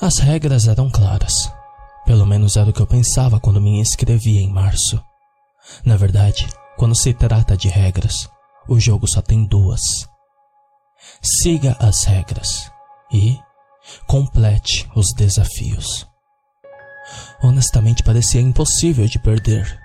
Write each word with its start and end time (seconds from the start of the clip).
As 0.00 0.18
regras 0.18 0.66
eram 0.68 0.90
claras. 0.90 1.52
Pelo 2.04 2.26
menos 2.26 2.56
era 2.56 2.68
o 2.68 2.72
que 2.72 2.82
eu 2.82 2.86
pensava 2.86 3.40
quando 3.40 3.60
me 3.60 3.78
inscrevi 3.78 4.38
em 4.38 4.50
março. 4.50 5.02
Na 5.84 5.96
verdade, 5.96 6.46
quando 6.76 6.94
se 6.94 7.14
trata 7.14 7.56
de 7.56 7.68
regras, 7.68 8.28
o 8.68 8.78
jogo 8.78 9.06
só 9.06 9.22
tem 9.22 9.44
duas. 9.44 10.08
Siga 11.22 11.76
as 11.80 12.04
regras 12.04 12.70
e 13.12 13.38
complete 14.06 14.88
os 14.94 15.12
desafios. 15.12 16.06
Honestamente, 17.42 18.02
parecia 18.02 18.40
impossível 18.40 19.06
de 19.06 19.18
perder. 19.18 19.78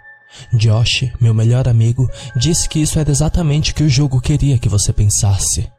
Josh, 0.54 1.12
meu 1.20 1.34
melhor 1.34 1.68
amigo, 1.68 2.10
disse 2.36 2.70
que 2.70 2.80
isso 2.80 3.00
era 3.00 3.10
exatamente 3.10 3.72
o 3.72 3.76
que 3.76 3.84
o 3.84 3.90
jogo 3.90 4.22
queria 4.22 4.58
que 4.58 4.70
você 4.70 4.94
pensasse. 4.94 5.70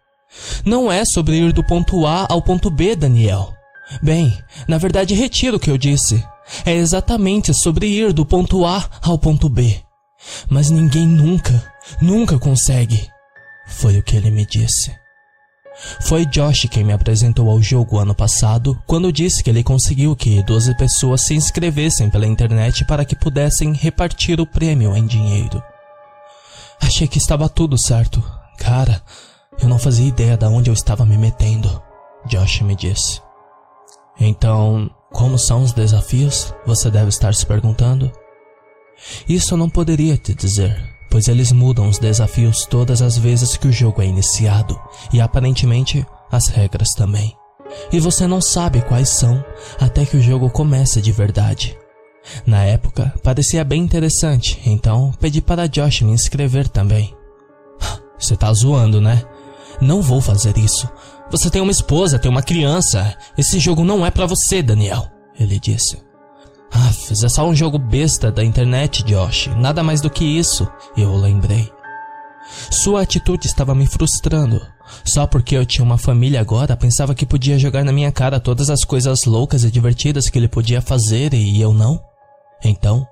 Não 0.64 0.90
é 0.90 1.04
sobre 1.04 1.36
ir 1.36 1.52
do 1.52 1.64
ponto 1.64 2.06
A 2.06 2.26
ao 2.28 2.42
ponto 2.42 2.70
B, 2.70 2.94
Daniel. 2.94 3.54
Bem, 4.02 4.38
na 4.68 4.78
verdade, 4.78 5.14
retiro 5.14 5.56
o 5.56 5.60
que 5.60 5.70
eu 5.70 5.78
disse. 5.78 6.24
É 6.64 6.72
exatamente 6.72 7.52
sobre 7.54 7.86
ir 7.86 8.12
do 8.12 8.24
ponto 8.24 8.64
A 8.64 8.88
ao 9.02 9.18
ponto 9.18 9.48
B. 9.48 9.80
Mas 10.48 10.70
ninguém 10.70 11.06
nunca, 11.06 11.72
nunca 12.00 12.38
consegue. 12.38 13.08
Foi 13.66 13.98
o 13.98 14.02
que 14.02 14.16
ele 14.16 14.30
me 14.30 14.44
disse. 14.46 14.92
Foi 16.02 16.26
Josh 16.26 16.68
quem 16.70 16.84
me 16.84 16.92
apresentou 16.92 17.48
ao 17.48 17.62
jogo 17.62 17.98
ano 17.98 18.14
passado, 18.14 18.80
quando 18.86 19.12
disse 19.12 19.42
que 19.42 19.48
ele 19.48 19.62
conseguiu 19.62 20.14
que 20.14 20.42
12 20.42 20.76
pessoas 20.76 21.22
se 21.22 21.34
inscrevessem 21.34 22.10
pela 22.10 22.26
internet 22.26 22.84
para 22.84 23.04
que 23.04 23.16
pudessem 23.16 23.72
repartir 23.72 24.40
o 24.40 24.46
prêmio 24.46 24.94
em 24.96 25.06
dinheiro. 25.06 25.62
Achei 26.80 27.08
que 27.08 27.18
estava 27.18 27.48
tudo 27.48 27.78
certo. 27.78 28.22
Cara, 28.58 29.00
eu 29.60 29.68
não 29.68 29.78
fazia 29.78 30.08
ideia 30.08 30.36
de 30.36 30.46
onde 30.46 30.68
eu 30.68 30.74
estava 30.74 31.06
me 31.06 31.16
metendo, 31.16 31.82
Josh 32.26 32.60
me 32.60 32.74
disse. 32.74 33.22
Então, 34.20 34.90
como 35.12 35.38
são 35.38 35.62
os 35.62 35.72
desafios? 35.72 36.54
Você 36.66 36.90
deve 36.90 37.08
estar 37.08 37.34
se 37.34 37.46
perguntando. 37.46 38.12
Isso 39.28 39.54
eu 39.54 39.58
não 39.58 39.70
poderia 39.70 40.16
te 40.16 40.34
dizer, 40.34 40.76
pois 41.10 41.26
eles 41.26 41.50
mudam 41.50 41.88
os 41.88 41.98
desafios 41.98 42.66
todas 42.66 43.00
as 43.00 43.16
vezes 43.16 43.56
que 43.56 43.66
o 43.66 43.72
jogo 43.72 44.02
é 44.02 44.06
iniciado, 44.06 44.78
e 45.12 45.20
aparentemente 45.20 46.06
as 46.30 46.48
regras 46.48 46.94
também. 46.94 47.34
E 47.92 47.98
você 47.98 48.26
não 48.26 48.40
sabe 48.40 48.82
quais 48.82 49.08
são 49.08 49.42
até 49.80 50.04
que 50.04 50.16
o 50.16 50.22
jogo 50.22 50.50
começa 50.50 51.00
de 51.00 51.12
verdade. 51.12 51.78
Na 52.44 52.64
época, 52.64 53.14
parecia 53.22 53.64
bem 53.64 53.82
interessante, 53.82 54.60
então 54.66 55.12
pedi 55.18 55.40
para 55.40 55.66
Josh 55.66 56.02
me 56.02 56.12
inscrever 56.12 56.68
também. 56.68 57.14
Você 58.18 58.36
tá 58.36 58.52
zoando, 58.52 59.00
né? 59.00 59.24
Não 59.80 60.02
vou 60.02 60.20
fazer 60.20 60.58
isso. 60.58 60.88
Você 61.30 61.48
tem 61.48 61.62
uma 61.62 61.70
esposa, 61.70 62.18
tem 62.18 62.30
uma 62.30 62.42
criança. 62.42 63.16
Esse 63.38 63.58
jogo 63.58 63.84
não 63.84 64.04
é 64.04 64.10
para 64.10 64.26
você, 64.26 64.62
Daniel. 64.62 65.08
Ele 65.38 65.58
disse. 65.58 65.98
Ah, 66.72 66.90
é 67.10 67.28
só 67.28 67.48
um 67.48 67.54
jogo 67.54 67.78
besta 67.78 68.30
da 68.30 68.44
internet, 68.44 69.02
Josh. 69.04 69.48
Nada 69.56 69.82
mais 69.82 70.00
do 70.00 70.10
que 70.10 70.24
isso, 70.24 70.68
eu 70.96 71.16
lembrei. 71.16 71.70
Sua 72.70 73.02
atitude 73.02 73.46
estava 73.46 73.74
me 73.74 73.86
frustrando. 73.86 74.60
Só 75.04 75.26
porque 75.26 75.56
eu 75.56 75.64
tinha 75.64 75.84
uma 75.84 75.98
família 75.98 76.40
agora, 76.40 76.76
pensava 76.76 77.14
que 77.14 77.26
podia 77.26 77.58
jogar 77.58 77.84
na 77.84 77.92
minha 77.92 78.10
cara 78.10 78.40
todas 78.40 78.70
as 78.70 78.84
coisas 78.84 79.24
loucas 79.24 79.62
e 79.62 79.70
divertidas 79.70 80.28
que 80.28 80.38
ele 80.38 80.48
podia 80.48 80.80
fazer 80.80 81.32
e 81.32 81.60
eu 81.60 81.72
não. 81.72 82.02
Então, 82.64 83.06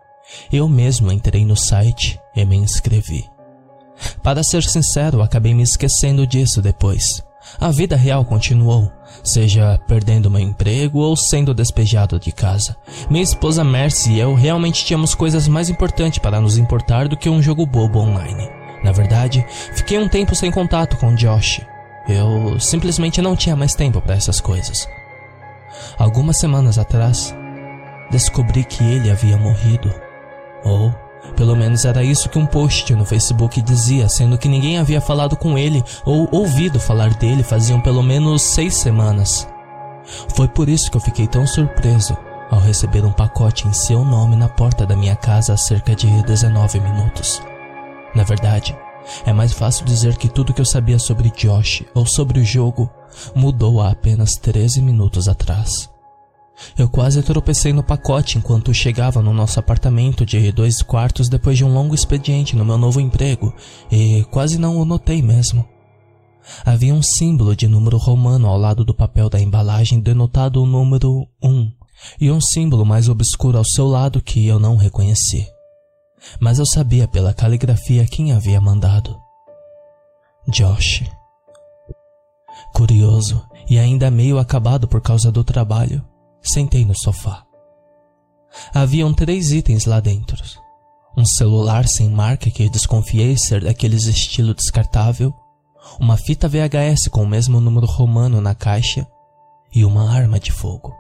eu 0.52 0.68
mesmo 0.68 1.12
entrei 1.12 1.44
no 1.44 1.56
site 1.56 2.20
e 2.34 2.44
me 2.44 2.56
inscrevi. 2.56 3.24
Para 4.22 4.42
ser 4.42 4.62
sincero, 4.62 5.22
acabei 5.22 5.54
me 5.54 5.62
esquecendo 5.62 6.26
disso 6.26 6.60
depois. 6.60 7.22
A 7.60 7.70
vida 7.70 7.96
real 7.96 8.24
continuou, 8.24 8.90
seja 9.22 9.78
perdendo 9.86 10.30
meu 10.30 10.40
emprego 10.40 10.98
ou 11.00 11.16
sendo 11.16 11.54
despejado 11.54 12.18
de 12.18 12.30
casa. 12.30 12.76
Minha 13.10 13.24
esposa 13.24 13.64
Mercy 13.64 14.12
e 14.12 14.20
eu 14.20 14.34
realmente 14.34 14.84
tínhamos 14.84 15.14
coisas 15.14 15.48
mais 15.48 15.68
importantes 15.68 16.18
para 16.18 16.40
nos 16.40 16.58
importar 16.58 17.08
do 17.08 17.16
que 17.16 17.28
um 17.28 17.42
jogo 17.42 17.66
bobo 17.66 17.98
online. 17.98 18.48
Na 18.84 18.92
verdade, 18.92 19.44
fiquei 19.74 19.98
um 19.98 20.08
tempo 20.08 20.34
sem 20.34 20.50
contato 20.50 20.96
com 20.98 21.14
Josh. 21.14 21.60
Eu 22.08 22.58
simplesmente 22.60 23.20
não 23.20 23.36
tinha 23.36 23.56
mais 23.56 23.74
tempo 23.74 24.00
para 24.00 24.14
essas 24.14 24.40
coisas. 24.40 24.88
Algumas 25.98 26.36
semanas 26.36 26.78
atrás, 26.78 27.34
descobri 28.10 28.64
que 28.64 28.82
ele 28.82 29.10
havia 29.10 29.36
morrido. 29.36 29.92
Ou 30.64 30.94
pelo 31.38 31.54
menos 31.54 31.84
era 31.84 32.02
isso 32.02 32.28
que 32.28 32.36
um 32.36 32.44
post 32.44 32.92
no 32.96 33.04
Facebook 33.04 33.62
dizia, 33.62 34.08
sendo 34.08 34.36
que 34.36 34.48
ninguém 34.48 34.76
havia 34.76 35.00
falado 35.00 35.36
com 35.36 35.56
ele 35.56 35.84
ou 36.04 36.28
ouvido 36.32 36.80
falar 36.80 37.14
dele 37.14 37.44
faziam 37.44 37.80
pelo 37.80 38.02
menos 38.02 38.42
seis 38.42 38.74
semanas. 38.74 39.48
Foi 40.34 40.48
por 40.48 40.68
isso 40.68 40.90
que 40.90 40.96
eu 40.96 41.00
fiquei 41.00 41.28
tão 41.28 41.46
surpreso 41.46 42.16
ao 42.50 42.58
receber 42.58 43.04
um 43.04 43.12
pacote 43.12 43.68
em 43.68 43.72
seu 43.72 44.04
nome 44.04 44.34
na 44.34 44.48
porta 44.48 44.84
da 44.84 44.96
minha 44.96 45.14
casa 45.14 45.52
há 45.52 45.56
cerca 45.56 45.94
de 45.94 46.08
19 46.24 46.80
minutos. 46.80 47.40
Na 48.16 48.24
verdade, 48.24 48.76
é 49.24 49.32
mais 49.32 49.52
fácil 49.52 49.84
dizer 49.84 50.16
que 50.16 50.28
tudo 50.28 50.52
que 50.52 50.60
eu 50.60 50.66
sabia 50.66 50.98
sobre 50.98 51.30
Josh 51.30 51.84
ou 51.94 52.04
sobre 52.04 52.40
o 52.40 52.44
jogo 52.44 52.90
mudou 53.32 53.80
há 53.80 53.90
apenas 53.90 54.34
13 54.34 54.82
minutos 54.82 55.28
atrás. 55.28 55.88
Eu 56.76 56.88
quase 56.88 57.22
tropecei 57.22 57.72
no 57.72 57.82
pacote 57.82 58.38
enquanto 58.38 58.74
chegava 58.74 59.22
no 59.22 59.32
nosso 59.32 59.58
apartamento 59.60 60.26
de 60.26 60.50
dois 60.52 60.82
quartos 60.82 61.28
depois 61.28 61.56
de 61.56 61.64
um 61.64 61.72
longo 61.72 61.94
expediente 61.94 62.56
no 62.56 62.64
meu 62.64 62.78
novo 62.78 63.00
emprego 63.00 63.54
e 63.90 64.24
quase 64.30 64.58
não 64.58 64.76
o 64.76 64.84
notei 64.84 65.22
mesmo. 65.22 65.66
Havia 66.64 66.94
um 66.94 67.02
símbolo 67.02 67.54
de 67.54 67.68
número 67.68 67.96
romano 67.96 68.48
ao 68.48 68.58
lado 68.58 68.84
do 68.84 68.94
papel 68.94 69.28
da 69.28 69.40
embalagem 69.40 70.00
denotado 70.00 70.62
o 70.62 70.66
número 70.66 71.28
1 71.42 71.72
e 72.20 72.30
um 72.30 72.40
símbolo 72.40 72.86
mais 72.86 73.08
obscuro 73.08 73.58
ao 73.58 73.64
seu 73.64 73.86
lado 73.86 74.20
que 74.20 74.46
eu 74.46 74.58
não 74.58 74.76
reconheci. 74.76 75.46
Mas 76.40 76.58
eu 76.58 76.66
sabia 76.66 77.06
pela 77.06 77.34
caligrafia 77.34 78.06
quem 78.06 78.32
havia 78.32 78.60
mandado. 78.60 79.16
Josh. 80.48 81.04
Curioso 82.72 83.44
e 83.68 83.78
ainda 83.78 84.10
meio 84.10 84.38
acabado 84.38 84.88
por 84.88 85.00
causa 85.00 85.30
do 85.30 85.44
trabalho, 85.44 86.02
Sentei 86.48 86.82
no 86.82 86.96
sofá. 86.96 87.44
Haviam 88.72 89.12
três 89.12 89.52
itens 89.52 89.84
lá 89.84 90.00
dentro: 90.00 90.42
um 91.14 91.22
celular 91.26 91.86
sem 91.86 92.08
marca 92.08 92.50
que 92.50 92.70
desconfiei 92.70 93.36
ser 93.36 93.64
daqueles 93.64 94.06
estilo 94.06 94.54
descartável, 94.54 95.34
uma 96.00 96.16
fita 96.16 96.48
VHS 96.48 97.08
com 97.08 97.22
o 97.22 97.28
mesmo 97.28 97.60
número 97.60 97.86
romano 97.86 98.40
na 98.40 98.54
caixa 98.54 99.06
e 99.74 99.84
uma 99.84 100.10
arma 100.10 100.40
de 100.40 100.50
fogo 100.50 100.96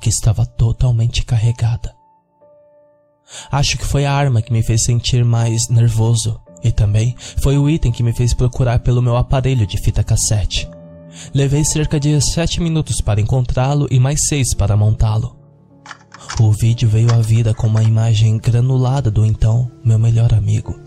que 0.00 0.08
estava 0.08 0.44
totalmente 0.44 1.24
carregada. 1.24 1.94
Acho 3.48 3.78
que 3.78 3.86
foi 3.86 4.04
a 4.06 4.12
arma 4.12 4.42
que 4.42 4.52
me 4.52 4.60
fez 4.60 4.82
sentir 4.82 5.24
mais 5.24 5.68
nervoso 5.68 6.40
e 6.64 6.72
também 6.72 7.14
foi 7.36 7.56
o 7.56 7.70
item 7.70 7.92
que 7.92 8.02
me 8.02 8.12
fez 8.12 8.34
procurar 8.34 8.80
pelo 8.80 9.00
meu 9.00 9.16
aparelho 9.16 9.68
de 9.68 9.78
fita 9.78 10.02
cassete. 10.02 10.68
Levei 11.34 11.64
cerca 11.64 12.00
de 12.00 12.20
sete 12.20 12.60
minutos 12.60 13.00
para 13.00 13.20
encontrá-lo 13.20 13.86
e 13.90 14.00
mais 14.00 14.24
seis 14.24 14.54
para 14.54 14.76
montá-lo. 14.76 15.36
O 16.40 16.52
vídeo 16.52 16.88
veio 16.88 17.12
à 17.12 17.20
vida 17.20 17.52
com 17.52 17.66
uma 17.66 17.82
imagem 17.82 18.38
granulada 18.38 19.10
do 19.10 19.24
então 19.24 19.70
meu 19.84 19.98
melhor 19.98 20.32
amigo. 20.32 20.80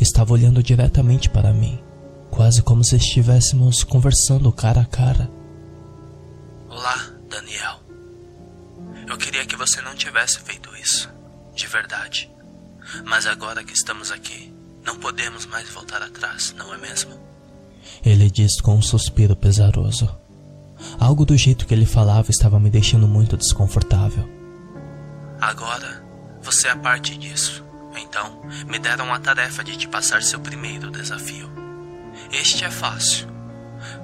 Estava 0.00 0.32
olhando 0.32 0.62
diretamente 0.62 1.28
para 1.28 1.52
mim, 1.52 1.78
quase 2.30 2.62
como 2.62 2.82
se 2.82 2.96
estivéssemos 2.96 3.84
conversando 3.84 4.50
cara 4.52 4.80
a 4.80 4.84
cara. 4.84 5.30
Olá, 6.68 7.10
Daniel. 7.28 7.80
Eu 9.06 9.18
queria 9.18 9.44
que 9.44 9.56
você 9.56 9.80
não 9.82 9.94
tivesse 9.94 10.40
feito 10.40 10.74
isso, 10.76 11.10
de 11.54 11.66
verdade. 11.66 12.30
Mas 13.04 13.26
agora 13.26 13.62
que 13.62 13.74
estamos 13.74 14.10
aqui, 14.10 14.52
não 14.84 14.96
podemos 14.98 15.46
mais 15.46 15.68
voltar 15.70 16.02
atrás, 16.02 16.54
não 16.56 16.72
é 16.72 16.78
mesmo? 16.78 17.29
Ele 18.04 18.30
disse 18.30 18.62
com 18.62 18.74
um 18.74 18.82
suspiro 18.82 19.36
pesaroso. 19.36 20.08
Algo 20.98 21.24
do 21.24 21.36
jeito 21.36 21.66
que 21.66 21.74
ele 21.74 21.86
falava 21.86 22.30
estava 22.30 22.58
me 22.58 22.70
deixando 22.70 23.06
muito 23.06 23.36
desconfortável. 23.36 24.28
Agora, 25.40 26.02
você 26.42 26.68
é 26.68 26.74
parte 26.74 27.16
disso. 27.16 27.64
Então, 27.96 28.42
me 28.66 28.78
deram 28.78 29.12
a 29.12 29.18
tarefa 29.18 29.64
de 29.64 29.76
te 29.76 29.88
passar 29.88 30.22
seu 30.22 30.40
primeiro 30.40 30.90
desafio. 30.90 31.50
Este 32.32 32.64
é 32.64 32.70
fácil, 32.70 33.26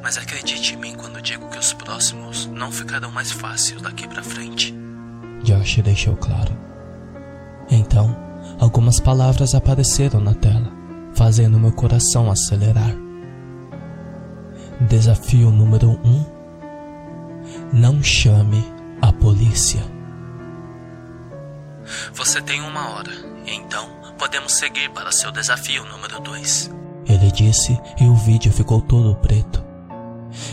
mas 0.03 0.19
acredite 0.19 0.75
em 0.75 0.77
mim 0.77 0.95
quando 0.95 1.23
digo 1.23 1.49
que 1.49 1.59
os 1.59 1.73
próximos 1.73 2.47
não 2.47 2.73
ficarão 2.73 3.11
mais 3.11 3.31
fáceis 3.31 3.81
daqui 3.81 4.09
para 4.09 4.23
frente. 4.23 4.75
Josh 5.43 5.77
deixou 5.83 6.17
claro. 6.17 6.57
Então, 7.71 8.17
algumas 8.59 9.01
palavras 9.01 9.55
apareceram 9.55 10.21
na 10.21 10.35
tela, 10.35 10.73
fazendo 11.15 11.59
meu 11.59 11.73
coração 11.73 12.31
acelerar. 12.31 13.06
Desafio 14.81 15.51
número 15.51 15.99
1: 16.05 16.09
um, 16.09 16.25
Não 17.73 18.03
chame 18.03 18.63
a 19.01 19.11
polícia. 19.11 19.81
Você 22.13 22.43
tem 22.43 22.61
uma 22.61 22.91
hora, 22.91 23.11
então 23.47 23.89
podemos 24.19 24.53
seguir 24.53 24.91
para 24.91 25.11
seu 25.11 25.33
desafio 25.33 25.83
número 25.85 26.21
2. 26.21 26.71
Ele 27.09 27.31
disse 27.33 27.81
e 27.99 28.05
o 28.05 28.15
vídeo 28.15 28.53
ficou 28.53 28.83
todo 28.83 29.17
preto. 29.17 29.65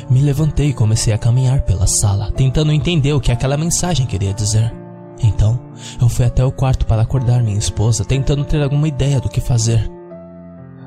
Me 0.10 0.22
levantei 0.22 0.69
e 0.69 0.74
comecei 0.74 1.12
a 1.12 1.18
caminhar 1.18 1.62
pela 1.64 1.86
sala, 1.86 2.31
tentando 2.31 2.72
entender 2.72 3.12
o 3.12 3.19
que 3.19 3.31
aquela 3.31 3.58
mensagem 3.58 4.06
queria 4.06 4.34
dizer. 4.34 4.74
Então, 5.22 5.60
eu 6.02 6.08
fui 6.08 6.26
até 6.26 6.46
o 6.46 6.52
quarto 6.52 6.86
para 6.86 7.02
acordar 7.02 7.44
minha 7.44 7.58
esposa, 7.58 8.06
tentando 8.06 8.46
ter 8.46 8.64
alguma 8.64 8.88
ideia 8.88 9.19
do 9.19 9.30
que 9.30 9.42
fazer. 9.42 9.92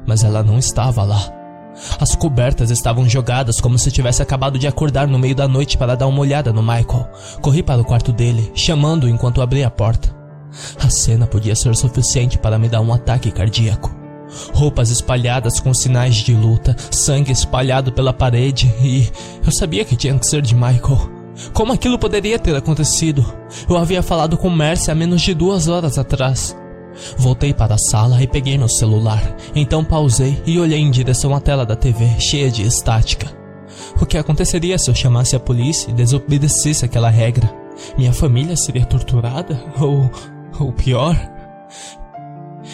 Mas 0.06 0.24
ela 0.24 0.42
não 0.42 0.58
estava 0.58 1.02
lá. 1.04 1.35
As 2.00 2.14
cobertas 2.14 2.70
estavam 2.70 3.08
jogadas 3.08 3.60
como 3.60 3.78
se 3.78 3.90
tivesse 3.90 4.22
acabado 4.22 4.58
de 4.58 4.66
acordar 4.66 5.06
no 5.06 5.18
meio 5.18 5.34
da 5.34 5.46
noite 5.46 5.76
para 5.76 5.94
dar 5.94 6.06
uma 6.06 6.20
olhada 6.20 6.52
no 6.52 6.62
Michael. 6.62 7.08
Corri 7.40 7.62
para 7.62 7.80
o 7.80 7.84
quarto 7.84 8.12
dele, 8.12 8.50
chamando-o 8.54 9.08
enquanto 9.08 9.42
abri 9.42 9.62
a 9.62 9.70
porta. 9.70 10.14
A 10.78 10.88
cena 10.88 11.26
podia 11.26 11.54
ser 11.54 11.74
suficiente 11.76 12.38
para 12.38 12.58
me 12.58 12.68
dar 12.68 12.80
um 12.80 12.92
ataque 12.92 13.30
cardíaco. 13.30 13.94
Roupas 14.52 14.90
espalhadas 14.90 15.60
com 15.60 15.72
sinais 15.72 16.16
de 16.16 16.34
luta, 16.34 16.74
sangue 16.90 17.32
espalhado 17.32 17.92
pela 17.92 18.12
parede 18.12 18.72
e 18.82 19.08
eu 19.44 19.52
sabia 19.52 19.84
que 19.84 19.96
tinha 19.96 20.18
que 20.18 20.26
ser 20.26 20.42
de 20.42 20.54
Michael. 20.54 21.10
Como 21.52 21.72
aquilo 21.72 21.98
poderia 21.98 22.38
ter 22.38 22.54
acontecido? 22.56 23.24
Eu 23.68 23.76
havia 23.76 24.02
falado 24.02 24.36
com 24.36 24.50
Mercy 24.50 24.90
há 24.90 24.94
menos 24.94 25.22
de 25.22 25.34
duas 25.34 25.68
horas 25.68 25.98
atrás. 25.98 26.56
Voltei 27.16 27.52
para 27.52 27.74
a 27.74 27.78
sala 27.78 28.22
e 28.22 28.26
peguei 28.26 28.56
meu 28.56 28.68
celular. 28.68 29.36
Então 29.54 29.84
pausei 29.84 30.42
e 30.46 30.58
olhei 30.58 30.78
em 30.78 30.90
direção 30.90 31.34
à 31.34 31.40
tela 31.40 31.64
da 31.64 31.76
TV, 31.76 32.08
cheia 32.18 32.50
de 32.50 32.62
estática. 32.62 33.34
O 34.00 34.06
que 34.06 34.18
aconteceria 34.18 34.78
se 34.78 34.90
eu 34.90 34.94
chamasse 34.94 35.36
a 35.36 35.40
polícia 35.40 35.90
e 35.90 35.94
desobedecesse 35.94 36.84
aquela 36.84 37.10
regra? 37.10 37.52
Minha 37.96 38.12
família 38.12 38.56
seria 38.56 38.84
torturada? 38.84 39.62
Ou. 39.80 40.10
ou 40.58 40.72
pior? 40.72 41.16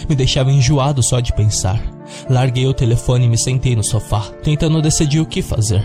Me 0.09 0.15
deixava 0.15 0.51
enjoado 0.51 1.03
só 1.03 1.21
de 1.21 1.33
pensar. 1.33 1.81
Larguei 2.29 2.67
o 2.67 2.75
telefone 2.75 3.27
e 3.27 3.29
me 3.29 3.39
sentei 3.39 3.77
no 3.77 3.85
sofá, 3.85 4.21
tentando 4.43 4.83
decidir 4.83 5.21
o 5.21 5.27
que 5.27 5.43
fazer. 5.43 5.83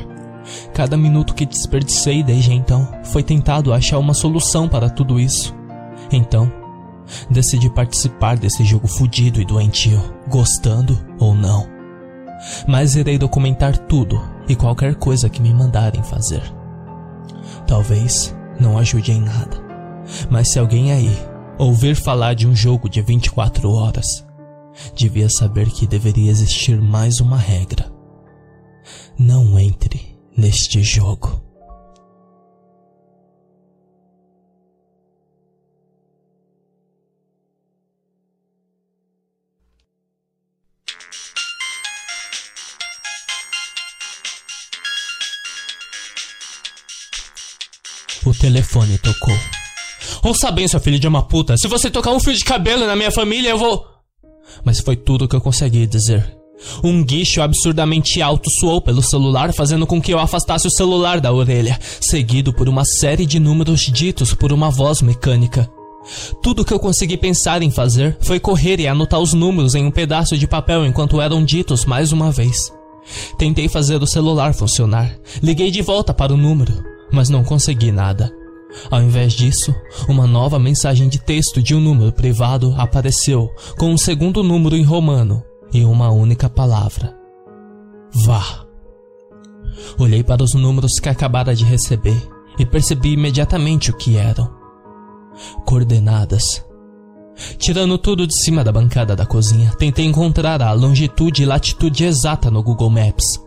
Cada 0.73 0.95
minuto 0.95 1.33
que 1.33 1.45
desperdicei 1.45 2.23
desde 2.23 2.53
então 2.53 2.87
foi 3.03 3.21
tentado 3.21 3.73
achar 3.73 3.99
uma 3.99 4.13
solução 4.13 4.67
para 4.67 4.89
tudo 4.89 5.19
isso. 5.19 5.53
Então, 6.11 6.51
decidi 7.30 7.69
participar 7.69 8.38
desse 8.38 8.63
jogo 8.63 8.88
fudido 8.88 9.42
e 9.42 9.45
doentio, 9.45 10.01
gostando 10.27 10.98
ou 11.19 11.33
não. 11.33 11.68
Mas 12.68 12.95
irei 12.95 13.18
documentar 13.18 13.77
tudo 13.77 14.21
e 14.48 14.56
qualquer 14.56 14.95
coisa 14.95 15.30
que 15.30 15.42
me 15.42 15.54
mandarem 15.54 16.04
fazer. 16.04 16.44
Talvez 17.65 18.36
não 18.59 18.77
ajude 18.77 19.12
em 19.12 19.21
nada, 19.21 19.57
mas 20.30 20.50
se 20.50 20.59
alguém 20.59 20.92
aí 20.92 21.12
ouvir 21.57 21.95
falar 21.95 22.33
de 22.33 22.48
um 22.48 22.56
jogo 22.56 22.89
de 22.89 23.01
24 23.01 23.69
horas, 23.71 24.25
devia 24.95 25.30
saber 25.30 25.69
que 25.69 25.88
deveria 25.88 26.30
existir 26.30 26.80
mais 26.80 27.19
uma 27.19 27.38
regra. 27.38 27.92
Não 29.18 29.59
entre 29.59 30.18
neste 30.36 30.83
jogo. 30.83 31.46
Telefone 48.37 48.97
tocou. 48.97 49.35
Ouça 50.23 50.51
bem, 50.51 50.67
seu 50.67 50.79
filho 50.79 50.99
de 50.99 51.07
uma 51.07 51.23
puta. 51.23 51.57
Se 51.57 51.67
você 51.67 51.89
tocar 51.89 52.11
um 52.11 52.19
fio 52.19 52.33
de 52.33 52.43
cabelo 52.43 52.85
na 52.85 52.95
minha 52.95 53.11
família, 53.11 53.49
eu 53.49 53.57
vou. 53.57 53.85
Mas 54.63 54.79
foi 54.79 54.95
tudo 54.95 55.27
que 55.27 55.35
eu 55.35 55.41
consegui 55.41 55.85
dizer. 55.85 56.37
Um 56.83 57.03
guicho 57.03 57.41
absurdamente 57.41 58.21
alto 58.21 58.49
soou 58.49 58.81
pelo 58.81 59.03
celular, 59.03 59.53
fazendo 59.53 59.85
com 59.85 60.01
que 60.01 60.13
eu 60.13 60.19
afastasse 60.19 60.65
o 60.65 60.71
celular 60.71 61.21
da 61.21 61.31
orelha, 61.31 61.79
seguido 62.01 62.51
por 62.51 62.67
uma 62.67 62.83
série 62.83 63.25
de 63.25 63.39
números 63.39 63.81
ditos 63.81 64.33
por 64.33 64.51
uma 64.51 64.69
voz 64.69 65.01
mecânica. 65.01 65.69
Tudo 66.41 66.63
que 66.63 66.73
eu 66.73 66.79
consegui 66.79 67.17
pensar 67.17 67.61
em 67.61 67.69
fazer 67.69 68.17
foi 68.21 68.39
correr 68.39 68.79
e 68.79 68.87
anotar 68.87 69.19
os 69.19 69.33
números 69.33 69.75
em 69.75 69.85
um 69.85 69.91
pedaço 69.91 70.37
de 70.37 70.47
papel 70.47 70.85
enquanto 70.85 71.21
eram 71.21 71.43
ditos 71.43 71.85
mais 71.85 72.11
uma 72.11 72.31
vez. 72.31 72.71
Tentei 73.37 73.67
fazer 73.67 74.01
o 74.01 74.07
celular 74.07 74.53
funcionar. 74.53 75.15
Liguei 75.41 75.69
de 75.69 75.81
volta 75.81 76.13
para 76.13 76.33
o 76.33 76.37
número, 76.37 76.83
mas 77.12 77.30
não 77.30 77.44
consegui 77.44 77.92
nada. 77.92 78.31
Ao 78.92 79.01
invés 79.01 79.33
disso, 79.33 79.74
uma 80.07 80.27
nova 80.27 80.59
mensagem 80.59 81.07
de 81.07 81.19
texto 81.19 81.62
de 81.62 81.74
um 81.74 81.80
número 81.80 82.12
privado 82.12 82.75
apareceu 82.77 83.50
com 83.77 83.92
um 83.92 83.98
segundo 83.98 84.44
número 84.44 84.75
em 84.75 84.83
romano 84.83 85.44
e 85.74 85.83
uma 85.83 86.12
única 86.12 86.50
palavra: 86.50 87.15
Vá. 88.13 88.65
Olhei 89.98 90.24
para 90.24 90.44
os 90.44 90.54
números 90.54 91.00
que 91.00 91.09
acabara 91.09 91.56
de 91.56 91.63
receber 91.63 92.21
e 92.57 92.65
percebi 92.65 93.13
imediatamente 93.13 93.92
o 93.92 93.98
que 93.98 94.18
eram: 94.18 94.50
coordenadas. 95.65 96.65
Tirando 97.57 98.00
tudo 98.00 98.25
de 98.25 98.33
cima 98.33 98.63
da 98.63 98.71
bancada 98.71 99.15
da 99.15 99.25
cozinha, 99.25 99.71
tentei 99.77 100.06
encontrar 100.06 100.62
a 100.62 100.74
longitude 100.74 101.44
e 101.44 101.45
latitude 101.45 102.04
exata 102.04 102.50
no 102.50 102.63
Google 102.63 102.89
Maps, 102.89 103.39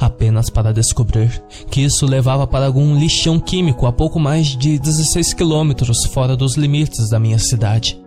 apenas 0.00 0.50
para 0.50 0.72
descobrir 0.72 1.42
que 1.70 1.80
isso 1.80 2.06
levava 2.06 2.46
para 2.46 2.66
algum 2.66 2.98
lixão 2.98 3.38
químico 3.38 3.86
a 3.86 3.92
pouco 3.92 4.18
mais 4.18 4.48
de 4.48 4.78
16 4.78 5.34
quilômetros 5.34 6.04
fora 6.04 6.36
dos 6.36 6.56
limites 6.56 7.10
da 7.10 7.18
minha 7.18 7.38
cidade. 7.38 8.00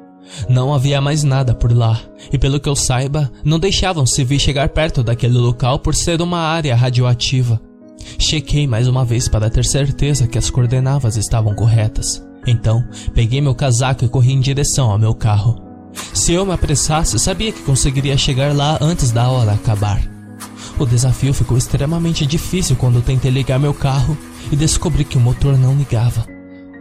Não 0.47 0.73
havia 0.73 1.01
mais 1.01 1.23
nada 1.23 1.53
por 1.53 1.75
lá, 1.75 1.99
e 2.31 2.37
pelo 2.37 2.59
que 2.59 2.69
eu 2.69 2.75
saiba, 2.75 3.31
não 3.43 3.59
deixavam 3.59 4.05
civil 4.05 4.39
chegar 4.39 4.69
perto 4.69 5.03
daquele 5.03 5.37
local 5.37 5.79
por 5.79 5.93
ser 5.93 6.21
uma 6.21 6.39
área 6.39 6.75
radioativa. 6.75 7.59
Chequei 8.17 8.67
mais 8.67 8.87
uma 8.87 9.03
vez 9.03 9.27
para 9.27 9.49
ter 9.49 9.65
certeza 9.65 10.27
que 10.27 10.37
as 10.37 10.49
coordenadas 10.49 11.17
estavam 11.17 11.53
corretas. 11.53 12.23
Então, 12.47 12.83
peguei 13.13 13.41
meu 13.41 13.53
casaco 13.53 14.05
e 14.05 14.09
corri 14.09 14.33
em 14.33 14.39
direção 14.39 14.89
ao 14.89 14.97
meu 14.97 15.13
carro. 15.13 15.61
Se 16.13 16.33
eu 16.33 16.45
me 16.45 16.53
apressasse, 16.53 17.19
sabia 17.19 17.51
que 17.51 17.61
conseguiria 17.61 18.17
chegar 18.17 18.55
lá 18.55 18.77
antes 18.81 19.11
da 19.11 19.29
hora 19.29 19.53
acabar. 19.53 20.10
O 20.79 20.85
desafio 20.85 21.33
ficou 21.33 21.57
extremamente 21.57 22.25
difícil 22.25 22.75
quando 22.75 23.01
tentei 23.01 23.29
ligar 23.29 23.59
meu 23.59 23.73
carro 23.73 24.17
e 24.51 24.55
descobri 24.55 25.03
que 25.03 25.17
o 25.17 25.21
motor 25.21 25.57
não 25.57 25.75
ligava. 25.75 26.25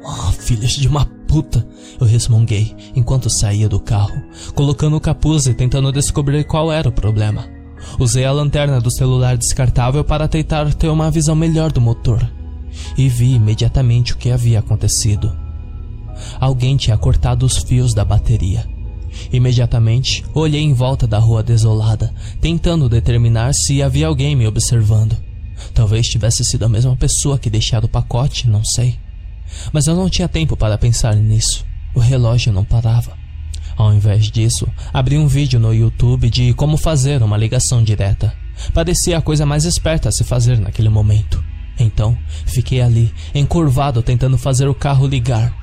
Oh, 0.02 0.32
filhos 0.32 0.72
de 0.72 0.88
uma 0.88 1.04
puta! 1.26 1.66
Eu 2.00 2.06
resmunguei 2.06 2.74
enquanto 2.96 3.28
saía 3.28 3.68
do 3.68 3.78
carro, 3.78 4.22
colocando 4.54 4.96
o 4.96 5.00
capuz 5.00 5.46
e 5.46 5.54
tentando 5.54 5.92
descobrir 5.92 6.44
qual 6.44 6.72
era 6.72 6.88
o 6.88 6.92
problema. 6.92 7.46
Usei 7.98 8.24
a 8.24 8.32
lanterna 8.32 8.80
do 8.80 8.90
celular 8.90 9.36
descartável 9.36 10.04
para 10.04 10.28
tentar 10.28 10.72
ter 10.74 10.88
uma 10.88 11.10
visão 11.10 11.34
melhor 11.34 11.70
do 11.72 11.80
motor 11.80 12.26
e 12.96 13.08
vi 13.08 13.34
imediatamente 13.34 14.12
o 14.12 14.16
que 14.16 14.30
havia 14.30 14.58
acontecido. 14.58 15.32
Alguém 16.38 16.76
tinha 16.76 16.96
cortado 16.96 17.46
os 17.46 17.58
fios 17.58 17.94
da 17.94 18.04
bateria. 18.04 18.66
Imediatamente 19.32 20.24
olhei 20.34 20.62
em 20.62 20.72
volta 20.72 21.06
da 21.06 21.18
rua 21.18 21.42
desolada, 21.42 22.12
tentando 22.40 22.88
determinar 22.88 23.54
se 23.54 23.82
havia 23.82 24.06
alguém 24.06 24.34
me 24.34 24.46
observando. 24.46 25.16
Talvez 25.74 26.08
tivesse 26.08 26.44
sido 26.44 26.64
a 26.64 26.68
mesma 26.68 26.96
pessoa 26.96 27.38
que 27.38 27.50
deixara 27.50 27.86
o 27.86 27.88
pacote, 27.88 28.48
não 28.48 28.64
sei. 28.64 28.98
Mas 29.72 29.86
eu 29.86 29.94
não 29.94 30.08
tinha 30.08 30.28
tempo 30.28 30.56
para 30.56 30.78
pensar 30.78 31.14
nisso. 31.16 31.64
O 31.94 32.00
relógio 32.00 32.52
não 32.52 32.64
parava. 32.64 33.18
Ao 33.76 33.92
invés 33.92 34.30
disso, 34.30 34.68
abri 34.92 35.16
um 35.16 35.26
vídeo 35.26 35.58
no 35.58 35.74
YouTube 35.74 36.28
de 36.28 36.52
como 36.54 36.76
fazer 36.76 37.22
uma 37.22 37.36
ligação 37.36 37.82
direta. 37.82 38.32
Parecia 38.74 39.16
a 39.18 39.22
coisa 39.22 39.46
mais 39.46 39.64
esperta 39.64 40.08
a 40.08 40.12
se 40.12 40.22
fazer 40.22 40.58
naquele 40.58 40.88
momento. 40.88 41.42
Então, 41.78 42.16
fiquei 42.44 42.82
ali, 42.82 43.12
encurvado, 43.34 44.02
tentando 44.02 44.36
fazer 44.36 44.68
o 44.68 44.74
carro 44.74 45.06
ligar. 45.06 45.54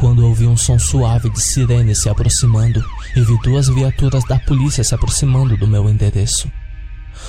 Quando 0.00 0.24
ouvi 0.24 0.46
um 0.46 0.56
som 0.56 0.78
suave 0.78 1.28
de 1.28 1.38
sirene 1.38 1.94
se 1.94 2.08
aproximando 2.08 2.82
e 3.14 3.20
vi 3.20 3.38
duas 3.42 3.68
viaturas 3.68 4.24
da 4.24 4.38
polícia 4.38 4.82
se 4.82 4.94
aproximando 4.94 5.58
do 5.58 5.66
meu 5.66 5.90
endereço. 5.90 6.50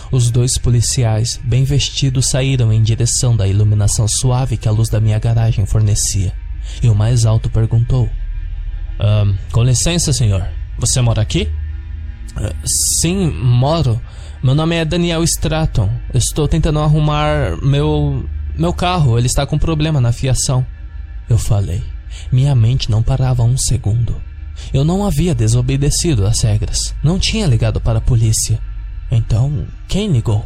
Os 0.10 0.32
dois 0.32 0.58
policiais, 0.58 1.38
bem 1.44 1.66
vestidos, 1.66 2.30
saíram 2.30 2.72
em 2.72 2.82
direção 2.82 3.36
da 3.36 3.46
iluminação 3.46 4.08
suave 4.08 4.56
que 4.56 4.70
a 4.70 4.72
luz 4.72 4.88
da 4.88 5.01
minha 5.01 5.20
garagem 5.20 5.66
fornecia. 5.66 6.32
E 6.82 6.88
o 6.88 6.96
mais 6.96 7.25
alto 7.25 7.50
perguntou: 7.50 8.10
Com 9.51 9.63
licença, 9.63 10.13
senhor. 10.13 10.48
Você 10.80 11.01
mora 11.01 11.22
aqui? 11.22 11.50
Uh, 12.38 12.56
sim, 12.66 13.32
moro. 13.32 14.01
Meu 14.42 14.56
nome 14.56 14.78
é 14.78 14.86
Daniel 14.86 15.22
Stratton. 15.25 15.90
Estou 16.13 16.48
tentando 16.48 16.80
arrumar 16.80 17.58
meu. 17.62 18.25
meu 18.58 18.72
carro. 18.72 19.18
Ele 19.18 19.28
está 19.28 19.46
com 19.46 19.60
problema 19.60 20.00
na 20.00 20.13
fiação. 20.13 20.66
Eu 21.30 21.38
falei. 21.38 21.91
Minha 22.32 22.56
mente 22.56 22.89
não 22.89 23.03
parava 23.03 23.44
um 23.44 23.58
segundo. 23.58 24.22
Eu 24.74 24.84
não 24.84 25.06
havia 25.06 25.34
desobedecido 25.34 26.25
às 26.25 26.41
regras. 26.41 26.94
Não 27.03 27.20
tinha 27.20 27.48
ligado 27.48 27.80
para 27.82 28.00
a 28.00 28.01
polícia. 28.01 28.60
Então, 29.12 29.65
quem 29.88 30.12
ligou? 30.12 30.46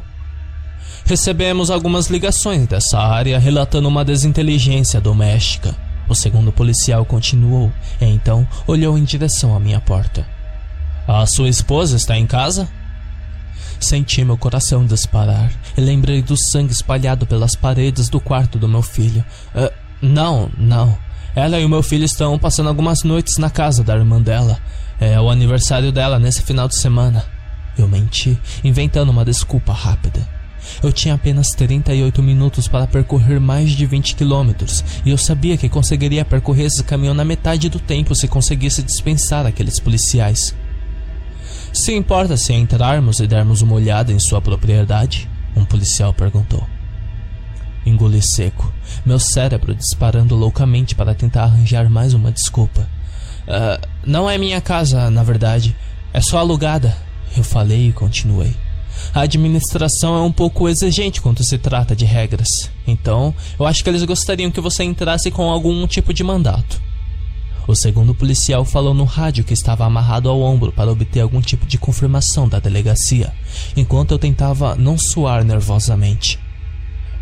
Recebemos 1.06 1.70
algumas 1.70 2.08
ligações 2.08 2.68
dessa 2.68 3.00
área 3.00 3.38
relatando 3.38 3.88
uma 3.88 4.04
desinteligência 4.04 5.00
doméstica. 5.00 5.76
O 6.08 6.16
segundo 6.16 6.52
policial 6.52 7.06
continuou 7.06 7.72
e 8.02 8.06
então 8.06 8.48
olhou 8.66 8.98
em 8.98 9.04
direção 9.04 9.56
à 9.56 9.60
minha 9.60 9.80
porta. 9.80 10.26
A 11.08 11.26
sua 11.26 11.50
esposa 11.50 11.96
está 11.96 12.18
em 12.18 12.26
casa? 12.26 12.68
Senti 13.80 14.24
meu 14.24 14.38
coração 14.38 14.86
disparar 14.86 15.52
e 15.78 15.82
lembrei 15.82 16.22
do 16.22 16.36
sangue 16.36 16.72
espalhado 16.72 17.28
pelas 17.28 17.56
paredes 17.56 18.10
do 18.10 18.20
quarto 18.20 18.58
do 18.58 18.68
meu 18.68 18.82
filho. 18.82 19.24
Uh, 19.54 19.72
não, 20.02 20.50
não. 20.58 20.98
Ela 21.36 21.60
e 21.60 21.66
o 21.66 21.70
meu 21.70 21.84
filho 21.84 22.06
estão 22.06 22.40
passando 22.40 22.70
algumas 22.70 23.04
noites 23.04 23.38
na 23.38 23.50
casa 23.50 23.84
da 23.84 23.96
irmã 23.96 24.22
dela. 24.22 24.58
É 25.00 25.20
o 25.20 25.30
aniversário 25.30 25.92
dela 25.92 26.18
nesse 26.18 26.42
final 26.42 26.68
de 26.68 26.76
semana. 26.76 27.26
Eu 27.78 27.88
menti, 27.88 28.40
inventando 28.64 29.10
uma 29.10 29.26
desculpa 29.26 29.74
rápida. 29.74 30.26
Eu 30.82 30.92
tinha 30.94 31.14
apenas 31.14 31.52
38 31.52 32.24
minutos 32.24 32.68
para 32.68 32.88
percorrer 32.88 33.40
mais 33.40 33.72
de 33.72 33.86
20 33.86 34.16
quilômetros, 34.16 34.84
e 35.06 35.12
eu 35.12 35.18
sabia 35.18 35.58
que 35.58 35.70
conseguiria 35.70 36.26
percorrer 36.26 36.66
esse 36.66 36.84
caminho 36.84 37.14
na 37.14 37.26
metade 37.26 37.70
do 37.70 37.80
tempo 37.80 38.16
se 38.16 38.28
conseguisse 38.28 38.82
dispensar 38.82 39.46
aqueles 39.46 39.80
policiais. 39.80 40.56
Se 41.72 41.94
importa 41.94 42.38
se 42.38 42.54
entrarmos 42.54 43.20
e 43.20 43.28
dermos 43.28 43.62
uma 43.62 43.76
olhada 43.76 44.12
em 44.12 44.20
sua 44.20 44.42
propriedade? 44.42 45.30
Um 45.56 45.66
policial 45.66 46.14
perguntou. 46.14 46.75
Engoli 47.86 48.22
seco, 48.22 48.72
meu 49.06 49.20
cérebro 49.20 49.76
disparando 49.76 50.36
loucamente 50.36 50.96
para 50.96 51.14
tentar 51.14 51.44
arranjar 51.44 51.90
mais 51.90 52.14
uma 52.14 52.32
desculpa. 52.32 52.90
Uh, 53.48 53.88
não 54.06 54.30
é 54.30 54.38
minha 54.38 54.60
casa, 54.60 55.10
na 55.12 55.24
verdade. 55.24 55.76
É 56.12 56.20
só 56.20 56.40
alugada. 56.40 56.98
Eu 57.38 57.44
falei 57.44 57.90
e 57.90 57.94
continuei. 57.94 58.56
A 59.14 59.22
administração 59.22 60.16
é 60.18 60.22
um 60.22 60.32
pouco 60.32 60.68
exigente 60.68 61.22
quando 61.22 61.44
se 61.44 61.58
trata 61.58 61.96
de 61.96 62.06
regras. 62.06 62.72
Então, 62.88 63.36
eu 63.60 63.66
acho 63.66 63.84
que 63.84 63.90
eles 63.90 64.04
gostariam 64.04 64.50
que 64.50 64.62
você 64.62 64.84
entrasse 64.84 65.30
com 65.30 65.52
algum 65.52 65.86
tipo 65.86 66.14
de 66.14 66.24
mandato. 66.24 66.82
O 67.68 67.76
segundo 67.76 68.14
policial 68.14 68.64
falou 68.64 68.94
no 68.94 69.06
rádio 69.06 69.44
que 69.44 69.54
estava 69.54 69.86
amarrado 69.86 70.30
ao 70.30 70.40
ombro 70.40 70.72
para 70.72 70.92
obter 70.92 71.22
algum 71.22 71.42
tipo 71.42 71.66
de 71.66 71.80
confirmação 71.80 72.48
da 72.48 72.60
delegacia, 72.60 73.34
enquanto 73.76 74.12
eu 74.12 74.20
tentava 74.20 74.76
não 74.76 74.98
suar 74.98 75.44
nervosamente. 75.44 76.40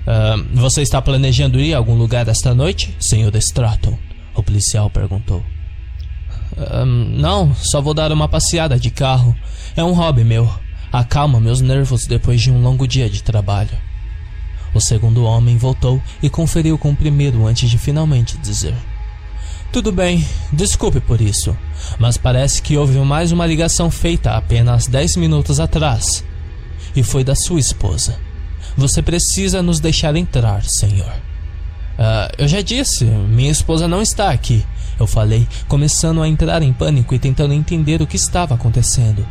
Uh, 0.03 0.45
você 0.53 0.81
está 0.81 1.01
planejando 1.01 1.60
ir 1.60 1.74
a 1.74 1.77
algum 1.77 1.95
lugar 1.95 2.27
esta 2.27 2.53
noite, 2.53 2.95
Sr. 3.00 3.36
Stratton? 3.38 3.98
O 4.36 4.43
policial 4.43 4.89
perguntou. 4.89 5.43
Uh, 6.57 6.86
não, 6.86 7.55
só 7.55 7.81
vou 7.81 7.93
dar 7.93 8.12
uma 8.12 8.27
passeada 8.27 8.77
de 8.77 8.91
carro. 8.91 9.36
É 9.75 9.83
um 9.83 9.93
hobby 9.93 10.24
meu. 10.24 10.51
Acalma 10.91 11.39
meus 11.39 11.62
nervos 11.62 12.05
depois 12.05 12.41
de 12.41 12.51
um 12.51 12.62
longo 12.62 12.88
dia 12.88 13.10
de 13.10 13.24
trabalho. 13.24 13.77
O 14.74 14.81
segundo 14.81 15.24
homem 15.24 15.57
voltou 15.57 16.01
e 16.22 16.29
conferiu 16.29 16.77
com 16.77 16.91
o 16.91 16.95
primeiro 16.95 17.48
antes 17.48 17.69
de 17.69 17.77
finalmente 17.77 18.38
dizer. 18.38 18.75
Tudo 19.72 19.91
bem, 19.91 20.24
desculpe 20.51 21.00
por 21.00 21.19
isso, 21.19 21.57
mas 21.98 22.15
parece 22.15 22.62
que 22.62 22.77
houve 22.77 23.00
mais 23.00 23.31
uma 23.31 23.48
ligação 23.48 23.89
feita 23.89 24.31
apenas 24.31 24.86
10 24.86 25.15
minutos 25.15 25.60
atrás. 25.60 26.24
E 26.95 27.01
foi 27.01 27.24
da 27.24 27.33
sua 27.33 27.60
esposa. 27.60 28.19
Você 28.75 29.01
precisa 29.01 29.62
nos 29.62 29.80
deixar 29.80 30.15
entrar, 30.15 30.63
senhor. 30.63 31.13
Uh, 31.94 32.34
eu 32.38 32.48
já 32.48 32.62
disse, 32.62 33.06
minha 33.06 33.51
esposa 33.51 33.88
não 33.88 34.01
está 34.01 34.32
aqui. 34.32 34.65
Eu 35.00 35.08
falei, 35.08 35.48
começando 35.68 36.22
a 36.22 36.27
entrar 36.27 36.62
em 36.62 36.74
pânico 36.74 37.13
e 37.13 37.20
tentando 37.20 37.53
entender 37.53 38.01
o 38.01 38.08
que 38.08 38.15
estava 38.15 38.56
acontecendo. 38.56 39.25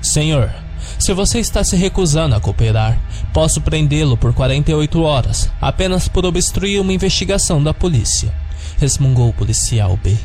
Senhor, 0.00 0.52
se 0.98 1.12
você 1.12 1.38
está 1.38 1.62
se 1.62 1.76
recusando 1.76 2.34
a 2.34 2.40
cooperar, 2.40 3.00
posso 3.32 3.60
prendê-lo 3.60 4.16
por 4.16 4.32
48 4.32 5.00
horas, 5.02 5.50
apenas 5.60 6.08
por 6.08 6.24
obstruir 6.24 6.80
uma 6.80 6.92
investigação 6.92 7.62
da 7.62 7.74
polícia 7.74 8.32
resmungou 8.78 9.28
o 9.28 9.32
policial 9.32 9.96
B. 9.96 10.16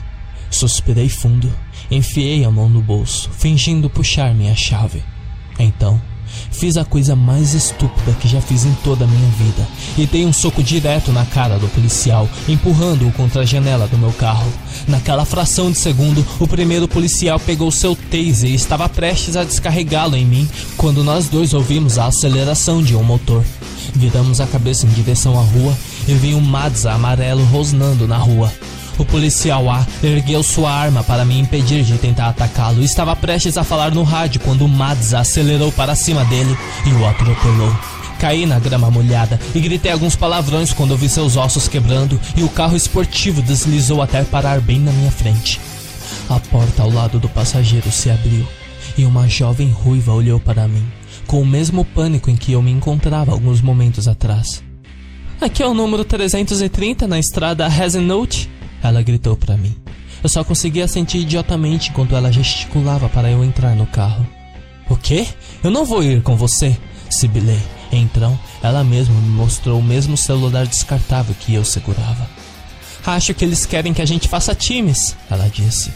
Suspirei 0.50 1.10
fundo, 1.10 1.52
enfiei 1.90 2.46
a 2.46 2.52
mão 2.52 2.70
no 2.70 2.82
bolso, 2.82 3.30
fingindo 3.32 3.90
puxar 3.90 4.34
minha 4.34 4.56
chave. 4.56 5.04
Então, 5.58 6.00
fiz 6.54 6.78
a 6.78 6.86
coisa 6.86 7.16
mais 7.16 7.54
estúpida 7.54 8.14
que 8.22 8.28
já 8.28 8.40
fiz 8.40 8.66
em 8.66 8.74
toda 8.84 9.04
a 9.04 9.08
minha 9.08 9.30
vida 9.32 9.68
e 9.98 10.06
dei 10.06 10.26
um 10.26 10.32
soco 10.32 10.64
direto 10.64 11.12
na 11.12 11.26
cara 11.26 11.58
do 11.58 11.68
policial, 11.68 12.30
empurrando-o 12.48 13.12
contra 13.12 13.42
a 13.42 13.46
janela 13.46 13.88
do 13.88 13.98
meu 13.98 14.12
carro. 14.14 14.52
Naquela 14.88 15.26
fração 15.26 15.72
de 15.72 15.78
segundo, 15.78 16.26
o 16.40 16.48
primeiro 16.48 16.88
policial 16.88 17.40
pegou 17.40 17.72
seu 17.72 17.96
taser 17.96 18.52
e 18.52 18.56
estava 18.56 18.88
prestes 18.88 19.36
a 19.36 19.44
descarregá-lo 19.44 20.16
em 20.16 20.26
mim 20.26 20.48
quando 20.78 21.04
nós 21.04 21.28
dois 21.28 21.54
ouvimos 21.54 21.98
a 21.98 22.06
aceleração 22.06 22.82
de 22.82 22.96
um 22.96 23.04
motor. 23.04 23.44
Viramos 23.96 24.40
a 24.40 24.48
cabeça 24.48 24.86
em 24.86 24.90
direção 24.90 25.38
à 25.38 25.42
rua 25.42 25.78
e 26.08 26.14
vi 26.14 26.34
um 26.34 26.42
Mazda 26.42 26.94
amarelo 26.94 27.44
rosnando 27.46 28.08
na 28.08 28.18
rua. 28.18 28.52
O 28.98 29.06
policial 29.06 29.70
A 29.70 29.86
ergueu 30.04 30.44
sua 30.44 30.72
arma 30.72 31.04
para 31.04 31.26
me 31.26 31.40
impedir 31.40 31.84
de 31.84 31.98
tentar 31.98 32.30
atacá-lo 32.30 32.84
estava 32.84 33.16
prestes 33.16 33.58
a 33.58 33.64
falar 33.64 33.92
no 33.92 34.04
rádio 34.04 34.42
quando 34.42 34.66
o 34.66 34.70
Mazda 34.70 35.20
acelerou 35.20 35.72
para 35.72 35.96
cima 35.96 36.24
dele 36.26 36.56
e 36.86 36.94
o 36.94 37.06
atropelou. 37.06 37.76
Caí 38.20 38.46
na 38.46 38.60
grama 38.60 38.90
molhada 38.90 39.40
e 39.54 39.60
gritei 39.60 39.92
alguns 39.92 40.16
palavrões 40.16 40.72
quando 40.72 40.96
vi 40.96 41.10
seus 41.10 41.36
ossos 41.36 41.68
quebrando 41.68 42.20
e 42.38 42.44
o 42.44 42.50
carro 42.50 42.76
esportivo 42.76 43.42
deslizou 43.42 44.02
até 44.02 44.24
parar 44.24 44.62
bem 44.62 44.80
na 44.80 44.92
minha 44.92 45.12
frente. 45.12 45.60
A 46.30 46.40
porta 46.40 46.84
ao 46.84 46.90
lado 46.90 47.20
do 47.20 47.28
passageiro 47.28 47.92
se 47.92 48.10
abriu 48.10 48.48
e 48.98 49.06
uma 49.06 49.28
jovem 49.28 49.70
ruiva 49.72 50.14
olhou 50.14 50.40
para 50.40 50.68
mim, 50.68 50.86
com 51.28 51.42
o 51.42 51.46
mesmo 51.46 51.84
pânico 51.84 52.30
em 52.30 52.36
que 52.36 52.54
eu 52.54 52.62
me 52.62 52.72
encontrava 52.72 53.32
alguns 53.32 53.60
momentos 53.60 54.08
atrás. 54.08 54.64
Aqui 55.42 55.62
é 55.62 55.68
o 55.68 55.74
número 55.74 56.06
330 56.06 57.08
na 57.08 57.20
estrada 57.20 57.66
Hazelnote, 57.66 58.50
ela 58.84 59.02
gritou 59.02 59.36
para 59.38 59.58
mim. 59.58 59.76
Eu 60.22 60.30
só 60.30 60.44
conseguia 60.44 60.88
sentir 60.88 61.20
idiotamente 61.20 61.90
enquanto 61.90 62.16
ela 62.16 62.32
gesticulava 62.32 63.10
para 63.10 63.32
eu 63.32 63.44
entrar 63.44 63.76
no 63.76 63.88
carro. 63.88 64.28
O 64.90 64.96
quê? 64.96 65.28
Eu 65.64 65.72
não 65.72 65.86
vou 65.86 66.04
ir 66.04 66.22
com 66.22 66.36
você, 66.36 66.78
sibilei. 67.10 67.60
Então, 67.92 68.38
ela 68.62 68.84
mesma 68.84 69.16
me 69.16 69.30
mostrou 69.30 69.80
o 69.80 69.84
mesmo 69.84 70.18
celular 70.18 70.66
descartável 70.66 71.36
que 71.40 71.54
eu 71.54 71.64
segurava. 71.64 72.28
Acho 73.06 73.34
que 73.34 73.44
eles 73.44 73.66
querem 73.66 73.94
que 73.94 74.02
a 74.02 74.06
gente 74.06 74.28
faça 74.28 74.56
times, 74.56 75.16
ela 75.30 75.50
disse. 75.50 75.92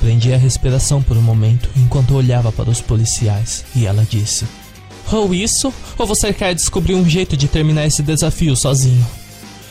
Prendi 0.00 0.32
a 0.34 0.36
respiração 0.36 1.02
por 1.02 1.16
um 1.16 1.22
momento 1.22 1.68
enquanto 1.76 2.14
olhava 2.14 2.52
para 2.52 2.68
os 2.68 2.80
policiais 2.80 3.64
e 3.74 3.86
ela 3.86 4.04
disse: 4.08 4.44
ou 5.12 5.32
isso, 5.32 5.72
ou 5.96 6.06
você 6.06 6.32
quer 6.32 6.54
descobrir 6.54 6.94
um 6.94 7.08
jeito 7.08 7.36
de 7.36 7.46
terminar 7.46 7.86
esse 7.86 8.02
desafio 8.02 8.56
sozinho. 8.56 9.06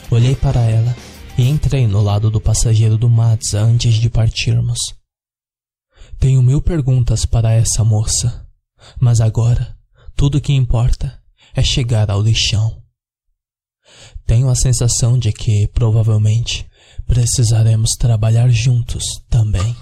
Olhei 0.10 0.36
para 0.36 0.62
ela 0.62 0.96
e 1.38 1.48
entrei 1.48 1.88
no 1.88 2.02
lado 2.02 2.30
do 2.30 2.40
passageiro 2.40 2.98
do 2.98 3.10
Mazda 3.10 3.62
antes 3.62 3.96
de 3.96 4.10
partirmos. 4.10 4.96
Tenho 6.20 6.42
mil 6.42 6.62
perguntas 6.62 7.26
para 7.26 7.52
essa 7.52 7.84
moça, 7.84 8.48
mas 9.00 9.20
agora 9.20 9.76
tudo 10.16 10.42
que 10.42 10.54
importa 10.54 11.20
é 11.56 11.64
chegar 11.64 12.10
ao 12.10 12.22
lixão. 12.22 12.82
Tenho 14.26 14.50
a 14.50 14.56
sensação 14.56 15.18
de 15.18 15.32
que, 15.32 15.68
provavelmente, 15.68 16.66
precisaremos 17.06 17.96
trabalhar 17.96 18.50
juntos 18.50 19.04
também. 19.30 19.76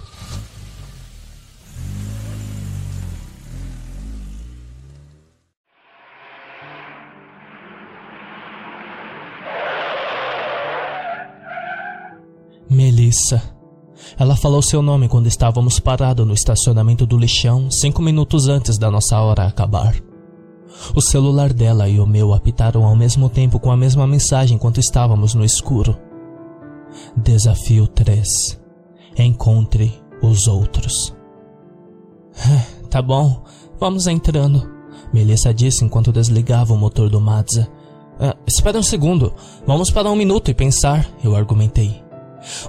Melissa. 12.72 13.42
Ela 14.18 14.34
falou 14.34 14.62
seu 14.62 14.82
nome 14.82 15.08
quando 15.08 15.26
estávamos 15.26 15.78
parados 15.78 16.26
no 16.26 16.32
estacionamento 16.32 17.06
do 17.06 17.18
lixão, 17.18 17.70
cinco 17.70 18.00
minutos 18.02 18.48
antes 18.48 18.78
da 18.78 18.90
nossa 18.90 19.20
hora 19.20 19.46
acabar. 19.46 19.94
O 20.96 21.00
celular 21.00 21.52
dela 21.52 21.88
e 21.88 22.00
o 22.00 22.06
meu 22.06 22.32
apitaram 22.32 22.84
ao 22.84 22.96
mesmo 22.96 23.28
tempo 23.28 23.60
com 23.60 23.70
a 23.70 23.76
mesma 23.76 24.06
mensagem 24.06 24.56
enquanto 24.56 24.80
estávamos 24.80 25.34
no 25.34 25.44
escuro. 25.44 25.96
Desafio 27.16 27.86
3. 27.86 28.58
Encontre 29.18 29.92
os 30.22 30.48
outros. 30.48 31.14
tá 32.88 33.02
bom, 33.02 33.44
vamos 33.78 34.06
entrando, 34.06 34.68
Melissa 35.12 35.52
disse 35.52 35.84
enquanto 35.84 36.10
desligava 36.10 36.72
o 36.72 36.78
motor 36.78 37.10
do 37.10 37.20
Mazda. 37.20 37.68
Uh, 38.14 38.38
espera 38.46 38.78
um 38.78 38.82
segundo, 38.82 39.34
vamos 39.66 39.90
parar 39.90 40.10
um 40.10 40.16
minuto 40.16 40.50
e 40.50 40.54
pensar, 40.54 41.06
eu 41.22 41.36
argumentei. 41.36 42.02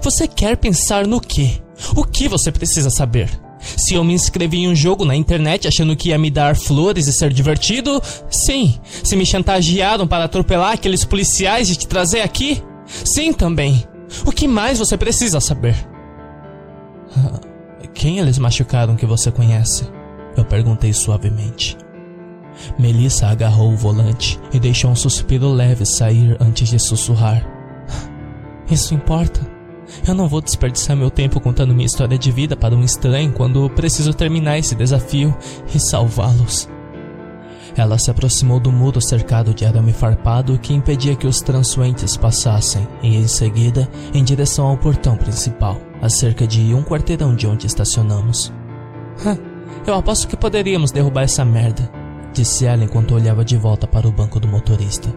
Você 0.02 0.26
quer 0.28 0.56
pensar 0.56 1.06
no 1.06 1.20
quê? 1.20 1.62
O 1.96 2.04
que 2.04 2.28
você 2.28 2.52
precisa 2.52 2.90
saber? 2.90 3.30
Se 3.58 3.94
eu 3.94 4.04
me 4.04 4.12
inscrevi 4.12 4.58
em 4.58 4.68
um 4.68 4.74
jogo 4.74 5.04
na 5.04 5.16
internet 5.16 5.66
achando 5.66 5.96
que 5.96 6.10
ia 6.10 6.18
me 6.18 6.30
dar 6.30 6.54
flores 6.54 7.06
e 7.06 7.12
ser 7.12 7.32
divertido? 7.32 8.00
Sim. 8.30 8.78
Se 9.02 9.16
me 9.16 9.24
chantagearam 9.24 10.06
para 10.06 10.24
atropelar 10.24 10.72
aqueles 10.72 11.04
policiais 11.04 11.70
e 11.70 11.76
te 11.76 11.86
trazer 11.86 12.20
aqui? 12.20 12.62
Sim, 12.86 13.32
também. 13.32 13.82
O 14.24 14.30
que 14.30 14.46
mais 14.46 14.78
você 14.78 14.96
precisa 14.96 15.40
saber? 15.40 15.74
Quem 17.94 18.18
eles 18.18 18.38
machucaram 18.38 18.96
que 18.96 19.06
você 19.06 19.30
conhece? 19.30 19.88
Eu 20.36 20.44
perguntei 20.44 20.92
suavemente. 20.92 21.76
Melissa 22.78 23.28
agarrou 23.28 23.72
o 23.72 23.76
volante 23.76 24.38
e 24.52 24.60
deixou 24.60 24.90
um 24.90 24.96
suspiro 24.96 25.48
leve 25.48 25.86
sair 25.86 26.36
antes 26.40 26.68
de 26.68 26.78
sussurrar. 26.78 27.44
Isso 28.70 28.94
importa? 28.94 29.53
Eu 30.06 30.14
não 30.14 30.28
vou 30.28 30.40
desperdiçar 30.40 30.96
meu 30.96 31.10
tempo 31.10 31.40
contando 31.40 31.74
minha 31.74 31.86
história 31.86 32.18
de 32.18 32.30
vida 32.30 32.56
para 32.56 32.74
um 32.74 32.82
estranho 32.82 33.32
quando 33.32 33.68
preciso 33.70 34.12
terminar 34.12 34.58
esse 34.58 34.74
desafio 34.74 35.34
e 35.74 35.78
salvá-los. 35.78 36.68
Ela 37.76 37.98
se 37.98 38.10
aproximou 38.10 38.60
do 38.60 38.70
muro 38.70 39.00
cercado 39.00 39.52
de 39.52 39.64
arame 39.64 39.92
farpado 39.92 40.58
que 40.58 40.72
impedia 40.72 41.16
que 41.16 41.26
os 41.26 41.40
transuentes 41.40 42.16
passassem, 42.16 42.86
e 43.02 43.16
em 43.16 43.26
seguida, 43.26 43.88
em 44.12 44.22
direção 44.22 44.66
ao 44.66 44.76
portão 44.76 45.16
principal, 45.16 45.80
a 46.00 46.08
cerca 46.08 46.46
de 46.46 46.72
um 46.72 46.84
quarteirão 46.84 47.34
de 47.34 47.46
onde 47.46 47.66
estacionamos. 47.66 48.52
Eu 49.86 49.94
aposto 49.94 50.28
que 50.28 50.36
poderíamos 50.36 50.92
derrubar 50.92 51.22
essa 51.22 51.44
merda, 51.44 51.90
disse 52.32 52.64
ela 52.64 52.84
enquanto 52.84 53.14
olhava 53.14 53.44
de 53.44 53.56
volta 53.56 53.86
para 53.86 54.06
o 54.06 54.12
banco 54.12 54.38
do 54.38 54.46
motorista. 54.46 55.12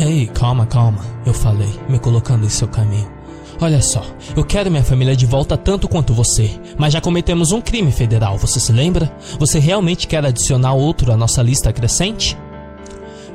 Ei, 0.00 0.26
calma, 0.28 0.66
calma, 0.66 1.04
eu 1.26 1.34
falei, 1.34 1.72
me 1.88 1.98
colocando 1.98 2.46
em 2.46 2.50
seu 2.50 2.68
caminho. 2.68 3.17
Olha 3.60 3.82
só, 3.82 4.04
eu 4.36 4.44
quero 4.44 4.70
minha 4.70 4.84
família 4.84 5.16
de 5.16 5.26
volta 5.26 5.56
tanto 5.56 5.88
quanto 5.88 6.14
você, 6.14 6.48
mas 6.78 6.92
já 6.92 7.00
cometemos 7.00 7.50
um 7.50 7.60
crime 7.60 7.90
federal, 7.90 8.38
você 8.38 8.60
se 8.60 8.72
lembra? 8.72 9.12
Você 9.38 9.58
realmente 9.58 10.06
quer 10.06 10.24
adicionar 10.24 10.74
outro 10.74 11.10
à 11.10 11.16
nossa 11.16 11.42
lista 11.42 11.72
crescente? 11.72 12.38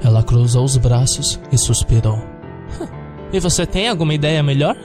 Ela 0.01 0.23
cruzou 0.23 0.63
os 0.63 0.77
braços 0.77 1.39
e 1.51 1.57
suspirou. 1.57 2.17
E 3.33 3.39
você 3.39 3.65
tem 3.65 3.89
alguma 3.89 4.13
ideia 4.13 4.41
melhor? 4.41 4.77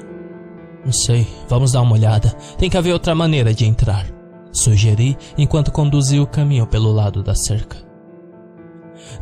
Não 0.84 0.92
sei, 0.92 1.26
vamos 1.48 1.72
dar 1.72 1.82
uma 1.82 1.92
olhada. 1.92 2.30
Tem 2.56 2.70
que 2.70 2.76
haver 2.76 2.92
outra 2.92 3.14
maneira 3.14 3.52
de 3.54 3.64
entrar. 3.64 4.06
Sugeri 4.50 5.16
enquanto 5.36 5.70
conduzia 5.70 6.22
o 6.22 6.26
caminho 6.26 6.66
pelo 6.66 6.90
lado 6.90 7.22
da 7.22 7.34
cerca. 7.34 7.76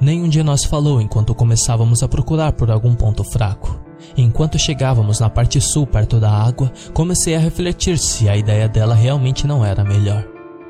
Nenhum 0.00 0.28
de 0.28 0.42
nós 0.42 0.64
falou 0.64 1.00
enquanto 1.00 1.34
começávamos 1.34 2.02
a 2.02 2.08
procurar 2.08 2.52
por 2.52 2.70
algum 2.70 2.94
ponto 2.94 3.24
fraco. 3.24 3.85
Enquanto 4.16 4.58
chegávamos 4.58 5.20
na 5.20 5.30
parte 5.30 5.60
sul, 5.60 5.86
perto 5.86 6.18
da 6.18 6.30
água, 6.30 6.72
comecei 6.92 7.34
a 7.34 7.38
refletir 7.38 7.98
se 7.98 8.28
a 8.28 8.36
ideia 8.36 8.68
dela 8.68 8.94
realmente 8.94 9.46
não 9.46 9.64
era 9.64 9.84
melhor. 9.84 10.26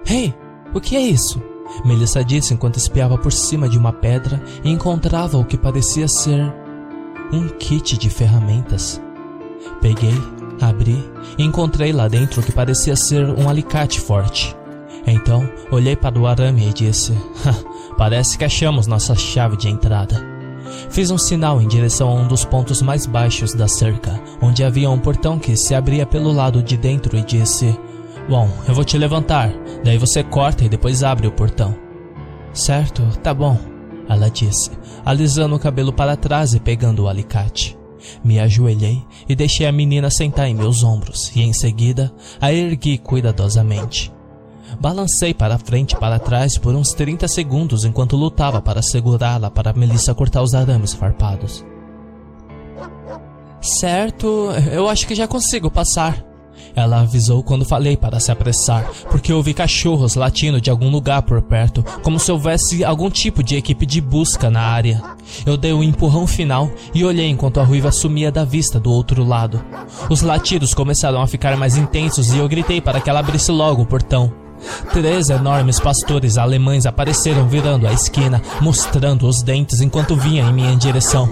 Hey, 0.08 0.34
o 0.74 0.80
que 0.80 0.96
é 0.96 1.00
isso? 1.00 1.42
Melissa 1.84 2.24
disse 2.24 2.54
enquanto 2.54 2.76
espiava 2.76 3.18
por 3.18 3.32
cima 3.32 3.68
de 3.68 3.78
uma 3.78 3.92
pedra 3.92 4.42
e 4.64 4.70
encontrava 4.70 5.36
o 5.38 5.44
que 5.44 5.58
parecia 5.58 6.08
ser 6.08 6.52
um 7.32 7.48
kit 7.48 7.98
de 7.98 8.08
ferramentas. 8.08 9.00
Peguei, 9.80 10.14
abri 10.60 11.02
e 11.36 11.44
encontrei 11.44 11.92
lá 11.92 12.08
dentro 12.08 12.40
o 12.40 12.44
que 12.44 12.52
parecia 12.52 12.96
ser 12.96 13.28
um 13.30 13.48
alicate 13.48 14.00
forte. 14.00 14.56
Então, 15.06 15.48
olhei 15.70 15.94
para 15.94 16.18
o 16.18 16.26
arame 16.26 16.68
e 16.68 16.72
disse: 16.72 17.12
Parece 17.96 18.36
que 18.36 18.44
achamos 18.44 18.86
nossa 18.86 19.14
chave 19.14 19.56
de 19.56 19.68
entrada. 19.68 20.35
Fiz 20.90 21.10
um 21.10 21.18
sinal 21.18 21.60
em 21.60 21.68
direção 21.68 22.08
a 22.08 22.14
um 22.14 22.28
dos 22.28 22.44
pontos 22.44 22.82
mais 22.82 23.06
baixos 23.06 23.54
da 23.54 23.68
cerca, 23.68 24.20
onde 24.40 24.64
havia 24.64 24.90
um 24.90 24.98
portão 24.98 25.38
que 25.38 25.56
se 25.56 25.74
abria 25.74 26.06
pelo 26.06 26.32
lado 26.32 26.62
de 26.62 26.76
dentro 26.76 27.16
e 27.16 27.22
disse: 27.22 27.78
Bom, 28.28 28.48
eu 28.66 28.74
vou 28.74 28.84
te 28.84 28.98
levantar, 28.98 29.52
daí 29.84 29.98
você 29.98 30.22
corta 30.22 30.64
e 30.64 30.68
depois 30.68 31.02
abre 31.02 31.26
o 31.26 31.32
portão. 31.32 31.76
Certo, 32.52 33.02
tá 33.22 33.34
bom, 33.34 33.58
ela 34.08 34.30
disse, 34.30 34.70
alisando 35.04 35.56
o 35.56 35.58
cabelo 35.58 35.92
para 35.92 36.16
trás 36.16 36.54
e 36.54 36.60
pegando 36.60 37.04
o 37.04 37.08
alicate. 37.08 37.76
Me 38.22 38.38
ajoelhei 38.38 39.02
e 39.28 39.34
deixei 39.34 39.66
a 39.66 39.72
menina 39.72 40.10
sentar 40.10 40.48
em 40.48 40.54
meus 40.54 40.82
ombros 40.82 41.34
e 41.34 41.42
em 41.42 41.52
seguida 41.52 42.12
a 42.40 42.52
ergui 42.52 42.98
cuidadosamente. 42.98 44.15
Balancei 44.80 45.32
para 45.32 45.58
frente 45.58 45.92
e 45.92 45.96
para 45.96 46.18
trás 46.18 46.58
por 46.58 46.74
uns 46.74 46.92
30 46.92 47.26
segundos 47.28 47.84
enquanto 47.84 48.16
lutava 48.16 48.60
para 48.60 48.82
segurá-la 48.82 49.50
para 49.50 49.72
Melissa 49.72 50.14
cortar 50.14 50.42
os 50.42 50.54
arames 50.54 50.92
farpados. 50.92 51.64
Certo, 53.60 54.50
eu 54.70 54.88
acho 54.88 55.06
que 55.06 55.14
já 55.14 55.26
consigo 55.26 55.70
passar. 55.70 56.24
Ela 56.74 57.00
avisou 57.00 57.42
quando 57.42 57.64
falei 57.64 57.96
para 57.96 58.20
se 58.20 58.30
apressar, 58.30 58.86
porque 59.10 59.32
ouvi 59.32 59.54
cachorros 59.54 60.14
latindo 60.14 60.60
de 60.60 60.70
algum 60.70 60.90
lugar 60.90 61.22
por 61.22 61.40
perto, 61.42 61.82
como 62.02 62.18
se 62.18 62.30
houvesse 62.30 62.84
algum 62.84 63.10
tipo 63.10 63.42
de 63.42 63.56
equipe 63.56 63.86
de 63.86 64.00
busca 64.00 64.50
na 64.50 64.60
área. 64.60 65.02
Eu 65.44 65.56
dei 65.56 65.72
um 65.72 65.82
empurrão 65.82 66.26
final 66.26 66.70
e 66.94 67.04
olhei 67.04 67.28
enquanto 67.28 67.60
a 67.60 67.64
ruiva 67.64 67.90
sumia 67.90 68.30
da 68.30 68.44
vista 68.44 68.78
do 68.78 68.92
outro 68.92 69.24
lado. 69.24 69.62
Os 70.10 70.20
latidos 70.20 70.74
começaram 70.74 71.20
a 71.20 71.26
ficar 71.26 71.56
mais 71.56 71.76
intensos 71.76 72.32
e 72.32 72.38
eu 72.38 72.48
gritei 72.48 72.80
para 72.80 73.00
que 73.00 73.08
ela 73.08 73.20
abrisse 73.20 73.50
logo 73.50 73.82
o 73.82 73.86
portão. 73.86 74.45
Três 74.92 75.30
enormes 75.30 75.80
pastores 75.80 76.38
alemães 76.38 76.86
apareceram 76.86 77.46
virando 77.46 77.86
a 77.86 77.92
esquina, 77.92 78.40
mostrando 78.60 79.26
os 79.26 79.42
dentes 79.42 79.80
enquanto 79.80 80.16
vinham 80.16 80.48
em 80.48 80.52
minha 80.52 80.76
direção. 80.76 81.28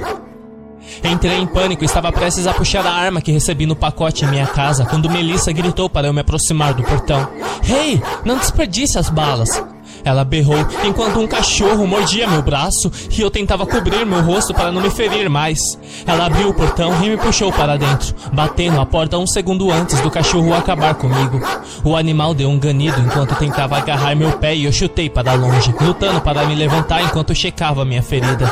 Entrei 1.02 1.38
em 1.38 1.46
pânico 1.46 1.82
e 1.82 1.86
estava 1.86 2.12
prestes 2.12 2.46
a 2.46 2.52
puxar 2.52 2.86
a 2.86 2.92
arma 2.92 3.20
que 3.20 3.32
recebi 3.32 3.66
no 3.66 3.76
pacote 3.76 4.24
em 4.24 4.28
minha 4.28 4.46
casa 4.46 4.84
quando 4.84 5.10
Melissa 5.10 5.52
gritou 5.52 5.88
para 5.88 6.06
eu 6.06 6.12
me 6.12 6.20
aproximar 6.20 6.74
do 6.74 6.82
portão. 6.82 7.26
Hey, 7.66 8.02
não 8.24 8.38
desperdice 8.38 8.98
as 8.98 9.08
balas! 9.08 9.73
Ela 10.04 10.24
berrou 10.24 10.58
enquanto 10.84 11.18
um 11.18 11.26
cachorro 11.26 11.86
mordia 11.86 12.28
meu 12.28 12.42
braço 12.42 12.92
e 13.10 13.20
eu 13.20 13.30
tentava 13.30 13.66
cobrir 13.66 14.04
meu 14.04 14.20
rosto 14.20 14.52
para 14.52 14.70
não 14.70 14.82
me 14.82 14.90
ferir 14.90 15.30
mais. 15.30 15.78
Ela 16.06 16.26
abriu 16.26 16.50
o 16.50 16.54
portão 16.54 16.92
e 17.02 17.08
me 17.08 17.16
puxou 17.16 17.50
para 17.50 17.78
dentro, 17.78 18.14
batendo 18.32 18.80
a 18.80 18.84
porta 18.84 19.16
um 19.16 19.26
segundo 19.26 19.70
antes 19.70 19.98
do 20.00 20.10
cachorro 20.10 20.52
acabar 20.52 20.94
comigo. 20.94 21.40
O 21.82 21.96
animal 21.96 22.34
deu 22.34 22.50
um 22.50 22.58
ganido 22.58 23.00
enquanto 23.00 23.34
tentava 23.36 23.78
agarrar 23.78 24.14
meu 24.14 24.32
pé 24.32 24.54
e 24.54 24.64
eu 24.64 24.72
chutei 24.72 25.08
para 25.08 25.32
longe, 25.34 25.74
lutando 25.80 26.20
para 26.20 26.44
me 26.44 26.54
levantar 26.54 27.02
enquanto 27.02 27.34
checava 27.34 27.84
minha 27.84 28.02
ferida. 28.02 28.46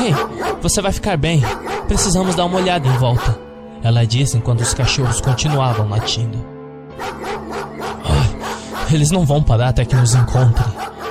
Hey, 0.00 0.14
você 0.62 0.80
vai 0.80 0.92
ficar 0.92 1.16
bem. 1.16 1.42
Precisamos 1.88 2.34
dar 2.34 2.44
uma 2.44 2.58
olhada 2.58 2.86
em 2.86 2.96
volta. 2.98 3.38
Ela 3.82 4.06
disse 4.06 4.36
enquanto 4.36 4.60
os 4.60 4.74
cachorros 4.74 5.20
continuavam 5.20 5.88
latindo. 5.88 6.44
Eles 8.96 9.10
não 9.10 9.26
vão 9.26 9.42
parar 9.42 9.68
até 9.68 9.84
que 9.84 9.94
nos 9.94 10.14
encontrem. 10.14 10.66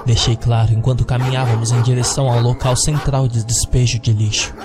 Deixei 0.08 0.36
claro 0.36 0.74
enquanto 0.74 1.06
caminhávamos 1.06 1.72
em 1.72 1.84
direção 1.84 2.28
ao 2.28 2.42
local 2.42 2.76
central 2.76 3.28
de 3.28 3.46
despejo 3.46 4.00
de 4.00 4.12
lixo. 4.12 4.56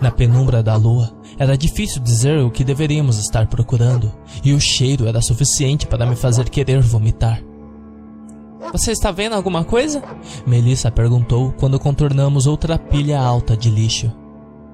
Na 0.00 0.10
penumbra 0.10 0.62
da 0.62 0.74
lua, 0.74 1.12
era 1.38 1.54
difícil 1.54 2.02
dizer 2.02 2.38
o 2.38 2.50
que 2.50 2.64
deveríamos 2.64 3.18
estar 3.18 3.46
procurando, 3.46 4.10
e 4.42 4.54
o 4.54 4.60
cheiro 4.60 5.06
era 5.06 5.20
suficiente 5.20 5.86
para 5.86 6.06
me 6.06 6.16
fazer 6.16 6.48
querer 6.48 6.80
vomitar. 6.80 7.42
Você 8.72 8.92
está 8.92 9.10
vendo 9.10 9.34
alguma 9.34 9.62
coisa? 9.62 10.02
Melissa 10.46 10.90
perguntou 10.90 11.52
quando 11.58 11.78
contornamos 11.78 12.46
outra 12.46 12.78
pilha 12.78 13.20
alta 13.20 13.54
de 13.54 13.68
lixo. 13.68 14.10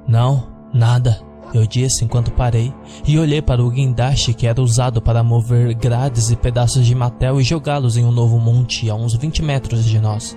Não, 0.06 0.46
nada 0.72 1.20
eu 1.58 1.66
disse 1.66 2.04
enquanto 2.04 2.30
parei 2.32 2.72
e 3.06 3.18
olhei 3.18 3.42
para 3.42 3.64
o 3.64 3.70
guindaste 3.70 4.34
que 4.34 4.46
era 4.46 4.60
usado 4.60 5.00
para 5.00 5.22
mover 5.22 5.74
grades 5.74 6.30
e 6.30 6.36
pedaços 6.36 6.86
de 6.86 6.94
matel 6.94 7.40
e 7.40 7.44
jogá-los 7.44 7.96
em 7.96 8.04
um 8.04 8.12
novo 8.12 8.38
monte 8.38 8.88
a 8.90 8.94
uns 8.94 9.14
20 9.14 9.42
metros 9.42 9.84
de 9.84 9.98
nós. 10.00 10.36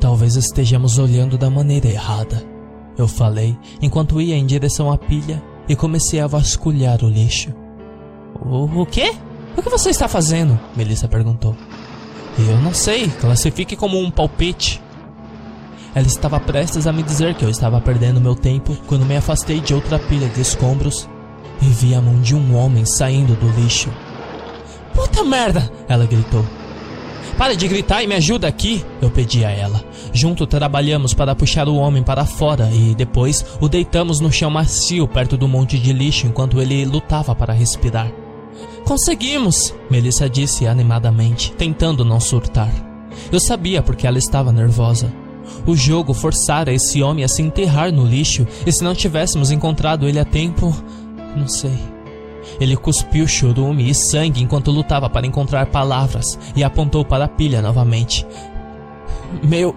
Talvez 0.00 0.36
estejamos 0.36 0.98
olhando 0.98 1.36
da 1.36 1.50
maneira 1.50 1.88
errada, 1.88 2.44
eu 2.96 3.06
falei 3.06 3.56
enquanto 3.80 4.20
ia 4.20 4.36
em 4.36 4.46
direção 4.46 4.90
à 4.90 4.98
pilha 4.98 5.42
e 5.68 5.76
comecei 5.76 6.20
a 6.20 6.26
vasculhar 6.26 7.04
o 7.04 7.08
lixo. 7.08 7.54
O, 8.40 8.82
o 8.82 8.86
quê? 8.86 9.12
O 9.56 9.62
que 9.62 9.70
você 9.70 9.90
está 9.90 10.08
fazendo? 10.08 10.58
Melissa 10.76 11.08
perguntou. 11.08 11.56
Eu 12.38 12.58
não 12.60 12.72
sei, 12.72 13.08
classifique 13.08 13.74
como 13.74 13.98
um 13.98 14.10
palpite. 14.10 14.80
Ela 15.94 16.06
estava 16.06 16.38
prestes 16.38 16.86
a 16.86 16.92
me 16.92 17.02
dizer 17.02 17.34
que 17.34 17.44
eu 17.44 17.50
estava 17.50 17.80
perdendo 17.80 18.20
meu 18.20 18.34
tempo 18.34 18.76
quando 18.86 19.06
me 19.06 19.16
afastei 19.16 19.60
de 19.60 19.74
outra 19.74 19.98
pilha 19.98 20.28
de 20.28 20.40
escombros 20.40 21.08
e 21.60 21.66
vi 21.66 21.94
a 21.94 22.00
mão 22.00 22.20
de 22.20 22.34
um 22.34 22.56
homem 22.56 22.84
saindo 22.84 23.34
do 23.34 23.48
lixo. 23.60 23.88
Puta 24.94 25.24
merda! 25.24 25.70
Ela 25.88 26.06
gritou. 26.06 26.44
Para 27.36 27.54
de 27.54 27.68
gritar 27.68 28.02
e 28.02 28.06
me 28.08 28.16
ajuda 28.16 28.48
aqui, 28.48 28.84
eu 29.00 29.10
pedi 29.10 29.44
a 29.44 29.50
ela. 29.50 29.84
Junto 30.12 30.46
trabalhamos 30.46 31.14
para 31.14 31.36
puxar 31.36 31.68
o 31.68 31.76
homem 31.76 32.02
para 32.02 32.24
fora 32.24 32.68
e 32.72 32.94
depois 32.96 33.44
o 33.60 33.68
deitamos 33.68 34.18
no 34.18 34.32
chão 34.32 34.50
macio 34.50 35.06
perto 35.06 35.36
do 35.36 35.46
monte 35.46 35.78
de 35.78 35.92
lixo 35.92 36.26
enquanto 36.26 36.60
ele 36.60 36.84
lutava 36.84 37.34
para 37.34 37.52
respirar. 37.52 38.10
Conseguimos! 38.84 39.72
Melissa 39.88 40.28
disse 40.28 40.66
animadamente, 40.66 41.52
tentando 41.52 42.04
não 42.04 42.18
surtar. 42.18 42.72
Eu 43.30 43.38
sabia 43.38 43.82
porque 43.82 44.06
ela 44.06 44.18
estava 44.18 44.52
nervosa. 44.52 45.12
O 45.66 45.76
jogo 45.76 46.14
forçara 46.14 46.72
esse 46.72 47.02
homem 47.02 47.24
a 47.24 47.28
se 47.28 47.42
enterrar 47.42 47.92
no 47.92 48.04
lixo, 48.04 48.46
e 48.66 48.72
se 48.72 48.82
não 48.82 48.94
tivéssemos 48.94 49.50
encontrado 49.50 50.08
ele 50.08 50.18
a 50.18 50.24
tempo. 50.24 50.74
Não 51.36 51.46
sei. 51.46 51.78
Ele 52.60 52.76
cuspiu 52.76 53.26
chorume 53.28 53.88
e 53.88 53.94
sangue 53.94 54.42
enquanto 54.42 54.70
lutava 54.70 55.08
para 55.08 55.26
encontrar 55.26 55.66
palavras 55.66 56.38
e 56.56 56.64
apontou 56.64 57.04
para 57.04 57.24
a 57.24 57.28
pilha 57.28 57.62
novamente. 57.62 58.26
Meu. 59.42 59.74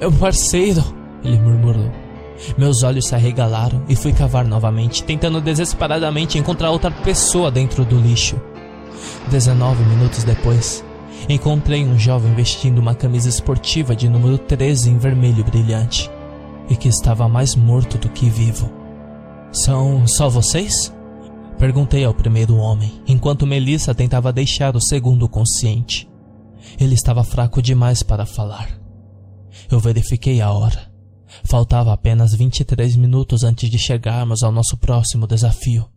Meu 0.00 0.12
parceiro, 0.12 0.84
ele 1.24 1.38
murmurou. 1.38 1.90
Meus 2.58 2.82
olhos 2.82 3.06
se 3.06 3.14
arregalaram 3.14 3.82
e 3.88 3.96
fui 3.96 4.12
cavar 4.12 4.44
novamente, 4.44 5.02
tentando 5.02 5.40
desesperadamente 5.40 6.38
encontrar 6.38 6.70
outra 6.70 6.90
pessoa 6.90 7.50
dentro 7.50 7.84
do 7.84 7.98
lixo. 7.98 8.36
Dezenove 9.30 9.82
minutos 9.84 10.22
depois, 10.22 10.84
encontrei 11.28 11.84
um 11.84 11.98
jovem 11.98 12.34
vestindo 12.34 12.78
uma 12.78 12.94
camisa 12.94 13.28
esportiva 13.28 13.94
de 13.94 14.08
número 14.08 14.38
13 14.38 14.90
em 14.90 14.98
vermelho 14.98 15.44
brilhante 15.44 16.10
e 16.68 16.76
que 16.76 16.88
estava 16.88 17.28
mais 17.28 17.54
morto 17.54 17.98
do 17.98 18.08
que 18.08 18.28
vivo. 18.28 18.70
São 19.52 20.06
só 20.06 20.28
vocês? 20.28 20.92
Perguntei 21.58 22.04
ao 22.04 22.12
primeiro 22.12 22.56
homem, 22.56 23.00
enquanto 23.06 23.46
Melissa 23.46 23.94
tentava 23.94 24.32
deixar 24.32 24.76
o 24.76 24.80
segundo 24.80 25.28
consciente. 25.28 26.08
Ele 26.78 26.94
estava 26.94 27.24
fraco 27.24 27.62
demais 27.62 28.02
para 28.02 28.26
falar. 28.26 28.68
Eu 29.70 29.80
verifiquei 29.80 30.40
a 30.40 30.50
hora. 30.52 30.92
Faltava 31.44 31.92
apenas 31.92 32.34
23 32.34 32.96
minutos 32.96 33.42
antes 33.42 33.70
de 33.70 33.78
chegarmos 33.78 34.42
ao 34.42 34.52
nosso 34.52 34.76
próximo 34.76 35.26
desafio. 35.26 35.88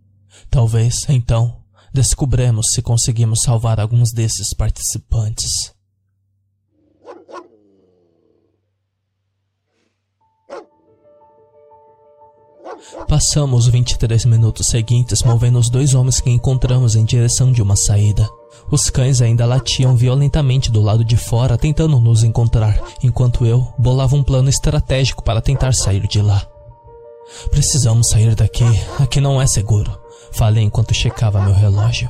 Talvez, 0.50 1.06
então, 1.10 1.59
descubremos 1.94 2.72
se 2.72 2.82
conseguimos 2.82 3.42
salvar 3.42 3.80
alguns 3.80 4.12
desses 4.12 4.54
participantes. 4.54 5.74
Passamos 13.08 13.68
23 13.68 14.26
minutos 14.26 14.68
seguintes 14.68 15.24
movendo 15.24 15.60
os 15.60 15.70
dois 15.70 15.94
homens 15.94 16.22
que 16.22 16.30
encontramos 16.30 16.96
em 16.96 17.04
direção 17.04 17.52
de 17.52 17.62
uma 17.62 17.76
saída. 17.76 18.30
Os 18.72 18.90
cães 18.90 19.22
ainda 19.22 19.46
latiam 19.46 19.96
violentamente 19.96 20.72
do 20.72 20.82
lado 20.82 21.04
de 21.04 21.18
fora, 21.18 21.58
tentando 21.58 22.00
nos 22.00 22.24
encontrar, 22.24 22.80
enquanto 23.04 23.46
eu 23.46 23.68
bolava 23.78 24.16
um 24.16 24.24
plano 24.24 24.50
estratégico 24.50 25.24
para 25.24 25.42
tentar 25.42 25.74
sair 25.74 26.08
de 26.08 26.22
lá. 26.22 26.46
Precisamos 27.52 28.08
sair 28.08 28.36
daqui, 28.36 28.64
aqui 29.00 29.20
não 29.20 29.42
é 29.42 29.46
seguro, 29.46 29.92
falei 30.32 30.64
enquanto 30.64 30.94
checava 30.94 31.42
meu 31.42 31.54
relógio. 31.54 32.10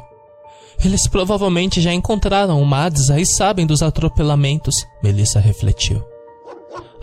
Eles 0.84 1.08
provavelmente 1.08 1.82
já 1.82 1.94
encontraram 1.94 2.62
o 2.62 2.66
Madza 2.66 3.20
e 3.20 3.26
sabem 3.26 3.66
dos 3.66 3.82
atropelamentos, 3.82 4.86
Melissa 5.04 5.40
refletiu. 5.40 6.02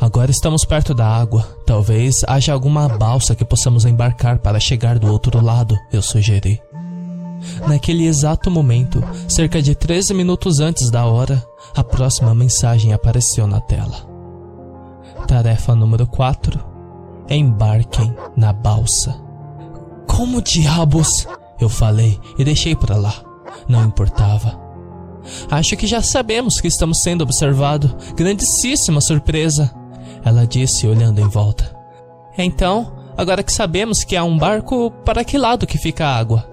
Agora 0.00 0.30
estamos 0.30 0.64
perto 0.64 0.94
da 0.94 1.06
água. 1.06 1.42
Talvez 1.66 2.22
haja 2.26 2.52
alguma 2.52 2.88
balsa 2.88 3.34
que 3.34 3.44
possamos 3.44 3.84
embarcar 3.84 4.38
para 4.38 4.60
chegar 4.60 4.98
do 4.98 5.10
outro 5.10 5.42
lado, 5.42 5.76
eu 5.92 6.02
sugeri. 6.02 6.60
Naquele 7.66 8.06
exato 8.06 8.50
momento, 8.50 9.02
cerca 9.28 9.60
de 9.60 9.74
13 9.74 10.14
minutos 10.14 10.60
antes 10.60 10.90
da 10.90 11.06
hora, 11.06 11.44
a 11.74 11.84
próxima 11.84 12.34
mensagem 12.34 12.92
apareceu 12.92 13.46
na 13.46 13.60
tela. 13.60 14.06
Tarefa 15.26 15.74
número 15.74 16.06
4: 16.06 16.58
Embarquem 17.28 18.14
na 18.36 18.52
balsa. 18.52 19.25
Como 20.16 20.40
diabos? 20.40 21.28
Eu 21.60 21.68
falei 21.68 22.18
e 22.38 22.44
deixei 22.44 22.74
para 22.74 22.96
lá. 22.96 23.12
Não 23.68 23.84
importava. 23.84 24.58
Acho 25.50 25.76
que 25.76 25.86
já 25.86 26.00
sabemos 26.00 26.58
que 26.58 26.68
estamos 26.68 27.02
sendo 27.02 27.20
observados. 27.20 27.94
Grandíssima 28.14 29.02
surpresa. 29.02 29.70
Ela 30.24 30.46
disse, 30.46 30.86
olhando 30.86 31.20
em 31.20 31.28
volta. 31.28 31.76
Então, 32.38 32.94
agora 33.14 33.42
que 33.42 33.52
sabemos 33.52 34.04
que 34.04 34.16
há 34.16 34.24
um 34.24 34.38
barco, 34.38 34.90
para 35.04 35.22
que 35.22 35.36
lado 35.36 35.66
que 35.66 35.76
fica 35.76 36.06
a 36.06 36.16
água? 36.16 36.48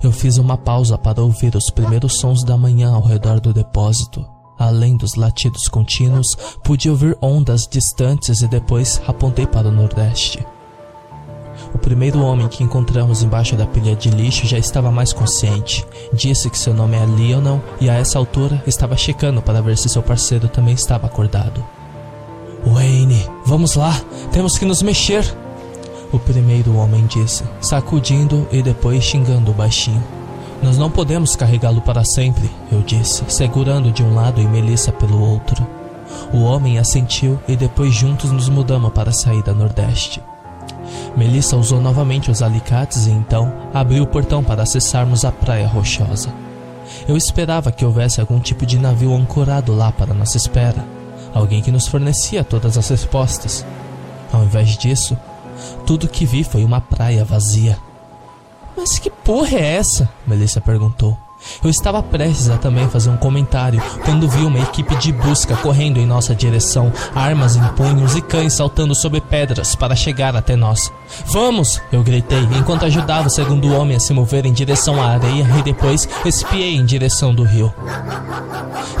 Eu 0.00 0.12
fiz 0.12 0.38
uma 0.38 0.56
pausa 0.56 0.96
para 0.96 1.20
ouvir 1.20 1.56
os 1.56 1.70
primeiros 1.70 2.14
sons 2.14 2.44
da 2.44 2.56
manhã 2.56 2.92
ao 2.92 3.02
redor 3.02 3.40
do 3.40 3.52
depósito. 3.52 4.24
Além 4.56 4.96
dos 4.96 5.16
latidos 5.16 5.66
contínuos, 5.66 6.36
pude 6.62 6.88
ouvir 6.88 7.18
ondas 7.20 7.66
distantes 7.66 8.42
e 8.42 8.46
depois 8.46 9.02
apontei 9.08 9.44
para 9.44 9.66
o 9.66 9.72
nordeste. 9.72 10.46
O 11.76 11.78
primeiro 11.78 12.22
homem 12.22 12.48
que 12.48 12.64
encontramos 12.64 13.22
embaixo 13.22 13.54
da 13.54 13.66
pilha 13.66 13.94
de 13.94 14.08
lixo 14.08 14.46
já 14.46 14.56
estava 14.56 14.90
mais 14.90 15.12
consciente. 15.12 15.86
Disse 16.10 16.48
que 16.48 16.58
seu 16.58 16.72
nome 16.72 16.96
é 16.96 17.04
Lionel 17.04 17.62
e 17.78 17.90
a 17.90 17.92
essa 17.92 18.18
altura 18.18 18.62
estava 18.66 18.96
checando 18.96 19.42
para 19.42 19.60
ver 19.60 19.76
se 19.76 19.90
seu 19.90 20.02
parceiro 20.02 20.48
também 20.48 20.72
estava 20.72 21.06
acordado. 21.06 21.62
Wayne, 22.66 23.28
vamos 23.44 23.74
lá, 23.76 23.94
temos 24.32 24.56
que 24.56 24.64
nos 24.64 24.80
mexer. 24.80 25.22
O 26.10 26.18
primeiro 26.18 26.74
homem 26.76 27.04
disse, 27.06 27.44
sacudindo 27.60 28.48
e 28.50 28.62
depois 28.62 29.04
xingando 29.04 29.52
baixinho. 29.52 30.02
Nós 30.62 30.78
não 30.78 30.90
podemos 30.90 31.36
carregá-lo 31.36 31.82
para 31.82 32.04
sempre, 32.04 32.50
eu 32.72 32.80
disse, 32.80 33.22
segurando 33.28 33.92
de 33.92 34.02
um 34.02 34.14
lado 34.14 34.40
e 34.40 34.46
Melissa 34.46 34.92
pelo 34.92 35.20
outro. 35.20 35.64
O 36.32 36.42
homem 36.44 36.78
assentiu 36.78 37.38
e 37.46 37.54
depois 37.54 37.94
juntos 37.94 38.32
nos 38.32 38.48
mudamos 38.48 38.94
para 38.94 39.10
a 39.10 39.12
saída 39.12 39.52
nordeste. 39.52 40.22
Melissa 41.16 41.56
usou 41.56 41.80
novamente 41.80 42.30
os 42.30 42.42
alicates 42.42 43.06
e 43.06 43.10
então 43.10 43.52
abriu 43.72 44.02
o 44.02 44.06
portão 44.06 44.44
para 44.44 44.62
acessarmos 44.62 45.24
a 45.24 45.32
praia 45.32 45.66
rochosa. 45.66 46.28
Eu 47.08 47.16
esperava 47.16 47.72
que 47.72 47.84
houvesse 47.84 48.20
algum 48.20 48.38
tipo 48.38 48.66
de 48.66 48.78
navio 48.78 49.14
ancorado 49.14 49.74
lá 49.74 49.90
para 49.90 50.12
nossa 50.12 50.36
espera, 50.36 50.84
alguém 51.32 51.62
que 51.62 51.70
nos 51.70 51.88
fornecia 51.88 52.44
todas 52.44 52.76
as 52.76 52.88
respostas. 52.88 53.64
Ao 54.32 54.44
invés 54.44 54.76
disso, 54.76 55.16
tudo 55.86 56.08
que 56.08 56.26
vi 56.26 56.44
foi 56.44 56.64
uma 56.64 56.80
praia 56.80 57.24
vazia. 57.24 57.78
Mas 58.76 58.98
que 58.98 59.10
porra 59.10 59.56
é 59.56 59.76
essa? 59.76 60.08
Melissa 60.26 60.60
perguntou. 60.60 61.25
Eu 61.62 61.70
estava 61.70 62.02
prestes 62.02 62.48
a 62.50 62.56
também 62.56 62.88
fazer 62.88 63.10
um 63.10 63.16
comentário 63.16 63.82
quando 64.04 64.28
vi 64.28 64.44
uma 64.44 64.58
equipe 64.58 64.94
de 64.96 65.12
busca 65.12 65.56
correndo 65.56 65.98
em 65.98 66.06
nossa 66.06 66.34
direção, 66.34 66.92
armas 67.14 67.56
em 67.56 67.64
punhos 67.68 68.14
e 68.16 68.22
cães 68.22 68.52
saltando 68.52 68.94
sobre 68.94 69.20
pedras 69.20 69.74
para 69.74 69.96
chegar 69.96 70.36
até 70.36 70.56
nós. 70.56 70.92
Vamos! 71.26 71.80
Eu 71.92 72.02
gritei 72.02 72.42
enquanto 72.58 72.84
ajudava 72.84 73.28
o 73.28 73.30
segundo 73.30 73.72
homem 73.74 73.96
a 73.96 74.00
se 74.00 74.12
mover 74.12 74.46
em 74.46 74.52
direção 74.52 75.02
à 75.02 75.08
areia 75.08 75.46
e 75.58 75.62
depois 75.62 76.08
espiei 76.24 76.76
em 76.76 76.84
direção 76.84 77.34
do 77.34 77.42
rio. 77.42 77.72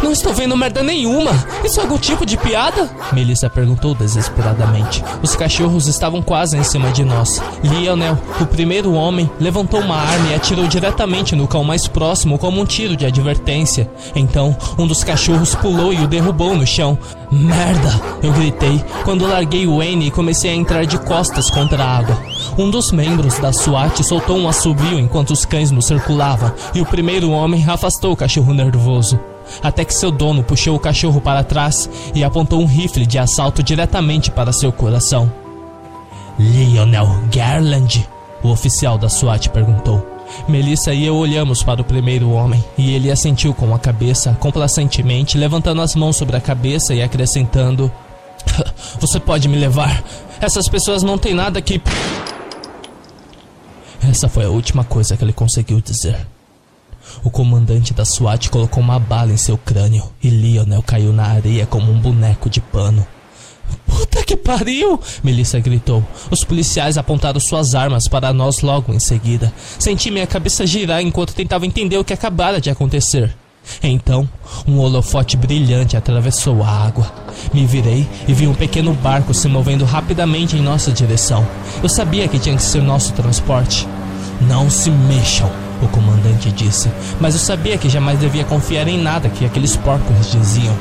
Não 0.02 0.12
estou 0.12 0.32
vendo 0.32 0.56
merda 0.56 0.82
nenhuma! 0.82 1.32
Isso 1.64 1.80
é 1.80 1.82
algum 1.82 1.98
tipo 1.98 2.26
de 2.26 2.36
piada? 2.36 2.88
Melissa 3.12 3.48
perguntou 3.48 3.94
desesperadamente. 3.94 5.02
Os 5.22 5.34
cachorros 5.34 5.86
estavam 5.88 6.22
quase 6.22 6.56
em 6.56 6.62
cima 6.62 6.90
de 6.90 7.02
nós. 7.02 7.42
Lionel, 7.62 8.16
o 8.40 8.46
primeiro 8.46 8.92
homem, 8.92 9.28
levantou 9.40 9.80
uma 9.80 9.96
arma 9.96 10.28
e 10.30 10.34
atirou 10.34 10.66
diretamente 10.66 11.34
no 11.34 11.48
cão 11.48 11.64
mais 11.64 11.88
próximo 11.88 12.35
como 12.38 12.60
um 12.60 12.64
tiro 12.64 12.96
de 12.96 13.06
advertência. 13.06 13.90
Então, 14.14 14.56
um 14.78 14.86
dos 14.86 15.02
cachorros 15.04 15.54
pulou 15.54 15.92
e 15.92 15.98
o 16.02 16.08
derrubou 16.08 16.54
no 16.54 16.66
chão. 16.66 16.98
Merda! 17.30 18.00
Eu 18.22 18.32
gritei 18.32 18.82
quando 19.04 19.26
larguei 19.26 19.66
o 19.66 19.78
Wayne 19.78 20.06
e 20.06 20.10
comecei 20.10 20.50
a 20.50 20.54
entrar 20.54 20.84
de 20.84 20.98
costas 20.98 21.50
contra 21.50 21.82
a 21.82 21.98
água. 21.98 22.18
Um 22.58 22.70
dos 22.70 22.92
membros 22.92 23.38
da 23.38 23.52
SWAT 23.52 24.02
soltou 24.02 24.36
um 24.36 24.48
assobio 24.48 24.98
enquanto 24.98 25.30
os 25.30 25.44
cães 25.44 25.70
nos 25.70 25.86
circulavam 25.86 26.52
e 26.74 26.80
o 26.80 26.86
primeiro 26.86 27.30
homem 27.30 27.64
afastou 27.68 28.12
o 28.12 28.16
cachorro 28.16 28.54
nervoso. 28.54 29.18
Até 29.62 29.84
que 29.84 29.94
seu 29.94 30.10
dono 30.10 30.42
puxou 30.42 30.74
o 30.74 30.80
cachorro 30.80 31.20
para 31.20 31.44
trás 31.44 31.88
e 32.14 32.24
apontou 32.24 32.60
um 32.60 32.66
rifle 32.66 33.06
de 33.06 33.18
assalto 33.18 33.62
diretamente 33.62 34.30
para 34.30 34.52
seu 34.52 34.72
coração. 34.72 35.30
Lionel 36.38 37.08
Garland? 37.32 38.08
O 38.42 38.50
oficial 38.50 38.98
da 38.98 39.08
SWAT 39.08 39.48
perguntou. 39.50 40.15
Melissa 40.48 40.92
e 40.92 41.04
eu 41.04 41.16
olhamos 41.16 41.62
para 41.62 41.80
o 41.80 41.84
primeiro 41.84 42.30
homem 42.30 42.62
e 42.76 42.92
ele 42.92 43.10
assentiu 43.10 43.54
com 43.54 43.74
a 43.74 43.78
cabeça, 43.78 44.36
complacentemente, 44.40 45.38
levantando 45.38 45.80
as 45.80 45.94
mãos 45.94 46.16
sobre 46.16 46.36
a 46.36 46.40
cabeça 46.40 46.94
e 46.94 47.02
acrescentando: 47.02 47.90
Você 49.00 49.18
pode 49.20 49.48
me 49.48 49.56
levar. 49.56 50.02
Essas 50.40 50.68
pessoas 50.68 51.02
não 51.02 51.18
têm 51.18 51.34
nada 51.34 51.60
que. 51.60 51.80
Essa 54.02 54.28
foi 54.28 54.44
a 54.44 54.50
última 54.50 54.84
coisa 54.84 55.16
que 55.16 55.24
ele 55.24 55.32
conseguiu 55.32 55.80
dizer. 55.80 56.26
O 57.22 57.30
comandante 57.30 57.94
da 57.94 58.04
SWAT 58.04 58.50
colocou 58.50 58.82
uma 58.82 58.98
bala 58.98 59.32
em 59.32 59.36
seu 59.36 59.56
crânio 59.56 60.04
e 60.22 60.28
Lionel 60.28 60.82
caiu 60.82 61.12
na 61.12 61.26
areia 61.26 61.66
como 61.66 61.90
um 61.90 61.98
boneco 61.98 62.50
de 62.50 62.60
pano. 62.60 63.06
Puta 63.86 64.22
que 64.24 64.36
pariu! 64.36 65.00
Melissa 65.22 65.58
gritou. 65.58 66.04
Os 66.30 66.44
policiais 66.44 66.98
apontaram 66.98 67.40
suas 67.40 67.74
armas 67.74 68.08
para 68.08 68.32
nós 68.32 68.60
logo 68.60 68.92
em 68.92 68.98
seguida. 68.98 69.52
Senti 69.78 70.10
minha 70.10 70.26
cabeça 70.26 70.66
girar 70.66 71.00
enquanto 71.00 71.34
tentava 71.34 71.66
entender 71.66 71.96
o 71.96 72.04
que 72.04 72.12
acabara 72.12 72.60
de 72.60 72.70
acontecer. 72.70 73.34
Então, 73.82 74.28
um 74.66 74.78
holofote 74.78 75.36
brilhante 75.36 75.96
atravessou 75.96 76.62
a 76.62 76.68
água. 76.68 77.10
Me 77.52 77.66
virei 77.66 78.06
e 78.26 78.32
vi 78.32 78.46
um 78.46 78.54
pequeno 78.54 78.92
barco 78.94 79.34
se 79.34 79.48
movendo 79.48 79.84
rapidamente 79.84 80.56
em 80.56 80.62
nossa 80.62 80.92
direção. 80.92 81.46
Eu 81.82 81.88
sabia 81.88 82.28
que 82.28 82.38
tinha 82.38 82.56
que 82.56 82.62
ser 82.62 82.82
nosso 82.82 83.12
transporte. 83.12 83.86
Não 84.42 84.70
se 84.70 84.90
mexam, 84.90 85.50
o 85.82 85.88
comandante 85.88 86.50
disse, 86.52 86.90
mas 87.20 87.34
eu 87.34 87.40
sabia 87.40 87.78
que 87.78 87.88
jamais 87.88 88.18
devia 88.18 88.44
confiar 88.44 88.86
em 88.86 88.98
nada 88.98 89.28
que 89.28 89.44
aqueles 89.44 89.76
porcos 89.76 90.30
diziam. 90.30 90.76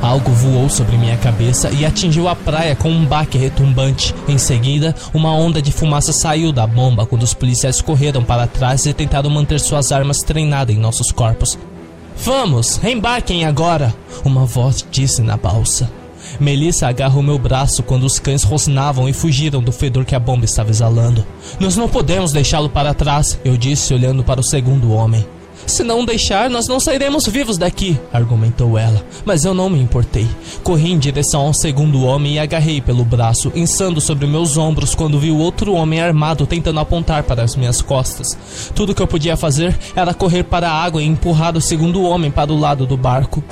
Algo 0.00 0.30
voou 0.30 0.68
sobre 0.68 0.96
minha 0.96 1.16
cabeça 1.16 1.70
e 1.70 1.84
atingiu 1.84 2.28
a 2.28 2.36
praia 2.36 2.76
com 2.76 2.90
um 2.90 3.04
baque 3.04 3.36
retumbante. 3.36 4.14
Em 4.28 4.38
seguida, 4.38 4.94
uma 5.12 5.32
onda 5.32 5.60
de 5.60 5.72
fumaça 5.72 6.12
saiu 6.12 6.52
da 6.52 6.66
bomba 6.66 7.06
quando 7.06 7.22
os 7.22 7.34
policiais 7.34 7.80
correram 7.80 8.22
para 8.22 8.46
trás 8.46 8.86
e 8.86 8.92
tentaram 8.92 9.30
manter 9.30 9.60
suas 9.60 9.92
armas 9.92 10.22
treinadas 10.22 10.74
em 10.74 10.78
nossos 10.78 11.10
corpos. 11.10 11.58
Vamos, 12.24 12.82
embarquem 12.82 13.44
agora! 13.44 13.94
Uma 14.24 14.44
voz 14.44 14.84
disse 14.90 15.22
na 15.22 15.36
balsa. 15.36 15.90
Melissa 16.38 16.88
agarrou 16.88 17.22
meu 17.22 17.38
braço 17.38 17.82
quando 17.82 18.04
os 18.04 18.18
cães 18.18 18.42
rosnavam 18.42 19.08
e 19.08 19.12
fugiram 19.12 19.62
do 19.62 19.72
fedor 19.72 20.04
que 20.04 20.14
a 20.14 20.20
bomba 20.20 20.44
estava 20.44 20.70
exalando. 20.70 21.24
Nós 21.58 21.76
não 21.76 21.88
podemos 21.88 22.32
deixá-lo 22.32 22.68
para 22.68 22.94
trás, 22.94 23.38
eu 23.44 23.56
disse 23.56 23.94
olhando 23.94 24.22
para 24.22 24.40
o 24.40 24.44
segundo 24.44 24.92
homem. 24.92 25.24
Se 25.68 25.84
não 25.84 26.02
deixar, 26.02 26.48
nós 26.48 26.66
não 26.66 26.80
sairemos 26.80 27.26
vivos 27.26 27.58
daqui, 27.58 28.00
argumentou 28.10 28.78
ela. 28.78 29.04
Mas 29.24 29.44
eu 29.44 29.52
não 29.52 29.68
me 29.68 29.78
importei. 29.78 30.26
Corri 30.64 30.90
em 30.90 30.98
direção 30.98 31.42
ao 31.42 31.52
segundo 31.52 32.04
homem 32.04 32.34
e 32.34 32.38
agarrei 32.38 32.80
pelo 32.80 33.04
braço, 33.04 33.52
insando 33.54 34.00
sobre 34.00 34.26
meus 34.26 34.56
ombros 34.56 34.94
quando 34.94 35.20
vi 35.20 35.30
o 35.30 35.36
outro 35.36 35.74
homem 35.74 36.00
armado 36.00 36.46
tentando 36.46 36.80
apontar 36.80 37.22
para 37.22 37.42
as 37.42 37.54
minhas 37.54 37.82
costas. 37.82 38.36
Tudo 38.74 38.94
que 38.94 39.02
eu 39.02 39.06
podia 39.06 39.36
fazer 39.36 39.78
era 39.94 40.14
correr 40.14 40.44
para 40.44 40.70
a 40.70 40.82
água 40.82 41.02
e 41.02 41.06
empurrar 41.06 41.54
o 41.54 41.60
segundo 41.60 42.02
homem 42.02 42.30
para 42.30 42.50
o 42.50 42.58
lado 42.58 42.86
do 42.86 42.96
barco. 42.96 43.44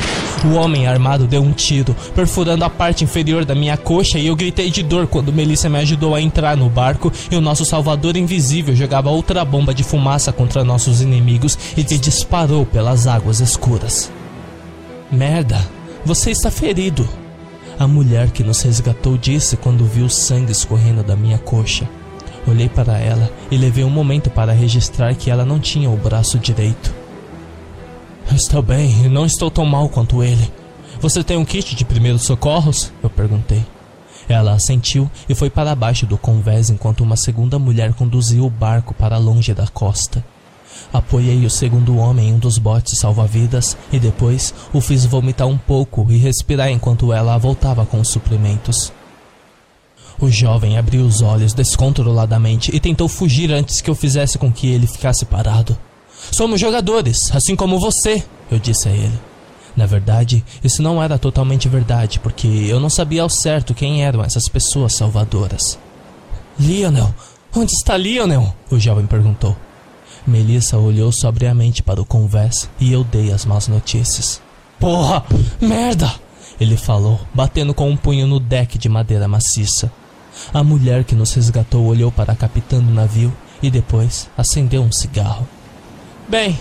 O 0.45 0.55
homem 0.55 0.87
armado 0.87 1.27
deu 1.27 1.43
um 1.43 1.53
tiro, 1.53 1.97
perfurando 2.15 2.65
a 2.65 2.71
parte 2.71 3.03
inferior 3.03 3.45
da 3.45 3.55
minha 3.55 3.77
coxa 3.77 4.19
e 4.19 4.27
eu 4.27 4.37
gritei 4.37 4.71
de 4.71 4.83
dor 4.83 5.07
quando 5.07 5.33
Melissa 5.33 5.69
me 5.69 5.79
ajudou 5.79 6.15
a 6.15 6.21
entrar 6.21 6.57
no 6.57 6.69
barco 6.69 7.11
e 7.31 7.37
o 7.37 7.41
nosso 7.41 7.65
salvador 7.65 8.17
invisível 8.17 8.77
jogava 8.77 9.11
outra 9.11 9.45
bomba 9.45 9.75
de 9.75 9.83
fumaça 9.83 10.33
contra 10.33 10.63
nossos 10.63 11.01
inimigos 11.01 11.59
e 11.77 11.83
disparou 12.07 12.65
pelas 12.65 13.09
águas 13.09 13.41
escuras. 13.41 14.13
Merda, 15.11 15.61
você 16.05 16.31
está 16.31 16.53
ferido. 16.53 17.07
A 17.81 17.89
mulher 17.89 18.31
que 18.31 18.45
nos 18.45 18.63
resgatou 18.63 19.19
disse 19.19 19.57
quando 19.57 19.85
viu 19.85 20.09
sangue 20.09 20.53
escorrendo 20.53 21.03
da 21.03 21.17
minha 21.17 21.37
coxa. 21.37 21.85
Olhei 22.47 22.69
para 22.69 22.97
ela 22.97 23.29
e 23.51 23.57
levei 23.57 23.83
um 23.83 23.91
momento 23.91 24.31
para 24.31 24.53
registrar 24.53 25.17
que 25.17 25.33
ela 25.33 25.45
não 25.45 25.59
tinha 25.59 25.91
o 25.91 25.97
braço 25.97 26.39
direito. 26.39 26.95
Estou 28.33 28.63
bem 28.63 29.09
não 29.09 29.27
estou 29.27 29.51
tão 29.51 29.67
mal 29.67 29.89
quanto 29.89 30.23
ele. 30.23 30.49
Você 31.01 31.25
tem 31.25 31.37
um 31.37 31.45
kit 31.45 31.75
de 31.75 31.85
primeiros 31.85 32.23
socorros? 32.23 32.93
Eu 33.03 33.11
perguntei. 33.11 33.67
Ela 34.29 34.53
assentiu 34.53 35.11
e 35.29 35.35
foi 35.35 35.51
para 35.51 35.75
baixo 35.75 36.07
do 36.07 36.17
convés 36.17 36.71
enquanto 36.71 37.01
uma 37.01 37.17
segunda 37.17 37.59
mulher 37.59 37.93
conduziu 37.95 38.47
o 38.47 38.51
barco 38.51 38.95
para 38.95 39.19
longe 39.19 39.53
da 39.53 39.67
costa. 39.67 40.25
Apoiei 40.93 41.45
o 41.45 41.51
segundo 41.51 41.97
homem 41.97 42.29
em 42.29 42.33
um 42.35 42.39
dos 42.39 42.59
botes 42.59 42.99
salva-vidas 42.99 43.77
e 43.93 43.99
depois 43.99 44.55
o 44.73 44.81
fiz 44.81 45.05
vomitar 45.05 45.47
um 45.47 45.59
pouco 45.59 46.07
e 46.11 46.17
respirar 46.17 46.71
enquanto 46.71 47.13
ela 47.13 47.39
voltava 47.39 47.85
com 47.85 48.01
os 48.01 48.09
suprimentos. 48.09 48.93
O 50.19 50.31
jovem 50.31 50.79
abriu 50.79 51.05
os 51.05 51.21
olhos 51.21 51.53
descontroladamente 51.53 52.75
e 52.75 52.81
tentou 52.81 53.09
fugir 53.09 53.53
antes 53.53 53.81
que 53.81 53.91
eu 53.91 53.95
fizesse 53.95 54.39
com 54.39 54.51
que 54.51 54.67
ele 54.69 54.87
ficasse 54.87 55.27
parado. 55.27 55.77
Somos 56.33 56.61
jogadores, 56.61 57.31
assim 57.35 57.55
como 57.55 57.79
você, 57.79 58.25
eu 58.51 58.59
disse 58.59 58.89
a 58.89 58.93
ele. 58.93 59.19
Na 59.77 59.85
verdade, 59.85 60.43
isso 60.65 60.83
não 60.83 61.03
era 61.03 61.19
totalmente 61.19 61.69
verdade, 61.69 62.19
porque 62.19 62.47
eu 62.47 62.81
não 62.81 62.89
sabia 62.89 63.23
ao 63.23 63.29
certo 63.29 63.75
quem 63.75 64.03
eram 64.03 64.25
essas 64.25 64.49
pessoas 64.49 64.95
salvadoras. 64.95 65.79
Lionel, 66.59 67.15
onde 67.55 67.73
está 67.73 67.95
Lionel? 67.95 68.55
O 68.71 68.79
jovem 68.79 69.05
perguntou. 69.05 69.55
Melissa 70.27 70.77
olhou 70.77 71.13
sobriamente 71.13 71.83
para 71.83 72.01
o 72.01 72.05
convés 72.05 72.69
e 72.81 72.93
eu 72.93 73.05
dei 73.05 73.33
as 73.33 73.45
más 73.45 73.69
notícias. 73.69 74.41
Porra! 74.81 75.25
Merda! 75.61 76.13
Ele 76.61 76.77
falou, 76.77 77.21
batendo 77.35 77.75
com 77.75 77.89
um 77.89 77.97
punho 77.97 78.27
no 78.27 78.41
deck 78.41 78.79
de 78.79 78.89
madeira 78.89 79.29
maciça. 79.29 79.93
A 80.53 80.63
mulher 80.63 81.05
que 81.05 81.15
nos 81.15 81.33
resgatou 81.33 81.85
olhou 81.85 82.11
para 82.11 82.33
a 82.33 82.37
capitã 82.37 82.79
do 82.79 82.93
navio 82.93 83.33
e 83.63 83.71
depois 83.71 84.29
acendeu 84.37 84.83
um 84.83 84.93
cigarro. 84.93 85.47
Bem, 86.29 86.59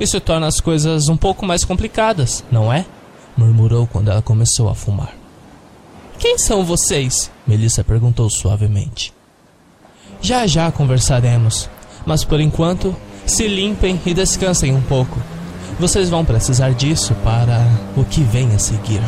isso 0.00 0.20
torna 0.20 0.46
as 0.46 0.60
coisas 0.60 1.08
um 1.08 1.16
pouco 1.16 1.46
mais 1.46 1.64
complicadas, 1.64 2.44
não 2.50 2.72
é? 2.72 2.84
murmurou 3.36 3.86
quando 3.86 4.10
ela 4.10 4.22
começou 4.22 4.68
a 4.68 4.74
fumar. 4.74 5.12
Quem 6.18 6.38
são 6.38 6.64
vocês? 6.64 7.30
Melissa 7.46 7.82
perguntou 7.82 8.30
suavemente. 8.30 9.12
Já 10.20 10.46
já 10.46 10.70
conversaremos, 10.70 11.68
mas 12.06 12.24
por 12.24 12.40
enquanto, 12.40 12.94
se 13.26 13.46
limpem 13.46 14.00
e 14.04 14.12
descansem 14.12 14.74
um 14.74 14.82
pouco. 14.82 15.18
Vocês 15.78 16.08
vão 16.08 16.24
precisar 16.24 16.70
disso 16.70 17.14
para 17.24 17.66
o 17.96 18.04
que 18.04 18.22
vem 18.22 18.54
a 18.54 18.58
seguir. 18.58 19.02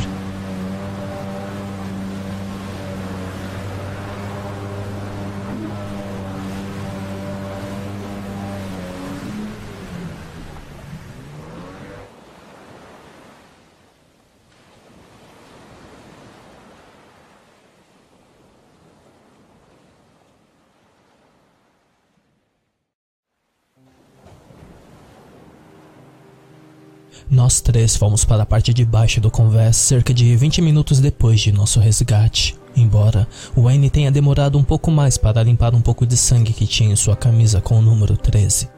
Nós 27.30 27.60
três 27.60 27.96
fomos 27.96 28.24
para 28.24 28.42
a 28.42 28.46
parte 28.46 28.72
de 28.72 28.84
baixo 28.84 29.20
do 29.20 29.30
convés 29.30 29.76
cerca 29.76 30.14
de 30.14 30.36
20 30.36 30.62
minutos 30.62 31.00
depois 31.00 31.40
de 31.40 31.52
nosso 31.52 31.80
resgate. 31.80 32.56
Embora 32.76 33.26
Wayne 33.56 33.90
tenha 33.90 34.10
demorado 34.10 34.58
um 34.58 34.62
pouco 34.62 34.90
mais 34.90 35.16
para 35.16 35.42
limpar 35.42 35.74
um 35.74 35.80
pouco 35.80 36.06
de 36.06 36.16
sangue 36.16 36.52
que 36.52 36.66
tinha 36.66 36.92
em 36.92 36.96
sua 36.96 37.16
camisa 37.16 37.60
com 37.60 37.78
o 37.78 37.82
número 37.82 38.16
13. 38.16 38.68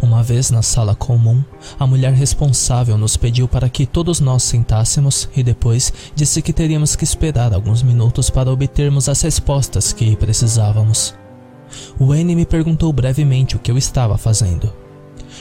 Uma 0.00 0.22
vez 0.22 0.50
na 0.50 0.62
sala 0.62 0.94
comum, 0.94 1.42
a 1.78 1.86
mulher 1.86 2.12
responsável 2.12 2.96
nos 2.96 3.16
pediu 3.16 3.46
para 3.46 3.68
que 3.68 3.84
todos 3.86 4.20
nós 4.20 4.42
sentássemos 4.42 5.28
e 5.36 5.42
depois 5.42 5.92
disse 6.14 6.40
que 6.40 6.52
teríamos 6.52 6.96
que 6.96 7.04
esperar 7.04 7.52
alguns 7.52 7.82
minutos 7.82 8.30
para 8.30 8.50
obtermos 8.50 9.08
as 9.08 9.20
respostas 9.20 9.92
que 9.92 10.16
precisávamos. 10.16 11.14
Wayne 12.00 12.34
me 12.34 12.46
perguntou 12.46 12.92
brevemente 12.92 13.56
o 13.56 13.58
que 13.58 13.70
eu 13.70 13.76
estava 13.76 14.16
fazendo. 14.16 14.83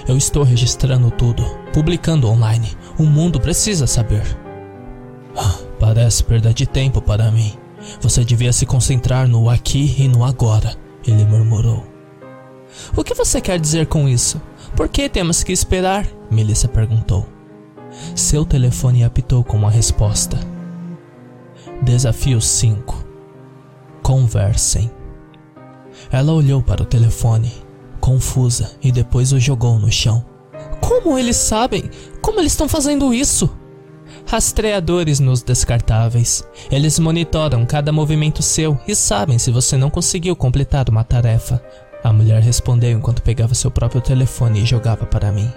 Eu 0.08 0.18
estou 0.18 0.44
registrando 0.44 1.10
tudo, 1.12 1.44
publicando 1.72 2.28
online. 2.28 2.70
O 2.98 3.04
mundo 3.04 3.40
precisa 3.40 3.88
saber. 3.88 4.24
Ah, 5.36 5.58
parece 5.80 6.24
perda 6.24 6.54
de 6.54 6.66
tempo 6.66 7.02
para 7.02 7.32
mim. 7.32 7.54
Você 8.02 8.24
devia 8.24 8.54
se 8.54 8.66
concentrar 8.66 9.28
no 9.28 9.50
aqui 9.50 9.96
e 9.98 10.08
no 10.08 10.24
agora, 10.24 10.76
ele 11.06 11.26
murmurou. 11.26 11.86
O 12.96 13.04
que 13.04 13.14
você 13.14 13.40
quer 13.40 13.60
dizer 13.60 13.88
com 13.88 14.08
isso? 14.08 14.42
Por 14.76 14.90
que 14.90 15.10
temos 15.10 15.44
que 15.44 15.52
esperar? 15.52 16.08
Melissa 16.30 16.68
perguntou. 16.68 17.28
Seu 18.16 18.46
telefone 18.46 19.04
apitou 19.04 19.44
com 19.44 19.58
uma 19.58 19.70
resposta. 19.70 20.40
Desafio 21.82 22.42
5. 22.42 23.06
Conversem. 24.02 24.92
Ela 26.12 26.34
olhou 26.34 26.62
para 26.62 26.82
o 26.82 26.86
telefone 26.86 27.52
confusa 28.04 28.72
e 28.84 28.92
depois 28.92 29.32
o 29.32 29.40
jogou 29.40 29.80
no 29.80 29.90
chão. 29.90 30.26
Como 30.82 31.18
eles 31.18 31.38
sabem? 31.38 31.90
Como 32.22 32.42
eles 32.42 32.52
estão 32.52 32.68
fazendo 32.68 33.14
isso? 33.14 33.50
Rastreadores 34.28 35.22
nos 35.22 35.42
descartáveis. 35.42 36.44
Eles 36.70 37.00
monitoram 37.00 37.66
cada 37.66 37.94
movimento 37.94 38.44
seu 38.44 38.78
e 38.86 38.94
sabem 38.94 39.40
se 39.40 39.52
você 39.52 39.78
não 39.78 39.90
conseguiu 39.90 40.36
completar 40.36 40.90
uma 40.90 41.06
tarefa. 41.06 41.64
A 42.04 42.12
mulher 42.12 42.42
respondeu 42.42 42.92
enquanto 42.92 43.22
pegava 43.22 43.56
seu 43.56 43.72
próprio 43.72 44.02
telefone 44.02 44.60
e 44.60 44.66
jogava 44.66 45.06
para 45.06 45.32
mim. 45.32 45.50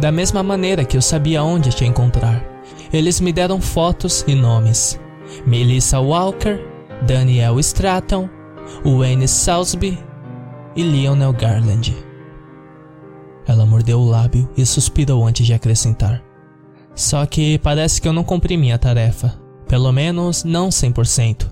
Da 0.00 0.10
mesma 0.10 0.42
maneira 0.42 0.84
que 0.84 0.96
eu 0.96 1.02
sabia 1.02 1.44
onde 1.44 1.70
te 1.70 1.84
encontrar. 1.84 2.44
Eles 2.92 3.20
me 3.20 3.32
deram 3.32 3.60
fotos 3.60 4.24
e 4.26 4.34
nomes. 4.34 4.98
Melissa 5.46 6.00
Walker, 6.00 6.58
Daniel 7.06 7.60
Stratton, 7.60 8.28
Wayne 8.84 9.28
Salisbury 9.28 10.11
e 10.76 10.82
Lionel 10.82 11.32
Garland. 11.32 11.94
Ela 13.46 13.66
mordeu 13.66 14.00
o 14.00 14.08
lábio 14.08 14.48
e 14.56 14.64
suspirou 14.64 15.26
antes 15.26 15.46
de 15.46 15.52
acrescentar. 15.52 16.22
Só 16.94 17.24
que 17.26 17.58
parece 17.58 18.00
que 18.00 18.06
eu 18.06 18.12
não 18.12 18.24
cumpri 18.24 18.56
minha 18.56 18.78
tarefa. 18.78 19.40
Pelo 19.66 19.90
menos 19.92 20.44
não 20.44 20.68
100%. 20.68 21.50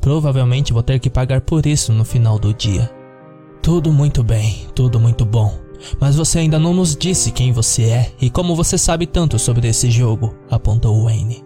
Provavelmente 0.00 0.72
vou 0.72 0.82
ter 0.82 0.98
que 0.98 1.10
pagar 1.10 1.40
por 1.40 1.66
isso 1.66 1.92
no 1.92 2.04
final 2.04 2.38
do 2.38 2.52
dia. 2.52 2.90
Tudo 3.62 3.92
muito 3.92 4.24
bem, 4.24 4.66
tudo 4.74 4.98
muito 4.98 5.24
bom. 5.24 5.58
Mas 6.00 6.16
você 6.16 6.40
ainda 6.40 6.58
não 6.58 6.74
nos 6.74 6.96
disse 6.96 7.30
quem 7.30 7.52
você 7.52 7.84
é 7.84 8.12
e 8.20 8.28
como 8.28 8.56
você 8.56 8.76
sabe 8.76 9.06
tanto 9.06 9.38
sobre 9.38 9.68
esse 9.68 9.90
jogo, 9.90 10.34
apontou 10.50 11.04
Wayne. 11.04 11.44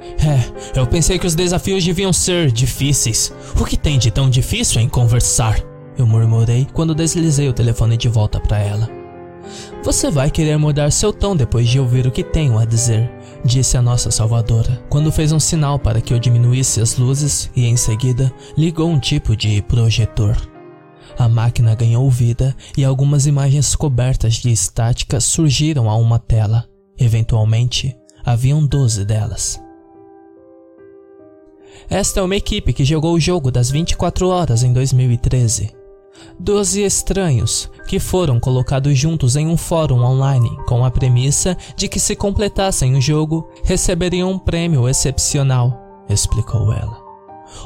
É, 0.00 0.78
eu 0.78 0.86
pensei 0.86 1.18
que 1.18 1.26
os 1.26 1.34
desafios 1.34 1.84
deviam 1.84 2.12
ser 2.12 2.50
difíceis. 2.50 3.32
O 3.60 3.64
que 3.64 3.76
tem 3.76 3.98
de 3.98 4.10
tão 4.10 4.30
difícil 4.30 4.80
em 4.80 4.88
conversar? 4.88 5.69
Eu 6.00 6.06
murmurei 6.06 6.66
quando 6.72 6.94
deslizei 6.94 7.46
o 7.46 7.52
telefone 7.52 7.94
de 7.94 8.08
volta 8.08 8.40
para 8.40 8.58
ela. 8.58 8.88
Você 9.84 10.10
vai 10.10 10.30
querer 10.30 10.56
mudar 10.56 10.90
seu 10.90 11.12
tom 11.12 11.36
depois 11.36 11.68
de 11.68 11.78
ouvir 11.78 12.06
o 12.06 12.10
que 12.10 12.24
tenho 12.24 12.56
a 12.56 12.64
dizer, 12.64 13.12
disse 13.44 13.76
a 13.76 13.82
nossa 13.82 14.10
salvadora, 14.10 14.82
quando 14.88 15.12
fez 15.12 15.30
um 15.30 15.38
sinal 15.38 15.78
para 15.78 16.00
que 16.00 16.14
eu 16.14 16.18
diminuísse 16.18 16.80
as 16.80 16.96
luzes 16.96 17.50
e 17.54 17.66
em 17.66 17.76
seguida 17.76 18.32
ligou 18.56 18.88
um 18.88 18.98
tipo 18.98 19.36
de 19.36 19.60
projetor. 19.60 20.38
A 21.18 21.28
máquina 21.28 21.74
ganhou 21.74 22.08
vida 22.08 22.56
e 22.78 22.82
algumas 22.82 23.26
imagens 23.26 23.76
cobertas 23.76 24.36
de 24.36 24.50
estática 24.50 25.20
surgiram 25.20 25.90
a 25.90 25.96
uma 25.96 26.18
tela. 26.18 26.64
Eventualmente, 26.98 27.94
haviam 28.24 28.64
12 28.64 29.04
delas. 29.04 29.60
Esta 31.90 32.20
é 32.20 32.22
uma 32.22 32.36
equipe 32.36 32.72
que 32.72 32.86
jogou 32.86 33.12
o 33.12 33.20
jogo 33.20 33.50
das 33.50 33.70
24 33.70 34.28
horas 34.28 34.62
em 34.62 34.72
2013. 34.72 35.78
Doze 36.38 36.82
estranhos 36.82 37.70
que 37.86 37.98
foram 37.98 38.38
colocados 38.38 38.96
juntos 38.96 39.36
em 39.36 39.46
um 39.46 39.56
fórum 39.56 40.02
online 40.02 40.50
com 40.66 40.84
a 40.84 40.90
premissa 40.90 41.56
de 41.76 41.88
que 41.88 42.00
se 42.00 42.14
completassem 42.14 42.94
o 42.94 43.00
jogo 43.00 43.48
receberiam 43.64 44.30
um 44.30 44.38
prêmio 44.38 44.88
excepcional, 44.88 46.04
explicou 46.08 46.72
ela. 46.72 47.00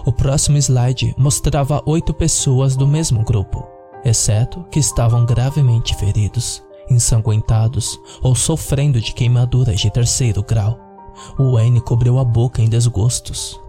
O 0.06 0.12
próximo 0.12 0.56
slide 0.56 1.14
mostrava 1.18 1.82
oito 1.86 2.14
pessoas 2.14 2.74
do 2.74 2.86
mesmo 2.86 3.22
grupo, 3.22 3.66
exceto 4.04 4.64
que 4.70 4.78
estavam 4.78 5.26
gravemente 5.26 5.94
feridos, 5.96 6.62
ensanguentados 6.90 8.00
ou 8.22 8.34
sofrendo 8.34 9.00
de 9.00 9.12
queimaduras 9.12 9.80
de 9.80 9.90
terceiro 9.90 10.42
grau. 10.42 10.78
O 11.38 11.52
Wayne 11.52 11.80
cobriu 11.80 12.18
a 12.18 12.24
boca 12.24 12.60
em 12.60 12.68
desgostos. 12.68 13.60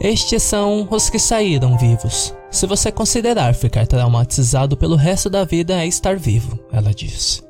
Estes 0.00 0.42
são 0.42 0.88
os 0.90 1.08
que 1.08 1.18
saíram 1.18 1.78
vivos. 1.78 2.34
Se 2.52 2.66
você 2.66 2.92
considerar 2.92 3.54
ficar 3.54 3.86
traumatizado 3.86 4.76
pelo 4.76 4.94
resto 4.94 5.30
da 5.30 5.42
vida 5.42 5.82
é 5.82 5.86
estar 5.86 6.18
vivo, 6.18 6.58
ela 6.70 6.92
disse. 6.92 7.42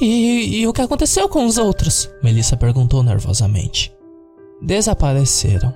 E, 0.00 0.60
e 0.60 0.66
o 0.66 0.72
que 0.72 0.82
aconteceu 0.82 1.28
com 1.28 1.46
os 1.46 1.56
outros? 1.56 2.10
Melissa 2.20 2.56
perguntou 2.56 3.00
nervosamente. 3.04 3.94
Desapareceram. 4.60 5.72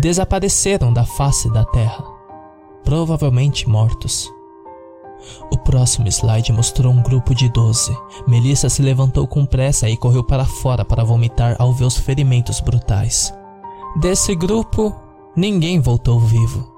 Desapareceram 0.00 0.90
da 0.90 1.04
face 1.04 1.52
da 1.52 1.66
terra. 1.66 2.02
Provavelmente 2.82 3.68
mortos. 3.68 4.26
O 5.52 5.58
próximo 5.58 6.08
slide 6.08 6.52
mostrou 6.52 6.90
um 6.90 7.02
grupo 7.02 7.34
de 7.34 7.50
doze. 7.50 7.94
Melissa 8.26 8.70
se 8.70 8.80
levantou 8.80 9.26
com 9.26 9.44
pressa 9.44 9.86
e 9.88 9.98
correu 9.98 10.24
para 10.24 10.46
fora 10.46 10.82
para 10.82 11.04
vomitar 11.04 11.56
ao 11.58 11.74
ver 11.74 11.84
os 11.84 11.98
ferimentos 11.98 12.58
brutais. 12.58 13.34
Desse 14.00 14.34
grupo, 14.34 14.94
ninguém 15.36 15.78
voltou 15.78 16.18
vivo. 16.18 16.75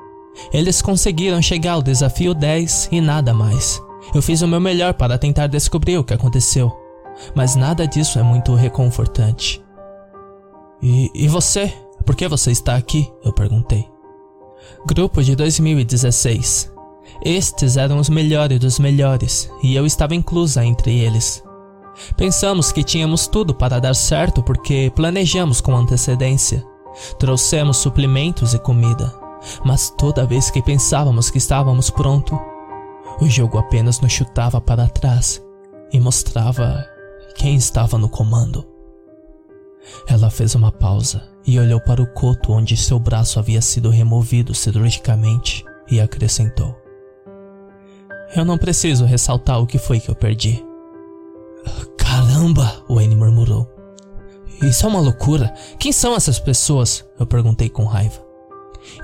Eles 0.52 0.80
conseguiram 0.80 1.42
chegar 1.42 1.72
ao 1.72 1.82
desafio 1.82 2.34
10 2.34 2.88
e 2.92 3.00
nada 3.00 3.34
mais. 3.34 3.82
Eu 4.14 4.22
fiz 4.22 4.40
o 4.40 4.48
meu 4.48 4.60
melhor 4.60 4.94
para 4.94 5.18
tentar 5.18 5.46
descobrir 5.46 5.98
o 5.98 6.04
que 6.04 6.14
aconteceu, 6.14 6.72
mas 7.34 7.56
nada 7.56 7.86
disso 7.86 8.18
é 8.18 8.22
muito 8.22 8.54
reconfortante. 8.54 9.62
E, 10.82 11.10
e 11.14 11.28
você? 11.28 11.72
Por 12.04 12.16
que 12.16 12.26
você 12.28 12.50
está 12.50 12.76
aqui? 12.76 13.10
Eu 13.24 13.32
perguntei. 13.32 13.86
Grupo 14.86 15.22
de 15.22 15.36
2016. 15.36 16.72
Estes 17.24 17.76
eram 17.76 17.98
os 17.98 18.08
melhores 18.08 18.58
dos 18.58 18.78
melhores, 18.78 19.50
e 19.62 19.74
eu 19.74 19.84
estava 19.84 20.14
inclusa 20.14 20.64
entre 20.64 20.98
eles. 20.98 21.42
Pensamos 22.16 22.70
que 22.70 22.84
tínhamos 22.84 23.26
tudo 23.26 23.54
para 23.54 23.80
dar 23.80 23.94
certo 23.94 24.42
porque 24.42 24.92
planejamos 24.94 25.60
com 25.60 25.76
antecedência. 25.76 26.64
Trouxemos 27.18 27.76
suplementos 27.76 28.54
e 28.54 28.58
comida, 28.58 29.12
mas 29.64 29.90
toda 29.90 30.26
vez 30.26 30.50
que 30.50 30.62
pensávamos 30.62 31.30
que 31.30 31.38
estávamos 31.38 31.90
pronto, 31.90 32.38
o 33.20 33.26
jogo 33.28 33.58
apenas 33.58 34.00
nos 34.00 34.12
chutava 34.12 34.60
para 34.60 34.88
trás 34.88 35.42
e 35.92 35.98
mostrava 35.98 36.84
quem 37.34 37.56
estava 37.56 37.98
no 37.98 38.08
comando. 38.08 38.66
Ela 40.06 40.30
fez 40.30 40.54
uma 40.54 40.70
pausa 40.70 41.22
e 41.46 41.58
olhou 41.58 41.80
para 41.80 42.02
o 42.02 42.06
coto 42.06 42.52
onde 42.52 42.76
seu 42.76 42.98
braço 42.98 43.38
havia 43.38 43.60
sido 43.60 43.90
removido 43.90 44.54
cirurgicamente 44.54 45.64
e 45.90 46.00
acrescentou: 46.00 46.76
Eu 48.34 48.44
não 48.44 48.58
preciso 48.58 49.04
ressaltar 49.04 49.60
o 49.60 49.66
que 49.66 49.78
foi 49.78 50.00
que 50.00 50.10
eu 50.10 50.14
perdi. 50.14 50.64
Caramba! 51.96 52.84
Wayne 52.88 53.16
murmurou. 53.16 53.68
Isso 54.62 54.86
é 54.86 54.88
uma 54.88 55.00
loucura. 55.00 55.54
Quem 55.78 55.92
são 55.92 56.14
essas 56.14 56.38
pessoas? 56.38 57.04
Eu 57.18 57.26
perguntei 57.26 57.68
com 57.68 57.84
raiva. 57.84 58.27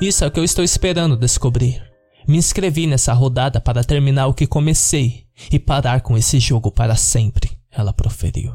Isso 0.00 0.24
é 0.24 0.26
o 0.26 0.30
que 0.30 0.40
eu 0.40 0.44
estou 0.44 0.64
esperando 0.64 1.16
descobrir. 1.16 1.82
Me 2.26 2.38
inscrevi 2.38 2.86
nessa 2.86 3.12
rodada 3.12 3.60
para 3.60 3.84
terminar 3.84 4.26
o 4.26 4.34
que 4.34 4.46
comecei 4.46 5.24
e 5.50 5.58
parar 5.58 6.00
com 6.00 6.16
esse 6.16 6.38
jogo 6.38 6.70
para 6.70 6.96
sempre, 6.96 7.50
ela 7.70 7.92
proferiu. 7.92 8.54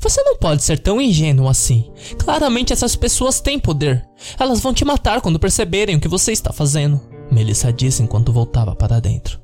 Você 0.00 0.22
não 0.22 0.36
pode 0.36 0.62
ser 0.62 0.78
tão 0.78 1.00
ingênuo 1.00 1.48
assim. 1.48 1.90
Claramente 2.18 2.72
essas 2.72 2.94
pessoas 2.94 3.40
têm 3.40 3.58
poder. 3.58 4.06
Elas 4.38 4.60
vão 4.60 4.72
te 4.72 4.84
matar 4.84 5.20
quando 5.20 5.40
perceberem 5.40 5.96
o 5.96 6.00
que 6.00 6.08
você 6.08 6.32
está 6.32 6.52
fazendo, 6.52 7.00
Melissa 7.30 7.72
disse 7.72 8.02
enquanto 8.02 8.32
voltava 8.32 8.74
para 8.74 9.00
dentro. 9.00 9.40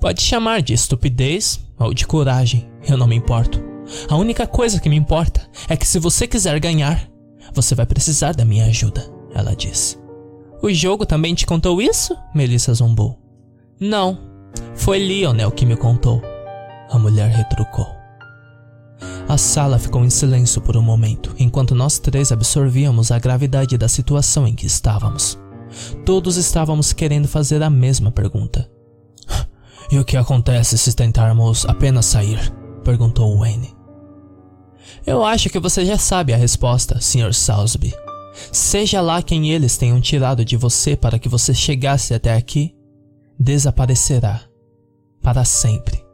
Pode 0.00 0.22
chamar 0.22 0.62
de 0.62 0.72
estupidez 0.72 1.60
ou 1.78 1.92
de 1.94 2.06
coragem, 2.06 2.68
eu 2.88 2.96
não 2.96 3.06
me 3.06 3.14
importo. 3.14 3.62
A 4.08 4.16
única 4.16 4.46
coisa 4.46 4.80
que 4.80 4.88
me 4.88 4.96
importa 4.96 5.46
é 5.68 5.76
que 5.76 5.86
se 5.86 5.98
você 5.98 6.26
quiser 6.26 6.58
ganhar, 6.58 7.08
você 7.52 7.74
vai 7.74 7.86
precisar 7.86 8.32
da 8.32 8.44
minha 8.44 8.66
ajuda, 8.66 9.04
ela 9.34 9.54
disse. 9.54 9.99
O 10.62 10.70
jogo 10.70 11.06
também 11.06 11.34
te 11.34 11.46
contou 11.46 11.80
isso? 11.80 12.16
Melissa 12.34 12.74
zombou. 12.74 13.18
Não, 13.80 14.18
foi 14.74 14.98
Lionel 14.98 15.50
que 15.50 15.64
me 15.64 15.76
contou. 15.76 16.22
A 16.90 16.98
mulher 16.98 17.30
retrucou. 17.30 17.86
A 19.28 19.38
sala 19.38 19.78
ficou 19.78 20.04
em 20.04 20.10
silêncio 20.10 20.60
por 20.60 20.76
um 20.76 20.82
momento, 20.82 21.34
enquanto 21.38 21.74
nós 21.74 21.98
três 21.98 22.32
absorvíamos 22.32 23.10
a 23.10 23.18
gravidade 23.18 23.78
da 23.78 23.88
situação 23.88 24.46
em 24.46 24.54
que 24.54 24.66
estávamos. 24.66 25.38
Todos 26.04 26.36
estávamos 26.36 26.92
querendo 26.92 27.28
fazer 27.28 27.62
a 27.62 27.70
mesma 27.70 28.10
pergunta. 28.10 28.68
E 29.90 29.98
o 29.98 30.04
que 30.04 30.16
acontece 30.16 30.76
se 30.76 30.94
tentarmos 30.94 31.64
apenas 31.66 32.06
sair? 32.06 32.52
perguntou 32.84 33.38
Wayne. 33.38 33.74
Eu 35.06 35.24
acho 35.24 35.48
que 35.48 35.58
você 35.58 35.84
já 35.84 35.96
sabe 35.96 36.32
a 36.32 36.36
resposta, 36.36 37.00
Sr. 37.00 37.32
Salsby. 37.32 37.94
Seja 38.52 39.00
lá 39.00 39.22
quem 39.22 39.50
eles 39.50 39.76
tenham 39.76 40.00
tirado 40.00 40.44
de 40.44 40.56
você 40.56 40.96
para 40.96 41.18
que 41.18 41.28
você 41.28 41.54
chegasse 41.54 42.14
até 42.14 42.34
aqui, 42.34 42.74
desaparecerá 43.38 44.42
para 45.22 45.44
sempre. 45.44 46.04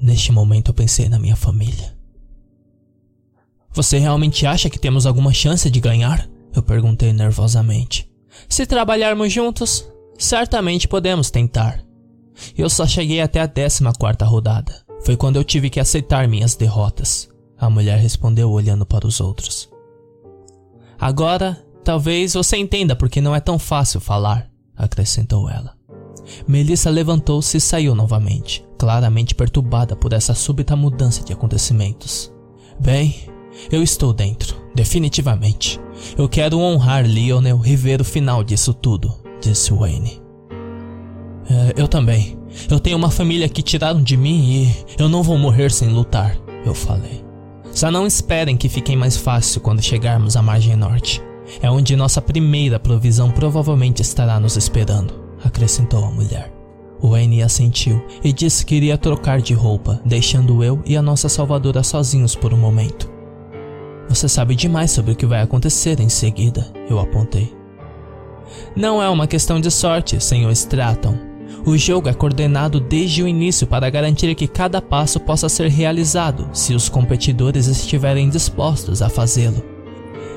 Neste 0.00 0.32
momento 0.32 0.70
eu 0.70 0.74
pensei 0.74 1.08
na 1.08 1.18
minha 1.18 1.36
família. 1.36 1.96
Você 3.72 3.98
realmente 3.98 4.46
acha 4.46 4.70
que 4.70 4.78
temos 4.78 5.06
alguma 5.06 5.32
chance 5.32 5.68
de 5.68 5.80
ganhar? 5.80 6.28
Eu 6.54 6.62
perguntei 6.62 7.12
nervosamente. 7.12 8.08
Se 8.48 8.66
trabalharmos 8.66 9.32
juntos, 9.32 9.84
certamente 10.16 10.86
podemos 10.86 11.30
tentar. 11.30 11.84
Eu 12.56 12.68
só 12.68 12.86
cheguei 12.86 13.20
até 13.20 13.40
a 13.40 13.48
14 13.48 13.82
quarta 13.98 14.24
rodada. 14.24 14.84
Foi 15.04 15.16
quando 15.16 15.36
eu 15.36 15.44
tive 15.44 15.70
que 15.70 15.80
aceitar 15.80 16.28
minhas 16.28 16.54
derrotas. 16.54 17.28
A 17.58 17.68
mulher 17.68 17.98
respondeu 17.98 18.50
olhando 18.50 18.86
para 18.86 19.06
os 19.06 19.20
outros. 19.20 19.68
Agora, 20.98 21.62
talvez 21.82 22.34
você 22.34 22.56
entenda 22.56 22.96
porque 22.96 23.20
não 23.20 23.34
é 23.34 23.40
tão 23.40 23.58
fácil 23.58 24.00
falar, 24.00 24.48
acrescentou 24.76 25.48
ela. 25.48 25.74
Melissa 26.46 26.90
levantou-se 26.90 27.56
e 27.56 27.60
saiu 27.60 27.94
novamente, 27.94 28.64
claramente 28.78 29.34
perturbada 29.34 29.94
por 29.94 30.12
essa 30.12 30.34
súbita 30.34 30.74
mudança 30.74 31.22
de 31.22 31.32
acontecimentos. 31.32 32.32
Bem, 32.80 33.14
eu 33.70 33.82
estou 33.82 34.12
dentro, 34.12 34.56
definitivamente. 34.74 35.80
Eu 36.16 36.28
quero 36.28 36.58
honrar 36.58 37.06
Lionel 37.06 37.60
e 37.64 37.76
ver 37.76 38.00
o 38.00 38.04
final 38.04 38.42
disso 38.42 38.74
tudo, 38.74 39.14
disse 39.40 39.72
Wayne. 39.72 40.22
É, 41.48 41.80
eu 41.80 41.86
também. 41.86 42.38
Eu 42.70 42.78
tenho 42.80 42.96
uma 42.96 43.10
família 43.10 43.48
que 43.48 43.62
tiraram 43.62 44.02
de 44.02 44.16
mim 44.16 44.64
e 44.64 44.84
eu 44.98 45.08
não 45.08 45.22
vou 45.22 45.36
morrer 45.36 45.70
sem 45.70 45.88
lutar, 45.88 46.36
eu 46.64 46.74
falei. 46.74 47.23
Só 47.74 47.90
não 47.90 48.06
esperem 48.06 48.56
que 48.56 48.68
fiquem 48.68 48.96
mais 48.96 49.16
fácil 49.16 49.60
quando 49.60 49.82
chegarmos 49.82 50.36
à 50.36 50.42
margem 50.42 50.76
norte. 50.76 51.20
É 51.60 51.70
onde 51.70 51.96
nossa 51.96 52.22
primeira 52.22 52.78
provisão 52.78 53.30
provavelmente 53.30 54.00
estará 54.00 54.38
nos 54.38 54.56
esperando, 54.56 55.14
acrescentou 55.44 56.04
a 56.04 56.10
mulher. 56.10 56.52
Wayne 57.02 57.42
assentiu 57.42 58.02
e 58.22 58.32
disse 58.32 58.64
que 58.64 58.76
iria 58.76 58.96
trocar 58.96 59.42
de 59.42 59.52
roupa, 59.52 60.00
deixando 60.04 60.62
eu 60.62 60.80
e 60.86 60.96
a 60.96 61.02
nossa 61.02 61.28
salvadora 61.28 61.82
sozinhos 61.82 62.34
por 62.34 62.54
um 62.54 62.56
momento. 62.56 63.12
Você 64.08 64.28
sabe 64.28 64.54
demais 64.54 64.90
sobre 64.90 65.12
o 65.12 65.16
que 65.16 65.26
vai 65.26 65.42
acontecer 65.42 66.00
em 66.00 66.08
seguida, 66.08 66.72
eu 66.88 66.98
apontei. 66.98 67.54
Não 68.76 69.02
é 69.02 69.08
uma 69.08 69.26
questão 69.26 69.60
de 69.60 69.70
sorte, 69.70 70.22
Sr. 70.22 70.50
Stratton, 70.52 71.18
o 71.64 71.76
jogo 71.76 72.08
é 72.08 72.14
coordenado 72.14 72.78
desde 72.78 73.22
o 73.22 73.28
início 73.28 73.66
para 73.66 73.88
garantir 73.88 74.34
que 74.34 74.46
cada 74.46 74.82
passo 74.82 75.18
possa 75.18 75.48
ser 75.48 75.68
realizado 75.68 76.48
se 76.52 76.74
os 76.74 76.88
competidores 76.88 77.66
estiverem 77.66 78.28
dispostos 78.28 79.00
a 79.00 79.08
fazê-lo. 79.08 79.74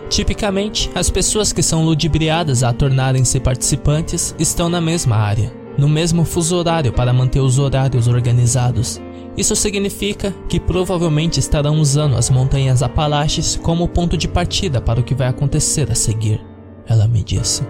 Tipicamente, 0.09 0.89
as 0.95 1.09
pessoas 1.09 1.51
que 1.51 1.61
são 1.61 1.83
ludibriadas 1.83 2.63
a 2.63 2.71
tornarem-se 2.71 3.39
participantes 3.39 4.33
estão 4.39 4.69
na 4.69 4.79
mesma 4.79 5.17
área, 5.17 5.51
no 5.77 5.89
mesmo 5.89 6.23
fuso 6.23 6.55
horário 6.55 6.93
para 6.93 7.11
manter 7.11 7.41
os 7.41 7.59
horários 7.59 8.07
organizados. 8.07 9.01
Isso 9.35 9.55
significa 9.55 10.33
que 10.49 10.59
provavelmente 10.59 11.39
estarão 11.39 11.79
usando 11.79 12.15
as 12.15 12.29
montanhas 12.29 12.81
Apalaches 12.81 13.59
como 13.61 13.87
ponto 13.87 14.17
de 14.17 14.27
partida 14.27 14.81
para 14.81 14.99
o 14.99 15.03
que 15.03 15.13
vai 15.13 15.27
acontecer 15.27 15.91
a 15.91 15.95
seguir, 15.95 16.43
ela 16.87 17.07
me 17.07 17.23
disse. 17.23 17.63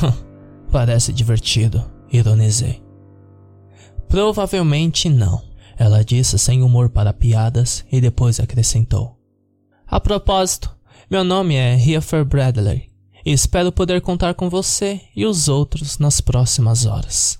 Parece 0.72 1.12
divertido. 1.12 1.93
Ironizei. 2.14 2.80
Provavelmente 4.08 5.08
não, 5.08 5.42
ela 5.76 6.04
disse 6.04 6.38
sem 6.38 6.62
humor 6.62 6.88
para 6.88 7.12
piadas 7.12 7.84
e 7.90 8.00
depois 8.00 8.38
acrescentou. 8.38 9.18
A 9.84 9.98
propósito, 9.98 10.74
meu 11.10 11.24
nome 11.24 11.56
é 11.56 11.74
Heifer 11.74 12.24
Bradley. 12.24 12.88
e 13.26 13.32
espero 13.32 13.72
poder 13.72 14.00
contar 14.02 14.34
com 14.34 14.50
você 14.50 15.00
e 15.16 15.24
os 15.24 15.48
outros 15.48 15.98
nas 15.98 16.20
próximas 16.20 16.84
horas. 16.84 17.38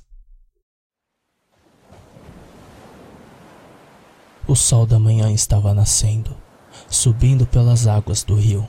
O 4.49 4.57
sol 4.57 4.87
da 4.87 4.99
manhã 4.99 5.31
estava 5.31 5.73
nascendo, 5.75 6.37
subindo 6.89 7.47
pelas 7.47 7.87
águas 7.87 8.25
do 8.25 8.35
rio, 8.35 8.67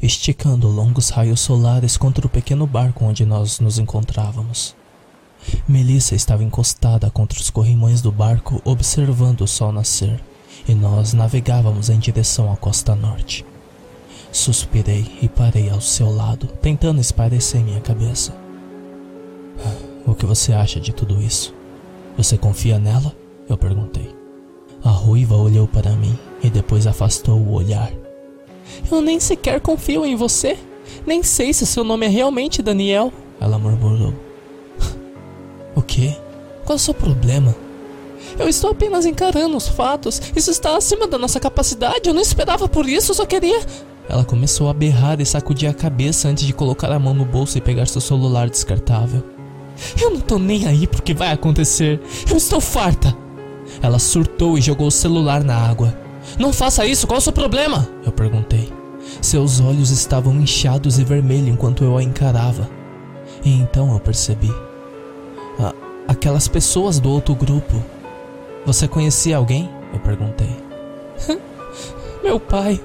esticando 0.00 0.68
longos 0.68 1.08
raios 1.08 1.40
solares 1.40 1.96
contra 1.96 2.26
o 2.26 2.30
pequeno 2.30 2.66
barco 2.66 3.04
onde 3.04 3.24
nós 3.24 3.58
nos 3.58 3.78
encontrávamos. 3.78 4.76
Melissa 5.68 6.14
estava 6.14 6.44
encostada 6.44 7.10
contra 7.10 7.38
os 7.38 7.50
corrimões 7.50 8.00
do 8.00 8.12
barco, 8.12 8.60
observando 8.64 9.42
o 9.42 9.46
sol 9.46 9.72
nascer, 9.72 10.20
e 10.68 10.74
nós 10.74 11.12
navegávamos 11.12 11.88
em 11.88 11.98
direção 11.98 12.52
à 12.52 12.56
costa 12.56 12.94
norte. 12.94 13.44
Suspirei 14.32 15.18
e 15.20 15.28
parei 15.28 15.70
ao 15.70 15.80
seu 15.80 16.10
lado, 16.10 16.46
tentando 16.60 17.00
espairecer 17.00 17.60
minha 17.62 17.80
cabeça. 17.80 18.34
O 20.06 20.14
que 20.14 20.26
você 20.26 20.52
acha 20.52 20.80
de 20.80 20.92
tudo 20.92 21.20
isso? 21.20 21.54
Você 22.16 22.36
confia 22.38 22.78
nela? 22.78 23.14
Eu 23.48 23.56
perguntei. 23.56 24.14
A 24.82 24.90
ruiva 24.90 25.36
olhou 25.36 25.66
para 25.66 25.92
mim 25.92 26.18
e 26.42 26.48
depois 26.48 26.86
afastou 26.86 27.38
o 27.38 27.52
olhar. 27.52 27.90
Eu 28.90 29.00
nem 29.00 29.20
sequer 29.20 29.60
confio 29.60 30.06
em 30.06 30.16
você. 30.16 30.56
Nem 31.06 31.22
sei 31.22 31.52
se 31.52 31.66
seu 31.66 31.84
nome 31.84 32.06
é 32.06 32.08
realmente 32.08 32.62
Daniel. 32.62 33.12
Ela 33.40 33.58
murmurou. 33.58 34.14
O 35.80 35.82
quê? 35.82 36.16
Qual 36.64 36.74
é 36.74 36.76
o 36.76 36.78
seu 36.78 36.94
problema? 36.94 37.54
Eu 38.38 38.48
estou 38.48 38.70
apenas 38.70 39.06
encarando 39.06 39.56
os 39.56 39.68
fatos. 39.68 40.20
Isso 40.36 40.50
está 40.50 40.76
acima 40.76 41.06
da 41.06 41.18
nossa 41.18 41.40
capacidade. 41.40 42.08
Eu 42.08 42.14
não 42.14 42.22
esperava 42.22 42.68
por 42.68 42.88
isso, 42.88 43.10
eu 43.10 43.16
só 43.16 43.26
queria. 43.26 43.60
Ela 44.08 44.24
começou 44.24 44.68
a 44.68 44.74
berrar 44.74 45.20
e 45.20 45.26
sacudir 45.26 45.68
a 45.68 45.74
cabeça 45.74 46.28
antes 46.28 46.46
de 46.46 46.52
colocar 46.52 46.90
a 46.90 46.98
mão 46.98 47.14
no 47.14 47.24
bolso 47.24 47.56
e 47.56 47.60
pegar 47.60 47.86
seu 47.86 48.00
celular 48.00 48.48
descartável. 48.48 49.22
Eu 50.00 50.10
não 50.10 50.20
tô 50.20 50.38
nem 50.38 50.66
aí 50.66 50.86
pro 50.86 51.02
que 51.02 51.14
vai 51.14 51.32
acontecer. 51.32 52.00
Eu 52.30 52.36
estou 52.36 52.60
farta. 52.60 53.16
Ela 53.80 53.98
surtou 53.98 54.58
e 54.58 54.60
jogou 54.60 54.88
o 54.88 54.92
celular 54.92 55.44
na 55.44 55.56
água. 55.56 55.96
Não 56.38 56.52
faça 56.52 56.84
isso, 56.84 57.06
qual 57.06 57.16
é 57.16 57.18
o 57.18 57.22
seu 57.22 57.32
problema? 57.32 57.88
Eu 58.04 58.12
perguntei. 58.12 58.72
Seus 59.22 59.60
olhos 59.60 59.90
estavam 59.90 60.34
inchados 60.40 60.98
e 60.98 61.04
vermelhos 61.04 61.48
enquanto 61.48 61.84
eu 61.84 61.96
a 61.96 62.02
encarava. 62.02 62.68
E 63.44 63.50
então 63.50 63.92
eu 63.92 64.00
percebi. 64.00 64.52
Aquelas 66.06 66.48
pessoas 66.48 66.98
do 66.98 67.10
outro 67.10 67.34
grupo. 67.34 67.82
Você 68.66 68.88
conhecia 68.88 69.36
alguém? 69.36 69.70
Eu 69.92 70.00
perguntei. 70.00 70.50
Meu 72.22 72.38
pai. 72.38 72.80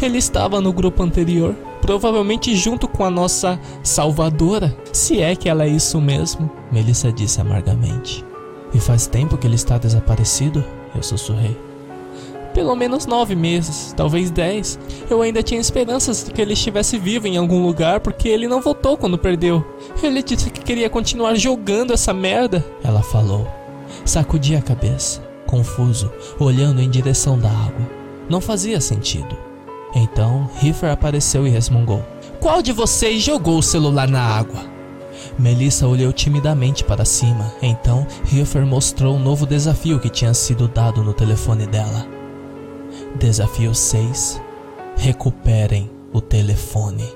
Ele 0.00 0.18
estava 0.18 0.60
no 0.60 0.72
grupo 0.72 1.02
anterior, 1.02 1.54
provavelmente 1.80 2.54
junto 2.54 2.86
com 2.86 3.04
a 3.04 3.10
nossa 3.10 3.58
salvadora, 3.82 4.76
se 4.92 5.20
é 5.20 5.34
que 5.34 5.48
ela 5.48 5.64
é 5.64 5.68
isso 5.68 6.00
mesmo, 6.00 6.50
Melissa 6.70 7.12
disse 7.12 7.40
amargamente. 7.40 8.24
E 8.72 8.78
faz 8.78 9.06
tempo 9.06 9.36
que 9.36 9.46
ele 9.46 9.56
está 9.56 9.78
desaparecido? 9.78 10.64
Eu 10.94 11.02
sussurrei. 11.02 11.56
Pelo 12.54 12.76
menos 12.76 13.06
nove 13.06 13.34
meses, 13.34 13.94
talvez 13.96 14.30
dez. 14.30 14.78
Eu 15.08 15.22
ainda 15.22 15.42
tinha 15.42 15.60
esperanças 15.60 16.24
de 16.24 16.32
que 16.32 16.40
ele 16.40 16.52
estivesse 16.52 16.98
vivo 16.98 17.26
em 17.26 17.36
algum 17.36 17.64
lugar 17.64 18.00
porque 18.00 18.28
ele 18.28 18.46
não 18.46 18.60
voltou 18.60 18.96
quando 18.96 19.16
perdeu. 19.16 19.64
Ele 20.02 20.22
disse 20.22 20.50
que 20.50 20.60
queria 20.60 20.90
continuar 20.90 21.34
jogando 21.34 21.92
essa 21.92 22.12
merda. 22.12 22.64
Ela 22.84 23.02
falou. 23.02 23.46
Sacudi 24.04 24.56
a 24.56 24.62
cabeça, 24.62 25.22
confuso, 25.46 26.10
olhando 26.38 26.80
em 26.80 26.90
direção 26.90 27.38
da 27.38 27.50
água. 27.50 27.88
Não 28.28 28.40
fazia 28.40 28.80
sentido. 28.80 29.36
Então, 29.94 30.50
Riffer 30.56 30.90
apareceu 30.90 31.46
e 31.46 31.50
resmungou: 31.50 32.04
Qual 32.40 32.62
de 32.62 32.72
vocês 32.72 33.22
jogou 33.22 33.58
o 33.58 33.62
celular 33.62 34.08
na 34.08 34.22
água? 34.22 34.72
Melissa 35.38 35.86
olhou 35.86 36.12
timidamente 36.12 36.84
para 36.84 37.04
cima. 37.04 37.52
Então, 37.62 38.06
Hilfer 38.32 38.66
mostrou 38.66 39.16
um 39.16 39.22
novo 39.22 39.46
desafio 39.46 40.00
que 40.00 40.08
tinha 40.08 40.34
sido 40.34 40.68
dado 40.68 41.02
no 41.02 41.12
telefone 41.12 41.66
dela. 41.66 42.06
Desafio 43.18 43.74
6: 43.74 44.40
Recuperem 44.96 45.90
o 46.12 46.20
telefone. 46.20 47.06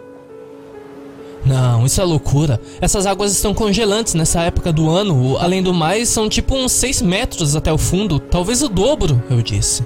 Não, 1.44 1.86
isso 1.86 2.00
é 2.00 2.04
loucura. 2.04 2.60
Essas 2.80 3.06
águas 3.06 3.32
estão 3.32 3.54
congelantes 3.54 4.14
nessa 4.14 4.42
época 4.42 4.72
do 4.72 4.90
ano. 4.90 5.36
Além 5.38 5.62
do 5.62 5.72
mais, 5.72 6.08
são 6.08 6.28
tipo 6.28 6.56
uns 6.56 6.72
6 6.72 7.02
metros 7.02 7.54
até 7.54 7.72
o 7.72 7.78
fundo, 7.78 8.18
talvez 8.18 8.62
o 8.62 8.68
dobro, 8.68 9.22
eu 9.30 9.40
disse. 9.40 9.84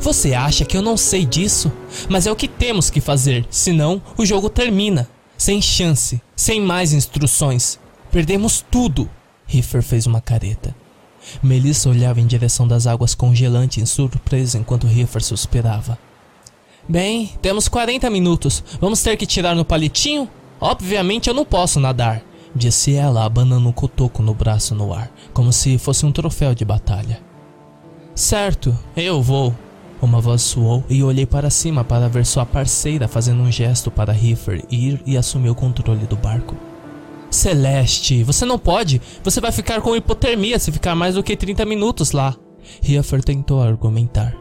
Você 0.00 0.32
acha 0.32 0.64
que 0.64 0.76
eu 0.76 0.82
não 0.82 0.96
sei 0.96 1.24
disso? 1.24 1.70
Mas 2.08 2.26
é 2.26 2.32
o 2.32 2.36
que 2.36 2.48
temos 2.48 2.88
que 2.88 3.00
fazer, 3.00 3.46
senão 3.50 4.00
o 4.16 4.24
jogo 4.24 4.48
termina. 4.48 5.08
Sem 5.36 5.60
chance, 5.60 6.20
sem 6.36 6.60
mais 6.60 6.92
instruções. 6.92 7.78
Perdemos 8.10 8.64
tudo. 8.70 9.08
Riffer 9.44 9.82
fez 9.82 10.06
uma 10.06 10.20
careta. 10.20 10.74
Melissa 11.42 11.88
olhava 11.88 12.20
em 12.20 12.26
direção 12.26 12.66
das 12.66 12.86
águas 12.86 13.14
congelantes 13.14 13.90
surpresa 13.90 14.58
enquanto 14.58 14.86
Riffer 14.86 15.22
suspirava. 15.22 15.98
Bem, 16.88 17.30
temos 17.40 17.68
40 17.68 18.10
minutos. 18.10 18.62
Vamos 18.80 19.02
ter 19.02 19.16
que 19.16 19.26
tirar 19.26 19.54
no 19.54 19.64
palitinho? 19.64 20.28
Obviamente 20.60 21.28
eu 21.28 21.34
não 21.34 21.44
posso 21.44 21.80
nadar, 21.80 22.22
disse 22.54 22.94
ela, 22.94 23.24
abanando 23.24 23.68
um 23.68 23.72
cotoco 23.72 24.22
no 24.22 24.34
braço 24.34 24.74
no 24.74 24.92
ar, 24.92 25.10
como 25.32 25.52
se 25.52 25.78
fosse 25.78 26.06
um 26.06 26.12
troféu 26.12 26.54
de 26.54 26.64
batalha. 26.64 27.20
Certo, 28.14 28.76
eu 28.96 29.22
vou, 29.22 29.54
uma 30.00 30.20
voz 30.20 30.42
soou 30.42 30.84
e 30.88 31.02
olhei 31.02 31.26
para 31.26 31.50
cima 31.50 31.82
para 31.82 32.08
ver 32.08 32.26
sua 32.26 32.44
parceira 32.44 33.08
fazendo 33.08 33.42
um 33.42 33.50
gesto 33.50 33.90
para 33.90 34.12
Riffer 34.12 34.64
ir 34.70 35.00
e 35.06 35.16
assumir 35.16 35.50
o 35.50 35.54
controle 35.54 36.06
do 36.06 36.16
barco. 36.16 36.56
Celeste, 37.32 38.22
você 38.22 38.44
não 38.44 38.58
pode. 38.58 39.00
Você 39.24 39.40
vai 39.40 39.50
ficar 39.50 39.80
com 39.80 39.96
hipotermia 39.96 40.58
se 40.58 40.70
ficar 40.70 40.94
mais 40.94 41.14
do 41.14 41.22
que 41.22 41.36
30 41.36 41.64
minutos 41.64 42.12
lá. 42.12 42.36
Riffer 42.82 43.22
tentou 43.22 43.62
argumentar. 43.62 44.34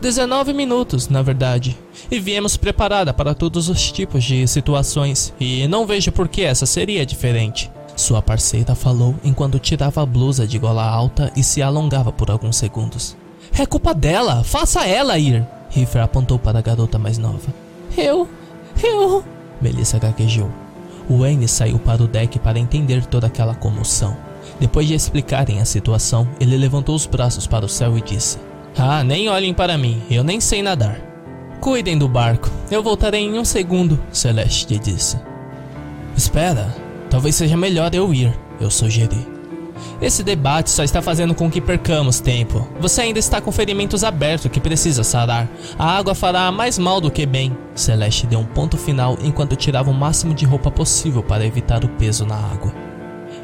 19 0.00 0.52
minutos, 0.52 1.08
na 1.08 1.22
verdade. 1.22 1.76
E 2.10 2.18
viemos 2.18 2.56
preparada 2.56 3.12
para 3.12 3.34
todos 3.34 3.68
os 3.68 3.92
tipos 3.92 4.24
de 4.24 4.46
situações, 4.46 5.32
e 5.38 5.66
não 5.68 5.86
vejo 5.86 6.12
por 6.12 6.28
que 6.28 6.42
essa 6.42 6.66
seria 6.66 7.06
diferente. 7.06 7.70
Sua 7.96 8.20
parceira 8.20 8.74
falou 8.74 9.14
enquanto 9.22 9.58
tirava 9.58 10.02
a 10.02 10.06
blusa 10.06 10.46
de 10.46 10.58
gola 10.58 10.84
alta 10.84 11.32
e 11.36 11.42
se 11.42 11.62
alongava 11.62 12.10
por 12.12 12.30
alguns 12.30 12.56
segundos. 12.56 13.16
É 13.56 13.64
culpa 13.64 13.94
dela, 13.94 14.42
faça 14.42 14.86
ela 14.86 15.18
ir. 15.18 15.46
Riffer 15.70 16.02
apontou 16.02 16.38
para 16.38 16.58
a 16.58 16.62
garota 16.62 16.98
mais 16.98 17.18
nova. 17.18 17.54
Eu, 17.96 18.28
eu. 18.82 19.24
Melissa 19.60 19.98
gaguejou. 19.98 20.63
Wayne 21.08 21.48
saiu 21.48 21.78
para 21.78 22.02
o 22.02 22.06
deck 22.06 22.38
para 22.38 22.58
entender 22.58 23.04
toda 23.06 23.26
aquela 23.26 23.54
comoção. 23.54 24.16
Depois 24.60 24.86
de 24.86 24.94
explicarem 24.94 25.60
a 25.60 25.64
situação, 25.64 26.28
ele 26.40 26.56
levantou 26.56 26.94
os 26.94 27.06
braços 27.06 27.46
para 27.46 27.64
o 27.64 27.68
céu 27.68 27.96
e 27.98 28.00
disse: 28.00 28.38
Ah, 28.76 29.02
nem 29.02 29.28
olhem 29.28 29.52
para 29.52 29.76
mim, 29.76 30.02
eu 30.10 30.22
nem 30.22 30.40
sei 30.40 30.62
nadar. 30.62 30.98
Cuidem 31.60 31.98
do 31.98 32.08
barco, 32.08 32.50
eu 32.70 32.82
voltarei 32.82 33.22
em 33.22 33.38
um 33.38 33.44
segundo, 33.44 33.98
Celeste 34.12 34.78
disse. 34.78 35.18
Espera, 36.16 36.74
talvez 37.10 37.34
seja 37.34 37.56
melhor 37.56 37.94
eu 37.94 38.12
ir, 38.12 38.32
eu 38.60 38.70
sugeri. 38.70 39.33
Esse 40.00 40.22
debate 40.22 40.70
só 40.70 40.82
está 40.82 41.00
fazendo 41.00 41.34
com 41.34 41.50
que 41.50 41.60
percamos 41.60 42.20
tempo. 42.20 42.68
Você 42.80 43.02
ainda 43.02 43.18
está 43.18 43.40
com 43.40 43.52
ferimentos 43.52 44.04
abertos 44.04 44.50
que 44.50 44.60
precisa 44.60 45.04
sarar. 45.04 45.48
A 45.78 45.96
água 45.96 46.14
fará 46.14 46.50
mais 46.52 46.78
mal 46.78 47.00
do 47.00 47.10
que 47.10 47.24
bem. 47.24 47.56
Celeste 47.74 48.26
deu 48.26 48.40
um 48.40 48.44
ponto 48.44 48.76
final 48.76 49.16
enquanto 49.22 49.56
tirava 49.56 49.90
o 49.90 49.94
máximo 49.94 50.34
de 50.34 50.44
roupa 50.44 50.70
possível 50.70 51.22
para 51.22 51.46
evitar 51.46 51.84
o 51.84 51.88
peso 51.88 52.26
na 52.26 52.36
água. 52.36 52.72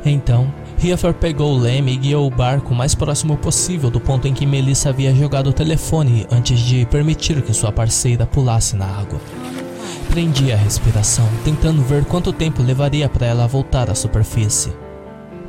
Então, 0.05 0.53
Riefer 0.79 1.13
pegou 1.13 1.55
o 1.55 1.59
leme 1.59 1.93
e 1.93 1.97
guiou 1.97 2.27
o 2.27 2.31
barco 2.31 2.73
o 2.73 2.77
mais 2.77 2.95
próximo 2.95 3.37
possível 3.37 3.91
do 3.91 4.01
ponto 4.01 4.27
em 4.27 4.33
que 4.33 4.47
Melissa 4.47 4.89
havia 4.89 5.15
jogado 5.15 5.49
o 5.49 5.53
telefone 5.53 6.27
antes 6.31 6.59
de 6.59 6.87
permitir 6.87 7.43
que 7.43 7.53
sua 7.53 7.71
parceira 7.71 8.27
pulasse 8.27 8.77
na 8.77 8.87
água. 8.87 9.21
Prendi 10.09 10.53
a 10.53 10.57
respiração, 10.57 11.29
tentando 11.45 11.83
ver 11.83 12.05
quanto 12.05 12.33
tempo 12.33 12.63
levaria 12.63 13.09
para 13.09 13.27
ela 13.27 13.47
voltar 13.47 13.91
à 13.91 13.95
superfície. 13.95 14.73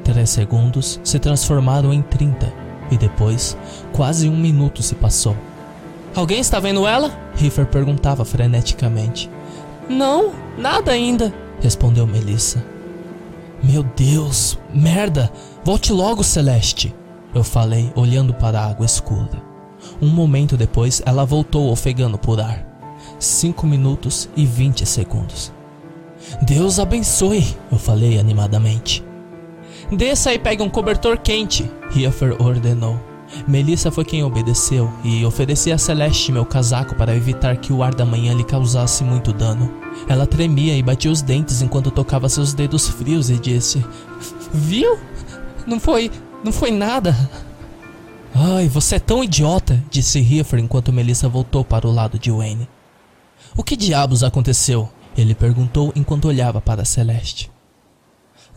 Três 0.04 0.30
segundos 0.30 1.00
se 1.04 1.20
transformaram 1.20 1.94
em 1.94 2.02
trinta 2.02 2.52
e 2.90 2.98
depois 2.98 3.58
quase 3.94 4.28
um 4.28 4.38
minuto 4.38 4.82
se 4.82 4.96
passou. 4.96 5.36
Alguém 6.16 6.40
está 6.40 6.60
vendo 6.60 6.86
ela? 6.86 7.12
Riffer 7.36 7.66
perguntava 7.66 8.26
freneticamente. 8.26 9.30
Não, 9.88 10.32
nada 10.58 10.92
ainda, 10.92 11.34
respondeu 11.62 12.06
Melissa. 12.06 12.64
Meu 13.64 13.84
Deus, 13.84 14.58
merda! 14.74 15.32
Volte 15.64 15.94
logo, 15.94 16.24
Celeste! 16.24 16.94
Eu 17.34 17.44
falei, 17.44 17.92
olhando 17.96 18.34
para 18.34 18.60
a 18.60 18.70
água 18.70 18.86
escura. 18.86 19.42
Um 20.02 20.10
momento 20.10 20.58
depois, 20.58 21.02
ela 21.06 21.26
voltou 21.26 21.72
ofegando 21.72 22.18
por 22.18 22.42
ar. 22.42 22.66
Cinco 23.20 23.66
minutos 23.66 24.28
e 24.36 24.46
vinte 24.46 24.86
segundos. 24.86 25.54
Deus 26.42 26.80
abençoe, 26.80 27.56
eu 27.72 27.78
falei 27.78 28.20
animadamente. 28.20 29.04
Desça 29.92 30.34
e 30.34 30.40
pegue 30.40 30.64
um 30.64 30.70
cobertor 30.70 31.18
quente, 31.18 31.70
Riefer 31.90 32.42
ordenou. 32.42 32.98
Melissa 33.48 33.92
foi 33.92 34.06
quem 34.06 34.24
obedeceu 34.24 34.92
e 35.04 35.26
ofereci 35.26 35.72
a 35.72 35.78
Celeste 35.78 36.32
meu 36.32 36.46
casaco 36.46 36.96
para 36.96 37.16
evitar 37.16 37.58
que 37.58 37.74
o 37.74 37.84
ar 37.84 37.94
da 37.94 38.06
manhã 38.06 38.34
lhe 38.34 38.44
causasse 38.44 39.04
muito 39.04 39.34
dano. 39.34 39.72
Ela 40.08 40.26
tremia 40.26 40.78
e 40.78 40.84
batia 40.84 41.12
os 41.12 41.22
dentes 41.22 41.62
enquanto 41.62 41.92
tocava 41.92 42.30
seus 42.30 42.54
dedos 42.54 42.88
frios 42.88 43.30
e 43.30 43.38
disse: 43.38 43.84
Viu? 44.54 44.98
Não 45.68 45.80
foi. 45.80 46.10
não 46.44 46.52
foi 46.52 46.72
nada. 46.72 47.16
Ai, 48.34 48.70
você 48.70 48.96
é 48.96 49.00
tão 49.00 49.24
idiota, 49.24 49.82
disse 49.90 50.22
Riffer 50.22 50.60
enquanto 50.60 50.94
Melissa 50.94 51.28
voltou 51.28 51.66
para 51.66 51.88
o 51.88 51.92
lado 51.92 52.18
de 52.18 52.32
Wayne. 52.32 52.68
O 53.58 53.64
que 53.64 53.76
diabos 53.76 54.24
aconteceu? 54.24 54.90
Ele 55.18 55.36
perguntou 55.36 55.92
enquanto 55.96 56.30
olhava 56.30 56.62
para 56.62 56.86
Celeste. 56.86 57.52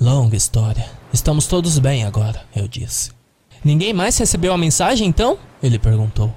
Longa 0.00 0.36
história. 0.36 1.03
Estamos 1.14 1.46
todos 1.46 1.78
bem 1.78 2.02
agora, 2.02 2.42
eu 2.56 2.66
disse. 2.66 3.12
Ninguém 3.64 3.92
mais 3.92 4.18
recebeu 4.18 4.52
a 4.52 4.58
mensagem 4.58 5.06
então? 5.06 5.38
Ele 5.62 5.78
perguntou. 5.78 6.34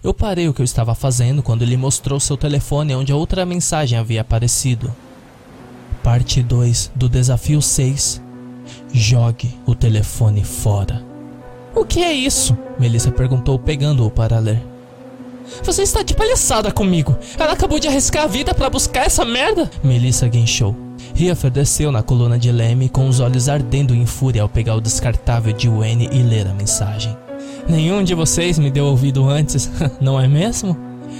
Eu 0.00 0.14
parei 0.14 0.48
o 0.48 0.54
que 0.54 0.60
eu 0.60 0.64
estava 0.64 0.94
fazendo 0.94 1.42
quando 1.42 1.62
ele 1.62 1.76
mostrou 1.76 2.20
seu 2.20 2.36
telefone 2.36 2.94
onde 2.94 3.10
a 3.10 3.16
outra 3.16 3.44
mensagem 3.44 3.98
havia 3.98 4.20
aparecido. 4.20 4.94
Parte 6.04 6.40
2 6.40 6.92
do 6.94 7.08
desafio 7.08 7.60
6. 7.60 8.22
Jogue 8.92 9.52
o 9.66 9.74
telefone 9.74 10.44
fora. 10.44 11.04
O 11.74 11.84
que 11.84 12.00
é 12.00 12.12
isso? 12.12 12.56
Melissa 12.78 13.10
perguntou, 13.10 13.58
pegando-o 13.58 14.08
para 14.08 14.38
ler. 14.38 14.62
Você 15.64 15.82
está 15.82 16.04
de 16.04 16.14
palhaçada 16.14 16.70
comigo. 16.70 17.18
Ela 17.36 17.54
acabou 17.54 17.80
de 17.80 17.88
arriscar 17.88 18.22
a 18.22 18.28
vida 18.28 18.54
para 18.54 18.70
buscar 18.70 19.04
essa 19.04 19.24
merda. 19.24 19.68
Melissa 19.82 20.28
guinchou. 20.28 20.85
Riefer 21.14 21.50
desceu 21.50 21.90
na 21.90 22.02
coluna 22.02 22.38
de 22.38 22.50
Leme 22.52 22.88
com 22.88 23.08
os 23.08 23.20
olhos 23.20 23.48
ardendo 23.48 23.94
em 23.94 24.06
fúria 24.06 24.42
ao 24.42 24.48
pegar 24.48 24.74
o 24.74 24.80
descartável 24.80 25.52
de 25.52 25.68
Wayne 25.68 26.08
e 26.12 26.22
ler 26.22 26.46
a 26.46 26.54
mensagem. 26.54 27.16
Nenhum 27.68 28.04
de 28.04 28.14
vocês 28.14 28.58
me 28.58 28.70
deu 28.70 28.86
ouvido 28.86 29.28
antes, 29.28 29.70
não 30.00 30.20
é 30.20 30.28
mesmo? 30.28 30.76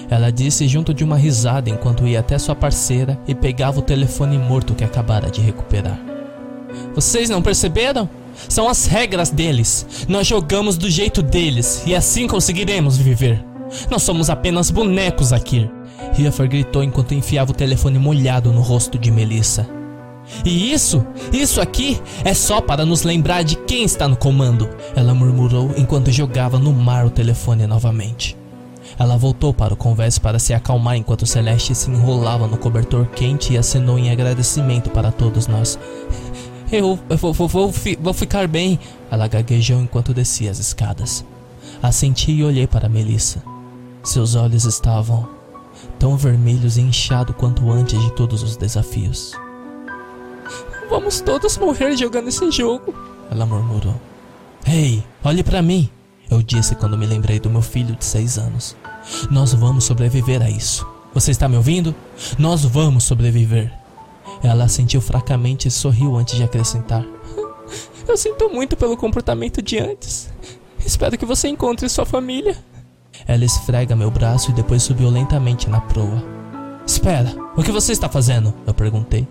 Ela 0.09 0.30
disse 0.30 0.68
junto 0.68 0.95
de 0.95 1.03
uma 1.03 1.16
risada 1.16 1.70
enquanto 1.70 2.07
ia 2.07 2.20
até 2.20 2.39
sua 2.39 2.55
parceira 2.55 3.18
e 3.26 3.34
pegava 3.34 3.78
o 3.78 3.82
telefone 3.82 4.39
morto 4.39 4.74
que 4.74 4.84
acabara 4.84 5.30
de 5.30 5.41
recuperar. 5.41 5.99
Vocês 6.95 7.28
não 7.28 7.43
perceberam? 7.43 8.09
São 8.49 8.68
as 8.68 8.87
regras 8.87 9.30
deles. 9.30 10.07
Nós 10.09 10.26
jogamos 10.26 10.76
do 10.76 10.91
jeito 10.91 11.22
deles 11.22 11.82
e 11.87 11.95
assim 11.95 12.26
conseguiremos 12.26 12.97
viver. 12.97 13.45
Nós 13.91 14.03
somos 14.03 14.30
apenas 14.30 14.70
bonecos 14.70 15.32
aqui. 15.32 15.68
Riefer 16.12 16.49
gritou 16.49 16.82
enquanto 16.82 17.14
enfiava 17.14 17.53
o 17.53 17.55
telefone 17.55 17.99
molhado 17.99 18.53
no 18.53 18.61
rosto 18.61 18.99
de 18.99 19.11
Melissa. 19.11 19.68
E 20.44 20.72
isso, 20.72 21.07
isso 21.32 21.61
aqui 21.61 22.01
é 22.24 22.34
só 22.34 22.61
para 22.61 22.84
nos 22.84 23.03
lembrar 23.03 23.44
de 23.44 23.57
quem 23.57 23.84
está 23.84 24.09
no 24.09 24.16
comando, 24.16 24.68
ela 24.94 25.14
murmurou 25.14 25.72
enquanto 25.76 26.11
jogava 26.11 26.59
no 26.59 26.72
mar 26.72 27.07
o 27.07 27.11
telefone 27.11 27.66
novamente. 27.66 28.36
Ela 28.99 29.16
voltou 29.16 29.53
para 29.53 29.74
o 29.74 29.76
converse 29.76 30.20
para 30.20 30.38
se 30.38 30.55
acalmar 30.55 30.97
enquanto 30.97 31.26
Celeste 31.26 31.74
se 31.74 31.90
enrolava 31.90 32.47
no 32.47 32.57
cobertor 32.57 33.07
quente 33.07 33.53
e 33.53 33.59
acenou 33.59 33.99
em 33.99 34.11
agradecimento 34.11 34.90
para 34.90 35.12
todos 35.12 35.47
nós. 35.47 35.78
Eu, 36.72 36.99
eu 37.09 37.16
vou, 37.16 37.32
vou, 37.32 37.49
vou, 37.49 37.74
vou 38.01 38.14
ficar 38.14 38.49
bem, 38.49 38.78
ela 39.11 39.28
gaguejou 39.28 39.80
enquanto 39.80 40.14
descia 40.14 40.51
as 40.51 40.59
escadas. 40.59 41.24
Assenti 41.82 42.32
e 42.32 42.44
olhei 42.44 42.66
para 42.66 42.88
Melissa. 42.88 43.42
Seus 44.03 44.34
olhos 44.34 44.64
estavam 44.64 45.36
tão 45.99 46.16
vermelhos 46.16 46.76
e 46.76 46.80
inchados 46.80 47.34
quanto 47.36 47.70
antes 47.70 48.01
de 48.01 48.12
todos 48.12 48.42
os 48.42 48.57
desafios. 48.57 49.32
Vamos 50.88 51.20
todos 51.20 51.59
morrer 51.59 51.97
jogando 51.97 52.28
esse 52.28 52.51
jogo, 52.51 52.94
ela 53.30 53.44
murmurou. 53.44 54.01
Ei, 54.66 55.03
olhe 55.24 55.42
para 55.42 55.62
mim, 55.62 55.90
eu 56.30 56.42
disse 56.42 56.74
quando 56.74 56.97
me 56.97 57.07
lembrei 57.07 57.38
do 57.38 57.51
meu 57.51 57.62
filho 57.62 57.94
de 57.97 58.05
seis 58.05 58.38
anos. 58.38 58.76
Nós 59.30 59.53
vamos 59.55 59.84
sobreviver 59.84 60.42
a 60.42 60.51
isso. 60.51 60.86
Você 61.14 61.30
está 61.30 61.49
me 61.49 61.57
ouvindo? 61.57 61.94
Nós 62.38 62.64
vamos 62.64 63.05
sobreviver. 63.05 63.72
Ela 64.42 64.68
sentiu 64.68 65.01
fracamente 65.01 65.68
e 65.68 65.70
sorriu 65.70 66.16
antes 66.16 66.36
de 66.36 66.42
acrescentar. 66.42 67.05
Eu 68.07 68.16
sinto 68.16 68.49
muito 68.49 68.76
pelo 68.76 68.97
comportamento 68.97 69.61
de 69.62 69.78
antes. 69.78 70.28
Espero 70.84 71.18
que 71.18 71.26
você 71.26 71.49
encontre 71.49 71.88
sua 71.88 72.07
família. 72.07 72.57
Ela 73.27 73.45
esfrega 73.45 73.97
meu 73.97 74.11
braço 74.11 74.51
e 74.51 74.55
depois 74.55 74.83
subiu 74.83 75.11
lentamente 75.11 75.68
na 75.68 75.81
proa. 75.81 76.22
Espera, 76.87 77.35
o 77.57 77.62
que 77.62 77.72
você 77.72 77.93
está 77.93 78.09
fazendo? 78.09 78.55
Eu 78.66 78.72
perguntei. 78.72 79.27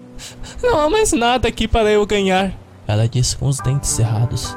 Não 0.62 0.80
há 0.80 0.90
mais 0.90 1.14
nada 1.14 1.48
aqui 1.48 1.68
para 1.68 1.90
eu 1.92 2.06
ganhar, 2.06 2.54
ela 2.88 3.08
disse 3.08 3.38
com 3.38 3.48
os 3.48 3.60
dentes 3.60 3.90
cerrados. 3.90 4.56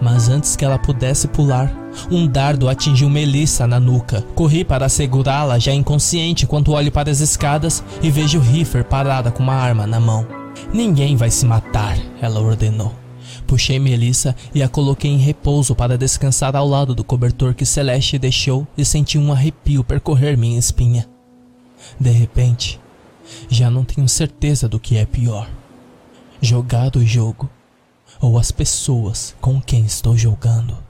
Mas 0.00 0.28
antes 0.28 0.56
que 0.56 0.64
ela 0.64 0.78
pudesse 0.78 1.28
pular, 1.28 1.70
um 2.10 2.26
dardo 2.26 2.68
atingiu 2.68 3.08
Melissa 3.10 3.66
na 3.66 3.78
nuca. 3.78 4.22
Corri 4.34 4.64
para 4.64 4.88
segurá-la, 4.88 5.58
já 5.58 5.72
inconsciente, 5.72 6.46
quando 6.46 6.72
olho 6.72 6.90
para 6.90 7.10
as 7.10 7.20
escadas 7.20 7.84
e 8.02 8.10
vejo 8.10 8.40
Riffer 8.40 8.84
parada 8.84 9.30
com 9.30 9.42
uma 9.42 9.54
arma 9.54 9.86
na 9.86 10.00
mão. 10.00 10.26
Ninguém 10.72 11.16
vai 11.16 11.30
se 11.30 11.44
matar, 11.44 11.96
ela 12.20 12.40
ordenou. 12.40 13.05
Puxei 13.46 13.78
Melissa 13.78 14.34
e 14.54 14.62
a 14.62 14.68
coloquei 14.68 15.10
em 15.10 15.18
repouso 15.18 15.74
para 15.74 15.96
descansar 15.96 16.54
ao 16.56 16.68
lado 16.68 16.94
do 16.94 17.04
cobertor 17.04 17.54
que 17.54 17.64
Celeste 17.64 18.18
deixou 18.18 18.66
e 18.76 18.84
senti 18.84 19.16
um 19.16 19.32
arrepio 19.32 19.84
percorrer 19.84 20.36
minha 20.36 20.58
espinha. 20.58 21.08
De 21.98 22.10
repente, 22.10 22.80
já 23.48 23.70
não 23.70 23.84
tenho 23.84 24.08
certeza 24.08 24.68
do 24.68 24.80
que 24.80 24.96
é 24.96 25.06
pior: 25.06 25.48
jogar 26.40 26.96
o 26.96 27.04
jogo 27.04 27.48
ou 28.20 28.38
as 28.38 28.50
pessoas 28.50 29.34
com 29.40 29.60
quem 29.60 29.84
estou 29.84 30.16
jogando. 30.16 30.85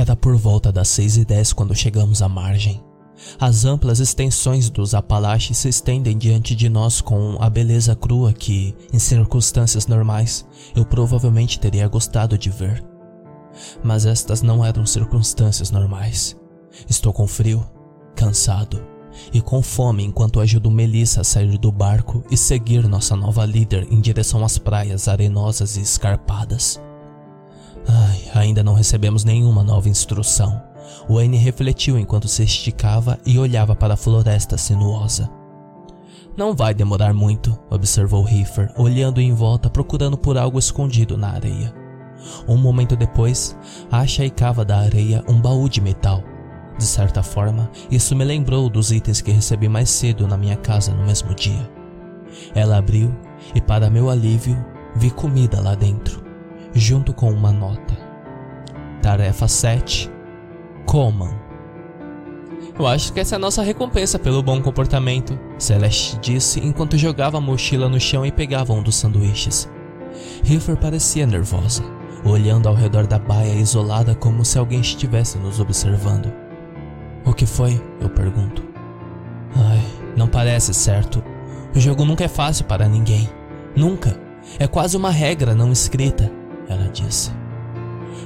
Era 0.00 0.16
por 0.16 0.34
volta 0.34 0.72
das 0.72 0.88
seis 0.88 1.18
e 1.18 1.26
dez 1.26 1.52
quando 1.52 1.74
chegamos 1.74 2.22
à 2.22 2.28
margem. 2.28 2.82
As 3.38 3.66
amplas 3.66 4.00
extensões 4.00 4.70
dos 4.70 4.94
Apalaches 4.94 5.58
se 5.58 5.68
estendem 5.68 6.16
diante 6.16 6.56
de 6.56 6.70
nós 6.70 7.02
com 7.02 7.36
a 7.38 7.50
beleza 7.50 7.94
crua 7.94 8.32
que, 8.32 8.74
em 8.94 8.98
circunstâncias 8.98 9.86
normais, 9.86 10.46
eu 10.74 10.86
provavelmente 10.86 11.60
teria 11.60 11.86
gostado 11.86 12.38
de 12.38 12.48
ver. 12.48 12.82
Mas 13.84 14.06
estas 14.06 14.40
não 14.40 14.64
eram 14.64 14.86
circunstâncias 14.86 15.70
normais. 15.70 16.34
Estou 16.88 17.12
com 17.12 17.26
frio, 17.26 17.62
cansado 18.16 18.82
e 19.34 19.42
com 19.42 19.60
fome 19.60 20.02
enquanto 20.02 20.40
ajudo 20.40 20.70
Melissa 20.70 21.20
a 21.20 21.24
sair 21.24 21.58
do 21.58 21.70
barco 21.70 22.24
e 22.30 22.38
seguir 22.38 22.88
nossa 22.88 23.14
nova 23.14 23.44
líder 23.44 23.86
em 23.90 24.00
direção 24.00 24.42
às 24.46 24.56
praias 24.56 25.08
arenosas 25.08 25.76
e 25.76 25.82
escarpadas. 25.82 26.80
Ai, 27.86 28.30
ainda 28.34 28.62
não 28.62 28.74
recebemos 28.74 29.24
nenhuma 29.24 29.62
nova 29.62 29.88
instrução. 29.88 30.62
Wayne 31.08 31.36
refletiu 31.36 31.98
enquanto 31.98 32.28
se 32.28 32.42
esticava 32.42 33.18
e 33.24 33.38
olhava 33.38 33.74
para 33.74 33.94
a 33.94 33.96
floresta 33.96 34.56
sinuosa. 34.56 35.30
Não 36.36 36.54
vai 36.54 36.72
demorar 36.72 37.12
muito, 37.12 37.58
observou 37.68 38.22
Riffer, 38.22 38.72
olhando 38.76 39.20
em 39.20 39.34
volta 39.34 39.68
procurando 39.68 40.16
por 40.16 40.38
algo 40.38 40.58
escondido 40.58 41.16
na 41.16 41.30
areia. 41.30 41.74
Um 42.46 42.56
momento 42.56 42.96
depois, 42.96 43.56
acha 43.90 44.24
e 44.24 44.30
cava 44.30 44.64
da 44.64 44.78
areia 44.78 45.24
um 45.28 45.40
baú 45.40 45.68
de 45.68 45.80
metal. 45.80 46.22
De 46.78 46.84
certa 46.84 47.22
forma, 47.22 47.70
isso 47.90 48.14
me 48.14 48.24
lembrou 48.24 48.70
dos 48.70 48.90
itens 48.90 49.20
que 49.20 49.32
recebi 49.32 49.68
mais 49.68 49.90
cedo 49.90 50.26
na 50.26 50.36
minha 50.36 50.56
casa 50.56 50.92
no 50.92 51.04
mesmo 51.04 51.34
dia. 51.34 51.70
Ela 52.54 52.78
abriu 52.78 53.14
e, 53.54 53.60
para 53.60 53.90
meu 53.90 54.08
alívio, 54.08 54.56
vi 54.94 55.10
comida 55.10 55.60
lá 55.60 55.74
dentro 55.74 56.29
junto 56.74 57.12
com 57.12 57.30
uma 57.30 57.52
nota. 57.52 57.98
Tarefa 59.02 59.48
7. 59.48 60.10
Comam. 60.86 61.34
Eu 62.78 62.86
acho 62.86 63.12
que 63.12 63.20
essa 63.20 63.34
é 63.34 63.36
a 63.36 63.38
nossa 63.38 63.62
recompensa 63.62 64.18
pelo 64.18 64.42
bom 64.42 64.60
comportamento, 64.60 65.38
Celeste 65.58 66.18
disse 66.18 66.60
enquanto 66.60 66.96
jogava 66.96 67.38
a 67.38 67.40
mochila 67.40 67.88
no 67.88 68.00
chão 68.00 68.24
e 68.24 68.32
pegava 68.32 68.72
um 68.72 68.82
dos 68.82 68.96
sanduíches. 68.96 69.68
Riffer 70.42 70.76
parecia 70.76 71.26
nervosa, 71.26 71.82
olhando 72.24 72.68
ao 72.68 72.74
redor 72.74 73.06
da 73.06 73.18
baia 73.18 73.54
isolada 73.54 74.14
como 74.14 74.44
se 74.44 74.58
alguém 74.58 74.80
estivesse 74.80 75.38
nos 75.38 75.60
observando. 75.60 76.32
O 77.24 77.34
que 77.34 77.44
foi? 77.44 77.82
Eu 78.00 78.08
pergunto. 78.08 78.64
Ai, 79.54 79.82
não 80.16 80.26
parece 80.26 80.72
certo. 80.72 81.22
O 81.74 81.80
jogo 81.80 82.04
nunca 82.04 82.24
é 82.24 82.28
fácil 82.28 82.64
para 82.64 82.88
ninguém. 82.88 83.28
Nunca. 83.76 84.18
É 84.58 84.66
quase 84.66 84.96
uma 84.96 85.10
regra 85.10 85.54
não 85.54 85.70
escrita 85.70 86.39
ela 86.70 86.88
disse. 86.88 87.32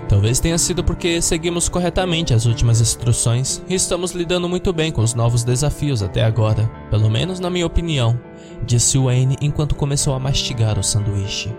Talvez 0.09 0.39
tenha 0.39 0.59
sido 0.59 0.85
porque 0.85 1.21
seguimos 1.23 1.69
corretamente 1.69 2.35
as 2.35 2.45
últimas 2.45 2.81
instruções 2.81 3.63
e 3.69 3.75
estamos 3.75 4.13
lidando 4.13 4.49
muito 4.49 4.73
bem 4.73 4.93
com 4.93 5.01
os 5.01 5.15
novos 5.15 5.43
desafios 5.45 6.03
até 6.03 6.23
agora, 6.23 6.71
pelo 6.91 7.11
menos 7.11 7.41
na 7.41 7.49
minha 7.49 7.67
opinião, 7.67 8.19
disse 8.67 8.99
Wayne 8.99 9.37
enquanto 9.41 9.75
começou 9.75 10.15
a 10.15 10.21
mastigar 10.21 10.79
o 10.79 10.85
sanduíche. 10.85 11.55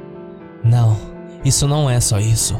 Não, 0.63 0.95
isso 1.43 1.67
não 1.67 1.89
é 1.89 1.99
só 1.99 2.19
isso. 2.19 2.55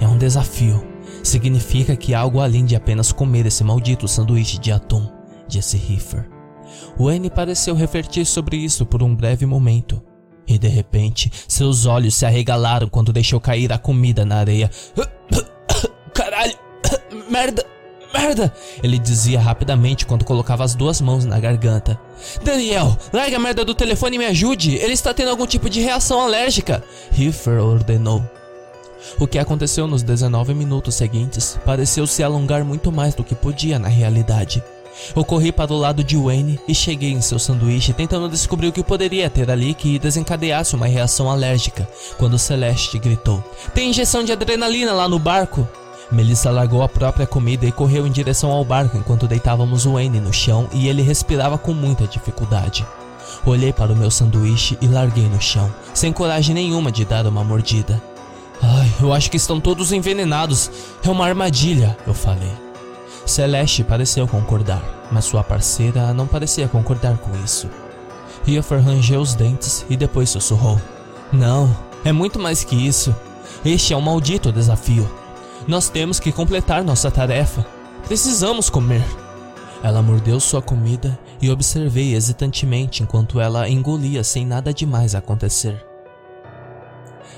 É 0.00 0.08
um 0.08 0.18
desafio. 0.18 0.84
Significa 1.22 1.96
que 1.96 2.14
algo 2.14 2.40
além 2.40 2.64
de 2.64 2.74
apenas 2.74 3.12
comer 3.12 3.46
esse 3.46 3.62
maldito 3.62 4.08
sanduíche 4.08 4.58
de 4.58 4.72
atum, 4.72 5.08
disse 5.46 5.76
Heifer. 5.76 6.28
Wayne 6.98 7.30
pareceu 7.30 7.74
refletir 7.74 8.24
sobre 8.24 8.56
isso 8.56 8.86
por 8.86 9.02
um 9.02 9.14
breve 9.14 9.46
momento. 9.46 10.02
E 10.46 10.58
de 10.58 10.68
repente, 10.68 11.30
seus 11.48 11.86
olhos 11.86 12.14
se 12.14 12.24
arregalaram 12.24 12.88
quando 12.88 13.12
deixou 13.12 13.40
cair 13.40 13.72
a 13.72 13.78
comida 13.78 14.24
na 14.24 14.36
areia. 14.36 14.70
Caralho! 16.14 16.54
Merda! 17.30 17.64
Merda! 18.12 18.52
Ele 18.82 18.98
dizia 18.98 19.40
rapidamente 19.40 20.06
quando 20.06 20.24
colocava 20.24 20.64
as 20.64 20.74
duas 20.74 21.00
mãos 21.00 21.24
na 21.24 21.38
garganta. 21.38 21.98
Daniel, 22.42 22.96
larga 23.12 23.36
a 23.36 23.40
merda 23.40 23.64
do 23.64 23.74
telefone 23.74 24.16
e 24.16 24.18
me 24.18 24.26
ajude! 24.26 24.76
Ele 24.76 24.92
está 24.92 25.12
tendo 25.12 25.30
algum 25.30 25.46
tipo 25.46 25.68
de 25.68 25.80
reação 25.80 26.20
alérgica! 26.20 26.82
Heifer 27.16 27.60
ordenou. 27.60 28.22
O 29.20 29.26
que 29.26 29.38
aconteceu 29.38 29.86
nos 29.86 30.02
19 30.02 30.54
minutos 30.54 30.94
seguintes 30.94 31.58
pareceu 31.64 32.06
se 32.06 32.22
alongar 32.22 32.64
muito 32.64 32.90
mais 32.90 33.14
do 33.14 33.22
que 33.22 33.34
podia 33.34 33.78
na 33.78 33.88
realidade. 33.88 34.62
Eu 35.14 35.24
corri 35.24 35.52
para 35.52 35.72
o 35.72 35.78
lado 35.78 36.02
de 36.02 36.16
Wayne 36.16 36.60
e 36.66 36.74
cheguei 36.74 37.12
em 37.12 37.20
seu 37.20 37.38
sanduíche 37.38 37.92
tentando 37.92 38.28
descobrir 38.28 38.68
o 38.68 38.72
que 38.72 38.82
poderia 38.82 39.28
ter 39.30 39.50
ali 39.50 39.74
que 39.74 39.98
desencadeasse 39.98 40.74
uma 40.74 40.86
reação 40.86 41.30
alérgica, 41.30 41.88
quando 42.18 42.38
Celeste 42.38 42.98
gritou: 42.98 43.42
Tem 43.74 43.90
injeção 43.90 44.24
de 44.24 44.32
adrenalina 44.32 44.92
lá 44.92 45.08
no 45.08 45.18
barco? 45.18 45.66
Melissa 46.10 46.50
largou 46.50 46.82
a 46.82 46.88
própria 46.88 47.26
comida 47.26 47.66
e 47.66 47.72
correu 47.72 48.06
em 48.06 48.12
direção 48.12 48.50
ao 48.50 48.64
barco 48.64 48.96
enquanto 48.96 49.26
deitávamos 49.26 49.84
Wayne 49.84 50.20
no 50.20 50.32
chão 50.32 50.68
e 50.72 50.88
ele 50.88 51.02
respirava 51.02 51.58
com 51.58 51.72
muita 51.72 52.06
dificuldade. 52.06 52.86
Olhei 53.44 53.72
para 53.72 53.92
o 53.92 53.96
meu 53.96 54.10
sanduíche 54.10 54.78
e 54.80 54.86
larguei 54.86 55.28
no 55.28 55.40
chão, 55.40 55.72
sem 55.92 56.12
coragem 56.12 56.54
nenhuma 56.54 56.92
de 56.92 57.04
dar 57.04 57.26
uma 57.26 57.42
mordida. 57.42 58.00
Ai, 58.62 58.90
eu 59.00 59.12
acho 59.12 59.30
que 59.30 59.36
estão 59.36 59.60
todos 59.60 59.92
envenenados. 59.92 60.70
É 61.04 61.10
uma 61.10 61.26
armadilha, 61.26 61.96
eu 62.06 62.14
falei. 62.14 62.65
Celeste 63.26 63.82
pareceu 63.82 64.26
concordar, 64.28 64.82
mas 65.10 65.24
sua 65.24 65.42
parceira 65.42 66.14
não 66.14 66.26
parecia 66.26 66.68
concordar 66.68 67.18
com 67.18 67.36
isso. 67.44 67.68
Riefer 68.44 68.80
rangeu 68.80 69.20
os 69.20 69.34
dentes 69.34 69.84
e 69.90 69.96
depois 69.96 70.30
sussurrou: 70.30 70.80
Não, 71.32 71.76
é 72.04 72.12
muito 72.12 72.38
mais 72.38 72.62
que 72.62 72.76
isso. 72.76 73.14
Este 73.64 73.92
é 73.92 73.96
um 73.96 74.00
maldito 74.00 74.52
desafio. 74.52 75.10
Nós 75.66 75.88
temos 75.88 76.20
que 76.20 76.30
completar 76.30 76.84
nossa 76.84 77.10
tarefa. 77.10 77.66
Precisamos 78.06 78.70
comer. 78.70 79.04
Ela 79.82 80.00
mordeu 80.00 80.38
sua 80.38 80.62
comida 80.62 81.18
e 81.42 81.50
observei 81.50 82.14
hesitantemente 82.14 83.02
enquanto 83.02 83.40
ela 83.40 83.68
engolia 83.68 84.22
sem 84.22 84.46
nada 84.46 84.72
demais 84.72 85.16
acontecer. 85.16 85.84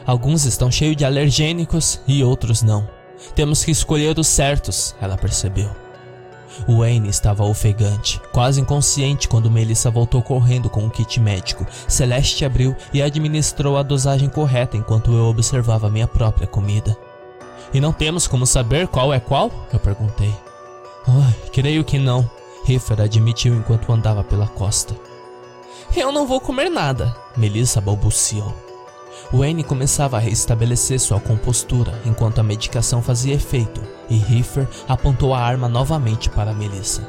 Alguns 0.06 0.44
estão 0.44 0.70
cheios 0.70 0.96
de 0.96 1.04
alergênicos 1.04 2.00
e 2.06 2.22
outros 2.22 2.62
não. 2.62 2.97
Temos 3.34 3.64
que 3.64 3.70
escolher 3.70 4.18
os 4.18 4.26
certos, 4.26 4.94
ela 5.00 5.16
percebeu. 5.16 5.70
Wayne 6.66 7.08
estava 7.08 7.44
ofegante, 7.44 8.20
quase 8.32 8.60
inconsciente 8.60 9.28
quando 9.28 9.50
Melissa 9.50 9.90
voltou 9.90 10.22
correndo 10.22 10.68
com 10.68 10.80
um 10.80 10.88
kit 10.88 11.20
médico. 11.20 11.66
Celeste 11.86 12.44
abriu 12.44 12.74
e 12.92 13.02
administrou 13.02 13.76
a 13.76 13.82
dosagem 13.82 14.28
correta 14.28 14.76
enquanto 14.76 15.12
eu 15.12 15.26
observava 15.26 15.90
minha 15.90 16.08
própria 16.08 16.46
comida. 16.46 16.96
E 17.72 17.80
não 17.80 17.92
temos 17.92 18.26
como 18.26 18.46
saber 18.46 18.88
qual 18.88 19.12
é 19.12 19.20
qual? 19.20 19.50
Eu 19.72 19.78
perguntei. 19.78 20.34
Oh, 21.06 21.50
creio 21.52 21.84
que 21.84 21.98
não, 21.98 22.28
Riffer 22.64 23.00
admitiu 23.00 23.54
enquanto 23.54 23.92
andava 23.92 24.24
pela 24.24 24.46
costa. 24.46 24.94
Eu 25.96 26.12
não 26.12 26.26
vou 26.26 26.40
comer 26.40 26.70
nada, 26.70 27.14
Melissa 27.36 27.80
balbuciou. 27.80 28.67
Wayne 29.32 29.62
começava 29.62 30.16
a 30.16 30.20
restabelecer 30.20 30.98
sua 30.98 31.20
compostura 31.20 32.00
enquanto 32.06 32.38
a 32.38 32.42
medicação 32.42 33.02
fazia 33.02 33.34
efeito, 33.34 33.80
e 34.08 34.16
Riffer 34.16 34.66
apontou 34.88 35.34
a 35.34 35.40
arma 35.40 35.68
novamente 35.68 36.30
para 36.30 36.54
Melissa. 36.54 37.06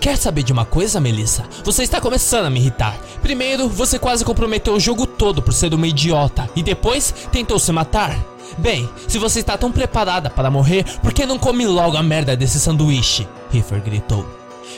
Quer 0.00 0.16
saber 0.16 0.42
de 0.42 0.52
uma 0.52 0.64
coisa, 0.64 0.98
Melissa? 0.98 1.44
Você 1.62 1.82
está 1.82 2.00
começando 2.00 2.46
a 2.46 2.50
me 2.50 2.58
irritar. 2.58 2.98
Primeiro, 3.22 3.68
você 3.68 3.98
quase 3.98 4.24
comprometeu 4.24 4.74
o 4.74 4.80
jogo 4.80 5.06
todo 5.06 5.42
por 5.42 5.52
ser 5.52 5.74
uma 5.74 5.86
idiota, 5.86 6.48
e 6.56 6.62
depois 6.62 7.14
tentou 7.30 7.58
se 7.58 7.70
matar. 7.70 8.18
Bem, 8.58 8.88
se 9.06 9.18
você 9.18 9.40
está 9.40 9.56
tão 9.56 9.70
preparada 9.70 10.30
para 10.30 10.50
morrer, 10.50 10.84
por 11.00 11.12
que 11.12 11.26
não 11.26 11.38
come 11.38 11.66
logo 11.66 11.96
a 11.96 12.02
merda 12.02 12.34
desse 12.34 12.58
sanduíche? 12.58 13.28
Riffer 13.50 13.82
gritou. 13.82 14.26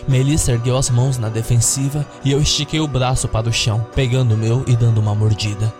Melissa 0.08 0.52
ergueu 0.52 0.76
as 0.76 0.90
mãos 0.90 1.16
na 1.16 1.28
defensiva 1.28 2.04
e 2.24 2.32
eu 2.32 2.40
estiquei 2.40 2.80
o 2.80 2.88
braço 2.88 3.28
para 3.28 3.48
o 3.48 3.52
chão, 3.52 3.86
pegando 3.94 4.34
o 4.34 4.38
meu 4.38 4.64
e 4.66 4.74
dando 4.74 4.98
uma 4.98 5.14
mordida. 5.14 5.72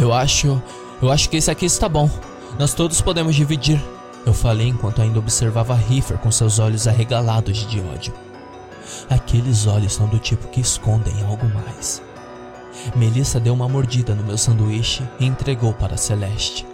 Eu 0.00 0.14
acho. 0.14 0.60
Eu 1.02 1.12
acho 1.12 1.28
que 1.28 1.36
esse 1.36 1.50
aqui 1.50 1.66
está 1.66 1.88
bom. 1.88 2.08
Nós 2.58 2.72
todos 2.72 3.02
podemos 3.02 3.36
dividir. 3.36 3.80
Eu 4.24 4.32
falei 4.32 4.68
enquanto 4.68 5.02
ainda 5.02 5.18
observava 5.18 5.74
Riffer 5.74 6.16
com 6.18 6.30
seus 6.30 6.58
olhos 6.58 6.88
arregalados 6.88 7.66
de 7.66 7.80
ódio. 7.80 8.14
Aqueles 9.08 9.66
olhos 9.66 9.92
são 9.92 10.08
do 10.08 10.18
tipo 10.18 10.48
que 10.48 10.60
escondem 10.60 11.14
algo 11.24 11.46
mais. 11.48 12.02
Melissa 12.96 13.38
deu 13.38 13.52
uma 13.52 13.68
mordida 13.68 14.14
no 14.14 14.24
meu 14.24 14.38
sanduíche 14.38 15.02
e 15.18 15.26
entregou 15.26 15.74
para 15.74 15.98
Celeste. 15.98 16.66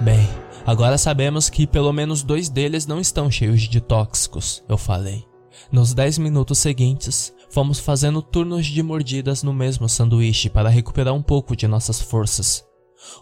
Bem, 0.00 0.28
agora 0.66 0.98
sabemos 0.98 1.48
que 1.48 1.66
pelo 1.66 1.92
menos 1.92 2.22
dois 2.22 2.48
deles 2.48 2.86
não 2.86 3.00
estão 3.00 3.30
cheios 3.30 3.62
de 3.62 3.80
tóxicos, 3.80 4.62
eu 4.68 4.76
falei. 4.76 5.24
Nos 5.72 5.94
dez 5.94 6.18
minutos 6.18 6.58
seguintes, 6.58 7.32
fomos 7.50 7.78
fazendo 7.78 8.22
turnos 8.22 8.66
de 8.66 8.82
mordidas 8.82 9.42
no 9.42 9.52
mesmo 9.52 9.88
sanduíche 9.88 10.48
para 10.48 10.68
recuperar 10.68 11.14
um 11.14 11.22
pouco 11.22 11.56
de 11.56 11.66
nossas 11.66 12.00
forças. 12.00 12.64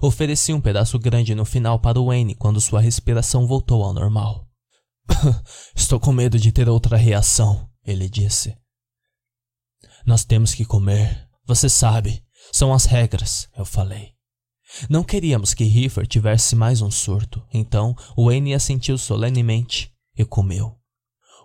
Ofereci 0.01 0.53
um 0.53 0.61
pedaço 0.61 0.99
grande 0.99 1.35
no 1.35 1.45
final 1.45 1.79
para 1.79 2.01
o 2.01 2.07
Wayne 2.07 2.35
quando 2.35 2.61
sua 2.61 2.81
respiração 2.81 3.47
voltou 3.47 3.83
ao 3.83 3.93
normal. 3.93 4.49
Estou 5.75 6.01
com 6.01 6.13
medo 6.13 6.39
de 6.39 6.51
ter 6.51 6.69
outra 6.69 6.97
reação, 6.97 7.69
ele 7.85 8.09
disse. 8.09 8.57
Nós 10.05 10.25
temos 10.25 10.55
que 10.55 10.65
comer. 10.65 11.29
Você 11.47 11.69
sabe, 11.69 12.25
são 12.53 12.73
as 12.73 12.87
regras, 12.87 13.49
eu 13.57 13.65
falei. 13.65 14.15
Não 14.91 15.05
queríamos 15.05 15.55
que 15.55 15.65
Riffer 15.65 16.07
tivesse 16.07 16.57
mais 16.57 16.83
um 16.83 16.91
surto, 16.91 17.45
então 17.53 17.95
Wayne 18.17 18.55
assentiu 18.55 18.99
solenemente 18.99 19.93
e 20.17 20.25
comeu. 20.25 20.77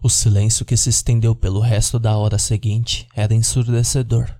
O 0.03 0.09
silêncio 0.09 0.65
que 0.65 0.75
se 0.75 0.89
estendeu 0.89 1.35
pelo 1.35 1.59
resto 1.59 1.99
da 1.99 2.17
hora 2.17 2.39
seguinte 2.39 3.07
era 3.15 3.35
ensurdecedor. 3.35 4.35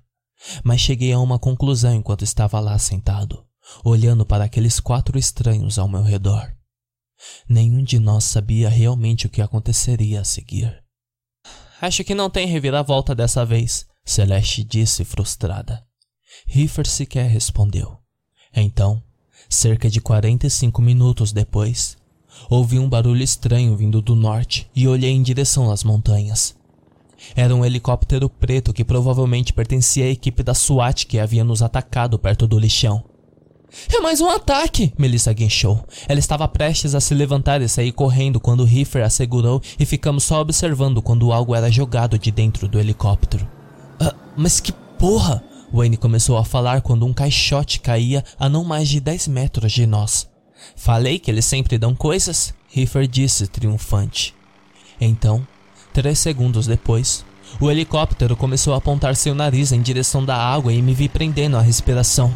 Mas 0.64 0.82
cheguei 0.82 1.14
a 1.14 1.20
uma 1.20 1.38
conclusão 1.38 1.93
enquanto 1.93 2.24
estava 2.24 2.59
lá 2.59 2.78
sentado, 2.80 3.45
olhando 3.84 4.26
para 4.26 4.45
aqueles 4.45 4.80
quatro 4.80 5.20
estranhos 5.20 5.78
ao 5.78 5.88
meu 5.88 6.01
redor. 6.01 6.51
Nenhum 7.47 7.84
de 7.84 7.99
nós 7.99 8.24
sabia 8.24 8.70
realmente 8.70 9.28
o 9.28 9.30
que 9.30 9.41
aconteceria 9.41 10.22
a 10.22 10.26
seguir. 10.26 10.84
Acho 11.80 12.03
que 12.03 12.16
não 12.16 12.30
tem 12.30 12.47
reviravolta 12.47 13.14
dessa 13.14 13.45
vez, 13.45 13.86
Celeste 14.03 14.64
disse 14.64 15.05
frustrada. 15.05 15.86
Riffer 16.47 16.88
sequer 16.88 17.30
respondeu. 17.30 17.99
Então, 18.55 19.03
cerca 19.47 19.89
de 19.89 20.01
45 20.01 20.82
minutos 20.82 21.32
depois, 21.32 21.97
Ouvi 22.50 22.80
um 22.80 22.89
barulho 22.89 23.24
estranho 23.24 23.76
vindo 23.76 24.02
do 24.02 24.16
norte 24.16 24.70
e 24.76 24.88
olhei 24.88 25.12
em 25.12 25.22
direção 25.22 25.72
às 25.72 25.84
montanhas. 25.84 26.56
Era 27.36 27.56
um 27.56 27.64
helicóptero 27.64 28.30
preto 28.30 28.74
que 28.74 28.84
provavelmente 28.84 29.54
pertencia 29.54 30.06
à 30.06 30.10
equipe 30.10 30.44
da 30.44 30.54
SWAT 30.54 31.06
que 31.06 31.20
havia 31.20 31.44
nos 31.44 31.62
atacado 31.62 32.18
perto 32.18 32.48
do 32.48 32.60
lixão. 32.60 33.04
É 33.89 34.00
mais 34.02 34.20
um 34.20 34.30
ataque! 34.30 34.94
Melissa 34.98 35.32
guinchou. 35.32 35.86
Ela 36.08 36.20
estava 36.20 36.48
prestes 36.48 36.94
a 36.94 37.00
se 37.00 37.14
levantar 37.14 37.62
e 37.62 37.70
sair 37.70 37.92
correndo 37.92 38.39
quando 38.39 38.66
Riffer 38.66 39.04
a 39.04 39.10
segurou 39.10 39.62
e 39.80 39.86
ficamos 39.86 40.26
só 40.26 40.42
observando 40.42 41.02
quando 41.02 41.32
algo 41.32 41.56
era 41.56 41.72
jogado 41.72 42.20
de 42.20 42.32
dentro 42.32 42.68
do 42.68 42.80
helicóptero. 42.80 43.48
Ah, 44.00 44.14
mas 44.36 44.60
que 44.60 44.74
porra! 45.00 45.44
Wayne 45.74 45.96
começou 45.96 46.38
a 46.38 46.44
falar 46.44 46.82
quando 46.82 47.06
um 47.06 47.14
caixote 47.14 47.80
caía 47.80 48.26
a 48.38 48.50
não 48.50 48.66
mais 48.66 48.89
de 48.89 49.00
10 49.00 49.30
metros 49.30 49.72
de 49.72 49.86
nós. 49.88 50.31
Falei 50.76 51.20
que 51.20 51.30
eles 51.30 51.45
sempre 51.45 51.78
dão 51.78 51.93
coisas? 51.93 52.53
Riffer 52.68 53.07
disse 53.07 53.47
triunfante. 53.47 54.34
Então, 54.99 55.45
três 55.93 56.20
segundos 56.20 56.68
depois, 56.68 57.26
o 57.59 57.70
helicóptero 57.70 58.36
começou 58.36 58.74
a 58.74 58.78
apontar 58.78 59.16
seu 59.16 59.36
nariz 59.36 59.72
em 59.72 59.82
direção 59.82 60.24
da 60.24 60.38
água 60.38 60.72
e 60.72 60.82
me 60.82 60.93
vi 60.93 61.09
prendendo 61.09 61.57
a 61.57 61.62
respiração. 61.62 62.36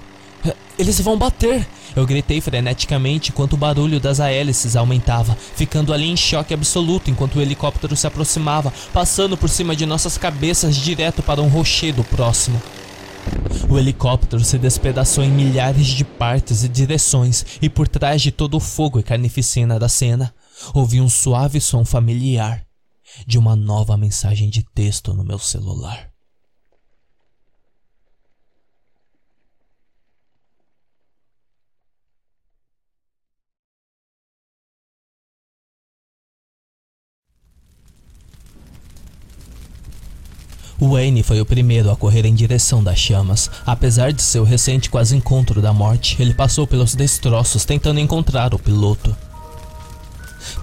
Eles 0.78 1.00
vão 1.00 1.18
bater! 1.18 1.66
Eu 1.96 2.06
gritei 2.06 2.42
freneticamente 2.42 3.32
enquanto 3.32 3.54
o 3.54 3.58
barulho 3.58 4.00
das 4.00 4.20
hélices 4.20 4.76
aumentava, 4.76 5.38
ficando 5.56 5.94
ali 5.94 6.10
em 6.10 6.18
choque 6.18 6.54
absoluto 6.54 7.10
enquanto 7.10 7.38
o 7.38 7.42
helicóptero 7.42 7.96
se 7.96 8.06
aproximava, 8.06 8.74
passando 8.92 9.38
por 9.38 9.48
cima 9.48 9.76
de 9.76 9.86
nossas 9.86 10.18
cabeças 10.18 10.76
direto 10.76 11.24
para 11.24 11.42
um 11.42 11.48
rochedo 11.48 12.04
próximo. 12.04 12.62
O 13.70 13.78
helicóptero 13.78 14.44
se 14.44 14.58
despedaçou 14.58 15.24
em 15.24 15.32
milhares 15.32 15.88
de 15.88 16.04
partes 16.04 16.64
e 16.64 16.70
direções, 16.70 17.46
e 17.62 17.70
por 17.70 17.88
trás 17.88 18.22
de 18.22 18.32
todo 18.32 18.58
o 18.58 18.60
fogo 18.60 19.00
e 19.00 19.04
carnificina 19.04 19.80
da 19.80 19.90
cena, 19.90 20.34
ouvi 20.74 21.02
um 21.02 21.10
suave 21.10 21.60
som 21.60 21.84
familiar 21.84 22.66
de 23.26 23.38
uma 23.38 23.56
nova 23.56 23.98
mensagem 23.98 24.50
de 24.50 24.64
texto 24.64 25.14
no 25.14 25.24
meu 25.24 25.40
celular. 25.40 26.15
Wayne 40.80 41.24
foi 41.24 41.40
o 41.40 41.46
primeiro 41.46 41.90
a 41.90 41.96
correr 41.96 42.26
em 42.26 42.34
direção 42.34 42.84
das 42.84 43.00
chamas. 43.00 43.50
Apesar 43.66 44.12
de 44.12 44.22
seu 44.22 44.44
recente 44.44 44.90
quase 44.90 45.16
encontro 45.16 45.62
da 45.62 45.72
morte, 45.72 46.18
ele 46.20 46.34
passou 46.34 46.68
pelos 46.68 46.96
destroços 46.96 47.64
tentando 47.64 48.00
encontrar 48.00 48.54
o 48.54 48.60
piloto. 48.60 49.16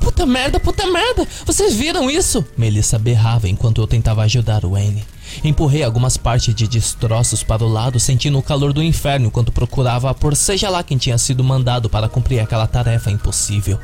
Puta 0.01 0.27
merda, 0.27 0.61
puta 0.61 0.87
merda! 0.87 1.27
Vocês 1.45 1.75
viram 1.75 2.11
isso? 2.11 2.45
Melissa 2.57 2.99
berrava 2.99 3.49
enquanto 3.49 3.81
eu 3.81 3.87
tentava 3.87 4.23
ajudar 4.23 4.65
o 4.65 4.73
Wayne. 4.73 5.05
Empurrei 5.43 5.83
algumas 5.83 6.17
partes 6.17 6.55
de 6.55 6.69
destroços 6.69 7.43
para 7.43 7.65
o 7.65 7.69
lado, 7.69 7.99
sentindo 7.99 8.39
o 8.39 8.43
calor 8.43 8.73
do 8.73 8.83
inferno 8.83 9.27
enquanto 9.27 9.51
procurava 9.51 10.13
por 10.15 10.37
seja 10.37 10.69
lá 10.69 10.83
quem 10.83 10.99
tinha 10.99 11.17
sido 11.17 11.43
mandado 11.43 11.89
para 11.89 12.09
cumprir 12.09 12.41
aquela 12.41 12.67
tarefa 12.67 13.11
impossível. 13.11 13.79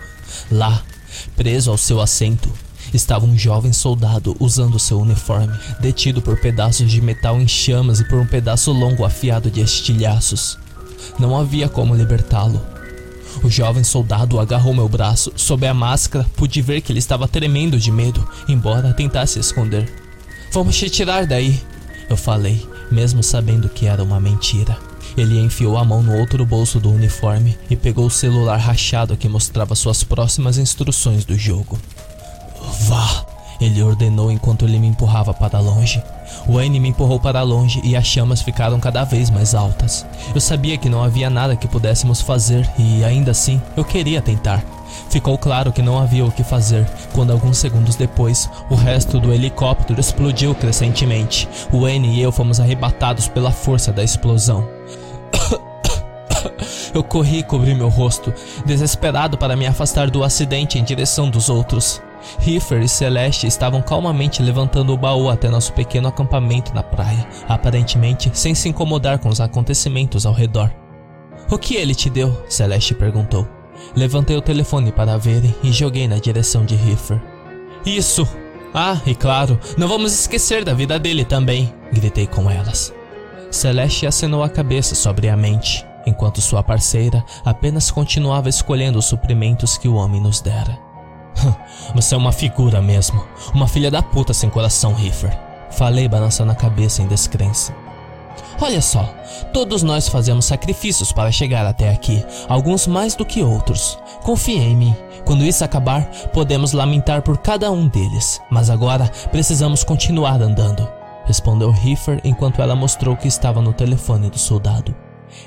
Lá, 0.50 0.82
preso 1.36 1.70
ao 1.70 1.78
seu 1.78 2.00
assento, 2.00 2.52
estava 2.93 3.26
um 3.26 3.36
jovem 3.36 3.72
soldado 3.72 4.36
usando 4.41 4.78
seu 4.78 5.01
uniforme, 5.01 5.57
detido 5.80 6.20
por 6.22 6.41
pedaços 6.41 6.91
de 6.91 7.01
metal 7.01 7.41
em 7.41 7.49
chamas 7.49 8.01
e 8.01 8.05
por 8.05 8.18
um 8.18 8.26
pedaço 8.26 8.72
longo 8.72 9.05
afiado 9.05 9.51
de 9.51 9.61
estilhaços. 9.61 10.59
Não 11.18 11.36
havia 11.36 11.68
como 11.68 11.95
libertá-lo. 11.95 12.61
O 13.43 13.51
jovem 13.51 13.84
soldado 13.84 14.41
agarrou 14.41 14.74
meu 14.74 14.89
braço. 14.89 15.32
Sob 15.36 15.66
a 15.66 15.74
máscara, 15.74 16.26
pude 16.36 16.61
ver 16.61 16.80
que 16.80 16.91
ele 16.91 16.99
estava 16.99 17.28
tremendo 17.28 17.78
de 17.78 17.91
medo, 17.93 18.26
embora 18.49 18.93
tentasse 18.93 19.39
esconder. 19.39 19.89
Vamos 20.53 20.76
te 20.76 20.89
tirar 20.89 21.26
daí, 21.26 21.61
eu 22.09 22.16
falei, 22.16 22.66
mesmo 22.91 23.22
sabendo 23.22 23.68
que 23.68 23.86
era 23.86 24.03
uma 24.03 24.18
mentira. 24.18 24.76
Ele 25.16 25.39
enfiou 25.39 25.76
a 25.76 25.84
mão 25.84 26.03
no 26.03 26.16
outro 26.16 26.45
bolso 26.47 26.78
do 26.80 26.91
uniforme 26.91 27.57
e 27.68 27.76
pegou 27.76 28.07
o 28.07 28.11
celular 28.11 28.57
rachado 28.57 29.16
que 29.16 29.28
mostrava 29.28 29.74
suas 29.74 30.03
próximas 30.05 30.59
instruções 30.59 31.24
do 31.24 31.36
jogo. 31.36 31.78
Vá, 32.80 33.24
ele 33.60 33.82
ordenou 33.82 34.30
enquanto 34.30 34.64
ele 34.64 34.78
me 34.78 34.86
empurrava 34.86 35.34
para 35.34 35.58
longe. 35.58 36.02
Wayne 36.48 36.78
me 36.78 36.88
empurrou 36.88 37.18
para 37.18 37.42
longe 37.42 37.80
e 37.82 37.96
as 37.96 38.06
chamas 38.06 38.40
ficaram 38.40 38.78
cada 38.78 39.04
vez 39.04 39.30
mais 39.30 39.54
altas. 39.54 40.06
Eu 40.34 40.40
sabia 40.40 40.78
que 40.78 40.88
não 40.88 41.02
havia 41.02 41.28
nada 41.28 41.56
que 41.56 41.66
pudéssemos 41.66 42.20
fazer 42.20 42.68
e, 42.78 43.04
ainda 43.04 43.32
assim, 43.32 43.60
eu 43.76 43.84
queria 43.84 44.22
tentar. 44.22 44.62
Ficou 45.10 45.36
claro 45.36 45.72
que 45.72 45.82
não 45.82 45.98
havia 45.98 46.24
o 46.24 46.32
que 46.32 46.44
fazer 46.44 46.86
quando, 47.12 47.32
alguns 47.32 47.58
segundos 47.58 47.96
depois, 47.96 48.48
o 48.70 48.74
resto 48.74 49.18
do 49.18 49.32
helicóptero 49.32 50.00
explodiu 50.00 50.54
crescentemente. 50.54 51.48
Wayne 51.72 52.14
e 52.14 52.22
eu 52.22 52.30
fomos 52.30 52.60
arrebatados 52.60 53.28
pela 53.28 53.50
força 53.50 53.92
da 53.92 54.04
explosão. 54.04 54.66
Eu 56.94 57.04
corri 57.04 57.40
e 57.40 57.42
cobri 57.42 57.74
meu 57.74 57.88
rosto, 57.88 58.32
desesperado 58.64 59.36
para 59.36 59.54
me 59.54 59.66
afastar 59.66 60.08
do 60.08 60.24
acidente 60.24 60.78
em 60.78 60.84
direção 60.84 61.28
dos 61.28 61.50
outros. 61.50 62.00
Riffer 62.38 62.82
e 62.82 62.88
Celeste 62.88 63.46
estavam 63.46 63.82
calmamente 63.82 64.42
levantando 64.42 64.92
o 64.92 64.96
baú 64.96 65.28
até 65.28 65.48
nosso 65.48 65.72
pequeno 65.72 66.08
acampamento 66.08 66.74
na 66.74 66.82
praia, 66.82 67.26
aparentemente 67.48 68.30
sem 68.34 68.54
se 68.54 68.68
incomodar 68.68 69.18
com 69.18 69.28
os 69.28 69.40
acontecimentos 69.40 70.26
ao 70.26 70.32
redor. 70.32 70.70
O 71.50 71.58
que 71.58 71.76
ele 71.76 71.94
te 71.94 72.10
deu? 72.10 72.44
Celeste 72.48 72.94
perguntou. 72.94 73.48
Levantei 73.96 74.36
o 74.36 74.42
telefone 74.42 74.92
para 74.92 75.16
verem 75.16 75.54
e 75.62 75.72
joguei 75.72 76.06
na 76.06 76.18
direção 76.18 76.64
de 76.64 76.74
Riffer. 76.74 77.20
Isso! 77.86 78.28
Ah, 78.74 79.00
e 79.06 79.14
claro, 79.14 79.58
não 79.78 79.88
vamos 79.88 80.12
esquecer 80.12 80.62
da 80.62 80.74
vida 80.74 80.98
dele 80.98 81.24
também, 81.24 81.72
gritei 81.90 82.26
com 82.26 82.50
elas. 82.50 82.92
Celeste 83.50 84.06
acenou 84.06 84.42
a 84.42 84.48
cabeça 84.48 84.94
sobriamente, 84.94 85.86
enquanto 86.06 86.42
sua 86.42 86.62
parceira 86.62 87.24
apenas 87.44 87.90
continuava 87.90 88.48
escolhendo 88.48 88.98
os 88.98 89.06
suprimentos 89.06 89.78
que 89.78 89.88
o 89.88 89.94
homem 89.94 90.20
nos 90.20 90.42
dera. 90.42 90.88
Você 91.95 92.14
é 92.14 92.18
uma 92.18 92.32
figura 92.32 92.80
mesmo. 92.80 93.24
Uma 93.55 93.68
filha 93.68 93.91
da 93.91 94.03
puta 94.03 94.34
sem 94.34 94.51
coração, 94.51 94.95
Riffer. 94.95 95.36
Falei 95.70 96.09
balançando 96.09 96.53
a 96.53 96.55
cabeça 96.55 97.03
em 97.03 97.07
descrença. 97.07 97.74
Olha 98.61 98.80
só, 98.80 99.05
todos 99.53 99.82
nós 99.82 100.09
fazemos 100.09 100.45
sacrifícios 100.45 101.12
para 101.12 101.30
chegar 101.30 101.64
até 101.64 101.91
aqui, 101.91 102.24
alguns 102.49 102.86
mais 102.86 103.14
do 103.14 103.24
que 103.24 103.43
outros. 103.43 103.99
Confie 104.22 104.59
em 104.59 104.76
mim. 104.76 104.97
Quando 105.24 105.45
isso 105.45 105.64
acabar, 105.64 106.07
podemos 106.32 106.72
lamentar 106.72 107.22
por 107.22 107.39
cada 107.39 107.70
um 107.70 107.86
deles, 107.86 108.41
mas 108.51 108.70
agora 108.70 109.09
precisamos 109.30 109.84
continuar 109.84 110.41
andando. 110.43 110.89
Respondeu 111.24 111.70
Riffer 111.70 112.20
enquanto 112.24 112.62
ela 112.62 112.74
mostrou 112.74 113.16
que 113.16 113.28
estava 113.28 113.61
no 113.61 113.72
telefone 113.72 114.30
do 114.30 114.39
soldado. 114.39 114.95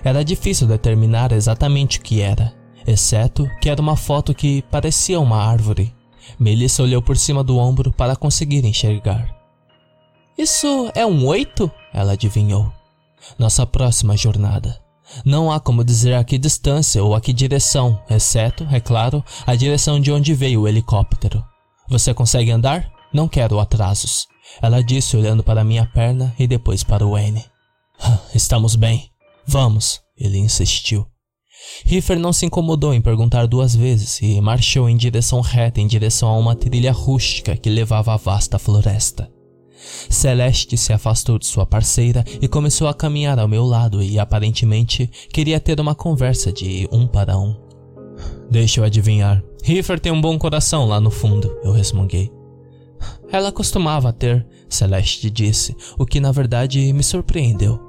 Era 0.04 0.24
difícil 0.24 0.68
determinar 0.68 1.32
exatamente 1.32 1.98
o 1.98 2.02
que 2.02 2.22
era, 2.22 2.54
exceto 2.86 3.49
que 3.61 3.69
era 3.69 3.82
uma 3.82 3.95
foto 3.95 4.34
que 4.34 4.61
parecia 4.63 5.19
uma 5.19 5.38
árvore. 5.38 5.93
Melissa 6.39 6.84
olhou 6.84 7.01
por 7.01 7.17
cima 7.17 7.43
do 7.43 7.57
ombro 7.57 7.91
para 7.91 8.15
conseguir 8.15 8.65
enxergar. 8.65 9.36
Isso 10.38 10.91
é 10.95 11.05
um 11.05 11.25
oito? 11.27 11.69
Ela 11.93 12.13
adivinhou. 12.13 12.71
Nossa 13.38 13.65
próxima 13.65 14.17
jornada. 14.17 14.82
Não 15.25 15.51
há 15.51 15.59
como 15.59 15.84
dizer 15.84 16.15
a 16.15 16.23
que 16.23 16.38
distância 16.38 17.03
ou 17.03 17.13
a 17.13 17.21
que 17.21 17.34
direção, 17.34 18.01
exceto, 18.09 18.65
é 18.71 18.79
claro, 18.79 19.23
a 19.45 19.55
direção 19.55 19.99
de 19.99 20.11
onde 20.11 20.34
veio 20.34 20.61
o 20.61 20.67
helicóptero. 20.67 21.43
Você 21.89 22.13
consegue 22.13 22.51
andar? 22.51 22.89
Não 23.13 23.27
quero 23.27 23.59
atrasos. 23.59 24.27
Ela 24.61 24.82
disse 24.82 25.17
olhando 25.17 25.43
para 25.43 25.63
minha 25.63 25.86
perna 25.86 26.34
e 26.39 26.47
depois 26.47 26.84
para 26.84 27.05
o 27.05 27.11
Wayne. 27.11 27.45
Estamos 28.34 28.75
bem. 28.75 29.11
Vamos, 29.45 30.01
ele 30.17 30.38
insistiu. 30.38 31.05
Riffer 31.86 32.20
não 32.20 32.32
se 32.32 32.45
incomodou 32.45 32.93
em 32.93 33.01
perguntar 33.01 33.47
duas 33.47 33.76
vezes 33.76 34.22
e 34.22 34.39
marchou 34.41 34.89
em 34.89 34.95
direção 34.95 35.41
reta 35.41 35.82
em 35.82 35.88
direção 35.88 36.30
a 36.30 36.38
uma 36.38 36.55
trilha 36.55 36.91
rústica 36.91 37.55
que 37.55 37.70
levava 37.70 38.14
à 38.14 38.18
vasta 38.18 38.59
floresta. 38.59 39.32
Celeste 40.09 40.78
se 40.78 40.93
afastou 40.93 41.39
de 41.39 41.45
sua 41.45 41.66
parceira 41.66 42.24
e 42.41 42.47
começou 42.47 42.88
a 42.88 42.93
caminhar 42.93 43.39
ao 43.39 43.47
meu 43.47 43.66
lado 43.66 44.01
e 44.01 44.20
aparentemente 44.20 45.09
queria 45.34 45.59
ter 45.59 45.80
uma 45.80 45.95
conversa 45.95 46.51
de 46.51 46.88
um 46.91 47.07
para 47.07 47.38
um. 47.38 47.55
Deixa 48.49 48.80
eu 48.80 48.84
adivinhar. 48.84 49.43
Riffer 49.64 49.99
tem 49.99 50.12
um 50.12 50.22
bom 50.22 50.38
coração 50.38 50.86
lá 50.86 50.99
no 50.99 51.09
fundo, 51.09 51.57
eu 51.64 51.72
resmunguei. 51.72 52.32
Ela 53.32 53.51
costumava 53.51 54.14
ter, 54.14 54.45
Celeste 54.70 55.30
disse, 55.30 55.76
o 55.97 56.05
que 56.05 56.20
na 56.20 56.32
verdade 56.32 56.91
me 56.93 57.03
surpreendeu. 57.03 57.80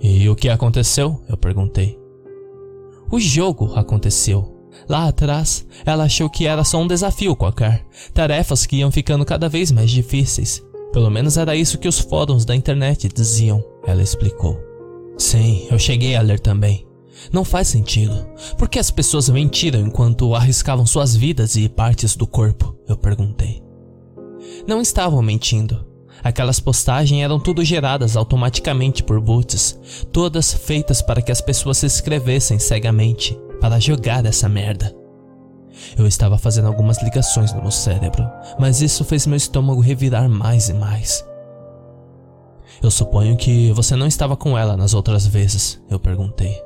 E 0.00 0.28
o 0.28 0.34
que 0.34 0.48
aconteceu? 0.48 1.22
Eu 1.28 1.36
perguntei. 1.36 2.01
O 3.12 3.20
jogo 3.20 3.74
aconteceu. 3.74 4.50
Lá 4.88 5.06
atrás, 5.06 5.66
ela 5.84 6.04
achou 6.04 6.30
que 6.30 6.46
era 6.46 6.64
só 6.64 6.80
um 6.80 6.86
desafio 6.86 7.36
qualquer, 7.36 7.84
tarefas 8.14 8.64
que 8.64 8.76
iam 8.76 8.90
ficando 8.90 9.22
cada 9.22 9.50
vez 9.50 9.70
mais 9.70 9.90
difíceis. 9.90 10.62
Pelo 10.94 11.10
menos 11.10 11.36
era 11.36 11.54
isso 11.54 11.76
que 11.76 11.86
os 11.86 11.98
fóruns 11.98 12.46
da 12.46 12.56
internet 12.56 13.10
diziam, 13.14 13.62
ela 13.86 14.02
explicou. 14.02 14.58
Sim, 15.18 15.66
eu 15.70 15.78
cheguei 15.78 16.16
a 16.16 16.22
ler 16.22 16.40
também. 16.40 16.86
Não 17.30 17.44
faz 17.44 17.68
sentido. 17.68 18.26
Por 18.56 18.66
que 18.66 18.78
as 18.78 18.90
pessoas 18.90 19.28
mentiram 19.28 19.80
enquanto 19.80 20.34
arriscavam 20.34 20.86
suas 20.86 21.14
vidas 21.14 21.54
e 21.54 21.68
partes 21.68 22.16
do 22.16 22.26
corpo? 22.26 22.74
Eu 22.88 22.96
perguntei. 22.96 23.62
Não 24.66 24.80
estavam 24.80 25.20
mentindo. 25.20 25.91
Aquelas 26.22 26.60
postagens 26.60 27.22
eram 27.22 27.40
tudo 27.40 27.64
geradas 27.64 28.16
automaticamente 28.16 29.02
por 29.02 29.20
bots, 29.20 29.78
todas 30.12 30.54
feitas 30.54 31.02
para 31.02 31.20
que 31.20 31.32
as 31.32 31.40
pessoas 31.40 31.78
se 31.78 31.86
inscrevessem 31.86 32.58
cegamente 32.58 33.38
para 33.60 33.80
jogar 33.80 34.24
essa 34.24 34.48
merda. 34.48 34.94
Eu 35.96 36.06
estava 36.06 36.38
fazendo 36.38 36.68
algumas 36.68 37.02
ligações 37.02 37.52
no 37.52 37.62
meu 37.62 37.70
cérebro, 37.70 38.28
mas 38.58 38.80
isso 38.80 39.04
fez 39.04 39.26
meu 39.26 39.36
estômago 39.36 39.80
revirar 39.80 40.28
mais 40.28 40.68
e 40.68 40.74
mais. 40.74 41.24
Eu 42.82 42.90
suponho 42.90 43.36
que 43.36 43.72
você 43.72 43.96
não 43.96 44.06
estava 44.06 44.36
com 44.36 44.56
ela 44.56 44.76
nas 44.76 44.94
outras 44.94 45.26
vezes, 45.26 45.80
eu 45.90 45.98
perguntei. 45.98 46.60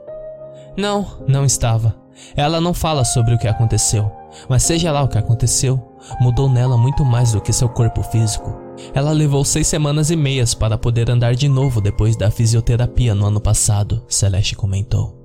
Não, 0.76 1.06
não 1.26 1.44
estava. 1.44 1.94
Ela 2.34 2.60
não 2.60 2.74
fala 2.74 3.04
sobre 3.04 3.34
o 3.34 3.38
que 3.38 3.48
aconteceu, 3.48 4.10
mas 4.48 4.62
seja 4.62 4.92
lá 4.92 5.02
o 5.02 5.08
que 5.08 5.18
aconteceu, 5.18 5.80
mudou 6.20 6.48
nela 6.48 6.76
muito 6.76 7.04
mais 7.04 7.32
do 7.32 7.40
que 7.40 7.52
seu 7.52 7.68
corpo 7.68 8.02
físico. 8.02 8.65
Ela 8.94 9.12
levou 9.12 9.44
seis 9.44 9.66
semanas 9.66 10.10
e 10.10 10.16
meias 10.16 10.54
para 10.54 10.78
poder 10.78 11.10
andar 11.10 11.34
de 11.34 11.48
novo 11.48 11.80
depois 11.80 12.16
da 12.16 12.30
fisioterapia 12.30 13.14
no 13.14 13.26
ano 13.26 13.40
passado, 13.40 14.02
Celeste 14.08 14.54
comentou. 14.54 15.16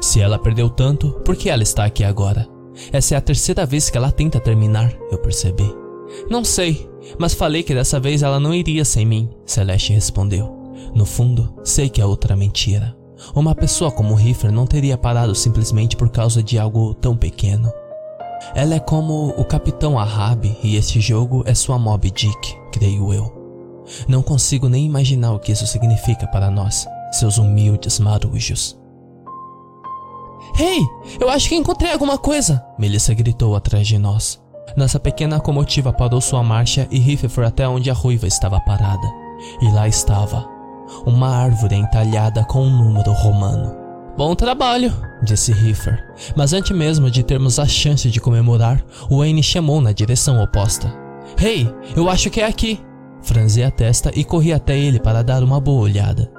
Se 0.00 0.20
ela 0.20 0.38
perdeu 0.38 0.70
tanto, 0.70 1.10
por 1.24 1.36
que 1.36 1.48
ela 1.48 1.62
está 1.62 1.84
aqui 1.84 2.04
agora? 2.04 2.48
Essa 2.92 3.14
é 3.14 3.18
a 3.18 3.20
terceira 3.20 3.66
vez 3.66 3.90
que 3.90 3.98
ela 3.98 4.10
tenta 4.10 4.40
terminar, 4.40 4.92
eu 5.10 5.18
percebi. 5.18 5.74
Não 6.30 6.44
sei, 6.44 6.88
mas 7.18 7.34
falei 7.34 7.62
que 7.62 7.74
dessa 7.74 7.98
vez 7.98 8.22
ela 8.22 8.38
não 8.38 8.54
iria 8.54 8.84
sem 8.84 9.04
mim, 9.04 9.30
Celeste 9.44 9.92
respondeu. 9.92 10.56
No 10.94 11.04
fundo, 11.04 11.54
sei 11.62 11.88
que 11.88 12.00
é 12.00 12.06
outra 12.06 12.36
mentira. 12.36 12.96
Uma 13.34 13.54
pessoa 13.54 13.90
como 13.90 14.14
Riffer 14.14 14.50
não 14.50 14.66
teria 14.66 14.98
parado 14.98 15.34
simplesmente 15.34 15.96
por 15.96 16.10
causa 16.10 16.42
de 16.42 16.58
algo 16.58 16.94
tão 16.94 17.16
pequeno. 17.16 17.72
Ela 18.54 18.74
é 18.74 18.80
como 18.80 19.28
o 19.30 19.44
Capitão 19.44 19.98
Ahab 19.98 20.44
e 20.62 20.76
este 20.76 21.00
jogo 21.00 21.42
é 21.46 21.54
sua 21.54 21.78
Mob 21.78 22.10
Dick, 22.10 22.56
creio 22.72 23.12
eu. 23.12 23.32
Não 24.08 24.22
consigo 24.22 24.68
nem 24.68 24.84
imaginar 24.86 25.32
o 25.32 25.38
que 25.38 25.52
isso 25.52 25.66
significa 25.66 26.26
para 26.26 26.50
nós, 26.50 26.86
seus 27.12 27.38
humildes 27.38 28.00
marujos. 28.00 28.78
Hey, 30.58 30.80
eu 31.20 31.30
acho 31.30 31.48
que 31.48 31.54
encontrei 31.54 31.92
alguma 31.92 32.18
coisa! 32.18 32.64
Melissa 32.78 33.14
gritou 33.14 33.54
atrás 33.54 33.86
de 33.86 33.98
nós. 33.98 34.40
Nossa 34.76 34.98
pequena 34.98 35.40
comotiva 35.40 35.92
parou 35.92 36.20
sua 36.20 36.42
marcha 36.42 36.86
e 36.90 36.98
Riff 36.98 37.28
foi 37.28 37.44
até 37.44 37.68
onde 37.68 37.90
a 37.90 37.94
ruiva 37.94 38.26
estava 38.26 38.60
parada. 38.60 39.06
E 39.60 39.70
lá 39.70 39.88
estava, 39.88 40.48
uma 41.04 41.28
árvore 41.28 41.74
entalhada 41.74 42.44
com 42.44 42.62
um 42.62 42.70
número 42.70 43.12
romano. 43.12 43.74
Bom 44.16 44.34
trabalho, 44.34 44.92
disse 45.22 45.52
Riffer. 45.52 45.98
Mas 46.36 46.52
antes 46.52 46.76
mesmo 46.76 47.10
de 47.10 47.22
termos 47.22 47.58
a 47.58 47.66
chance 47.66 48.10
de 48.10 48.20
comemorar, 48.20 48.84
Wayne 49.10 49.42
chamou 49.42 49.80
na 49.80 49.92
direção 49.92 50.42
oposta. 50.42 51.01
Hey, 51.40 51.72
eu 51.96 52.08
acho 52.08 52.30
que 52.30 52.40
é 52.40 52.46
aqui. 52.46 52.80
Franzi 53.22 53.62
a 53.62 53.70
testa 53.70 54.10
e 54.14 54.24
corri 54.24 54.52
até 54.52 54.78
ele 54.78 54.98
para 54.98 55.22
dar 55.22 55.42
uma 55.42 55.60
boa 55.60 55.82
olhada. 55.82 56.30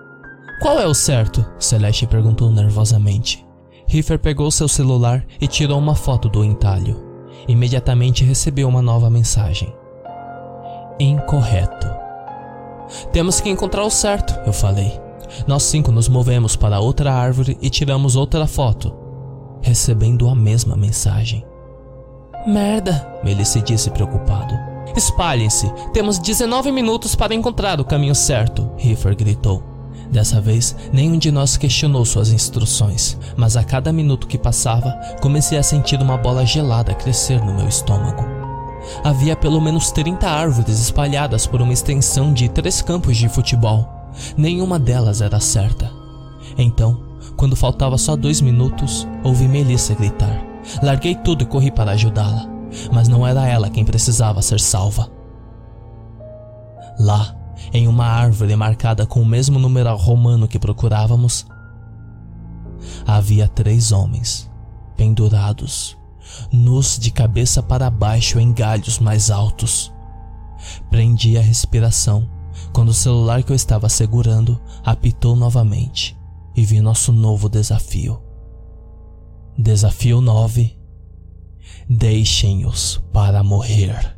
Qual 0.61 0.79
é 0.79 0.85
o 0.85 0.93
certo? 0.93 1.45
Celeste 1.59 2.07
perguntou 2.07 2.51
nervosamente. 2.51 3.45
Riffer 3.87 4.19
pegou 4.19 4.49
seu 4.49 4.67
celular 4.67 5.25
e 5.39 5.47
tirou 5.47 5.77
uma 5.77 5.95
foto 5.95 6.29
do 6.29 6.43
entalho. 6.43 7.03
Imediatamente 7.47 8.23
recebeu 8.23 8.67
uma 8.67 8.81
nova 8.81 9.09
mensagem. 9.09 9.73
Incorreto. 10.99 11.87
Temos 13.11 13.41
que 13.41 13.49
encontrar 13.49 13.83
o 13.83 13.89
certo, 13.89 14.39
eu 14.45 14.53
falei. 14.53 14.99
Nós 15.47 15.63
cinco 15.63 15.91
nos 15.91 16.07
movemos 16.07 16.55
para 16.55 16.79
outra 16.79 17.13
árvore 17.13 17.57
e 17.61 17.69
tiramos 17.69 18.15
outra 18.15 18.45
foto, 18.45 18.93
recebendo 19.61 20.29
a 20.29 20.35
mesma 20.35 20.75
mensagem. 20.75 21.45
Merda, 22.45 23.19
Melissa 23.23 23.59
disse 23.61 23.89
preocupado. 23.89 24.72
Espalhem-se, 24.95 25.71
temos 25.91 26.19
19 26.19 26.71
minutos 26.71 27.15
para 27.15 27.33
encontrar 27.33 27.79
o 27.81 27.85
caminho 27.85 28.13
certo, 28.13 28.69
Riffer 28.77 29.15
gritou. 29.15 29.63
Dessa 30.11 30.39
vez, 30.39 30.75
nenhum 30.91 31.17
de 31.17 31.31
nós 31.31 31.57
questionou 31.57 32.05
suas 32.05 32.31
instruções, 32.31 33.17
mas 33.35 33.57
a 33.57 33.63
cada 33.63 33.91
minuto 33.91 34.27
que 34.27 34.37
passava, 34.37 34.93
comecei 35.19 35.57
a 35.57 35.63
sentir 35.63 35.99
uma 35.99 36.17
bola 36.17 36.45
gelada 36.45 36.93
crescer 36.93 37.43
no 37.43 37.55
meu 37.55 37.67
estômago. 37.67 38.23
Havia 39.03 39.35
pelo 39.35 39.59
menos 39.59 39.91
30 39.91 40.29
árvores 40.29 40.79
espalhadas 40.79 41.47
por 41.47 41.61
uma 41.61 41.73
extensão 41.73 42.31
de 42.31 42.47
três 42.47 42.81
campos 42.81 43.17
de 43.17 43.27
futebol. 43.27 43.89
Nenhuma 44.37 44.77
delas 44.77 45.21
era 45.21 45.39
certa. 45.39 45.89
Então, 46.55 47.01
quando 47.35 47.55
faltava 47.55 47.97
só 47.97 48.15
dois 48.15 48.41
minutos, 48.41 49.07
ouvi 49.23 49.47
Melissa 49.47 49.95
gritar. 49.95 50.43
Larguei 50.83 51.15
tudo 51.15 51.43
e 51.43 51.47
corri 51.47 51.71
para 51.71 51.91
ajudá-la, 51.91 52.47
mas 52.91 53.07
não 53.07 53.25
era 53.25 53.47
ela 53.47 53.69
quem 53.69 53.85
precisava 53.85 54.41
ser 54.41 54.59
salva. 54.59 55.09
Lá, 56.99 57.35
em 57.73 57.87
uma 57.87 58.05
árvore 58.05 58.55
marcada 58.55 59.05
com 59.05 59.21
o 59.21 59.25
mesmo 59.25 59.59
numeral 59.59 59.97
romano 59.97 60.47
que 60.47 60.59
procurávamos, 60.59 61.45
havia 63.05 63.47
três 63.47 63.91
homens, 63.91 64.49
pendurados, 64.95 65.97
nus 66.51 66.97
de 66.99 67.11
cabeça 67.11 67.61
para 67.61 67.89
baixo 67.89 68.39
em 68.39 68.53
galhos 68.53 68.99
mais 68.99 69.31
altos. 69.31 69.91
Prendi 70.89 71.37
a 71.37 71.41
respiração 71.41 72.29
quando 72.71 72.89
o 72.89 72.93
celular 72.93 73.43
que 73.43 73.51
eu 73.51 73.55
estava 73.55 73.89
segurando 73.89 74.59
apitou 74.83 75.35
novamente 75.35 76.17
e 76.55 76.63
vi 76.63 76.79
nosso 76.81 77.11
novo 77.11 77.49
desafio. 77.49 78.21
Desafio 79.57 80.21
9: 80.21 80.77
Deixem-os 81.89 83.01
para 83.11 83.43
morrer. 83.43 84.15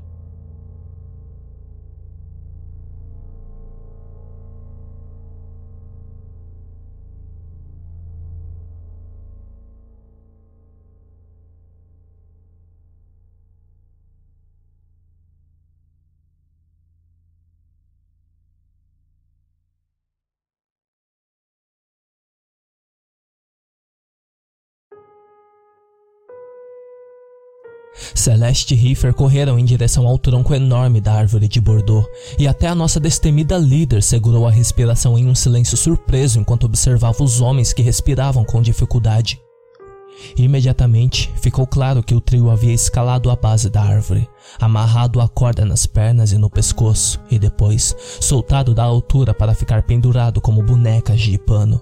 Celeste 28.16 28.74
e 28.74 28.78
Riffer 28.78 29.14
correram 29.14 29.60
em 29.60 29.66
direção 29.66 30.08
ao 30.08 30.18
tronco 30.18 30.56
enorme 30.56 31.02
da 31.02 31.14
árvore 31.14 31.48
de 31.48 31.60
Bordeaux, 31.60 32.08
e 32.40 32.48
até 32.48 32.68
a 32.68 32.74
nossa 32.74 33.00
destemida 33.00 33.58
líder 33.58 34.02
segurou 34.02 34.48
a 34.48 34.52
respiração 34.52 35.18
em 35.18 35.28
um 35.28 35.36
silêncio 35.36 35.78
surpreso 35.78 36.40
enquanto 36.40 36.64
observava 36.64 37.24
os 37.24 37.42
homens 37.42 37.74
que 37.74 37.84
respiravam 37.84 38.46
com 38.46 38.62
dificuldade. 38.62 39.40
Imediatamente 40.38 41.30
ficou 41.42 41.68
claro 41.68 42.02
que 42.02 42.16
o 42.16 42.22
trio 42.22 42.50
havia 42.50 42.74
escalado 42.74 43.30
a 43.30 43.36
base 43.36 43.70
da 43.70 43.82
árvore, 43.82 44.28
amarrado 44.60 45.20
a 45.20 45.28
corda 45.28 45.66
nas 45.66 45.86
pernas 45.86 46.32
e 46.32 46.38
no 46.38 46.50
pescoço, 46.50 47.20
e 47.30 47.38
depois 47.38 47.94
soltado 48.22 48.74
da 48.74 48.84
altura 48.84 49.34
para 49.34 49.54
ficar 49.54 49.84
pendurado 49.84 50.40
como 50.40 50.64
bonecas 50.64 51.20
de 51.20 51.38
pano. 51.38 51.82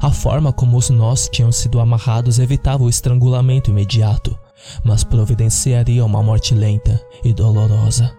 A 0.00 0.10
forma 0.10 0.52
como 0.52 0.76
os 0.76 0.88
nós 0.90 1.28
tinham 1.30 1.52
sido 1.52 1.80
amarrados 1.80 2.38
evitava 2.38 2.84
o 2.84 2.88
estrangulamento 2.88 3.70
imediato, 3.70 4.38
mas 4.84 5.04
providenciaria 5.04 6.04
uma 6.04 6.22
morte 6.22 6.54
lenta 6.54 7.00
e 7.24 7.32
dolorosa. 7.32 8.16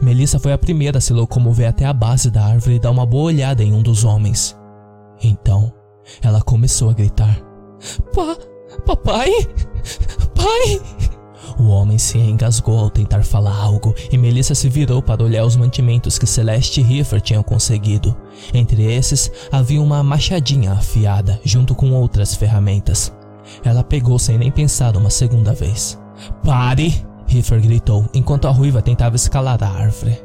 Melissa 0.00 0.38
foi 0.38 0.52
a 0.52 0.58
primeira 0.58 0.98
a 0.98 1.00
se 1.00 1.12
locomover 1.12 1.68
até 1.68 1.84
a 1.84 1.92
base 1.92 2.30
da 2.30 2.44
árvore 2.44 2.76
e 2.76 2.78
dar 2.78 2.90
uma 2.90 3.06
boa 3.06 3.24
olhada 3.24 3.62
em 3.62 3.72
um 3.72 3.82
dos 3.82 4.04
homens. 4.04 4.56
Então, 5.22 5.72
ela 6.22 6.40
começou 6.40 6.90
a 6.90 6.94
gritar: 6.94 7.38
Pa, 8.14 8.36
papai, 8.84 9.30
pai! 10.34 10.80
O 11.58 11.68
homem 11.68 11.96
se 11.96 12.18
engasgou 12.18 12.78
ao 12.78 12.90
tentar 12.90 13.22
falar 13.24 13.56
algo 13.56 13.94
e 14.12 14.18
Melissa 14.18 14.54
se 14.54 14.68
virou 14.68 15.00
para 15.00 15.22
olhar 15.22 15.44
os 15.44 15.56
mantimentos 15.56 16.18
que 16.18 16.26
Celeste 16.26 16.80
e 16.80 16.84
Riffer 16.84 17.20
tinham 17.20 17.42
conseguido. 17.42 18.14
Entre 18.52 18.92
esses 18.92 19.30
havia 19.50 19.80
uma 19.80 20.02
machadinha 20.02 20.72
afiada, 20.72 21.40
junto 21.44 21.74
com 21.74 21.92
outras 21.92 22.34
ferramentas. 22.34 23.12
Ela 23.64 23.84
pegou 23.84 24.18
sem 24.18 24.38
nem 24.38 24.50
pensar 24.50 24.96
uma 24.96 25.10
segunda 25.10 25.52
vez. 25.52 25.98
Pare! 26.44 27.06
Riffer 27.26 27.60
gritou 27.60 28.06
enquanto 28.14 28.46
a 28.46 28.50
ruiva 28.50 28.80
tentava 28.80 29.16
escalar 29.16 29.62
a 29.62 29.68
árvore. 29.68 30.20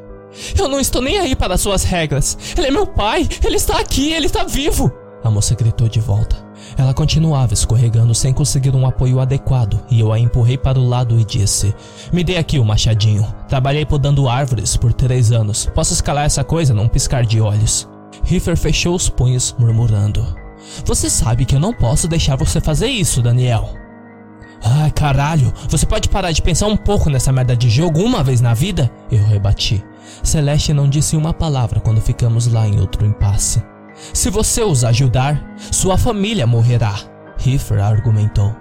Eu 0.56 0.68
não 0.68 0.80
estou 0.80 1.02
nem 1.02 1.18
aí 1.18 1.36
para 1.36 1.58
suas 1.58 1.84
regras. 1.84 2.38
Ele 2.56 2.68
é 2.68 2.70
meu 2.70 2.86
pai! 2.86 3.28
Ele 3.44 3.56
está 3.56 3.78
aqui! 3.78 4.12
Ele 4.12 4.26
está 4.26 4.44
vivo! 4.44 4.90
A 5.24 5.30
moça 5.30 5.54
gritou 5.54 5.88
de 5.88 6.00
volta. 6.00 6.36
Ela 6.76 6.92
continuava 6.92 7.54
escorregando 7.54 8.14
sem 8.14 8.32
conseguir 8.32 8.74
um 8.74 8.86
apoio 8.86 9.20
adequado 9.20 9.80
e 9.90 10.00
eu 10.00 10.12
a 10.12 10.18
empurrei 10.18 10.58
para 10.58 10.78
o 10.78 10.88
lado 10.88 11.18
e 11.18 11.24
disse: 11.24 11.74
Me 12.12 12.24
dê 12.24 12.36
aqui 12.36 12.58
o 12.58 12.64
machadinho. 12.64 13.26
Trabalhei 13.48 13.86
podando 13.86 14.28
árvores 14.28 14.76
por 14.76 14.92
três 14.92 15.30
anos. 15.30 15.68
Posso 15.74 15.92
escalar 15.92 16.24
essa 16.24 16.42
coisa 16.42 16.74
num 16.74 16.88
piscar 16.88 17.24
de 17.24 17.40
olhos. 17.40 17.88
Riffer 18.24 18.56
fechou 18.56 18.94
os 18.94 19.08
punhos, 19.08 19.54
murmurando: 19.58 20.41
você 20.84 21.08
sabe 21.08 21.44
que 21.44 21.54
eu 21.54 21.60
não 21.60 21.72
posso 21.72 22.08
deixar 22.08 22.36
você 22.36 22.60
fazer 22.60 22.88
isso, 22.88 23.22
Daniel. 23.22 23.74
Ai, 24.64 24.90
caralho, 24.92 25.52
você 25.68 25.84
pode 25.84 26.08
parar 26.08 26.30
de 26.30 26.40
pensar 26.40 26.66
um 26.66 26.76
pouco 26.76 27.10
nessa 27.10 27.32
merda 27.32 27.56
de 27.56 27.68
jogo 27.68 28.00
uma 28.00 28.22
vez 28.22 28.40
na 28.40 28.54
vida? 28.54 28.90
Eu 29.10 29.24
rebati. 29.24 29.84
Celeste 30.22 30.72
não 30.72 30.88
disse 30.88 31.16
uma 31.16 31.34
palavra 31.34 31.80
quando 31.80 32.00
ficamos 32.00 32.46
lá 32.46 32.66
em 32.66 32.80
outro 32.80 33.04
impasse. 33.04 33.62
Se 34.12 34.30
você 34.30 34.62
os 34.62 34.84
ajudar, 34.84 35.54
sua 35.70 35.98
família 35.98 36.46
morrerá, 36.46 36.94
Riffer 37.38 37.82
argumentou. 37.82 38.54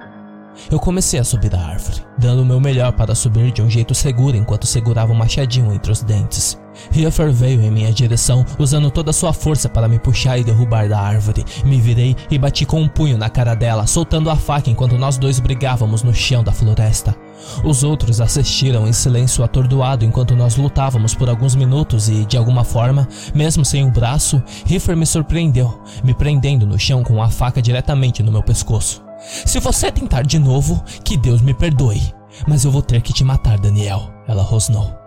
Eu 0.69 0.79
comecei 0.79 1.19
a 1.19 1.23
subir 1.23 1.55
a 1.55 1.59
árvore, 1.59 2.03
dando 2.17 2.41
o 2.41 2.45
meu 2.45 2.59
melhor 2.59 2.91
para 2.93 3.15
subir 3.15 3.51
de 3.51 3.61
um 3.61 3.69
jeito 3.69 3.95
seguro 3.95 4.35
enquanto 4.35 4.67
segurava 4.67 5.11
o 5.11 5.15
um 5.15 5.17
machadinho 5.17 5.73
entre 5.73 5.91
os 5.91 6.03
dentes. 6.03 6.60
Riffer 6.91 7.31
veio 7.31 7.61
em 7.61 7.71
minha 7.71 7.91
direção, 7.91 8.45
usando 8.57 8.91
toda 8.91 9.13
sua 9.13 9.33
força 9.33 9.69
para 9.69 9.87
me 9.87 9.99
puxar 9.99 10.37
e 10.37 10.43
derrubar 10.43 10.87
da 10.87 10.99
árvore. 10.99 11.45
Me 11.65 11.79
virei 11.79 12.15
e 12.29 12.37
bati 12.37 12.65
com 12.65 12.81
um 12.81 12.87
punho 12.87 13.17
na 13.17 13.29
cara 13.29 13.55
dela, 13.55 13.87
soltando 13.87 14.29
a 14.29 14.35
faca 14.35 14.69
enquanto 14.69 14.97
nós 14.97 15.17
dois 15.17 15.39
brigávamos 15.39 16.03
no 16.03 16.13
chão 16.13 16.43
da 16.43 16.51
floresta. 16.51 17.15
Os 17.63 17.83
outros 17.83 18.21
assistiram 18.21 18.87
em 18.87 18.93
silêncio 18.93 19.43
atordoado 19.43 20.05
enquanto 20.05 20.35
nós 20.35 20.55
lutávamos 20.55 21.15
por 21.15 21.29
alguns 21.29 21.55
minutos 21.55 22.07
e, 22.07 22.25
de 22.25 22.37
alguma 22.37 22.63
forma, 22.63 23.07
mesmo 23.33 23.65
sem 23.65 23.83
o 23.83 23.91
braço, 23.91 24.41
Riffer 24.65 24.95
me 24.95 25.05
surpreendeu, 25.05 25.81
me 26.03 26.13
prendendo 26.13 26.65
no 26.65 26.79
chão 26.79 27.03
com 27.03 27.21
a 27.21 27.29
faca 27.29 27.61
diretamente 27.61 28.21
no 28.21 28.31
meu 28.31 28.43
pescoço. 28.43 29.03
Se 29.45 29.59
você 29.59 29.91
tentar 29.91 30.23
de 30.23 30.39
novo, 30.39 30.83
que 31.03 31.17
Deus 31.17 31.41
me 31.41 31.53
perdoe, 31.53 32.01
mas 32.47 32.63
eu 32.65 32.71
vou 32.71 32.81
ter 32.81 33.01
que 33.01 33.13
te 33.13 33.23
matar, 33.23 33.59
Daniel, 33.59 34.09
ela 34.27 34.43
rosnou. 34.43 35.00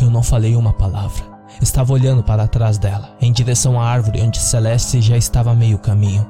Eu 0.00 0.10
não 0.10 0.22
falei 0.22 0.56
uma 0.56 0.72
palavra. 0.72 1.24
Estava 1.60 1.92
olhando 1.92 2.22
para 2.22 2.46
trás 2.46 2.76
dela, 2.78 3.16
em 3.20 3.32
direção 3.32 3.80
à 3.80 3.86
árvore 3.86 4.20
onde 4.20 4.38
Celeste 4.38 5.00
já 5.00 5.16
estava 5.16 5.52
a 5.52 5.54
meio 5.54 5.78
caminho. 5.78 6.26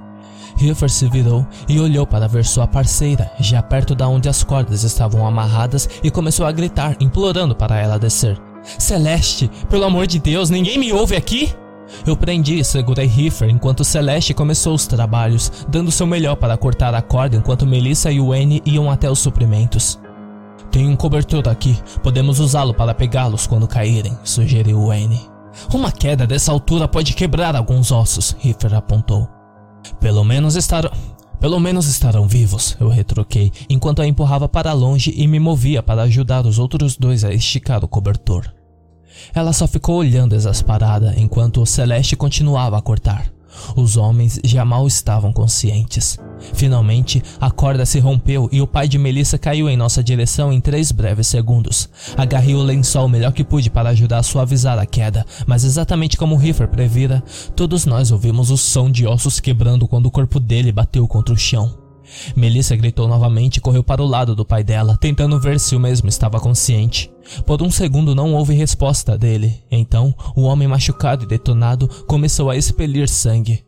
Hilfer 0.59 0.89
se 0.89 1.09
virou 1.09 1.47
e 1.69 1.79
olhou 1.79 2.07
para 2.07 2.29
ver 2.29 2.45
sua 2.45 2.67
parceira, 2.67 3.31
já 3.39 3.63
perto 3.63 3.95
da 3.95 4.09
onde 4.09 4.29
as 4.29 4.43
cordas 4.43 4.85
estavam 4.85 5.27
amarradas, 5.27 5.89
e 6.03 6.11
começou 6.11 6.47
a 6.47 6.53
gritar, 6.53 6.97
implorando 7.01 7.55
para 7.55 7.79
ela 7.79 7.99
descer. 7.99 8.41
Celeste, 8.79 9.51
pelo 9.69 9.85
amor 9.85 10.07
de 10.07 10.19
Deus, 10.19 10.51
ninguém 10.51 10.79
me 10.79 10.93
ouve 10.93 11.15
aqui? 11.15 11.53
Eu 12.07 12.17
prendi 12.17 12.59
e 12.59 12.65
segurei 12.65 13.07
Heifer 13.07 13.49
enquanto 13.49 13.85
Celeste 13.85 14.35
começou 14.35 14.75
os 14.75 14.87
trabalhos, 14.87 15.53
dando 15.69 15.93
seu 15.93 16.07
melhor 16.07 16.37
para 16.37 16.57
cortar 16.57 16.95
a 16.95 17.03
corda 17.03 17.37
enquanto 17.37 17.67
Melissa 17.67 18.11
e 18.11 18.19
Wayne 18.19 18.63
iam 18.65 18.91
até 18.91 19.11
os 19.11 19.21
suprimentos. 19.21 19.99
Tem 20.77 20.87
um 20.87 20.95
cobertor 20.95 21.49
aqui, 21.49 21.75
podemos 22.03 22.39
usá-lo 22.39 22.75
para 22.75 22.93
pegá-los 22.93 23.47
quando 23.47 23.67
caírem, 23.67 24.15
sugeriu 24.23 24.89
Wayne. 24.89 25.19
Uma 25.73 25.91
queda 25.91 26.27
dessa 26.27 26.53
altura 26.53 26.87
pode 26.87 27.15
quebrar 27.15 27.57
alguns 27.57 27.91
ossos, 27.91 28.37
Heifer 28.45 28.75
apontou. 28.75 29.27
Pelo 29.99 30.23
menos 30.23 30.55
estarão. 30.55 30.91
Pelo 31.41 31.59
menos 31.59 31.89
estarão 31.89 32.29
vivos, 32.29 32.77
eu 32.79 32.91
retroquei, 32.91 33.51
enquanto 33.71 34.03
a 34.03 34.07
empurrava 34.07 34.51
para 34.51 34.75
longe 34.75 35.15
e 35.17 35.27
me 35.27 35.41
movia 35.41 35.83
para 35.83 36.03
ajudar 36.03 36.45
os 36.45 36.59
outros 36.59 36.95
dois 36.95 37.25
a 37.25 37.33
esticar 37.33 37.83
o 37.83 37.89
cobertor. 37.89 38.45
Ela 39.35 39.55
só 39.55 39.67
ficou 39.67 39.97
olhando 39.97 40.35
exasperada 40.35 41.15
enquanto 41.17 41.63
o 41.63 41.67
Celeste 41.67 42.17
continuava 42.17 42.77
a 42.77 42.83
cortar. 42.83 43.33
Os 43.75 43.97
homens 43.97 44.41
já 44.45 44.65
mal 44.65 44.87
estavam 44.87 45.33
conscientes. 45.33 46.19
Finalmente, 46.53 47.23
a 47.41 47.51
corda 47.51 47.87
se 47.87 47.99
rompeu 47.99 48.49
e 48.53 48.61
o 48.61 48.67
pai 48.67 48.89
de 48.89 48.99
Melissa 48.99 49.39
caiu 49.39 49.69
em 49.69 49.77
nossa 49.77 50.03
direção 50.03 50.53
em 50.53 50.61
três 50.61 50.93
breves 50.93 51.27
segundos. 51.27 51.89
Agarrei 52.17 52.55
o 52.55 52.63
lençol 52.63 53.07
o 53.07 53.09
melhor 53.09 53.33
que 53.33 53.45
pude 53.45 53.71
para 53.71 53.91
ajudar 53.91 54.19
a 54.19 54.23
suavizar 54.23 54.79
a 54.79 54.87
queda, 54.87 55.25
mas 55.47 55.65
exatamente 55.65 56.17
como 56.17 56.37
Riffer 56.37 56.69
previra, 56.69 57.23
todos 57.55 57.87
nós 57.87 58.11
ouvimos 58.11 58.51
o 58.51 58.57
som 58.57 58.91
de 58.91 59.07
ossos 59.07 59.41
quebrando 59.41 59.89
quando 59.89 60.07
o 60.07 60.11
corpo 60.11 60.39
dele 60.39 60.73
bateu 60.73 61.07
contra 61.09 61.35
o 61.35 61.39
chão. 61.39 61.86
Melissa 62.35 62.77
gritou 62.77 63.09
novamente 63.09 63.57
e 63.57 63.61
correu 63.61 63.83
para 63.83 64.03
o 64.03 64.07
lado 64.07 64.35
do 64.35 64.45
pai 64.45 64.63
dela, 64.63 64.97
tentando 65.01 65.41
ver 65.41 65.59
se 65.59 65.75
o 65.75 65.81
mesmo 65.81 66.09
estava 66.09 66.41
consciente. 66.41 67.11
Por 67.45 67.63
um 67.63 67.71
segundo 67.71 68.15
não 68.15 68.35
houve 68.35 68.55
resposta 68.55 69.19
dele. 69.19 69.63
Então, 69.71 70.15
o 70.35 70.43
homem 70.43 70.69
machucado 70.69 71.25
e 71.25 71.27
detonado 71.27 71.89
começou 72.07 72.51
a 72.51 72.57
expelir 72.57 73.09
sangue. 73.09 73.65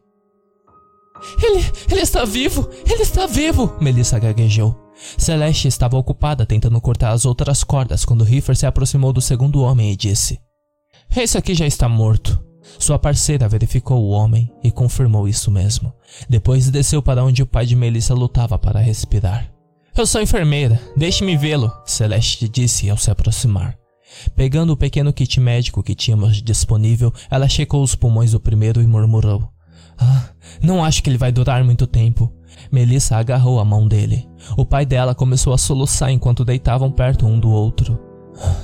Ele, 1.42 1.64
ele 1.90 2.00
está 2.00 2.24
vivo! 2.24 2.68
Ele 2.88 3.02
está 3.02 3.26
vivo! 3.26 3.76
Melissa 3.80 4.18
gaguejou. 4.18 4.76
Celeste 5.16 5.68
estava 5.68 5.96
ocupada 5.96 6.44
tentando 6.44 6.80
cortar 6.80 7.12
as 7.12 7.24
outras 7.24 7.62
cordas 7.62 8.04
quando 8.04 8.24
Riffer 8.24 8.56
se 8.56 8.66
aproximou 8.66 9.12
do 9.12 9.20
segundo 9.20 9.60
homem 9.60 9.92
e 9.92 9.96
disse: 9.96 10.40
Esse 11.16 11.38
aqui 11.38 11.54
já 11.54 11.66
está 11.66 11.88
morto. 11.88 12.47
Sua 12.78 12.98
parceira 12.98 13.48
verificou 13.48 14.02
o 14.02 14.10
homem 14.10 14.50
e 14.62 14.70
confirmou 14.70 15.28
isso 15.28 15.50
mesmo. 15.50 15.92
Depois 16.28 16.70
desceu 16.70 17.00
para 17.02 17.24
onde 17.24 17.42
o 17.42 17.46
pai 17.46 17.66
de 17.66 17.76
Melissa 17.76 18.14
lutava 18.14 18.58
para 18.58 18.80
respirar. 18.80 19.50
Eu 19.96 20.06
sou 20.06 20.20
enfermeira, 20.20 20.80
deixe-me 20.96 21.36
vê-lo, 21.36 21.72
Celeste 21.84 22.48
disse 22.48 22.88
ao 22.88 22.96
se 22.96 23.10
aproximar. 23.10 23.76
Pegando 24.34 24.72
o 24.72 24.76
pequeno 24.76 25.12
kit 25.12 25.40
médico 25.40 25.82
que 25.82 25.94
tínhamos 25.94 26.42
disponível, 26.42 27.12
ela 27.30 27.48
checou 27.48 27.82
os 27.82 27.94
pulmões 27.94 28.32
do 28.32 28.40
primeiro 28.40 28.80
e 28.80 28.86
murmurou: 28.86 29.48
Ah, 29.98 30.30
não 30.62 30.84
acho 30.84 31.02
que 31.02 31.10
ele 31.10 31.18
vai 31.18 31.32
durar 31.32 31.64
muito 31.64 31.86
tempo. 31.86 32.32
Melissa 32.70 33.16
agarrou 33.16 33.60
a 33.60 33.64
mão 33.64 33.86
dele. 33.86 34.28
O 34.56 34.64
pai 34.64 34.86
dela 34.86 35.14
começou 35.14 35.52
a 35.52 35.58
soluçar 35.58 36.10
enquanto 36.10 36.44
deitavam 36.44 36.90
perto 36.90 37.26
um 37.26 37.38
do 37.38 37.50
outro. 37.50 38.07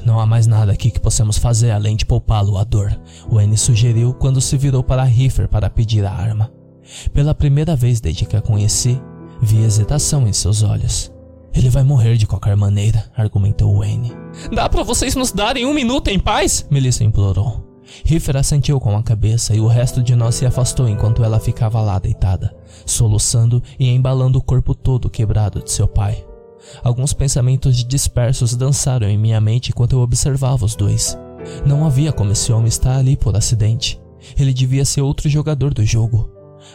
Não 0.04 0.20
há 0.20 0.26
mais 0.26 0.46
nada 0.46 0.72
aqui 0.72 0.90
que 0.90 1.00
possamos 1.00 1.38
fazer 1.38 1.70
além 1.70 1.96
de 1.96 2.04
poupá-lo 2.04 2.58
à 2.58 2.64
dor, 2.64 2.96
Wayne 3.30 3.56
sugeriu 3.56 4.14
quando 4.14 4.40
se 4.40 4.56
virou 4.56 4.82
para 4.82 5.02
Riffer 5.04 5.48
para 5.48 5.70
pedir 5.70 6.04
a 6.04 6.12
arma. 6.12 6.52
Pela 7.12 7.34
primeira 7.34 7.74
vez 7.74 8.00
desde 8.00 8.26
que 8.26 8.36
a 8.36 8.42
conheci, 8.42 9.00
vi 9.40 9.62
hesitação 9.62 10.26
em 10.26 10.32
seus 10.32 10.62
olhos. 10.62 11.12
Ele 11.54 11.70
vai 11.70 11.82
morrer 11.82 12.16
de 12.16 12.26
qualquer 12.26 12.56
maneira, 12.56 13.04
argumentou 13.16 13.78
Wayne. 13.78 14.12
Dá 14.52 14.68
para 14.68 14.82
vocês 14.82 15.14
nos 15.14 15.32
darem 15.32 15.64
um 15.64 15.72
minuto 15.72 16.08
em 16.08 16.18
paz? 16.18 16.66
Melissa 16.70 17.04
implorou. 17.04 17.64
Riffer 18.04 18.36
assentiu 18.36 18.80
com 18.80 18.96
a 18.96 19.02
cabeça 19.02 19.54
e 19.54 19.60
o 19.60 19.68
resto 19.68 20.02
de 20.02 20.16
nós 20.16 20.34
se 20.34 20.46
afastou 20.46 20.88
enquanto 20.88 21.22
ela 21.22 21.38
ficava 21.38 21.80
lá 21.80 21.98
deitada, 21.98 22.54
soluçando 22.84 23.62
e 23.78 23.88
embalando 23.88 24.38
o 24.38 24.42
corpo 24.42 24.74
todo 24.74 25.10
quebrado 25.10 25.62
de 25.62 25.70
seu 25.70 25.86
pai. 25.86 26.24
Alguns 26.82 27.12
pensamentos 27.12 27.84
dispersos 27.84 28.54
dançaram 28.54 29.08
em 29.08 29.18
minha 29.18 29.40
mente 29.40 29.70
enquanto 29.70 29.92
eu 29.92 30.00
observava 30.00 30.64
os 30.64 30.74
dois. 30.74 31.18
Não 31.66 31.84
havia 31.84 32.12
como 32.12 32.32
esse 32.32 32.52
homem 32.52 32.68
estar 32.68 32.96
ali 32.96 33.16
por 33.16 33.36
acidente. 33.36 34.00
Ele 34.38 34.52
devia 34.52 34.84
ser 34.84 35.02
outro 35.02 35.28
jogador 35.28 35.74
do 35.74 35.84
jogo. 35.84 36.30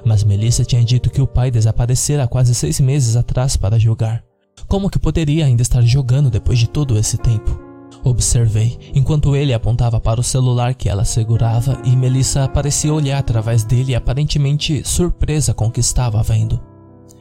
Mas 0.06 0.24
Melissa 0.24 0.64
tinha 0.64 0.84
dito 0.84 1.10
que 1.10 1.22
o 1.22 1.28
pai 1.28 1.50
desaparecera 1.50 2.24
há 2.24 2.28
quase 2.28 2.54
seis 2.54 2.80
meses 2.80 3.16
atrás 3.16 3.58
para 3.58 3.80
jogar. 3.80 4.24
Como 4.68 4.90
que 4.90 5.00
poderia 5.00 5.46
ainda 5.46 5.62
estar 5.62 5.82
jogando 5.82 6.30
depois 6.30 6.60
de 6.60 6.68
todo 6.68 6.98
esse 6.98 7.18
tempo? 7.18 7.60
Observei, 8.04 8.78
enquanto 8.94 9.36
ele 9.36 9.54
apontava 9.54 10.00
para 10.00 10.22
o 10.22 10.24
celular 10.24 10.74
que 10.74 10.88
ela 10.88 11.04
segurava 11.04 11.82
e 11.84 11.96
Melissa 11.96 12.48
parecia 12.48 12.94
olhar 12.94 13.18
através 13.18 13.64
dele 13.64 13.94
aparentemente 13.94 14.88
surpresa 14.88 15.54
com 15.54 15.68
o 15.68 15.72
que 15.72 15.82
estava 15.82 16.22
vendo. 16.24 16.69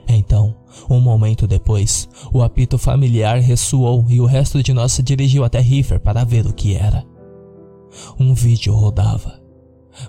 Então, 0.08 0.56
um 0.88 0.98
momento 0.98 1.46
depois, 1.46 2.08
o 2.32 2.42
apito 2.42 2.78
familiar 2.78 3.38
ressoou 3.38 4.06
e 4.08 4.20
o 4.20 4.26
resto 4.26 4.62
de 4.62 4.72
nós 4.72 4.92
se 4.92 5.02
dirigiu 5.02 5.44
até 5.44 5.60
Riffer 5.60 6.00
para 6.00 6.24
ver 6.24 6.46
o 6.46 6.52
que 6.52 6.74
era. 6.74 7.04
Um 8.18 8.32
vídeo 8.32 8.74
rodava, 8.74 9.38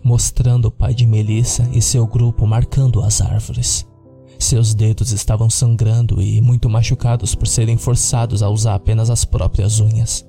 mostrando 0.02 0.70
o 0.70 0.72
pai 0.72 0.93
de 0.93 1.06
Melissa 1.06 1.68
e 1.74 1.82
seu 1.82 2.08
grupo 2.08 2.47
marcando 2.47 3.02
as 3.02 3.22
árvores. 3.22 3.86
Seus 4.39 4.74
dedos 4.74 5.12
estavam 5.12 5.50
sangrando 5.50 6.22
e 6.22 6.41
muito 6.41 6.70
machucados 6.70 7.36
por 7.36 7.45
serem 7.45 7.78
forçados 7.78 8.41
a 8.41 8.50
usar 8.50 8.76
apenas 8.76 9.10
as 9.10 9.26
próprias 9.26 9.82
unhas. 9.82 10.26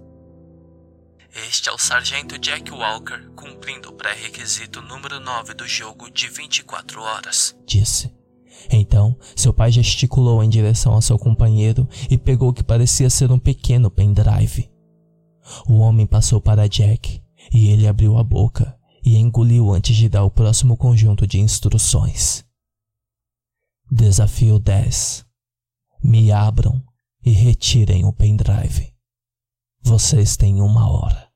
Este 1.48 1.68
é 1.68 1.72
o 1.72 1.78
Sargento 1.78 2.36
Jack 2.38 2.72
Walker 2.72 3.20
cumprindo 3.36 3.90
o 3.90 3.92
pré-requisito 3.92 4.82
número 4.82 5.20
9 5.20 5.54
do 5.54 5.66
jogo 5.66 6.10
de 6.10 6.26
24 6.26 7.00
horas, 7.00 7.56
disse. 7.64 8.19
Então, 8.70 9.16
seu 9.36 9.52
pai 9.52 9.70
gesticulou 9.70 10.42
em 10.42 10.48
direção 10.48 10.92
ao 10.92 11.02
seu 11.02 11.18
companheiro 11.18 11.88
e 12.10 12.18
pegou 12.18 12.50
o 12.50 12.52
que 12.52 12.62
parecia 12.62 13.08
ser 13.08 13.30
um 13.30 13.38
pequeno 13.38 13.90
pendrive. 13.90 14.70
O 15.68 15.78
homem 15.78 16.06
passou 16.06 16.40
para 16.40 16.68
Jack 16.68 17.22
e 17.52 17.68
ele 17.68 17.86
abriu 17.86 18.18
a 18.18 18.22
boca 18.22 18.76
e 19.04 19.16
engoliu 19.16 19.70
antes 19.72 19.96
de 19.96 20.08
dar 20.08 20.24
o 20.24 20.30
próximo 20.30 20.76
conjunto 20.76 21.26
de 21.26 21.40
instruções. 21.40 22.44
Desafio 23.90 24.58
10. 24.58 25.24
Me 26.02 26.30
abram 26.30 26.82
e 27.24 27.30
retirem 27.30 28.04
o 28.04 28.12
pendrive. 28.12 28.92
Vocês 29.82 30.36
têm 30.36 30.60
uma 30.60 30.90
hora. 30.90 31.29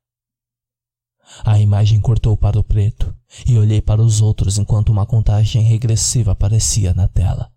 A 1.43 1.59
imagem 1.59 2.01
cortou 2.01 2.37
para 2.37 2.59
o 2.59 2.65
preto 2.65 3.15
e 3.47 3.59
olhei 3.59 3.81
para 3.81 4.03
os 4.03 4.21
outros 4.21 4.59
enquanto 4.59 4.91
uma 4.91 5.07
contagem 5.07 5.63
regressiva 5.63 6.33
aparecia 6.33 6.93
na 6.95 7.09
tela. 7.09 7.51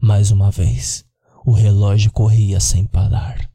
Mais 0.00 0.30
uma 0.30 0.50
vez, 0.50 1.04
o 1.44 1.52
relógio 1.52 2.10
corria 2.10 2.58
sem 2.58 2.84
parar. 2.84 3.48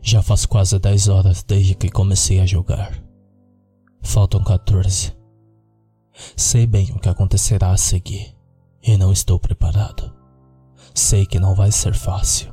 Já 0.00 0.22
faz 0.22 0.46
quase 0.46 0.78
10 0.78 1.08
horas 1.08 1.42
desde 1.42 1.74
que 1.74 1.90
comecei 1.90 2.40
a 2.40 2.46
jogar. 2.46 3.02
Faltam 4.00 4.42
14. 4.42 5.12
Sei 6.36 6.66
bem 6.66 6.92
o 6.92 6.98
que 6.98 7.08
acontecerá 7.08 7.70
a 7.70 7.76
seguir 7.76 8.37
e 8.92 8.96
não 8.96 9.12
estou 9.12 9.38
preparado. 9.38 10.10
Sei 10.94 11.26
que 11.26 11.38
não 11.38 11.54
vai 11.54 11.70
ser 11.70 11.94
fácil. 11.94 12.52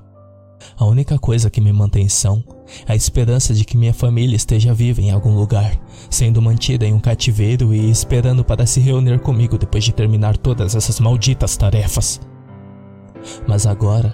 A 0.78 0.86
única 0.86 1.18
coisa 1.18 1.50
que 1.50 1.62
me 1.62 1.72
mantém 1.72 2.10
são 2.10 2.44
é 2.86 2.92
a 2.92 2.96
esperança 2.96 3.54
de 3.54 3.64
que 3.64 3.78
minha 3.78 3.94
família 3.94 4.36
esteja 4.36 4.74
viva 4.74 5.02
em 5.02 5.12
algum 5.12 5.34
lugar, 5.34 5.80
sendo 6.10 6.42
mantida 6.42 6.86
em 6.86 6.94
um 6.94 7.00
cativeiro 7.00 7.74
e 7.74 7.90
esperando 7.90 8.44
para 8.44 8.66
se 8.66 8.82
reunir 8.82 9.20
comigo 9.20 9.58
depois 9.58 9.84
de 9.84 9.94
terminar 9.94 10.36
todas 10.36 10.76
essas 10.76 11.00
malditas 11.00 11.56
tarefas. 11.56 12.20
Mas 13.48 13.66
agora, 13.66 14.14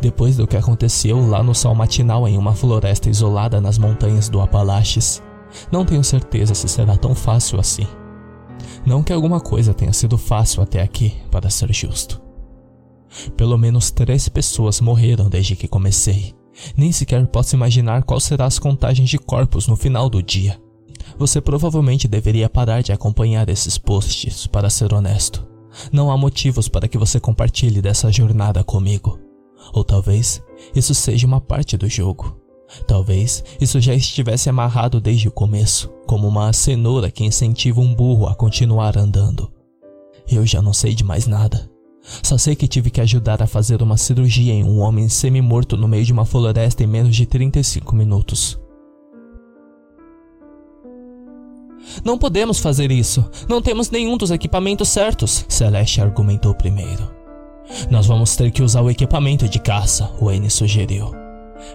depois 0.00 0.36
do 0.36 0.46
que 0.46 0.56
aconteceu 0.56 1.26
lá 1.26 1.42
no 1.42 1.54
sol 1.54 1.74
matinal 1.74 2.28
em 2.28 2.38
uma 2.38 2.54
floresta 2.54 3.10
isolada 3.10 3.60
nas 3.60 3.76
montanhas 3.76 4.28
do 4.28 4.40
Apalaches, 4.40 5.20
não 5.72 5.84
tenho 5.84 6.04
certeza 6.04 6.54
se 6.54 6.68
será 6.68 6.96
tão 6.96 7.14
fácil 7.14 7.58
assim. 7.58 7.86
Não 8.86 9.02
que 9.02 9.12
alguma 9.12 9.40
coisa 9.40 9.74
tenha 9.74 9.92
sido 9.92 10.16
fácil 10.16 10.62
até 10.62 10.80
aqui, 10.80 11.12
para 11.30 11.50
ser 11.50 11.72
justo. 11.72 12.22
Pelo 13.36 13.58
menos 13.58 13.90
três 13.90 14.28
pessoas 14.28 14.80
morreram 14.80 15.28
desde 15.28 15.56
que 15.56 15.66
comecei. 15.66 16.34
Nem 16.76 16.92
sequer 16.92 17.26
posso 17.26 17.56
imaginar 17.56 18.04
qual 18.04 18.20
serão 18.20 18.46
as 18.46 18.58
contagens 18.58 19.10
de 19.10 19.18
corpos 19.18 19.66
no 19.66 19.74
final 19.74 20.08
do 20.08 20.22
dia. 20.22 20.60
Você 21.18 21.40
provavelmente 21.40 22.06
deveria 22.06 22.48
parar 22.48 22.82
de 22.82 22.92
acompanhar 22.92 23.48
esses 23.48 23.76
posts, 23.76 24.46
para 24.46 24.70
ser 24.70 24.92
honesto. 24.94 25.46
não 25.92 26.10
há 26.10 26.16
motivos 26.16 26.68
para 26.68 26.88
que 26.88 26.96
você 26.96 27.20
compartilhe 27.20 27.82
dessa 27.82 28.10
jornada 28.10 28.64
comigo. 28.64 29.18
Ou 29.74 29.84
talvez 29.84 30.40
isso 30.74 30.94
seja 30.94 31.26
uma 31.26 31.40
parte 31.40 31.76
do 31.76 31.88
jogo. 31.88 32.45
Talvez 32.86 33.44
isso 33.60 33.80
já 33.80 33.94
estivesse 33.94 34.48
amarrado 34.48 35.00
desde 35.00 35.28
o 35.28 35.32
começo, 35.32 35.88
como 36.06 36.26
uma 36.26 36.52
cenoura 36.52 37.10
que 37.10 37.24
incentiva 37.24 37.80
um 37.80 37.94
burro 37.94 38.26
a 38.26 38.34
continuar 38.34 38.96
andando. 38.98 39.50
Eu 40.30 40.44
já 40.44 40.60
não 40.60 40.72
sei 40.72 40.94
de 40.94 41.04
mais 41.04 41.26
nada. 41.26 41.70
Só 42.22 42.38
sei 42.38 42.54
que 42.54 42.68
tive 42.68 42.90
que 42.90 43.00
ajudar 43.00 43.42
a 43.42 43.46
fazer 43.46 43.82
uma 43.82 43.96
cirurgia 43.96 44.52
em 44.52 44.64
um 44.64 44.80
homem 44.80 45.08
semi-morto 45.08 45.76
no 45.76 45.88
meio 45.88 46.04
de 46.04 46.12
uma 46.12 46.24
floresta 46.24 46.84
em 46.84 46.86
menos 46.86 47.14
de 47.14 47.26
35 47.26 47.94
minutos. 47.94 48.58
Não 52.04 52.18
podemos 52.18 52.58
fazer 52.58 52.90
isso. 52.90 53.24
Não 53.48 53.62
temos 53.62 53.90
nenhum 53.90 54.16
dos 54.16 54.30
equipamentos 54.30 54.88
certos, 54.88 55.44
Celeste 55.48 56.00
argumentou 56.00 56.54
primeiro. 56.54 57.10
Nós 57.90 58.06
vamos 58.06 58.36
ter 58.36 58.50
que 58.50 58.62
usar 58.62 58.82
o 58.82 58.90
equipamento 58.90 59.48
de 59.48 59.58
caça, 59.58 60.10
Wayne 60.20 60.50
sugeriu. 60.50 61.25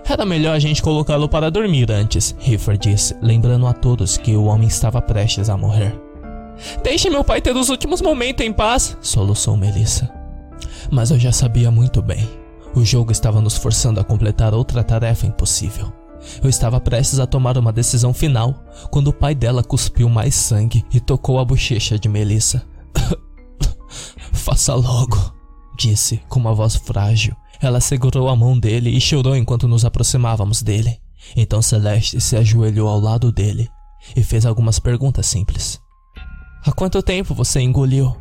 Era 0.07 0.25
melhor 0.25 0.55
a 0.55 0.59
gente 0.59 0.81
colocá-lo 0.81 1.29
para 1.29 1.49
dormir 1.49 1.91
antes, 1.91 2.35
Riffer 2.39 2.77
disse, 2.77 3.15
lembrando 3.21 3.65
a 3.65 3.73
todos 3.73 4.17
que 4.17 4.35
o 4.35 4.45
homem 4.45 4.67
estava 4.67 5.01
prestes 5.01 5.49
a 5.49 5.57
morrer. 5.57 5.93
Deixe 6.83 7.09
meu 7.09 7.23
pai 7.23 7.41
ter 7.41 7.55
os 7.55 7.69
últimos 7.69 8.01
momentos 8.01 8.45
em 8.45 8.51
paz, 8.51 8.97
soluçou 9.01 9.55
Melissa. 9.55 10.11
Mas 10.91 11.11
eu 11.11 11.19
já 11.19 11.31
sabia 11.31 11.71
muito 11.71 12.01
bem. 12.01 12.27
O 12.75 12.83
jogo 12.85 13.11
estava 13.11 13.41
nos 13.41 13.57
forçando 13.57 13.99
a 13.99 14.03
completar 14.03 14.53
outra 14.53 14.83
tarefa 14.83 15.25
impossível. 15.25 15.91
Eu 16.41 16.49
estava 16.49 16.79
prestes 16.79 17.19
a 17.19 17.25
tomar 17.25 17.57
uma 17.57 17.73
decisão 17.73 18.13
final 18.13 18.63
quando 18.89 19.07
o 19.07 19.13
pai 19.13 19.33
dela 19.33 19.63
cuspiu 19.63 20.07
mais 20.07 20.35
sangue 20.35 20.85
e 20.93 20.99
tocou 20.99 21.39
a 21.39 21.45
bochecha 21.45 21.97
de 21.97 22.07
Melissa. 22.07 22.63
Faça 24.31 24.73
logo, 24.73 25.33
disse 25.77 26.21
com 26.29 26.39
uma 26.39 26.53
voz 26.53 26.75
frágil. 26.75 27.35
Ela 27.61 27.79
segurou 27.79 28.27
a 28.27 28.35
mão 28.35 28.57
dele 28.57 28.89
e 28.89 28.99
chorou 28.99 29.35
enquanto 29.35 29.67
nos 29.67 29.85
aproximávamos 29.85 30.63
dele. 30.63 30.99
Então 31.35 31.61
Celeste 31.61 32.19
se 32.19 32.35
ajoelhou 32.35 32.89
ao 32.89 32.99
lado 32.99 33.31
dele 33.31 33.69
e 34.15 34.23
fez 34.23 34.45
algumas 34.45 34.79
perguntas 34.79 35.27
simples. 35.27 35.79
Há 36.65 36.71
quanto 36.71 37.01
tempo 37.03 37.35
você 37.35 37.59
engoliu? 37.59 38.15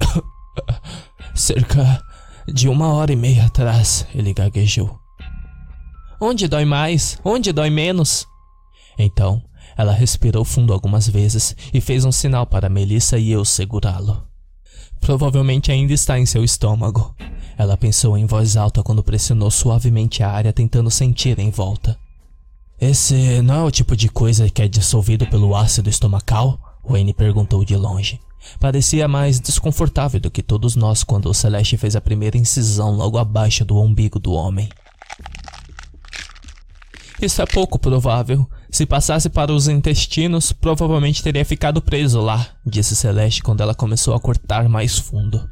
Cerca 1.34 2.02
de 2.46 2.68
uma 2.68 2.92
hora 2.92 3.12
e 3.12 3.16
meia 3.16 3.46
atrás, 3.46 4.06
ele 4.14 4.32
gaguejou. 4.32 4.98
Onde 6.20 6.48
dói 6.48 6.64
mais? 6.64 7.18
Onde 7.24 7.52
dói 7.52 7.70
menos? 7.70 8.26
Então, 8.98 9.42
ela 9.76 9.92
respirou 9.92 10.44
fundo 10.44 10.72
algumas 10.72 11.08
vezes 11.08 11.54
e 11.72 11.80
fez 11.80 12.04
um 12.04 12.12
sinal 12.12 12.46
para 12.46 12.68
Melissa 12.68 13.18
e 13.18 13.30
eu 13.30 13.44
segurá-lo. 13.44 14.24
Provavelmente 15.00 15.72
ainda 15.72 15.92
está 15.92 16.18
em 16.18 16.24
seu 16.24 16.44
estômago. 16.44 17.14
Ela 17.56 17.76
pensou 17.76 18.16
em 18.18 18.26
voz 18.26 18.56
alta 18.56 18.82
quando 18.82 19.02
pressionou 19.02 19.50
suavemente 19.50 20.22
a 20.22 20.30
área 20.30 20.52
tentando 20.52 20.90
sentir 20.90 21.38
em 21.38 21.50
volta. 21.50 21.98
Esse 22.80 23.40
não 23.42 23.54
é 23.54 23.62
o 23.62 23.70
tipo 23.70 23.96
de 23.96 24.08
coisa 24.08 24.50
que 24.50 24.60
é 24.60 24.68
dissolvido 24.68 25.26
pelo 25.26 25.54
ácido 25.54 25.88
estomacal? 25.88 26.58
Wayne 26.84 27.14
perguntou 27.14 27.64
de 27.64 27.76
longe. 27.76 28.20
Parecia 28.60 29.08
mais 29.08 29.40
desconfortável 29.40 30.20
do 30.20 30.30
que 30.30 30.42
todos 30.42 30.76
nós 30.76 31.02
quando 31.02 31.26
o 31.30 31.34
Celeste 31.34 31.76
fez 31.76 31.96
a 31.96 32.00
primeira 32.00 32.36
incisão 32.36 32.92
logo 32.92 33.16
abaixo 33.16 33.64
do 33.64 33.80
umbigo 33.80 34.18
do 34.18 34.32
homem. 34.32 34.68
Isso 37.22 37.40
é 37.40 37.46
pouco 37.46 37.78
provável. 37.78 38.46
Se 38.70 38.84
passasse 38.84 39.30
para 39.30 39.52
os 39.52 39.68
intestinos, 39.68 40.52
provavelmente 40.52 41.22
teria 41.22 41.44
ficado 41.44 41.80
preso 41.80 42.20
lá, 42.20 42.48
disse 42.66 42.96
Celeste 42.96 43.42
quando 43.42 43.62
ela 43.62 43.74
começou 43.74 44.14
a 44.14 44.20
cortar 44.20 44.68
mais 44.68 44.98
fundo. 44.98 45.48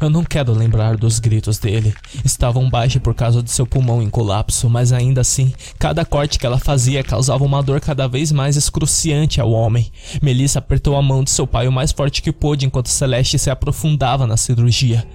Eu 0.00 0.10
não 0.10 0.24
quero 0.24 0.52
lembrar 0.52 0.96
dos 0.96 1.18
gritos 1.18 1.58
dele. 1.58 1.94
Estavam 2.24 2.68
baixos 2.68 3.00
por 3.00 3.14
causa 3.14 3.42
de 3.42 3.50
seu 3.50 3.66
pulmão 3.66 4.02
em 4.02 4.10
colapso, 4.10 4.68
mas 4.68 4.92
ainda 4.92 5.20
assim, 5.20 5.52
cada 5.78 6.04
corte 6.04 6.38
que 6.38 6.46
ela 6.46 6.58
fazia 6.58 7.02
causava 7.02 7.44
uma 7.44 7.62
dor 7.62 7.80
cada 7.80 8.06
vez 8.06 8.32
mais 8.32 8.56
excruciante 8.56 9.40
ao 9.40 9.50
homem. 9.50 9.90
Melissa 10.22 10.58
apertou 10.58 10.96
a 10.96 11.02
mão 11.02 11.22
de 11.22 11.30
seu 11.30 11.46
pai 11.46 11.68
o 11.68 11.72
mais 11.72 11.92
forte 11.92 12.22
que 12.22 12.32
pôde 12.32 12.66
enquanto 12.66 12.88
Celeste 12.88 13.38
se 13.38 13.50
aprofundava 13.50 14.26
na 14.26 14.36
cirurgia. 14.36 15.06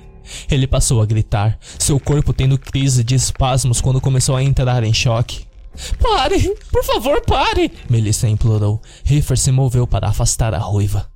Ele 0.49 0.67
passou 0.67 1.01
a 1.01 1.05
gritar, 1.05 1.57
seu 1.77 1.99
corpo 1.99 2.33
tendo 2.33 2.57
crise 2.57 3.03
de 3.03 3.15
espasmos 3.15 3.81
quando 3.81 4.01
começou 4.01 4.35
a 4.35 4.43
entrar 4.43 4.83
em 4.83 4.93
choque. 4.93 5.47
Pare! 5.99 6.55
Por 6.71 6.83
favor, 6.83 7.21
pare! 7.21 7.71
Melissa 7.89 8.27
implorou. 8.27 8.81
Riffer 9.03 9.37
se 9.37 9.51
moveu 9.51 9.87
para 9.87 10.07
afastar 10.07 10.53
a 10.53 10.59
ruiva. 10.59 11.07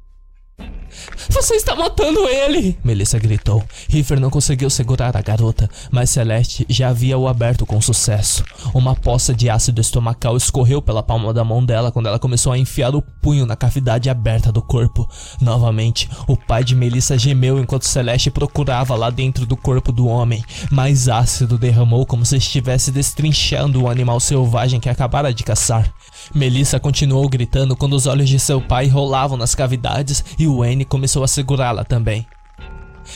Você 1.30 1.56
está 1.56 1.76
matando 1.76 2.28
ele! 2.28 2.78
Melissa 2.84 3.18
gritou. 3.20 3.64
Riffer 3.90 4.20
não 4.20 4.30
conseguiu 4.30 4.70
segurar 4.70 5.16
a 5.16 5.22
garota, 5.22 5.70
mas 5.92 6.10
Celeste 6.10 6.66
já 6.70 6.90
havia 6.90 7.18
o 7.18 7.28
aberto 7.28 7.66
com 7.66 7.82
sucesso. 7.82 8.44
Uma 8.74 8.96
poça 8.96 9.34
de 9.34 9.50
ácido 9.50 9.82
estomacal 9.82 10.38
escorreu 10.38 10.82
pela 10.82 11.04
palma 11.04 11.34
da 11.34 11.44
mão 11.44 11.64
dela 11.64 11.92
quando 11.92 12.08
ela 12.08 12.20
começou 12.20 12.52
a 12.52 12.58
enfiar 12.58 12.96
o 12.96 13.02
punho 13.02 13.46
na 13.46 13.56
cavidade 13.56 14.10
aberta 14.10 14.52
do 14.52 14.62
corpo. 14.62 15.10
Novamente, 15.42 16.10
o 16.28 16.36
pai 16.36 16.64
de 16.64 16.76
Melissa 16.76 17.18
gemeu 17.18 17.60
enquanto 17.60 17.86
Celeste 17.86 18.32
procurava 18.32 18.96
lá 18.96 19.10
dentro 19.10 19.46
do 19.46 19.56
corpo 19.56 19.92
do 19.92 20.08
homem. 20.08 20.44
Mais 20.72 21.08
ácido 21.08 21.58
derramou 21.58 22.06
como 22.06 22.26
se 22.26 22.38
estivesse 22.38 22.92
destrinchando 22.92 23.84
o 23.84 23.90
animal 23.90 24.20
selvagem 24.20 24.80
que 24.80 24.90
acabara 24.90 25.34
de 25.34 25.44
caçar. 25.44 25.94
Melissa 26.34 26.80
continuou 26.80 27.28
gritando 27.28 27.76
quando 27.76 27.94
os 27.94 28.06
olhos 28.06 28.30
de 28.30 28.40
seu 28.40 28.62
pai 28.62 28.88
rolavam 28.88 29.38
nas 29.38 29.54
cavidades 29.54 30.24
e 30.38 30.48
Wayne 30.48 30.83
começou 30.86 31.24
a 31.24 31.28
segurá-la 31.28 31.84
também. 31.84 32.26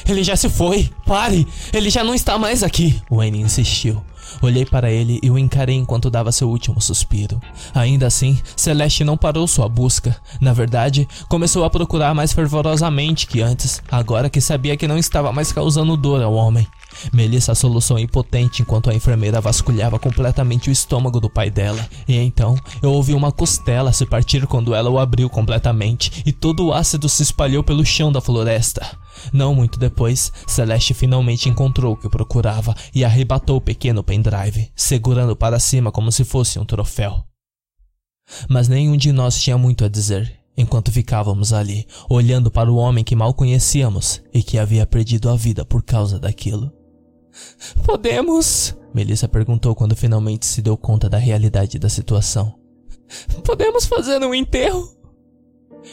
Ele 0.08 0.24
já 0.24 0.36
se 0.36 0.50
foi! 0.50 0.92
Pare! 1.06 1.48
Ele 1.74 1.90
já 1.90 2.04
não 2.04 2.14
está 2.14 2.38
mais 2.38 2.64
aqui! 2.64 3.02
Wayne 3.10 3.42
insistiu. 3.42 4.04
Olhei 4.42 4.66
para 4.66 4.92
ele 4.92 5.20
e 5.24 5.32
o 5.32 5.38
encarei 5.38 5.76
enquanto 5.76 6.10
dava 6.10 6.32
seu 6.32 6.50
último 6.50 6.82
suspiro. 6.82 7.42
Ainda 7.74 8.08
assim, 8.08 8.40
Celeste 8.56 9.04
não 9.04 9.18
parou 9.18 9.48
sua 9.48 9.70
busca. 9.70 10.16
Na 10.40 10.54
verdade, 10.54 11.08
começou 11.30 11.64
a 11.64 11.70
procurar 11.70 12.14
mais 12.14 12.34
fervorosamente 12.34 13.26
que 13.26 13.42
antes, 13.42 13.82
agora 13.90 14.30
que 14.30 14.42
sabia 14.42 14.78
que 14.78 14.88
não 14.88 14.98
estava 14.98 15.32
mais 15.32 15.52
causando 15.52 15.96
dor 15.98 16.22
ao 16.22 16.34
homem. 16.34 16.68
Melissa 17.14 17.56
soluçou 17.56 18.00
impotente 18.00 18.62
enquanto 18.62 18.90
a 18.90 18.94
enfermeira 18.94 19.42
vasculhava 19.42 20.00
completamente 20.00 20.70
o 20.70 20.72
estômago 20.72 21.20
do 21.20 21.30
pai 21.30 21.50
dela. 21.50 21.88
E 22.08 22.16
então 22.16 22.56
eu 22.82 22.92
ouvi 22.92 23.14
uma 23.14 23.32
costela 23.32 23.94
se 23.94 24.06
partir 24.06 24.46
quando 24.48 24.74
ela 24.74 24.90
o 24.90 25.00
abriu 25.00 25.30
completamente 25.30 26.24
e 26.26 26.32
todo 26.32 26.66
o 26.66 26.74
ácido 26.74 27.08
se 27.10 27.24
espalhou 27.24 27.64
pelo 27.64 27.86
chão 27.86 28.12
da 28.12 28.22
floresta. 28.22 28.86
Não 29.34 29.54
muito 29.56 29.80
depois, 29.80 30.32
Celeste 30.46 30.94
finalmente 30.94 31.50
encontrou 31.50 31.94
o 31.94 31.98
que 31.98 32.10
procurava 32.10 32.76
e 32.94 33.04
arrebatou 33.04 33.58
o 33.58 33.62
pequeno 33.62 34.04
pendrive, 34.04 34.72
segurando 34.76 35.36
para 35.36 35.60
cima 35.60 35.92
como 35.92 36.12
se 36.12 36.24
fosse 36.24 36.60
um 36.60 36.66
troféu. 36.66 37.24
Mas 38.48 38.68
nenhum 38.68 38.98
de 38.98 39.12
nós 39.12 39.40
tinha 39.40 39.58
muito 39.58 39.86
a 39.86 39.90
dizer 39.90 40.38
enquanto 40.58 40.92
ficávamos 40.92 41.54
ali, 41.54 41.86
olhando 42.10 42.50
para 42.50 42.72
o 42.72 42.78
homem 42.78 43.04
que 43.04 43.16
mal 43.16 43.34
conhecíamos 43.34 44.22
e 44.34 44.42
que 44.42 44.58
havia 44.58 44.88
perdido 44.88 45.30
a 45.30 45.36
vida 45.36 45.64
por 45.64 45.84
causa 45.84 46.20
daquilo. 46.20 46.77
Podemos? 47.84 48.76
Melissa 48.94 49.28
perguntou 49.28 49.76
quando 49.76 49.96
finalmente 49.96 50.46
se 50.46 50.62
deu 50.62 50.78
conta 50.78 51.10
da 51.10 51.18
realidade 51.18 51.78
da 51.80 51.90
situação. 51.90 52.56
Podemos 53.44 53.86
fazer 53.86 54.24
um 54.24 54.34
enterro? 54.34 54.96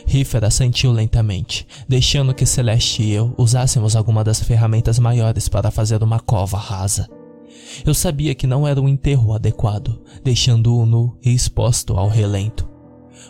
Riffer 0.06 0.44
assentiu 0.44 0.90
lentamente, 0.90 1.66
deixando 1.88 2.34
que 2.34 2.44
Celeste 2.44 3.02
e 3.02 3.12
eu 3.12 3.32
usássemos 3.38 3.94
alguma 3.94 4.24
das 4.24 4.42
ferramentas 4.42 4.98
maiores 4.98 5.48
para 5.48 5.70
fazer 5.70 6.02
uma 6.02 6.18
cova 6.18 6.58
rasa. 6.58 7.08
Eu 7.86 7.94
sabia 7.94 8.34
que 8.34 8.46
não 8.46 8.66
era 8.66 8.80
o 8.80 8.88
enterro 8.88 9.32
adequado, 9.32 10.02
deixando-o 10.24 10.84
nu 10.84 11.16
e 11.24 11.32
exposto 11.32 11.96
ao 11.96 12.08
relento. 12.08 12.68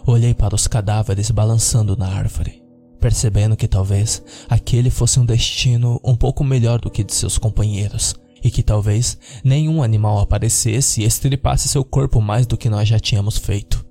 Olhei 0.06 0.32
para 0.32 0.54
os 0.54 0.66
cadáveres 0.66 1.30
balançando 1.30 1.96
na 1.96 2.08
árvore 2.08 2.63
percebendo 3.05 3.55
que 3.55 3.68
talvez 3.68 4.22
aquele 4.48 4.88
fosse 4.88 5.20
um 5.20 5.26
destino 5.26 6.00
um 6.02 6.16
pouco 6.16 6.42
melhor 6.42 6.80
do 6.80 6.90
que 6.90 7.05
de 7.05 7.12
seus 7.12 7.36
companheiros, 7.36 8.14
e 8.43 8.51
que 8.51 8.62
talvez 8.62 9.18
nenhum 9.44 9.82
animal 9.82 10.20
aparecesse 10.20 11.02
e 11.02 11.05
estripasse 11.05 11.68
seu 11.68 11.85
corpo 11.85 12.18
mais 12.18 12.47
do 12.47 12.56
que 12.56 12.70
nós 12.70 12.89
já 12.89 12.98
tínhamos 12.98 13.36
feito. 13.36 13.85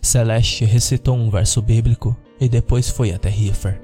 Celeste 0.00 0.64
recitou 0.64 1.18
um 1.18 1.28
verso 1.28 1.60
bíblico 1.60 2.16
e 2.40 2.48
depois 2.48 2.88
foi 2.88 3.12
até 3.12 3.28
Riffer. 3.28 3.78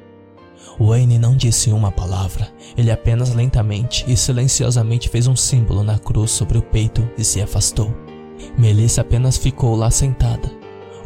Wayne 0.80 1.18
não 1.18 1.36
disse 1.36 1.70
uma 1.70 1.92
palavra, 1.92 2.48
ele 2.74 2.90
apenas 2.90 3.34
lentamente 3.34 4.06
e 4.08 4.16
silenciosamente 4.16 5.10
fez 5.10 5.26
um 5.26 5.36
símbolo 5.36 5.84
na 5.84 5.98
cruz 5.98 6.30
sobre 6.30 6.56
o 6.56 6.62
peito 6.62 7.06
e 7.18 7.22
se 7.22 7.42
afastou. 7.42 7.94
Melissa 8.56 9.02
apenas 9.02 9.36
ficou 9.36 9.76
lá 9.76 9.90
sentada, 9.90 10.50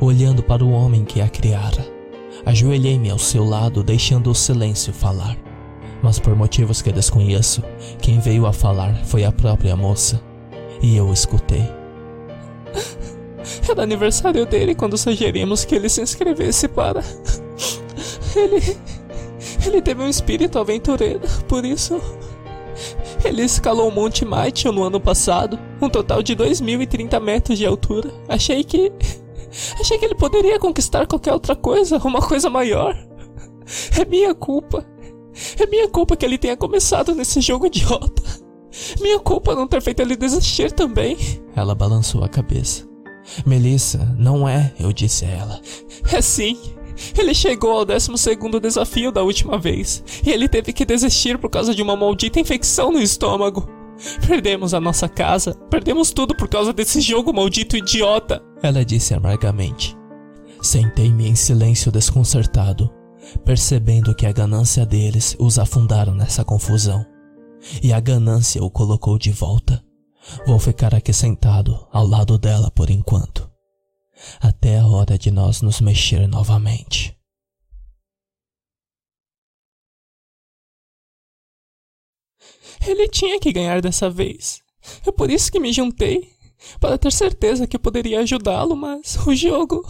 olhando 0.01 0.41
para 0.41 0.65
o 0.65 0.71
homem 0.71 1.05
que 1.05 1.21
a 1.21 1.29
criara. 1.29 1.96
Ajoelhei-me 2.47 3.11
ao 3.11 3.19
seu 3.19 3.45
lado, 3.45 3.83
deixando 3.83 4.31
o 4.31 4.35
silêncio 4.35 4.93
falar. 4.93 5.37
Mas 6.01 6.21
por 6.21 6.37
motivos 6.37 6.81
que 6.81 6.93
desconheço, 6.93 7.61
quem 8.01 8.21
veio 8.21 8.47
a 8.47 8.53
falar 8.53 8.95
foi 9.05 9.25
a 9.25 9.33
própria 9.33 9.77
moça. 9.77 10.23
E 10.81 10.97
eu 10.97 11.13
escutei. 11.13 11.69
Era 13.69 13.83
aniversário 13.83 14.47
dele 14.47 14.77
quando 14.77 14.97
sugerimos 14.97 15.65
que 15.65 15.75
ele 15.75 15.89
se 15.89 16.01
inscrevesse 16.01 16.69
para. 16.69 17.03
Ele. 18.37 18.77
Ele 19.67 19.83
teve 19.83 20.03
um 20.03 20.09
espírito 20.09 20.59
aventureiro, 20.59 21.23
por 21.49 21.65
isso. 21.65 22.01
Ele 23.25 23.43
escalou 23.43 23.89
o 23.89 23.93
Monte 23.93 24.25
Mighty 24.25 24.67
no 24.67 24.85
ano 24.85 25.01
passado, 25.01 25.59
um 25.81 25.89
total 25.89 26.23
de 26.23 26.37
2.030 26.37 27.21
metros 27.21 27.59
de 27.59 27.67
altura. 27.67 28.13
Achei 28.29 28.63
que. 28.63 28.93
Achei 29.81 29.99
que 29.99 30.05
ele 30.05 30.15
poderia 30.15 30.59
conquistar 30.59 31.07
qualquer 31.07 31.33
outra 31.33 31.57
coisa, 31.57 31.99
uma 31.99 32.21
coisa 32.21 32.51
maior. 32.51 32.97
É 33.99 34.05
minha 34.05 34.35
culpa. 34.35 34.87
É 35.59 35.67
minha 35.67 35.89
culpa 35.89 36.17
que 36.17 36.25
ele 36.25 36.39
tenha 36.39 36.57
começado 36.57 37.15
nesse 37.15 37.41
jogo 37.41 37.67
idiota. 37.67 38.23
Minha 39.01 39.19
culpa 39.19 39.55
não 39.55 39.67
ter 39.67 39.81
feito 39.81 40.01
ele 40.01 40.17
desistir 40.17 40.73
também. 40.73 41.17
Ela 41.55 41.75
balançou 41.75 42.23
a 42.23 42.29
cabeça. 42.29 42.87
Melissa, 43.45 44.15
não 44.19 44.49
é, 44.49 44.73
eu 44.79 44.93
disse 44.93 45.25
a 45.25 45.29
ela. 45.29 45.61
É 46.13 46.21
sim. 46.21 46.59
Ele 47.19 47.35
chegou 47.35 47.73
ao 47.73 47.85
12 47.85 48.11
desafio 48.61 49.13
da 49.13 49.23
última 49.23 49.59
vez, 49.59 50.03
e 50.25 50.31
ele 50.31 50.49
teve 50.49 50.73
que 50.73 50.85
desistir 50.85 51.37
por 51.37 51.51
causa 51.51 51.75
de 51.75 51.83
uma 51.83 51.95
maldita 51.97 52.41
infecção 52.41 52.91
no 52.91 53.01
estômago. 53.01 53.69
Perdemos 54.27 54.73
a 54.73 54.81
nossa 54.81 55.09
casa, 55.09 55.55
perdemos 55.71 56.11
tudo 56.11 56.35
por 56.35 56.49
causa 56.49 56.73
desse 56.73 57.01
jogo 57.01 57.33
maldito 57.33 57.77
idiota, 57.77 58.43
ela 58.63 58.85
disse 58.85 59.15
amargamente. 59.15 59.97
Sentei-me 60.63 61.29
em 61.29 61.35
silêncio 61.35 61.93
desconcertado, 61.93 62.93
percebendo 63.45 64.15
que 64.15 64.27
a 64.27 64.33
ganância 64.33 64.85
deles 64.85 65.37
os 65.39 65.59
afundaram 65.59 66.15
nessa 66.15 66.45
confusão. 66.45 67.05
E 67.83 67.93
a 67.93 68.01
ganância 68.01 68.63
o 68.63 68.71
colocou 68.71 69.19
de 69.19 69.33
volta. 69.33 69.83
Vou 70.47 70.59
ficar 70.59 70.95
aqui 70.95 71.13
sentado 71.13 71.87
ao 71.93 72.07
lado 72.07 72.39
dela 72.39 72.71
por 72.71 72.91
enquanto 72.91 73.47
até 74.41 74.79
a 74.79 74.87
hora 74.87 75.19
de 75.19 75.31
nós 75.31 75.63
nos 75.63 75.81
mexer 75.81 76.27
novamente. 76.27 77.17
Ele 82.87 83.09
tinha 83.09 83.41
que 83.41 83.53
ganhar 83.53 83.81
dessa 83.81 84.09
vez. 84.09 84.63
É 85.05 85.11
por 85.11 85.31
isso 85.31 85.51
que 85.51 85.59
me 85.59 85.73
juntei. 85.73 86.36
Para 86.81 86.99
ter 86.99 87.13
certeza 87.13 87.67
que 87.67 87.79
poderia 87.79 88.21
ajudá-lo, 88.21 88.77
mas 88.77 89.19
o 89.27 89.35
jogo. 89.35 89.85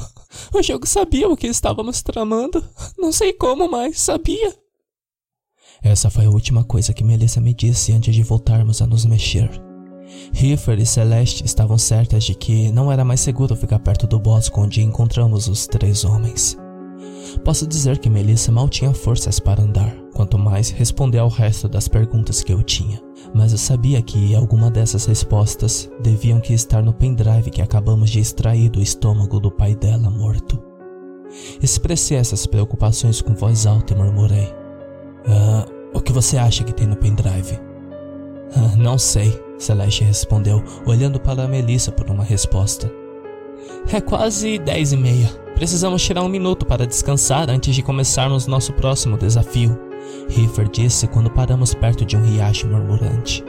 O 0.54 0.62
jogo 0.62 0.86
sabia 0.86 1.28
o 1.28 1.36
que 1.36 1.46
estávamos 1.46 2.02
tramando. 2.02 2.62
Não 2.98 3.12
sei 3.12 3.32
como, 3.32 3.68
mas 3.70 4.00
sabia. 4.00 4.54
Essa 5.82 6.10
foi 6.10 6.26
a 6.26 6.30
última 6.30 6.64
coisa 6.64 6.92
que 6.92 7.04
Melissa 7.04 7.40
me 7.40 7.54
disse 7.54 7.92
antes 7.92 8.14
de 8.14 8.22
voltarmos 8.22 8.80
a 8.82 8.86
nos 8.86 9.04
mexer. 9.04 9.50
Heifer 10.34 10.78
e 10.78 10.86
Celeste 10.86 11.44
estavam 11.44 11.78
certas 11.78 12.24
de 12.24 12.34
que 12.34 12.70
não 12.70 12.90
era 12.90 13.04
mais 13.04 13.20
seguro 13.20 13.56
ficar 13.56 13.78
perto 13.78 14.06
do 14.06 14.18
bosque 14.18 14.58
onde 14.58 14.82
encontramos 14.82 15.48
os 15.48 15.66
três 15.66 16.04
homens. 16.04 16.56
Posso 17.44 17.66
dizer 17.66 17.98
que 17.98 18.10
Melissa 18.10 18.50
mal 18.50 18.68
tinha 18.68 18.92
forças 18.92 19.38
para 19.38 19.62
andar, 19.62 19.94
quanto 20.12 20.38
mais 20.38 20.70
responder 20.70 21.18
ao 21.18 21.28
resto 21.28 21.68
das 21.68 21.88
perguntas 21.88 22.42
que 22.42 22.52
eu 22.52 22.62
tinha. 22.62 23.00
Mas 23.34 23.52
eu 23.52 23.58
sabia 23.58 24.02
que 24.02 24.34
alguma 24.34 24.70
dessas 24.70 25.06
respostas 25.06 25.90
deviam 26.00 26.40
que 26.40 26.54
estar 26.54 26.82
no 26.82 26.92
pendrive 26.92 27.50
que 27.50 27.62
acabamos 27.62 28.10
de 28.10 28.20
extrair 28.20 28.68
do 28.68 28.82
estômago 28.82 29.38
do 29.38 29.50
pai 29.50 29.74
dela 29.74 30.10
morto. 30.10 30.62
Expressei 31.62 32.16
essas 32.16 32.46
preocupações 32.46 33.20
com 33.20 33.34
voz 33.34 33.66
alta 33.66 33.92
e 33.92 33.96
murmurei: 33.96 34.52
Ah, 35.26 35.66
o 35.94 36.00
que 36.00 36.12
você 36.12 36.36
acha 36.36 36.64
que 36.64 36.74
tem 36.74 36.86
no 36.86 36.96
pendrive? 36.96 37.58
Ah, 38.54 38.76
não 38.76 38.98
sei, 38.98 39.38
Celeste 39.58 40.04
respondeu, 40.04 40.62
olhando 40.86 41.20
para 41.20 41.48
Melissa 41.48 41.90
por 41.90 42.10
uma 42.10 42.24
resposta. 42.24 42.90
É 43.92 44.00
quase 44.00 44.58
dez 44.58 44.92
e 44.92 44.96
meia. 44.96 45.45
Precisamos 45.56 46.02
tirar 46.02 46.22
um 46.22 46.28
minuto 46.28 46.66
para 46.66 46.86
descansar 46.86 47.48
antes 47.48 47.74
de 47.74 47.82
começarmos 47.82 48.46
nosso 48.46 48.74
próximo 48.74 49.16
desafio. 49.16 49.76
River 50.28 50.68
disse 50.68 51.06
quando 51.06 51.30
paramos 51.30 51.72
perto 51.72 52.04
de 52.04 52.14
um 52.14 52.22
riacho 52.22 52.68
murmurante. 52.68 53.42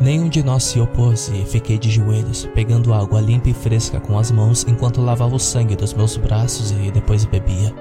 Nenhum 0.00 0.28
de 0.28 0.40
nós 0.44 0.62
se 0.62 0.78
opôs 0.78 1.32
e 1.34 1.44
fiquei 1.44 1.78
de 1.78 1.90
joelhos, 1.90 2.48
pegando 2.54 2.94
água 2.94 3.20
limpa 3.20 3.48
e 3.48 3.54
fresca 3.54 3.98
com 3.98 4.16
as 4.16 4.30
mãos 4.30 4.64
enquanto 4.68 5.00
lavava 5.00 5.34
o 5.34 5.40
sangue 5.40 5.74
dos 5.74 5.92
meus 5.92 6.16
braços 6.16 6.70
e 6.70 6.92
depois 6.92 7.24
bebia. 7.24 7.74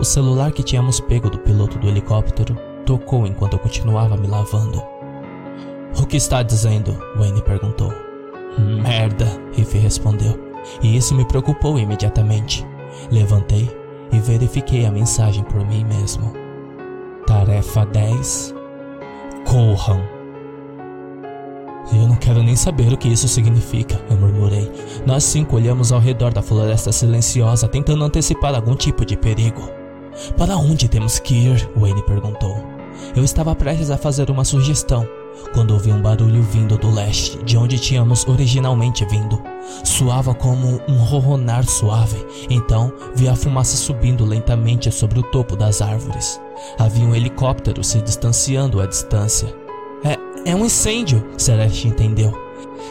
O 0.00 0.04
celular 0.04 0.50
que 0.50 0.64
tínhamos 0.64 0.98
pego 0.98 1.30
do 1.30 1.38
piloto 1.38 1.78
do 1.78 1.86
helicóptero 1.86 2.58
tocou 2.84 3.28
enquanto 3.28 3.52
eu 3.52 3.60
continuava 3.60 4.16
me 4.16 4.26
lavando. 4.26 4.82
O 6.00 6.04
que 6.04 6.16
está 6.16 6.42
dizendo? 6.42 6.98
Wayne 7.16 7.42
perguntou. 7.42 7.92
Merda, 8.58 9.26
Riff 9.54 9.78
respondeu. 9.78 10.45
E 10.82 10.96
isso 10.96 11.14
me 11.14 11.24
preocupou 11.24 11.78
imediatamente. 11.78 12.66
Levantei 13.10 13.70
e 14.12 14.18
verifiquei 14.18 14.86
a 14.86 14.90
mensagem 14.90 15.44
por 15.44 15.64
mim 15.66 15.84
mesmo. 15.84 16.32
Tarefa 17.26 17.84
10 17.86 18.54
Corram. 19.44 20.16
Eu 21.92 22.08
não 22.08 22.16
quero 22.16 22.42
nem 22.42 22.56
saber 22.56 22.92
o 22.92 22.96
que 22.96 23.08
isso 23.08 23.28
significa, 23.28 24.00
eu 24.10 24.16
murmurei. 24.16 24.70
Nós 25.06 25.22
cinco 25.22 25.54
olhamos 25.54 25.92
ao 25.92 26.00
redor 26.00 26.32
da 26.32 26.42
floresta 26.42 26.90
silenciosa, 26.90 27.68
tentando 27.68 28.04
antecipar 28.04 28.54
algum 28.54 28.74
tipo 28.74 29.04
de 29.04 29.16
perigo. 29.16 29.70
Para 30.36 30.56
onde 30.56 30.88
temos 30.88 31.18
que 31.20 31.34
ir? 31.34 31.70
Wayne 31.76 32.02
perguntou. 32.04 32.56
Eu 33.14 33.22
estava 33.22 33.54
prestes 33.54 33.90
a 33.90 33.96
fazer 33.96 34.30
uma 34.30 34.44
sugestão, 34.44 35.06
quando 35.52 35.72
ouvi 35.72 35.90
um 35.90 36.00
barulho 36.00 36.42
vindo 36.42 36.76
do 36.76 36.90
leste, 36.90 37.42
de 37.44 37.56
onde 37.56 37.78
tínhamos 37.78 38.26
originalmente 38.26 39.04
vindo. 39.04 39.42
Soava 39.84 40.34
como 40.34 40.80
um 40.88 40.96
ronronar 40.96 41.64
suave, 41.64 42.24
então 42.48 42.92
vi 43.14 43.28
a 43.28 43.36
fumaça 43.36 43.76
subindo 43.76 44.24
lentamente 44.24 44.90
sobre 44.90 45.18
o 45.18 45.22
topo 45.22 45.56
das 45.56 45.82
árvores. 45.82 46.40
Havia 46.78 47.04
um 47.04 47.14
helicóptero 47.14 47.82
se 47.82 48.00
distanciando 48.00 48.80
à 48.80 48.86
distância. 48.86 49.54
É, 50.04 50.50
é 50.50 50.54
um 50.54 50.64
incêndio, 50.64 51.24
Celeste 51.36 51.88
entendeu. 51.88 52.45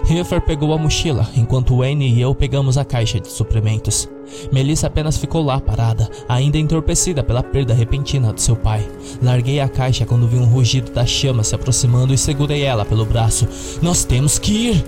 Heifer 0.09 0.41
pegou 0.41 0.73
a 0.73 0.77
mochila, 0.77 1.30
enquanto 1.35 1.77
Wayne 1.77 2.13
e 2.13 2.22
eu 2.22 2.35
pegamos 2.35 2.77
a 2.77 2.85
caixa 2.85 3.19
de 3.19 3.31
suprimentos. 3.31 4.07
Melissa 4.51 4.88
apenas 4.88 5.17
ficou 5.17 5.43
lá 5.43 5.59
parada, 5.59 6.09
ainda 6.27 6.57
entorpecida 6.57 7.23
pela 7.23 7.41
perda 7.41 7.73
repentina 7.73 8.34
de 8.34 8.41
seu 8.41 8.55
pai. 8.55 8.88
Larguei 9.22 9.59
a 9.59 9.69
caixa 9.69 10.05
quando 10.05 10.27
vi 10.27 10.38
um 10.38 10.45
rugido 10.45 10.91
da 10.91 11.05
chama 11.05 11.43
se 11.43 11.55
aproximando 11.55 12.13
e 12.13 12.17
segurei 12.17 12.63
ela 12.63 12.85
pelo 12.85 13.05
braço. 13.05 13.47
Nós 13.81 14.03
temos 14.03 14.38
que 14.38 14.72
ir! 14.72 14.85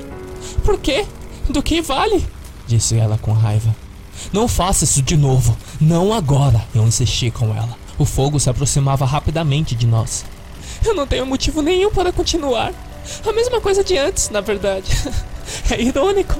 Por 0.64 0.80
quê? 0.80 1.06
Do 1.50 1.64
que 1.64 1.82
vale? 1.82 2.24
disse 2.68 2.98
ela 2.98 3.18
com 3.18 3.32
raiva. 3.32 3.74
Não 4.34 4.48
faça 4.48 4.84
isso 4.84 5.02
de 5.02 5.16
novo! 5.16 5.56
Não 5.80 6.14
agora! 6.14 6.64
Eu 6.76 6.84
insisti 6.84 7.32
com 7.32 7.56
ela. 7.56 7.76
O 7.98 8.06
fogo 8.06 8.40
se 8.40 8.50
aproximava 8.50 9.06
rapidamente 9.06 9.74
de 9.76 9.88
nós. 9.88 10.26
Eu 10.86 10.94
não 10.94 11.08
tenho 11.08 11.26
motivo 11.26 11.62
nenhum 11.62 11.90
para 11.90 12.12
continuar. 12.12 12.74
A 13.26 13.34
mesma 13.34 13.62
coisa 13.62 13.84
de 13.84 13.98
antes, 13.98 14.30
na 14.30 14.42
verdade. 14.42 14.88
É 15.72 15.82
irônico. 15.82 16.36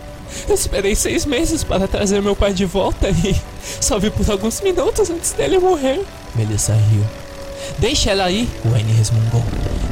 Eu 0.48 0.56
esperei 0.56 0.94
seis 0.94 1.26
meses 1.26 1.64
para 1.64 1.88
trazer 1.88 2.22
meu 2.22 2.36
pai 2.36 2.54
de 2.54 2.66
volta 2.66 3.10
e 3.10 3.36
só 3.80 3.98
vi 3.98 4.10
por 4.10 4.30
alguns 4.30 4.60
minutos 4.62 5.10
antes 5.10 5.32
dele 5.32 5.60
morrer. 5.60 6.02
Melissa 6.36 6.74
riu. 6.74 7.06
Deixa 7.78 8.12
ela 8.12 8.26
aí, 8.26 8.50
Wayne 8.66 8.92
resmungou. 8.92 9.44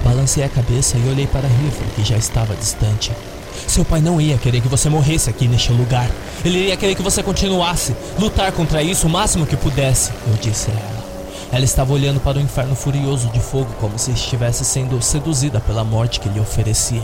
Balancei 0.04 0.44
a 0.44 0.50
cabeça 0.50 0.98
e 0.98 1.10
olhei 1.10 1.28
para 1.28 1.48
River, 1.48 1.88
que 1.96 2.04
já 2.04 2.18
estava 2.18 2.56
distante. 2.56 3.12
Seu 3.68 3.84
pai 3.84 4.02
não 4.02 4.20
ia 4.20 4.38
querer 4.38 4.62
que 4.62 4.68
você 4.68 4.90
morresse 4.90 5.30
aqui 5.30 5.48
neste 5.48 5.72
lugar. 5.72 6.10
Ele 6.44 6.68
ia 6.68 6.78
querer 6.78 6.96
que 6.96 7.02
você 7.02 7.24
continuasse, 7.24 7.96
lutar 8.20 8.52
contra 8.52 8.84
isso 8.84 9.08
o 9.08 9.10
máximo 9.10 9.46
que 9.46 9.56
pudesse, 9.56 10.12
eu 10.28 10.34
disse 10.42 10.70
a 10.72 10.74
ela. 10.74 11.05
Ela 11.52 11.66
estava 11.66 11.94
olhando 11.94 12.20
para 12.20 12.38
o 12.38 12.42
inferno 12.42 12.76
furioso 12.76 13.30
de 13.30 13.40
fogo 13.40 13.74
como 13.80 13.98
se 13.98 14.12
estivesse 14.12 14.66
sendo 14.66 15.02
seduzida 15.02 15.60
pela 15.60 15.84
morte 15.84 16.20
que 16.20 16.30
lhe 16.30 16.40
oferecia 16.40 17.04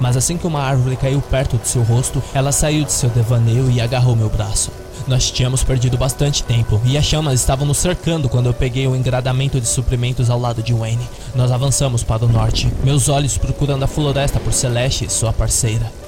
mas 0.00 0.16
assim 0.16 0.36
que 0.36 0.46
uma 0.46 0.60
árvore 0.60 0.96
caiu 0.96 1.20
perto 1.20 1.56
de 1.56 1.68
seu 1.68 1.82
rosto, 1.82 2.22
ela 2.34 2.52
saiu 2.52 2.84
de 2.84 2.92
seu 2.92 3.10
devaneio 3.10 3.70
e 3.70 3.80
agarrou 3.80 4.16
meu 4.16 4.28
braço. 4.28 4.70
Nós 5.06 5.30
tínhamos 5.30 5.64
perdido 5.64 5.96
bastante 5.96 6.44
tempo 6.44 6.80
e 6.84 6.96
as 6.96 7.04
chamas 7.04 7.34
estavam 7.34 7.66
nos 7.66 7.78
cercando 7.78 8.28
quando 8.28 8.46
eu 8.46 8.54
peguei 8.54 8.86
o 8.86 8.94
engradamento 8.94 9.60
de 9.60 9.66
suprimentos 9.66 10.30
ao 10.30 10.38
lado 10.38 10.62
de 10.62 10.72
Wayne. 10.72 11.08
Nós 11.34 11.50
avançamos 11.50 12.02
para 12.02 12.24
o 12.24 12.28
norte, 12.28 12.72
meus 12.84 13.08
olhos 13.08 13.36
procurando 13.36 13.82
a 13.82 13.88
floresta 13.88 14.38
por 14.38 14.52
Celeste, 14.52 15.12
sua 15.12 15.32
parceira. 15.32 16.01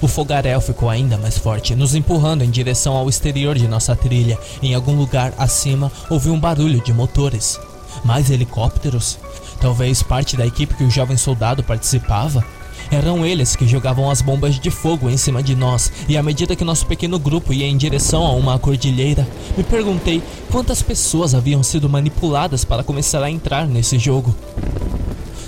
O 0.00 0.06
fogaréu 0.06 0.60
ficou 0.60 0.88
ainda 0.88 1.18
mais 1.18 1.36
forte, 1.36 1.74
nos 1.74 1.94
empurrando 1.94 2.42
em 2.42 2.50
direção 2.50 2.96
ao 2.96 3.08
exterior 3.08 3.56
de 3.56 3.66
nossa 3.66 3.96
trilha. 3.96 4.38
Em 4.62 4.74
algum 4.74 4.94
lugar 4.94 5.34
acima 5.36 5.90
ouvi 6.08 6.30
um 6.30 6.38
barulho 6.38 6.80
de 6.80 6.92
motores. 6.92 7.58
Mais 8.04 8.30
helicópteros? 8.30 9.18
Talvez 9.60 10.02
parte 10.02 10.36
da 10.36 10.46
equipe 10.46 10.74
que 10.74 10.84
o 10.84 10.90
jovem 10.90 11.16
soldado 11.16 11.64
participava? 11.64 12.44
Eram 12.90 13.26
eles 13.26 13.56
que 13.56 13.66
jogavam 13.66 14.10
as 14.10 14.22
bombas 14.22 14.58
de 14.58 14.70
fogo 14.70 15.10
em 15.10 15.16
cima 15.16 15.42
de 15.42 15.54
nós, 15.54 15.92
e 16.08 16.16
à 16.16 16.22
medida 16.22 16.56
que 16.56 16.64
nosso 16.64 16.86
pequeno 16.86 17.18
grupo 17.18 17.52
ia 17.52 17.66
em 17.66 17.76
direção 17.76 18.24
a 18.24 18.32
uma 18.32 18.58
cordilheira, 18.58 19.26
me 19.56 19.64
perguntei 19.64 20.22
quantas 20.50 20.80
pessoas 20.80 21.34
haviam 21.34 21.62
sido 21.62 21.88
manipuladas 21.88 22.64
para 22.64 22.84
começar 22.84 23.22
a 23.22 23.30
entrar 23.30 23.66
nesse 23.66 23.98
jogo. 23.98 24.34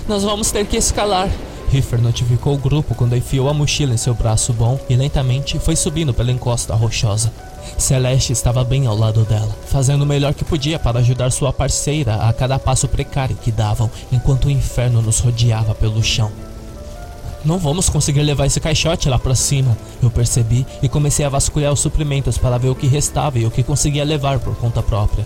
Nós 0.07 0.23
vamos 0.23 0.51
ter 0.51 0.67
que 0.67 0.77
escalar, 0.77 1.29
Riffer 1.71 2.01
notificou 2.01 2.53
o 2.53 2.57
grupo 2.57 2.93
quando 2.93 3.15
enfiou 3.15 3.47
a 3.47 3.53
mochila 3.53 3.93
em 3.93 3.97
seu 3.97 4.13
braço 4.13 4.51
bom 4.51 4.77
e 4.89 4.95
lentamente 4.95 5.57
foi 5.57 5.73
subindo 5.73 6.13
pela 6.13 6.29
encosta 6.29 6.75
rochosa. 6.75 7.31
Celeste 7.77 8.33
estava 8.33 8.61
bem 8.61 8.87
ao 8.87 8.97
lado 8.97 9.23
dela, 9.23 9.55
fazendo 9.67 10.01
o 10.01 10.05
melhor 10.05 10.33
que 10.33 10.43
podia 10.43 10.77
para 10.77 10.99
ajudar 10.99 11.31
sua 11.31 11.53
parceira 11.53 12.15
a 12.15 12.33
cada 12.33 12.59
passo 12.59 12.89
precário 12.89 13.37
que 13.37 13.53
davam, 13.53 13.89
enquanto 14.11 14.45
o 14.45 14.51
inferno 14.51 15.01
nos 15.01 15.19
rodeava 15.19 15.73
pelo 15.73 16.03
chão. 16.03 16.29
Não 17.45 17.57
vamos 17.57 17.87
conseguir 17.87 18.21
levar 18.21 18.47
esse 18.47 18.59
caixote 18.59 19.07
lá 19.07 19.17
para 19.17 19.33
cima, 19.33 19.77
eu 20.03 20.11
percebi 20.11 20.67
e 20.83 20.89
comecei 20.89 21.25
a 21.25 21.29
vasculhar 21.29 21.71
os 21.71 21.79
suprimentos 21.79 22.37
para 22.37 22.57
ver 22.57 22.69
o 22.69 22.75
que 22.75 22.85
restava 22.85 23.39
e 23.39 23.45
o 23.45 23.51
que 23.51 23.63
conseguia 23.63 24.03
levar 24.03 24.39
por 24.39 24.57
conta 24.57 24.83
própria. 24.83 25.25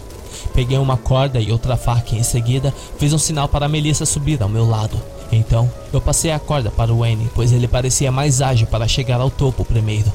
Peguei 0.54 0.78
uma 0.78 0.96
corda 0.96 1.40
e 1.40 1.52
outra 1.52 1.76
faca 1.76 2.14
e 2.14 2.20
em 2.20 2.24
seguida 2.24 2.72
fiz 3.00 3.12
um 3.14 3.18
sinal 3.18 3.48
para 3.48 3.68
Melissa 3.68 4.06
subir 4.06 4.44
ao 4.44 4.50
meu 4.50 4.70
lado. 4.70 5.15
Então, 5.32 5.72
eu 5.92 6.00
passei 6.00 6.32
a 6.32 6.40
corda 6.40 6.70
para 6.70 6.94
o 6.94 7.00
Wayne, 7.00 7.30
pois 7.34 7.52
ele 7.52 7.68
parecia 7.68 8.12
mais 8.12 8.42
ágil 8.42 8.68
para 8.68 8.88
chegar 8.88 9.20
ao 9.20 9.30
topo 9.30 9.66
primeiro. 9.66 10.12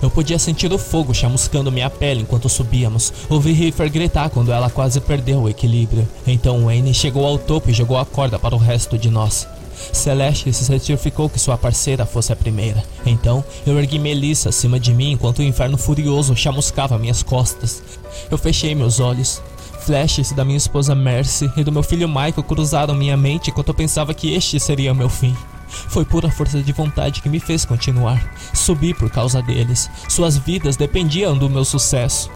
Eu 0.00 0.10
podia 0.10 0.38
sentir 0.38 0.72
o 0.72 0.78
fogo 0.78 1.12
chamuscando 1.12 1.72
minha 1.72 1.90
pele 1.90 2.22
enquanto 2.22 2.48
subíamos. 2.48 3.12
Ouvi 3.28 3.52
Riffer 3.52 3.90
gritar 3.90 4.30
quando 4.30 4.52
ela 4.52 4.70
quase 4.70 5.00
perdeu 5.00 5.42
o 5.42 5.48
equilíbrio. 5.48 6.08
Então 6.26 6.66
Wayne 6.66 6.94
chegou 6.94 7.26
ao 7.26 7.36
topo 7.36 7.70
e 7.70 7.74
jogou 7.74 7.98
a 7.98 8.06
corda 8.06 8.38
para 8.38 8.54
o 8.54 8.58
resto 8.58 8.96
de 8.96 9.10
nós. 9.10 9.46
Celeste 9.92 10.52
se 10.52 10.64
certificou 10.64 11.28
que 11.28 11.38
sua 11.38 11.56
parceira 11.56 12.06
fosse 12.06 12.32
a 12.32 12.36
primeira. 12.36 12.82
Então, 13.06 13.44
eu 13.66 13.78
ergui 13.78 13.98
Melissa 13.98 14.48
acima 14.48 14.78
de 14.78 14.92
mim 14.92 15.12
enquanto 15.12 15.38
o 15.38 15.42
inferno 15.42 15.78
furioso 15.78 16.36
chamuscava 16.36 16.98
minhas 16.98 17.22
costas. 17.22 17.82
Eu 18.30 18.38
fechei 18.38 18.74
meus 18.74 19.00
olhos. 19.00 19.40
Flashes 19.88 20.32
da 20.32 20.44
minha 20.44 20.58
esposa 20.58 20.94
Mercy 20.94 21.50
e 21.56 21.64
do 21.64 21.72
meu 21.72 21.82
filho 21.82 22.06
Michael 22.06 22.42
cruzaram 22.42 22.94
minha 22.94 23.16
mente 23.16 23.48
enquanto 23.48 23.68
eu 23.68 23.74
pensava 23.74 24.12
que 24.12 24.34
este 24.34 24.60
seria 24.60 24.92
o 24.92 24.94
meu 24.94 25.08
fim. 25.08 25.34
Foi 25.66 26.04
pura 26.04 26.30
força 26.30 26.62
de 26.62 26.72
vontade 26.72 27.22
que 27.22 27.28
me 27.30 27.40
fez 27.40 27.64
continuar. 27.64 28.22
Subi 28.52 28.92
por 28.92 29.08
causa 29.08 29.40
deles. 29.40 29.90
Suas 30.06 30.36
vidas 30.36 30.76
dependiam 30.76 31.38
do 31.38 31.48
meu 31.48 31.64
sucesso. 31.64 32.30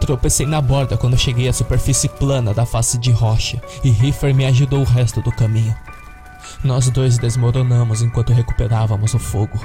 Tropecei 0.00 0.46
na 0.46 0.60
borda 0.60 0.96
quando 0.96 1.16
cheguei 1.16 1.48
à 1.48 1.52
superfície 1.52 2.08
plana 2.08 2.52
da 2.52 2.66
face 2.66 2.98
de 2.98 3.12
rocha 3.12 3.62
e 3.84 3.90
Riffer 3.90 4.34
me 4.34 4.44
ajudou 4.46 4.80
o 4.80 4.84
resto 4.84 5.22
do 5.22 5.30
caminho. 5.30 5.76
Nós 6.64 6.90
dois 6.90 7.18
desmoronamos 7.18 8.02
enquanto 8.02 8.32
recuperávamos 8.32 9.14
o 9.14 9.18
fogo. 9.20 9.64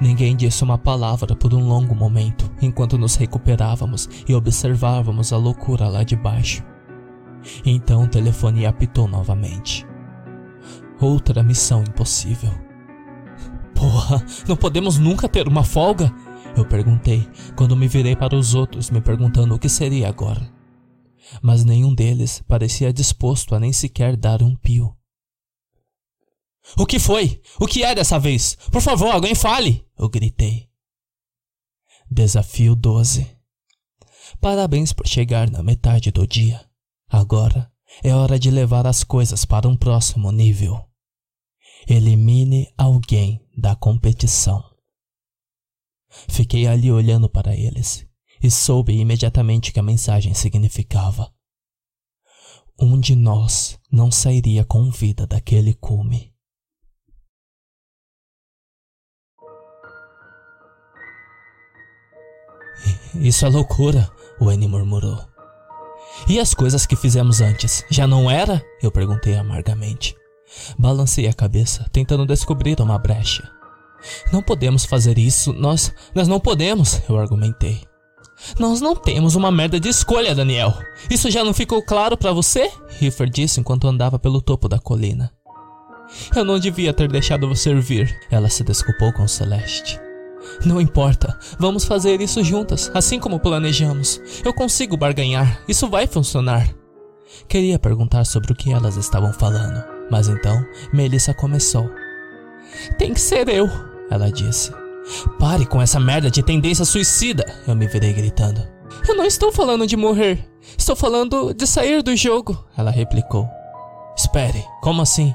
Ninguém 0.00 0.36
disse 0.36 0.64
uma 0.64 0.78
palavra 0.78 1.34
por 1.34 1.52
um 1.54 1.66
longo 1.66 1.94
momento, 1.94 2.50
enquanto 2.60 2.98
nos 2.98 3.14
recuperávamos 3.14 4.08
e 4.28 4.34
observávamos 4.34 5.32
a 5.32 5.36
loucura 5.36 5.88
lá 5.88 6.02
de 6.02 6.16
baixo. 6.16 6.62
Então 7.64 8.04
o 8.04 8.08
telefone 8.08 8.66
apitou 8.66 9.06
novamente. 9.06 9.86
Outra 11.00 11.42
missão 11.42 11.82
impossível. 11.82 12.50
Porra, 13.74 14.24
não 14.48 14.56
podemos 14.56 14.98
nunca 14.98 15.28
ter 15.28 15.46
uma 15.46 15.62
folga? 15.62 16.12
Eu 16.56 16.64
perguntei, 16.64 17.28
quando 17.54 17.76
me 17.76 17.86
virei 17.86 18.16
para 18.16 18.34
os 18.34 18.54
outros, 18.54 18.90
me 18.90 19.00
perguntando 19.00 19.54
o 19.54 19.58
que 19.58 19.68
seria 19.68 20.08
agora. 20.08 20.50
Mas 21.42 21.64
nenhum 21.64 21.94
deles 21.94 22.42
parecia 22.48 22.92
disposto 22.92 23.54
a 23.54 23.60
nem 23.60 23.72
sequer 23.72 24.16
dar 24.16 24.42
um 24.42 24.54
pio. 24.56 24.96
O 26.76 26.86
que 26.86 26.98
foi? 26.98 27.40
O 27.60 27.66
que 27.66 27.82
é 27.82 27.94
dessa 27.94 28.18
vez? 28.18 28.56
Por 28.72 28.80
favor, 28.80 29.14
alguém 29.14 29.34
fale! 29.34 29.86
Eu 29.98 30.08
gritei. 30.08 30.68
Desafio 32.10 32.74
12. 32.74 33.26
Parabéns 34.40 34.92
por 34.92 35.06
chegar 35.06 35.50
na 35.50 35.62
metade 35.62 36.10
do 36.10 36.26
dia. 36.26 36.64
Agora 37.08 37.70
é 38.02 38.14
hora 38.14 38.38
de 38.38 38.50
levar 38.50 38.86
as 38.86 39.04
coisas 39.04 39.44
para 39.44 39.68
um 39.68 39.76
próximo 39.76 40.30
nível. 40.30 40.84
Elimine 41.88 42.72
alguém 42.76 43.40
da 43.56 43.76
competição. 43.76 44.62
Fiquei 46.28 46.66
ali 46.66 46.90
olhando 46.90 47.28
para 47.28 47.56
eles 47.56 48.06
e 48.42 48.50
soube 48.50 48.92
imediatamente 48.98 49.72
que 49.72 49.80
a 49.80 49.82
mensagem 49.82 50.34
significava. 50.34 51.32
Um 52.78 53.00
de 53.00 53.14
nós 53.14 53.78
não 53.90 54.10
sairia 54.10 54.64
com 54.64 54.90
vida 54.90 55.26
daquele 55.26 55.74
cume. 55.74 56.35
Isso 63.14 63.44
é 63.46 63.48
loucura, 63.48 64.10
o 64.40 64.48
Annie 64.48 64.68
murmurou. 64.68 65.18
E 66.28 66.40
as 66.40 66.54
coisas 66.54 66.86
que 66.86 66.96
fizemos 66.96 67.40
antes, 67.40 67.84
já 67.90 68.06
não 68.06 68.30
era? 68.30 68.62
Eu 68.82 68.90
perguntei 68.90 69.36
amargamente. 69.36 70.16
Balancei 70.78 71.26
a 71.26 71.34
cabeça, 71.34 71.86
tentando 71.92 72.26
descobrir 72.26 72.80
uma 72.80 72.98
brecha. 72.98 73.48
Não 74.32 74.42
podemos 74.42 74.84
fazer 74.84 75.18
isso, 75.18 75.52
nós. 75.52 75.92
Nós 76.14 76.28
não 76.28 76.40
podemos, 76.40 77.02
eu 77.08 77.18
argumentei. 77.18 77.82
Nós 78.58 78.80
não 78.80 78.94
temos 78.94 79.34
uma 79.34 79.50
merda 79.50 79.80
de 79.80 79.88
escolha, 79.88 80.34
Daniel. 80.34 80.74
Isso 81.10 81.30
já 81.30 81.42
não 81.42 81.54
ficou 81.54 81.82
claro 81.82 82.16
para 82.16 82.32
você? 82.32 82.70
Riffer 82.98 83.28
disse 83.28 83.60
enquanto 83.60 83.88
andava 83.88 84.18
pelo 84.18 84.42
topo 84.42 84.68
da 84.68 84.78
colina. 84.78 85.32
Eu 86.34 86.44
não 86.44 86.58
devia 86.58 86.92
ter 86.92 87.10
deixado 87.10 87.48
você 87.48 87.74
vir. 87.74 88.16
Ela 88.30 88.48
se 88.48 88.62
desculpou 88.62 89.12
com 89.12 89.26
Celeste. 89.26 89.98
Não 90.64 90.80
importa, 90.80 91.38
vamos 91.58 91.84
fazer 91.84 92.20
isso 92.20 92.42
juntas, 92.42 92.90
assim 92.94 93.18
como 93.18 93.40
planejamos. 93.40 94.20
Eu 94.44 94.52
consigo 94.52 94.96
barganhar, 94.96 95.60
isso 95.68 95.88
vai 95.88 96.06
funcionar. 96.06 96.68
Queria 97.48 97.78
perguntar 97.78 98.24
sobre 98.24 98.52
o 98.52 98.56
que 98.56 98.72
elas 98.72 98.96
estavam 98.96 99.32
falando, 99.32 99.84
mas 100.10 100.28
então 100.28 100.64
Melissa 100.92 101.34
começou. 101.34 101.90
Tem 102.98 103.12
que 103.12 103.20
ser 103.20 103.48
eu, 103.48 103.68
ela 104.10 104.30
disse. 104.30 104.72
Pare 105.38 105.66
com 105.66 105.80
essa 105.80 106.00
merda 106.00 106.30
de 106.30 106.42
tendência 106.42 106.84
suicida, 106.84 107.44
eu 107.66 107.76
me 107.76 107.86
virei 107.86 108.12
gritando. 108.12 108.66
Eu 109.08 109.14
não 109.14 109.24
estou 109.24 109.52
falando 109.52 109.86
de 109.86 109.96
morrer, 109.96 110.44
estou 110.76 110.96
falando 110.96 111.54
de 111.54 111.66
sair 111.66 112.02
do 112.02 112.16
jogo, 112.16 112.64
ela 112.76 112.90
replicou. 112.90 113.48
Espere, 114.16 114.64
como 114.80 115.02
assim? 115.02 115.34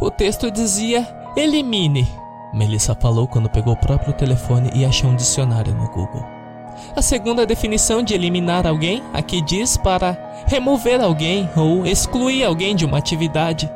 O 0.00 0.10
texto 0.10 0.50
dizia: 0.50 1.06
elimine. 1.36 2.08
Melissa 2.52 2.94
falou 2.94 3.26
quando 3.26 3.50
pegou 3.50 3.74
o 3.74 3.80
próprio 3.80 4.12
telefone 4.12 4.70
e 4.74 4.84
achou 4.84 5.10
um 5.10 5.16
dicionário 5.16 5.74
no 5.74 5.88
Google. 5.88 6.24
A 6.94 7.02
segunda 7.02 7.46
definição 7.46 8.02
de 8.02 8.14
eliminar 8.14 8.66
alguém 8.66 9.02
aqui 9.12 9.40
diz 9.42 9.76
para 9.76 10.16
remover 10.46 11.00
alguém 11.00 11.48
ou 11.56 11.84
excluir 11.86 12.44
alguém 12.44 12.74
de 12.74 12.84
uma 12.84 12.98
atividade. 12.98 13.70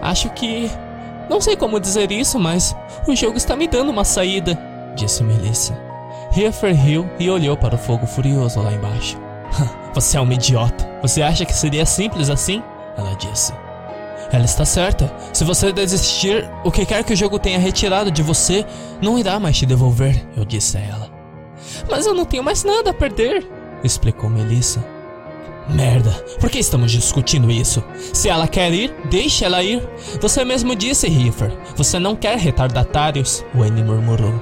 Acho 0.00 0.30
que. 0.30 0.70
Não 1.28 1.40
sei 1.40 1.56
como 1.56 1.80
dizer 1.80 2.12
isso, 2.12 2.38
mas 2.38 2.76
o 3.06 3.14
jogo 3.14 3.36
está 3.36 3.56
me 3.56 3.66
dando 3.66 3.90
uma 3.90 4.04
saída, 4.04 4.58
disse 4.94 5.24
Melissa. 5.24 5.76
Heifer 6.36 6.74
riu 6.74 7.08
e 7.18 7.28
olhou 7.28 7.56
para 7.56 7.74
o 7.74 7.78
fogo 7.78 8.06
furioso 8.06 8.60
lá 8.60 8.72
embaixo. 8.72 9.18
Você 9.94 10.16
é 10.16 10.20
um 10.20 10.30
idiota. 10.30 10.88
Você 11.02 11.22
acha 11.22 11.44
que 11.44 11.54
seria 11.54 11.86
simples 11.86 12.30
assim? 12.30 12.62
Ela 12.96 13.14
disse. 13.14 13.52
Ela 14.32 14.44
está 14.44 14.64
certa. 14.64 15.12
Se 15.32 15.44
você 15.44 15.72
desistir, 15.72 16.48
o 16.64 16.70
que 16.70 16.84
quer 16.84 17.04
que 17.04 17.12
o 17.12 17.16
jogo 17.16 17.38
tenha 17.38 17.58
retirado 17.58 18.10
de 18.10 18.22
você 18.22 18.64
não 19.00 19.18
irá 19.18 19.38
mais 19.38 19.56
te 19.56 19.66
devolver, 19.66 20.26
eu 20.36 20.44
disse 20.44 20.76
a 20.76 20.80
ela. 20.80 21.10
Mas 21.90 22.06
eu 22.06 22.14
não 22.14 22.24
tenho 22.24 22.42
mais 22.42 22.64
nada 22.64 22.90
a 22.90 22.94
perder, 22.94 23.46
explicou 23.84 24.28
Melissa. 24.28 24.84
Merda, 25.68 26.10
por 26.38 26.48
que 26.48 26.58
estamos 26.58 26.92
discutindo 26.92 27.50
isso? 27.50 27.82
Se 28.12 28.28
ela 28.28 28.46
quer 28.46 28.72
ir, 28.72 28.94
deixe 29.10 29.44
ela 29.44 29.62
ir. 29.62 29.82
Você 30.20 30.44
mesmo 30.44 30.76
disse, 30.76 31.08
Riffer. 31.08 31.52
Você 31.74 31.98
não 31.98 32.14
quer 32.14 32.38
retardatários, 32.38 33.44
Wayne 33.52 33.82
murmurou. 33.82 34.40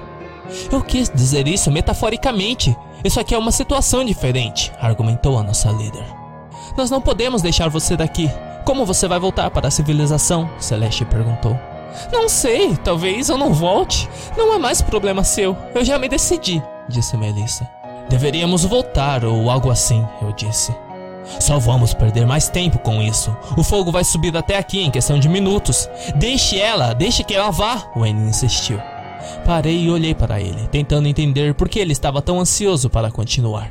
Eu 0.70 0.82
quis 0.82 1.10
dizer 1.10 1.48
isso 1.48 1.70
metaforicamente. 1.70 2.76
Isso 3.02 3.18
aqui 3.18 3.34
é 3.34 3.38
uma 3.38 3.52
situação 3.52 4.04
diferente, 4.04 4.70
argumentou 4.80 5.38
a 5.38 5.42
nossa 5.42 5.70
líder. 5.70 6.23
Nós 6.76 6.90
não 6.90 7.00
podemos 7.00 7.42
deixar 7.42 7.68
você 7.68 7.96
daqui. 7.96 8.30
Como 8.64 8.84
você 8.84 9.06
vai 9.06 9.18
voltar 9.18 9.50
para 9.50 9.68
a 9.68 9.70
civilização? 9.70 10.50
Celeste 10.58 11.04
perguntou. 11.04 11.58
Não 12.12 12.28
sei, 12.28 12.76
talvez 12.76 13.28
eu 13.28 13.38
não 13.38 13.52
volte. 13.52 14.08
Não 14.36 14.52
é 14.54 14.58
mais 14.58 14.82
problema 14.82 15.22
seu. 15.22 15.56
Eu 15.74 15.84
já 15.84 15.98
me 15.98 16.08
decidi, 16.08 16.62
disse 16.88 17.16
Melissa. 17.16 17.68
Deveríamos 18.08 18.64
voltar 18.64 19.24
ou 19.24 19.50
algo 19.50 19.70
assim, 19.70 20.04
eu 20.20 20.32
disse. 20.32 20.74
Só 21.40 21.58
vamos 21.58 21.94
perder 21.94 22.26
mais 22.26 22.48
tempo 22.48 22.78
com 22.78 23.00
isso. 23.00 23.34
O 23.56 23.62
fogo 23.62 23.90
vai 23.90 24.04
subir 24.04 24.36
até 24.36 24.58
aqui 24.58 24.80
em 24.80 24.90
questão 24.90 25.18
de 25.18 25.28
minutos. 25.28 25.88
Deixe 26.16 26.58
ela, 26.58 26.92
deixe 26.94 27.24
que 27.24 27.34
ela 27.34 27.50
vá, 27.50 27.90
Wayne 27.96 28.28
insistiu. 28.28 28.78
Parei 29.44 29.84
e 29.84 29.90
olhei 29.90 30.14
para 30.14 30.40
ele, 30.40 30.68
tentando 30.68 31.08
entender 31.08 31.54
por 31.54 31.68
que 31.68 31.78
ele 31.78 31.92
estava 31.92 32.20
tão 32.20 32.40
ansioso 32.40 32.90
para 32.90 33.10
continuar. 33.10 33.70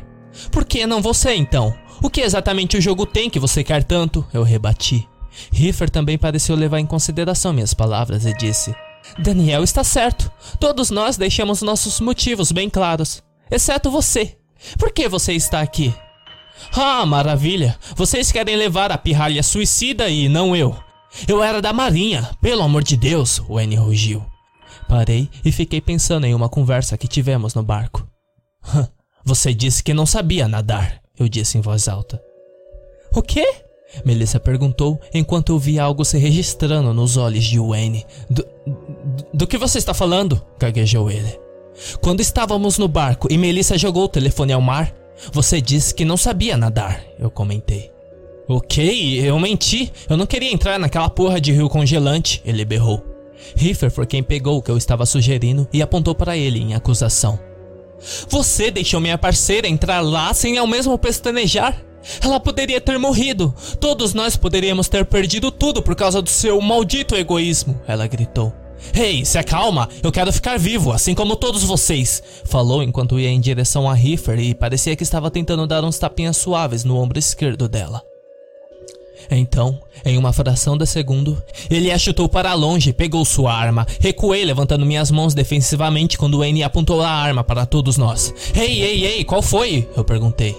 Por 0.51 0.65
que 0.65 0.87
não 0.87 1.01
você 1.01 1.35
então? 1.35 1.73
O 2.03 2.09
que 2.09 2.19
exatamente 2.19 2.75
o 2.75 2.81
jogo 2.81 3.05
tem 3.05 3.29
que 3.29 3.39
você 3.39 3.63
quer 3.63 3.81
tanto? 3.81 4.27
Eu 4.33 4.43
rebati. 4.43 5.07
Riffer 5.53 5.89
também 5.89 6.17
pareceu 6.17 6.53
levar 6.53 6.79
em 6.79 6.85
consideração 6.85 7.53
minhas 7.53 7.73
palavras 7.73 8.25
e 8.25 8.33
disse: 8.37 8.75
Daniel 9.17 9.63
está 9.63 9.85
certo. 9.85 10.29
Todos 10.59 10.91
nós 10.91 11.15
deixamos 11.15 11.61
nossos 11.61 12.01
motivos 12.01 12.51
bem 12.51 12.69
claros, 12.69 13.23
exceto 13.49 13.89
você. 13.89 14.37
Por 14.77 14.91
que 14.91 15.07
você 15.07 15.31
está 15.31 15.61
aqui? 15.61 15.95
Ah, 16.73 17.05
maravilha! 17.05 17.79
Vocês 17.95 18.33
querem 18.33 18.57
levar 18.57 18.91
a 18.91 18.97
pirralha 18.97 19.41
suicida 19.41 20.09
e 20.09 20.27
não 20.27 20.53
eu. 20.53 20.75
Eu 21.25 21.41
era 21.41 21.61
da 21.61 21.71
marinha, 21.71 22.29
pelo 22.41 22.63
amor 22.63 22.83
de 22.83 22.97
Deus, 22.97 23.41
o 23.47 23.59
N 23.59 23.75
rugiu. 23.77 24.25
Parei 24.89 25.29
e 25.43 25.53
fiquei 25.53 25.79
pensando 25.79 26.25
em 26.25 26.35
uma 26.35 26.49
conversa 26.49 26.97
que 26.97 27.07
tivemos 27.07 27.53
no 27.53 27.63
barco. 27.63 28.05
Você 29.23 29.53
disse 29.53 29.81
que 29.81 29.93
não 29.93 30.05
sabia 30.05 30.49
nadar, 30.49 31.02
eu 31.19 31.29
disse 31.29 31.57
em 31.57 31.61
voz 31.61 31.87
alta. 31.87 32.21
O 33.15 33.21
quê? 33.21 33.47
Melissa 34.03 34.39
perguntou 34.39 34.99
enquanto 35.13 35.51
eu 35.51 35.59
via 35.59 35.83
algo 35.83 36.03
se 36.03 36.17
registrando 36.17 36.93
nos 36.93 37.15
olhos 37.15 37.43
de 37.43 37.59
Wayne. 37.59 38.05
Do, 38.29 38.43
do, 38.65 39.25
do 39.33 39.47
que 39.47 39.57
você 39.57 39.77
está 39.77 39.93
falando? 39.93 40.41
gaguejou 40.59 41.11
ele. 41.11 41.39
Quando 42.01 42.21
estávamos 42.21 42.77
no 42.77 42.87
barco 42.87 43.27
e 43.31 43.37
Melissa 43.37 43.77
jogou 43.77 44.05
o 44.05 44.09
telefone 44.09 44.53
ao 44.53 44.61
mar, 44.61 44.93
você 45.31 45.61
disse 45.61 45.93
que 45.93 46.05
não 46.05 46.17
sabia 46.17 46.57
nadar, 46.57 47.03
eu 47.19 47.29
comentei. 47.29 47.91
Ok, 48.47 49.21
eu 49.21 49.39
menti. 49.39 49.91
Eu 50.09 50.17
não 50.17 50.25
queria 50.25 50.51
entrar 50.51 50.79
naquela 50.79 51.09
porra 51.09 51.39
de 51.39 51.51
rio 51.51 51.69
congelante, 51.69 52.41
ele 52.43 52.65
berrou. 52.65 53.01
Riffer 53.55 53.91
foi 53.91 54.05
quem 54.05 54.23
pegou 54.23 54.57
o 54.57 54.61
que 54.61 54.71
eu 54.71 54.77
estava 54.77 55.05
sugerindo 55.05 55.67
e 55.71 55.81
apontou 55.81 56.15
para 56.15 56.35
ele 56.35 56.59
em 56.59 56.73
acusação. 56.73 57.39
Você 58.29 58.69
deixou 58.69 58.99
minha 58.99 59.17
parceira 59.17 59.67
entrar 59.67 60.01
lá 60.01 60.33
sem 60.33 60.57
ao 60.57 60.67
mesmo 60.67 60.97
pestanejar? 60.97 61.75
Ela 62.21 62.39
poderia 62.39 62.81
ter 62.81 62.97
morrido. 62.97 63.53
Todos 63.79 64.13
nós 64.13 64.35
poderíamos 64.35 64.89
ter 64.89 65.05
perdido 65.05 65.49
tudo 65.51 65.81
por 65.81 65.95
causa 65.95 66.21
do 66.21 66.29
seu 66.29 66.59
maldito 66.59 67.15
egoísmo, 67.15 67.79
ela 67.87 68.07
gritou. 68.07 68.53
Ei, 68.93 69.19
hey, 69.19 69.25
se 69.25 69.37
acalma, 69.37 69.87
eu 70.03 70.11
quero 70.11 70.31
ficar 70.33 70.59
vivo, 70.59 70.91
assim 70.91 71.15
como 71.15 71.37
todos 71.37 71.63
vocês, 71.63 72.21
falou 72.43 72.83
enquanto 72.83 73.17
ia 73.17 73.29
em 73.29 73.39
direção 73.39 73.89
a 73.89 73.93
Riffer 73.93 74.37
e 74.39 74.53
parecia 74.53 74.95
que 74.95 75.03
estava 75.03 75.31
tentando 75.31 75.65
dar 75.65 75.85
uns 75.85 75.97
tapinhas 75.97 76.35
suaves 76.35 76.83
no 76.83 76.97
ombro 76.97 77.17
esquerdo 77.17 77.69
dela. 77.69 78.03
Então, 79.29 79.79
em 80.05 80.17
uma 80.17 80.33
fração 80.33 80.77
de 80.77 80.85
segundo, 80.85 81.41
ele 81.69 81.91
a 81.91 81.97
chutou 81.97 82.27
para 82.27 82.53
longe, 82.53 82.93
pegou 82.93 83.23
sua 83.25 83.53
arma. 83.53 83.85
Recuei, 83.99 84.43
levantando 84.45 84.85
minhas 84.85 85.11
mãos 85.11 85.33
defensivamente 85.33 86.17
quando 86.17 86.43
N 86.43 86.63
apontou 86.63 87.01
a 87.01 87.09
arma 87.09 87.43
para 87.43 87.65
todos 87.65 87.97
nós. 87.97 88.33
Ei, 88.55 88.81
ei, 88.81 89.05
ei, 89.05 89.23
qual 89.23 89.41
foi? 89.41 89.87
Eu 89.95 90.03
perguntei. 90.03 90.55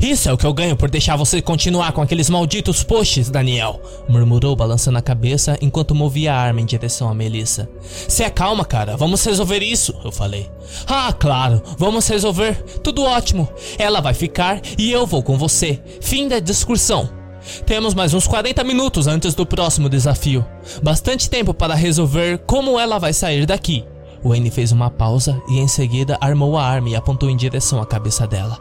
Isso 0.00 0.28
é 0.28 0.32
o 0.32 0.38
que 0.38 0.46
eu 0.46 0.54
ganho 0.54 0.76
por 0.76 0.90
deixar 0.90 1.16
você 1.16 1.42
continuar 1.42 1.92
com 1.92 2.00
aqueles 2.00 2.30
malditos 2.30 2.82
posts, 2.82 3.30
Daniel, 3.30 3.80
murmurou 4.08 4.56
balançando 4.56 4.98
a 4.98 5.02
cabeça 5.02 5.58
enquanto 5.60 5.94
movia 5.94 6.32
a 6.32 6.38
arma 6.38 6.60
em 6.60 6.64
direção 6.64 7.08
a 7.08 7.14
Melissa. 7.14 7.68
Se 8.08 8.22
acalma, 8.22 8.64
cara, 8.64 8.96
vamos 8.96 9.24
resolver 9.24 9.62
isso, 9.62 9.94
eu 10.04 10.12
falei. 10.12 10.50
Ah, 10.86 11.12
claro, 11.12 11.62
vamos 11.78 12.06
resolver, 12.08 12.54
tudo 12.82 13.02
ótimo. 13.02 13.48
Ela 13.78 14.00
vai 14.00 14.14
ficar 14.14 14.60
e 14.78 14.90
eu 14.90 15.06
vou 15.06 15.22
com 15.22 15.36
você. 15.36 15.80
Fim 16.00 16.28
da 16.28 16.38
discussão. 16.38 17.23
Temos 17.66 17.94
mais 17.94 18.14
uns 18.14 18.26
40 18.26 18.62
minutos 18.64 19.06
antes 19.06 19.34
do 19.34 19.46
próximo 19.46 19.88
desafio. 19.88 20.44
Bastante 20.82 21.28
tempo 21.28 21.52
para 21.52 21.74
resolver 21.74 22.38
como 22.46 22.78
ela 22.78 22.98
vai 22.98 23.12
sair 23.12 23.46
daqui. 23.46 23.84
Wayne 24.24 24.50
fez 24.50 24.72
uma 24.72 24.90
pausa 24.90 25.40
e 25.48 25.58
em 25.58 25.68
seguida 25.68 26.16
armou 26.20 26.56
a 26.56 26.64
arma 26.64 26.88
e 26.88 26.96
apontou 26.96 27.28
em 27.28 27.36
direção 27.36 27.80
à 27.80 27.86
cabeça 27.86 28.26
dela. 28.26 28.58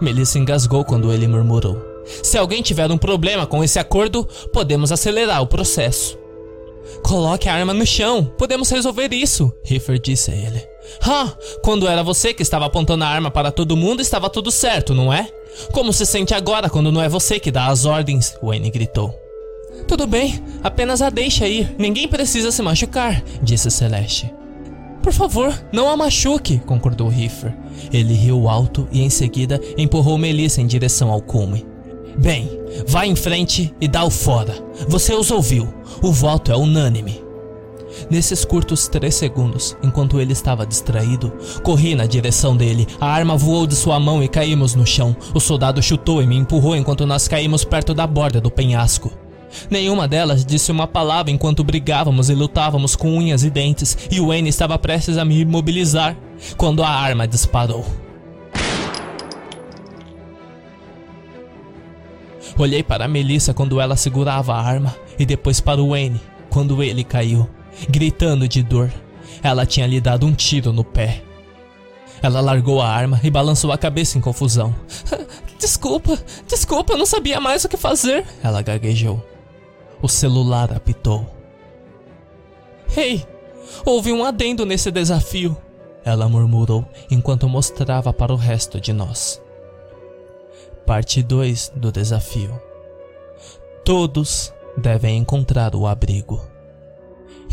Melissa 0.00 0.38
engasgou 0.38 0.84
quando 0.84 1.12
ele 1.12 1.28
murmurou: 1.28 1.80
Se 2.22 2.36
alguém 2.36 2.62
tiver 2.62 2.90
um 2.90 2.98
problema 2.98 3.46
com 3.46 3.62
esse 3.62 3.78
acordo, 3.78 4.28
podemos 4.52 4.90
acelerar 4.90 5.40
o 5.40 5.46
processo. 5.46 6.18
Coloque 7.02 7.48
a 7.48 7.54
arma 7.54 7.72
no 7.72 7.86
chão, 7.86 8.24
podemos 8.36 8.70
resolver 8.70 9.12
isso, 9.12 9.52
Riffer 9.62 9.98
disse 9.98 10.30
a 10.30 10.34
ele. 10.34 10.66
Ah, 11.02 11.32
quando 11.62 11.88
era 11.88 12.02
você 12.02 12.34
que 12.34 12.42
estava 12.42 12.66
apontando 12.66 13.04
a 13.04 13.08
arma 13.08 13.30
para 13.30 13.50
todo 13.50 13.76
mundo, 13.76 14.02
estava 14.02 14.28
tudo 14.28 14.50
certo, 14.50 14.94
não 14.94 15.12
é? 15.12 15.28
Como 15.72 15.92
se 15.92 16.04
sente 16.06 16.34
agora 16.34 16.68
quando 16.68 16.92
não 16.92 17.02
é 17.02 17.08
você 17.08 17.38
que 17.38 17.50
dá 17.50 17.66
as 17.66 17.84
ordens? 17.84 18.36
Wayne 18.42 18.70
gritou. 18.70 19.14
Tudo 19.86 20.06
bem, 20.06 20.42
apenas 20.62 21.02
a 21.02 21.10
deixa 21.10 21.46
ir. 21.46 21.74
Ninguém 21.78 22.08
precisa 22.08 22.50
se 22.50 22.62
machucar, 22.62 23.22
disse 23.42 23.70
Celeste. 23.70 24.32
Por 25.02 25.12
favor, 25.12 25.52
não 25.70 25.88
a 25.88 25.96
machuque, 25.96 26.58
concordou 26.60 27.08
Riffer. 27.08 27.54
Ele 27.92 28.14
riu 28.14 28.48
alto 28.48 28.88
e 28.90 29.02
em 29.02 29.10
seguida 29.10 29.60
empurrou 29.76 30.16
Melissa 30.16 30.60
em 30.62 30.66
direção 30.66 31.10
ao 31.10 31.20
cume. 31.20 31.66
Bem, 32.16 32.48
vá 32.86 33.06
em 33.06 33.16
frente 33.16 33.74
e 33.80 33.88
dá 33.88 34.04
o 34.04 34.10
fora. 34.10 34.54
Você 34.88 35.12
os 35.12 35.30
ouviu. 35.30 35.72
O 36.00 36.12
voto 36.12 36.52
é 36.52 36.56
unânime. 36.56 37.23
Nesses 38.10 38.44
curtos 38.44 38.88
três 38.88 39.14
segundos, 39.14 39.76
enquanto 39.82 40.20
ele 40.20 40.32
estava 40.32 40.66
distraído, 40.66 41.32
corri 41.62 41.94
na 41.94 42.06
direção 42.06 42.56
dele. 42.56 42.86
A 43.00 43.06
arma 43.06 43.36
voou 43.36 43.66
de 43.66 43.74
sua 43.74 43.98
mão 43.98 44.22
e 44.22 44.28
caímos 44.28 44.74
no 44.74 44.86
chão. 44.86 45.16
O 45.32 45.40
soldado 45.40 45.82
chutou 45.82 46.22
e 46.22 46.26
me 46.26 46.36
empurrou 46.36 46.76
enquanto 46.76 47.06
nós 47.06 47.28
caímos 47.28 47.64
perto 47.64 47.94
da 47.94 48.06
borda 48.06 48.40
do 48.40 48.50
penhasco. 48.50 49.12
Nenhuma 49.70 50.08
delas 50.08 50.44
disse 50.44 50.72
uma 50.72 50.86
palavra 50.86 51.30
enquanto 51.30 51.62
brigávamos 51.62 52.28
e 52.28 52.34
lutávamos 52.34 52.96
com 52.96 53.16
unhas 53.16 53.44
e 53.44 53.50
dentes, 53.50 53.96
e 54.10 54.20
o 54.20 54.32
N 54.32 54.48
estava 54.48 54.78
prestes 54.78 55.16
a 55.16 55.24
me 55.24 55.40
imobilizar 55.40 56.16
quando 56.56 56.82
a 56.82 56.88
arma 56.88 57.26
disparou. 57.26 57.84
Olhei 62.58 62.82
para 62.82 63.08
Melissa 63.08 63.54
quando 63.54 63.80
ela 63.80 63.96
segurava 63.96 64.54
a 64.54 64.60
arma 64.60 64.94
e 65.18 65.24
depois 65.24 65.60
para 65.60 65.82
o 65.82 65.96
N 65.96 66.20
quando 66.50 66.82
ele 66.82 67.02
caiu 67.02 67.48
gritando 67.88 68.48
de 68.48 68.62
dor. 68.62 68.92
Ela 69.42 69.66
tinha 69.66 69.86
lhe 69.86 70.00
dado 70.00 70.26
um 70.26 70.32
tiro 70.32 70.72
no 70.72 70.84
pé. 70.84 71.22
Ela 72.22 72.40
largou 72.40 72.80
a 72.80 72.88
arma 72.88 73.20
e 73.22 73.30
balançou 73.30 73.70
a 73.70 73.78
cabeça 73.78 74.16
em 74.16 74.20
confusão. 74.20 74.74
Desculpa, 75.58 76.18
desculpa, 76.46 76.92
eu 76.92 76.98
não 76.98 77.06
sabia 77.06 77.40
mais 77.40 77.64
o 77.64 77.68
que 77.70 77.76
fazer. 77.76 78.26
Ela 78.42 78.60
gaguejou. 78.60 79.24
O 80.02 80.08
celular 80.08 80.70
apitou. 80.74 81.26
Ei, 82.94 83.26
houve 83.84 84.12
um 84.12 84.22
adendo 84.24 84.66
nesse 84.66 84.90
desafio. 84.90 85.56
Ela 86.04 86.28
murmurou 86.28 86.84
enquanto 87.10 87.48
mostrava 87.48 88.12
para 88.12 88.32
o 88.32 88.36
resto 88.36 88.78
de 88.78 88.92
nós. 88.92 89.40
Parte 90.84 91.22
2 91.22 91.72
do 91.74 91.90
desafio. 91.90 92.60
Todos 93.84 94.52
devem 94.76 95.16
encontrar 95.16 95.74
o 95.74 95.86
abrigo. 95.86 96.53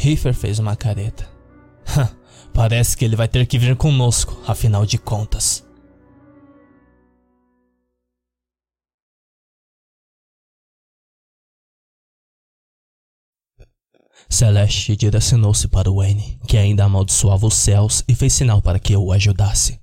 Riffer 0.01 0.33
fez 0.33 0.57
uma 0.57 0.75
careta. 0.75 1.29
Parece 2.51 2.97
que 2.97 3.05
ele 3.05 3.15
vai 3.15 3.27
ter 3.27 3.45
que 3.45 3.59
vir 3.59 3.75
conosco, 3.75 4.35
afinal 4.47 4.83
de 4.83 4.97
contas. 4.97 5.63
Celeste 14.27 14.95
direcionou-se 14.95 15.67
para 15.67 15.91
Wayne, 15.91 16.39
que 16.47 16.57
ainda 16.57 16.83
amaldiçoava 16.83 17.45
os 17.45 17.53
céus, 17.53 18.03
e 18.07 18.15
fez 18.15 18.33
sinal 18.33 18.59
para 18.59 18.79
que 18.79 18.93
eu 18.93 19.03
o 19.03 19.11
ajudasse. 19.11 19.79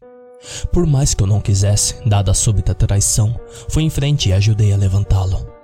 Por 0.72 0.84
mais 0.84 1.14
que 1.14 1.22
eu 1.22 1.28
não 1.28 1.40
quisesse, 1.40 1.94
dada 2.04 2.32
a 2.32 2.34
súbita 2.34 2.74
traição, 2.74 3.40
fui 3.68 3.84
em 3.84 3.90
frente 3.90 4.30
e 4.30 4.32
ajudei 4.32 4.72
a 4.72 4.76
levantá-lo. 4.76 5.57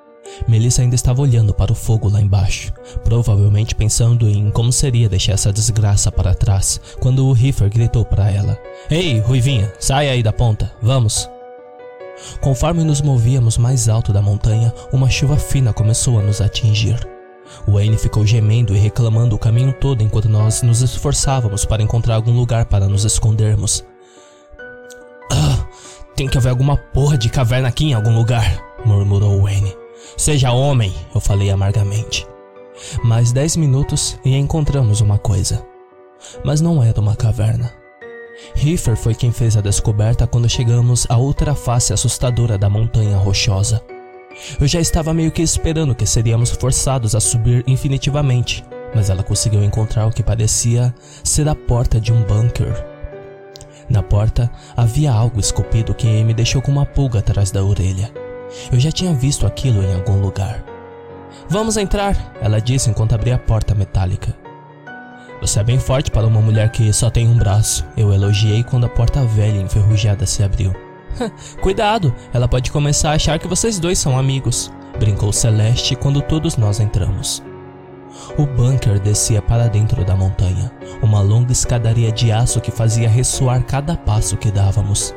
Melissa 0.48 0.82
ainda 0.82 0.94
estava 0.94 1.22
olhando 1.22 1.54
para 1.54 1.72
o 1.72 1.74
fogo 1.74 2.08
lá 2.08 2.20
embaixo, 2.20 2.72
provavelmente 3.04 3.74
pensando 3.74 4.28
em 4.28 4.50
como 4.50 4.72
seria 4.72 5.08
deixar 5.08 5.32
essa 5.32 5.52
desgraça 5.52 6.10
para 6.10 6.34
trás, 6.34 6.80
quando 7.00 7.26
o 7.26 7.32
Riffer 7.32 7.70
gritou 7.70 8.04
para 8.04 8.30
ela: 8.30 8.58
Ei, 8.90 9.20
Ruivinha, 9.20 9.72
sai 9.78 10.08
aí 10.08 10.22
da 10.22 10.32
ponta, 10.32 10.72
vamos! 10.82 11.28
Conforme 12.40 12.84
nos 12.84 13.00
movíamos 13.00 13.58
mais 13.58 13.88
alto 13.88 14.12
da 14.12 14.22
montanha, 14.22 14.72
uma 14.92 15.10
chuva 15.10 15.36
fina 15.36 15.72
começou 15.72 16.18
a 16.18 16.22
nos 16.22 16.40
atingir. 16.40 16.96
Wayne 17.68 17.98
ficou 17.98 18.26
gemendo 18.26 18.74
e 18.74 18.78
reclamando 18.78 19.36
o 19.36 19.38
caminho 19.38 19.72
todo 19.72 20.02
enquanto 20.02 20.28
nós 20.28 20.62
nos 20.62 20.80
esforçávamos 20.80 21.64
para 21.64 21.82
encontrar 21.82 22.16
algum 22.16 22.32
lugar 22.32 22.66
para 22.66 22.88
nos 22.88 23.04
escondermos. 23.04 23.84
Ah, 25.30 25.66
tem 26.16 26.28
que 26.28 26.38
haver 26.38 26.50
alguma 26.50 26.76
porra 26.76 27.18
de 27.18 27.28
caverna 27.28 27.68
aqui 27.68 27.86
em 27.86 27.94
algum 27.94 28.14
lugar, 28.14 28.58
murmurou 28.84 29.42
Wayne. 29.42 29.83
Seja 30.16 30.52
homem, 30.52 30.94
eu 31.14 31.20
falei 31.20 31.50
amargamente. 31.50 32.26
Mais 33.02 33.32
dez 33.32 33.56
minutos 33.56 34.18
e 34.24 34.36
encontramos 34.36 35.00
uma 35.00 35.18
coisa. 35.18 35.64
Mas 36.44 36.60
não 36.60 36.82
era 36.82 37.00
uma 37.00 37.16
caverna. 37.16 37.72
Riffer 38.54 38.96
foi 38.96 39.14
quem 39.14 39.30
fez 39.30 39.56
a 39.56 39.60
descoberta 39.60 40.26
quando 40.26 40.48
chegamos 40.48 41.06
à 41.08 41.16
outra 41.16 41.54
face 41.54 41.92
assustadora 41.92 42.58
da 42.58 42.68
montanha 42.68 43.16
rochosa. 43.16 43.82
Eu 44.60 44.66
já 44.66 44.80
estava 44.80 45.14
meio 45.14 45.30
que 45.30 45.42
esperando 45.42 45.94
que 45.94 46.06
seríamos 46.06 46.50
forçados 46.50 47.14
a 47.14 47.20
subir 47.20 47.62
infinitivamente, 47.66 48.64
mas 48.94 49.08
ela 49.08 49.22
conseguiu 49.22 49.62
encontrar 49.62 50.06
o 50.06 50.10
que 50.10 50.22
parecia 50.22 50.92
ser 51.22 51.48
a 51.48 51.54
porta 51.54 52.00
de 52.00 52.12
um 52.12 52.22
bunker. 52.22 52.84
Na 53.88 54.02
porta 54.02 54.50
havia 54.76 55.12
algo 55.12 55.38
esculpido 55.38 55.94
que 55.94 56.24
me 56.24 56.34
deixou 56.34 56.60
com 56.60 56.72
uma 56.72 56.86
pulga 56.86 57.20
atrás 57.20 57.50
da 57.50 57.62
orelha. 57.62 58.23
Eu 58.72 58.78
já 58.80 58.90
tinha 58.90 59.12
visto 59.12 59.46
aquilo 59.46 59.82
em 59.82 59.94
algum 59.94 60.20
lugar. 60.20 60.64
Vamos 61.48 61.76
entrar, 61.76 62.16
ela 62.40 62.60
disse 62.60 62.88
enquanto 62.88 63.14
abria 63.14 63.34
a 63.34 63.38
porta 63.38 63.74
metálica. 63.74 64.34
Você 65.40 65.60
é 65.60 65.64
bem 65.64 65.78
forte 65.78 66.10
para 66.10 66.26
uma 66.26 66.40
mulher 66.40 66.70
que 66.70 66.92
só 66.92 67.10
tem 67.10 67.28
um 67.28 67.36
braço, 67.36 67.84
eu 67.96 68.12
elogiei 68.12 68.62
quando 68.62 68.86
a 68.86 68.88
porta 68.88 69.24
velha 69.24 69.58
e 69.58 69.62
enferrujada 69.62 70.24
se 70.24 70.42
abriu. 70.42 70.74
Cuidado, 71.60 72.14
ela 72.32 72.48
pode 72.48 72.70
começar 72.70 73.10
a 73.10 73.14
achar 73.14 73.38
que 73.38 73.48
vocês 73.48 73.78
dois 73.78 73.98
são 73.98 74.18
amigos, 74.18 74.72
brincou 74.98 75.32
Celeste 75.32 75.96
quando 75.96 76.22
todos 76.22 76.56
nós 76.56 76.80
entramos. 76.80 77.42
O 78.38 78.46
bunker 78.46 78.98
descia 79.00 79.42
para 79.42 79.68
dentro 79.68 80.04
da 80.04 80.16
montanha, 80.16 80.72
uma 81.02 81.20
longa 81.20 81.52
escadaria 81.52 82.12
de 82.12 82.32
aço 82.32 82.60
que 82.60 82.70
fazia 82.70 83.08
ressoar 83.08 83.62
cada 83.64 83.96
passo 83.96 84.36
que 84.36 84.50
dávamos. 84.50 85.14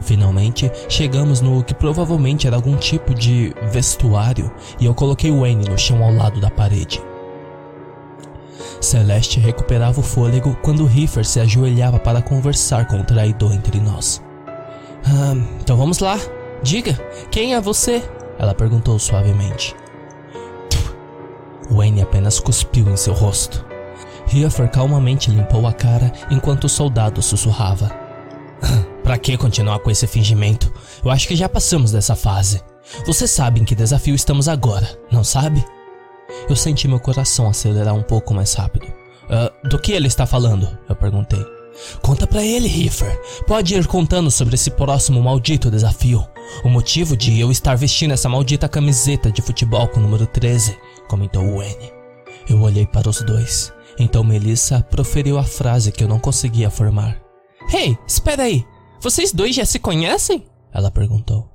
Finalmente, 0.00 0.70
chegamos 0.88 1.40
no 1.40 1.62
que 1.62 1.74
provavelmente 1.74 2.46
era 2.46 2.56
algum 2.56 2.76
tipo 2.76 3.14
de 3.14 3.54
vestuário 3.70 4.50
e 4.78 4.86
eu 4.86 4.94
coloquei 4.94 5.30
Wayne 5.30 5.68
no 5.68 5.78
chão 5.78 6.02
ao 6.02 6.12
lado 6.12 6.40
da 6.40 6.50
parede. 6.50 7.02
Celeste 8.80 9.38
recuperava 9.38 10.00
o 10.00 10.02
fôlego 10.02 10.56
quando 10.62 10.86
Riffer 10.86 11.24
se 11.24 11.38
ajoelhava 11.38 11.98
para 11.98 12.22
conversar 12.22 12.86
com 12.86 13.00
o 13.00 13.04
traidor 13.04 13.52
entre 13.52 13.78
nós. 13.78 14.22
Ah, 15.04 15.34
então 15.60 15.76
vamos 15.76 15.98
lá. 15.98 16.18
Diga, 16.62 16.94
quem 17.30 17.54
é 17.54 17.60
você? 17.60 18.02
Ela 18.38 18.54
perguntou 18.54 18.98
suavemente. 18.98 19.74
Wayne 21.70 22.02
apenas 22.02 22.40
cuspiu 22.40 22.88
em 22.90 22.96
seu 22.96 23.12
rosto. 23.12 23.64
Riffer 24.26 24.70
calmamente 24.70 25.30
limpou 25.30 25.66
a 25.66 25.72
cara 25.72 26.12
enquanto 26.30 26.64
o 26.64 26.68
soldado 26.68 27.22
sussurrava. 27.22 28.09
Pra 29.02 29.18
que 29.18 29.36
continuar 29.36 29.78
com 29.80 29.90
esse 29.90 30.06
fingimento? 30.06 30.72
Eu 31.04 31.10
acho 31.10 31.26
que 31.26 31.36
já 31.36 31.48
passamos 31.48 31.92
dessa 31.92 32.14
fase. 32.14 32.62
Você 33.06 33.26
sabe 33.26 33.60
em 33.60 33.64
que 33.64 33.74
desafio 33.74 34.14
estamos 34.14 34.48
agora, 34.48 34.88
não 35.10 35.24
sabe? 35.24 35.64
Eu 36.48 36.56
senti 36.56 36.86
meu 36.86 37.00
coração 37.00 37.48
acelerar 37.48 37.94
um 37.94 38.02
pouco 38.02 38.34
mais 38.34 38.54
rápido. 38.54 38.86
Uh, 38.86 39.68
do 39.68 39.78
que 39.78 39.92
ele 39.92 40.06
está 40.06 40.26
falando? 40.26 40.68
Eu 40.88 40.96
perguntei. 40.96 41.44
Conta 42.02 42.26
pra 42.26 42.42
ele, 42.42 42.68
Riffer. 42.68 43.20
Pode 43.46 43.74
ir 43.74 43.86
contando 43.86 44.30
sobre 44.30 44.54
esse 44.54 44.70
próximo 44.70 45.22
maldito 45.22 45.70
desafio. 45.70 46.26
O 46.64 46.68
motivo 46.68 47.16
de 47.16 47.38
eu 47.38 47.50
estar 47.50 47.76
vestindo 47.76 48.12
essa 48.12 48.28
maldita 48.28 48.68
camiseta 48.68 49.30
de 49.30 49.40
futebol 49.40 49.86
com 49.88 50.00
o 50.00 50.02
número 50.02 50.26
13, 50.26 50.76
comentou 51.08 51.44
o 51.44 51.62
N. 51.62 51.92
Eu 52.48 52.60
olhei 52.60 52.86
para 52.86 53.08
os 53.08 53.22
dois. 53.22 53.72
Então 53.98 54.24
Melissa 54.24 54.84
proferiu 54.90 55.38
a 55.38 55.44
frase 55.44 55.92
que 55.92 56.02
eu 56.02 56.08
não 56.08 56.18
conseguia 56.18 56.70
formar. 56.70 57.19
Hey, 57.72 57.96
espera 58.04 58.42
aí. 58.42 58.66
Vocês 59.00 59.32
dois 59.32 59.54
já 59.54 59.64
se 59.64 59.78
conhecem? 59.78 60.44
Ela 60.72 60.90
perguntou. 60.90 61.48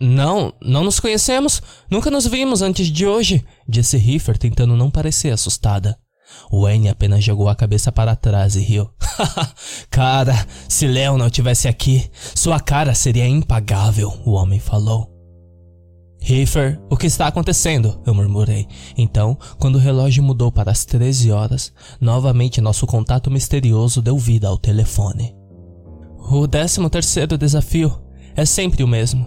Não, 0.00 0.52
não 0.60 0.82
nos 0.82 0.98
conhecemos. 0.98 1.62
Nunca 1.88 2.10
nos 2.10 2.26
vimos 2.26 2.62
antes 2.62 2.88
de 2.88 3.06
hoje, 3.06 3.44
disse 3.68 3.96
Riffer 3.96 4.36
tentando 4.36 4.76
não 4.76 4.90
parecer 4.90 5.32
assustada. 5.32 5.96
Wayne 6.50 6.88
apenas 6.88 7.22
jogou 7.22 7.48
a 7.48 7.54
cabeça 7.54 7.92
para 7.92 8.16
trás 8.16 8.56
e 8.56 8.60
riu. 8.60 8.90
cara, 9.88 10.34
se 10.68 10.86
Léo 10.86 11.16
não 11.16 11.26
estivesse 11.26 11.68
aqui, 11.68 12.10
sua 12.34 12.58
cara 12.58 12.92
seria 12.92 13.28
impagável, 13.28 14.12
o 14.24 14.32
homem 14.32 14.58
falou. 14.58 15.10
Riffer, 16.20 16.80
o 16.90 16.96
que 16.96 17.06
está 17.06 17.26
acontecendo? 17.26 18.00
Eu 18.06 18.14
murmurei. 18.14 18.66
Então, 18.96 19.38
quando 19.58 19.76
o 19.76 19.80
relógio 19.80 20.22
mudou 20.22 20.50
para 20.50 20.70
as 20.70 20.84
13 20.84 21.30
horas, 21.30 21.72
novamente 22.00 22.60
nosso 22.60 22.86
contato 22.86 23.30
misterioso 23.30 24.00
deu 24.00 24.16
vida 24.16 24.48
ao 24.48 24.56
telefone. 24.56 25.41
O 26.34 26.48
13 26.48 26.88
terceiro 26.88 27.36
desafio 27.36 27.92
é 28.34 28.46
sempre 28.46 28.82
o 28.82 28.88
mesmo. 28.88 29.26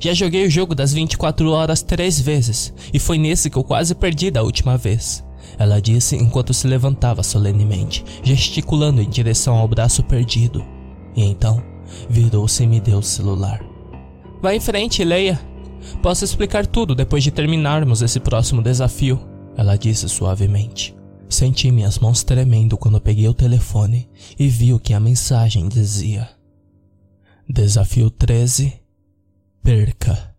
Já 0.00 0.14
joguei 0.14 0.46
o 0.46 0.50
jogo 0.50 0.74
das 0.74 0.90
24 0.90 1.50
horas 1.50 1.82
três 1.82 2.18
vezes, 2.18 2.72
e 2.94 2.98
foi 2.98 3.18
nesse 3.18 3.50
que 3.50 3.58
eu 3.58 3.62
quase 3.62 3.94
perdi 3.94 4.30
da 4.30 4.42
última 4.42 4.78
vez. 4.78 5.22
Ela 5.58 5.82
disse 5.82 6.16
enquanto 6.16 6.54
se 6.54 6.66
levantava 6.66 7.22
solenemente, 7.22 8.02
gesticulando 8.22 9.02
em 9.02 9.08
direção 9.08 9.54
ao 9.54 9.68
braço 9.68 10.02
perdido. 10.02 10.64
E 11.14 11.22
então, 11.22 11.62
virou-se 12.08 12.62
e 12.62 12.66
me 12.66 12.80
deu 12.80 13.00
o 13.00 13.02
celular. 13.02 13.62
Vá 14.40 14.54
em 14.54 14.60
frente, 14.60 15.04
leia. 15.04 15.38
Posso 16.02 16.24
explicar 16.24 16.66
tudo 16.66 16.94
depois 16.94 17.22
de 17.22 17.30
terminarmos 17.30 18.00
esse 18.00 18.18
próximo 18.18 18.62
desafio, 18.62 19.20
ela 19.58 19.76
disse 19.76 20.08
suavemente. 20.08 20.96
Senti 21.28 21.70
minhas 21.70 21.98
mãos 21.98 22.24
tremendo 22.24 22.78
quando 22.78 22.98
peguei 22.98 23.28
o 23.28 23.34
telefone 23.34 24.08
e 24.38 24.48
vi 24.48 24.72
o 24.72 24.80
que 24.80 24.94
a 24.94 25.00
mensagem 25.00 25.68
dizia. 25.68 26.35
Desafio 27.48 28.10
13 28.10 28.72
perca. 29.62 30.34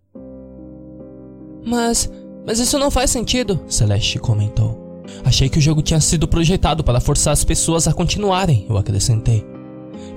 Mas. 1.66 2.10
Mas 2.46 2.60
isso 2.60 2.80
não 2.80 2.90
faz 2.90 3.12
sentido, 3.12 3.60
Celeste 3.68 4.20
comentou. 4.20 5.04
Achei 5.26 5.50
que 5.50 5.58
o 5.58 5.62
jogo 5.62 5.82
tinha 5.82 6.00
sido 6.00 6.28
projetado 6.28 6.82
para 6.84 7.02
forçar 7.02 7.34
as 7.34 7.44
pessoas 7.44 7.88
a 7.88 7.94
continuarem, 7.94 8.66
eu 8.70 8.78
acrescentei. 8.78 9.46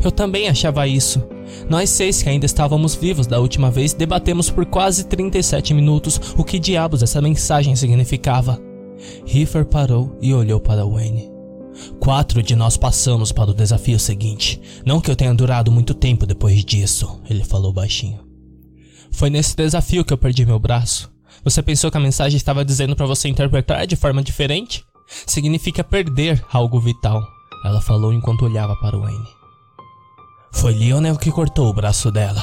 Eu 0.03 0.12
também 0.12 0.49
achava 0.49 0.87
isso. 0.87 1.23
Nós 1.69 1.91
seis 1.91 2.23
que 2.23 2.29
ainda 2.29 2.47
estávamos 2.47 2.95
vivos 2.95 3.27
da 3.27 3.41
última 3.41 3.71
vez 3.71 3.93
debatemos 3.93 4.49
por 4.49 4.65
quase 4.65 5.05
37 5.05 5.75
minutos 5.75 6.21
o 6.37 6.45
que 6.45 6.59
diabos 6.59 7.03
essa 7.03 7.21
mensagem 7.21 7.75
significava. 7.75 8.61
Riffer 9.27 9.65
parou 9.65 10.17
e 10.21 10.33
olhou 10.33 10.61
para 10.61 10.87
Wayne. 10.87 11.30
Quatro 11.98 12.43
de 12.43 12.57
nós 12.57 12.77
passamos 12.77 13.32
para 13.32 13.51
o 13.51 13.55
desafio 13.55 13.98
seguinte. 13.98 14.61
Não 14.85 15.01
que 15.01 15.11
eu 15.11 15.16
tenha 15.16 15.35
durado 15.35 15.70
muito 15.70 15.94
tempo 15.94 16.27
depois 16.27 16.65
disso, 16.65 17.20
ele 17.28 17.44
falou 17.44 17.73
baixinho. 17.73 18.20
Foi 19.11 19.28
nesse 19.28 19.57
desafio 19.57 20.05
que 20.05 20.12
eu 20.12 20.19
perdi 20.19 20.47
meu 20.47 20.59
braço. 20.59 21.11
Você 21.43 21.62
pensou 21.62 21.90
que 21.90 21.97
a 21.97 22.01
mensagem 22.01 22.36
estava 22.36 22.65
dizendo 22.65 22.94
para 22.94 23.07
você 23.07 23.28
interpretar 23.28 23.86
de 23.86 23.97
forma 23.97 24.23
diferente? 24.23 24.85
Significa 25.27 25.82
perder 25.82 26.44
algo 26.52 26.78
vital. 26.78 27.23
Ela 27.65 27.81
falou 27.81 28.12
enquanto 28.12 28.44
olhava 28.44 28.77
para 28.77 28.97
o 28.97 29.01
Wayne. 29.02 29.28
Foi 30.52 30.73
Lionel 30.73 31.16
que 31.16 31.31
cortou 31.31 31.69
o 31.69 31.74
braço 31.74 32.11
dela. 32.11 32.43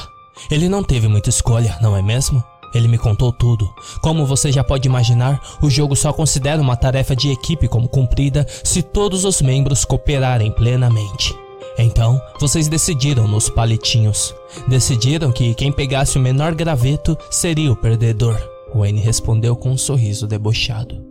Ele 0.50 0.68
não 0.68 0.82
teve 0.82 1.08
muita 1.08 1.28
escolha, 1.28 1.78
não 1.80 1.96
é 1.96 2.02
mesmo? 2.02 2.42
Ele 2.78 2.86
me 2.86 2.96
contou 2.96 3.32
tudo. 3.32 3.68
Como 4.00 4.24
você 4.24 4.52
já 4.52 4.62
pode 4.62 4.86
imaginar, 4.86 5.40
o 5.60 5.68
jogo 5.68 5.96
só 5.96 6.12
considera 6.12 6.62
uma 6.62 6.76
tarefa 6.76 7.16
de 7.16 7.28
equipe 7.28 7.66
como 7.66 7.88
cumprida 7.88 8.46
se 8.62 8.82
todos 8.82 9.24
os 9.24 9.42
membros 9.42 9.84
cooperarem 9.84 10.52
plenamente. 10.52 11.34
Então, 11.76 12.20
vocês 12.40 12.68
decidiram 12.68 13.26
nos 13.26 13.48
palitinhos. 13.48 14.32
Decidiram 14.68 15.32
que 15.32 15.54
quem 15.54 15.72
pegasse 15.72 16.18
o 16.18 16.20
menor 16.20 16.54
graveto 16.54 17.18
seria 17.28 17.72
o 17.72 17.76
perdedor. 17.76 18.40
Wayne 18.72 19.00
respondeu 19.00 19.56
com 19.56 19.70
um 19.70 19.78
sorriso 19.78 20.28
debochado. 20.28 21.04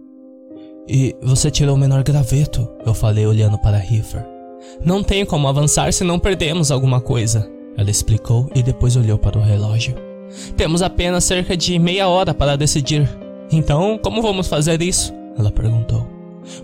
E 0.88 1.14
você 1.22 1.52
tirou 1.52 1.76
o 1.76 1.77
menor 1.77 2.02
graveto? 2.02 2.65
Eu 2.85 2.94
falei 2.94 3.27
olhando 3.27 3.60
para 3.60 3.77
Riffer. 3.77 4.26
Não 4.85 5.03
tem 5.03 5.26
como 5.26 5.49
avançar 5.49 5.91
se 5.91 6.06
não 6.06 6.18
perdemos 6.18 6.72
alguma 6.72 7.02
coisa. 7.02 7.49
Ela 7.76 7.91
explicou 7.91 8.49
e 8.56 8.64
depois 8.64 8.95
olhou 8.95 9.18
para 9.18 9.38
o 9.38 9.41
relógio. 9.41 10.06
Temos 10.55 10.81
apenas 10.81 11.23
cerca 11.23 11.55
de 11.55 11.77
meia 11.80 12.07
hora 12.07 12.34
para 12.34 12.57
decidir. 12.57 13.09
Então, 13.51 13.99
como 14.01 14.22
vamos 14.22 14.47
fazer 14.47 14.81
isso? 14.81 15.14
Ela 15.38 15.51
perguntou. 15.51 16.07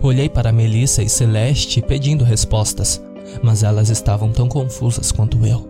Olhei 0.02 0.28
para 0.28 0.52
Melissa 0.52 1.02
e 1.02 1.08
Celeste 1.08 1.82
pedindo 1.82 2.24
respostas, 2.24 3.02
mas 3.42 3.62
elas 3.62 3.90
estavam 3.90 4.32
tão 4.32 4.48
confusas 4.48 5.12
quanto 5.12 5.44
eu. 5.46 5.68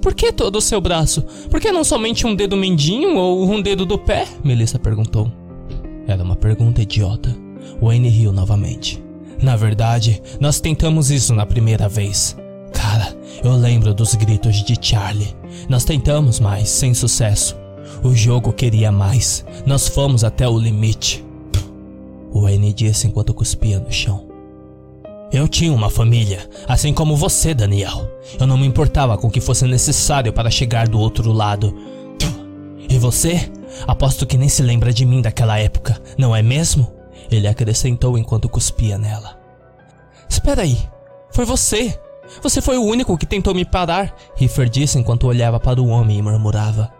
Por 0.00 0.14
que 0.14 0.32
todo 0.32 0.56
o 0.56 0.60
seu 0.60 0.80
braço? 0.80 1.22
Por 1.48 1.60
que 1.60 1.70
não 1.70 1.84
somente 1.84 2.26
um 2.26 2.34
dedo 2.34 2.56
mindinho 2.56 3.16
ou 3.16 3.48
um 3.48 3.60
dedo 3.60 3.86
do 3.86 3.98
pé? 3.98 4.26
Melissa 4.42 4.78
perguntou. 4.78 5.30
Era 6.06 6.22
uma 6.22 6.36
pergunta 6.36 6.82
idiota. 6.82 7.34
Wayne 7.80 8.08
riu 8.08 8.32
novamente. 8.32 9.02
Na 9.40 9.56
verdade, 9.56 10.20
nós 10.40 10.60
tentamos 10.60 11.10
isso 11.10 11.34
na 11.34 11.46
primeira 11.46 11.88
vez. 11.88 12.36
Cara, 12.92 13.16
eu 13.42 13.52
lembro 13.52 13.94
dos 13.94 14.14
gritos 14.14 14.62
de 14.62 14.76
Charlie. 14.78 15.34
Nós 15.66 15.82
tentamos, 15.82 16.38
mas 16.38 16.68
sem 16.68 16.92
sucesso. 16.92 17.56
O 18.02 18.14
jogo 18.14 18.52
queria 18.52 18.92
mais. 18.92 19.46
Nós 19.64 19.88
fomos 19.88 20.24
até 20.24 20.46
o 20.46 20.58
limite. 20.58 21.24
Wayne 22.34 22.70
disse 22.74 23.06
enquanto 23.06 23.32
cuspia 23.32 23.80
no 23.80 23.90
chão. 23.90 24.28
Eu 25.32 25.48
tinha 25.48 25.72
uma 25.72 25.88
família, 25.88 26.46
assim 26.68 26.92
como 26.92 27.16
você, 27.16 27.54
Daniel. 27.54 28.10
Eu 28.38 28.46
não 28.46 28.58
me 28.58 28.66
importava 28.66 29.16
com 29.16 29.28
o 29.28 29.30
que 29.30 29.40
fosse 29.40 29.66
necessário 29.66 30.30
para 30.30 30.50
chegar 30.50 30.86
do 30.86 31.00
outro 31.00 31.32
lado. 31.32 31.74
E 32.90 32.98
você? 32.98 33.50
Aposto 33.86 34.26
que 34.26 34.36
nem 34.36 34.50
se 34.50 34.62
lembra 34.62 34.92
de 34.92 35.06
mim 35.06 35.22
daquela 35.22 35.58
época, 35.58 35.98
não 36.18 36.36
é 36.36 36.42
mesmo? 36.42 36.92
Ele 37.30 37.48
acrescentou 37.48 38.18
enquanto 38.18 38.50
cuspia 38.50 38.98
nela. 38.98 39.40
Espera 40.28 40.60
aí, 40.60 40.76
foi 41.30 41.46
você. 41.46 41.98
Você 42.40 42.60
foi 42.60 42.78
o 42.78 42.84
único 42.84 43.18
que 43.18 43.26
tentou 43.26 43.54
me 43.54 43.64
parar, 43.64 44.14
Riffer 44.34 44.68
disse 44.68 44.98
enquanto 44.98 45.26
olhava 45.26 45.60
para 45.60 45.80
o 45.80 45.88
homem 45.88 46.18
e 46.18 46.22
murmurava. 46.22 46.92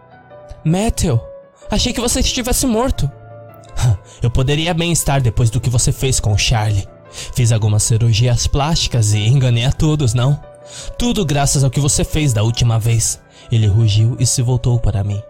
Matthew, 0.63 1.19
achei 1.69 1.91
que 1.91 2.01
você 2.01 2.19
estivesse 2.19 2.65
morto. 2.65 3.09
Eu 4.21 4.29
poderia 4.29 4.73
bem 4.73 4.91
estar 4.91 5.21
depois 5.21 5.49
do 5.49 5.59
que 5.59 5.69
você 5.69 5.91
fez 5.91 6.19
com 6.19 6.33
o 6.33 6.37
Charlie. 6.37 6.87
Fiz 7.33 7.51
algumas 7.51 7.83
cirurgias 7.83 8.47
plásticas 8.47 9.13
e 9.13 9.19
enganei 9.19 9.65
a 9.65 9.71
todos, 9.71 10.13
não? 10.13 10.39
Tudo 10.97 11.25
graças 11.25 11.63
ao 11.63 11.69
que 11.69 11.79
você 11.79 12.03
fez 12.03 12.33
da 12.33 12.43
última 12.43 12.79
vez. 12.79 13.19
Ele 13.51 13.67
rugiu 13.67 14.15
e 14.19 14.25
se 14.25 14.41
voltou 14.41 14.79
para 14.79 15.03
mim. 15.03 15.21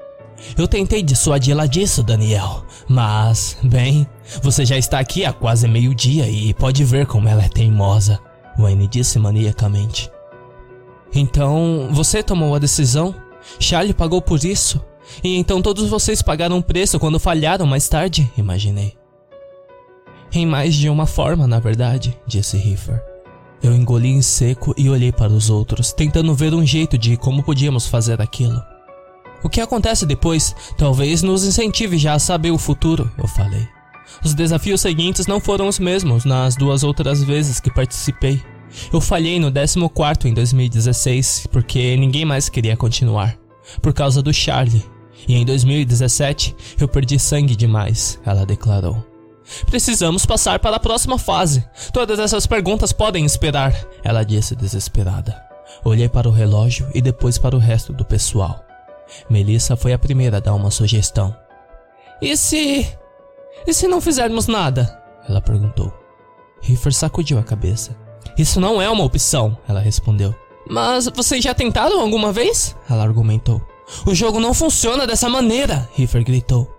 Eu 0.58 0.68
tentei 0.68 1.02
dissuadi-la 1.02 1.66
disso, 1.66 2.04
Daniel, 2.04 2.66
mas, 2.88 3.58
bem, 3.64 4.06
você 4.42 4.66
já 4.66 4.78
está 4.78 5.00
aqui 5.00 5.26
há 5.26 5.32
quase 5.32 5.68
meio-dia 5.68 6.28
e 6.28 6.54
pode 6.54 6.84
ver 6.84 7.06
como 7.06 7.30
ela 7.30 7.44
é 7.44 7.50
teimosa, 7.50 8.20
Wayne 8.58 8.88
disse 8.88 9.20
maniacamente. 9.20 10.12
Então, 11.14 11.90
você 11.92 12.24
tomou 12.24 12.56
a 12.56 12.60
decisão? 12.60 13.16
Charlie 13.60 13.94
pagou 13.94 14.22
por 14.22 14.44
isso? 14.44 14.84
E 15.24 15.38
então 15.38 15.62
todos 15.62 15.90
vocês 15.90 16.22
pagaram 16.22 16.58
um 16.58 16.62
preço 16.62 17.00
quando 17.00 17.20
falharam 17.20 17.66
mais 17.66 17.88
tarde? 17.88 18.32
Imaginei. 18.38 18.98
Em 20.32 20.46
mais 20.46 20.74
de 20.74 20.90
uma 20.90 21.06
forma, 21.06 21.46
na 21.46 21.60
verdade, 21.60 22.18
disse 22.26 22.58
Riffer. 22.58 23.04
Eu 23.62 23.74
engoli 23.74 24.10
em 24.10 24.22
seco 24.22 24.74
e 24.78 24.90
olhei 24.90 25.12
para 25.12 25.32
os 25.32 25.50
outros, 25.50 25.94
tentando 25.94 26.34
ver 26.34 26.54
um 26.54 26.66
jeito 26.66 26.98
de 26.98 27.16
como 27.16 27.44
podíamos 27.44 27.88
fazer 27.88 28.22
aquilo. 28.22 28.62
O 29.44 29.50
que 29.50 29.62
acontece 29.62 30.06
depois 30.06 30.56
talvez 30.78 31.22
nos 31.22 31.46
incentive 31.46 31.98
já 31.98 32.14
a 32.14 32.20
saber 32.20 32.52
o 32.52 32.58
futuro, 32.58 33.12
eu 33.18 33.28
falei. 33.28 33.68
Os 34.24 34.34
desafios 34.34 34.82
seguintes 34.82 35.28
não 35.28 35.40
foram 35.40 35.68
os 35.68 35.80
mesmos 35.80 36.26
nas 36.26 36.56
duas 36.56 36.84
outras 36.84 37.24
vezes 37.24 37.60
que 37.60 37.74
participei. 37.74 38.42
Eu 38.92 39.00
falhei 39.00 39.40
no 39.40 39.52
14 39.52 40.28
em 40.28 40.34
2016 40.34 41.48
porque 41.52 41.96
ninguém 41.96 42.26
mais 42.26 42.50
queria 42.50 42.76
continuar, 42.76 43.38
por 43.82 43.94
causa 43.94 44.22
do 44.22 44.34
Charlie. 44.34 44.86
E 45.28 45.36
em 45.36 45.46
2017 45.46 46.56
eu 46.80 46.88
perdi 46.88 47.18
sangue 47.20 47.56
demais, 47.56 48.20
ela 48.26 48.46
declarou. 48.46 49.06
Precisamos 49.66 50.26
passar 50.26 50.60
para 50.60 50.78
a 50.78 50.80
próxima 50.80 51.18
fase. 51.18 51.64
Todas 51.92 52.18
essas 52.20 52.48
perguntas 52.48 52.92
podem 52.92 53.26
esperar, 53.26 53.74
ela 54.04 54.24
disse 54.24 54.56
desesperada. 54.56 55.42
Olhei 55.84 56.08
para 56.08 56.30
o 56.30 56.32
relógio 56.32 56.90
e 56.94 57.02
depois 57.02 57.38
para 57.38 57.56
o 57.56 57.60
resto 57.60 57.92
do 57.94 58.06
pessoal. 58.06 58.64
Melissa 59.30 59.76
foi 59.76 59.94
a 59.94 60.00
primeira 60.00 60.38
a 60.38 60.40
dar 60.40 60.54
uma 60.54 60.72
sugestão. 60.72 61.36
E 62.22 62.38
se. 62.38 62.88
E 63.66 63.74
se 63.74 63.88
não 63.88 64.02
fizermos 64.02 64.48
nada? 64.48 65.02
Ela 65.28 65.42
perguntou. 65.42 65.94
Riffer 66.62 66.94
sacudiu 66.94 67.38
a 67.38 67.44
cabeça. 67.44 67.96
Isso 68.38 68.60
não 68.60 68.82
é 68.82 68.90
uma 68.90 69.04
opção, 69.04 69.58
ela 69.68 69.80
respondeu. 69.80 70.34
Mas 70.70 71.08
vocês 71.14 71.44
já 71.44 71.54
tentaram 71.54 72.00
alguma 72.00 72.32
vez? 72.32 72.76
Ela 72.90 73.04
argumentou. 73.04 73.62
O 74.06 74.16
jogo 74.16 74.40
não 74.40 74.54
funciona 74.54 75.06
dessa 75.06 75.30
maneira, 75.30 75.90
Riffer 75.94 76.24
gritou. 76.24 76.74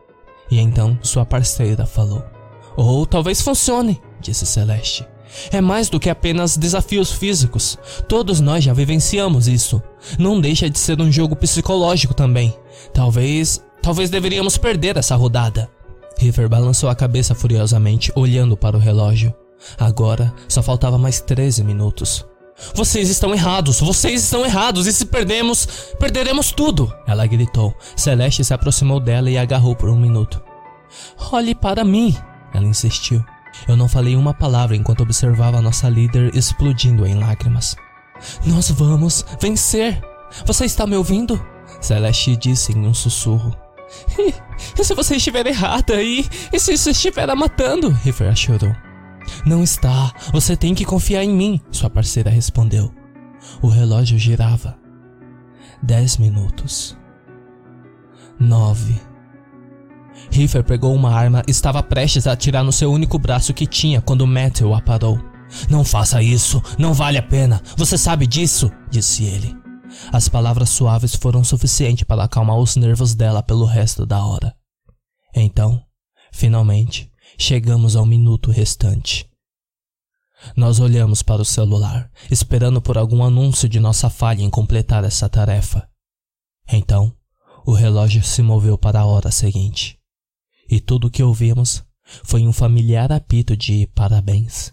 E 0.50 0.58
então 0.58 0.98
sua 1.02 1.24
parceira 1.24 1.86
falou. 1.86 2.24
Ou 2.76 3.06
talvez 3.06 3.40
funcione, 3.40 4.00
disse 4.20 4.46
Celeste. 4.46 5.06
É 5.50 5.60
mais 5.60 5.88
do 5.88 5.98
que 5.98 6.08
apenas 6.08 6.56
desafios 6.56 7.12
físicos. 7.12 7.78
Todos 8.08 8.40
nós 8.40 8.64
já 8.64 8.72
vivenciamos 8.72 9.48
isso. 9.48 9.82
Não 10.18 10.40
deixa 10.40 10.70
de 10.70 10.78
ser 10.78 11.00
um 11.00 11.10
jogo 11.10 11.34
psicológico 11.36 12.14
também. 12.14 12.56
Talvez. 12.92 13.62
Talvez 13.82 14.10
deveríamos 14.10 14.56
perder 14.56 14.96
essa 14.96 15.14
rodada. 15.16 15.68
River 16.18 16.48
balançou 16.48 16.88
a 16.88 16.94
cabeça 16.94 17.34
furiosamente, 17.34 18.12
olhando 18.14 18.56
para 18.56 18.76
o 18.76 18.80
relógio. 18.80 19.34
Agora 19.78 20.32
só 20.48 20.62
faltava 20.62 20.98
mais 20.98 21.20
13 21.20 21.64
minutos. 21.64 22.24
Vocês 22.74 23.10
estão 23.10 23.34
errados, 23.34 23.80
vocês 23.80 24.22
estão 24.22 24.44
errados, 24.44 24.86
e 24.86 24.92
se 24.92 25.06
perdemos, 25.06 25.66
perderemos 25.98 26.52
tudo! 26.52 26.92
Ela 27.06 27.26
gritou. 27.26 27.74
Celeste 27.96 28.44
se 28.44 28.54
aproximou 28.54 29.00
dela 29.00 29.28
e 29.28 29.36
agarrou 29.36 29.74
por 29.74 29.88
um 29.88 29.98
minuto. 29.98 30.40
Olhe 31.32 31.54
para 31.54 31.84
mim, 31.84 32.16
ela 32.52 32.64
insistiu. 32.64 33.24
Eu 33.66 33.76
não 33.76 33.88
falei 33.88 34.16
uma 34.16 34.34
palavra 34.34 34.76
enquanto 34.76 35.02
observava 35.02 35.60
nossa 35.60 35.88
líder 35.88 36.34
explodindo 36.34 37.06
em 37.06 37.14
lágrimas. 37.14 37.76
Nós 38.44 38.70
vamos 38.70 39.24
vencer! 39.40 40.00
Você 40.46 40.64
está 40.64 40.86
me 40.86 40.96
ouvindo? 40.96 41.40
Celeste 41.80 42.36
disse 42.36 42.72
em 42.72 42.86
um 42.86 42.94
sussurro. 42.94 43.63
E, 44.78 44.84
se 44.84 44.94
você 44.94 45.16
estiver 45.16 45.46
errada 45.46 46.02
e, 46.02 46.24
e 46.52 46.58
se 46.58 46.72
isso 46.72 46.90
estiver 46.90 47.32
matando? 47.34 47.90
River 47.90 48.34
chorou. 48.34 48.74
Não 49.44 49.62
está. 49.62 50.12
Você 50.32 50.56
tem 50.56 50.74
que 50.74 50.84
confiar 50.84 51.22
em 51.22 51.32
mim, 51.32 51.60
sua 51.70 51.90
parceira 51.90 52.30
respondeu. 52.30 52.92
O 53.60 53.68
relógio 53.68 54.18
girava. 54.18 54.78
Dez 55.82 56.16
minutos. 56.16 56.96
Nove. 58.38 59.00
Riffer 60.30 60.64
pegou 60.64 60.94
uma 60.94 61.12
arma 61.12 61.42
e 61.46 61.50
estava 61.50 61.82
prestes 61.82 62.26
a 62.26 62.32
atirar 62.32 62.64
no 62.64 62.72
seu 62.72 62.90
único 62.90 63.18
braço 63.18 63.54
que 63.54 63.66
tinha 63.66 64.00
quando 64.00 64.26
Matthew 64.26 64.74
a 64.74 64.80
parou. 64.80 65.20
Não 65.68 65.84
faça 65.84 66.22
isso, 66.22 66.62
não 66.78 66.92
vale 66.92 67.18
a 67.18 67.22
pena, 67.22 67.62
você 67.76 67.96
sabe 67.96 68.26
disso, 68.26 68.72
disse 68.90 69.24
ele. 69.24 69.63
As 70.12 70.28
palavras 70.28 70.70
suaves 70.70 71.14
foram 71.14 71.44
suficientes 71.44 72.04
para 72.04 72.24
acalmar 72.24 72.58
os 72.58 72.76
nervos 72.76 73.14
dela 73.14 73.42
pelo 73.42 73.64
resto 73.64 74.06
da 74.06 74.24
hora. 74.24 74.56
Então, 75.34 75.82
finalmente, 76.32 77.10
chegamos 77.38 77.96
ao 77.96 78.06
minuto 78.06 78.50
restante. 78.50 79.28
Nós 80.56 80.78
olhamos 80.78 81.22
para 81.22 81.42
o 81.42 81.44
celular, 81.44 82.10
esperando 82.30 82.80
por 82.80 82.98
algum 82.98 83.24
anúncio 83.24 83.68
de 83.68 83.80
nossa 83.80 84.10
falha 84.10 84.42
em 84.42 84.50
completar 84.50 85.04
essa 85.04 85.28
tarefa. 85.28 85.88
Então, 86.70 87.14
o 87.66 87.72
relógio 87.72 88.22
se 88.22 88.42
moveu 88.42 88.76
para 88.76 89.00
a 89.00 89.06
hora 89.06 89.30
seguinte 89.30 89.98
e 90.68 90.80
tudo 90.80 91.06
o 91.06 91.10
que 91.10 91.22
ouvimos 91.22 91.84
foi 92.24 92.46
um 92.46 92.52
familiar 92.52 93.12
apito 93.12 93.56
de 93.56 93.86
parabéns. 93.88 94.72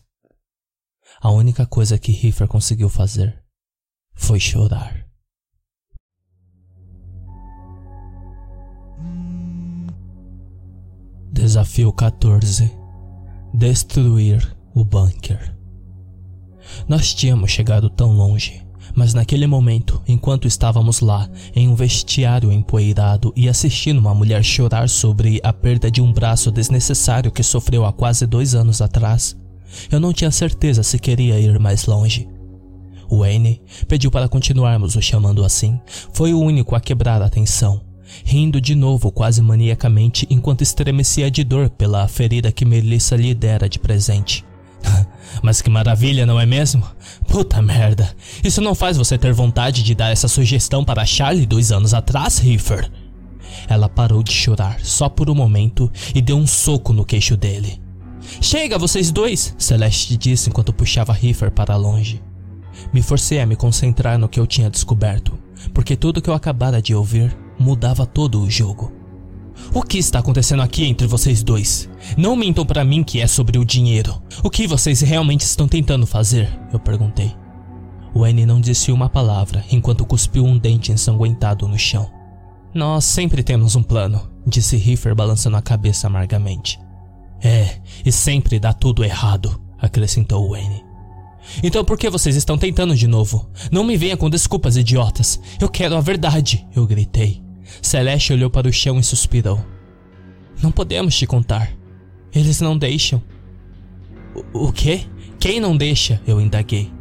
A 1.22 1.30
única 1.30 1.65
coisa 1.65 1.98
que 1.98 2.11
Riffer 2.11 2.48
conseguiu 2.48 2.89
fazer 2.89 3.43
foi 4.14 4.39
chorar. 4.39 5.01
Desafio 11.32 11.94
14 11.94 12.72
Destruir 13.53 14.56
o 14.76 14.84
bunker. 14.84 15.56
Nós 16.88 17.14
tínhamos 17.14 17.52
chegado 17.52 17.90
tão 17.90 18.12
longe 18.12 18.62
mas 18.95 19.14
naquele 19.14 19.48
momento, 19.48 20.02
enquanto 20.08 20.48
estávamos 20.48 20.99
lá, 20.99 21.30
em 21.56 21.68
um 21.68 21.76
vestiário 21.76 22.52
empoeirado 22.52 23.32
e 23.36 23.48
assistindo 23.48 23.99
uma 23.99 24.14
mulher 24.14 24.44
chorar 24.44 24.90
sobre 24.90 25.40
a 25.44 25.53
perda 25.53 25.90
de 25.90 26.02
um 26.02 26.12
braço 26.12 26.52
desnecessário 26.52 27.32
que 27.32 27.44
sofreu 27.44 27.86
há 27.86 27.94
quase 27.94 28.26
dois 28.26 28.53
anos 28.53 28.82
atrás, 28.82 29.38
eu 29.90 29.99
não 29.99 30.12
tinha 30.12 30.32
certeza 30.32 30.84
se 30.84 30.99
queria 30.99 31.40
ir 31.40 31.58
mais 31.60 31.86
longe. 31.86 32.28
Wayne 33.10 33.62
pediu 33.88 34.10
para 34.10 34.30
continuarmos 34.30 34.95
o 34.95 35.02
chamando 35.02 35.44
assim. 35.44 35.80
Foi 36.14 36.34
o 36.34 36.40
único 36.40 36.76
a 36.76 36.82
quebrar 36.82 37.22
a 37.22 37.30
tensão, 37.30 37.82
rindo 38.23 38.61
de 38.61 38.75
novo 38.75 39.11
quase 39.11 39.41
maniacamente 39.41 40.27
enquanto 40.29 40.61
estremecia 40.61 41.29
de 41.29 41.43
dor 41.43 41.69
pela 41.69 42.07
ferida 42.07 42.51
que 42.51 42.65
Melissa 42.65 43.15
lhe 43.15 43.33
dera 43.33 43.69
de 43.69 43.79
presente. 43.79 44.45
Mas 45.41 45.61
que 45.61 45.69
maravilha, 45.69 46.25
não 46.25 46.39
é 46.39 46.45
mesmo? 46.45 46.83
Puta 47.27 47.61
merda. 47.61 48.13
Isso 48.43 48.61
não 48.61 48.75
faz 48.75 48.97
você 48.97 49.17
ter 49.17 49.33
vontade 49.33 49.83
de 49.83 49.95
dar 49.95 50.09
essa 50.09 50.27
sugestão 50.27 50.83
para 50.83 51.05
Charlie 51.05 51.45
dois 51.45 51.71
anos 51.71 51.93
atrás, 51.93 52.38
Riffer? 52.39 52.91
Ela 53.67 53.89
parou 53.89 54.23
de 54.23 54.31
chorar 54.31 54.79
só 54.81 55.07
por 55.07 55.29
um 55.29 55.35
momento 55.35 55.91
e 56.13 56.21
deu 56.21 56.38
um 56.38 56.47
soco 56.47 56.93
no 56.93 57.05
queixo 57.05 57.38
dele. 57.38 57.81
Chega, 58.41 58.77
vocês 58.77 59.11
dois! 59.11 59.55
Celeste 59.57 60.17
disse 60.17 60.49
enquanto 60.49 60.73
puxava 60.73 61.13
Riffer 61.13 61.51
para 61.51 61.75
longe. 61.75 62.21
Me 62.93 63.01
forcei 63.01 63.39
a 63.39 63.45
me 63.45 63.55
concentrar 63.55 64.17
no 64.17 64.29
que 64.29 64.39
eu 64.39 64.47
tinha 64.47 64.69
descoberto, 64.69 65.38
porque 65.73 65.95
tudo 65.95 66.21
que 66.21 66.29
eu 66.29 66.33
acabara 66.33 66.81
de 66.81 66.95
ouvir 66.95 67.35
mudava 67.61 68.05
todo 68.05 68.41
o 68.41 68.49
jogo. 68.49 68.91
O 69.73 69.83
que 69.83 69.97
está 69.97 70.19
acontecendo 70.19 70.61
aqui 70.61 70.85
entre 70.85 71.07
vocês 71.07 71.43
dois? 71.43 71.89
Não 72.17 72.35
mintam 72.35 72.65
para 72.65 72.83
mim 72.83 73.03
que 73.03 73.21
é 73.21 73.27
sobre 73.27 73.57
o 73.57 73.65
dinheiro. 73.65 74.21
O 74.43 74.49
que 74.49 74.67
vocês 74.67 75.01
realmente 75.01 75.41
estão 75.41 75.67
tentando 75.67 76.05
fazer? 76.05 76.49
Eu 76.73 76.79
perguntei. 76.79 77.33
Wayne 78.13 78.45
não 78.45 78.59
disse 78.59 78.91
uma 78.91 79.07
palavra 79.07 79.63
enquanto 79.71 80.05
cuspiu 80.05 80.43
um 80.43 80.57
dente 80.57 80.91
ensanguentado 80.91 81.67
no 81.67 81.79
chão. 81.79 82.11
Nós 82.73 83.05
sempre 83.05 83.43
temos 83.43 83.75
um 83.75 83.83
plano, 83.83 84.29
disse 84.45 84.75
Riffer 84.75 85.15
balançando 85.15 85.55
a 85.55 85.61
cabeça 85.61 86.07
amargamente. 86.07 86.79
É, 87.41 87.79
e 88.05 88.11
sempre 88.11 88.59
dá 88.59 88.73
tudo 88.73 89.03
errado, 89.03 89.61
acrescentou 89.79 90.49
Wayne. 90.49 90.83
Então 91.63 91.83
por 91.83 91.97
que 91.97 92.09
vocês 92.09 92.35
estão 92.35 92.57
tentando 92.57 92.95
de 92.95 93.07
novo? 93.07 93.49
Não 93.71 93.83
me 93.83 93.97
venha 93.97 94.17
com 94.17 94.29
desculpas 94.29 94.75
idiotas. 94.75 95.39
Eu 95.59 95.69
quero 95.69 95.95
a 95.95 96.01
verdade, 96.01 96.67
eu 96.75 96.85
gritei. 96.85 97.41
Celeste 97.81 98.33
olhou 98.33 98.49
para 98.49 98.67
o 98.67 98.73
chão 98.73 98.99
e 98.99 99.03
suspirou. 99.03 99.63
Não 100.61 100.71
podemos 100.71 101.15
te 101.17 101.25
contar. 101.25 101.71
Eles 102.33 102.61
não 102.61 102.77
deixam. 102.77 103.21
O, 104.53 104.67
o 104.67 104.71
quê? 104.71 105.01
Quem 105.39 105.59
não 105.59 105.75
deixa? 105.75 106.21
Eu 106.25 106.39
indaguei. 106.39 106.91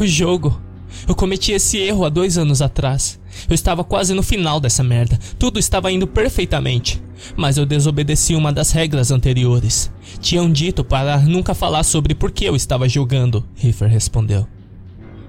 O 0.00 0.06
jogo. 0.06 0.60
Eu 1.08 1.14
cometi 1.14 1.52
esse 1.52 1.78
erro 1.78 2.04
há 2.04 2.08
dois 2.08 2.38
anos 2.38 2.62
atrás. 2.62 3.18
Eu 3.48 3.54
estava 3.54 3.82
quase 3.82 4.14
no 4.14 4.22
final 4.22 4.60
dessa 4.60 4.82
merda. 4.82 5.18
Tudo 5.38 5.58
estava 5.58 5.90
indo 5.90 6.06
perfeitamente. 6.06 7.02
Mas 7.36 7.56
eu 7.56 7.66
desobedeci 7.66 8.34
uma 8.34 8.52
das 8.52 8.72
regras 8.72 9.10
anteriores. 9.10 9.90
Tinham 10.20 10.50
dito 10.50 10.84
para 10.84 11.18
nunca 11.18 11.54
falar 11.54 11.82
sobre 11.82 12.14
por 12.14 12.30
que 12.30 12.44
eu 12.44 12.54
estava 12.54 12.88
jogando, 12.88 13.44
Riffer 13.56 13.88
respondeu. 13.88 14.46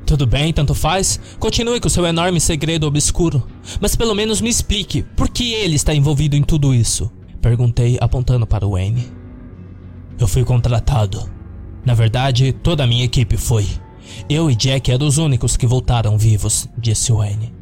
Tudo 0.06 0.28
bem, 0.28 0.52
tanto 0.52 0.74
faz. 0.74 1.20
Continue 1.40 1.80
com 1.80 1.90
seu 1.90 2.06
enorme 2.06 2.40
segredo 2.40 2.86
obscuro. 2.88 3.48
Mas 3.80 3.96
pelo 3.96 4.14
menos 4.14 4.42
me 4.42 4.50
explique 4.50 5.04
por 5.16 5.30
que 5.30 5.54
ele 5.54 5.76
está 5.76 5.94
envolvido 5.94 6.36
em 6.36 6.44
tudo 6.44 6.74
isso. 6.74 7.12
Perguntei, 7.42 7.98
apontando 8.00 8.46
para 8.46 8.68
Wayne. 8.68 9.12
Eu 10.20 10.28
fui 10.28 10.44
contratado. 10.44 11.30
Na 11.86 11.94
verdade, 11.94 12.54
toda 12.54 12.84
a 12.84 12.88
minha 12.88 13.06
equipe 13.06 13.38
foi. 13.38 13.68
Eu 14.30 14.50
e 14.50 14.56
Jack 14.56 14.92
eram 14.92 15.08
os 15.08 15.18
únicos 15.18 15.58
que 15.58 15.68
voltaram 15.68 16.18
vivos, 16.18 16.68
disse 16.78 17.12
Wayne. 17.12 17.54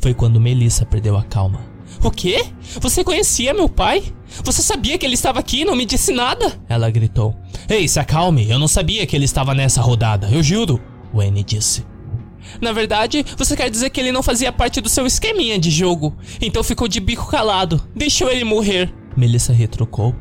Foi 0.00 0.14
quando 0.14 0.40
Melissa 0.40 0.84
perdeu 0.84 1.16
a 1.16 1.22
calma. 1.22 1.60
O 2.02 2.10
quê? 2.10 2.46
Você 2.80 3.04
conhecia 3.04 3.54
meu 3.54 3.68
pai? 3.68 4.02
Você 4.44 4.62
sabia 4.62 4.96
que 4.98 5.04
ele 5.06 5.14
estava 5.14 5.38
aqui 5.38 5.60
e 5.60 5.64
não 5.64 5.76
me 5.76 5.84
disse 5.84 6.12
nada? 6.12 6.60
Ela 6.68 6.90
gritou. 6.90 7.36
Ei, 7.68 7.86
se 7.86 8.00
acalme, 8.00 8.48
eu 8.48 8.58
não 8.58 8.66
sabia 8.66 9.06
que 9.06 9.14
ele 9.14 9.24
estava 9.24 9.54
nessa 9.54 9.80
rodada, 9.80 10.28
eu 10.30 10.42
juro, 10.42 10.80
Wayne 11.12 11.42
disse. 11.42 11.84
Na 12.60 12.72
verdade, 12.72 13.24
você 13.36 13.56
quer 13.56 13.70
dizer 13.70 13.90
que 13.90 14.00
ele 14.00 14.12
não 14.12 14.22
fazia 14.22 14.52
parte 14.52 14.80
do 14.80 14.88
seu 14.88 15.06
esqueminha 15.06 15.58
de 15.58 15.70
jogo. 15.70 16.16
Então 16.40 16.62
ficou 16.62 16.88
de 16.88 17.00
bico 17.00 17.26
calado. 17.28 17.82
Deixou 17.94 18.30
ele 18.30 18.44
morrer. 18.44 18.92
Melissa 19.16 19.52
retrucou. 19.52 20.14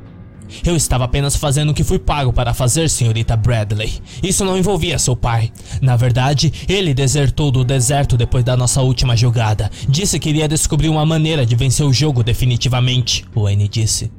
Eu 0.65 0.75
estava 0.75 1.05
apenas 1.05 1.35
fazendo 1.35 1.69
o 1.69 1.73
que 1.73 1.83
fui 1.83 1.97
pago 1.97 2.33
para 2.33 2.53
fazer, 2.53 2.89
senhorita 2.89 3.37
Bradley. 3.37 4.01
Isso 4.21 4.43
não 4.43 4.57
envolvia 4.57 4.99
seu 4.99 5.15
pai. 5.15 5.51
Na 5.81 5.95
verdade, 5.95 6.51
ele 6.67 6.93
desertou 6.93 7.51
do 7.51 7.63
deserto 7.63 8.17
depois 8.17 8.43
da 8.43 8.57
nossa 8.57 8.81
última 8.81 9.15
jogada. 9.15 9.71
Disse 9.87 10.19
que 10.19 10.29
iria 10.29 10.49
descobrir 10.49 10.89
uma 10.89 11.05
maneira 11.05 11.45
de 11.45 11.55
vencer 11.55 11.85
o 11.85 11.93
jogo 11.93 12.21
definitivamente, 12.21 13.25
Wayne 13.33 13.67
disse. 13.69 14.11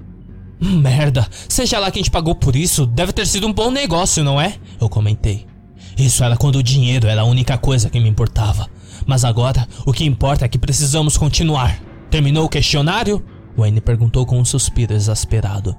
Merda, 0.58 1.28
seja 1.48 1.78
lá 1.78 1.90
quem 1.90 2.02
te 2.02 2.10
pagou 2.10 2.34
por 2.34 2.56
isso, 2.56 2.86
deve 2.86 3.12
ter 3.12 3.26
sido 3.26 3.46
um 3.46 3.52
bom 3.52 3.70
negócio, 3.70 4.24
não 4.24 4.40
é? 4.40 4.54
Eu 4.80 4.88
comentei. 4.88 5.51
Isso 5.96 6.24
era 6.24 6.36
quando 6.36 6.56
o 6.56 6.62
dinheiro 6.62 7.06
era 7.06 7.22
a 7.22 7.26
única 7.26 7.58
coisa 7.58 7.90
que 7.90 8.00
me 8.00 8.08
importava. 8.08 8.68
Mas 9.06 9.24
agora, 9.24 9.66
o 9.86 9.92
que 9.92 10.04
importa 10.04 10.44
é 10.44 10.48
que 10.48 10.58
precisamos 10.58 11.16
continuar. 11.16 11.80
Terminou 12.10 12.44
o 12.44 12.48
questionário? 12.48 13.24
Wayne 13.56 13.80
perguntou 13.80 14.24
com 14.24 14.38
um 14.38 14.44
suspiro 14.44 14.94
exasperado. 14.94 15.76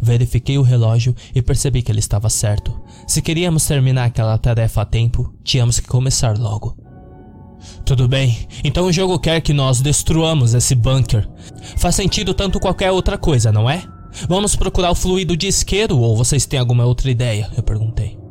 Verifiquei 0.00 0.58
o 0.58 0.62
relógio 0.62 1.14
e 1.34 1.42
percebi 1.42 1.82
que 1.82 1.90
ele 1.90 1.98
estava 1.98 2.30
certo. 2.30 2.80
Se 3.06 3.20
queríamos 3.20 3.66
terminar 3.66 4.04
aquela 4.04 4.38
tarefa 4.38 4.82
a 4.82 4.84
tempo, 4.84 5.32
tínhamos 5.42 5.78
que 5.80 5.88
começar 5.88 6.38
logo. 6.38 6.76
Tudo 7.84 8.06
bem, 8.06 8.46
então 8.62 8.86
o 8.86 8.92
jogo 8.92 9.18
quer 9.18 9.40
que 9.40 9.52
nós 9.52 9.80
destruamos 9.80 10.54
esse 10.54 10.74
bunker. 10.74 11.28
Faz 11.76 11.94
sentido 11.94 12.34
tanto 12.34 12.60
qualquer 12.60 12.90
outra 12.90 13.16
coisa, 13.16 13.50
não 13.50 13.68
é? 13.68 13.82
Vamos 14.28 14.54
procurar 14.54 14.90
o 14.90 14.94
fluido 14.94 15.36
de 15.36 15.48
isqueiro 15.48 15.98
ou 15.98 16.16
vocês 16.16 16.46
têm 16.46 16.60
alguma 16.60 16.84
outra 16.84 17.10
ideia? 17.10 17.50
Eu 17.56 17.62
perguntei. 17.62 18.23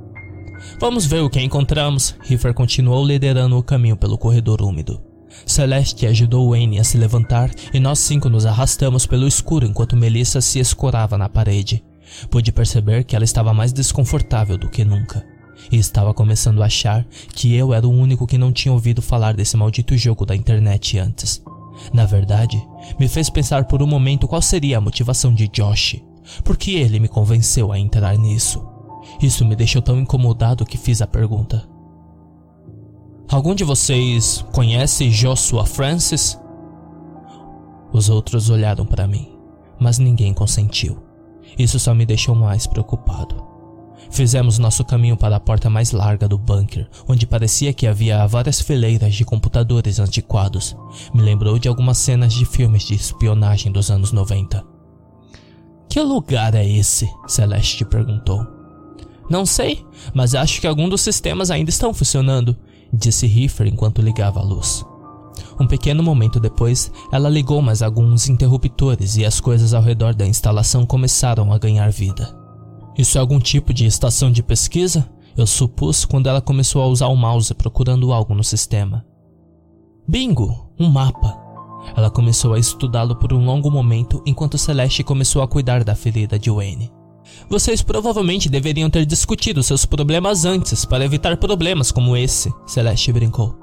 Vamos 0.84 1.06
ver 1.06 1.22
o 1.22 1.30
que 1.30 1.40
encontramos. 1.40 2.14
Riffer 2.24 2.54
continuou 2.54 3.08
liderando 3.08 3.58
o 3.58 3.64
caminho 3.64 3.96
pelo 3.96 4.18
corredor 4.18 4.62
úmido. 4.62 5.02
Celeste 5.46 6.06
ajudou 6.06 6.50
Wayne 6.50 6.78
a 6.78 6.84
se 6.84 6.98
levantar 6.98 7.50
e 7.74 7.80
nós 7.80 8.00
cinco 8.00 8.28
nos 8.28 8.46
arrastamos 8.46 9.06
pelo 9.06 9.26
escuro 9.26 9.66
enquanto 9.66 9.96
Melissa 9.96 10.42
se 10.42 10.60
escorava 10.60 11.18
na 11.18 11.30
parede. 11.30 11.82
Pude 12.30 12.52
perceber 12.52 13.06
que 13.06 13.16
ela 13.16 13.24
estava 13.24 13.54
mais 13.54 13.72
desconfortável 13.72 14.58
do 14.58 14.70
que 14.70 14.84
nunca. 14.84 15.26
E 15.72 15.78
estava 15.78 16.14
começando 16.14 16.62
a 16.62 16.66
achar 16.66 17.08
que 17.34 17.56
eu 17.56 17.74
era 17.74 17.88
o 17.88 17.90
único 17.90 18.28
que 18.28 18.38
não 18.38 18.52
tinha 18.52 18.74
ouvido 18.74 19.02
falar 19.02 19.36
desse 19.36 19.56
maldito 19.56 19.96
jogo 19.96 20.26
da 20.26 20.36
internet 20.36 21.00
antes. 21.00 21.42
Na 21.94 22.06
verdade, 22.06 22.62
me 23.00 23.08
fez 23.08 23.30
pensar 23.30 23.64
por 23.70 23.82
um 23.82 23.88
momento 23.88 24.28
qual 24.28 24.42
seria 24.42 24.80
a 24.80 24.82
motivação 24.82 25.34
de 25.34 25.48
Josh. 25.48 26.02
Por 26.44 26.58
que 26.58 26.76
ele 26.76 27.00
me 27.00 27.08
convenceu 27.08 27.72
a 27.72 27.80
entrar 27.80 28.18
nisso? 28.18 28.73
Isso 29.22 29.46
me 29.46 29.56
deixou 29.56 29.82
tão 29.82 30.00
incomodado 30.00 30.66
que 30.66 30.78
fiz 30.78 31.02
a 31.02 31.08
pergunta. 31.08 31.68
Algum 33.30 33.56
de 33.56 33.64
vocês 33.64 34.46
conhece 34.52 35.10
Joshua 35.10 35.66
Francis? 35.66 36.40
Os 37.92 38.10
outros 38.10 38.50
olharam 38.50 38.86
para 38.86 39.08
mim, 39.08 39.38
mas 39.80 39.98
ninguém 39.98 40.34
consentiu. 40.34 41.02
Isso 41.58 41.80
só 41.80 41.94
me 41.94 42.06
deixou 42.06 42.36
mais 42.36 42.68
preocupado. 42.68 43.44
Fizemos 44.12 44.60
nosso 44.60 44.84
caminho 44.84 45.18
para 45.18 45.36
a 45.38 45.40
porta 45.40 45.70
mais 45.70 45.92
larga 45.92 46.28
do 46.28 46.38
bunker, 46.38 46.88
onde 47.08 47.26
parecia 47.26 47.74
que 47.74 47.88
havia 47.88 48.28
várias 48.28 48.62
fileiras 48.62 49.16
de 49.16 49.26
computadores 49.26 50.00
antiquados. 50.00 50.76
Me 51.14 51.22
lembrou 51.22 51.58
de 51.58 51.68
algumas 51.68 51.98
cenas 51.98 52.34
de 52.34 52.46
filmes 52.46 52.84
de 52.84 52.94
espionagem 52.94 53.72
dos 53.72 53.90
anos 53.90 54.12
90. 54.12 54.64
Que 55.90 56.02
lugar 56.02 56.54
é 56.56 56.68
esse? 56.68 57.10
Celeste 57.28 57.86
perguntou. 57.86 58.53
Não 59.34 59.48
sei, 59.48 59.84
mas 60.14 60.36
acho 60.36 60.62
que 60.62 60.68
algum 60.68 60.88
dos 60.88 61.02
sistemas 61.02 61.50
ainda 61.50 61.72
estão 61.72 61.92
funcionando 61.92 62.56
disse 62.94 63.26
Riffer 63.26 63.66
enquanto 63.66 64.00
ligava 64.00 64.40
a 64.40 64.44
luz. 64.44 64.86
Um 65.60 65.66
pequeno 65.66 66.04
momento 66.04 66.40
depois, 66.40 66.92
ela 67.12 67.30
ligou 67.30 67.60
mais 67.60 67.82
alguns 67.82 68.30
interruptores 68.30 69.18
e 69.18 69.26
as 69.26 69.40
coisas 69.40 69.74
ao 69.74 69.82
redor 69.82 70.14
da 70.14 70.28
instalação 70.28 70.86
começaram 70.86 71.52
a 71.52 71.58
ganhar 71.58 71.90
vida. 71.90 72.32
Isso 72.96 73.18
é 73.18 73.22
algum 73.22 73.40
tipo 73.40 73.74
de 73.74 73.88
estação 73.88 74.32
de 74.32 74.44
pesquisa? 74.44 75.10
Eu 75.36 75.48
supus 75.48 76.06
quando 76.06 76.28
ela 76.30 76.40
começou 76.40 76.84
a 76.84 76.86
usar 76.86 77.08
o 77.08 77.16
mouse 77.16 77.56
procurando 77.56 78.14
algo 78.14 78.36
no 78.36 78.44
sistema. 78.44 79.04
Bingo! 80.08 80.70
Um 80.80 80.90
mapa. 80.90 81.36
Ela 81.98 82.12
começou 82.12 82.54
a 82.54 82.60
estudá-lo 82.60 83.16
por 83.16 83.34
um 83.34 83.44
longo 83.44 83.72
momento 83.72 84.22
enquanto 84.28 84.60
Celeste 84.60 85.04
começou 85.04 85.42
a 85.42 85.48
cuidar 85.48 85.84
da 85.84 85.96
ferida 85.96 86.38
de 86.38 86.52
Wayne. 86.52 86.92
Vocês 87.50 87.82
provavelmente 87.82 88.50
deveriam 88.50 88.90
ter 88.90 89.06
discutido 89.06 89.62
seus 89.62 89.86
problemas 89.86 90.46
antes 90.46 90.86
para 90.86 91.06
evitar 91.06 91.38
problemas 91.38 91.92
como 91.92 92.16
esse, 92.18 92.52
Celeste 92.66 93.12
brincou. 93.12 93.56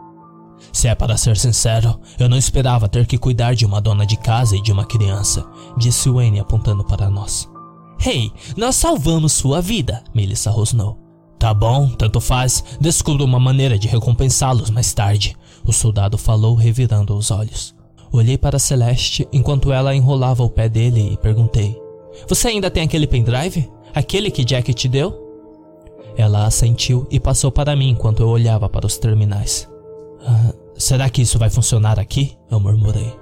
Se 0.73 0.89
é 0.89 0.95
para 0.95 1.17
ser 1.17 1.37
sincero, 1.37 1.99
eu 2.19 2.29
não 2.29 2.37
esperava 2.37 2.89
ter 2.89 3.07
que 3.07 3.19
cuidar 3.19 3.55
de 3.55 3.65
uma 3.65 3.81
dona 3.81 4.07
de 4.07 4.17
casa 4.17 4.57
e 4.57 4.63
de 4.63 4.71
uma 4.71 4.85
criança, 4.85 5.45
disse 5.77 6.11
Wayne 6.11 6.41
apontando 6.41 6.85
para 6.85 7.09
nós. 7.09 7.49
Hey, 8.05 8.33
nós 8.57 8.77
salvamos 8.77 9.33
sua 9.33 9.61
vida, 9.61 10.03
Melissa 10.15 10.51
rosnou. 10.51 10.99
Tá 11.39 11.55
bom, 11.55 11.89
tanto 11.89 12.21
faz, 12.21 12.63
descubro 12.81 13.25
uma 13.25 13.41
maneira 13.41 13.79
de 13.79 13.89
recompensá-los 13.89 14.71
mais 14.71 14.93
tarde, 14.93 15.35
o 15.65 15.73
soldado 15.73 16.19
falou 16.19 16.55
revirando 16.55 17.17
os 17.17 17.31
olhos. 17.31 17.75
Olhei 18.13 18.37
para 18.37 18.59
Celeste 18.59 19.27
enquanto 19.33 19.73
ela 19.73 19.95
enrolava 19.95 20.43
o 20.43 20.51
pé 20.51 20.69
dele 20.69 21.13
e 21.13 21.17
perguntei: 21.17 21.81
você 22.29 22.49
ainda 22.49 22.71
tem 22.71 22.83
aquele 22.83 23.07
pendrive? 23.07 23.71
Aquele 23.95 24.31
que 24.31 24.45
Jack 24.45 24.73
te 24.73 24.89
deu? 24.89 25.29
Ela 26.17 26.47
assentiu 26.47 27.07
e 27.11 27.19
passou 27.19 27.51
para 27.51 27.75
mim 27.75 27.91
enquanto 27.91 28.21
eu 28.21 28.29
olhava 28.29 28.69
para 28.69 28.87
os 28.87 28.99
terminais. 28.99 29.69
Ah, 30.25 30.53
será 30.77 31.09
que 31.09 31.23
isso 31.23 31.39
vai 31.39 31.51
funcionar 31.51 31.99
aqui? 31.99 32.37
Eu 32.51 32.61
murmurei. 32.61 33.13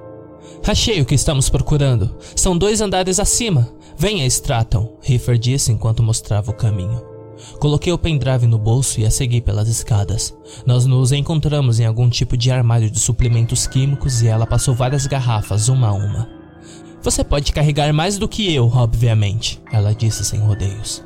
Achei 0.67 1.01
o 1.01 1.05
que 1.05 1.15
estamos 1.15 1.49
procurando. 1.49 2.17
São 2.35 2.57
dois 2.57 2.81
andares 2.81 3.19
acima. 3.19 3.69
Venha, 3.97 4.27
Stratton, 4.27 4.97
Riffer 5.01 5.39
disse 5.39 5.73
enquanto 5.73 6.03
mostrava 6.03 6.51
o 6.51 6.55
caminho. 6.55 7.03
Coloquei 7.61 7.93
o 7.93 7.99
pendrive 7.99 8.47
no 8.47 8.59
bolso 8.59 9.01
e 9.01 9.07
a 9.07 9.11
segui 9.11 9.41
pelas 9.41 9.69
escadas. 9.69 10.35
Nós 10.67 10.87
nos 10.87 11.13
encontramos 11.13 11.79
em 11.79 11.87
algum 11.87 12.09
tipo 12.09 12.37
de 12.37 12.51
armário 12.51 12.91
de 12.91 12.99
suplementos 12.99 13.67
químicos 13.67 14.23
e 14.23 14.27
ela 14.27 14.47
passou 14.47 14.75
várias 14.75 15.07
garrafas 15.07 15.69
uma 15.69 15.89
a 15.89 15.93
uma. 15.93 16.38
Você 17.03 17.23
pode 17.23 17.53
carregar 17.53 17.93
mais 17.93 18.19
do 18.19 18.29
que 18.29 18.53
eu, 18.53 18.67
obviamente, 18.67 19.61
ela 19.73 19.95
disse 19.95 20.25
sem 20.25 20.41
rodeios. 20.41 21.03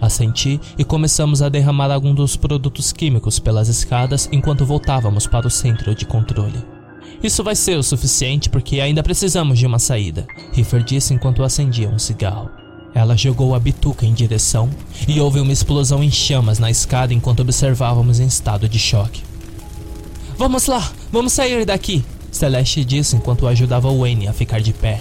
Assenti 0.00 0.60
e 0.78 0.84
começamos 0.84 1.42
a 1.42 1.48
derramar 1.48 1.90
algum 1.90 2.14
dos 2.14 2.36
produtos 2.36 2.92
químicos 2.92 3.38
pelas 3.38 3.68
escadas 3.68 4.28
enquanto 4.32 4.64
voltávamos 4.64 5.26
para 5.26 5.46
o 5.46 5.50
centro 5.50 5.94
de 5.94 6.06
controle. 6.06 6.64
Isso 7.22 7.42
vai 7.42 7.54
ser 7.54 7.76
o 7.76 7.82
suficiente 7.82 8.48
porque 8.48 8.80
ainda 8.80 9.02
precisamos 9.02 9.58
de 9.58 9.66
uma 9.66 9.78
saída, 9.78 10.26
Riffer 10.52 10.82
disse 10.82 11.12
enquanto 11.14 11.42
acendia 11.42 11.88
um 11.88 11.98
cigarro. 11.98 12.50
Ela 12.94 13.16
jogou 13.16 13.54
a 13.54 13.60
bituca 13.60 14.04
em 14.04 14.12
direção 14.12 14.68
e 15.08 15.20
houve 15.20 15.40
uma 15.40 15.52
explosão 15.52 16.02
em 16.02 16.10
chamas 16.10 16.58
na 16.58 16.70
escada 16.70 17.14
enquanto 17.14 17.40
observávamos 17.40 18.20
em 18.20 18.26
estado 18.26 18.68
de 18.68 18.78
choque. 18.78 19.22
Vamos 20.36 20.66
lá, 20.66 20.90
vamos 21.10 21.32
sair 21.32 21.64
daqui, 21.64 22.04
Celeste 22.30 22.84
disse 22.84 23.16
enquanto 23.16 23.46
ajudava 23.46 23.92
Wayne 23.92 24.28
a 24.28 24.32
ficar 24.32 24.60
de 24.60 24.72
pé. 24.72 25.00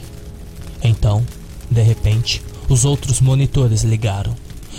Então, 0.84 1.26
de 1.70 1.82
repente, 1.82 2.42
os 2.68 2.86
outros 2.86 3.22
monitores 3.22 3.84
ligaram. 3.84 4.36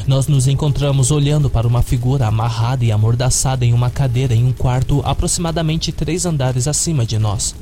Nós 0.06 0.26
nos 0.26 0.48
encontramos 0.48 1.10
olhando 1.10 1.48
para 1.48 1.66
uma 1.66 1.82
figura 1.82 2.26
amarrada 2.26 2.84
e 2.84 2.90
amordaçada 2.90 3.64
em 3.64 3.72
uma 3.72 3.90
cadeira 3.90 4.34
em 4.34 4.44
um 4.44 4.52
quarto 4.52 5.00
aproximadamente 5.04 5.92
três 5.92 6.26
andares 6.26 6.66
acima 6.66 7.06
de 7.06 7.18
nós. 7.18 7.54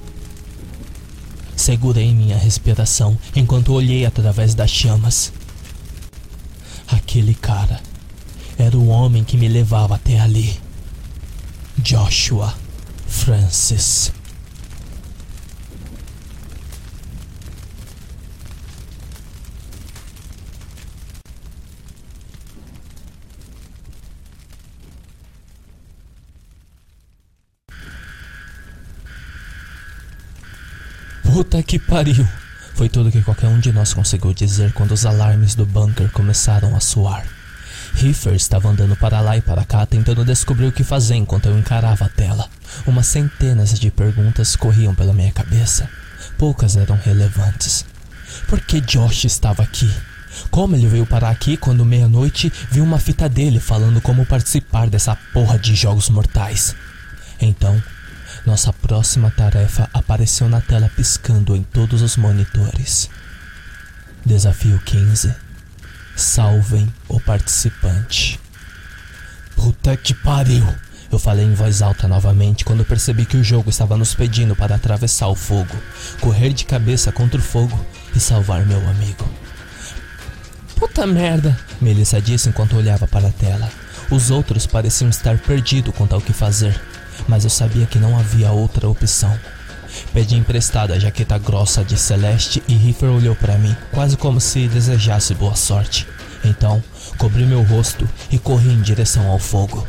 Segurei 1.55 2.15
minha 2.15 2.39
respiração 2.39 3.19
enquanto 3.37 3.75
olhei 3.75 4.07
através 4.07 4.55
das 4.55 4.71
chamas. 4.71 5.33
Aquele 6.89 7.35
cara 7.35 7.81
era 8.57 8.77
o 8.77 8.89
homem 8.89 9.23
que 9.23 9.37
me 9.37 9.49
levava 9.49 9.97
até 9.97 10.19
ali. 10.19 10.57
Joshua 11.79 12.55
Francis. 13.07 14.13
Puta 31.33 31.63
que 31.63 31.79
pariu! 31.79 32.27
Foi 32.75 32.89
tudo 32.89 33.11
que 33.11 33.23
qualquer 33.23 33.47
um 33.47 33.61
de 33.61 33.71
nós 33.71 33.95
conseguiu 33.95 34.35
dizer 34.35 34.73
quando 34.73 34.91
os 34.91 35.07
alarmes 35.07 35.55
do 35.55 35.65
bunker 35.65 36.11
começaram 36.11 36.75
a 36.75 36.81
soar. 36.81 37.25
Riffer 37.95 38.35
estava 38.35 38.69
andando 38.69 38.97
para 38.97 39.21
lá 39.21 39.37
e 39.37 39.41
para 39.41 39.65
cá 39.65 39.87
tentando 39.87 40.25
descobrir 40.25 40.67
o 40.67 40.73
que 40.73 40.83
fazer 40.83 41.15
enquanto 41.15 41.47
eu 41.47 41.57
encarava 41.57 42.07
a 42.07 42.09
tela. 42.09 42.49
Umas 42.85 43.07
centenas 43.07 43.79
de 43.79 43.93
perguntas 43.93 44.57
corriam 44.57 44.93
pela 44.93 45.13
minha 45.13 45.31
cabeça. 45.31 45.89
poucas 46.37 46.77
eram 46.77 46.97
relevantes. 46.97 47.85
Por 48.49 48.61
que 48.61 48.81
Josh 48.81 49.25
estava 49.25 49.63
aqui? 49.63 49.89
Como 50.51 50.75
ele 50.75 50.89
veio 50.89 51.07
parar 51.07 51.31
aqui 51.31 51.57
quando 51.57 51.85
meia-noite 51.85 52.53
viu 52.73 52.83
uma 52.83 52.99
fita 52.99 53.29
dele 53.29 53.61
falando 53.61 54.01
como 54.01 54.27
participar 54.27 54.91
dessa 54.91 55.17
porra 55.33 55.57
de 55.59 55.77
jogos 55.77 56.11
mortais? 56.11 56.75
Então, 57.41 57.81
nossa 58.47 58.73
próxima 58.73 59.31
tarefa 59.31 59.89
apareceu 59.93 60.49
na 60.49 60.61
tela 60.61 60.91
piscando 60.95 61.55
em 61.55 61.63
todos 61.63 62.03
os 62.03 62.17
monitores. 62.17 63.09
Desafio 64.25 64.81
15. 64.85 65.35
Salvem 66.17 66.93
o 67.09 67.21
participante. 67.21 68.41
Puta 69.55 69.97
que 69.97 70.15
pariu! 70.15 70.67
Eu 71.13 71.19
falei 71.19 71.45
em 71.45 71.55
voz 71.55 71.83
alta 71.83 72.07
novamente 72.07 72.65
quando 72.65 72.85
percebi 72.85 73.27
que 73.27 73.37
o 73.37 73.43
jogo 73.43 73.69
estava 73.69 73.97
nos 73.97 74.15
pedindo 74.15 74.55
para 74.55 74.77
atravessar 74.77 75.27
o 75.29 75.35
fogo, 75.35 75.77
correr 76.21 76.53
de 76.53 76.65
cabeça 76.65 77.11
contra 77.11 77.39
o 77.39 77.43
fogo 77.43 77.79
e 78.15 78.21
salvar 78.21 78.65
meu 78.65 78.79
amigo. 78.89 79.29
Puta 80.77 81.07
merda, 81.07 81.59
Melissa 81.81 82.21
disse 82.21 82.49
enquanto 82.49 82.77
olhava 82.77 83.09
para 83.09 83.29
a 83.29 83.33
tela. 83.33 83.71
Os 84.11 84.31
outros 84.31 84.67
pareciam 84.67 85.11
estar 85.11 85.37
perdidos 85.39 85.95
quanto 85.95 86.15
ao 86.15 86.21
que 86.21 86.33
fazer, 86.33 86.81
mas 87.29 87.45
eu 87.45 87.51
sabia 87.51 87.87
que 87.87 87.99
não 87.99 88.19
havia 88.19 88.51
outra 88.51 88.89
opção. 88.89 89.37
Pedi 90.13 90.37
emprestada 90.37 90.95
a 90.95 90.99
jaqueta 90.99 91.37
grossa 91.39 91.85
de 91.85 91.97
Celeste 91.97 92.63
e 92.69 92.75
Riffer 92.75 93.11
olhou 93.11 93.35
para 93.35 93.59
mim, 93.59 93.75
quase 93.93 94.17
como 94.17 94.41
se 94.41 94.69
desejasse 94.69 95.35
boa 95.35 95.57
sorte. 95.57 96.07
Então, 96.45 96.83
cobri 97.19 97.45
meu 97.45 97.63
rosto 97.63 98.09
e 98.31 98.39
corri 98.39 98.71
em 98.71 98.81
direção 98.81 99.29
ao 99.29 99.39
fogo. 99.39 99.87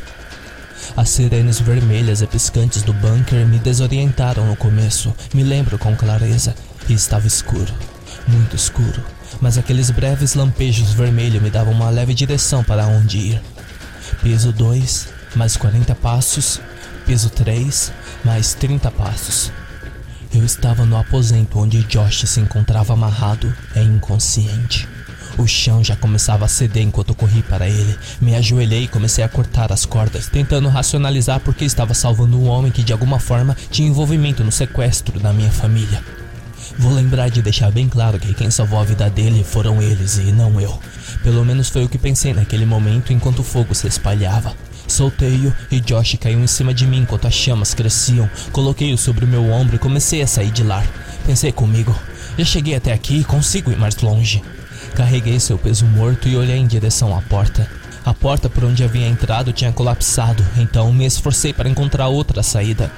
As 0.96 1.08
sirenes 1.08 1.60
vermelhas 1.60 2.20
e 2.20 2.26
piscantes 2.26 2.82
do 2.82 2.92
bunker 2.92 3.46
me 3.46 3.58
desorientaram 3.58 4.46
no 4.46 4.56
começo, 4.56 5.14
me 5.32 5.42
lembro 5.42 5.78
com 5.78 5.96
clareza, 5.96 6.54
e 6.88 6.92
estava 6.92 7.26
escuro, 7.26 7.72
muito 8.26 8.56
escuro, 8.56 9.02
mas 9.40 9.56
aqueles 9.56 9.90
breves 9.90 10.34
lampejos 10.34 10.92
vermelhos 10.92 11.40
me 11.40 11.50
davam 11.50 11.72
uma 11.72 11.88
leve 11.88 12.12
direção 12.12 12.62
para 12.64 12.86
onde 12.86 13.18
ir. 13.18 13.42
Piso 14.22 14.52
2, 14.52 15.08
mais 15.36 15.56
40 15.56 15.94
passos, 15.94 16.60
piso 17.06 17.30
3, 17.30 17.92
mais 18.24 18.54
30 18.54 18.90
passos. 18.90 19.52
Eu 20.34 20.44
estava 20.44 20.84
no 20.84 20.96
aposento 20.96 21.58
onde 21.58 21.82
Josh 21.84 22.26
se 22.26 22.40
encontrava 22.40 22.94
amarrado 22.94 23.52
e 23.76 23.80
inconsciente. 23.80 24.88
O 25.38 25.46
chão 25.46 25.82
já 25.82 25.96
começava 25.96 26.44
a 26.44 26.48
ceder 26.48 26.82
enquanto 26.82 27.14
corri 27.14 27.42
para 27.42 27.68
ele. 27.68 27.98
Me 28.20 28.34
ajoelhei 28.34 28.84
e 28.84 28.88
comecei 28.88 29.24
a 29.24 29.28
cortar 29.28 29.72
as 29.72 29.84
cordas, 29.84 30.28
tentando 30.28 30.68
racionalizar 30.68 31.40
porque 31.40 31.64
estava 31.64 31.94
salvando 31.94 32.38
um 32.38 32.48
homem 32.48 32.70
que 32.70 32.82
de 32.82 32.92
alguma 32.92 33.18
forma 33.18 33.56
tinha 33.70 33.88
envolvimento 33.88 34.44
no 34.44 34.52
sequestro 34.52 35.18
da 35.18 35.32
minha 35.32 35.50
família. 35.50 36.02
Vou 36.78 36.92
lembrar 36.92 37.28
de 37.28 37.42
deixar 37.42 37.70
bem 37.70 37.88
claro 37.88 38.18
que 38.18 38.34
quem 38.34 38.50
salvou 38.50 38.80
a 38.80 38.84
vida 38.84 39.08
dele 39.10 39.44
foram 39.44 39.82
eles 39.82 40.16
e 40.16 40.32
não 40.32 40.60
eu. 40.60 40.78
Pelo 41.22 41.44
menos 41.44 41.68
foi 41.68 41.84
o 41.84 41.88
que 41.88 41.98
pensei 41.98 42.32
naquele 42.32 42.64
momento 42.64 43.12
enquanto 43.12 43.40
o 43.40 43.44
fogo 43.44 43.74
se 43.74 43.86
espalhava. 43.86 44.54
Soltei-o 44.92 45.54
e 45.70 45.80
Josh 45.80 46.18
caiu 46.20 46.38
em 46.38 46.46
cima 46.46 46.74
de 46.74 46.86
mim 46.86 46.98
enquanto 46.98 47.26
as 47.26 47.32
chamas 47.32 47.72
cresciam. 47.72 48.28
Coloquei-o 48.52 48.98
sobre 48.98 49.24
o 49.24 49.28
meu 49.28 49.50
ombro 49.50 49.76
e 49.76 49.78
comecei 49.78 50.20
a 50.20 50.26
sair 50.26 50.50
de 50.50 50.62
lá. 50.62 50.84
Pensei 51.24 51.50
comigo, 51.50 51.98
já 52.36 52.44
cheguei 52.44 52.74
até 52.74 52.92
aqui 52.92 53.20
e 53.20 53.24
consigo 53.24 53.72
ir 53.72 53.78
mais 53.78 53.96
longe. 54.02 54.42
Carreguei 54.94 55.40
seu 55.40 55.56
peso 55.56 55.86
morto 55.86 56.28
e 56.28 56.36
olhei 56.36 56.58
em 56.58 56.66
direção 56.66 57.16
à 57.16 57.22
porta. 57.22 57.66
A 58.04 58.12
porta 58.12 58.50
por 58.50 58.64
onde 58.64 58.84
havia 58.84 59.08
entrado 59.08 59.50
tinha 59.50 59.72
colapsado, 59.72 60.44
então 60.58 60.92
me 60.92 61.06
esforcei 61.06 61.54
para 61.54 61.70
encontrar 61.70 62.08
outra 62.08 62.42
saída. 62.42 62.92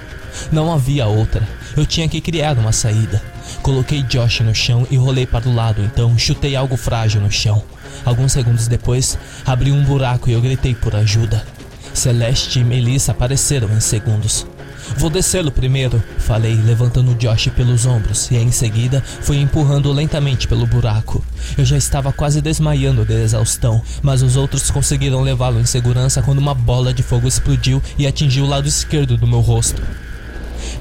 Não 0.51 0.73
havia 0.73 1.07
outra, 1.07 1.47
eu 1.77 1.87
tinha 1.87 2.09
que 2.09 2.21
criar 2.21 2.59
uma 2.59 2.73
saída. 2.73 3.23
Coloquei 3.63 4.03
Josh 4.03 4.41
no 4.41 4.53
chão 4.53 4.85
e 4.91 4.97
rolei 4.97 5.27
para 5.27 5.49
o 5.49 5.55
lado, 5.55 5.81
então 5.81 6.19
chutei 6.19 6.57
algo 6.57 6.77
frágil 6.77 7.21
no 7.21 7.31
chão. 7.31 7.63
Alguns 8.05 8.33
segundos 8.33 8.67
depois, 8.67 9.17
abri 9.47 9.71
um 9.71 9.85
buraco 9.85 10.29
e 10.29 10.33
eu 10.33 10.41
gritei 10.41 10.75
por 10.75 10.97
ajuda. 10.97 11.54
Celeste 11.95 12.59
e 12.59 12.65
Melissa 12.65 13.13
apareceram 13.13 13.75
em 13.75 13.81
segundos. 13.81 14.47
Vou 14.99 15.09
descê-lo 15.09 15.51
primeiro, 15.51 16.03
falei, 16.19 16.55
levantando 16.55 17.15
Josh 17.15 17.49
pelos 17.49 17.87
ombros, 17.87 18.31
e 18.31 18.37
em 18.37 18.51
seguida 18.53 19.03
fui 19.23 19.39
empurrando 19.39 19.91
lentamente 19.91 20.47
pelo 20.47 20.67
buraco. 20.67 21.25
Eu 21.57 21.65
já 21.65 21.77
estava 21.77 22.13
quase 22.13 22.43
desmaiando 22.43 23.05
de 23.05 23.15
exaustão, 23.15 23.81
mas 24.03 24.23
os 24.23 24.37
outros 24.37 24.71
conseguiram 24.71 25.23
levá-lo 25.23 25.61
em 25.61 25.65
segurança 25.65 26.23
quando 26.23 26.39
uma 26.39 26.55
bola 26.55 26.93
de 26.93 27.03
fogo 27.03 27.27
explodiu 27.27 27.83
e 27.97 28.07
atingiu 28.07 28.45
o 28.45 28.49
lado 28.49 28.69
esquerdo 28.69 29.17
do 29.17 29.27
meu 29.27 29.41
rosto. 29.41 29.83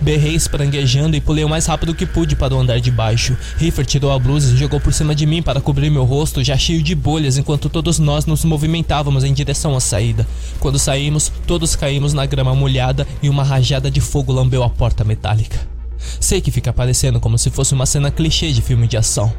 Berrei 0.01 0.35
espraguejando 0.35 1.15
e 1.15 1.22
pulei 1.22 1.43
o 1.43 1.49
mais 1.49 1.65
rápido 1.65 1.95
que 1.95 2.05
pude 2.05 2.35
para 2.35 2.55
o 2.55 2.60
andar 2.60 2.80
de 2.80 2.91
baixo. 2.91 3.38
Riffer 3.57 3.85
tirou 3.85 4.11
a 4.11 4.19
blusa 4.19 4.53
e 4.53 4.57
jogou 4.57 4.80
por 4.80 4.93
cima 4.93 5.15
de 5.15 5.26
mim 5.26 5.41
para 5.41 5.61
cobrir 5.61 5.89
meu 5.89 6.03
rosto, 6.03 6.43
já 6.43 6.57
cheio 6.57 6.81
de 6.81 6.95
bolhas, 6.95 7.38
enquanto 7.38 7.69
todos 7.69 7.99
nós 7.99 8.26
nos 8.26 8.43
movimentávamos 8.43 9.23
em 9.23 9.34
direção 9.34 9.76
à 9.76 9.80
saída. 9.80 10.27
Quando 10.60 10.80
saímos, 10.80 11.31
todos 11.47 11.76
caímos 11.76 12.14
na 12.14 12.26
grama 12.26 12.53
molhada 12.53 13.07
e 13.22 13.30
uma 13.30 13.43
rajada 13.43 13.89
de 13.89 14.01
fogo 14.01 14.31
lambeu 14.31 14.64
a 14.64 14.69
porta 14.69 15.03
metálica. 15.03 15.60
Sei 16.19 16.41
que 16.41 16.51
fica 16.51 16.73
parecendo 16.73 17.19
como 17.19 17.38
se 17.38 17.49
fosse 17.49 17.73
uma 17.73 17.85
cena 17.85 18.11
clichê 18.11 18.51
de 18.51 18.61
filme 18.61 18.88
de 18.88 18.97
ação. 18.97 19.34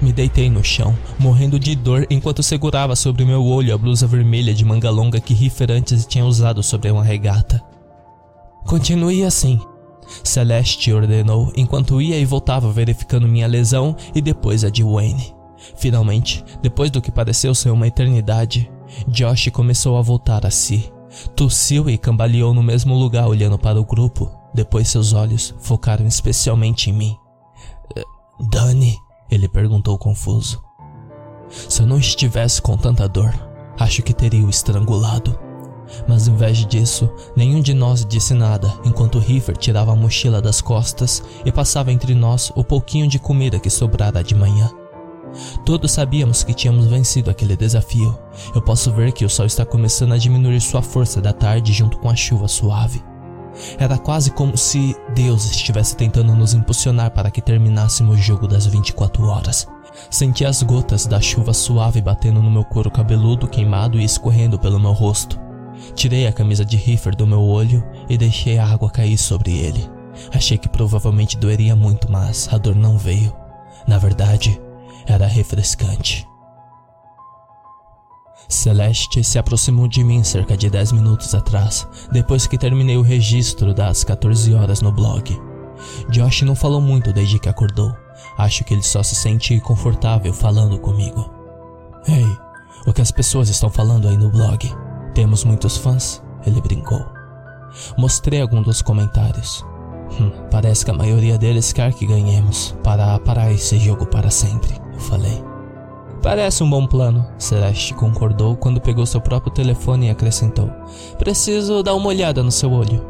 Me 0.00 0.12
deitei 0.12 0.50
no 0.50 0.64
chão, 0.64 0.96
morrendo 1.18 1.58
de 1.58 1.76
dor 1.76 2.06
enquanto 2.10 2.42
segurava 2.42 2.96
sobre 2.96 3.24
meu 3.24 3.44
olho 3.44 3.72
a 3.72 3.78
blusa 3.78 4.06
vermelha 4.06 4.52
de 4.52 4.64
manga 4.64 4.90
longa 4.90 5.20
que 5.20 5.32
Riffer 5.32 5.70
antes 5.70 6.04
tinha 6.06 6.24
usado 6.24 6.62
sobre 6.62 6.90
uma 6.90 7.04
regata. 7.04 7.71
Continue 8.66 9.24
assim. 9.24 9.60
Celeste 10.24 10.92
ordenou 10.92 11.52
enquanto 11.56 12.00
ia 12.00 12.18
e 12.18 12.24
voltava 12.24 12.70
verificando 12.70 13.28
minha 13.28 13.46
lesão 13.46 13.96
e 14.14 14.20
depois 14.20 14.64
a 14.64 14.70
de 14.70 14.82
Wayne. 14.82 15.34
Finalmente, 15.76 16.44
depois 16.60 16.90
do 16.90 17.00
que 17.00 17.10
pareceu 17.10 17.54
ser 17.54 17.70
uma 17.70 17.86
eternidade, 17.86 18.70
Josh 19.08 19.48
começou 19.50 19.96
a 19.96 20.02
voltar 20.02 20.44
a 20.44 20.50
si. 20.50 20.92
Tossiu 21.36 21.88
e 21.88 21.98
cambaleou 21.98 22.54
no 22.54 22.62
mesmo 22.62 22.94
lugar 22.94 23.28
olhando 23.28 23.58
para 23.58 23.80
o 23.80 23.84
grupo. 23.84 24.30
Depois 24.54 24.88
seus 24.88 25.12
olhos 25.12 25.54
focaram 25.60 26.06
especialmente 26.06 26.90
em 26.90 26.92
mim. 26.92 27.16
Eh, 27.96 28.02
Dani? 28.50 28.98
Ele 29.30 29.48
perguntou 29.48 29.96
confuso. 29.96 30.62
Se 31.48 31.82
eu 31.82 31.86
não 31.86 31.98
estivesse 31.98 32.60
com 32.60 32.76
tanta 32.76 33.08
dor, 33.08 33.32
acho 33.78 34.02
que 34.02 34.12
teria 34.12 34.44
o 34.44 34.50
estrangulado. 34.50 35.38
Mas 36.06 36.28
em 36.28 36.34
vez 36.34 36.64
disso, 36.66 37.10
nenhum 37.36 37.60
de 37.60 37.74
nós 37.74 38.04
disse 38.04 38.34
nada 38.34 38.72
enquanto 38.84 39.18
River 39.18 39.56
tirava 39.56 39.92
a 39.92 39.96
mochila 39.96 40.40
das 40.40 40.60
costas 40.60 41.22
e 41.44 41.52
passava 41.52 41.92
entre 41.92 42.14
nós 42.14 42.52
o 42.54 42.64
pouquinho 42.64 43.06
de 43.06 43.18
comida 43.18 43.58
que 43.58 43.70
sobrara 43.70 44.22
de 44.22 44.34
manhã. 44.34 44.70
Todos 45.64 45.92
sabíamos 45.92 46.44
que 46.44 46.54
tínhamos 46.54 46.86
vencido 46.86 47.30
aquele 47.30 47.56
desafio. 47.56 48.18
Eu 48.54 48.62
posso 48.62 48.92
ver 48.92 49.12
que 49.12 49.24
o 49.24 49.30
sol 49.30 49.46
está 49.46 49.64
começando 49.64 50.12
a 50.12 50.18
diminuir 50.18 50.60
sua 50.60 50.82
força 50.82 51.20
da 51.20 51.32
tarde 51.32 51.72
junto 51.72 51.98
com 51.98 52.10
a 52.10 52.16
chuva 52.16 52.48
suave. 52.48 53.02
Era 53.78 53.98
quase 53.98 54.30
como 54.30 54.56
se 54.56 54.96
Deus 55.14 55.44
estivesse 55.50 55.96
tentando 55.96 56.34
nos 56.34 56.54
impulsionar 56.54 57.10
para 57.10 57.30
que 57.30 57.40
terminássemos 57.40 58.18
o 58.18 58.22
jogo 58.22 58.48
das 58.48 58.66
24 58.66 59.26
horas. 59.26 59.66
Senti 60.10 60.44
as 60.44 60.62
gotas 60.62 61.06
da 61.06 61.20
chuva 61.20 61.52
suave 61.52 62.00
batendo 62.00 62.42
no 62.42 62.50
meu 62.50 62.64
couro 62.64 62.90
cabeludo 62.90 63.46
queimado 63.46 64.00
e 64.00 64.04
escorrendo 64.04 64.58
pelo 64.58 64.80
meu 64.80 64.92
rosto. 64.92 65.41
Tirei 65.94 66.26
a 66.26 66.32
camisa 66.32 66.64
de 66.64 66.76
Riffer 66.76 67.14
do 67.14 67.26
meu 67.26 67.40
olho 67.40 67.84
e 68.08 68.16
deixei 68.16 68.58
a 68.58 68.66
água 68.66 68.90
cair 68.90 69.18
sobre 69.18 69.58
ele. 69.58 69.88
Achei 70.32 70.58
que 70.58 70.68
provavelmente 70.68 71.36
doeria 71.36 71.74
muito, 71.74 72.10
mas 72.10 72.48
a 72.52 72.58
dor 72.58 72.74
não 72.74 72.98
veio. 72.98 73.32
Na 73.86 73.98
verdade, 73.98 74.60
era 75.06 75.26
refrescante. 75.26 76.26
Celeste 78.48 79.24
se 79.24 79.38
aproximou 79.38 79.88
de 79.88 80.04
mim 80.04 80.22
cerca 80.22 80.56
de 80.56 80.68
10 80.68 80.92
minutos 80.92 81.34
atrás, 81.34 81.86
depois 82.10 82.46
que 82.46 82.58
terminei 82.58 82.96
o 82.96 83.02
registro 83.02 83.72
das 83.72 84.04
14 84.04 84.54
horas 84.54 84.82
no 84.82 84.92
blog. 84.92 85.40
Josh 86.10 86.42
não 86.42 86.54
falou 86.54 86.80
muito 86.80 87.12
desde 87.12 87.38
que 87.38 87.48
acordou. 87.48 87.94
Acho 88.38 88.62
que 88.64 88.74
ele 88.74 88.82
só 88.82 89.02
se 89.02 89.14
sente 89.14 89.58
confortável 89.60 90.32
falando 90.32 90.78
comigo. 90.78 91.30
Ei, 92.06 92.26
o 92.86 92.92
que 92.92 93.00
as 93.00 93.10
pessoas 93.10 93.48
estão 93.48 93.70
falando 93.70 94.08
aí 94.08 94.16
no 94.16 94.30
blog? 94.30 94.70
Temos 95.14 95.44
muitos 95.44 95.76
fãs? 95.76 96.22
Ele 96.46 96.60
brincou. 96.60 97.04
Mostrei 97.96 98.40
alguns 98.40 98.64
dos 98.64 98.82
comentários. 98.82 99.64
Hum, 100.20 100.30
parece 100.50 100.84
que 100.84 100.90
a 100.90 100.94
maioria 100.94 101.38
deles 101.38 101.72
quer 101.72 101.92
que 101.92 102.06
ganhemos 102.06 102.74
para 102.82 103.18
parar 103.20 103.50
esse 103.52 103.78
jogo 103.78 104.06
para 104.06 104.30
sempre, 104.30 104.70
eu 104.92 105.00
falei. 105.00 105.42
Parece 106.22 106.62
um 106.62 106.70
bom 106.70 106.86
plano, 106.86 107.26
Celeste 107.36 107.94
concordou 107.94 108.56
quando 108.56 108.80
pegou 108.80 109.04
seu 109.04 109.20
próprio 109.20 109.52
telefone 109.52 110.06
e 110.06 110.10
acrescentou: 110.10 110.70
Preciso 111.18 111.82
dar 111.82 111.94
uma 111.94 112.08
olhada 112.08 112.42
no 112.42 112.52
seu 112.52 112.70
olho. 112.70 113.04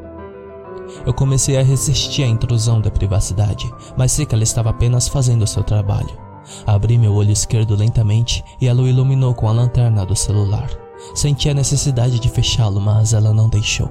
Eu 1.05 1.12
comecei 1.12 1.59
a 1.59 1.62
resistir 1.62 2.23
à 2.23 2.27
intrusão 2.27 2.81
da 2.81 2.91
privacidade, 2.91 3.70
mas 3.97 4.12
sei 4.12 4.24
que 4.24 4.35
ela 4.35 4.45
estava 4.45 4.70
apenas 4.70 5.09
fazendo 5.09 5.47
seu 5.47 5.62
trabalho. 5.62 6.11
Abri 6.66 6.99
meu 6.99 7.15
olho 7.15 7.31
esquerdo 7.31 7.77
lentamente 7.77 8.43
e 8.61 8.66
ela 8.66 8.83
o 8.83 8.89
iluminou 8.89 9.35
com 9.35 9.49
a 9.49 9.53
lanterna 9.53 10.05
do 10.05 10.16
celular. 10.16 10.69
Senti 11.15 11.49
a 11.49 11.55
necessidade 11.55 12.19
de 12.19 12.29
fechá-lo, 12.29 12.81
mas 12.81 13.12
ela 13.12 13.33
não 13.33 13.49
deixou. 13.49 13.91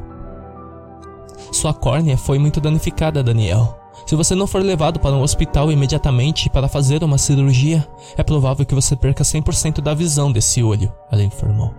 Sua 1.51 1.73
córnea 1.73 2.17
foi 2.17 2.39
muito 2.39 2.61
danificada, 2.61 3.23
Daniel. 3.23 3.77
Se 4.05 4.15
você 4.15 4.33
não 4.33 4.47
for 4.47 4.61
levado 4.61 4.99
para 4.99 5.15
um 5.15 5.21
hospital 5.21 5.71
imediatamente 5.71 6.49
para 6.49 6.67
fazer 6.67 7.03
uma 7.03 7.17
cirurgia, 7.17 7.87
é 8.17 8.23
provável 8.23 8.65
que 8.65 8.75
você 8.75 8.95
perca 8.95 9.23
100% 9.23 9.81
da 9.81 9.93
visão 9.93 10.31
desse 10.31 10.63
olho, 10.63 10.91
ela 11.11 11.23
informou. 11.23 11.73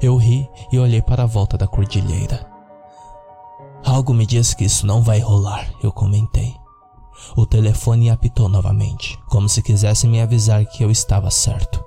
Eu 0.00 0.16
ri 0.16 0.48
e 0.72 0.78
olhei 0.78 1.02
para 1.02 1.24
a 1.24 1.26
volta 1.26 1.58
da 1.58 1.66
cordilheira. 1.66 2.46
Algo 3.84 4.14
me 4.14 4.26
diz 4.26 4.54
que 4.54 4.64
isso 4.64 4.86
não 4.86 5.02
vai 5.02 5.18
rolar, 5.18 5.68
eu 5.82 5.92
comentei. 5.92 6.54
O 7.36 7.44
telefone 7.44 8.10
apitou 8.10 8.48
novamente, 8.48 9.18
como 9.28 9.48
se 9.48 9.62
quisesse 9.62 10.06
me 10.06 10.20
avisar 10.20 10.64
que 10.64 10.84
eu 10.84 10.90
estava 10.90 11.30
certo. 11.30 11.84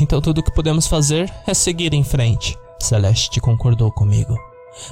Então 0.00 0.20
tudo 0.20 0.38
o 0.38 0.42
que 0.42 0.54
podemos 0.54 0.86
fazer 0.86 1.32
é 1.46 1.54
seguir 1.54 1.92
em 1.92 2.02
frente, 2.02 2.56
Celeste 2.80 3.40
concordou 3.40 3.92
comigo. 3.92 4.36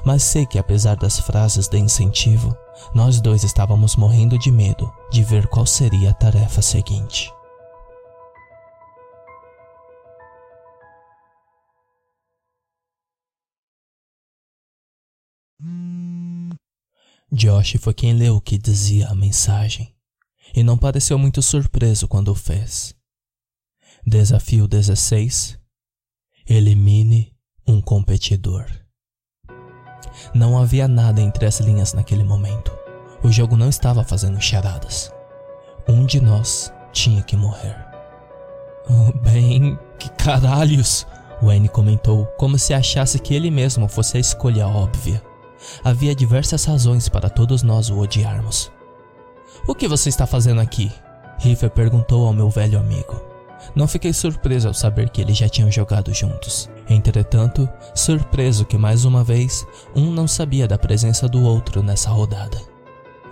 Mas 0.05 0.23
sei 0.23 0.45
que 0.47 0.59
apesar 0.59 0.97
das 0.97 1.19
frases 1.19 1.67
de 1.67 1.79
incentivo, 1.79 2.55
nós 2.95 3.21
dois 3.21 3.45
estávamos 3.45 3.97
morrendo 3.97 4.39
de 4.39 4.51
medo 4.51 4.93
de 5.11 5.23
ver 5.23 5.47
qual 5.47 5.65
seria 5.65 6.11
a 6.11 6.15
tarefa 6.15 6.61
seguinte. 6.61 7.33
Josh 17.33 17.77
foi 17.81 17.95
quem 17.95 18.13
leu 18.13 18.37
o 18.37 18.41
que 18.41 18.59
dizia 18.59 19.09
a 19.09 19.15
mensagem 19.15 19.95
e 20.55 20.63
não 20.63 20.77
pareceu 20.77 21.19
muito 21.19 21.41
surpreso 21.41 22.09
quando 22.09 22.29
o 22.29 22.35
fez. 22.35 23.00
Desafio 24.07 24.67
16 24.67 25.59
Elimine 26.49 27.35
um 27.69 27.83
competidor. 27.83 28.65
Não 30.35 30.59
havia 30.59 30.89
nada 30.89 31.21
entre 31.21 31.45
as 31.45 31.61
linhas 31.61 31.93
naquele 31.93 32.25
momento. 32.25 32.73
O 33.23 33.31
jogo 33.31 33.57
não 33.59 33.69
estava 33.69 34.03
fazendo 34.03 34.41
charadas. 34.41 35.13
Um 35.87 36.07
de 36.07 36.19
nós 36.19 36.73
tinha 36.93 37.23
que 37.23 37.37
morrer. 37.37 37.77
Oh, 38.89 39.13
bem, 39.19 39.79
que 39.99 40.09
caralhos! 40.13 41.07
Wayne 41.43 41.69
comentou, 41.69 42.25
como 42.39 42.59
se 42.59 42.73
achasse 42.73 43.19
que 43.19 43.35
ele 43.35 43.51
mesmo 43.51 43.87
fosse 43.87 44.17
a 44.17 44.21
escolha 44.21 44.67
óbvia. 44.67 45.23
Havia 45.85 46.15
diversas 46.15 46.65
razões 46.65 47.07
para 47.07 47.29
todos 47.29 47.63
nós 47.63 47.91
o 47.91 47.99
odiarmos. 47.99 48.73
O 49.69 49.75
que 49.75 49.87
você 49.87 50.09
está 50.09 50.27
fazendo 50.27 50.63
aqui? 50.63 50.91
Riffer 51.39 51.71
perguntou 51.71 52.27
ao 52.27 52.33
meu 52.33 52.49
velho 52.49 52.79
amigo. 52.79 53.30
Não 53.75 53.87
fiquei 53.87 54.13
surpreso 54.13 54.69
ao 54.69 54.75
saber 54.75 55.11
que 55.11 55.21
eles 55.21 55.37
já 55.37 55.49
tinham 55.49 55.71
jogado 55.71 56.13
juntos. 56.13 56.69
Entretanto, 56.89 57.69
surpreso 57.95 58.65
que 58.65 58.77
mais 58.77 59.05
uma 59.05 59.23
vez 59.23 59.67
um 59.95 60.11
não 60.11 60.27
sabia 60.27 60.67
da 60.67 60.79
presença 60.79 61.29
do 61.29 61.43
outro 61.43 61.83
nessa 61.83 62.11
rodada. 62.11 62.61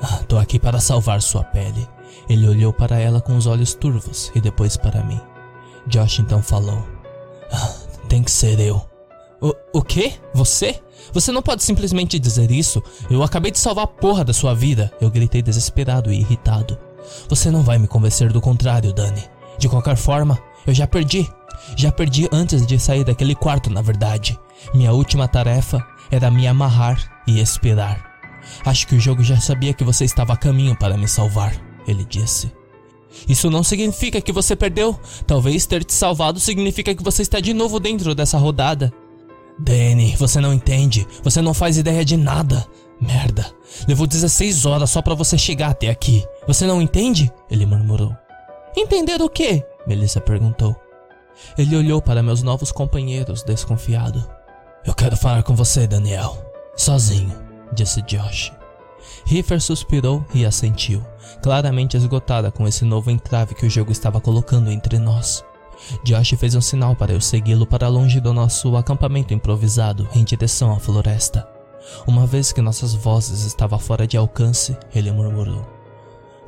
Ah, 0.01 0.21
tô 0.29 0.39
aqui 0.39 0.59
para 0.59 0.81
salvar 0.81 1.21
sua 1.21 1.43
pele. 1.43 1.89
Ele 2.29 2.49
olhou 2.49 2.73
para 2.73 2.99
ela 2.99 3.21
com 3.21 3.37
os 3.37 3.47
olhos 3.47 3.75
turvos 3.75 4.31
e 4.35 4.41
depois 4.41 4.77
para 4.77 5.03
mim. 5.03 5.21
Josh 5.87 6.21
então 6.21 6.43
falou: 6.43 6.87
ah, 7.53 7.75
Tem 8.09 8.23
que 8.23 8.31
ser 8.31 8.61
eu. 8.61 8.87
O, 9.41 9.55
o 9.73 9.83
quê? 9.83 10.15
Você? 10.35 10.81
Você 11.13 11.33
não 11.33 11.43
pode 11.43 11.63
simplesmente 11.63 12.19
dizer 12.19 12.51
isso. 12.51 12.83
Eu 13.11 13.23
acabei 13.23 13.51
de 13.51 13.59
salvar 13.59 13.85
a 13.85 13.89
porra 13.89 14.25
da 14.25 14.33
sua 14.33 14.55
vida. 14.55 14.93
Eu 15.01 15.11
gritei 15.11 15.43
desesperado 15.43 16.13
e 16.13 16.21
irritado. 16.21 16.79
Você 17.29 17.51
não 17.51 17.63
vai 17.63 17.79
me 17.79 17.89
convencer 17.89 18.33
do 18.33 18.41
contrário, 18.41 18.93
Dani. 18.93 19.25
De 19.59 19.69
qualquer 19.69 19.97
forma, 19.97 20.39
eu 20.67 20.75
já 20.75 20.87
perdi. 20.87 21.29
Já 21.77 21.91
perdi 21.91 22.29
antes 22.33 22.67
de 22.67 22.79
sair 22.79 23.05
daquele 23.05 23.35
quarto, 23.35 23.71
na 23.71 23.83
verdade. 23.83 24.39
Minha 24.75 24.93
última 24.93 25.27
tarefa 25.29 25.85
era 26.11 26.31
me 26.31 26.47
amarrar 26.47 27.23
e 27.27 27.41
esperar. 27.41 28.09
Acho 28.65 28.87
que 28.87 28.95
o 28.95 29.01
jogo 29.01 29.23
já 29.23 29.39
sabia 29.39 29.75
que 29.75 29.85
você 29.85 30.05
estava 30.05 30.33
a 30.33 30.37
caminho 30.37 30.77
para 30.77 30.97
me 30.97 31.09
salvar, 31.09 31.55
ele 31.87 32.05
disse. 32.05 32.51
Isso 33.29 33.51
não 33.51 33.63
significa 33.63 34.21
que 34.21 34.33
você 34.33 34.55
perdeu. 34.55 34.99
Talvez 35.27 35.67
ter 35.67 35.85
te 35.85 35.93
salvado 35.93 36.39
significa 36.39 36.95
que 36.95 37.03
você 37.03 37.23
está 37.23 37.41
de 37.41 37.53
novo 37.53 37.81
dentro 37.81 38.15
dessa 38.15 38.39
rodada. 38.39 38.93
Danny, 39.59 40.15
você 40.17 40.41
não 40.41 40.55
entende. 40.55 41.07
Você 41.23 41.43
não 41.43 41.53
faz 41.53 41.77
ideia 41.79 42.05
de 42.05 42.17
nada. 42.17 42.67
Merda. 43.01 43.53
Levou 43.87 44.07
16 44.07 44.67
horas 44.67 44.91
só 44.91 45.03
para 45.03 45.15
você 45.15 45.37
chegar 45.37 45.71
até 45.71 45.89
aqui. 45.89 46.25
Você 46.47 46.67
não 46.67 46.81
entende? 46.81 47.31
Ele 47.51 47.67
murmurou. 47.67 48.15
Entender 48.79 49.21
o 49.21 49.29
quê? 49.29 49.67
Melissa 49.89 50.21
perguntou. 50.21 50.77
Ele 51.59 51.77
olhou 51.77 52.01
para 52.01 52.23
meus 52.23 52.45
novos 52.45 52.71
companheiros, 52.71 53.43
desconfiado. 53.43 54.25
Eu 54.87 54.95
quero 54.95 55.17
falar 55.17 55.43
com 55.43 55.53
você, 55.53 55.85
Daniel. 55.85 56.39
Sozinho, 56.77 57.37
disse 57.73 58.01
Josh. 58.03 58.53
Riffer 59.27 59.61
suspirou 59.61 60.25
e 60.33 60.47
assentiu, 60.47 61.05
claramente 61.43 61.97
esgotada 61.97 62.53
com 62.53 62.69
esse 62.69 62.85
novo 62.85 63.11
entrave 63.11 63.53
que 63.53 63.67
o 63.67 63.71
jogo 63.71 63.91
estava 63.91 64.21
colocando 64.21 64.71
entre 64.71 64.97
nós. 64.97 65.45
Josh 66.05 66.37
fez 66.39 66.55
um 66.55 66.61
sinal 66.61 66.95
para 66.95 67.13
eu 67.13 67.21
segui-lo 67.21 67.67
para 67.67 67.89
longe 67.89 68.21
do 68.21 68.33
nosso 68.33 68.77
acampamento 68.77 69.35
improvisado 69.35 70.09
em 70.15 70.23
direção 70.23 70.73
à 70.73 70.79
floresta. 70.79 71.49
Uma 72.07 72.27
vez 72.27 72.53
que 72.53 72.63
nossas 72.63 72.95
vozes 72.95 73.45
estavam 73.45 73.79
fora 73.81 74.07
de 74.07 74.17
alcance, 74.17 74.77
ele 74.95 75.11
murmurou: 75.11 75.67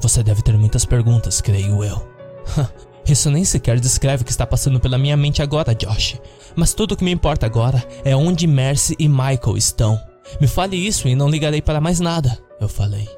Você 0.00 0.22
deve 0.22 0.42
ter 0.42 0.56
muitas 0.56 0.84
perguntas, 0.84 1.40
creio 1.40 1.82
eu. 1.82 2.09
Isso 3.06 3.30
nem 3.30 3.44
sequer 3.44 3.80
descreve 3.80 4.22
o 4.22 4.24
que 4.24 4.30
está 4.30 4.46
passando 4.46 4.78
pela 4.78 4.98
minha 4.98 5.16
mente 5.16 5.42
agora, 5.42 5.74
Josh. 5.74 6.20
Mas 6.54 6.74
tudo 6.74 6.92
o 6.92 6.96
que 6.96 7.04
me 7.04 7.10
importa 7.10 7.46
agora 7.46 7.84
é 8.04 8.14
onde 8.14 8.46
Mercy 8.46 8.94
e 8.98 9.08
Michael 9.08 9.56
estão. 9.56 10.00
Me 10.40 10.46
fale 10.46 10.76
isso 10.76 11.08
e 11.08 11.14
não 11.14 11.28
ligarei 11.28 11.60
para 11.60 11.80
mais 11.80 11.98
nada, 11.98 12.38
eu 12.60 12.68
falei. 12.68 13.08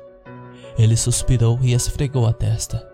Ele 0.79 0.97
suspirou 0.97 1.59
e 1.61 1.75
esfregou 1.75 2.27
a 2.27 2.33
testa. 2.33 2.89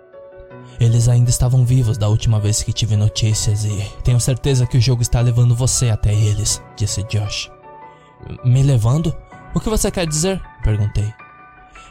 Eles 0.81 1.09
ainda 1.09 1.31
estavam 1.31 1.65
vivos 1.65 1.99
da 1.99 2.09
última 2.09 2.41
vez 2.41 2.63
que 2.63 2.73
tive 2.73 2.97
notícias 2.97 3.65
e 3.65 3.83
tenho 4.03 4.21
certeza 4.21 4.67
que 4.67 4.77
o 4.77 4.81
jogo 4.81 5.03
está 5.03 5.21
levando 5.21 5.55
você 5.55 5.91
até 5.91 6.15
eles, 6.15 6.63
disse 6.77 7.03
Josh. 7.05 7.51
Me 8.45 8.63
levando? 8.63 9.15
O 9.55 9.61
que 9.61 9.69
você 9.69 9.91
quer 9.91 10.07
dizer? 10.07 10.41
perguntei. 10.63 11.13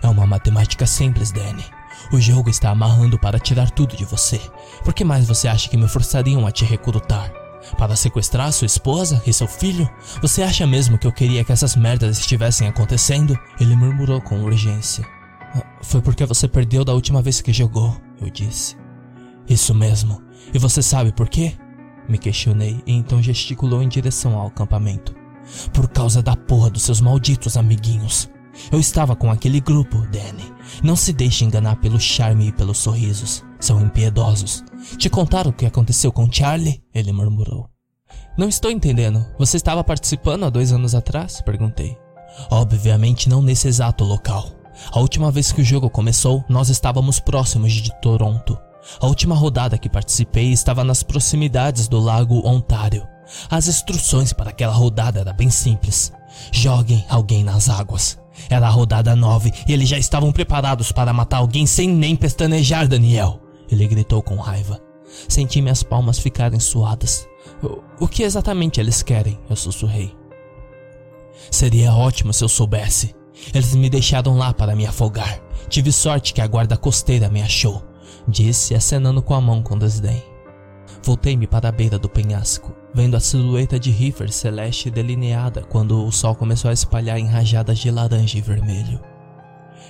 É 0.02 0.07
uma 0.07 0.28
matemática 0.28 0.86
simples, 0.86 1.32
Danny. 1.32 1.64
O 2.11 2.19
jogo 2.19 2.49
está 2.49 2.69
amarrando 2.69 3.19
para 3.19 3.40
tirar 3.40 3.69
tudo 3.72 3.95
de 3.95 4.06
você. 4.06 4.40
Por 4.84 4.94
que 4.94 5.03
mais 5.03 5.28
você 5.28 5.48
acha 5.48 5.69
que 5.69 5.78
me 5.78 5.88
forçariam 5.88 6.45
a 6.48 6.52
te 6.52 6.64
recrutar? 6.64 7.32
Para 7.78 7.95
sequestrar 7.95 8.52
sua 8.53 8.65
esposa 8.65 9.22
e 9.26 9.34
seu 9.34 9.48
filho? 9.48 9.90
Você 10.22 10.41
acha 10.41 10.65
mesmo 10.65 10.98
que 10.98 11.06
eu 11.06 11.11
queria 11.11 11.44
que 11.44 11.52
essas 11.52 11.76
merdas 11.76 12.18
estivessem 12.18 12.68
acontecendo? 12.68 13.38
Ele 13.60 13.76
murmurou 13.76 14.22
com 14.22 14.44
urgência. 14.44 15.06
Ah, 15.53 15.65
foi 15.82 16.02
porque 16.02 16.26
você 16.26 16.48
perdeu 16.48 16.86
da 16.86 16.94
última 16.94 17.22
vez 17.22 17.41
que 17.41 17.52
jogou, 17.52 17.95
eu 18.22 18.30
disse. 18.30 18.78
Isso 19.49 19.74
mesmo. 19.74 20.22
E 20.53 20.60
você 20.60 20.82
sabe 20.82 21.11
por 21.11 21.28
quê? 21.28 21.57
Me 22.07 22.18
questionei 22.18 22.82
e 22.86 22.94
então 22.94 23.22
gesticulou 23.22 23.82
em 23.82 23.90
direção 23.90 24.38
ao 24.38 24.48
acampamento. 24.48 25.14
Por 25.74 25.90
causa 25.90 26.22
da 26.22 26.36
porra 26.36 26.69
dos 26.69 26.84
seus 26.84 27.02
malditos 27.02 27.57
amiguinhos. 27.57 28.30
Eu 28.71 28.79
estava 28.79 29.15
com 29.15 29.31
aquele 29.31 29.59
grupo, 29.59 29.97
Danny. 30.07 30.53
Não 30.84 30.95
se 30.95 31.13
deixe 31.13 31.45
enganar 31.45 31.77
pelo 31.77 31.99
charme 31.99 32.47
e 32.47 32.51
pelos 32.51 32.77
sorrisos. 32.77 33.43
São 33.59 33.81
impiedosos. 33.81 34.63
Te 34.97 35.09
contaram 35.09 35.51
o 35.51 35.53
que 35.53 35.65
aconteceu 35.65 36.11
com 36.11 36.31
Charlie? 36.31 36.81
Ele 36.93 37.11
murmurou. 37.11 37.69
Não 38.38 38.47
estou 38.47 38.69
entendendo. 38.69 39.25
Você 39.39 39.57
estava 39.57 39.84
participando 39.84 40.45
há 40.45 40.49
dois 40.49 40.71
anos 40.71 40.93
atrás? 40.93 41.41
Perguntei. 41.41 41.97
Obviamente 42.51 43.29
não 43.29 43.41
nesse 43.41 43.67
exato 43.67 44.03
local. 44.03 44.51
A 44.91 44.99
última 44.99 45.31
vez 45.31 45.51
que 45.51 45.61
o 45.61 45.65
jogo 45.65 45.89
começou, 45.89 46.45
nós 46.47 46.69
estávamos 46.69 47.19
próximos 47.19 47.73
de 47.73 47.91
Toronto. 47.99 48.57
A 49.01 49.07
última 49.07 49.35
rodada 49.35 49.77
que 49.77 49.89
participei 49.89 50.51
estava 50.51 50.84
nas 50.84 51.03
proximidades 51.03 51.88
do 51.88 51.99
lago 51.99 52.47
Ontário. 52.47 53.07
As 53.49 53.67
instruções 53.67 54.31
para 54.31 54.51
aquela 54.51 54.73
rodada 54.73 55.19
eram 55.19 55.35
bem 55.35 55.49
simples. 55.49 56.13
Joguem 56.51 57.05
alguém 57.09 57.43
nas 57.43 57.69
águas. 57.69 58.17
Era 58.49 58.68
a 58.68 58.69
rodada 58.69 59.15
9 59.15 59.51
e 59.68 59.73
eles 59.73 59.89
já 59.89 59.97
estavam 59.97 60.31
preparados 60.31 60.91
para 60.91 61.14
matar 61.14 61.38
alguém 61.38 61.65
sem 61.65 61.89
nem 61.89 62.15
pestanejar, 62.15 62.88
Daniel. 62.88 63.41
Ele 63.69 63.88
gritou 63.88 64.22
com 64.22 64.35
raiva. 64.35 64.80
Senti 65.27 65.61
minhas 65.61 65.84
palmas 65.84 66.19
ficarem 66.19 66.59
suadas. 66.59 67.27
O, 67.61 68.05
o 68.05 68.07
que 68.07 68.23
exatamente 68.23 68.80
eles 68.80 69.01
querem? 69.01 69.39
Eu 69.49 69.55
sussurrei. 69.55 70.15
Seria 71.51 71.93
ótimo 71.93 72.34
se 72.34 72.43
eu 72.43 72.49
soubesse. 72.49 73.15
Eles 73.53 73.73
me 73.76 73.89
deixaram 73.89 74.38
lá 74.38 74.53
para 74.53 74.76
me 74.76 74.85
afogar. 74.85 75.39
Tive 75.69 75.91
sorte 75.91 76.34
que 76.34 76.41
a 76.41 76.47
guarda 76.47 76.77
costeira 76.77 77.30
me 77.30 77.41
achou, 77.41 77.84
disse, 78.27 78.73
acenando 78.73 79.22
com 79.22 79.34
a 79.34 79.41
mão 79.41 79.61
com 79.61 79.77
desdém. 79.77 80.23
Voltei-me 81.03 81.45
para 81.45 81.69
a 81.69 81.72
beira 81.72 81.99
do 81.99 82.09
penhasco 82.09 82.77
vendo 82.93 83.15
a 83.15 83.19
silhueta 83.19 83.80
de 83.80 83.91
Riffer 83.91 84.31
celeste 84.31 84.89
delineada 84.89 85.61
quando 85.61 86.05
o 86.05 86.11
sol 86.11 86.35
começou 86.35 86.69
a 86.69 86.73
espalhar 86.73 87.19
em 87.19 87.27
rajadas 87.27 87.80
de 87.80 87.91
laranja 87.91 88.38
e 88.38 88.41
vermelho. 88.41 88.99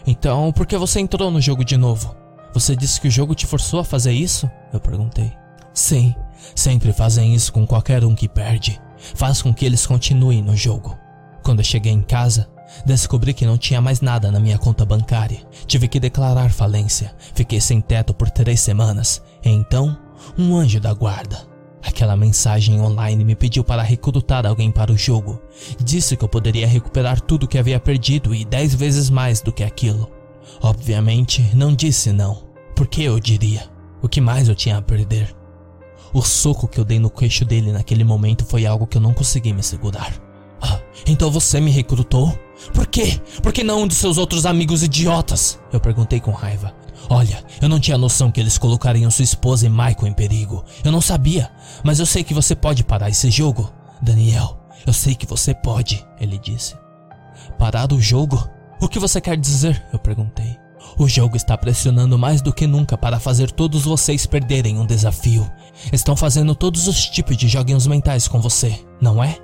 Então, 0.06 0.52
por 0.52 0.66
que 0.66 0.78
você 0.78 1.00
entrou 1.00 1.30
no 1.30 1.42
jogo 1.42 1.64
de 1.64 1.78
novo? 1.78 2.16
Você 2.54 2.76
disse 2.76 3.00
que 3.00 3.08
o 3.08 3.12
jogo 3.12 3.36
te 3.36 3.46
forçou 3.46 3.80
a 3.80 3.86
fazer 3.86 4.12
isso? 4.14 4.50
Eu 4.72 4.80
perguntei. 4.80 5.32
Sim, 5.74 6.16
sempre 6.56 6.92
fazem 6.94 7.36
isso 7.36 7.54
com 7.54 7.68
qualquer 7.68 8.04
um 8.04 8.16
que 8.16 8.28
perde. 8.28 8.82
Faz 9.16 9.42
com 9.42 9.54
que 9.54 9.66
eles 9.66 9.86
continuem 9.86 10.42
no 10.42 10.56
jogo. 10.56 10.98
Quando 11.44 11.60
eu 11.60 11.66
cheguei 11.66 11.92
em 11.92 12.02
casa, 12.02 12.48
Descobri 12.86 13.34
que 13.34 13.46
não 13.46 13.58
tinha 13.58 13.82
mais 13.82 14.02
nada 14.02 14.32
na 14.32 14.40
minha 14.40 14.58
conta 14.58 14.86
bancária. 14.86 15.40
Tive 15.66 15.88
que 15.88 16.00
declarar 16.00 16.52
falência. 16.52 17.14
Fiquei 17.34 17.62
sem 17.62 17.82
teto 17.82 18.14
por 18.14 18.30
três 18.30 18.60
semanas. 18.60 19.22
E 19.44 19.50
então, 19.50 19.98
um 20.38 20.56
anjo 20.56 20.80
da 20.80 20.94
guarda. 20.94 21.57
Aquela 21.82 22.16
mensagem 22.16 22.82
online 22.82 23.24
me 23.24 23.36
pediu 23.36 23.64
para 23.64 23.82
recrutar 23.82 24.46
alguém 24.46 24.72
para 24.72 24.92
o 24.92 24.98
jogo. 24.98 25.42
Disse 25.84 26.18
que 26.18 26.24
eu 26.24 26.30
poderia 26.30 26.68
recuperar 26.68 27.22
tudo 27.22 27.48
que 27.48 27.58
havia 27.58 27.80
perdido 27.80 28.34
e 28.34 28.44
dez 28.44 28.74
vezes 28.74 29.10
mais 29.10 29.42
do 29.42 29.52
que 29.52 29.64
aquilo. 29.64 30.10
Obviamente, 30.62 31.50
não 31.54 31.74
disse 31.74 32.12
não. 32.12 32.44
Porque 32.76 33.02
eu 33.02 33.20
diria? 33.20 33.70
O 34.02 34.10
que 34.10 34.22
mais 34.22 34.48
eu 34.48 34.56
tinha 34.56 34.78
a 34.78 34.82
perder? 34.82 35.36
O 36.14 36.22
soco 36.22 36.68
que 36.68 36.80
eu 36.80 36.86
dei 36.86 37.00
no 37.00 37.10
queixo 37.10 37.44
dele 37.44 37.72
naquele 37.72 38.04
momento 38.04 38.46
foi 38.46 38.66
algo 38.66 38.88
que 38.88 38.98
eu 38.98 39.02
não 39.02 39.14
consegui 39.14 39.54
me 39.54 39.64
segurar. 39.64 40.14
Ah, 40.62 40.80
então 41.06 41.30
você 41.30 41.60
me 41.60 41.72
recrutou? 41.72 42.38
Por 42.74 42.88
quê? 42.88 43.20
Por 43.42 43.54
que 43.54 43.64
não 43.64 43.84
um 43.84 43.88
de 43.88 43.94
seus 43.94 44.18
outros 44.18 44.46
amigos 44.46 44.84
idiotas? 44.84 45.60
Eu 45.72 45.80
perguntei 45.80 46.20
com 46.20 46.32
raiva. 46.32 46.74
Olha, 47.10 47.44
eu 47.62 47.70
não 47.70 47.80
tinha 47.80 47.98
noção 47.98 48.30
que 48.30 48.40
eles 48.40 48.58
colocariam 48.58 49.10
sua 49.10 49.24
esposa 49.24 49.66
e 49.66 49.70
Michael 49.70 50.08
em 50.08 50.14
perigo. 50.14 50.64
Eu 50.84 50.92
não 50.92 51.02
sabia, 51.02 51.50
mas 51.84 52.00
eu 52.00 52.06
sei 52.06 52.24
que 52.24 52.34
você 52.34 52.56
pode 52.56 52.84
parar 52.84 53.10
esse 53.10 53.32
jogo. 53.32 53.72
Daniel, 54.02 54.60
eu 54.86 54.94
sei 54.94 55.16
que 55.16 55.26
você 55.26 55.54
pode, 55.54 56.06
ele 56.20 56.38
disse. 56.38 56.76
Parar 57.58 57.92
o 57.94 58.02
jogo? 58.02 58.48
O 58.82 58.88
que 58.88 59.00
você 59.00 59.22
quer 59.22 59.38
dizer? 59.38 59.84
Eu 59.92 60.00
perguntei. 60.00 60.58
O 60.98 61.08
jogo 61.08 61.36
está 61.36 61.58
pressionando 61.58 62.18
mais 62.18 62.42
do 62.42 62.54
que 62.54 62.68
nunca 62.68 62.98
para 62.98 63.20
fazer 63.20 63.52
todos 63.52 63.84
vocês 63.84 64.26
perderem 64.26 64.80
um 64.80 64.86
desafio. 64.86 65.50
Estão 65.92 66.16
fazendo 66.16 66.56
todos 66.56 66.88
os 66.88 67.06
tipos 67.06 67.38
de 67.38 67.48
joguinhos 67.48 67.88
mentais 67.88 68.28
com 68.28 68.42
você, 68.42 68.80
não 69.02 69.24
é? 69.24 69.38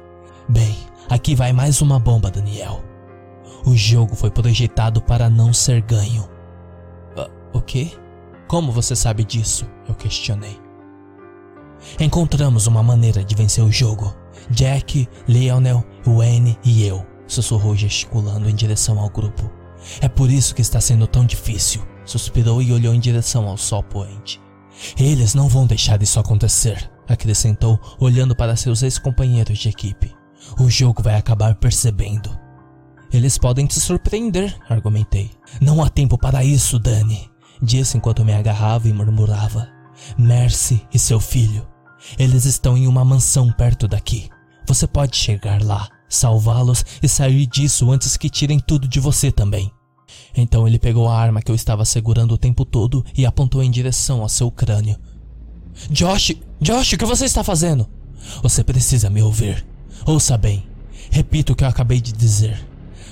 Bem, 0.49 0.75
aqui 1.09 1.35
vai 1.35 1.53
mais 1.53 1.81
uma 1.81 1.99
bomba, 1.99 2.29
Daniel. 2.29 2.83
O 3.65 3.75
jogo 3.75 4.15
foi 4.15 4.29
projetado 4.29 5.01
para 5.01 5.29
não 5.29 5.53
ser 5.53 5.81
ganho. 5.81 6.32
O 7.53 7.61
quê? 7.61 7.91
Como 8.47 8.71
você 8.71 8.95
sabe 8.95 9.23
disso? 9.23 9.65
Eu 9.87 9.95
questionei. 9.95 10.59
Encontramos 11.99 12.67
uma 12.67 12.81
maneira 12.81 13.23
de 13.23 13.35
vencer 13.35 13.63
o 13.63 13.71
jogo. 13.71 14.13
Jack, 14.49 15.07
Lionel, 15.27 15.83
Wayne 16.05 16.57
e 16.63 16.85
eu, 16.85 17.05
sussurrou 17.27 17.75
gesticulando 17.75 18.49
em 18.49 18.55
direção 18.55 18.99
ao 18.99 19.09
grupo. 19.09 19.51
É 20.01 20.07
por 20.07 20.29
isso 20.29 20.55
que 20.55 20.61
está 20.61 20.81
sendo 20.81 21.07
tão 21.07 21.25
difícil. 21.25 21.81
Suspirou 22.05 22.61
e 22.61 22.71
olhou 22.73 22.93
em 22.93 22.99
direção 22.99 23.47
ao 23.47 23.57
sol 23.57 23.83
poente. 23.83 24.41
Eles 24.97 25.33
não 25.33 25.47
vão 25.47 25.65
deixar 25.65 26.01
isso 26.01 26.19
acontecer, 26.19 26.89
acrescentou, 27.07 27.79
olhando 27.99 28.35
para 28.35 28.55
seus 28.55 28.81
ex-companheiros 28.81 29.59
de 29.59 29.69
equipe. 29.69 30.13
O 30.59 30.69
jogo 30.69 31.01
vai 31.01 31.15
acabar 31.15 31.55
percebendo. 31.55 32.37
Eles 33.11 33.37
podem 33.37 33.67
te 33.67 33.79
surpreender, 33.79 34.57
argumentei. 34.67 35.31
Não 35.61 35.83
há 35.83 35.89
tempo 35.89 36.17
para 36.17 36.43
isso, 36.43 36.79
Dani, 36.79 37.29
disse 37.63 37.97
enquanto 37.97 38.25
me 38.25 38.33
agarrava 38.33 38.87
e 38.87 38.93
murmurava. 38.93 39.69
Mercy 40.17 40.85
e 40.93 40.99
seu 40.99 41.19
filho. 41.19 41.65
Eles 42.17 42.45
estão 42.45 42.77
em 42.77 42.87
uma 42.87 43.05
mansão 43.05 43.51
perto 43.51 43.87
daqui. 43.87 44.29
Você 44.67 44.85
pode 44.85 45.15
chegar 45.15 45.63
lá 45.63 45.87
salvá-los 46.09 46.85
e 47.01 47.07
sair 47.07 47.45
disso 47.47 47.91
antes 47.91 48.17
que 48.17 48.29
tirem 48.29 48.59
tudo 48.59 48.87
de 48.87 48.99
você 48.99 49.31
também. 49.31 49.71
Então 50.35 50.67
ele 50.67 50.77
pegou 50.77 51.07
a 51.09 51.17
arma 51.17 51.41
que 51.41 51.49
eu 51.49 51.55
estava 51.55 51.85
segurando 51.85 52.33
o 52.33 52.37
tempo 52.37 52.65
todo 52.65 53.03
e 53.17 53.25
apontou 53.25 53.63
em 53.63 53.71
direção 53.71 54.21
ao 54.21 54.29
seu 54.29 54.51
crânio. 54.51 54.95
Josh, 55.89 56.33
Josh, 56.61 56.93
o 56.93 56.97
que 56.97 57.05
você 57.05 57.25
está 57.25 57.43
fazendo? 57.43 57.87
Você 58.41 58.63
precisa 58.63 59.09
me 59.09 59.21
ouvir. 59.21 59.65
Ouça 60.05 60.37
bem. 60.37 60.67
Repito 61.09 61.53
o 61.53 61.55
que 61.55 61.63
eu 61.63 61.67
acabei 61.67 61.99
de 61.99 62.11
dizer. 62.11 62.63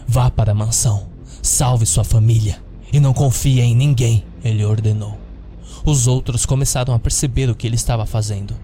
Vá 0.07 0.30
para 0.30 0.52
a 0.52 0.56
mansão. 0.56 1.10
Salve 1.41 1.86
sua 1.86 2.03
família. 2.03 2.61
E 2.94 2.99
não 2.99 3.14
confie 3.14 3.61
em 3.61 3.73
ninguém, 3.73 4.26
ele 4.43 4.65
ordenou. 4.65 5.18
Os 5.85 6.07
outros 6.07 6.45
começaram 6.45 6.93
a 6.93 6.99
perceber 6.99 7.49
o 7.49 7.55
que 7.55 7.68
ele 7.68 7.76
estava 7.76 8.05
fazendo. 8.05 8.55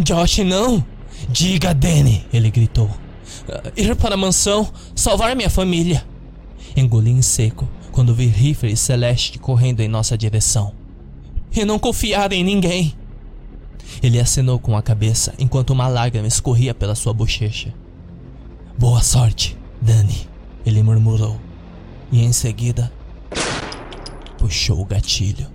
Josh, 0.00 0.38
não! 0.38 0.84
Diga, 1.28 1.74
Danny! 1.74 2.26
Ele 2.32 2.50
gritou. 2.50 2.86
Uh, 2.86 3.72
ir 3.76 3.94
para 3.96 4.14
a 4.14 4.18
mansão, 4.18 4.68
salvar 4.94 5.34
minha 5.36 5.50
família. 5.50 6.04
Engoli 6.76 7.10
em 7.10 7.22
seco 7.22 7.68
quando 7.92 8.14
vi 8.14 8.26
Rifle 8.26 8.72
e 8.72 8.76
Celeste 8.76 9.38
correndo 9.38 9.80
em 9.80 9.88
nossa 9.88 10.16
direção. 10.16 10.72
E 11.52 11.64
não 11.64 11.78
confiar 11.78 12.32
em 12.32 12.44
ninguém. 12.44 12.94
Ele 14.02 14.20
acenou 14.20 14.58
com 14.58 14.76
a 14.76 14.82
cabeça 14.82 15.34
enquanto 15.38 15.70
uma 15.70 15.88
lágrima 15.88 16.26
escorria 16.26 16.74
pela 16.74 16.94
sua 16.94 17.12
bochecha. 17.12 17.74
Boa 18.78 19.02
sorte, 19.02 19.56
Dani, 19.80 20.28
ele 20.64 20.82
murmurou. 20.82 21.40
E 22.12 22.22
em 22.22 22.32
seguida, 22.32 22.92
puxou 24.38 24.80
o 24.80 24.84
gatilho. 24.84 25.48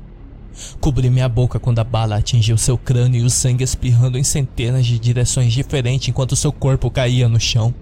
Cobri 0.79 1.09
minha 1.09 1.27
boca 1.27 1.59
quando 1.59 1.79
a 1.79 1.83
bala 1.83 2.17
atingiu 2.17 2.57
seu 2.57 2.77
crânio 2.77 3.21
e 3.21 3.25
o 3.25 3.29
sangue 3.29 3.63
espirrando 3.63 4.17
em 4.17 4.23
centenas 4.23 4.85
de 4.85 4.99
direções 4.99 5.51
diferentes 5.51 6.09
enquanto 6.09 6.35
seu 6.35 6.51
corpo 6.51 6.91
caía 6.91 7.27
no 7.27 7.39
chão. 7.39 7.73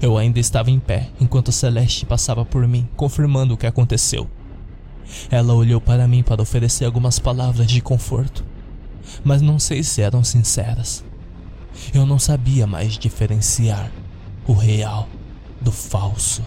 Eu 0.00 0.16
ainda 0.16 0.38
estava 0.38 0.70
em 0.70 0.78
pé 0.78 1.08
enquanto 1.20 1.50
Celeste 1.50 2.06
passava 2.06 2.44
por 2.44 2.66
mim, 2.68 2.88
confirmando 2.96 3.54
o 3.54 3.56
que 3.56 3.66
aconteceu. 3.66 4.28
Ela 5.30 5.54
olhou 5.54 5.80
para 5.80 6.06
mim 6.06 6.22
para 6.22 6.42
oferecer 6.42 6.84
algumas 6.84 7.18
palavras 7.18 7.66
de 7.66 7.80
conforto, 7.80 8.44
mas 9.24 9.40
não 9.42 9.58
sei 9.58 9.82
se 9.82 10.02
eram 10.02 10.22
sinceras. 10.22 11.04
Eu 11.92 12.04
não 12.04 12.18
sabia 12.18 12.66
mais 12.66 12.98
diferenciar 12.98 13.90
o 14.46 14.52
real 14.52 15.08
do 15.60 15.72
falso. 15.72 16.42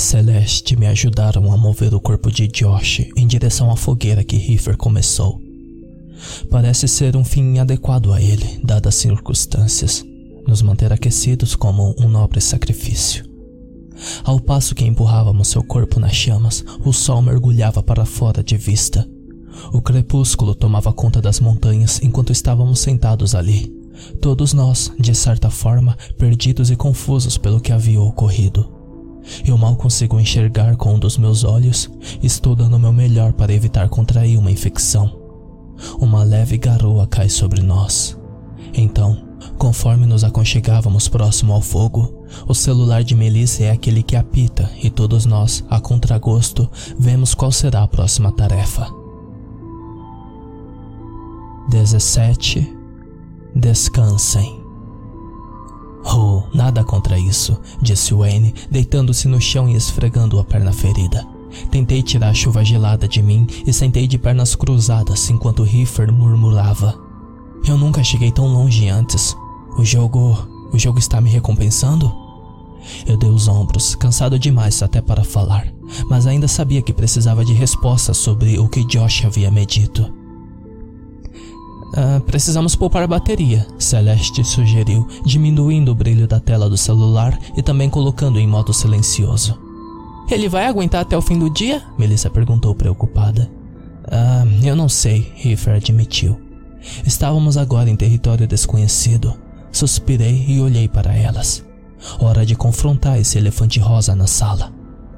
Celeste 0.00 0.76
me 0.76 0.86
ajudaram 0.86 1.52
a 1.52 1.56
mover 1.58 1.94
o 1.94 2.00
corpo 2.00 2.32
de 2.32 2.48
Josh 2.48 3.06
em 3.14 3.26
direção 3.26 3.70
à 3.70 3.76
fogueira 3.76 4.24
que 4.24 4.34
Heifer 4.34 4.76
começou. 4.76 5.38
Parece 6.50 6.88
ser 6.88 7.16
um 7.16 7.24
fim 7.24 7.58
adequado 7.58 8.12
a 8.12 8.20
ele, 8.20 8.60
dadas 8.64 8.94
as 8.94 9.00
circunstâncias, 9.00 10.02
nos 10.48 10.62
manter 10.62 10.90
aquecidos 10.90 11.54
como 11.54 11.94
um 11.98 12.08
nobre 12.08 12.40
sacrifício. 12.40 13.24
Ao 14.24 14.40
passo 14.40 14.74
que 14.74 14.84
empurrávamos 14.84 15.48
seu 15.48 15.62
corpo 15.62 16.00
nas 16.00 16.14
chamas, 16.14 16.64
o 16.82 16.92
sol 16.92 17.20
mergulhava 17.20 17.82
para 17.82 18.06
fora 18.06 18.42
de 18.42 18.56
vista. 18.56 19.06
O 19.72 19.82
crepúsculo 19.82 20.54
tomava 20.54 20.92
conta 20.94 21.20
das 21.20 21.40
montanhas 21.40 22.02
enquanto 22.02 22.32
estávamos 22.32 22.80
sentados 22.80 23.34
ali, 23.34 23.70
todos 24.20 24.54
nós, 24.54 24.90
de 24.98 25.14
certa 25.14 25.50
forma, 25.50 25.96
perdidos 26.16 26.70
e 26.70 26.76
confusos 26.76 27.36
pelo 27.36 27.60
que 27.60 27.70
havia 27.70 28.00
ocorrido. 28.00 28.79
Eu 29.44 29.56
mal 29.56 29.76
consigo 29.76 30.18
enxergar 30.18 30.76
com 30.76 30.94
um 30.94 30.98
dos 30.98 31.18
meus 31.18 31.44
olhos. 31.44 31.90
Estou 32.22 32.54
dando 32.54 32.76
o 32.76 32.80
meu 32.80 32.92
melhor 32.92 33.32
para 33.32 33.52
evitar 33.52 33.88
contrair 33.88 34.38
uma 34.38 34.50
infecção. 34.50 35.18
Uma 35.98 36.22
leve 36.22 36.58
garoa 36.58 37.06
cai 37.06 37.28
sobre 37.28 37.62
nós. 37.62 38.18
Então, 38.74 39.22
conforme 39.58 40.06
nos 40.06 40.24
aconchegávamos 40.24 41.08
próximo 41.08 41.52
ao 41.52 41.60
fogo, 41.60 42.24
o 42.46 42.54
celular 42.54 43.02
de 43.02 43.14
Melissa 43.14 43.64
é 43.64 43.70
aquele 43.70 44.02
que 44.02 44.16
apita 44.16 44.70
e 44.82 44.90
todos 44.90 45.26
nós, 45.26 45.64
a 45.68 45.80
contragosto, 45.80 46.70
vemos 46.98 47.34
qual 47.34 47.50
será 47.50 47.82
a 47.82 47.88
próxima 47.88 48.30
tarefa. 48.32 48.86
17. 51.70 52.76
Descansem. 53.54 54.59
Oh, 56.04 56.42
nada 56.54 56.82
contra 56.82 57.18
isso, 57.18 57.58
disse 57.80 58.14
Wayne, 58.14 58.54
deitando-se 58.70 59.28
no 59.28 59.40
chão 59.40 59.68
e 59.68 59.74
esfregando 59.74 60.38
a 60.38 60.44
perna 60.44 60.72
ferida. 60.72 61.26
Tentei 61.70 62.02
tirar 62.02 62.30
a 62.30 62.34
chuva 62.34 62.64
gelada 62.64 63.08
de 63.08 63.22
mim 63.22 63.46
e 63.66 63.72
sentei 63.72 64.06
de 64.06 64.16
pernas 64.16 64.54
cruzadas 64.54 65.28
enquanto 65.30 65.62
Riffer 65.62 66.12
murmurava. 66.12 66.98
Eu 67.66 67.76
nunca 67.76 68.02
cheguei 68.02 68.30
tão 68.30 68.46
longe 68.46 68.88
antes. 68.88 69.36
O 69.76 69.84
jogo. 69.84 70.38
O 70.72 70.78
jogo 70.78 71.00
está 71.00 71.20
me 71.20 71.28
recompensando? 71.28 72.12
Eu 73.04 73.16
dei 73.16 73.28
os 73.28 73.48
ombros, 73.48 73.94
cansado 73.96 74.38
demais 74.38 74.82
até 74.82 75.00
para 75.00 75.24
falar, 75.24 75.66
mas 76.08 76.26
ainda 76.26 76.46
sabia 76.46 76.80
que 76.80 76.92
precisava 76.92 77.44
de 77.44 77.52
respostas 77.52 78.16
sobre 78.16 78.58
o 78.58 78.68
que 78.68 78.84
Josh 78.84 79.24
havia 79.24 79.50
me 79.50 79.66
Uh, 81.90 82.20
precisamos 82.20 82.76
poupar 82.76 83.06
bateria, 83.08 83.66
Celeste 83.76 84.44
sugeriu, 84.44 85.08
diminuindo 85.24 85.90
o 85.90 85.94
brilho 85.94 86.28
da 86.28 86.38
tela 86.38 86.70
do 86.70 86.76
celular 86.76 87.36
e 87.56 87.62
também 87.62 87.90
colocando 87.90 88.38
em 88.38 88.46
modo 88.46 88.72
silencioso. 88.72 89.58
Ele 90.30 90.48
vai 90.48 90.66
aguentar 90.66 91.00
até 91.00 91.16
o 91.16 91.22
fim 91.22 91.36
do 91.36 91.50
dia? 91.50 91.82
Melissa 91.98 92.30
perguntou 92.30 92.74
preocupada. 92.74 93.50
Ah, 94.06 94.44
eu 94.62 94.76
não 94.76 94.88
sei, 94.88 95.32
Riffer 95.34 95.74
admitiu. 95.74 96.40
Estávamos 97.04 97.56
agora 97.56 97.90
em 97.90 97.96
território 97.96 98.46
desconhecido. 98.46 99.34
Suspirei 99.72 100.44
e 100.46 100.60
olhei 100.60 100.88
para 100.88 101.12
elas. 101.12 101.64
Hora 102.20 102.46
de 102.46 102.54
confrontar 102.54 103.18
esse 103.18 103.38
elefante 103.38 103.80
rosa 103.80 104.14
na 104.14 104.26
sala. 104.28 104.72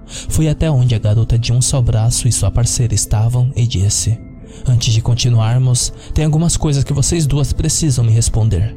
Fui 0.06 0.48
até 0.48 0.70
onde 0.70 0.94
a 0.94 0.98
garota 0.98 1.38
de 1.38 1.52
um 1.52 1.60
só 1.60 1.80
braço 1.80 2.26
e 2.26 2.32
sua 2.32 2.50
parceira 2.50 2.94
estavam 2.94 3.52
e 3.54 3.66
disse: 3.66 4.18
Antes 4.66 4.92
de 4.92 5.00
continuarmos, 5.00 5.92
tem 6.14 6.24
algumas 6.24 6.56
coisas 6.56 6.84
que 6.84 6.92
vocês 6.92 7.26
duas 7.26 7.52
precisam 7.52 8.04
me 8.04 8.12
responder. 8.12 8.76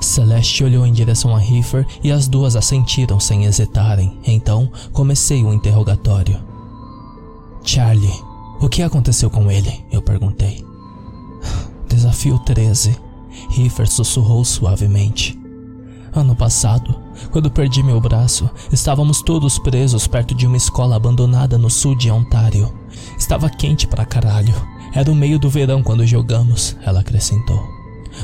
Celeste 0.00 0.64
olhou 0.64 0.86
em 0.86 0.92
direção 0.92 1.34
a 1.34 1.42
Heifer 1.42 1.86
e 2.02 2.12
as 2.12 2.28
duas 2.28 2.56
assentiram 2.56 3.18
sem 3.18 3.44
hesitarem. 3.44 4.18
Então, 4.24 4.70
comecei 4.92 5.42
o 5.42 5.52
interrogatório. 5.52 6.38
Charlie, 7.62 8.12
o 8.60 8.68
que 8.68 8.82
aconteceu 8.82 9.30
com 9.30 9.50
ele? 9.50 9.84
Eu 9.90 10.02
perguntei. 10.02 10.64
Desafio 11.88 12.38
13. 12.38 12.96
Heifer 13.56 13.88
sussurrou 13.88 14.44
suavemente. 14.44 15.38
Ano 16.12 16.36
passado, 16.36 16.94
quando 17.32 17.50
perdi 17.50 17.82
meu 17.82 18.00
braço, 18.00 18.48
estávamos 18.70 19.20
todos 19.20 19.58
presos 19.58 20.06
perto 20.06 20.32
de 20.32 20.46
uma 20.46 20.56
escola 20.56 20.94
abandonada 20.94 21.58
no 21.58 21.68
sul 21.68 21.96
de 21.96 22.08
Ontário. 22.08 22.72
Estava 23.18 23.50
quente 23.50 23.86
pra 23.86 24.04
caralho. 24.04 24.54
Era 24.94 25.10
o 25.10 25.14
meio 25.14 25.38
do 25.38 25.50
verão 25.50 25.82
quando 25.82 26.06
jogamos, 26.06 26.76
ela 26.84 27.00
acrescentou. 27.00 27.68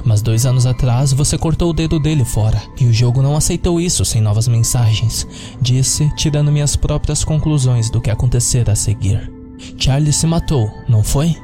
Mas 0.05 0.22
dois 0.22 0.47
anos 0.47 0.66
atrás 0.66 1.12
você 1.12 1.36
cortou 1.36 1.70
o 1.70 1.72
dedo 1.74 1.98
dele 1.98 2.24
fora 2.24 2.62
e 2.78 2.86
o 2.86 2.92
jogo 2.92 3.20
não 3.20 3.36
aceitou 3.36 3.80
isso 3.80 4.05
sem 4.05 4.20
novas 4.20 4.47
mensagens, 4.47 5.26
disse, 5.60 6.09
tirando 6.14 6.52
minhas 6.52 6.76
próprias 6.76 7.24
conclusões 7.24 7.90
do 7.90 8.01
que 8.01 8.10
acontecer 8.10 8.70
a 8.70 8.76
seguir. 8.76 9.32
Charlie 9.76 10.12
se 10.12 10.26
matou, 10.26 10.70
não 10.88 11.02
foi? 11.02 11.34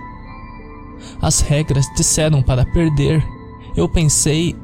As 1.21 1.41
regras 1.41 1.87
disseram 1.97 2.43
para 2.43 2.65
perder. 2.65 3.23
Eu 3.77 3.89
pensei. 3.89 4.55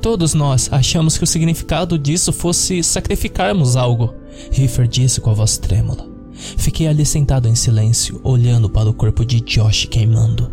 Todos 0.00 0.32
nós 0.32 0.68
achamos 0.72 1.18
que 1.18 1.24
o 1.24 1.26
significado 1.26 1.98
disso 1.98 2.32
fosse 2.32 2.82
sacrificarmos 2.82 3.76
algo. 3.76 4.14
Heifer 4.56 4.86
disse 4.86 5.20
com 5.20 5.30
a 5.30 5.34
voz 5.34 5.58
trêmula. 5.58 6.17
Fiquei 6.56 6.86
ali 6.86 7.04
sentado 7.04 7.48
em 7.48 7.54
silêncio, 7.54 8.20
olhando 8.22 8.70
para 8.70 8.88
o 8.88 8.94
corpo 8.94 9.24
de 9.24 9.40
Josh 9.40 9.86
queimando. 9.86 10.50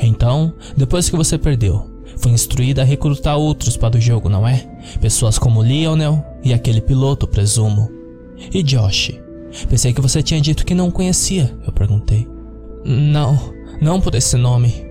Então, 0.00 0.52
depois 0.76 1.08
que 1.08 1.16
você 1.16 1.38
perdeu, 1.38 1.90
foi 2.16 2.32
instruída 2.32 2.82
a 2.82 2.84
recrutar 2.84 3.36
outros 3.36 3.76
para 3.76 3.96
o 3.96 4.00
jogo, 4.00 4.28
não 4.28 4.46
é? 4.46 4.66
Pessoas 5.00 5.38
como 5.38 5.62
Lionel 5.62 6.24
e 6.42 6.52
aquele 6.52 6.80
piloto, 6.80 7.26
presumo. 7.26 7.90
E 8.52 8.62
Josh? 8.62 9.12
Pensei 9.68 9.92
que 9.92 10.00
você 10.00 10.22
tinha 10.22 10.40
dito 10.40 10.64
que 10.64 10.74
não 10.74 10.90
conhecia, 10.90 11.56
eu 11.66 11.72
perguntei. 11.72 12.26
Não, 12.84 13.38
não 13.80 14.00
por 14.00 14.14
esse 14.14 14.36
nome. 14.36 14.86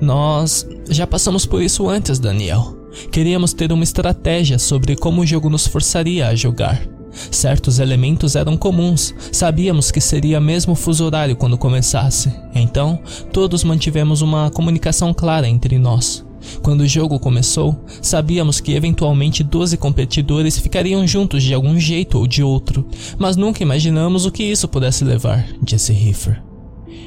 Nós 0.00 0.66
já 0.88 1.06
passamos 1.06 1.44
por 1.44 1.60
isso 1.60 1.88
antes, 1.88 2.18
Daniel. 2.18 2.76
Queríamos 3.10 3.52
ter 3.52 3.72
uma 3.72 3.82
estratégia 3.82 4.58
sobre 4.58 4.94
como 4.94 5.22
o 5.22 5.26
jogo 5.26 5.50
nos 5.50 5.66
forçaria 5.66 6.28
a 6.28 6.34
jogar. 6.34 6.93
Certos 7.30 7.78
elementos 7.78 8.36
eram 8.36 8.56
comuns, 8.56 9.14
sabíamos 9.32 9.90
que 9.90 10.00
seria 10.00 10.40
mesmo 10.40 10.74
fuso 10.74 11.04
horário 11.04 11.36
quando 11.36 11.58
começasse, 11.58 12.32
então 12.54 12.98
todos 13.32 13.64
mantivemos 13.64 14.22
uma 14.22 14.50
comunicação 14.50 15.12
clara 15.12 15.48
entre 15.48 15.78
nós. 15.78 16.24
Quando 16.62 16.82
o 16.82 16.86
jogo 16.86 17.18
começou, 17.18 17.84
sabíamos 18.02 18.60
que 18.60 18.74
eventualmente 18.74 19.42
12 19.42 19.76
competidores 19.76 20.58
ficariam 20.58 21.06
juntos 21.06 21.42
de 21.42 21.54
algum 21.54 21.78
jeito 21.78 22.18
ou 22.18 22.26
de 22.26 22.42
outro, 22.42 22.86
mas 23.18 23.36
nunca 23.36 23.62
imaginamos 23.62 24.26
o 24.26 24.32
que 24.32 24.42
isso 24.42 24.68
pudesse 24.68 25.04
levar, 25.04 25.46
disse 25.62 25.92
Heifer. 25.92 26.42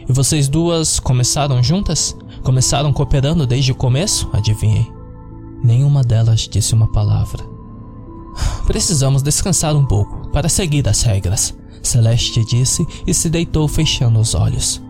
E 0.09 0.13
vocês 0.13 0.47
duas 0.47 0.99
começaram 0.99 1.61
juntas? 1.61 2.15
Começaram 2.43 2.93
cooperando 2.93 3.45
desde 3.45 3.71
o 3.71 3.75
começo? 3.75 4.29
Adivinhei. 4.31 4.87
Nenhuma 5.63 6.01
delas 6.01 6.47
disse 6.49 6.73
uma 6.73 6.91
palavra. 6.91 7.56
Precisamos 8.65 9.21
descansar 9.21 9.75
um 9.75 9.85
pouco 9.85 10.29
para 10.29 10.49
seguir 10.49 10.87
as 10.87 11.01
regras, 11.01 11.55
Celeste 11.81 12.43
disse 12.43 12.85
e 13.05 13.13
se 13.13 13.29
deitou 13.29 13.67
fechando 13.67 14.19
os 14.19 14.35
olhos. 14.35 14.81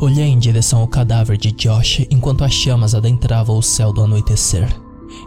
Olhei 0.00 0.26
em 0.26 0.38
direção 0.38 0.80
ao 0.80 0.88
cadáver 0.88 1.36
de 1.36 1.52
Josh 1.52 2.06
enquanto 2.10 2.42
as 2.42 2.52
chamas 2.52 2.94
adentravam 2.94 3.58
o 3.58 3.62
céu 3.62 3.92
do 3.92 4.02
anoitecer. 4.02 4.68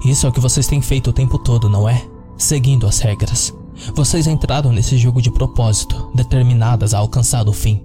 Isso 0.04 0.26
é 0.26 0.30
o 0.30 0.32
que 0.32 0.40
vocês 0.40 0.66
têm 0.66 0.82
feito 0.82 1.12
o 1.12 1.14
tempo 1.14 1.38
todo, 1.38 1.70
não 1.70 1.88
é? 1.88 2.04
Seguindo 2.38 2.88
as 2.88 3.00
regras. 3.00 3.54
Vocês 3.94 4.28
entraram 4.28 4.72
nesse 4.72 4.98
jogo 4.98 5.22
de 5.22 5.32
propósito, 5.32 6.12
determinadas 6.16 6.94
a 6.94 7.00
alcançar 7.00 7.48
o 7.48 7.54
fim. 7.54 7.84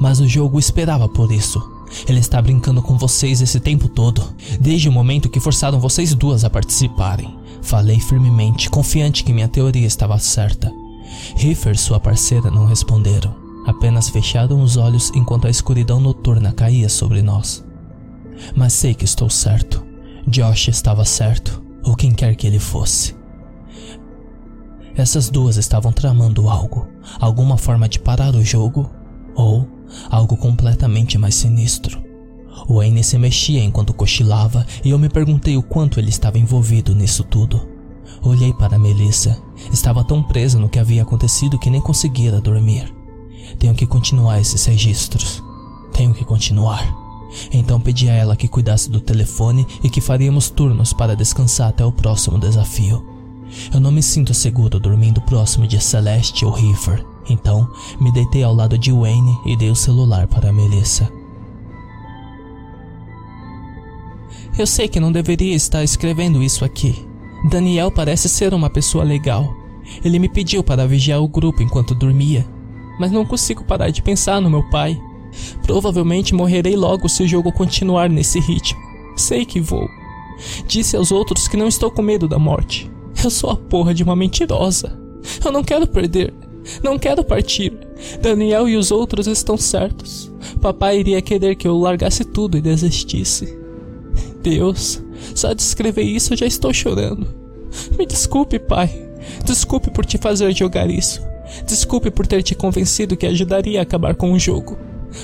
Mas 0.00 0.20
o 0.20 0.28
jogo 0.28 0.58
esperava 0.58 1.08
por 1.08 1.30
isso. 1.30 1.62
Ele 2.08 2.18
está 2.18 2.42
brincando 2.42 2.82
com 2.82 2.98
vocês 2.98 3.40
esse 3.40 3.60
tempo 3.60 3.88
todo, 3.88 4.34
desde 4.60 4.88
o 4.88 4.92
momento 4.92 5.28
que 5.28 5.38
forçaram 5.38 5.78
vocês 5.78 6.14
duas 6.14 6.44
a 6.44 6.50
participarem. 6.50 7.36
Falei 7.64 7.98
firmemente, 7.98 8.68
confiante 8.68 9.24
que 9.24 9.32
minha 9.32 9.48
teoria 9.48 9.86
estava 9.86 10.18
certa. 10.18 10.70
Heifer 11.34 11.74
e 11.74 11.78
sua 11.78 11.98
parceira 11.98 12.50
não 12.50 12.66
responderam, 12.66 13.34
apenas 13.66 14.10
fecharam 14.10 14.60
os 14.60 14.76
olhos 14.76 15.10
enquanto 15.14 15.46
a 15.46 15.50
escuridão 15.50 15.98
noturna 15.98 16.52
caía 16.52 16.90
sobre 16.90 17.22
nós. 17.22 17.64
Mas 18.54 18.74
sei 18.74 18.92
que 18.94 19.06
estou 19.06 19.30
certo. 19.30 19.82
Josh 20.28 20.68
estava 20.68 21.06
certo, 21.06 21.62
ou 21.82 21.96
quem 21.96 22.12
quer 22.12 22.36
que 22.36 22.46
ele 22.46 22.58
fosse. 22.58 23.16
Essas 24.94 25.30
duas 25.30 25.56
estavam 25.56 25.90
tramando 25.90 26.50
algo, 26.50 26.86
alguma 27.18 27.56
forma 27.56 27.88
de 27.88 27.98
parar 27.98 28.34
o 28.34 28.44
jogo, 28.44 28.90
ou 29.34 29.66
algo 30.10 30.36
completamente 30.36 31.16
mais 31.16 31.34
sinistro. 31.34 32.03
Wayne 32.68 33.02
se 33.02 33.18
mexia 33.18 33.62
enquanto 33.62 33.94
cochilava 33.94 34.66
e 34.84 34.90
eu 34.90 34.98
me 34.98 35.08
perguntei 35.08 35.56
o 35.56 35.62
quanto 35.62 35.98
ele 35.98 36.08
estava 36.08 36.38
envolvido 36.38 36.94
nisso 36.94 37.24
tudo. 37.24 37.60
Olhei 38.22 38.52
para 38.52 38.78
Melissa. 38.78 39.38
Estava 39.72 40.04
tão 40.04 40.22
presa 40.22 40.58
no 40.58 40.68
que 40.68 40.78
havia 40.78 41.02
acontecido 41.02 41.58
que 41.58 41.70
nem 41.70 41.80
conseguira 41.80 42.40
dormir. 42.40 42.92
Tenho 43.58 43.74
que 43.74 43.86
continuar 43.86 44.40
esses 44.40 44.64
registros. 44.64 45.42
Tenho 45.92 46.14
que 46.14 46.24
continuar. 46.24 47.04
Então 47.52 47.80
pedi 47.80 48.08
a 48.08 48.12
ela 48.12 48.36
que 48.36 48.48
cuidasse 48.48 48.90
do 48.90 49.00
telefone 49.00 49.66
e 49.82 49.90
que 49.90 50.00
faríamos 50.00 50.50
turnos 50.50 50.92
para 50.92 51.16
descansar 51.16 51.68
até 51.68 51.84
o 51.84 51.92
próximo 51.92 52.38
desafio. 52.38 53.04
Eu 53.72 53.80
não 53.80 53.90
me 53.90 54.02
sinto 54.02 54.32
seguro 54.32 54.80
dormindo 54.80 55.20
próximo 55.20 55.66
de 55.66 55.80
Celeste 55.80 56.44
ou 56.44 56.56
Heifer, 56.56 57.04
então 57.28 57.68
me 58.00 58.10
deitei 58.12 58.42
ao 58.42 58.54
lado 58.54 58.76
de 58.78 58.90
Wayne 58.90 59.38
e 59.46 59.56
dei 59.56 59.70
o 59.70 59.76
celular 59.76 60.26
para 60.26 60.52
Melissa. 60.52 61.10
Eu 64.56 64.68
sei 64.68 64.86
que 64.86 65.00
não 65.00 65.10
deveria 65.10 65.54
estar 65.54 65.82
escrevendo 65.82 66.40
isso 66.40 66.64
aqui. 66.64 66.94
Daniel 67.50 67.90
parece 67.90 68.28
ser 68.28 68.54
uma 68.54 68.70
pessoa 68.70 69.02
legal. 69.02 69.52
Ele 70.04 70.18
me 70.18 70.28
pediu 70.28 70.62
para 70.62 70.86
vigiar 70.86 71.20
o 71.20 71.28
grupo 71.28 71.60
enquanto 71.60 71.94
dormia, 71.94 72.46
mas 72.98 73.10
não 73.10 73.26
consigo 73.26 73.64
parar 73.64 73.90
de 73.90 74.00
pensar 74.00 74.40
no 74.40 74.48
meu 74.48 74.62
pai. 74.70 74.96
Provavelmente 75.64 76.36
morrerei 76.36 76.76
logo 76.76 77.08
se 77.08 77.24
o 77.24 77.28
jogo 77.28 77.52
continuar 77.52 78.08
nesse 78.08 78.38
ritmo. 78.38 78.80
Sei 79.16 79.44
que 79.44 79.60
vou. 79.60 79.88
Disse 80.68 80.96
aos 80.96 81.10
outros 81.10 81.48
que 81.48 81.56
não 81.56 81.66
estou 81.66 81.90
com 81.90 82.00
medo 82.00 82.28
da 82.28 82.38
morte. 82.38 82.88
Eu 83.22 83.30
sou 83.30 83.50
a 83.50 83.56
porra 83.56 83.92
de 83.92 84.04
uma 84.04 84.14
mentirosa. 84.14 84.96
Eu 85.44 85.50
não 85.50 85.64
quero 85.64 85.86
perder. 85.86 86.32
Não 86.82 86.96
quero 86.96 87.24
partir. 87.24 87.76
Daniel 88.22 88.68
e 88.68 88.76
os 88.76 88.92
outros 88.92 89.26
estão 89.26 89.56
certos. 89.56 90.32
Papai 90.60 91.00
iria 91.00 91.20
querer 91.20 91.56
que 91.56 91.66
eu 91.66 91.76
largasse 91.76 92.24
tudo 92.24 92.56
e 92.56 92.60
desistisse. 92.60 93.63
Deus, 94.44 95.02
só 95.34 95.54
de 95.54 95.62
escrever 95.62 96.02
isso 96.02 96.34
eu 96.34 96.36
já 96.36 96.46
estou 96.46 96.72
chorando. 96.72 97.26
Me 97.98 98.04
desculpe, 98.04 98.58
pai. 98.58 98.90
Desculpe 99.42 99.90
por 99.90 100.04
te 100.04 100.18
fazer 100.18 100.54
jogar 100.54 100.90
isso. 100.90 101.22
Desculpe 101.66 102.10
por 102.10 102.26
ter 102.26 102.42
te 102.42 102.54
convencido 102.54 103.16
que 103.16 103.26
ajudaria 103.26 103.80
a 103.80 103.82
acabar 103.82 104.14
com 104.14 104.32
o 104.32 104.38
jogo. 104.38 104.76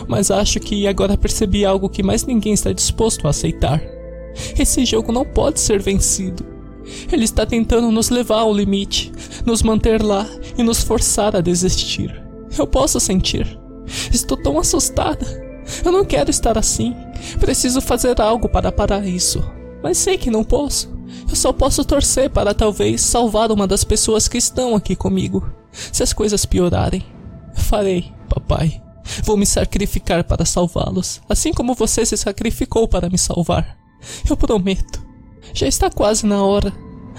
Mas 0.08 0.30
acho 0.30 0.58
que 0.58 0.86
agora 0.86 1.18
percebi 1.18 1.66
algo 1.66 1.88
que 1.88 2.02
mais 2.02 2.24
ninguém 2.24 2.54
está 2.54 2.72
disposto 2.72 3.26
a 3.26 3.30
aceitar. 3.30 3.82
Esse 4.58 4.86
jogo 4.86 5.12
não 5.12 5.24
pode 5.24 5.60
ser 5.60 5.80
vencido. 5.82 6.44
Ele 7.12 7.24
está 7.24 7.44
tentando 7.44 7.90
nos 7.90 8.08
levar 8.08 8.40
ao 8.40 8.54
limite, 8.54 9.12
nos 9.44 9.62
manter 9.62 10.02
lá 10.02 10.26
e 10.56 10.62
nos 10.62 10.82
forçar 10.82 11.36
a 11.36 11.40
desistir. 11.40 12.22
Eu 12.58 12.66
posso 12.66 12.98
sentir. 12.98 13.58
Estou 14.12 14.36
tão 14.36 14.58
assustada. 14.58 15.26
Eu 15.84 15.92
não 15.92 16.04
quero 16.04 16.30
estar 16.30 16.56
assim. 16.56 16.94
Preciso 17.38 17.80
fazer 17.80 18.20
algo 18.20 18.48
para 18.48 18.72
parar 18.72 19.06
isso. 19.06 19.42
Mas 19.82 19.98
sei 19.98 20.18
que 20.18 20.30
não 20.30 20.44
posso. 20.44 20.90
Eu 21.28 21.36
só 21.36 21.52
posso 21.52 21.84
torcer 21.84 22.30
para 22.30 22.54
talvez 22.54 23.00
salvar 23.00 23.50
uma 23.50 23.66
das 23.66 23.84
pessoas 23.84 24.28
que 24.28 24.38
estão 24.38 24.74
aqui 24.74 24.94
comigo. 24.94 25.48
Se 25.72 26.02
as 26.02 26.12
coisas 26.12 26.44
piorarem, 26.44 27.04
farei, 27.54 28.12
papai. 28.28 28.82
Vou 29.24 29.36
me 29.36 29.46
sacrificar 29.46 30.22
para 30.24 30.44
salvá-los, 30.44 31.20
assim 31.28 31.52
como 31.52 31.74
você 31.74 32.06
se 32.06 32.16
sacrificou 32.16 32.86
para 32.86 33.08
me 33.08 33.18
salvar. 33.18 33.76
Eu 34.28 34.36
prometo. 34.36 35.04
Já 35.52 35.66
está 35.66 35.90
quase 35.90 36.26
na 36.26 36.44
hora. 36.44 36.72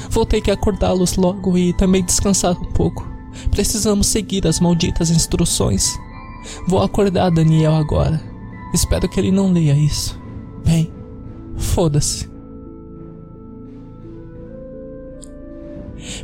Vou 0.09 0.25
ter 0.25 0.41
que 0.41 0.51
acordá-los 0.51 1.15
logo 1.15 1.57
e 1.57 1.73
também 1.73 2.03
descansar 2.03 2.57
um 2.57 2.71
pouco. 2.71 3.07
Precisamos 3.49 4.07
seguir 4.07 4.47
as 4.47 4.59
malditas 4.59 5.09
instruções. 5.09 5.93
Vou 6.67 6.81
acordar 6.81 7.29
Daniel 7.29 7.75
agora. 7.75 8.30
Espero 8.73 9.07
que 9.09 9.19
ele 9.19 9.31
não 9.31 9.51
leia 9.51 9.73
isso. 9.73 10.19
Bem, 10.65 10.91
foda-se. 11.57 12.29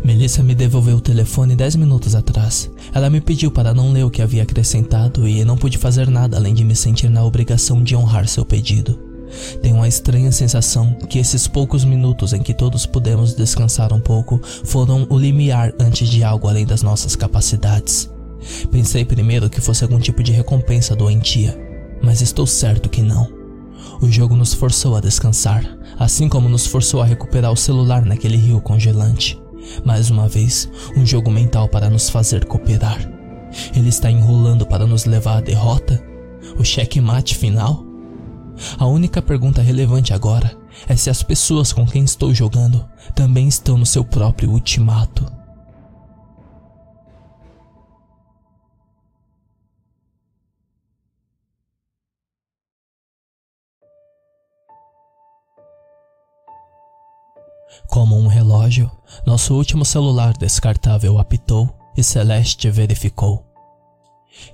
Melissa 0.03 0.41
me 0.41 0.55
devolveu 0.55 0.97
o 0.97 1.01
telefone 1.01 1.55
dez 1.55 1.75
minutos 1.75 2.15
atrás. 2.15 2.71
Ela 2.93 3.09
me 3.09 3.21
pediu 3.21 3.51
para 3.51 3.73
não 3.73 3.91
ler 3.91 4.03
o 4.03 4.09
que 4.09 4.21
havia 4.21 4.43
acrescentado 4.43 5.27
e 5.27 5.43
não 5.43 5.57
pude 5.57 5.77
fazer 5.77 6.09
nada 6.09 6.37
além 6.37 6.53
de 6.53 6.63
me 6.63 6.75
sentir 6.75 7.09
na 7.09 7.23
obrigação 7.23 7.83
de 7.83 7.95
honrar 7.95 8.27
seu 8.27 8.45
pedido. 8.45 8.97
Tenho 9.61 9.75
uma 9.75 9.87
estranha 9.87 10.31
sensação 10.31 10.93
que 11.09 11.19
esses 11.19 11.47
poucos 11.47 11.83
minutos 11.83 12.33
em 12.33 12.41
que 12.41 12.53
todos 12.53 12.85
pudemos 12.85 13.35
descansar 13.35 13.91
um 13.93 13.99
pouco 13.99 14.39
foram 14.63 15.05
o 15.09 15.17
limiar 15.17 15.73
antes 15.79 16.09
de 16.09 16.23
algo 16.23 16.47
além 16.47 16.65
das 16.65 16.81
nossas 16.81 17.15
capacidades. 17.15 18.09
Pensei 18.71 19.03
primeiro 19.03 19.49
que 19.49 19.59
fosse 19.59 19.83
algum 19.83 19.99
tipo 19.99 20.23
de 20.23 20.31
recompensa 20.31 20.95
doentia, 20.95 21.57
mas 22.01 22.21
estou 22.21 22.45
certo 22.45 22.89
que 22.89 23.01
não. 23.01 23.27
O 24.01 24.09
jogo 24.09 24.35
nos 24.35 24.53
forçou 24.53 24.95
a 24.95 24.99
descansar, 24.99 25.63
assim 25.97 26.29
como 26.29 26.49
nos 26.49 26.67
forçou 26.67 27.01
a 27.01 27.05
recuperar 27.05 27.51
o 27.51 27.57
celular 27.57 28.05
naquele 28.05 28.37
rio 28.37 28.61
congelante. 28.61 29.39
Mais 29.83 30.09
uma 30.09 30.27
vez, 30.27 30.69
um 30.95 31.05
jogo 31.05 31.31
mental 31.31 31.67
para 31.67 31.89
nos 31.89 32.09
fazer 32.09 32.45
cooperar. 32.45 32.99
Ele 33.75 33.89
está 33.89 34.09
enrolando 34.09 34.65
para 34.65 34.85
nos 34.85 35.05
levar 35.05 35.37
à 35.37 35.41
derrota? 35.41 36.01
O 36.57 36.63
checkmate 36.63 37.35
final? 37.35 37.83
A 38.77 38.85
única 38.85 39.21
pergunta 39.21 39.61
relevante 39.61 40.13
agora 40.13 40.55
é 40.87 40.95
se 40.95 41.09
as 41.09 41.23
pessoas 41.23 41.73
com 41.73 41.85
quem 41.85 42.03
estou 42.03 42.33
jogando 42.33 42.85
também 43.15 43.47
estão 43.47 43.77
no 43.77 43.85
seu 43.85 44.03
próprio 44.03 44.51
ultimato. 44.51 45.36
Como 57.87 58.17
um 58.17 58.27
relógio, 58.27 58.91
nosso 59.25 59.55
último 59.55 59.85
celular 59.85 60.33
descartável 60.37 61.17
apitou 61.17 61.69
e 61.95 62.03
Celeste 62.03 62.69
verificou. 62.69 63.43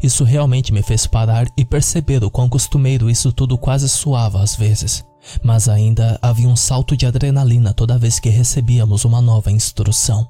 Isso 0.01 0.23
realmente 0.23 0.71
me 0.71 0.81
fez 0.81 1.05
parar 1.05 1.47
e 1.57 1.65
perceber 1.65 2.23
o 2.23 2.31
quão 2.31 2.47
costumeiro 2.47 3.09
isso 3.09 3.33
tudo 3.33 3.57
quase 3.57 3.89
suava 3.89 4.41
às 4.41 4.55
vezes, 4.55 5.03
mas 5.41 5.67
ainda 5.67 6.17
havia 6.21 6.47
um 6.47 6.55
salto 6.55 6.95
de 6.95 7.05
adrenalina 7.05 7.73
toda 7.73 7.97
vez 7.97 8.19
que 8.19 8.29
recebíamos 8.29 9.03
uma 9.03 9.21
nova 9.21 9.51
instrução. 9.51 10.29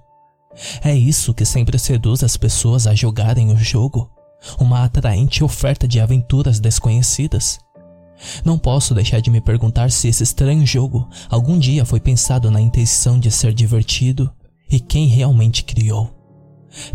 É 0.83 0.95
isso 0.95 1.33
que 1.33 1.45
sempre 1.45 1.77
seduz 1.77 2.23
as 2.23 2.37
pessoas 2.37 2.87
a 2.87 2.95
jogarem 2.95 3.51
o 3.51 3.57
jogo? 3.57 4.09
Uma 4.59 4.83
atraente 4.83 5.43
oferta 5.43 5.87
de 5.87 5.99
aventuras 5.99 6.59
desconhecidas? 6.59 7.59
Não 8.43 8.57
posso 8.57 8.93
deixar 8.93 9.21
de 9.21 9.29
me 9.29 9.41
perguntar 9.41 9.91
se 9.91 10.07
esse 10.07 10.23
estranho 10.23 10.65
jogo 10.65 11.07
algum 11.29 11.57
dia 11.57 11.85
foi 11.85 11.99
pensado 11.99 12.49
na 12.49 12.61
intenção 12.61 13.19
de 13.19 13.29
ser 13.31 13.53
divertido 13.53 14.31
e 14.69 14.79
quem 14.79 15.07
realmente 15.07 15.63
criou. 15.63 16.09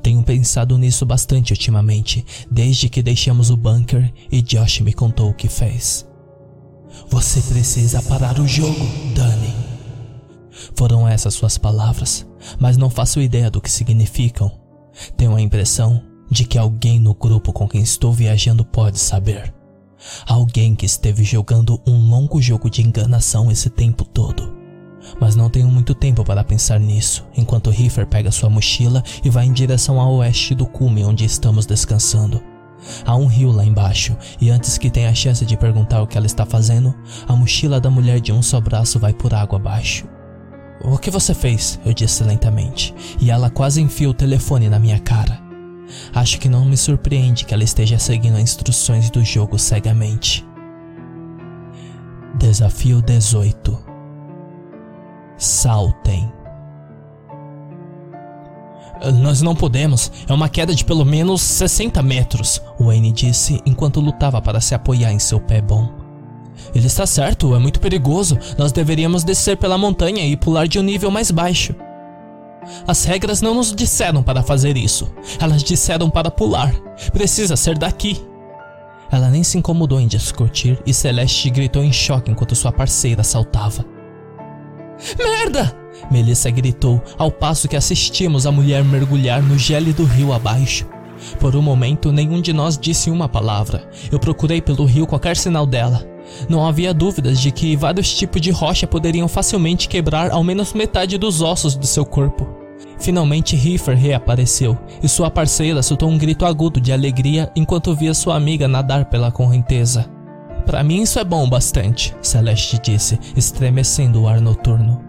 Tenho 0.02 0.22
pensado 0.22 0.76
nisso 0.76 1.06
bastante 1.06 1.52
ultimamente, 1.52 2.24
desde 2.50 2.88
que 2.88 3.02
deixamos 3.02 3.50
o 3.50 3.56
bunker 3.56 4.12
e 4.30 4.42
Josh 4.42 4.80
me 4.80 4.92
contou 4.92 5.30
o 5.30 5.34
que 5.34 5.48
fez. 5.48 6.06
Você 7.08 7.40
precisa 7.42 8.02
parar 8.02 8.40
o 8.40 8.48
jogo, 8.48 8.84
Dani. 9.14 9.54
Foram 10.74 11.06
essas 11.06 11.34
suas 11.34 11.56
palavras, 11.56 12.26
mas 12.58 12.76
não 12.76 12.90
faço 12.90 13.20
ideia 13.20 13.50
do 13.50 13.60
que 13.60 13.70
significam. 13.70 14.50
Tenho 15.16 15.36
a 15.36 15.40
impressão 15.40 16.02
de 16.30 16.44
que 16.44 16.58
alguém 16.58 16.98
no 16.98 17.14
grupo 17.14 17.52
com 17.52 17.68
quem 17.68 17.82
estou 17.82 18.12
viajando 18.12 18.64
pode 18.64 18.98
saber. 18.98 19.54
Alguém 20.26 20.74
que 20.74 20.86
esteve 20.86 21.24
jogando 21.24 21.80
um 21.86 22.08
longo 22.08 22.40
jogo 22.40 22.70
de 22.70 22.82
enganação 22.82 23.50
esse 23.50 23.68
tempo 23.70 24.04
todo. 24.04 24.56
Mas 25.20 25.36
não 25.36 25.48
tenho 25.48 25.68
muito 25.68 25.94
tempo 25.94 26.24
para 26.24 26.44
pensar 26.44 26.78
nisso, 26.78 27.26
enquanto 27.36 27.70
Riffer 27.70 28.06
pega 28.06 28.30
sua 28.30 28.50
mochila 28.50 29.02
e 29.24 29.30
vai 29.30 29.46
em 29.46 29.52
direção 29.52 30.00
ao 30.00 30.14
oeste 30.16 30.54
do 30.54 30.66
cume 30.66 31.04
onde 31.04 31.24
estamos 31.24 31.66
descansando. 31.66 32.42
Há 33.04 33.16
um 33.16 33.26
rio 33.26 33.50
lá 33.50 33.64
embaixo, 33.64 34.16
e 34.40 34.50
antes 34.50 34.78
que 34.78 34.90
tenha 34.90 35.10
a 35.10 35.14
chance 35.14 35.44
de 35.44 35.56
perguntar 35.56 36.02
o 36.02 36.06
que 36.06 36.16
ela 36.16 36.26
está 36.26 36.46
fazendo, 36.46 36.94
a 37.26 37.34
mochila 37.34 37.80
da 37.80 37.90
mulher 37.90 38.20
de 38.20 38.32
um 38.32 38.42
só 38.42 38.60
braço 38.60 38.98
vai 38.98 39.12
por 39.12 39.34
água 39.34 39.58
abaixo. 39.58 40.06
O 40.84 40.96
que 40.96 41.10
você 41.10 41.34
fez? 41.34 41.80
Eu 41.84 41.92
disse 41.92 42.22
lentamente, 42.22 42.94
e 43.20 43.30
ela 43.30 43.50
quase 43.50 43.80
enfia 43.80 44.08
o 44.08 44.14
telefone 44.14 44.68
na 44.68 44.78
minha 44.78 45.00
cara. 45.00 45.47
Acho 46.14 46.38
que 46.38 46.48
não 46.48 46.64
me 46.64 46.76
surpreende 46.76 47.44
que 47.44 47.54
ela 47.54 47.64
esteja 47.64 47.98
seguindo 47.98 48.36
as 48.36 48.42
instruções 48.42 49.10
do 49.10 49.24
jogo 49.24 49.58
cegamente. 49.58 50.46
Desafio 52.38 53.02
18 53.02 53.84
Saltem. 55.36 56.32
Nós 59.22 59.40
não 59.40 59.54
podemos, 59.54 60.10
é 60.28 60.32
uma 60.32 60.48
queda 60.48 60.74
de 60.74 60.84
pelo 60.84 61.04
menos 61.04 61.40
60 61.40 62.02
metros, 62.02 62.60
Wayne 62.80 63.12
disse 63.12 63.62
enquanto 63.64 64.00
lutava 64.00 64.42
para 64.42 64.60
se 64.60 64.74
apoiar 64.74 65.12
em 65.12 65.20
seu 65.20 65.40
pé 65.40 65.60
bom. 65.60 65.88
Ele 66.74 66.86
está 66.86 67.06
certo, 67.06 67.54
é 67.54 67.58
muito 67.58 67.78
perigoso. 67.78 68.36
Nós 68.58 68.72
deveríamos 68.72 69.22
descer 69.22 69.56
pela 69.56 69.78
montanha 69.78 70.26
e 70.26 70.36
pular 70.36 70.66
de 70.66 70.78
um 70.78 70.82
nível 70.82 71.10
mais 71.10 71.30
baixo. 71.30 71.74
As 72.86 73.04
regras 73.04 73.40
não 73.40 73.54
nos 73.54 73.74
disseram 73.74 74.22
para 74.22 74.42
fazer 74.42 74.76
isso. 74.76 75.10
Elas 75.40 75.62
disseram 75.62 76.10
para 76.10 76.30
pular. 76.30 76.74
Precisa 77.12 77.56
ser 77.56 77.78
daqui. 77.78 78.20
Ela 79.10 79.30
nem 79.30 79.42
se 79.42 79.56
incomodou 79.56 80.00
em 80.00 80.06
discutir 80.06 80.78
e 80.84 80.92
Celeste 80.92 81.48
gritou 81.50 81.82
em 81.82 81.92
choque 81.92 82.30
enquanto 82.30 82.54
sua 82.54 82.72
parceira 82.72 83.22
saltava. 83.22 83.84
Merda! 85.16 85.74
Melissa 86.10 86.50
gritou 86.50 87.02
ao 87.16 87.30
passo 87.30 87.68
que 87.68 87.76
assistimos 87.76 88.46
a 88.46 88.52
mulher 88.52 88.84
mergulhar 88.84 89.42
no 89.42 89.58
gélido 89.58 90.04
rio 90.04 90.32
abaixo. 90.32 90.86
Por 91.40 91.56
um 91.56 91.62
momento, 91.62 92.12
nenhum 92.12 92.40
de 92.40 92.52
nós 92.52 92.78
disse 92.78 93.10
uma 93.10 93.28
palavra. 93.28 93.88
Eu 94.10 94.18
procurei 94.18 94.60
pelo 94.60 94.84
rio 94.84 95.06
qualquer 95.06 95.36
sinal 95.36 95.66
dela. 95.66 96.06
Não 96.48 96.66
havia 96.66 96.94
dúvidas 96.94 97.40
de 97.40 97.50
que 97.50 97.76
vários 97.76 98.12
tipos 98.12 98.40
de 98.40 98.50
rocha 98.50 98.86
poderiam 98.86 99.28
facilmente 99.28 99.88
quebrar 99.88 100.30
ao 100.30 100.44
menos 100.44 100.72
metade 100.72 101.18
dos 101.18 101.40
ossos 101.40 101.74
do 101.74 101.86
seu 101.86 102.04
corpo. 102.04 102.46
Finalmente 102.98 103.56
Riffer 103.56 103.96
reapareceu 103.96 104.76
e 105.02 105.08
sua 105.08 105.30
parceira 105.30 105.82
soltou 105.82 106.08
um 106.08 106.18
grito 106.18 106.44
agudo 106.44 106.80
de 106.80 106.92
alegria 106.92 107.50
enquanto 107.54 107.94
via 107.94 108.12
sua 108.12 108.36
amiga 108.36 108.66
nadar 108.66 109.04
pela 109.04 109.30
correnteza. 109.30 110.06
Para 110.66 110.82
mim 110.82 111.02
isso 111.02 111.18
é 111.18 111.24
bom 111.24 111.48
bastante, 111.48 112.14
Celeste 112.20 112.78
disse, 112.78 113.18
estremecendo 113.36 114.22
o 114.22 114.28
ar 114.28 114.40
noturno. 114.40 115.02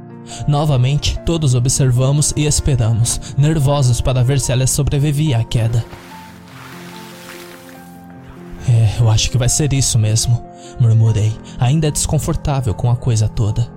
Novamente, 0.48 1.20
todos 1.26 1.56
observamos 1.56 2.34
e 2.36 2.46
esperamos, 2.46 3.20
nervosos 3.38 4.00
para 4.00 4.24
ver 4.24 4.40
se 4.40 4.52
ela 4.52 4.68
sobrevivia 4.68 5.40
à 5.40 5.44
queda. 5.44 5.84
É, 8.70 9.02
eu 9.02 9.10
acho 9.10 9.32
que 9.32 9.38
vai 9.38 9.50
ser 9.50 9.74
isso 9.74 9.98
mesmo, 9.98 10.42
murmurei, 10.80 11.36
ainda 11.60 11.92
desconfortável 11.92 12.74
com 12.74 12.90
a 12.90 12.96
coisa 12.96 13.28
toda. 13.28 13.72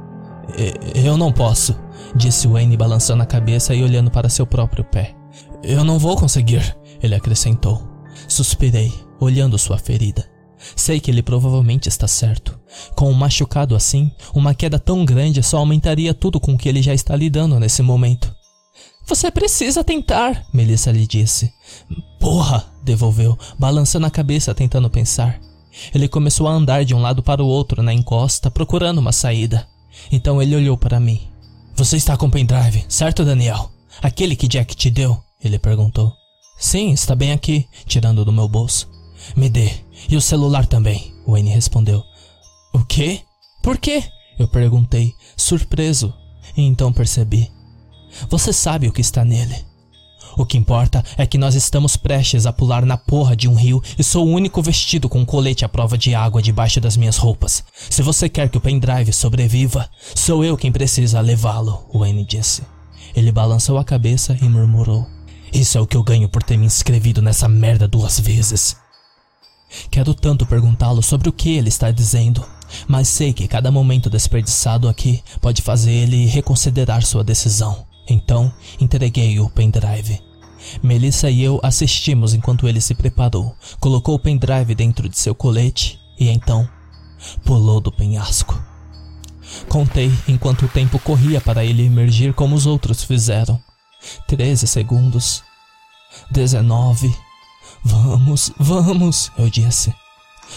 Eu 0.94 1.16
não 1.16 1.32
posso, 1.32 1.76
disse 2.14 2.46
Wayne 2.46 2.76
balançando 2.76 3.22
a 3.22 3.26
cabeça 3.26 3.74
e 3.74 3.82
olhando 3.82 4.10
para 4.10 4.28
seu 4.28 4.46
próprio 4.46 4.84
pé. 4.84 5.14
Eu 5.62 5.84
não 5.84 5.98
vou 5.98 6.16
conseguir, 6.16 6.76
ele 7.02 7.14
acrescentou. 7.14 7.88
Suspirei, 8.28 8.92
olhando 9.20 9.58
sua 9.58 9.78
ferida. 9.78 10.30
Sei 10.76 11.00
que 11.00 11.10
ele 11.10 11.22
provavelmente 11.22 11.88
está 11.88 12.06
certo. 12.06 12.58
Com 12.94 13.10
um 13.10 13.14
machucado 13.14 13.74
assim, 13.74 14.10
uma 14.34 14.54
queda 14.54 14.78
tão 14.78 15.04
grande 15.04 15.42
só 15.42 15.58
aumentaria 15.58 16.14
tudo 16.14 16.38
com 16.38 16.56
que 16.56 16.68
ele 16.68 16.82
já 16.82 16.94
está 16.94 17.16
lidando 17.16 17.58
nesse 17.58 17.82
momento. 17.82 18.32
Você 19.06 19.30
precisa 19.30 19.82
tentar, 19.82 20.46
Melissa 20.52 20.92
lhe 20.92 21.06
disse. 21.06 21.52
Porra, 22.20 22.64
devolveu, 22.84 23.36
balançando 23.58 24.06
a 24.06 24.10
cabeça 24.10 24.54
tentando 24.54 24.88
pensar. 24.88 25.40
Ele 25.94 26.08
começou 26.08 26.48
a 26.48 26.52
andar 26.52 26.84
de 26.84 26.94
um 26.94 27.00
lado 27.00 27.22
para 27.22 27.42
o 27.42 27.46
outro 27.46 27.82
na 27.82 27.92
encosta, 27.92 28.50
procurando 28.50 28.98
uma 28.98 29.12
saída. 29.12 29.66
Então 30.10 30.40
ele 30.40 30.56
olhou 30.56 30.76
para 30.76 31.00
mim. 31.00 31.20
Você 31.74 31.96
está 31.96 32.16
com 32.16 32.26
o 32.26 32.30
pendrive, 32.30 32.84
certo, 32.88 33.24
Daniel? 33.24 33.70
Aquele 34.00 34.36
que 34.36 34.48
Jack 34.48 34.74
te 34.74 34.90
deu? 34.90 35.18
Ele 35.42 35.58
perguntou. 35.58 36.12
Sim, 36.58 36.92
está 36.92 37.14
bem 37.14 37.32
aqui, 37.32 37.66
tirando 37.86 38.24
do 38.24 38.32
meu 38.32 38.48
bolso. 38.48 38.88
Me 39.36 39.48
dê. 39.48 39.70
E 40.08 40.16
o 40.16 40.20
celular 40.20 40.66
também, 40.66 41.14
Wayne 41.26 41.50
respondeu. 41.50 42.02
O 42.74 42.84
quê? 42.84 43.20
Por 43.62 43.78
quê? 43.78 44.04
Eu 44.38 44.48
perguntei, 44.48 45.12
surpreso. 45.36 46.12
E 46.56 46.62
então 46.62 46.92
percebi. 46.92 47.50
Você 48.28 48.52
sabe 48.52 48.88
o 48.88 48.92
que 48.92 49.00
está 49.00 49.24
nele. 49.24 49.64
O 50.36 50.46
que 50.46 50.56
importa 50.56 51.04
é 51.16 51.26
que 51.26 51.36
nós 51.36 51.54
estamos 51.54 51.96
prestes 51.96 52.46
a 52.46 52.52
pular 52.52 52.86
na 52.86 52.96
porra 52.96 53.36
de 53.36 53.48
um 53.48 53.54
rio 53.54 53.82
e 53.98 54.02
sou 54.02 54.26
o 54.26 54.30
único 54.30 54.62
vestido 54.62 55.08
com 55.08 55.20
um 55.20 55.24
colete 55.24 55.64
à 55.64 55.68
prova 55.68 55.98
de 55.98 56.14
água 56.14 56.40
debaixo 56.40 56.80
das 56.80 56.96
minhas 56.96 57.16
roupas. 57.16 57.62
Se 57.90 58.02
você 58.02 58.28
quer 58.28 58.48
que 58.48 58.56
o 58.56 58.60
pendrive 58.60 59.12
sobreviva, 59.12 59.88
sou 60.14 60.44
eu 60.44 60.56
quem 60.56 60.72
precisa 60.72 61.20
levá-lo, 61.20 61.84
Wayne 61.92 62.24
disse. 62.24 62.62
Ele 63.14 63.30
balançou 63.30 63.76
a 63.76 63.84
cabeça 63.84 64.36
e 64.40 64.48
murmurou: 64.48 65.06
Isso 65.52 65.76
é 65.76 65.80
o 65.80 65.86
que 65.86 65.96
eu 65.96 66.02
ganho 66.02 66.28
por 66.28 66.42
ter 66.42 66.56
me 66.56 66.66
inscrevido 66.66 67.20
nessa 67.20 67.48
merda 67.48 67.86
duas 67.86 68.18
vezes. 68.18 68.76
Quero 69.90 70.14
tanto 70.14 70.46
perguntá-lo 70.46 71.02
sobre 71.02 71.28
o 71.28 71.32
que 71.32 71.50
ele 71.50 71.68
está 71.68 71.90
dizendo, 71.90 72.44
mas 72.86 73.08
sei 73.08 73.32
que 73.32 73.48
cada 73.48 73.70
momento 73.70 74.10
desperdiçado 74.10 74.88
aqui 74.88 75.22
pode 75.40 75.62
fazer 75.62 75.92
ele 75.92 76.26
reconsiderar 76.26 77.02
sua 77.02 77.24
decisão. 77.24 77.91
Então, 78.12 78.52
entreguei 78.78 79.40
o 79.40 79.48
pendrive. 79.48 80.20
Melissa 80.82 81.30
e 81.30 81.42
eu 81.42 81.58
assistimos 81.62 82.34
enquanto 82.34 82.68
ele 82.68 82.80
se 82.80 82.94
preparou, 82.94 83.56
colocou 83.80 84.14
o 84.14 84.18
pendrive 84.18 84.74
dentro 84.74 85.08
de 85.08 85.18
seu 85.18 85.34
colete 85.34 85.98
e 86.18 86.28
então 86.28 86.68
pulou 87.44 87.80
do 87.80 87.90
penhasco. 87.90 88.62
Contei 89.68 90.12
enquanto 90.28 90.66
o 90.66 90.68
tempo 90.68 90.98
corria 90.98 91.40
para 91.40 91.64
ele 91.64 91.84
emergir 91.84 92.32
como 92.32 92.54
os 92.54 92.66
outros 92.66 93.02
fizeram. 93.02 93.58
Treze 94.28 94.66
segundos. 94.66 95.42
Dezenove. 96.30 97.14
Vamos, 97.84 98.52
vamos, 98.58 99.32
eu 99.36 99.48
disse. 99.48 99.92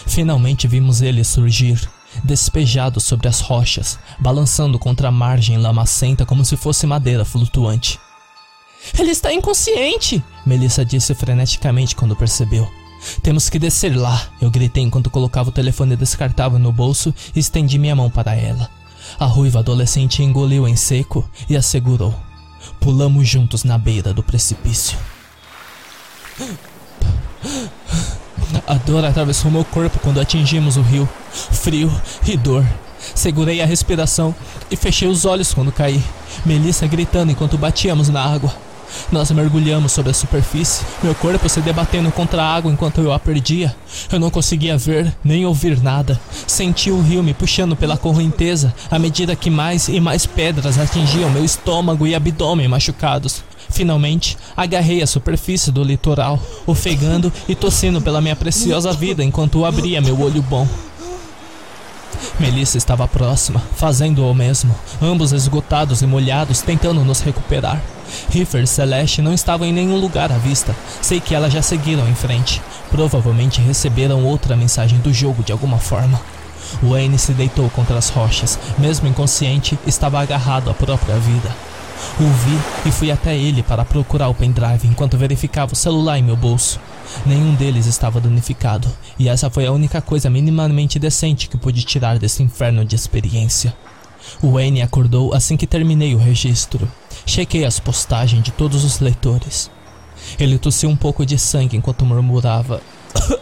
Finalmente 0.06 0.68
vimos 0.68 1.00
ele 1.00 1.24
surgir, 1.24 1.88
despejado 2.24 3.00
sobre 3.00 3.28
as 3.28 3.40
rochas, 3.40 3.98
balançando 4.18 4.78
contra 4.78 5.08
a 5.08 5.12
margem 5.12 5.58
lamacenta 5.58 6.26
como 6.26 6.44
se 6.44 6.56
fosse 6.56 6.86
madeira 6.86 7.24
flutuante. 7.24 7.98
Ele 8.98 9.10
está 9.10 9.32
inconsciente! 9.32 10.22
Melissa 10.44 10.84
disse 10.84 11.14
freneticamente 11.14 11.96
quando 11.96 12.16
percebeu. 12.16 12.70
Temos 13.22 13.48
que 13.48 13.58
descer 13.58 13.96
lá, 13.96 14.28
eu 14.40 14.50
gritei 14.50 14.82
enquanto 14.82 15.10
colocava 15.10 15.50
o 15.50 15.52
telefone 15.52 15.96
descartável 15.96 16.58
no 16.58 16.72
bolso 16.72 17.14
e 17.34 17.38
estendi 17.38 17.78
minha 17.78 17.94
mão 17.94 18.10
para 18.10 18.34
ela. 18.34 18.70
A 19.18 19.26
ruiva 19.26 19.60
adolescente 19.60 20.22
engoliu 20.22 20.66
em 20.66 20.76
seco 20.76 21.28
e 21.48 21.56
assegurou. 21.56 22.14
Pulamos 22.80 23.28
juntos 23.28 23.64
na 23.64 23.78
beira 23.78 24.12
do 24.12 24.22
precipício. 24.22 24.98
A 28.66 28.74
dor 28.74 29.04
atravessou 29.04 29.50
meu 29.50 29.64
corpo 29.64 29.98
quando 30.00 30.20
atingimos 30.20 30.76
o 30.76 30.82
rio. 30.82 31.08
Frio 31.30 31.92
e 32.26 32.36
dor. 32.36 32.64
Segurei 33.14 33.60
a 33.60 33.66
respiração 33.66 34.34
e 34.70 34.76
fechei 34.76 35.08
os 35.08 35.24
olhos 35.24 35.52
quando 35.54 35.72
caí. 35.72 36.02
Melissa 36.44 36.86
gritando 36.86 37.32
enquanto 37.32 37.58
batíamos 37.58 38.08
na 38.08 38.22
água. 38.22 38.52
Nós 39.10 39.30
mergulhamos 39.30 39.92
sobre 39.92 40.10
a 40.10 40.14
superfície, 40.14 40.84
meu 41.02 41.14
corpo 41.14 41.48
se 41.48 41.60
debatendo 41.60 42.10
contra 42.12 42.42
a 42.42 42.54
água 42.54 42.70
enquanto 42.72 43.00
eu 43.00 43.12
a 43.12 43.18
perdia. 43.18 43.74
Eu 44.10 44.20
não 44.20 44.30
conseguia 44.30 44.76
ver 44.76 45.12
nem 45.24 45.44
ouvir 45.44 45.80
nada. 45.82 46.20
Senti 46.46 46.90
o 46.90 47.00
rio 47.00 47.22
me 47.22 47.34
puxando 47.34 47.76
pela 47.76 47.96
correnteza 47.96 48.74
à 48.90 48.98
medida 48.98 49.36
que 49.36 49.50
mais 49.50 49.88
e 49.88 50.00
mais 50.00 50.26
pedras 50.26 50.78
atingiam 50.78 51.30
meu 51.30 51.44
estômago 51.44 52.06
e 52.06 52.14
abdômen 52.14 52.68
machucados. 52.68 53.42
Finalmente, 53.76 54.38
agarrei 54.56 55.02
a 55.02 55.06
superfície 55.06 55.70
do 55.70 55.84
litoral, 55.84 56.40
ofegando 56.66 57.30
e 57.46 57.54
tossindo 57.54 58.00
pela 58.00 58.22
minha 58.22 58.34
preciosa 58.34 58.90
vida 58.90 59.22
enquanto 59.22 59.66
abria 59.66 60.00
meu 60.00 60.18
olho 60.18 60.40
bom. 60.40 60.66
Melissa 62.40 62.78
estava 62.78 63.06
próxima, 63.06 63.60
fazendo 63.76 64.26
o 64.26 64.34
mesmo, 64.34 64.74
ambos 65.02 65.30
esgotados 65.32 66.00
e 66.00 66.06
molhados, 66.06 66.62
tentando 66.62 67.04
nos 67.04 67.20
recuperar. 67.20 67.78
Riffer 68.30 68.62
e 68.62 68.66
Celeste 68.66 69.20
não 69.20 69.34
estavam 69.34 69.66
em 69.66 69.74
nenhum 69.74 70.00
lugar 70.00 70.32
à 70.32 70.38
vista. 70.38 70.74
Sei 71.02 71.20
que 71.20 71.34
elas 71.34 71.52
já 71.52 71.60
seguiram 71.60 72.08
em 72.08 72.14
frente. 72.14 72.62
Provavelmente 72.90 73.60
receberam 73.60 74.24
outra 74.24 74.56
mensagem 74.56 74.98
do 75.00 75.12
jogo 75.12 75.42
de 75.42 75.52
alguma 75.52 75.76
forma. 75.76 76.18
Wayne 76.82 77.18
se 77.18 77.32
deitou 77.32 77.68
contra 77.68 77.98
as 77.98 78.08
rochas, 78.08 78.58
mesmo 78.78 79.06
inconsciente, 79.06 79.78
estava 79.86 80.18
agarrado 80.18 80.70
à 80.70 80.74
própria 80.74 81.16
vida. 81.16 81.75
O 82.18 82.24
vi 82.24 82.88
e 82.88 82.92
fui 82.92 83.10
até 83.10 83.36
ele 83.36 83.62
para 83.62 83.84
procurar 83.84 84.28
o 84.28 84.34
pendrive 84.34 84.86
enquanto 84.86 85.18
verificava 85.18 85.72
o 85.72 85.76
celular 85.76 86.18
em 86.18 86.22
meu 86.22 86.36
bolso. 86.36 86.80
Nenhum 87.24 87.54
deles 87.54 87.86
estava 87.86 88.20
danificado, 88.20 88.88
e 89.18 89.28
essa 89.28 89.48
foi 89.48 89.66
a 89.66 89.72
única 89.72 90.00
coisa 90.00 90.28
minimamente 90.28 90.98
decente 90.98 91.48
que 91.48 91.56
pude 91.56 91.82
tirar 91.84 92.18
desse 92.18 92.42
inferno 92.42 92.84
de 92.84 92.96
experiência. 92.96 93.74
O 94.42 94.52
Wayne 94.52 94.82
acordou 94.82 95.32
assim 95.34 95.56
que 95.56 95.66
terminei 95.66 96.14
o 96.14 96.18
registro. 96.18 96.90
Chequei 97.24 97.64
as 97.64 97.78
postagens 97.78 98.42
de 98.42 98.50
todos 98.50 98.84
os 98.84 98.98
leitores. 98.98 99.70
Ele 100.38 100.58
tossiu 100.58 100.88
um 100.90 100.96
pouco 100.96 101.24
de 101.24 101.38
sangue 101.38 101.76
enquanto 101.76 102.04
murmurava: 102.04 102.82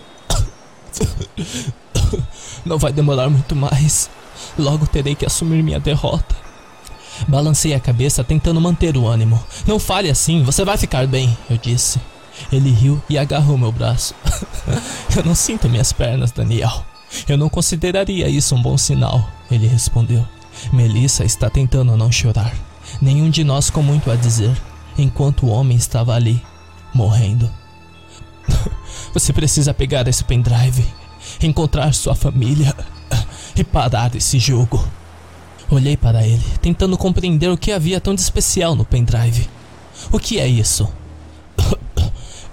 Não 2.65 2.79
vai 2.79 2.93
demorar 2.93 3.29
muito 3.29 3.55
mais. 3.57 4.11
Logo 4.59 4.87
terei 4.87 5.15
que 5.15 5.27
assumir 5.27 5.63
minha 5.63 5.81
derrota. 5.81 6.44
Balancei 7.29 7.75
a 7.75 7.81
cabeça 7.81 8.25
tentando 8.25 8.61
manter 8.61 8.97
o 8.97 9.07
ânimo. 9.07 9.43
Não 9.67 9.79
fale 9.79 10.11
assim, 10.11 10.43
você 10.43 10.65
vai 10.65 10.77
ficar 10.77 11.07
bem, 11.07 11.37
eu 11.49 11.57
disse. 11.57 12.01
Ele 12.53 12.71
riu 12.71 13.03
e 13.09 13.17
agarrou 13.17 13.57
meu 13.57 13.71
braço. 13.71 14.15
eu 15.17 15.25
não 15.25 15.35
sinto 15.35 15.69
minhas 15.69 15.93
pernas, 15.93 16.33
Daniel. 16.33 16.85
Eu 17.29 17.39
não 17.39 17.49
consideraria 17.49 18.29
isso 18.29 18.55
um 18.55 18.63
bom 18.63 18.77
sinal, 18.77 19.29
ele 19.51 19.67
respondeu. 19.67 20.27
Melissa 20.73 21.25
está 21.25 21.49
tentando 21.49 21.97
não 21.97 22.11
chorar. 22.11 22.53
Nenhum 23.01 23.31
de 23.31 23.45
nós 23.45 23.71
com 23.71 23.83
muito 23.83 24.11
a 24.11 24.17
dizer, 24.17 24.55
enquanto 24.99 25.47
o 25.47 25.51
homem 25.51 25.77
estava 25.77 26.15
ali, 26.15 26.43
morrendo. 26.93 27.51
Você 29.13 29.33
precisa 29.33 29.73
pegar 29.73 30.07
esse 30.09 30.25
pendrive, 30.25 30.85
encontrar 31.43 31.95
sua 31.95 32.15
família 32.15 32.75
e 33.57 33.65
parar 33.65 34.15
esse 34.15 34.39
jogo. 34.39 34.85
Olhei 35.71 35.97
para 35.97 36.27
ele, 36.27 36.45
tentando 36.61 36.97
compreender 36.97 37.51
o 37.51 37.57
que 37.57 37.73
havia 37.73 38.01
tão 38.01 38.15
de 38.15 38.21
especial 38.21 38.75
no 38.75 38.85
pendrive. 38.85 39.49
O 40.13 40.19
que 40.19 40.39
é 40.39 40.47
isso? 40.47 40.89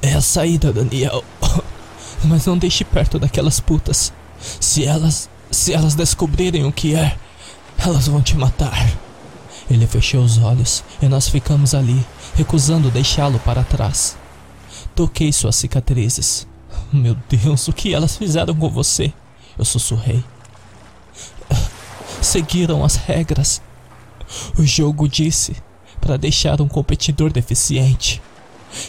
É 0.03 0.15
a 0.15 0.21
saída, 0.21 0.73
Daniel. 0.73 1.23
Mas 2.25 2.47
não 2.47 2.57
deixe 2.57 2.83
perto 2.83 3.19
daquelas 3.19 3.59
putas. 3.59 4.11
Se 4.59 4.83
elas. 4.83 5.29
Se 5.51 5.73
elas 5.73 5.93
descobrirem 5.93 6.65
o 6.65 6.71
que 6.71 6.95
é, 6.95 7.15
elas 7.77 8.07
vão 8.07 8.19
te 8.19 8.35
matar. 8.35 8.89
Ele 9.69 9.85
fechou 9.85 10.23
os 10.23 10.37
olhos 10.37 10.83
e 11.01 11.07
nós 11.07 11.29
ficamos 11.29 11.75
ali, 11.75 12.03
recusando 12.35 12.89
deixá-lo 12.89 13.37
para 13.39 13.63
trás. 13.63 14.17
Toquei 14.95 15.31
suas 15.31 15.55
cicatrizes. 15.55 16.47
Meu 16.91 17.15
Deus, 17.29 17.67
o 17.67 17.73
que 17.73 17.93
elas 17.93 18.17
fizeram 18.17 18.55
com 18.55 18.69
você? 18.69 19.13
Eu 19.57 19.65
sussurrei. 19.65 20.23
Seguiram 22.21 22.83
as 22.83 22.95
regras. 22.95 23.61
O 24.57 24.63
jogo 24.63 25.09
disse 25.09 25.55
para 25.99 26.17
deixar 26.17 26.61
um 26.61 26.67
competidor 26.67 27.31
deficiente. 27.31 28.21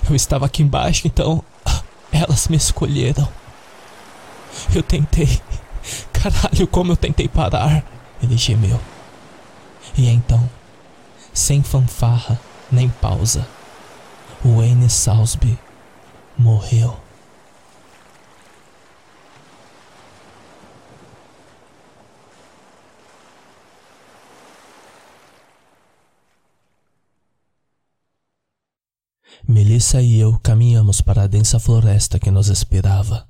Eu 0.09 0.15
estava 0.15 0.47
aqui 0.47 0.63
embaixo, 0.63 1.07
então 1.07 1.43
elas 2.13 2.49
me 2.49 2.57
escolheram. 2.57 3.29
Eu 4.75 4.83
tentei. 4.83 5.41
Caralho, 6.13 6.67
como 6.67 6.93
eu 6.93 6.97
tentei 6.97 7.27
parar. 7.27 7.85
Ele 8.23 8.37
gemeu. 8.37 8.81
E 9.97 10.09
então, 10.09 10.49
sem 11.35 11.63
fanfarra 11.63 12.41
nem 12.71 12.89
pausa, 12.89 13.47
Wayne 14.45 14.89
Salsby 14.89 15.59
morreu. 16.39 17.02
Melissa 29.47 30.01
e 30.01 30.19
eu 30.19 30.39
caminhamos 30.43 31.01
para 31.01 31.23
a 31.23 31.27
densa 31.27 31.59
floresta 31.59 32.19
que 32.19 32.31
nos 32.31 32.49
esperava. 32.49 33.27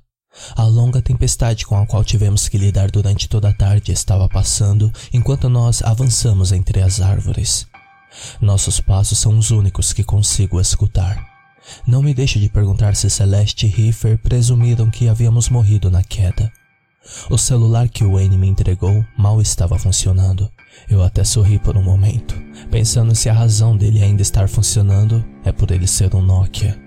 A 0.55 0.63
longa 0.63 1.01
tempestade 1.01 1.65
com 1.65 1.77
a 1.77 1.85
qual 1.85 2.03
tivemos 2.03 2.47
que 2.47 2.57
lidar 2.57 2.89
durante 2.89 3.27
toda 3.27 3.49
a 3.49 3.53
tarde 3.53 3.91
estava 3.91 4.27
passando 4.27 4.91
enquanto 5.11 5.49
nós 5.49 5.81
avançamos 5.83 6.51
entre 6.51 6.81
as 6.81 7.01
árvores. 7.01 7.67
Nossos 8.39 8.79
passos 8.79 9.17
são 9.17 9.37
os 9.37 9.51
únicos 9.51 9.93
que 9.93 10.03
consigo 10.03 10.59
escutar. 10.59 11.23
Não 11.85 12.01
me 12.01 12.13
deixe 12.13 12.39
de 12.39 12.49
perguntar 12.49 12.95
se 12.95 13.09
Celeste 13.09 13.65
e 13.65 13.69
Riffer 13.69 14.17
presumiram 14.17 14.89
que 14.89 15.07
havíamos 15.07 15.49
morrido 15.49 15.89
na 15.89 16.03
queda. 16.03 16.51
O 17.29 17.37
celular 17.37 17.89
que 17.89 18.03
Wayne 18.03 18.37
me 18.37 18.47
entregou 18.47 19.05
mal 19.17 19.41
estava 19.41 19.77
funcionando. 19.77 20.49
Eu 20.89 21.01
até 21.03 21.23
sorri 21.23 21.59
por 21.59 21.77
um 21.77 21.83
momento, 21.83 22.35
pensando 22.69 23.15
se 23.15 23.29
a 23.29 23.33
razão 23.33 23.75
dele 23.75 24.03
ainda 24.03 24.21
estar 24.21 24.47
funcionando 24.47 25.23
é 25.43 25.51
por 25.51 25.71
ele 25.71 25.87
ser 25.87 26.13
um 26.15 26.21
Nokia. 26.21 26.77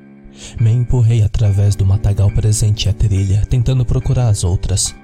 Me 0.60 0.70
empurrei 0.70 1.22
através 1.22 1.74
do 1.74 1.86
matagal 1.86 2.30
presente 2.30 2.88
à 2.88 2.92
trilha, 2.92 3.42
tentando 3.48 3.84
procurar 3.84 4.28
as 4.28 4.44
outras. 4.44 4.94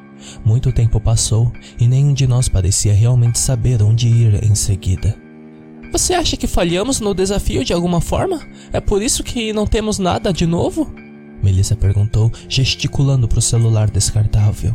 Muito 0.45 0.73
tempo 0.73 1.01
passou 1.01 1.51
e 1.79 1.87
nenhum 1.87 2.13
de 2.13 2.27
nós 2.27 2.49
parecia 2.49 2.93
realmente 2.93 3.39
saber 3.39 3.83
onde 3.83 4.09
ir 4.09 4.45
em 4.45 4.55
seguida. 4.55 5.17
Você 5.91 6.15
acha 6.15 6.37
que 6.37 6.47
falhamos 6.47 7.01
no 7.01 7.15
desafio 7.15 7.65
de 7.65 7.73
alguma 7.73 8.01
forma? 8.01 8.41
É 8.73 8.81
por 8.81 9.03
isso 9.03 9.23
que 9.23 9.53
não 9.53 9.67
temos 9.67 9.99
nada 9.99 10.33
de 10.33 10.47
novo? 10.47 10.93
Melissa 11.43 11.77
perguntou, 11.77 12.31
gesticulando 12.49 13.27
para 13.27 13.39
o 13.39 13.43
celular 13.43 13.91
descartável. 13.91 14.75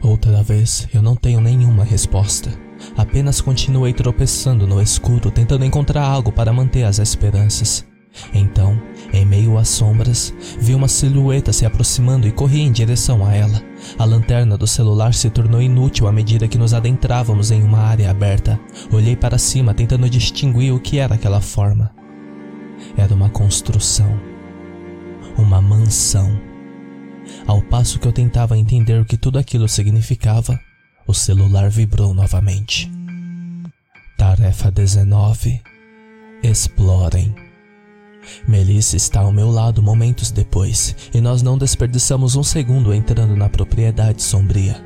Outra 0.00 0.42
vez, 0.42 0.88
eu 0.94 1.02
não 1.02 1.14
tenho 1.14 1.40
nenhuma 1.40 1.84
resposta. 1.84 2.50
Apenas 2.96 3.40
continuei 3.40 3.92
tropeçando 3.92 4.66
no 4.66 4.80
escuro, 4.80 5.30
tentando 5.30 5.64
encontrar 5.64 6.04
algo 6.04 6.32
para 6.32 6.52
manter 6.52 6.84
as 6.84 6.98
esperanças. 6.98 7.84
Então, 8.34 8.78
Em 9.12 9.26
meio 9.26 9.58
às 9.58 9.68
sombras, 9.68 10.32
vi 10.58 10.74
uma 10.74 10.88
silhueta 10.88 11.52
se 11.52 11.66
aproximando 11.66 12.26
e 12.26 12.32
corri 12.32 12.62
em 12.62 12.72
direção 12.72 13.26
a 13.26 13.34
ela. 13.34 13.62
A 13.98 14.06
lanterna 14.06 14.56
do 14.56 14.66
celular 14.66 15.12
se 15.12 15.28
tornou 15.28 15.60
inútil 15.60 16.08
à 16.08 16.12
medida 16.12 16.48
que 16.48 16.56
nos 16.56 16.72
adentrávamos 16.72 17.50
em 17.50 17.62
uma 17.62 17.78
área 17.78 18.10
aberta. 18.10 18.58
Olhei 18.90 19.14
para 19.14 19.36
cima 19.36 19.74
tentando 19.74 20.08
distinguir 20.08 20.72
o 20.72 20.80
que 20.80 20.98
era 20.98 21.14
aquela 21.14 21.42
forma. 21.42 21.90
Era 22.96 23.14
uma 23.14 23.28
construção. 23.28 24.18
Uma 25.36 25.60
mansão. 25.60 26.40
Ao 27.46 27.60
passo 27.60 27.98
que 27.98 28.08
eu 28.08 28.12
tentava 28.12 28.56
entender 28.56 28.98
o 28.98 29.04
que 29.04 29.18
tudo 29.18 29.38
aquilo 29.38 29.68
significava, 29.68 30.58
o 31.06 31.14
celular 31.14 31.68
vibrou 31.68 32.14
novamente. 32.14 32.90
Tarefa 34.18 34.70
19 34.70 35.60
Explorem. 36.42 37.34
Melissa 38.46 38.96
está 38.96 39.20
ao 39.20 39.32
meu 39.32 39.50
lado 39.50 39.82
momentos 39.82 40.30
depois, 40.30 40.94
e 41.12 41.20
nós 41.20 41.42
não 41.42 41.58
desperdiçamos 41.58 42.36
um 42.36 42.42
segundo 42.42 42.94
entrando 42.94 43.36
na 43.36 43.48
propriedade 43.48 44.22
sombria. 44.22 44.80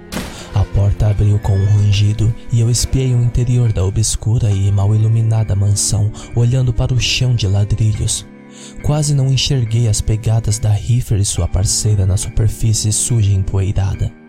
A 0.54 0.64
porta 0.64 1.08
abriu 1.08 1.38
com 1.38 1.52
um 1.52 1.66
rangido 1.66 2.34
e 2.50 2.60
eu 2.60 2.70
espiei 2.70 3.14
o 3.14 3.22
interior 3.22 3.72
da 3.72 3.84
obscura 3.84 4.50
e 4.50 4.72
mal 4.72 4.94
iluminada 4.94 5.54
mansão, 5.54 6.10
olhando 6.34 6.72
para 6.72 6.94
o 6.94 7.00
chão 7.00 7.34
de 7.34 7.46
ladrilhos. 7.46 8.26
Quase 8.82 9.14
não 9.14 9.30
enxerguei 9.30 9.86
as 9.86 10.00
pegadas 10.00 10.58
da 10.58 10.70
Riffer 10.70 11.18
e 11.18 11.24
sua 11.26 11.46
parceira 11.46 12.06
na 12.06 12.16
superfície 12.16 12.90
suja 12.90 13.30
e 13.30 13.34
empoeirada. 13.34 14.25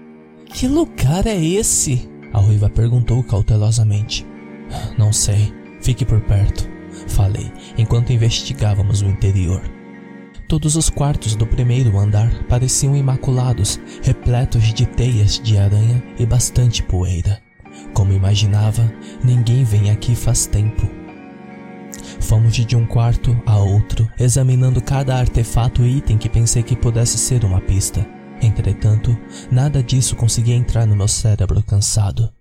Que 0.50 0.68
lugar 0.68 1.26
é 1.28 1.36
esse? 1.36 2.10
A 2.34 2.40
ruiva 2.40 2.70
perguntou 2.70 3.24
cautelosamente. 3.24 4.26
Não 4.98 5.14
sei. 5.14 5.54
Fique 5.82 6.04
por 6.04 6.20
perto 6.22 6.78
falei, 7.08 7.52
enquanto 7.78 8.12
investigávamos 8.12 9.02
o 9.02 9.06
interior. 9.06 9.62
Todos 10.48 10.76
os 10.76 10.90
quartos 10.90 11.36
do 11.36 11.46
primeiro 11.46 11.98
andar 11.98 12.32
pareciam 12.46 12.96
imaculados, 12.96 13.80
repletos 14.02 14.74
de 14.74 14.86
teias 14.86 15.40
de 15.40 15.58
aranha 15.58 16.02
e 16.18 16.26
bastante 16.26 16.82
poeira. 16.82 17.42
Como 17.94 18.14
imaginava, 18.14 18.90
ninguém 19.24 19.64
vem 19.64 19.92
aqui 19.92 20.16
faz 20.16 20.46
tempo. 20.46 20.88
Fomos 22.20 22.54
de 22.54 22.76
um 22.76 22.86
quarto 22.86 23.38
a 23.46 23.58
outro, 23.58 24.10
examinando 24.20 24.82
cada 24.82 25.18
artefato 25.18 25.84
e 25.84 25.98
item 25.98 26.18
que 26.18 26.30
pensei 26.30 26.64
que 26.64 26.76
pudesse 26.76 27.18
ser 27.18 27.44
uma 27.44 27.62
pista. 27.62 28.17
Entretanto, 28.42 29.18
nada 29.52 29.82
disso 29.82 30.16
conseguia 30.16 30.56
entrar 30.56 30.86
no 30.86 30.96
meu 30.96 31.08
cérebro 31.08 31.62
cansado. 31.64 32.32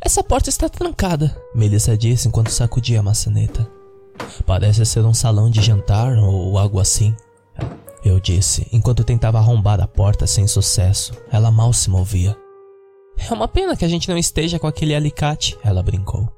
Essa 0.00 0.22
porta 0.22 0.48
está 0.48 0.68
trancada, 0.68 1.36
Melissa 1.54 1.96
disse 1.96 2.28
enquanto 2.28 2.50
sacudia 2.50 3.00
a 3.00 3.02
maçaneta. 3.02 3.68
Parece 4.46 4.84
ser 4.84 5.04
um 5.04 5.14
salão 5.14 5.50
de 5.50 5.62
jantar 5.62 6.16
ou 6.18 6.58
algo 6.58 6.78
assim. 6.80 7.14
Eu 8.04 8.18
disse, 8.18 8.66
enquanto 8.72 9.04
tentava 9.04 9.38
arrombar 9.38 9.80
a 9.80 9.86
porta 9.86 10.26
sem 10.26 10.46
sucesso. 10.46 11.12
Ela 11.30 11.50
mal 11.50 11.72
se 11.72 11.88
movia. 11.88 12.36
É 13.16 13.32
uma 13.32 13.46
pena 13.46 13.76
que 13.76 13.84
a 13.84 13.88
gente 13.88 14.08
não 14.08 14.18
esteja 14.18 14.58
com 14.58 14.66
aquele 14.66 14.94
alicate, 14.94 15.56
ela 15.62 15.82
brincou. 15.82 16.28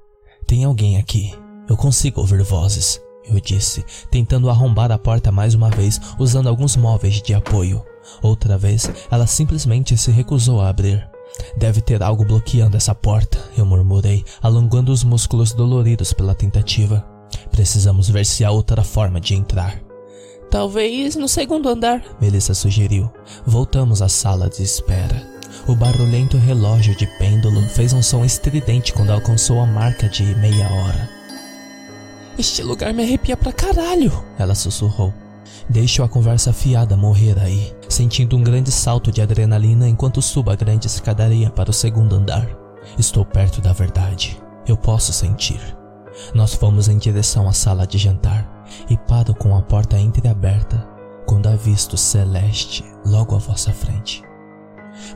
Tem 0.47 0.65
alguém 0.65 0.99
aqui. 0.99 1.33
Eu 1.69 1.77
consigo 1.77 2.21
ouvir 2.21 2.43
vozes, 2.43 3.01
eu 3.25 3.41
disse, 3.41 3.85
tentando 4.11 4.51
arrombar 4.51 4.93
a 4.93 4.99
porta 4.99 5.33
mais 5.33 5.55
uma 5.55 5.71
vez, 5.71 5.99
usando 6.19 6.49
alguns 6.49 6.77
móveis 6.77 7.23
de 7.23 7.33
apoio. 7.33 7.83
Outra 8.23 8.57
vez, 8.59 8.91
ela 9.11 9.27
simplesmente 9.27 9.97
se 9.97 10.11
recusou 10.11 10.61
a 10.61 10.69
abrir. 10.69 11.09
Deve 11.57 11.81
ter 11.81 12.03
algo 12.03 12.25
bloqueando 12.25 12.77
essa 12.77 12.95
porta, 12.95 13.39
eu 13.57 13.67
murmurei, 13.67 14.25
alongando 14.43 14.93
os 14.93 15.03
músculos 15.03 15.53
doloridos 15.53 16.13
pela 16.13 16.35
tentativa. 16.35 17.05
Precisamos 17.51 18.09
ver 18.09 18.25
se 18.25 18.45
há 18.45 18.51
outra 18.51 18.83
forma 18.83 19.21
de 19.21 19.35
entrar. 19.35 19.81
Talvez 20.51 21.17
no 21.17 21.27
segundo 21.27 21.69
andar, 21.69 22.03
Melissa 22.21 22.55
sugeriu. 22.55 23.11
Voltamos 23.45 24.01
à 24.01 24.09
sala 24.09 24.49
de 24.49 24.63
espera. 24.63 25.35
O 25.67 25.75
barulhento 25.75 26.37
relógio 26.37 26.97
de 26.97 27.07
pêndulo 27.19 27.61
fez 27.63 27.93
um 27.93 28.03
som 28.03 28.25
estridente 28.25 28.93
quando 28.93 29.11
alcançou 29.11 29.61
a 29.61 29.67
marca 29.67 30.09
de 30.09 30.23
meia 30.37 30.69
hora. 30.71 31.11
Este 32.39 32.63
lugar 32.63 32.93
me 32.93 33.03
arrepia 33.03 33.37
pra 33.37 33.53
caralho, 33.53 34.13
ela 34.39 34.55
sussurrou. 34.55 35.13
Deixo 35.69 36.03
a 36.03 36.09
conversa 36.09 36.53
fiada 36.53 36.97
morrer 36.97 37.39
aí, 37.39 37.75
sentindo 37.89 38.37
um 38.37 38.43
grande 38.43 38.71
salto 38.71 39.11
de 39.11 39.23
adrenalina 39.23 39.89
enquanto 39.89 40.21
subo 40.21 40.51
a 40.51 40.57
grande 40.57 40.87
escadaria 40.87 41.51
para 41.51 41.71
o 41.71 41.73
segundo 41.75 42.15
andar. 42.15 42.47
Estou 42.99 43.25
perto 43.25 43.61
da 43.61 43.73
verdade. 43.73 44.41
Eu 44.67 44.77
posso 44.77 45.13
sentir. 45.13 45.61
Nós 46.35 46.55
fomos 46.55 46.89
em 46.89 46.99
direção 46.99 47.49
à 47.49 47.53
sala 47.53 47.87
de 47.87 47.99
jantar 47.99 48.65
e 48.89 48.97
paro 48.97 49.35
com 49.35 49.57
a 49.57 49.63
porta 49.63 49.99
entreaberta 49.99 50.87
quando 51.27 51.49
avisto 51.49 51.97
Celeste 51.97 52.85
logo 53.05 53.35
à 53.35 53.39
vossa 53.39 53.73
frente. 53.73 54.23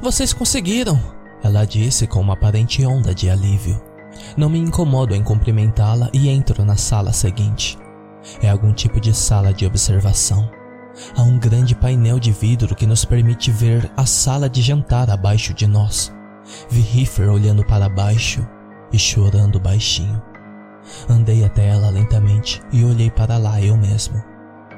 Vocês 0.01 0.33
conseguiram! 0.33 0.99
Ela 1.43 1.65
disse 1.65 2.07
com 2.07 2.21
uma 2.21 2.33
aparente 2.33 2.85
onda 2.85 3.15
de 3.15 3.31
alívio. 3.31 3.81
Não 4.37 4.49
me 4.49 4.59
incomodo 4.59 5.15
em 5.15 5.23
cumprimentá-la 5.23 6.11
e 6.13 6.29
entro 6.29 6.65
na 6.65 6.77
sala 6.77 7.13
seguinte. 7.13 7.79
É 8.43 8.49
algum 8.49 8.73
tipo 8.73 9.01
de 9.01 9.15
sala 9.15 9.53
de 9.53 9.67
observação. 9.67 10.51
Há 11.17 11.23
um 11.23 11.39
grande 11.39 11.75
painel 11.75 12.19
de 12.19 12.33
vidro 12.33 12.75
que 12.75 12.87
nos 12.87 13.05
permite 13.05 13.51
ver 13.51 13.91
a 13.97 14.05
sala 14.05 14.49
de 14.49 14.61
jantar 14.63 15.11
abaixo 15.11 15.55
de 15.55 15.67
nós. 15.67 16.13
Vi 16.69 16.81
Riffer 16.81 17.31
olhando 17.31 17.65
para 17.65 17.89
baixo 17.89 18.47
e 18.93 18.99
chorando 18.99 19.61
baixinho. 19.61 20.21
Andei 21.09 21.45
até 21.45 21.69
ela 21.69 21.91
lentamente 21.91 22.63
e 22.73 22.85
olhei 22.85 23.11
para 23.11 23.37
lá 23.37 23.61
eu 23.61 23.77
mesmo. 23.77 24.23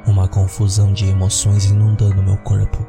Uma 0.06 0.28
confusão 0.28 0.92
de 0.92 1.06
emoções 1.06 1.66
inundando 1.66 2.22
meu 2.22 2.36
corpo. 2.38 2.86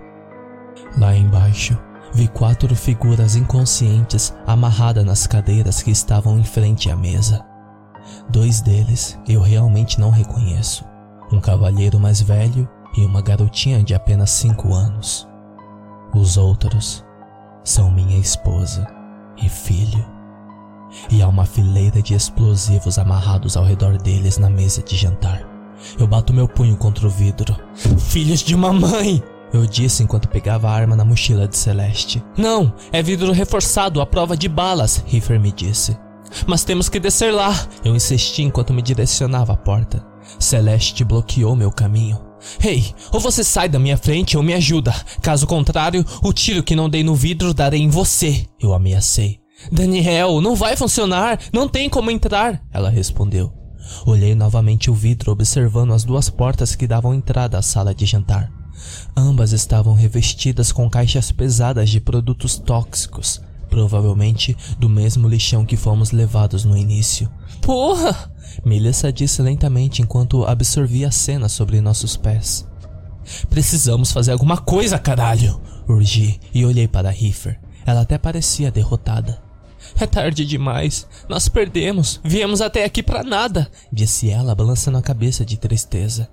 Lá 0.97 1.15
embaixo, 1.15 1.77
vi 2.13 2.27
quatro 2.27 2.75
figuras 2.75 3.35
inconscientes 3.35 4.33
amarradas 4.47 5.05
nas 5.05 5.27
cadeiras 5.27 5.81
que 5.81 5.91
estavam 5.91 6.39
em 6.39 6.43
frente 6.43 6.89
à 6.89 6.95
mesa. 6.95 7.50
Dois 8.29 8.61
deles 8.61 9.17
eu 9.27 9.41
realmente 9.41 9.99
não 9.99 10.09
reconheço: 10.09 10.85
um 11.31 11.39
cavalheiro 11.39 11.99
mais 11.99 12.21
velho 12.21 12.67
e 12.97 13.05
uma 13.05 13.21
garotinha 13.21 13.83
de 13.83 13.93
apenas 13.93 14.29
cinco 14.31 14.73
anos. 14.73 15.27
Os 16.13 16.37
outros 16.37 17.05
são 17.63 17.91
minha 17.91 18.19
esposa 18.19 18.87
e 19.41 19.47
filho. 19.47 20.05
E 21.09 21.21
há 21.21 21.27
uma 21.27 21.45
fileira 21.45 22.01
de 22.01 22.13
explosivos 22.13 22.99
amarrados 22.99 23.55
ao 23.55 23.63
redor 23.63 23.97
deles 23.97 24.37
na 24.37 24.49
mesa 24.49 24.81
de 24.81 24.97
jantar. 24.97 25.47
Eu 25.97 26.05
bato 26.05 26.33
meu 26.33 26.47
punho 26.47 26.75
contra 26.75 27.07
o 27.07 27.09
vidro. 27.09 27.55
Filhos 27.97 28.41
de 28.41 28.53
uma 28.53 28.73
mãe! 28.73 29.23
Eu 29.53 29.65
disse 29.65 30.01
enquanto 30.01 30.29
pegava 30.29 30.69
a 30.69 30.73
arma 30.73 30.95
na 30.95 31.03
mochila 31.03 31.47
de 31.47 31.57
Celeste. 31.57 32.23
Não, 32.37 32.73
é 32.91 33.03
vidro 33.03 33.31
reforçado 33.33 33.99
à 33.99 34.05
prova 34.05 34.37
de 34.37 34.47
balas, 34.47 35.03
Riffer 35.05 35.39
me 35.39 35.51
disse. 35.51 35.97
Mas 36.47 36.63
temos 36.63 36.89
que 36.89 36.99
descer 36.99 37.33
lá, 37.33 37.53
eu 37.83 37.95
insisti 37.95 38.41
enquanto 38.41 38.73
me 38.73 38.81
direcionava 38.81 39.53
à 39.53 39.57
porta. 39.57 40.05
Celeste 40.39 41.03
bloqueou 41.03 41.55
meu 41.55 41.71
caminho. 41.71 42.19
Ei, 42.63 42.77
hey, 42.77 42.95
ou 43.11 43.19
você 43.19 43.43
sai 43.43 43.69
da 43.69 43.77
minha 43.77 43.97
frente 43.97 44.35
ou 44.35 44.43
me 44.43 44.53
ajuda. 44.53 44.93
Caso 45.21 45.45
contrário, 45.45 46.05
o 46.23 46.33
tiro 46.33 46.63
que 46.63 46.75
não 46.75 46.89
dei 46.89 47.03
no 47.03 47.15
vidro 47.15 47.53
darei 47.53 47.81
em 47.81 47.89
você. 47.89 48.45
Eu 48.59 48.73
ameacei. 48.73 49.39
Daniel, 49.71 50.41
não 50.41 50.55
vai 50.55 50.75
funcionar. 50.75 51.39
Não 51.53 51.67
tem 51.67 51.87
como 51.87 52.09
entrar. 52.09 52.63
Ela 52.71 52.89
respondeu. 52.89 53.53
Olhei 54.05 54.33
novamente 54.33 54.89
o 54.89 54.93
vidro, 54.93 55.31
observando 55.31 55.93
as 55.93 56.03
duas 56.03 56.29
portas 56.29 56.75
que 56.75 56.87
davam 56.87 57.13
entrada 57.13 57.59
à 57.59 57.61
sala 57.61 57.93
de 57.93 58.05
jantar. 58.05 58.51
Ambas 59.15 59.51
estavam 59.51 59.93
revestidas 59.93 60.71
com 60.71 60.89
caixas 60.89 61.31
pesadas 61.31 61.89
de 61.89 61.99
produtos 61.99 62.57
tóxicos 62.57 63.41
provavelmente 63.71 64.55
do 64.77 64.87
mesmo 64.89 65.27
lixão 65.27 65.65
que 65.65 65.77
fomos 65.77 66.11
levados 66.11 66.63
no 66.65 66.77
início. 66.77 67.31
Porra! 67.61 68.29
Melissa 68.63 69.11
disse 69.11 69.41
lentamente 69.41 70.01
enquanto 70.01 70.45
absorvia 70.45 71.07
a 71.07 71.11
cena 71.11 71.49
sobre 71.49 71.81
nossos 71.81 72.17
pés. 72.17 72.67
Precisamos 73.49 74.11
fazer 74.11 74.33
alguma 74.33 74.57
coisa, 74.57 74.99
caralho! 74.99 75.59
Urgi 75.87 76.39
e 76.53 76.65
olhei 76.65 76.87
para 76.87 77.09
Riffer. 77.09 77.59
Ela 77.85 78.01
até 78.01 78.17
parecia 78.17 78.69
derrotada. 78.69 79.41
É 79.99 80.05
tarde 80.05 80.45
demais. 80.45 81.07
Nós 81.27 81.47
perdemos. 81.49 82.19
Viemos 82.23 82.61
até 82.61 82.83
aqui 82.83 83.01
para 83.01 83.23
nada, 83.23 83.71
disse 83.91 84.29
ela, 84.29 84.53
balançando 84.53 84.97
a 84.97 85.01
cabeça 85.01 85.45
de 85.45 85.57
tristeza. 85.57 86.29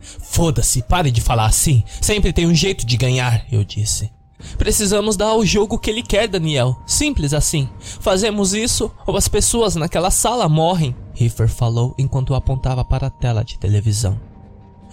Foda-se, 0.00 0.82
pare 0.82 1.10
de 1.10 1.20
falar 1.20 1.46
assim. 1.46 1.84
Sempre 2.00 2.32
tem 2.32 2.46
um 2.46 2.54
jeito 2.54 2.86
de 2.86 2.96
ganhar, 2.96 3.46
eu 3.52 3.62
disse. 3.62 4.10
Precisamos 4.56 5.16
dar 5.16 5.28
ao 5.28 5.44
jogo 5.44 5.76
o 5.76 5.78
que 5.78 5.90
ele 5.90 6.02
quer, 6.02 6.28
Daniel. 6.28 6.76
Simples 6.86 7.34
assim. 7.34 7.68
Fazemos 7.78 8.54
isso 8.54 8.90
ou 9.06 9.16
as 9.16 9.28
pessoas 9.28 9.74
naquela 9.74 10.10
sala 10.10 10.48
morrem. 10.48 10.94
Riffer 11.14 11.48
falou 11.48 11.94
enquanto 11.98 12.34
apontava 12.34 12.84
para 12.84 13.08
a 13.08 13.10
tela 13.10 13.44
de 13.44 13.58
televisão. 13.58 14.18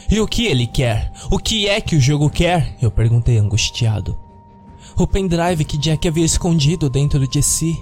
E 0.09 0.19
o 0.19 0.27
que 0.27 0.45
ele 0.45 0.67
quer? 0.67 1.11
O 1.31 1.37
que 1.37 1.67
é 1.67 1.79
que 1.79 1.95
o 1.95 2.01
jogo 2.01 2.29
quer? 2.29 2.75
Eu 2.81 2.91
perguntei 2.91 3.37
angustiado. 3.37 4.17
O 4.97 5.07
pendrive 5.07 5.65
que 5.65 5.77
Jack 5.77 6.07
havia 6.07 6.25
escondido 6.25 6.89
dentro 6.89 7.27
de 7.27 7.41
si. 7.41 7.81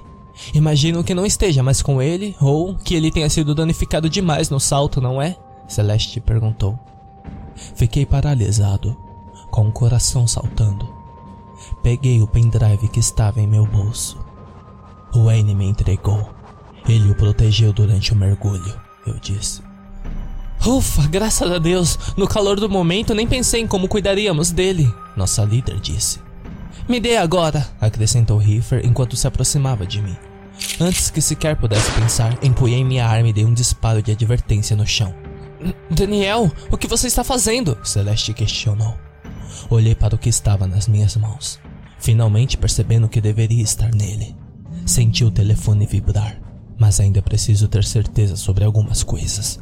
Imagino 0.53 1.03
que 1.03 1.13
não 1.13 1.25
esteja 1.25 1.61
mais 1.61 1.81
com 1.81 2.01
ele 2.01 2.35
ou 2.41 2.75
que 2.75 2.95
ele 2.95 3.11
tenha 3.11 3.29
sido 3.29 3.53
danificado 3.53 4.09
demais 4.09 4.49
no 4.49 4.59
salto, 4.59 4.99
não 4.99 5.21
é? 5.21 5.37
Celeste 5.67 6.19
perguntou. 6.19 6.77
Fiquei 7.75 8.05
paralisado, 8.05 8.97
com 9.51 9.67
o 9.67 9.71
coração 9.71 10.25
saltando. 10.25 10.92
Peguei 11.83 12.21
o 12.21 12.27
pendrive 12.27 12.87
que 12.87 12.99
estava 12.99 13.41
em 13.41 13.47
meu 13.47 13.65
bolso. 13.65 14.17
O 15.13 15.25
Wayne 15.25 15.53
me 15.53 15.65
entregou. 15.65 16.33
Ele 16.87 17.11
o 17.11 17.15
protegeu 17.15 17.73
durante 17.73 18.13
o 18.13 18.15
mergulho, 18.15 18.73
eu 19.05 19.19
disse. 19.19 19.61
Ufa, 20.65 21.05
graças 21.07 21.51
a 21.51 21.59
Deus! 21.59 21.99
No 22.15 22.25
calor 22.25 22.57
do 22.57 22.69
momento 22.69 23.13
nem 23.13 23.27
pensei 23.27 23.61
em 23.61 23.67
como 23.67 23.89
cuidaríamos 23.89 24.49
dele, 24.49 24.91
nossa 25.15 25.43
líder 25.43 25.79
disse. 25.81 26.19
Me 26.87 27.01
dê 27.01 27.17
agora, 27.17 27.67
acrescentou 27.79 28.37
Riffer 28.37 28.85
enquanto 28.85 29.17
se 29.17 29.27
aproximava 29.27 29.85
de 29.85 30.01
mim. 30.01 30.15
Antes 30.79 31.09
que 31.09 31.21
sequer 31.21 31.57
pudesse 31.57 31.91
pensar, 31.91 32.37
empunhei 32.41 32.83
minha 32.83 33.05
arma 33.05 33.27
e 33.27 33.33
dei 33.33 33.45
um 33.45 33.53
disparo 33.53 34.01
de 34.01 34.11
advertência 34.11 34.75
no 34.75 34.87
chão. 34.87 35.13
Daniel, 35.89 36.51
o 36.71 36.77
que 36.77 36.87
você 36.87 37.07
está 37.07 37.23
fazendo? 37.23 37.77
Celeste 37.83 38.33
questionou. 38.33 38.97
Olhei 39.69 39.95
para 39.95 40.15
o 40.15 40.17
que 40.17 40.29
estava 40.29 40.67
nas 40.67 40.87
minhas 40.87 41.15
mãos, 41.15 41.59
finalmente 42.03 42.57
percebendo 42.57 43.07
que 43.07 43.21
deveria 43.21 43.63
estar 43.63 43.95
nele. 43.95 44.35
Senti 44.85 45.23
o 45.23 45.31
telefone 45.31 45.85
vibrar, 45.85 46.37
mas 46.77 46.99
ainda 46.99 47.21
preciso 47.21 47.69
ter 47.69 47.85
certeza 47.85 48.35
sobre 48.35 48.65
algumas 48.65 49.03
coisas. 49.03 49.57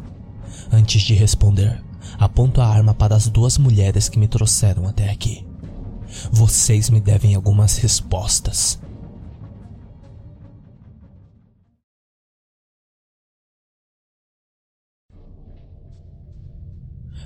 Antes 0.71 1.03
de 1.03 1.13
responder, 1.13 1.79
aponto 2.17 2.59
a 2.59 2.67
arma 2.67 2.95
para 2.95 3.15
as 3.15 3.27
duas 3.27 3.59
mulheres 3.59 4.09
que 4.09 4.17
me 4.17 4.27
trouxeram 4.27 4.87
até 4.87 5.11
aqui. 5.11 5.45
Vocês 6.31 6.89
me 6.89 6.99
devem 6.99 7.35
algumas 7.35 7.77
respostas. 7.77 8.81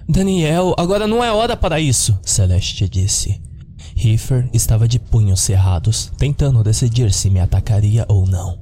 Daniel, 0.10 0.76
agora 0.78 1.08
não 1.08 1.24
é 1.24 1.32
hora 1.32 1.56
para 1.56 1.80
isso, 1.80 2.20
Celeste 2.22 2.90
disse. 2.90 3.42
Heifer 3.96 4.50
estava 4.54 4.88
de 4.88 5.00
punhos 5.00 5.40
cerrados, 5.40 6.12
tentando 6.18 6.64
decidir 6.64 7.14
se 7.14 7.30
me 7.30 7.40
atacaria 7.40 8.06
ou 8.08 8.28
não. 8.28 8.60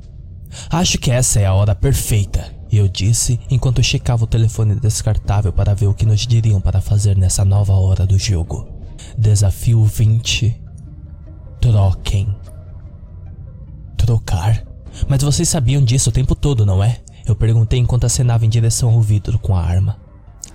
Acho 0.69 0.97
que 0.97 1.09
essa 1.09 1.39
é 1.39 1.45
a 1.45 1.53
hora 1.53 1.73
perfeita, 1.73 2.53
eu 2.71 2.87
disse 2.87 3.39
enquanto 3.51 3.83
checava 3.83 4.23
o 4.23 4.27
telefone 4.27 4.75
descartável 4.75 5.53
para 5.53 5.75
ver 5.75 5.87
o 5.87 5.93
que 5.93 6.05
nos 6.05 6.25
diriam 6.25 6.59
para 6.59 6.81
fazer 6.81 7.15
nessa 7.15 7.45
nova 7.45 7.73
hora 7.73 8.05
do 8.05 8.17
jogo. 8.17 8.67
Desafio 9.17 9.83
20. 9.83 10.59
Troquem. 11.61 12.35
Trocar? 13.95 14.65
Mas 15.07 15.21
vocês 15.21 15.47
sabiam 15.47 15.83
disso 15.83 16.09
o 16.09 16.13
tempo 16.13 16.35
todo, 16.35 16.65
não 16.65 16.83
é? 16.83 16.99
Eu 17.25 17.35
perguntei 17.35 17.79
enquanto 17.79 18.05
acenava 18.05 18.45
em 18.45 18.49
direção 18.49 18.89
ao 18.89 19.01
vidro 19.01 19.37
com 19.37 19.55
a 19.55 19.61
arma. 19.61 19.97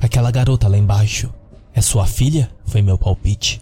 Aquela 0.01 0.31
garota 0.31 0.69
lá 0.69 0.77
embaixo. 0.77 1.33
É 1.73 1.81
sua 1.81 2.05
filha? 2.05 2.51
Foi 2.67 2.83
meu 2.83 2.99
palpite. 2.99 3.61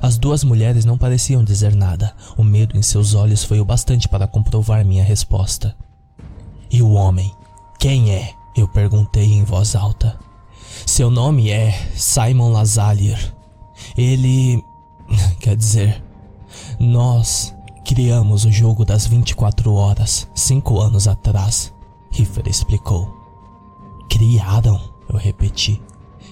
As 0.00 0.18
duas 0.18 0.44
mulheres 0.44 0.84
não 0.84 0.98
pareciam 0.98 1.44
dizer 1.44 1.74
nada. 1.74 2.14
O 2.36 2.42
medo 2.42 2.76
em 2.76 2.82
seus 2.82 3.14
olhos 3.14 3.44
foi 3.44 3.60
o 3.60 3.64
bastante 3.64 4.08
para 4.08 4.26
comprovar 4.26 4.84
minha 4.84 5.04
resposta. 5.04 5.76
E 6.70 6.82
o 6.82 6.92
homem? 6.92 7.32
Quem 7.78 8.12
é? 8.12 8.32
Eu 8.56 8.66
perguntei 8.68 9.32
em 9.32 9.44
voz 9.44 9.76
alta. 9.76 10.18
Seu 10.84 11.10
nome 11.10 11.50
é 11.50 11.72
Simon 11.94 12.50
Lazalier. 12.50 13.34
Ele. 13.96 14.62
Quer 15.40 15.56
dizer, 15.56 16.02
nós 16.80 17.54
criamos 17.84 18.44
o 18.44 18.50
jogo 18.50 18.84
das 18.84 19.06
24 19.06 19.72
horas 19.72 20.28
cinco 20.34 20.80
anos 20.80 21.06
atrás. 21.06 21.72
Riffer 22.10 22.48
explicou. 22.48 23.14
Criaram? 24.08 24.80
Eu 25.08 25.18
repeti. 25.18 25.80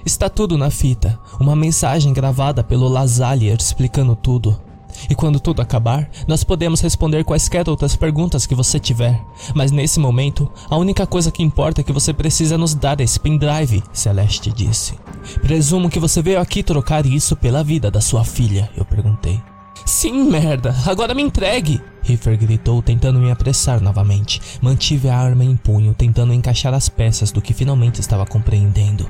Está 0.05 0.28
tudo 0.28 0.59
na 0.59 0.68
fita, 0.68 1.18
uma 1.40 1.56
mensagem 1.56 2.12
gravada 2.12 2.62
pelo 2.62 2.89
Lazalier 2.89 3.56
explicando 3.59 4.14
tudo. 4.14 4.60
E 5.09 5.14
quando 5.14 5.40
tudo 5.40 5.62
acabar, 5.62 6.10
nós 6.28 6.44
podemos 6.44 6.82
responder 6.82 7.24
quaisquer 7.24 7.68
outras 7.70 7.97
perguntas 7.97 8.44
que 8.44 8.55
você 8.55 8.78
tiver. 8.78 9.18
Mas 9.55 9.72
nesse 9.72 9.98
momento, 9.98 10.51
a 10.68 10.76
única 10.76 11.06
coisa 11.06 11.31
que 11.31 11.43
importa 11.43 11.81
é 11.81 11.85
que 11.85 11.93
você 11.93 12.12
precisa 12.12 12.59
nos 12.59 12.74
dar 12.74 13.01
esse 13.01 13.18
pendrive, 13.18 13.82
Celeste 13.94 14.52
disse. 14.52 14.94
Presumo 15.40 15.89
que 15.89 15.98
você 15.98 16.20
veio 16.20 16.39
aqui 16.39 16.62
trocar 16.62 17.06
isso 17.06 17.35
pela 17.35 17.64
vida 17.64 17.90
da 17.90 18.01
sua 18.02 18.24
filha, 18.24 18.70
eu 18.76 18.85
perguntei. 18.85 19.40
Sim, 19.86 20.31
merda, 20.31 20.74
agora 20.86 21.14
me 21.14 21.22
entregue! 21.22 21.81
Riffer 22.02 22.36
gritou, 22.36 22.82
tentando 22.82 23.18
me 23.18 23.31
apressar 23.31 23.81
novamente. 23.81 24.40
Mantive 24.60 25.09
a 25.09 25.16
arma 25.16 25.44
em 25.44 25.56
punho, 25.56 25.94
tentando 25.94 26.35
encaixar 26.35 26.74
as 26.74 26.90
peças 26.90 27.32
do 27.32 27.40
que 27.40 27.55
finalmente 27.55 28.01
estava 28.02 28.26
compreendendo. 28.26 29.09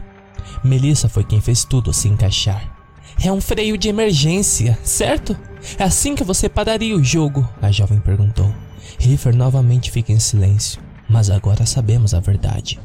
Melissa 0.65 1.09
foi 1.09 1.23
quem 1.23 1.41
fez 1.41 1.63
tudo 1.63 1.93
se 1.93 2.09
encaixar. 2.09 2.75
É 3.23 3.31
um 3.31 3.41
freio 3.41 3.77
de 3.77 3.89
emergência, 3.89 4.79
certo? 4.83 5.37
É 5.79 5.85
assim 5.85 6.15
que 6.15 6.25
você 6.25 6.49
pararia 6.49 6.97
o 6.97 7.05
jogo? 7.05 7.47
A 7.61 7.71
jovem 7.71 8.01
perguntou. 8.01 8.51
Riffer 8.99 9.37
novamente 9.37 9.91
fica 9.91 10.13
em 10.13 10.19
silêncio, 10.19 10.81
mas 11.09 11.31
agora 11.31 11.67
sabemos 11.67 12.15
a 12.15 12.21
verdade. 12.21 12.81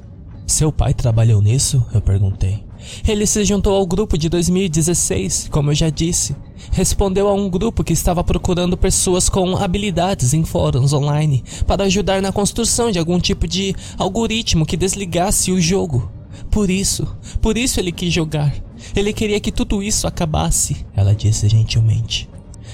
Seu 0.45 0.72
pai 0.72 0.93
trabalhou 0.93 1.41
nisso? 1.41 1.85
Eu 1.93 2.01
perguntei. 2.01 2.64
Ele 3.07 3.26
se 3.26 3.45
juntou 3.45 3.76
ao 3.76 3.85
grupo 3.85 4.18
de 4.18 4.30
2016, 4.30 5.47
como 5.51 5.72
eu 5.72 5.76
já 5.76 5.89
disse. 5.89 6.35
Respondeu 6.72 7.27
a 7.27 7.34
um 7.34 7.49
grupo 7.49 7.84
que 7.84 7.93
estava 7.93 8.23
procurando 8.23 8.76
pessoas 8.76 9.30
com 9.30 9.56
habilidades 9.56 10.34
em 10.34 10.43
fóruns 10.43 10.91
online 10.91 11.43
para 11.68 11.84
ajudar 11.85 12.22
na 12.22 12.31
construção 12.31 12.91
de 12.91 12.99
algum 12.99 13.19
tipo 13.19 13.47
de 13.47 13.76
algoritmo 13.97 14.65
que 14.65 14.77
desligasse 14.77 15.51
o 15.51 15.61
jogo. 15.61 16.18
Por 16.49 16.69
isso, 16.69 17.07
por 17.41 17.57
isso 17.57 17.80
ele 17.80 17.91
quis 17.91 18.14
jogar. 18.14 18.53
Ele 18.95 19.14
queria 19.14 19.39
que 19.39 19.51
tudo 19.51 19.84
isso 19.84 20.07
acabasse, 20.07 20.85
ela 20.95 21.14
disse 21.14 21.47
gentilmente. 21.49 22.30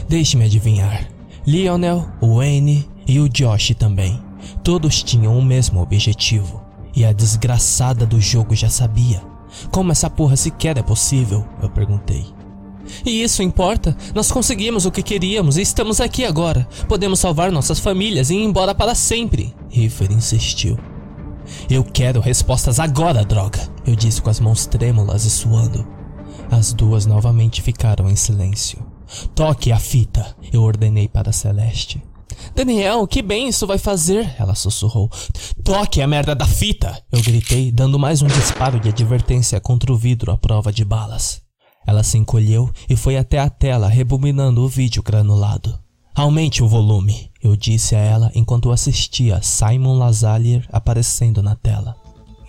Deixe-me 0.07 0.45
adivinhar. 0.45 1.07
Lionel, 1.45 2.07
o 2.22 2.38
Wayne 2.38 2.88
e 3.07 3.19
o 3.19 3.30
Josh 3.30 3.73
também. 3.77 4.19
Todos 4.64 5.03
tinham 5.03 5.38
o 5.38 5.44
mesmo 5.44 5.82
objetivo. 5.82 6.64
E 6.95 7.03
a 7.03 7.11
desgraçada 7.11 8.06
do 8.06 8.22
jogo 8.22 8.56
já 8.56 8.69
sabia. 8.69 9.22
Como 9.72 9.91
essa 9.91 10.10
porra 10.10 10.36
sequer 10.36 10.77
é 10.77 10.82
possível? 10.82 11.45
Eu 11.61 11.69
perguntei. 11.69 12.26
E 13.06 13.23
isso 13.23 13.41
importa? 13.41 13.98
Nós 14.14 14.32
conseguimos 14.32 14.86
o 14.86 14.91
que 14.91 15.02
queríamos 15.02 15.57
e 15.57 15.61
estamos 15.61 15.99
aqui 15.99 16.23
agora. 16.23 16.68
Podemos 16.88 17.19
salvar 17.19 17.52
nossas 17.52 17.80
famílias 17.80 18.30
e 18.30 18.36
ir 18.36 18.44
embora 18.44 18.76
para 18.76 18.95
sempre. 18.95 19.53
Riffer 19.69 20.11
insistiu. 20.11 20.77
Eu 21.69 21.83
quero 21.83 22.19
respostas 22.19 22.80
agora, 22.80 23.24
droga! 23.24 23.59
Eu 23.85 23.95
disse 23.95 24.22
com 24.22 24.30
as 24.30 24.40
mãos 24.40 24.65
trêmulas 24.65 25.25
e 25.25 25.30
suando. 25.30 25.85
As 26.51 26.74
duas 26.74 27.06
novamente 27.06 27.61
ficaram 27.61 28.09
em 28.09 28.15
silêncio. 28.15 28.80
Toque 29.33 29.72
a 29.72 29.80
fita, 29.80 30.35
eu 30.51 30.64
ordenei 30.64 31.07
para 31.07 31.32
Celeste. 31.32 32.03
Daniel, 32.56 33.07
que 33.07 33.22
bem 33.22 33.48
isso 33.48 33.67
vai 33.67 33.77
fazer? 33.77 34.35
Ela 34.38 34.56
sussurrou. 34.56 35.09
Toque 35.64 36.01
a 36.01 36.07
merda 36.07 36.35
da 36.35 36.45
fita! 36.45 37.01
Eu 37.11 37.22
gritei, 37.22 37.72
dando 37.72 37.99
mais 37.99 38.22
um 38.22 38.27
disparo 38.27 38.80
de 38.80 38.90
advertência 38.90 39.59
contra 39.59 39.91
o 39.91 39.98
vidro 39.98 40.32
à 40.32 40.38
prova 40.38 40.72
de 40.72 40.83
balas. 40.83 41.41
Ela 41.88 42.03
se 42.03 42.17
encolheu 42.17 42.69
e 42.90 42.95
foi 42.95 43.15
até 43.17 43.40
a 43.40 43.49
tela, 43.49 43.88
rebobinando 43.88 44.61
o 44.61 44.67
vídeo 44.67 45.03
granulado. 45.03 45.84
Aumente 46.16 46.64
o 46.64 46.68
volume, 46.68 47.30
eu 47.44 47.58
disse 47.58 47.94
a 47.94 48.00
ela 48.00 48.32
enquanto 48.34 48.72
assistia 48.72 49.42
Simon 49.42 50.00
Lazalier 50.00 50.66
aparecendo 50.72 51.44
na 51.44 51.58
tela. 51.58 51.94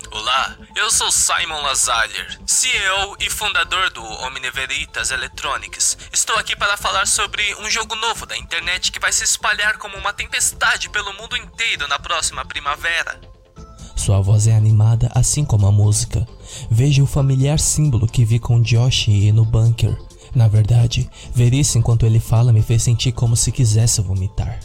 Olá, 0.09 0.55
eu 0.73 0.89
sou 0.89 1.11
Simon 1.11 1.61
Lazalier, 1.63 2.39
CEO 2.45 3.17
e 3.19 3.29
fundador 3.29 3.89
do 3.91 4.01
Omniveritas 4.01 5.11
Electronics. 5.11 5.97
Estou 6.13 6.37
aqui 6.37 6.55
para 6.55 6.77
falar 6.77 7.05
sobre 7.05 7.43
um 7.55 7.69
jogo 7.69 7.93
novo 7.95 8.25
da 8.25 8.37
internet 8.37 8.89
que 8.89 9.01
vai 9.01 9.11
se 9.11 9.25
espalhar 9.25 9.77
como 9.77 9.97
uma 9.97 10.13
tempestade 10.13 10.89
pelo 10.89 11.13
mundo 11.15 11.35
inteiro 11.35 11.89
na 11.89 11.99
próxima 11.99 12.45
primavera. 12.45 13.19
Sua 13.97 14.21
voz 14.21 14.47
é 14.47 14.55
animada, 14.55 15.11
assim 15.13 15.43
como 15.43 15.67
a 15.67 15.71
música. 15.73 16.25
Veja 16.71 17.03
o 17.03 17.07
familiar 17.07 17.59
símbolo 17.59 18.07
que 18.07 18.23
vi 18.23 18.39
com 18.39 18.61
Josh 18.61 19.09
e 19.09 19.29
no 19.33 19.43
bunker. 19.43 20.06
Na 20.37 20.47
verdade, 20.47 21.09
ver 21.33 21.51
isso 21.51 21.79
enquanto 21.79 22.05
ele 22.05 22.19
fala 22.19 22.53
me 22.53 22.61
fez 22.61 22.83
sentir 22.83 23.11
como 23.11 23.35
se 23.35 23.51
quisesse 23.51 24.01
vomitar. 24.01 24.59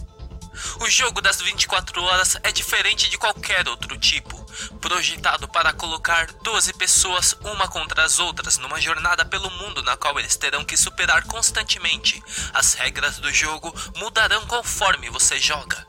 O 0.82 0.90
jogo 0.90 1.22
das 1.22 1.40
24 1.40 2.02
horas 2.02 2.36
é 2.42 2.52
diferente 2.52 3.08
de 3.08 3.16
qualquer 3.16 3.66
outro 3.66 3.96
tipo, 3.96 4.36
projetado 4.82 5.48
para 5.48 5.72
colocar 5.72 6.28
12 6.44 6.74
pessoas 6.74 7.34
uma 7.42 7.66
contra 7.68 8.04
as 8.04 8.18
outras 8.18 8.58
numa 8.58 8.78
jornada 8.82 9.24
pelo 9.24 9.50
mundo 9.50 9.82
na 9.82 9.96
qual 9.96 10.18
eles 10.20 10.36
terão 10.36 10.62
que 10.62 10.76
superar 10.76 11.24
constantemente. 11.24 12.22
As 12.52 12.74
regras 12.74 13.18
do 13.18 13.32
jogo 13.32 13.74
mudarão 13.96 14.44
conforme 14.46 15.08
você 15.08 15.40
joga. 15.40 15.86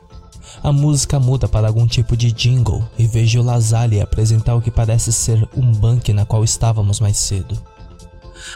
A 0.62 0.72
música 0.72 1.20
muda 1.20 1.46
para 1.46 1.66
algum 1.66 1.86
tipo 1.86 2.16
de 2.16 2.32
jingle 2.32 2.88
e 2.96 3.06
vejo 3.06 3.42
Lazali 3.42 4.00
apresentar 4.00 4.54
o 4.54 4.62
que 4.62 4.70
parece 4.70 5.12
ser 5.12 5.46
um 5.54 5.70
banque 5.72 6.14
na 6.14 6.24
qual 6.24 6.42
estávamos 6.42 7.00
mais 7.00 7.18
cedo. 7.18 7.73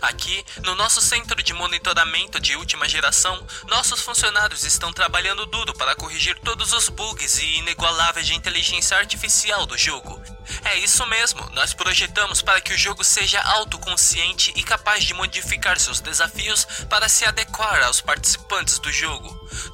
Aqui, 0.01 0.45
no 0.63 0.75
nosso 0.75 1.01
centro 1.01 1.43
de 1.43 1.53
monitoramento 1.53 2.39
de 2.41 2.57
última 2.57 2.89
geração, 2.89 3.45
nossos 3.69 4.01
funcionários 4.01 4.65
estão 4.65 4.93
trabalhando 4.93 5.47
duro 5.47 5.75
para 5.75 5.97
corrigir 5.97 6.39
todos 6.41 6.73
os 6.73 6.89
bugs 6.89 7.39
e 7.39 7.59
inigualáveis 7.59 8.27
de 8.27 8.35
inteligência 8.35 8.97
artificial 8.97 9.67
do 9.67 9.77
jogo. 9.77 10.21
É 10.65 10.77
isso 10.79 11.05
mesmo, 11.07 11.49
nós 11.51 11.75
projetamos 11.75 12.41
para 12.43 12.61
que 12.61 12.73
o 12.73 12.79
jogo 12.79 13.05
seja 13.05 13.41
autoconsciente 13.41 14.53
e 14.57 14.63
capaz 14.63 15.05
de 15.05 15.15
modificar 15.15 15.79
seus 15.79 16.01
desafios 16.01 16.67
para 16.89 17.09
se 17.09 17.25
adequar 17.25 17.83
aos 17.83 18.01
participantes 18.01 18.79
do 18.79 18.93
jogo. 18.93 19.29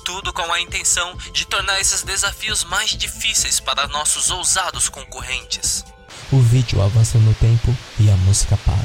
Tudo 0.05 0.33
com 0.33 0.53
a 0.53 0.61
intenção 0.61 1.17
de 1.33 1.44
tornar 1.47 1.81
esses 1.81 2.03
desafios 2.03 2.65
mais 2.65 2.91
difíceis 2.91 3.61
para 3.61 3.89
nossos 3.89 4.31
ousados 4.31 4.89
concorrentes. 4.89 5.85
O 6.33 6.41
vídeo 6.41 6.83
avança 6.83 7.19
no 7.19 7.35
tempo 7.35 7.77
e 7.99 8.11
a 8.11 8.17
música 8.17 8.57
para. 8.59 8.84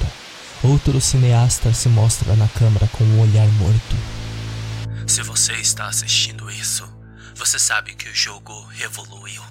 Outro 0.64 1.00
cineasta 1.00 1.74
se 1.74 1.88
mostra 1.88 2.36
na 2.36 2.48
câmera 2.50 2.88
com 2.90 3.04
um 3.04 3.22
olhar 3.22 3.48
morto. 3.54 3.96
Se 5.08 5.24
você 5.24 5.54
está 5.54 5.88
assistindo 5.88 6.52
isso, 6.52 6.86
você 7.34 7.58
sabe 7.58 7.96
que 7.96 8.10
o 8.10 8.14
jogo 8.14 8.54
evoluiu. 8.84 9.42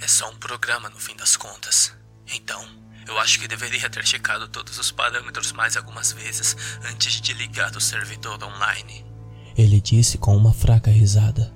É 0.00 0.08
só 0.08 0.30
um 0.30 0.36
programa 0.36 0.88
no 0.88 0.98
fim 0.98 1.14
das 1.16 1.36
contas. 1.36 1.92
Então, 2.34 2.64
eu 3.06 3.18
acho 3.18 3.38
que 3.38 3.46
deveria 3.46 3.90
ter 3.90 4.06
checado 4.06 4.48
todos 4.48 4.78
os 4.78 4.90
parâmetros 4.90 5.52
mais 5.52 5.76
algumas 5.76 6.12
vezes 6.12 6.56
antes 6.90 7.20
de 7.20 7.34
ligar 7.34 7.76
o 7.76 7.80
servidor 7.80 8.42
online. 8.42 9.04
Ele 9.56 9.80
disse 9.82 10.16
com 10.16 10.34
uma 10.34 10.54
fraca 10.54 10.90
risada. 10.90 11.54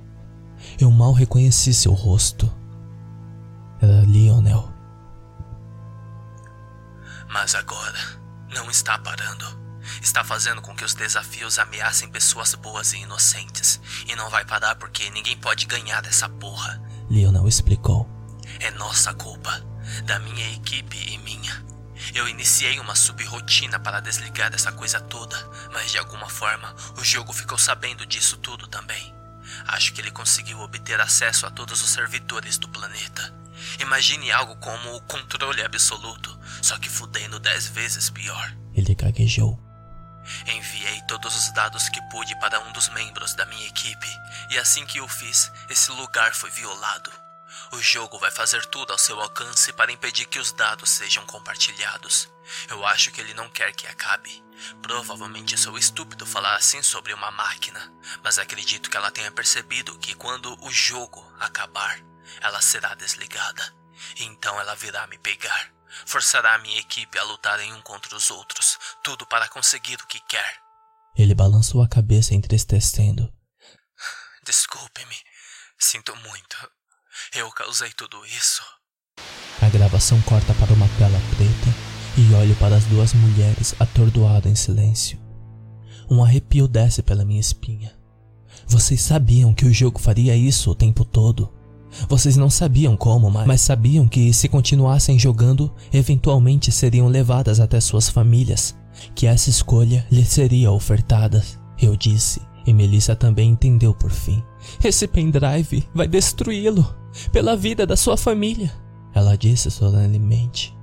Eu 0.78 0.90
mal 0.90 1.12
reconheci 1.12 1.72
seu 1.72 1.92
rosto. 1.94 2.52
Era 3.80 4.02
Lionel. 4.02 4.70
Mas 7.28 7.54
agora, 7.54 8.21
não 8.52 8.70
está 8.70 8.98
parando. 8.98 9.60
Está 10.00 10.22
fazendo 10.24 10.62
com 10.62 10.74
que 10.74 10.84
os 10.84 10.94
desafios 10.94 11.58
ameacem 11.58 12.08
pessoas 12.08 12.54
boas 12.54 12.92
e 12.92 12.98
inocentes. 12.98 13.80
E 14.06 14.14
não 14.14 14.30
vai 14.30 14.44
parar 14.44 14.76
porque 14.76 15.10
ninguém 15.10 15.36
pode 15.36 15.66
ganhar 15.66 16.00
dessa 16.00 16.28
porra. 16.28 16.80
Lionel 17.10 17.48
explicou. 17.48 18.08
É 18.60 18.70
nossa 18.72 19.12
culpa, 19.14 19.60
da 20.04 20.18
minha 20.18 20.52
equipe 20.54 20.96
e 20.96 21.18
minha. 21.18 21.64
Eu 22.14 22.28
iniciei 22.28 22.78
uma 22.80 22.94
subrotina 22.94 23.78
para 23.78 24.00
desligar 24.00 24.50
dessa 24.50 24.72
coisa 24.72 25.00
toda, 25.00 25.36
mas 25.72 25.90
de 25.90 25.98
alguma 25.98 26.28
forma 26.28 26.74
o 26.98 27.04
jogo 27.04 27.32
ficou 27.32 27.58
sabendo 27.58 28.04
disso 28.04 28.36
tudo 28.36 28.66
também. 28.66 29.14
Acho 29.68 29.92
que 29.92 30.00
ele 30.00 30.10
conseguiu 30.10 30.60
obter 30.60 31.00
acesso 31.00 31.46
a 31.46 31.50
todos 31.50 31.82
os 31.82 31.90
servidores 31.90 32.58
do 32.58 32.68
planeta. 32.68 33.41
Imagine 33.78 34.32
algo 34.32 34.56
como 34.56 34.94
o 34.96 35.00
controle 35.02 35.62
absoluto, 35.62 36.38
só 36.60 36.78
que 36.78 36.88
fudendo 36.88 37.38
dez 37.38 37.66
vezes 37.68 38.10
pior. 38.10 38.56
Ele 38.74 38.94
gaguejou. 38.94 39.58
Enviei 40.46 41.02
todos 41.08 41.34
os 41.36 41.52
dados 41.52 41.88
que 41.88 42.00
pude 42.10 42.34
para 42.38 42.60
um 42.60 42.72
dos 42.72 42.88
membros 42.90 43.34
da 43.34 43.44
minha 43.46 43.66
equipe, 43.66 44.06
e 44.50 44.58
assim 44.58 44.86
que 44.86 45.00
o 45.00 45.08
fiz, 45.08 45.50
esse 45.68 45.90
lugar 45.92 46.34
foi 46.34 46.50
violado. 46.50 47.10
O 47.72 47.80
jogo 47.80 48.18
vai 48.18 48.30
fazer 48.30 48.64
tudo 48.66 48.92
ao 48.92 48.98
seu 48.98 49.20
alcance 49.20 49.72
para 49.72 49.92
impedir 49.92 50.26
que 50.26 50.38
os 50.38 50.52
dados 50.52 50.90
sejam 50.90 51.24
compartilhados. 51.26 52.28
Eu 52.68 52.86
acho 52.86 53.10
que 53.10 53.20
ele 53.20 53.34
não 53.34 53.48
quer 53.48 53.72
que 53.72 53.86
acabe. 53.86 54.42
Provavelmente 54.80 55.58
sou 55.58 55.76
estúpido 55.76 56.24
falar 56.24 56.54
assim 56.56 56.82
sobre 56.82 57.12
uma 57.12 57.30
máquina, 57.30 57.92
mas 58.22 58.38
acredito 58.38 58.88
que 58.88 58.96
ela 58.96 59.10
tenha 59.10 59.30
percebido 59.30 59.98
que 59.98 60.14
quando 60.14 60.56
o 60.64 60.70
jogo 60.70 61.26
acabar, 61.40 61.98
ela 62.40 62.60
será 62.60 62.94
desligada. 62.94 63.62
E 64.18 64.24
então 64.24 64.58
ela 64.60 64.74
virá 64.74 65.06
me 65.06 65.18
pegar. 65.18 65.72
Forçará 66.06 66.54
a 66.54 66.58
minha 66.58 66.78
equipe 66.78 67.18
a 67.18 67.24
lutarem 67.24 67.72
um 67.74 67.82
contra 67.82 68.16
os 68.16 68.30
outros, 68.30 68.78
tudo 69.04 69.26
para 69.26 69.48
conseguir 69.48 69.96
o 69.96 70.06
que 70.06 70.20
quer. 70.20 70.60
Ele 71.16 71.34
balançou 71.34 71.82
a 71.82 71.88
cabeça 71.88 72.34
entristecendo. 72.34 73.30
Desculpe-me. 74.44 75.16
Sinto 75.78 76.14
muito. 76.16 76.56
Eu 77.34 77.50
causei 77.52 77.92
tudo 77.92 78.24
isso. 78.24 78.62
A 79.60 79.68
gravação 79.68 80.20
corta 80.22 80.54
para 80.54 80.72
uma 80.72 80.88
tela 80.98 81.18
preta 81.36 81.92
e 82.16 82.34
olho 82.34 82.56
para 82.56 82.76
as 82.76 82.84
duas 82.86 83.12
mulheres 83.12 83.74
atordoado 83.78 84.48
em 84.48 84.54
silêncio. 84.54 85.20
Um 86.10 86.22
arrepio 86.24 86.66
desce 86.66 87.02
pela 87.02 87.24
minha 87.24 87.40
espinha. 87.40 87.96
Vocês 88.66 89.00
sabiam 89.00 89.54
que 89.54 89.64
o 89.64 89.72
jogo 89.72 89.98
faria 89.98 90.34
isso 90.34 90.70
o 90.70 90.74
tempo 90.74 91.04
todo. 91.04 91.52
Vocês 92.08 92.36
não 92.36 92.48
sabiam 92.48 92.96
como, 92.96 93.30
mas, 93.30 93.46
mas 93.46 93.60
sabiam 93.60 94.08
que 94.08 94.32
se 94.32 94.48
continuassem 94.48 95.18
jogando, 95.18 95.70
eventualmente 95.92 96.72
seriam 96.72 97.08
levadas 97.08 97.60
até 97.60 97.80
suas 97.80 98.08
famílias, 98.08 98.74
que 99.14 99.26
essa 99.26 99.50
escolha 99.50 100.06
lhes 100.10 100.28
seria 100.28 100.72
ofertada. 100.72 101.42
Eu 101.80 101.96
disse, 101.96 102.40
e 102.66 102.72
Melissa 102.72 103.14
também 103.14 103.50
entendeu 103.50 103.92
por 103.94 104.10
fim. 104.10 104.42
Esse 104.82 105.06
pendrive 105.06 105.88
vai 105.94 106.06
destruí-lo, 106.06 106.94
pela 107.30 107.56
vida 107.56 107.86
da 107.86 107.96
sua 107.96 108.16
família. 108.16 108.72
Ela 109.14 109.36
disse 109.36 109.70
solenemente. 109.70 110.76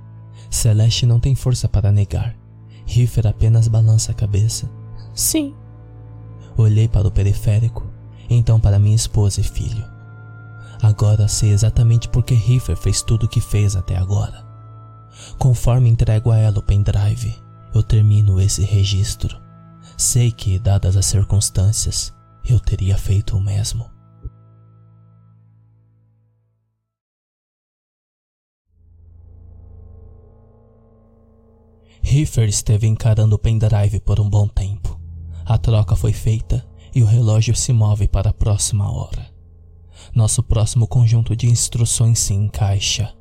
Celeste 0.48 1.06
não 1.06 1.18
tem 1.20 1.34
força 1.34 1.68
para 1.68 1.92
negar. 1.92 2.36
Riffer 2.84 3.26
apenas 3.26 3.68
balança 3.68 4.12
a 4.12 4.14
cabeça. 4.14 4.68
Sim. 5.14 5.54
Olhei 6.56 6.88
para 6.88 7.08
o 7.08 7.10
periférico, 7.10 7.86
então 8.28 8.60
para 8.60 8.78
minha 8.78 8.96
esposa 8.96 9.40
e 9.40 9.44
filho. 9.44 9.89
Agora 10.82 11.28
sei 11.28 11.50
exatamente 11.50 12.08
por 12.08 12.24
que 12.24 12.34
Riffer 12.34 12.76
fez 12.76 13.02
tudo 13.02 13.26
o 13.26 13.28
que 13.28 13.40
fez 13.40 13.76
até 13.76 13.96
agora. 13.96 14.46
Conforme 15.38 15.90
entrego 15.90 16.30
a 16.30 16.38
ela 16.38 16.58
o 16.58 16.62
pendrive, 16.62 17.36
eu 17.74 17.82
termino 17.82 18.40
esse 18.40 18.62
registro. 18.62 19.38
Sei 19.96 20.32
que, 20.32 20.58
dadas 20.58 20.96
as 20.96 21.06
circunstâncias, 21.06 22.14
eu 22.44 22.58
teria 22.58 22.96
feito 22.96 23.36
o 23.36 23.40
mesmo. 23.40 23.90
Riffer 32.02 32.48
esteve 32.48 32.86
encarando 32.86 33.36
o 33.36 33.38
pendrive 33.38 34.00
por 34.00 34.18
um 34.18 34.28
bom 34.28 34.48
tempo. 34.48 34.98
A 35.44 35.58
troca 35.58 35.94
foi 35.94 36.12
feita 36.12 36.66
e 36.94 37.02
o 37.02 37.06
relógio 37.06 37.54
se 37.54 37.72
move 37.72 38.08
para 38.08 38.30
a 38.30 38.32
próxima 38.32 38.90
hora. 38.90 39.29
Nosso 40.14 40.42
próximo 40.42 40.86
conjunto 40.86 41.36
de 41.36 41.46
instruções 41.48 42.18
se 42.18 42.34
encaixa. 42.34 43.14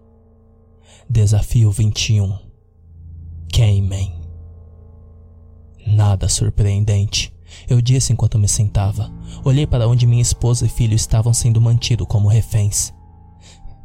Desafio 1.09 1.71
21 1.71 2.37
Cayman 3.53 4.19
Nada 5.85 6.27
surpreendente. 6.29 7.33
Eu 7.67 7.81
disse 7.81 8.13
enquanto 8.13 8.37
me 8.37 8.47
sentava. 8.47 9.11
Olhei 9.43 9.65
para 9.65 9.87
onde 9.87 10.05
minha 10.05 10.21
esposa 10.21 10.65
e 10.65 10.69
filho 10.69 10.93
estavam 10.93 11.33
sendo 11.33 11.59
mantidos 11.59 12.07
como 12.07 12.27
reféns. 12.27 12.93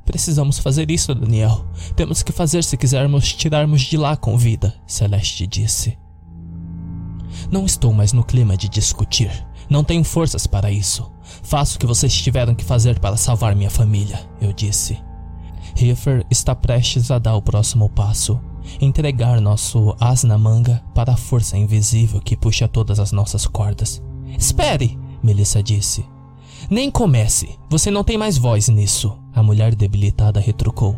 Precisamos 0.04 0.58
fazer 0.58 0.90
isso, 0.90 1.14
Daniel. 1.14 1.64
Temos 1.96 2.22
que 2.22 2.32
fazer 2.32 2.62
se 2.62 2.76
quisermos 2.76 3.32
tirarmos 3.32 3.80
de 3.80 3.96
lá 3.96 4.16
com 4.16 4.36
vida, 4.36 4.74
Celeste 4.86 5.46
disse. 5.46 5.98
Não 7.50 7.64
estou 7.64 7.92
mais 7.92 8.12
no 8.12 8.22
clima 8.22 8.56
de 8.56 8.68
discutir. 8.68 9.30
Não 9.68 9.84
tenho 9.84 10.04
forças 10.04 10.46
para 10.46 10.70
isso. 10.70 11.10
Faço 11.42 11.76
o 11.76 11.78
que 11.78 11.86
vocês 11.86 12.14
tiveram 12.14 12.54
que 12.54 12.64
fazer 12.64 12.98
para 12.98 13.16
salvar 13.16 13.54
minha 13.54 13.70
família, 13.70 14.20
eu 14.40 14.52
disse. 14.52 14.98
Riffer 15.74 16.24
está 16.30 16.54
prestes 16.54 17.10
a 17.10 17.18
dar 17.18 17.36
o 17.36 17.42
próximo 17.42 17.88
passo. 17.88 18.40
Entregar 18.80 19.40
nosso 19.40 19.94
as 20.00 20.24
na 20.24 20.38
manga 20.38 20.82
para 20.94 21.12
a 21.12 21.16
força 21.16 21.56
invisível 21.56 22.20
que 22.20 22.36
puxa 22.36 22.68
todas 22.68 22.98
as 22.98 23.12
nossas 23.12 23.46
cordas. 23.46 24.02
Espere, 24.38 24.98
Melissa 25.22 25.62
disse. 25.62 26.04
Nem 26.70 26.90
comece, 26.90 27.58
você 27.68 27.90
não 27.90 28.02
tem 28.02 28.16
mais 28.16 28.38
voz 28.38 28.68
nisso, 28.68 29.18
a 29.34 29.42
mulher 29.42 29.74
debilitada 29.74 30.40
retrucou. 30.40 30.96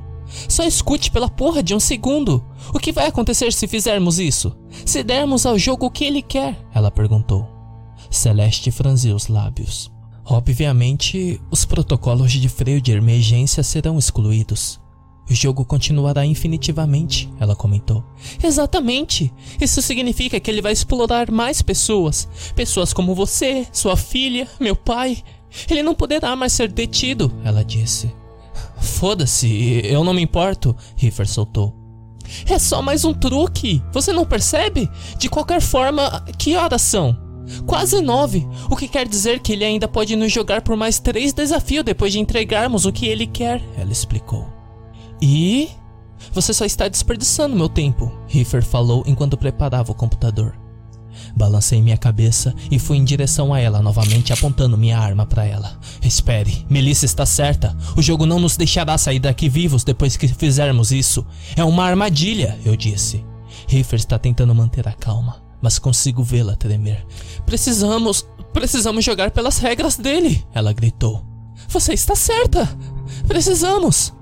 Só 0.48 0.64
escute 0.64 1.10
pela 1.10 1.28
porra 1.28 1.62
de 1.62 1.74
um 1.74 1.80
segundo. 1.80 2.44
O 2.72 2.78
que 2.78 2.92
vai 2.92 3.06
acontecer 3.06 3.52
se 3.52 3.66
fizermos 3.66 4.18
isso? 4.18 4.56
Se 4.84 5.02
dermos 5.02 5.46
ao 5.46 5.58
jogo 5.58 5.86
o 5.86 5.90
que 5.90 6.04
ele 6.04 6.22
quer? 6.22 6.56
Ela 6.74 6.90
perguntou. 6.90 7.55
Celeste 8.10 8.70
franziu 8.70 9.14
os 9.16 9.28
lábios. 9.28 9.90
Obviamente, 10.24 11.40
os 11.50 11.64
protocolos 11.64 12.32
de 12.32 12.48
freio 12.48 12.80
de 12.80 12.92
emergência 12.92 13.62
serão 13.62 13.98
excluídos. 13.98 14.80
O 15.28 15.34
jogo 15.34 15.64
continuará 15.64 16.24
infinitivamente, 16.24 17.28
ela 17.40 17.56
comentou. 17.56 18.04
Exatamente! 18.42 19.32
Isso 19.60 19.82
significa 19.82 20.38
que 20.38 20.50
ele 20.50 20.62
vai 20.62 20.72
explorar 20.72 21.30
mais 21.30 21.62
pessoas. 21.62 22.28
Pessoas 22.54 22.92
como 22.92 23.14
você, 23.14 23.66
sua 23.72 23.96
filha, 23.96 24.48
meu 24.60 24.76
pai. 24.76 25.22
Ele 25.68 25.82
não 25.82 25.94
poderá 25.94 26.34
mais 26.36 26.52
ser 26.52 26.70
detido, 26.70 27.32
ela 27.44 27.64
disse. 27.64 28.12
Foda-se, 28.78 29.80
eu 29.84 30.04
não 30.04 30.14
me 30.14 30.22
importo, 30.22 30.76
Riffer 30.96 31.28
soltou. 31.28 31.74
É 32.48 32.58
só 32.58 32.82
mais 32.82 33.04
um 33.04 33.14
truque, 33.14 33.82
você 33.92 34.12
não 34.12 34.24
percebe? 34.24 34.88
De 35.18 35.28
qualquer 35.28 35.60
forma, 35.60 36.24
que 36.38 36.56
horas 36.56 36.82
são? 36.82 37.25
Quase 37.66 38.00
nove, 38.00 38.46
o 38.70 38.76
que 38.76 38.88
quer 38.88 39.06
dizer 39.06 39.40
que 39.40 39.52
ele 39.52 39.64
ainda 39.64 39.88
pode 39.88 40.16
nos 40.16 40.32
jogar 40.32 40.62
por 40.62 40.76
mais 40.76 40.98
três 40.98 41.32
desafios 41.32 41.84
depois 41.84 42.12
de 42.12 42.18
entregarmos 42.18 42.84
o 42.86 42.92
que 42.92 43.06
ele 43.06 43.26
quer, 43.26 43.62
ela 43.76 43.92
explicou. 43.92 44.46
E. 45.20 45.68
Você 46.32 46.52
só 46.52 46.64
está 46.64 46.88
desperdiçando 46.88 47.54
meu 47.54 47.68
tempo, 47.68 48.10
Riffer 48.26 48.64
falou 48.64 49.04
enquanto 49.06 49.36
preparava 49.36 49.92
o 49.92 49.94
computador. 49.94 50.58
Balancei 51.34 51.82
minha 51.82 51.96
cabeça 51.96 52.54
e 52.70 52.78
fui 52.78 52.96
em 52.96 53.04
direção 53.04 53.52
a 53.52 53.60
ela 53.60 53.82
novamente, 53.82 54.32
apontando 54.32 54.76
minha 54.76 54.98
arma 54.98 55.26
para 55.26 55.44
ela. 55.44 55.78
Espere, 56.02 56.66
Melissa 56.68 57.04
está 57.04 57.26
certa. 57.26 57.76
O 57.96 58.02
jogo 58.02 58.26
não 58.26 58.38
nos 58.38 58.56
deixará 58.56 58.96
sair 58.96 59.18
daqui 59.18 59.48
vivos 59.48 59.84
depois 59.84 60.16
que 60.16 60.28
fizermos 60.28 60.92
isso. 60.92 61.26
É 61.54 61.64
uma 61.64 61.84
armadilha, 61.84 62.58
eu 62.64 62.76
disse. 62.76 63.24
Riffer 63.68 63.98
está 63.98 64.18
tentando 64.18 64.54
manter 64.54 64.86
a 64.88 64.92
calma, 64.92 65.42
mas 65.60 65.78
consigo 65.78 66.22
vê-la 66.22 66.56
tremer. 66.56 67.06
Precisamos, 67.44 68.26
precisamos 68.52 69.04
jogar 69.04 69.30
pelas 69.30 69.58
regras 69.58 69.96
dele, 69.96 70.44
ela 70.52 70.72
gritou. 70.72 71.24
Você 71.68 71.92
está 71.92 72.14
certa. 72.14 72.68
Precisamos. 73.26 74.12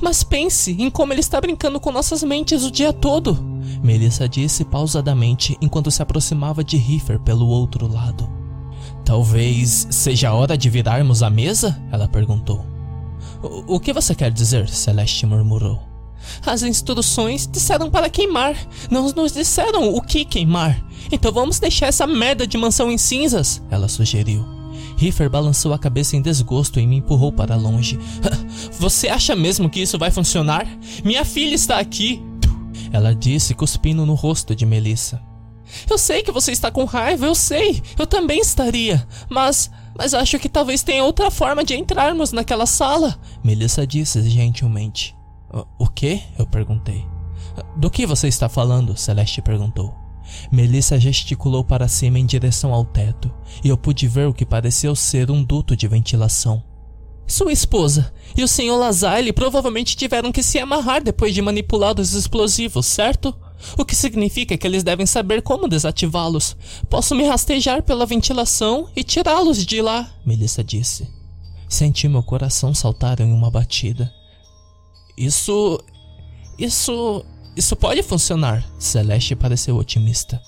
Mas 0.00 0.22
pense 0.22 0.72
em 0.72 0.90
como 0.90 1.12
ele 1.12 1.20
está 1.20 1.40
brincando 1.40 1.80
com 1.80 1.90
nossas 1.90 2.22
mentes 2.22 2.64
o 2.64 2.70
dia 2.70 2.92
todo. 2.92 3.34
Melissa 3.82 4.28
disse 4.28 4.64
pausadamente 4.64 5.56
enquanto 5.60 5.90
se 5.90 6.02
aproximava 6.02 6.62
de 6.62 6.76
Riffer 6.76 7.18
pelo 7.18 7.46
outro 7.48 7.92
lado. 7.92 8.28
Talvez 9.04 9.88
seja 9.90 10.28
a 10.28 10.34
hora 10.34 10.56
de 10.56 10.70
virarmos 10.70 11.22
a 11.22 11.30
mesa? 11.30 11.80
Ela 11.90 12.06
perguntou. 12.06 12.64
O, 13.42 13.76
o 13.76 13.80
que 13.80 13.92
você 13.92 14.14
quer 14.14 14.30
dizer? 14.30 14.68
Celeste 14.68 15.26
murmurou. 15.26 15.91
As 16.44 16.62
instruções 16.62 17.46
disseram 17.46 17.90
para 17.90 18.10
queimar. 18.10 18.56
Não 18.90 19.10
nos 19.10 19.32
disseram 19.32 19.94
o 19.94 20.00
que 20.00 20.24
queimar. 20.24 20.82
Então 21.10 21.32
vamos 21.32 21.58
deixar 21.58 21.86
essa 21.86 22.06
merda 22.06 22.46
de 22.46 22.56
mansão 22.56 22.90
em 22.90 22.98
cinzas, 22.98 23.62
ela 23.70 23.88
sugeriu. 23.88 24.44
Riffer 24.96 25.28
balançou 25.28 25.72
a 25.72 25.78
cabeça 25.78 26.16
em 26.16 26.22
desgosto 26.22 26.78
e 26.78 26.86
me 26.86 26.96
empurrou 26.96 27.32
para 27.32 27.56
longe. 27.56 27.98
Você 28.78 29.08
acha 29.08 29.34
mesmo 29.34 29.68
que 29.68 29.80
isso 29.80 29.98
vai 29.98 30.10
funcionar? 30.10 30.66
Minha 31.04 31.24
filha 31.24 31.54
está 31.54 31.78
aqui! 31.78 32.22
Ela 32.92 33.14
disse, 33.14 33.54
cuspindo 33.54 34.04
no 34.04 34.14
rosto 34.14 34.54
de 34.54 34.66
Melissa. 34.66 35.20
Eu 35.88 35.96
sei 35.96 36.22
que 36.22 36.30
você 36.30 36.52
está 36.52 36.70
com 36.70 36.84
raiva, 36.84 37.24
eu 37.24 37.34
sei. 37.34 37.82
Eu 37.98 38.06
também 38.06 38.40
estaria. 38.40 39.06
Mas. 39.28 39.70
Mas 39.96 40.14
acho 40.14 40.38
que 40.38 40.48
talvez 40.48 40.82
tenha 40.82 41.04
outra 41.04 41.30
forma 41.30 41.62
de 41.64 41.74
entrarmos 41.74 42.32
naquela 42.32 42.66
sala. 42.66 43.18
Melissa 43.44 43.86
disse 43.86 44.22
gentilmente. 44.28 45.14
O 45.78 45.88
que? 45.88 46.22
Eu 46.38 46.46
perguntei. 46.46 47.06
Do 47.76 47.90
que 47.90 48.06
você 48.06 48.28
está 48.28 48.48
falando? 48.48 48.96
Celeste 48.96 49.42
perguntou. 49.42 49.94
Melissa 50.50 50.98
gesticulou 50.98 51.64
para 51.64 51.88
cima 51.88 52.18
em 52.18 52.24
direção 52.24 52.72
ao 52.72 52.84
teto, 52.84 53.30
e 53.62 53.68
eu 53.68 53.76
pude 53.76 54.06
ver 54.06 54.28
o 54.28 54.34
que 54.34 54.46
pareceu 54.46 54.94
ser 54.94 55.30
um 55.30 55.42
duto 55.42 55.76
de 55.76 55.86
ventilação. 55.88 56.62
Sua 57.26 57.52
esposa 57.52 58.12
e 58.36 58.42
o 58.42 58.48
Sr. 58.48 58.76
Lasalle 58.78 59.32
provavelmente 59.32 59.96
tiveram 59.96 60.32
que 60.32 60.42
se 60.42 60.58
amarrar 60.58 61.02
depois 61.02 61.34
de 61.34 61.40
manipular 61.40 61.98
os 61.98 62.14
explosivos, 62.14 62.86
certo? 62.86 63.34
O 63.78 63.84
que 63.84 63.94
significa 63.94 64.56
que 64.56 64.66
eles 64.66 64.82
devem 64.82 65.06
saber 65.06 65.40
como 65.40 65.68
desativá-los. 65.68 66.56
Posso 66.90 67.14
me 67.14 67.24
rastejar 67.24 67.82
pela 67.82 68.04
ventilação 68.04 68.88
e 68.94 69.04
tirá-los 69.04 69.64
de 69.64 69.80
lá, 69.80 70.10
Melissa 70.26 70.64
disse. 70.64 71.08
Senti 71.68 72.08
meu 72.08 72.22
coração 72.22 72.74
saltar 72.74 73.20
em 73.20 73.32
uma 73.32 73.50
batida. 73.50 74.12
Isso. 75.16 75.82
Isso. 76.58 77.24
Isso 77.56 77.76
pode 77.76 78.02
funcionar. 78.02 78.64
Celeste 78.78 79.36
pareceu 79.36 79.76
otimista. 79.76 80.40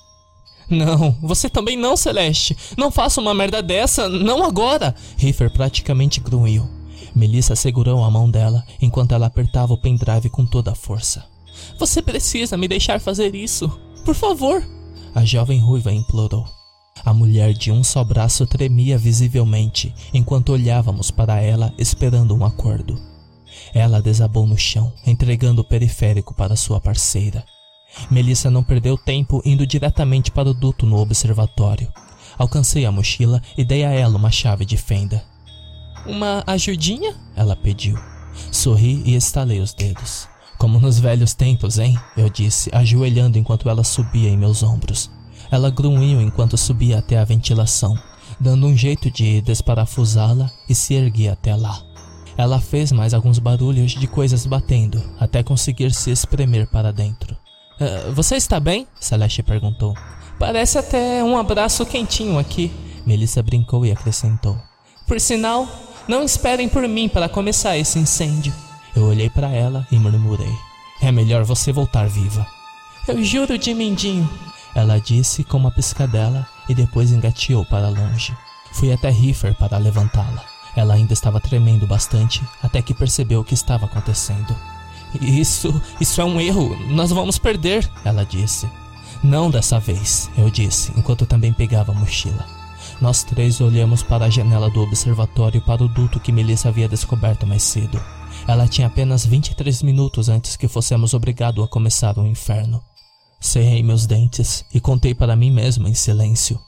Não, 0.70 1.12
você 1.20 1.48
também 1.50 1.76
não, 1.76 1.96
Celeste. 1.96 2.56
Não 2.76 2.90
faça 2.90 3.20
uma 3.20 3.34
merda 3.34 3.62
dessa, 3.62 4.08
não 4.08 4.42
agora. 4.42 4.94
Riffer 5.16 5.52
praticamente 5.52 6.20
grunhiu. 6.20 6.68
Melissa 7.14 7.54
segurou 7.54 8.02
a 8.02 8.10
mão 8.10 8.30
dela 8.30 8.64
enquanto 8.80 9.12
ela 9.12 9.26
apertava 9.26 9.72
o 9.72 9.80
pendrive 9.80 10.28
com 10.30 10.44
toda 10.44 10.72
a 10.72 10.74
força. 10.74 11.24
Você 11.78 12.02
precisa 12.02 12.56
me 12.56 12.66
deixar 12.66 13.00
fazer 13.00 13.34
isso. 13.34 13.68
Por 14.04 14.14
favor. 14.14 14.66
A 15.14 15.24
jovem 15.24 15.60
ruiva 15.60 15.92
implorou. 15.92 16.44
A 17.04 17.12
mulher 17.12 17.52
de 17.52 17.70
um 17.70 17.84
só 17.84 18.02
braço 18.02 18.46
tremia 18.46 18.96
visivelmente 18.96 19.94
enquanto 20.12 20.50
olhávamos 20.50 21.10
para 21.10 21.40
ela 21.40 21.72
esperando 21.78 22.34
um 22.34 22.44
acordo. 22.44 22.98
Ela 23.74 24.00
desabou 24.00 24.46
no 24.46 24.56
chão, 24.56 24.92
entregando 25.04 25.62
o 25.62 25.64
periférico 25.64 26.32
para 26.32 26.54
sua 26.54 26.80
parceira. 26.80 27.44
Melissa 28.10 28.50
não 28.50 28.62
perdeu 28.62 28.96
tempo 28.96 29.42
indo 29.44 29.66
diretamente 29.66 30.30
para 30.30 30.48
o 30.48 30.54
duto 30.54 30.86
no 30.86 30.96
observatório. 30.98 31.92
Alcancei 32.38 32.86
a 32.86 32.92
mochila 32.92 33.42
e 33.56 33.64
dei 33.64 33.84
a 33.84 33.90
ela 33.90 34.16
uma 34.16 34.30
chave 34.30 34.64
de 34.64 34.76
fenda. 34.76 35.22
Uma 36.06 36.44
ajudinha? 36.46 37.16
Ela 37.34 37.56
pediu. 37.56 37.98
Sorri 38.50 39.02
e 39.04 39.14
estalei 39.14 39.60
os 39.60 39.72
dedos. 39.72 40.28
Como 40.58 40.78
nos 40.78 40.98
velhos 40.98 41.34
tempos, 41.34 41.78
hein? 41.78 41.98
Eu 42.16 42.28
disse, 42.28 42.70
ajoelhando 42.72 43.38
enquanto 43.38 43.68
ela 43.68 43.82
subia 43.84 44.28
em 44.28 44.36
meus 44.36 44.62
ombros. 44.62 45.10
Ela 45.50 45.70
grunhiu 45.70 46.20
enquanto 46.20 46.56
subia 46.56 46.98
até 46.98 47.18
a 47.18 47.24
ventilação, 47.24 47.98
dando 48.40 48.66
um 48.66 48.76
jeito 48.76 49.10
de 49.10 49.40
desparafusá-la 49.40 50.50
e 50.68 50.74
se 50.74 50.94
erguia 50.94 51.32
até 51.32 51.54
lá. 51.54 51.93
Ela 52.36 52.60
fez 52.60 52.90
mais 52.90 53.14
alguns 53.14 53.38
barulhos 53.38 53.92
de 53.92 54.06
coisas 54.06 54.44
batendo, 54.46 55.02
até 55.18 55.42
conseguir 55.42 55.92
se 55.92 56.10
espremer 56.10 56.66
para 56.66 56.92
dentro. 56.92 57.36
Uh, 57.80 58.12
você 58.12 58.36
está 58.36 58.58
bem? 58.58 58.86
Celeste 59.00 59.42
perguntou. 59.42 59.94
Parece 60.38 60.78
até 60.78 61.22
um 61.22 61.36
abraço 61.36 61.86
quentinho 61.86 62.38
aqui. 62.38 62.72
Melissa 63.06 63.42
brincou 63.42 63.84
e 63.86 63.92
acrescentou. 63.92 64.58
Por 65.06 65.20
sinal, 65.20 65.68
não 66.08 66.22
esperem 66.22 66.68
por 66.68 66.86
mim 66.88 67.08
para 67.08 67.28
começar 67.28 67.76
esse 67.76 67.98
incêndio. 67.98 68.52
Eu 68.96 69.04
olhei 69.04 69.30
para 69.30 69.48
ela 69.48 69.86
e 69.90 69.98
murmurei. 69.98 70.52
É 71.00 71.12
melhor 71.12 71.44
você 71.44 71.72
voltar 71.72 72.08
viva. 72.08 72.46
Eu 73.06 73.22
juro 73.22 73.58
de 73.58 73.74
mindinho. 73.74 74.28
Ela 74.74 74.98
disse 74.98 75.44
com 75.44 75.58
uma 75.58 75.70
piscadela 75.70 76.46
e 76.68 76.74
depois 76.74 77.12
engateou 77.12 77.64
para 77.66 77.88
longe. 77.88 78.34
Fui 78.72 78.92
até 78.92 79.10
Riffer 79.10 79.54
para 79.54 79.78
levantá-la. 79.78 80.53
Ela 80.76 80.94
ainda 80.94 81.12
estava 81.12 81.40
tremendo 81.40 81.86
bastante 81.86 82.42
até 82.62 82.82
que 82.82 82.94
percebeu 82.94 83.40
o 83.40 83.44
que 83.44 83.54
estava 83.54 83.86
acontecendo. 83.86 84.54
Isso, 85.20 85.80
isso 86.00 86.20
é 86.20 86.24
um 86.24 86.40
erro. 86.40 86.76
Nós 86.88 87.10
vamos 87.10 87.38
perder, 87.38 87.88
ela 88.04 88.24
disse. 88.24 88.68
Não 89.22 89.50
dessa 89.50 89.78
vez, 89.78 90.30
eu 90.36 90.50
disse, 90.50 90.92
enquanto 90.96 91.24
também 91.24 91.52
pegava 91.52 91.92
a 91.92 91.94
mochila. 91.94 92.44
Nós 93.00 93.22
três 93.24 93.60
olhamos 93.60 94.02
para 94.02 94.26
a 94.26 94.30
janela 94.30 94.68
do 94.68 94.80
observatório 94.80 95.60
para 95.62 95.82
o 95.82 95.88
duto 95.88 96.20
que 96.20 96.32
Melissa 96.32 96.68
havia 96.68 96.88
descoberto 96.88 97.46
mais 97.46 97.62
cedo. 97.62 98.02
Ela 98.46 98.68
tinha 98.68 98.86
apenas 98.86 99.24
23 99.24 99.82
minutos 99.82 100.28
antes 100.28 100.56
que 100.56 100.68
fossemos 100.68 101.14
obrigados 101.14 101.64
a 101.64 101.68
começar 101.68 102.18
o 102.18 102.26
inferno. 102.26 102.82
Cerrei 103.40 103.82
meus 103.82 104.06
dentes 104.06 104.64
e 104.72 104.80
contei 104.80 105.14
para 105.14 105.36
mim 105.36 105.50
mesmo 105.50 105.88
em 105.88 105.94
silêncio. 105.94 106.58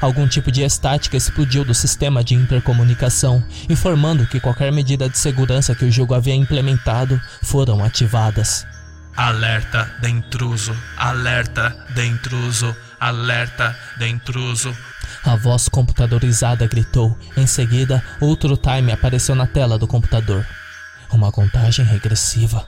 Algum 0.00 0.26
tipo 0.26 0.50
de 0.50 0.62
estática 0.62 1.16
explodiu 1.16 1.64
do 1.64 1.74
sistema 1.74 2.22
de 2.22 2.34
intercomunicação, 2.34 3.42
informando 3.68 4.26
que 4.26 4.40
qualquer 4.40 4.70
medida 4.72 5.08
de 5.08 5.18
segurança 5.18 5.74
que 5.74 5.84
o 5.84 5.90
jogo 5.90 6.14
havia 6.14 6.34
implementado 6.34 7.20
foram 7.42 7.84
ativadas. 7.84 8.66
Alerta 9.16 9.90
de 10.00 10.08
intruso, 10.08 10.74
alerta 10.96 11.76
de 11.94 12.06
intruso, 12.06 12.74
alerta 12.98 13.76
de 13.98 14.08
intruso. 14.08 14.74
A 15.24 15.36
voz 15.36 15.68
computadorizada 15.68 16.66
gritou. 16.66 17.16
Em 17.36 17.46
seguida, 17.46 18.02
outro 18.20 18.56
time 18.56 18.92
apareceu 18.92 19.34
na 19.34 19.46
tela 19.46 19.78
do 19.78 19.86
computador. 19.86 20.46
Uma 21.12 21.32
contagem 21.32 21.84
regressiva. 21.84 22.66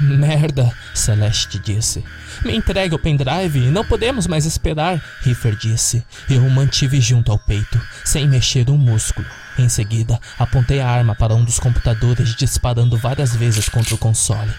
Merda, 0.00 0.72
Celeste 0.94 1.58
disse. 1.58 2.04
Me 2.44 2.54
entregue 2.54 2.94
o 2.94 2.98
pendrive, 2.98 3.70
não 3.70 3.84
podemos 3.84 4.26
mais 4.26 4.44
esperar, 4.44 5.02
Riffer 5.22 5.56
disse. 5.56 6.04
Eu 6.30 6.44
o 6.44 6.50
mantive 6.50 7.00
junto 7.00 7.32
ao 7.32 7.38
peito, 7.38 7.80
sem 8.04 8.28
mexer 8.28 8.70
um 8.70 8.76
músculo. 8.76 9.26
Em 9.58 9.68
seguida, 9.68 10.20
apontei 10.38 10.80
a 10.80 10.88
arma 10.88 11.16
para 11.16 11.34
um 11.34 11.42
dos 11.42 11.58
computadores, 11.58 12.36
disparando 12.36 12.96
várias 12.96 13.34
vezes 13.34 13.68
contra 13.68 13.94
o 13.94 13.98
console. 13.98 14.52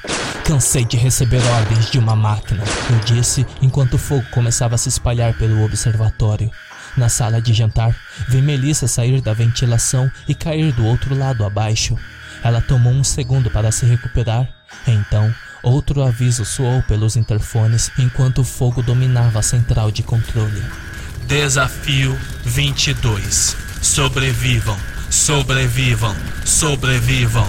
Cansei 0.44 0.84
de 0.84 0.98
receber 0.98 1.42
ordens 1.56 1.90
de 1.90 2.00
uma 2.00 2.18
máquina, 2.18 2.64
eu 2.92 3.00
disse 3.00 3.46
enquanto 3.62 3.94
o 3.94 4.00
fogo 4.00 4.26
começava 4.32 4.76
a 4.76 4.78
se 4.78 4.90
espalhar 4.90 5.34
pelo 5.36 5.64
observatório. 5.64 6.52
Na 6.98 7.08
sala 7.08 7.42
de 7.42 7.54
jantar, 7.54 7.96
vi 8.28 8.42
Melissa 8.42 8.88
sair 8.88 9.22
da 9.22 9.34
ventilação 9.34 10.12
e 10.28 10.36
cair 10.36 10.74
do 10.74 10.86
outro 10.86 11.16
lado 11.16 11.46
abaixo. 11.46 11.96
Ela 12.44 12.60
tomou 12.60 12.92
um 12.92 13.04
segundo 13.04 13.50
para 13.50 13.72
se 13.72 13.86
recuperar 13.86 14.59
então, 14.88 15.34
outro 15.62 16.02
aviso 16.04 16.46
soou 16.46 16.82
pelos 16.84 17.16
interfones 17.16 17.92
enquanto 17.98 18.40
o 18.40 18.44
fogo 18.44 18.82
dominava 18.82 19.40
a 19.40 19.44
central 19.44 19.92
de 19.92 20.04
controle. 20.04 20.64
Desafio 21.28 22.18
22. 22.44 23.56
Sobrevivam, 23.82 24.78
sobrevivam, 25.10 26.16
sobrevivam. 26.46 27.48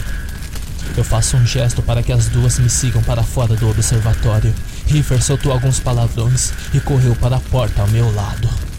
Eu 0.96 1.04
faço 1.04 1.36
um 1.36 1.46
gesto 1.46 1.82
para 1.82 2.02
que 2.02 2.12
as 2.12 2.26
duas 2.28 2.58
me 2.58 2.68
sigam 2.68 3.02
para 3.02 3.22
fora 3.22 3.54
do 3.54 3.70
observatório. 3.70 4.54
River 4.86 5.22
soltou 5.22 5.52
alguns 5.52 5.78
palavrões 5.78 6.52
e 6.74 6.80
correu 6.80 7.14
para 7.16 7.36
a 7.36 7.40
porta 7.40 7.82
ao 7.82 7.88
meu 7.88 8.12
lado. 8.14 8.69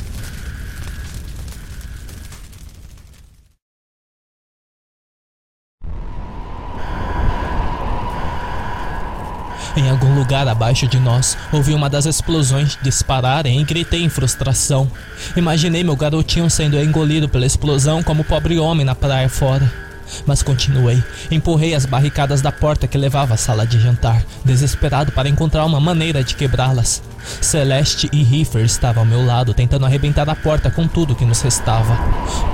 Em 9.75 9.90
algum 9.90 10.14
lugar 10.14 10.48
abaixo 10.48 10.85
de 10.85 11.00
nós, 11.00 11.38
ouvi 11.51 11.74
uma 11.74 11.90
das 11.90 12.06
explosões 12.06 12.77
dispararem 12.82 13.61
e 13.61 13.64
gritei 13.64 14.03
em 14.03 14.09
frustração. 14.09 14.91
Imaginei 15.35 15.82
meu 15.83 15.95
garotinho 15.95 16.50
sendo 16.50 16.77
engolido 16.77 17.30
pela 17.30 17.45
explosão 17.45 18.03
como 18.03 18.24
pobre 18.24 18.59
homem 18.59 18.85
na 18.85 18.95
praia 18.95 19.30
fora. 19.30 19.90
Mas 20.25 20.41
continuei. 20.43 21.03
Empurrei 21.30 21.73
as 21.75 21.85
barricadas 21.85 22.41
da 22.41 22.51
porta 22.51 22.88
que 22.88 22.98
levava 22.98 23.33
à 23.33 23.38
sala 23.38 23.65
de 23.65 23.80
jantar, 23.80 24.23
desesperado 24.43 25.11
para 25.11 25.30
encontrar 25.30 25.65
uma 25.65 25.80
maneira 25.80 26.23
de 26.23 26.35
quebrá-las. 26.35 27.01
Celeste 27.40 28.09
e 28.11 28.23
Riffer 28.23 28.64
estavam 28.64 29.03
ao 29.03 29.09
meu 29.09 29.25
lado, 29.25 29.53
tentando 29.53 29.85
arrebentar 29.85 30.30
a 30.30 30.35
porta 30.35 30.69
com 30.72 30.88
tudo 30.88 31.15
que 31.15 31.25
nos 31.25 31.41
restava. 31.41 31.98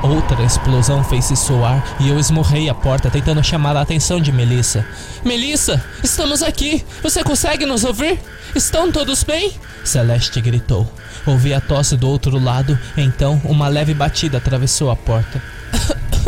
Outra 0.03 0.43
explosão 0.43 1.03
fez-se 1.03 1.35
soar 1.35 1.83
e 1.99 2.09
eu 2.09 2.19
esmurrei 2.19 2.69
a 2.69 2.75
porta, 2.75 3.09
tentando 3.09 3.43
chamar 3.43 3.75
a 3.75 3.81
atenção 3.81 4.19
de 4.19 4.31
Melissa. 4.31 4.85
Melissa, 5.23 5.83
estamos 6.03 6.43
aqui! 6.43 6.85
Você 7.01 7.23
consegue 7.23 7.65
nos 7.65 7.83
ouvir? 7.83 8.19
Estão 8.55 8.91
todos 8.91 9.23
bem? 9.23 9.53
Celeste 9.83 10.41
gritou. 10.41 10.89
Ouvi 11.25 11.53
a 11.53 11.61
tosse 11.61 11.97
do 11.97 12.07
outro 12.09 12.39
lado, 12.39 12.77
então 12.95 13.41
uma 13.43 13.67
leve 13.67 13.93
batida 13.93 14.37
atravessou 14.37 14.89
a 14.89 14.95
porta. 14.95 15.41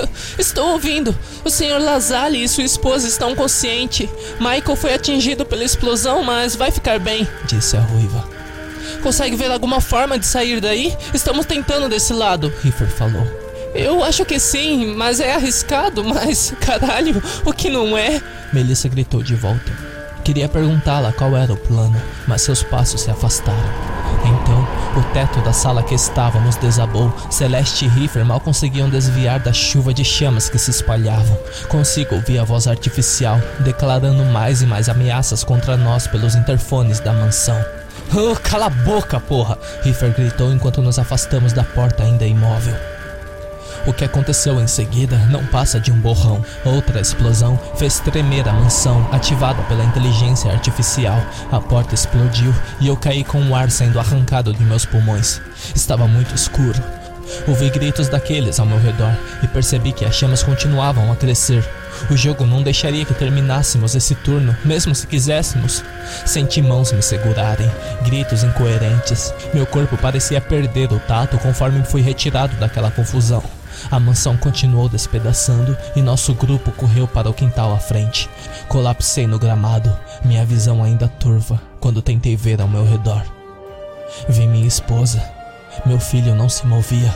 Estou 0.38 0.74
ouvindo. 0.74 1.16
O 1.44 1.50
Sr. 1.50 1.80
Lazali 1.80 2.44
e 2.44 2.48
sua 2.48 2.64
esposa 2.64 3.08
estão 3.08 3.36
conscientes. 3.36 4.10
Michael 4.40 4.76
foi 4.76 4.94
atingido 4.94 5.45
pela 5.45 5.64
explosão, 5.64 6.24
mas 6.24 6.56
vai 6.56 6.72
ficar 6.72 7.00
bem, 7.00 7.28
disse 7.45 7.76
a 7.78 7.82
ruiva. 7.82 8.28
Consegue 9.02 9.36
ver 9.36 9.52
alguma 9.52 9.80
forma 9.80 10.19
de 10.19 10.26
sair 10.26 10.60
daí? 10.60 10.95
Estamos 11.14 11.45
tentando 11.45 11.88
desse 11.88 12.14
lado, 12.14 12.52
Riffer 12.61 12.90
falou. 12.90 13.26
Eu 13.74 14.03
acho 14.03 14.26
que 14.26 14.40
sim, 14.40 14.94
mas 14.95 15.19
é 15.19 15.34
arriscado, 15.34 16.03
mas 16.06 16.53
caralho, 16.60 17.22
o 17.45 17.53
que 17.53 17.69
não 17.69 17.98
é? 17.98 18.22
Melissa 18.52 18.90
gritou 18.90 19.22
de 19.22 19.36
volta. 19.36 19.99
Queria 20.30 20.48
perguntá-la 20.48 21.11
qual 21.11 21.35
era 21.35 21.51
o 21.51 21.58
plano, 21.58 21.99
mas 22.27 22.43
seus 22.43 22.61
passos 22.61 23.01
se 23.01 23.09
afastaram. 23.09 23.58
Então, 24.24 24.67
o 24.95 25.03
teto 25.11 25.41
da 25.41 25.51
sala 25.51 25.82
que 25.82 25.95
estávamos 25.95 26.56
desabou. 26.58 27.11
Celeste 27.32 27.85
e 27.85 27.88
Riffer 27.88 28.24
mal 28.24 28.40
conseguiam 28.40 28.88
desviar 28.91 29.40
da 29.40 29.51
chuva 29.51 29.91
de 29.91 30.06
chamas 30.06 30.48
que 30.48 30.59
se 30.59 30.69
espalhavam. 30.69 31.35
Consigo 31.67 32.14
ouvir 32.14 32.38
a 32.38 32.43
voz 32.43 32.67
artificial 32.67 33.41
declarando 33.61 34.24
mais 34.25 34.61
e 34.61 34.67
mais 34.67 34.88
ameaças 34.88 35.43
contra 35.43 35.75
nós 35.75 36.06
pelos 36.06 36.35
interfones 36.35 36.99
da 36.99 37.11
mansão. 37.11 37.59
Oh, 38.14 38.35
cala 38.35 38.67
a 38.67 38.69
boca, 38.69 39.19
porra! 39.19 39.58
Riffer 39.82 40.14
gritou 40.14 40.53
enquanto 40.53 40.80
nos 40.80 40.99
afastamos 40.99 41.53
da 41.53 41.64
porta 41.64 42.03
ainda 42.03 42.27
imóvel. 42.27 42.75
O 43.90 43.93
que 43.93 44.06
aconteceu 44.06 44.61
em 44.61 44.68
seguida 44.68 45.18
não 45.32 45.43
passa 45.48 45.80
de 45.80 45.92
um 45.92 46.00
borrão. 46.00 46.45
Outra 46.64 47.01
explosão 47.01 47.59
fez 47.76 48.00
tremer 48.00 48.48
a 48.48 48.53
mansão, 48.53 49.03
ativada 49.11 49.64
pela 49.64 49.84
inteligência 49.84 50.51
artificial. 50.51 51.19
A 51.51 51.59
porta 51.59 51.95
explodiu 51.95 52.53
e 52.80 52.88
eu 52.88 52.95
caí 52.95 53.24
com 53.24 53.42
o 53.42 53.56
ar 53.56 53.72
sendo 53.72 53.98
arrancado 54.00 54.53
de 54.53 54.64
meus 54.64 54.85
pulmões. 54.85 55.42
Estava 55.74 56.08
muito 56.08 56.35
escuro. 56.35 56.80
Ouvi 57.48 57.72
gritos 57.72 58.08
daqueles 58.08 58.59
ao 58.59 58.66
meu 58.68 58.80
redor 58.80 59.11
e 59.42 59.48
percebi 59.48 59.92
que 59.92 60.06
as 60.06 60.14
chamas 60.14 60.43
continuavam 60.43 61.11
a 61.11 61.16
crescer. 61.16 61.68
O 62.11 62.16
jogo 62.16 62.45
não 62.45 62.61
deixaria 62.61 63.06
que 63.06 63.16
terminássemos 63.16 63.95
esse 63.95 64.14
turno, 64.14 64.56
mesmo 64.64 64.93
se 64.93 65.08
quiséssemos. 65.08 65.84
Senti 66.27 66.61
mãos 66.61 66.92
me 66.92 67.01
segurarem, 67.01 67.69
gritos 68.06 68.43
incoerentes. 68.43 69.34
Meu 69.51 69.66
corpo 69.66 69.98
parecia 69.98 70.40
perder 70.40 70.93
o 70.93 71.00
tato 71.00 71.40
conforme 71.40 71.84
fui 71.84 72.01
retirado 72.01 72.56
daquela 72.58 72.92
confusão. 72.92 73.43
A 73.89 73.99
mansão 73.99 74.38
continuou 74.38 74.89
despedaçando 74.89 75.77
e 75.95 76.01
nosso 76.01 76.33
grupo 76.33 76.72
correu 76.72 77.07
para 77.07 77.30
o 77.30 77.33
quintal 77.33 77.73
à 77.73 77.80
frente. 77.80 78.30
Colapsei 78.67 79.27
no 79.27 79.39
gramado, 79.39 79.95
minha 80.23 80.45
visão 80.45 80.83
ainda 80.83 81.07
turva, 81.07 81.61
quando 81.80 82.01
tentei 82.01 82.35
ver 82.35 82.61
ao 82.61 82.67
meu 82.67 82.85
redor. 82.85 83.23
Vi 84.27 84.48
minha 84.48 84.67
esposa. 84.67 85.22
Meu 85.85 85.99
filho 85.99 86.35
não 86.35 86.49
se 86.49 86.65
movia. 86.65 87.14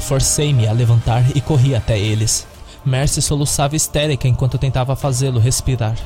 Forcei-me 0.00 0.66
a 0.66 0.72
levantar 0.72 1.24
e 1.34 1.40
corri 1.40 1.74
até 1.74 1.98
eles. 1.98 2.46
Mercy 2.84 3.20
soluçava 3.20 3.76
histérica 3.76 4.28
enquanto 4.28 4.58
tentava 4.58 4.96
fazê-lo 4.96 5.40
respirar. 5.40 5.96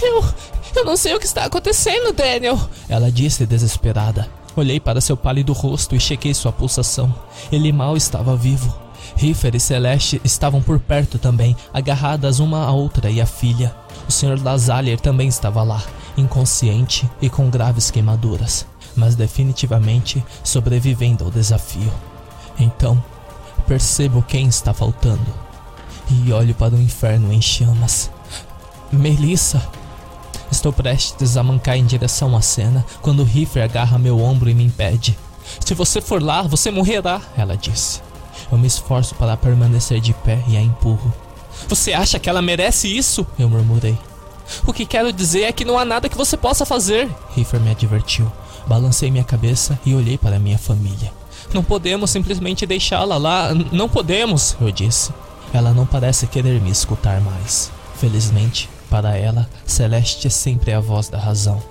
Eu. 0.00 0.24
Eu 0.74 0.84
não 0.84 0.96
sei 0.96 1.14
o 1.14 1.18
que 1.18 1.26
está 1.26 1.44
acontecendo, 1.44 2.12
Daniel! 2.12 2.58
Ela 2.88 3.10
disse 3.10 3.44
desesperada. 3.44 4.28
Olhei 4.56 4.80
para 4.80 5.00
seu 5.00 5.16
pálido 5.16 5.52
rosto 5.52 5.94
e 5.94 6.00
chequei 6.00 6.34
sua 6.34 6.52
pulsação. 6.52 7.14
Ele 7.50 7.72
mal 7.72 7.96
estava 7.96 8.36
vivo. 8.36 8.74
Riffer 9.16 9.54
e 9.54 9.60
Celeste 9.60 10.20
estavam 10.24 10.62
por 10.62 10.78
perto 10.78 11.18
também, 11.18 11.56
agarradas 11.72 12.38
uma 12.38 12.64
à 12.64 12.70
outra 12.70 13.10
e 13.10 13.20
a 13.20 13.26
filha. 13.26 13.74
O 14.08 14.12
Sr. 14.12 14.42
Lazalier 14.42 15.00
também 15.00 15.28
estava 15.28 15.62
lá, 15.62 15.82
inconsciente 16.16 17.08
e 17.20 17.28
com 17.28 17.50
graves 17.50 17.90
queimaduras, 17.90 18.66
mas 18.96 19.14
definitivamente 19.14 20.24
sobrevivendo 20.42 21.24
ao 21.24 21.30
desafio. 21.30 21.92
Então, 22.58 23.02
percebo 23.66 24.22
quem 24.22 24.48
está 24.48 24.72
faltando 24.72 25.50
e 26.10 26.32
olho 26.32 26.54
para 26.54 26.74
o 26.74 26.80
inferno 26.80 27.32
em 27.32 27.40
chamas. 27.40 28.10
Melissa! 28.92 29.79
Estou 30.50 30.72
prestes 30.72 31.36
a 31.36 31.42
mancar 31.42 31.76
em 31.76 31.86
direção 31.86 32.36
à 32.36 32.42
cena 32.42 32.84
quando 33.00 33.24
Riffer 33.24 33.62
agarra 33.62 33.98
meu 33.98 34.20
ombro 34.20 34.50
e 34.50 34.54
me 34.54 34.64
impede. 34.64 35.16
Se 35.64 35.74
você 35.74 36.00
for 36.00 36.22
lá, 36.22 36.42
você 36.42 36.70
morrerá, 36.70 37.20
ela 37.36 37.56
disse. 37.56 38.00
Eu 38.50 38.58
me 38.58 38.66
esforço 38.66 39.14
para 39.14 39.36
permanecer 39.36 40.00
de 40.00 40.12
pé 40.12 40.42
e 40.48 40.56
a 40.56 40.60
empurro. 40.60 41.12
Você 41.68 41.92
acha 41.92 42.18
que 42.18 42.28
ela 42.28 42.42
merece 42.42 42.88
isso? 42.88 43.26
Eu 43.38 43.48
murmurei. 43.48 43.96
O 44.66 44.72
que 44.72 44.84
quero 44.84 45.12
dizer 45.12 45.42
é 45.42 45.52
que 45.52 45.64
não 45.64 45.78
há 45.78 45.84
nada 45.84 46.08
que 46.08 46.16
você 46.16 46.36
possa 46.36 46.66
fazer, 46.66 47.08
Riffer 47.34 47.60
me 47.60 47.70
advertiu. 47.70 48.30
Balancei 48.66 49.10
minha 49.10 49.24
cabeça 49.24 49.78
e 49.84 49.94
olhei 49.94 50.18
para 50.18 50.38
minha 50.38 50.58
família. 50.58 51.12
Não 51.52 51.62
podemos 51.62 52.10
simplesmente 52.10 52.66
deixá-la 52.66 53.16
lá. 53.16 53.54
Não 53.72 53.88
podemos, 53.88 54.56
eu 54.60 54.70
disse. 54.70 55.12
Ela 55.52 55.72
não 55.72 55.86
parece 55.86 56.26
querer 56.26 56.60
me 56.60 56.70
escutar 56.70 57.20
mais. 57.20 57.70
Felizmente, 57.96 58.68
para 58.90 59.16
ela, 59.16 59.48
Celeste 59.64 60.26
é 60.26 60.30
sempre 60.30 60.72
a 60.72 60.80
voz 60.80 61.08
da 61.08 61.18
razão. 61.18 61.62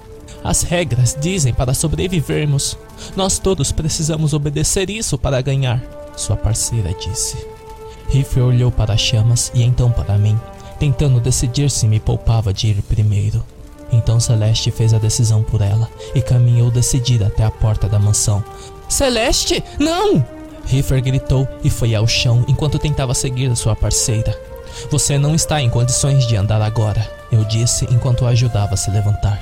As 0.44 0.64
regras 0.64 1.18
dizem 1.20 1.54
para 1.54 1.74
sobrevivermos. 1.74 2.78
Nós 3.16 3.38
todos 3.38 3.72
precisamos 3.72 4.34
obedecer 4.34 4.90
isso 4.90 5.18
para 5.18 5.42
ganhar, 5.42 5.84
sua 6.16 6.38
parceira 6.38 6.94
disse. 6.94 7.38
Riff 8.08 8.40
olhou 8.40 8.72
para 8.72 8.94
as 8.94 9.02
chamas 9.02 9.52
e 9.54 9.62
então 9.62 9.92
para 9.92 10.18
mim, 10.18 10.40
tentando 10.80 11.20
decidir 11.20 11.70
se 11.70 11.88
me 11.88 12.00
poupava 12.00 12.54
de 12.54 12.68
ir 12.68 12.82
primeiro. 12.84 13.44
Então 13.92 14.20
Celeste 14.20 14.72
fez 14.72 14.94
a 14.94 14.98
decisão 14.98 15.44
por 15.44 15.62
ela 15.62 15.90
e 16.16 16.22
caminhou 16.22 16.72
decidida 16.72 17.28
até 17.28 17.44
a 17.44 17.52
porta 17.52 17.88
da 17.88 18.00
mansão. 18.00 18.44
Celeste, 18.88 19.64
não! 19.78 20.26
Riffer 20.66 21.02
gritou 21.02 21.48
e 21.64 21.70
foi 21.70 21.96
ao 21.96 22.08
chão 22.08 22.46
enquanto 22.48 22.80
tentava 22.80 23.14
seguir 23.14 23.56
sua 23.56 23.76
parceira. 23.76 24.40
Você 24.90 25.18
não 25.18 25.36
está 25.36 25.62
em 25.62 25.70
condições 25.70 26.26
de 26.26 26.36
andar 26.36 26.62
agora, 26.62 27.06
eu 27.32 27.44
disse 27.44 27.86
enquanto 27.92 28.26
a 28.26 28.30
ajudava 28.30 28.74
a 28.74 28.78
se 28.78 28.90
levantar. 28.90 29.40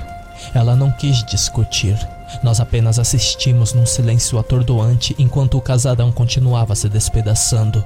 Ela 0.54 0.76
não 0.76 0.90
quis 0.90 1.24
discutir. 1.24 1.96
Nós 2.42 2.60
apenas 2.60 2.98
assistimos 2.98 3.72
num 3.72 3.86
silêncio 3.86 4.38
atordoante 4.38 5.14
enquanto 5.18 5.56
o 5.56 5.60
casarão 5.60 6.12
continuava 6.12 6.74
se 6.74 6.88
despedaçando. 6.88 7.82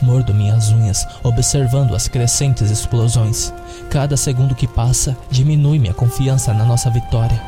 Mordo 0.00 0.32
minhas 0.32 0.70
unhas, 0.70 1.06
observando 1.22 1.94
as 1.94 2.08
crescentes 2.08 2.70
explosões. 2.70 3.52
Cada 3.90 4.16
segundo 4.16 4.54
que 4.54 4.66
passa 4.66 5.16
diminui 5.30 5.78
minha 5.78 5.92
confiança 5.92 6.54
na 6.54 6.64
nossa 6.64 6.90
vitória. 6.90 7.40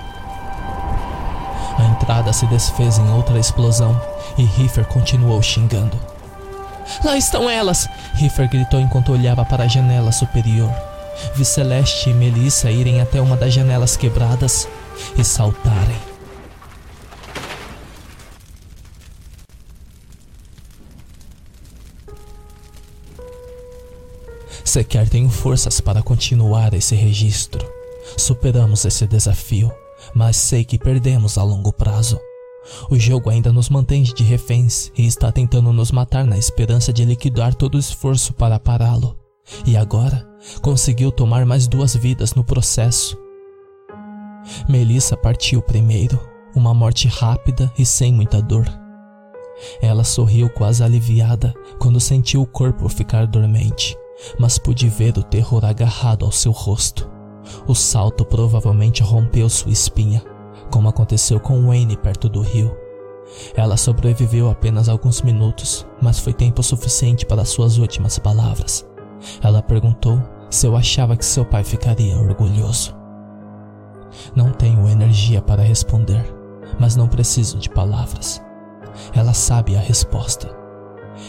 A 1.79 1.85
entrada 1.85 2.33
se 2.33 2.47
desfez 2.47 2.99
em 2.99 3.11
outra 3.11 3.39
explosão 3.39 4.01
e 4.37 4.45
Riffer 4.45 4.85
continuou 4.87 5.41
xingando. 5.43 5.99
Lá 7.05 7.17
estão 7.17 7.49
elas! 7.49 7.89
Riffer 8.15 8.49
gritou 8.49 8.81
enquanto 8.81 9.13
olhava 9.13 9.45
para 9.45 9.65
a 9.65 9.69
janela 9.69 10.13
superior. 10.13 10.73
Vi 11.35 11.45
Celeste 11.45 12.11
e 12.11 12.15
Melissa 12.15 12.71
irem 12.71 13.01
até 13.01 13.21
uma 13.21 13.37
das 13.37 13.53
janelas 13.53 13.97
quebradas 13.97 14.69
e 15.17 15.25
saltarem. 15.25 16.17
Sequer 24.65 25.09
tenho 25.09 25.31
forças 25.31 25.81
para 25.81 26.03
continuar 26.03 26.75
esse 26.75 26.95
registro. 26.95 27.67
Superamos 28.17 28.85
esse 28.85 29.07
desafio, 29.07 29.73
mas 30.15 30.37
sei 30.37 30.65
que 30.65 30.79
perdemos 30.79 31.39
a 31.39 31.43
longo 31.43 31.73
prazo. 31.73 32.21
O 32.91 32.99
jogo 32.99 33.31
ainda 33.31 33.53
nos 33.53 33.69
mantém 33.69 34.03
de 34.03 34.23
reféns 34.23 34.91
e 34.97 35.07
está 35.07 35.31
tentando 35.31 35.73
nos 35.73 35.91
matar 35.91 36.25
na 36.25 36.39
esperança 36.39 36.93
de 36.93 37.05
liquidar 37.05 37.55
todo 37.55 37.77
o 37.77 37.79
esforço 37.79 38.33
para 38.35 38.59
pará-lo. 38.59 39.17
E 39.65 39.77
agora 39.77 40.27
conseguiu 40.61 41.11
tomar 41.11 41.47
mais 41.47 41.69
duas 41.69 41.95
vidas 41.95 42.35
no 42.35 42.45
processo. 42.45 43.17
Melissa 44.69 45.17
partiu 45.17 45.63
primeiro, 45.63 46.21
uma 46.55 46.73
morte 46.73 47.09
rápida 47.09 47.73
e 47.79 47.85
sem 47.85 48.13
muita 48.13 48.41
dor. 48.41 48.67
Ela 49.81 50.05
sorriu 50.05 50.51
quase 50.51 50.83
aliviada 50.83 51.55
quando 51.79 52.01
sentiu 52.01 52.43
o 52.43 52.47
corpo 52.47 52.89
ficar 52.89 53.27
dormente, 53.27 53.97
mas 54.39 54.59
pude 54.59 54.89
ver 54.89 55.17
o 55.17 55.23
terror 55.23 55.65
agarrado 55.65 56.25
ao 56.25 56.33
seu 56.33 56.53
rosto. 56.53 57.11
O 57.67 57.75
salto 57.75 58.25
provavelmente 58.25 59.03
rompeu 59.03 59.49
sua 59.49 59.73
espinha, 59.73 60.23
como 60.71 60.89
aconteceu 60.89 61.41
com 61.41 61.67
Wayne 61.67 61.97
perto 61.97 62.29
do 62.29 62.41
rio. 62.41 62.77
Ela 63.57 63.77
sobreviveu 63.77 64.51
apenas 64.51 64.89
alguns 64.89 65.23
minutos, 65.23 65.87
mas 66.01 66.19
foi 66.19 66.33
tempo 66.33 66.63
suficiente 66.63 67.27
para 67.27 67.45
suas 67.45 67.79
últimas 67.79 68.19
palavras. 68.19 68.87
Ela 69.43 69.63
perguntou 69.63 70.23
se 70.51 70.67
eu 70.67 70.77
achava 70.77 71.17
que 71.17 71.25
seu 71.25 71.45
pai 71.45 71.65
ficaria 71.65 72.17
orgulhoso. 72.17 72.95
Não 74.35 74.53
tenho 74.53 74.89
energia 74.89 75.43
para 75.43 75.63
responder, 75.63 76.25
mas 76.79 76.97
não 76.97 77.09
preciso 77.09 77.59
de 77.59 77.69
palavras. 77.69 78.41
Ela 79.13 79.35
sabe 79.35 79.77
a 79.77 79.81
resposta. 79.81 80.55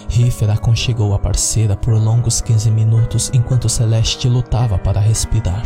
Riffer 0.10 0.50
aconchegou 0.50 1.14
a 1.14 1.20
parceira 1.20 1.76
por 1.76 1.94
longos 1.94 2.42
15 2.42 2.70
minutos 2.72 3.32
enquanto 3.34 3.70
Celeste 3.70 4.30
lutava 4.30 4.78
para 4.78 5.00
respirar. 5.00 5.66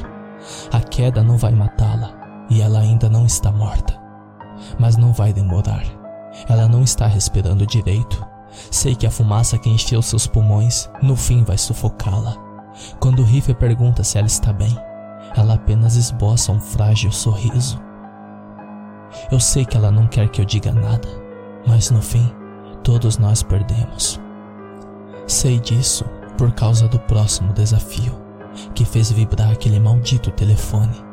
A 0.71 0.79
queda 0.79 1.23
não 1.23 1.37
vai 1.37 1.51
matá-la 1.51 2.20
e 2.51 2.61
ela 2.61 2.79
ainda 2.79 3.09
não 3.09 3.25
está 3.25 3.49
morta. 3.49 3.97
Mas 4.77 4.97
não 4.97 5.13
vai 5.13 5.31
demorar. 5.31 5.85
Ela 6.49 6.67
não 6.67 6.83
está 6.83 7.07
respirando 7.07 7.65
direito. 7.65 8.27
Sei 8.69 8.93
que 8.93 9.07
a 9.07 9.11
fumaça 9.11 9.57
que 9.57 9.69
encheu 9.69 10.01
seus 10.01 10.27
pulmões 10.27 10.89
no 11.01 11.15
fim 11.15 11.45
vai 11.45 11.57
sufocá-la. 11.57 12.35
Quando 12.99 13.23
Riffer 13.23 13.55
pergunta 13.55 14.03
se 14.03 14.17
ela 14.17 14.27
está 14.27 14.51
bem, 14.51 14.77
ela 15.33 15.53
apenas 15.53 15.95
esboça 15.95 16.51
um 16.51 16.59
frágil 16.59 17.09
sorriso. 17.09 17.81
Eu 19.31 19.39
sei 19.39 19.63
que 19.63 19.77
ela 19.77 19.89
não 19.89 20.05
quer 20.05 20.27
que 20.27 20.41
eu 20.41 20.45
diga 20.45 20.73
nada, 20.73 21.07
mas 21.65 21.89
no 21.89 22.01
fim, 22.01 22.33
todos 22.83 23.17
nós 23.17 23.41
perdemos. 23.41 24.19
Sei 25.25 25.57
disso 25.57 26.03
por 26.37 26.51
causa 26.51 26.85
do 26.89 26.99
próximo 26.99 27.53
desafio, 27.53 28.21
que 28.75 28.83
fez 28.83 29.09
vibrar 29.09 29.51
aquele 29.51 29.79
maldito 29.79 30.31
telefone. 30.31 31.10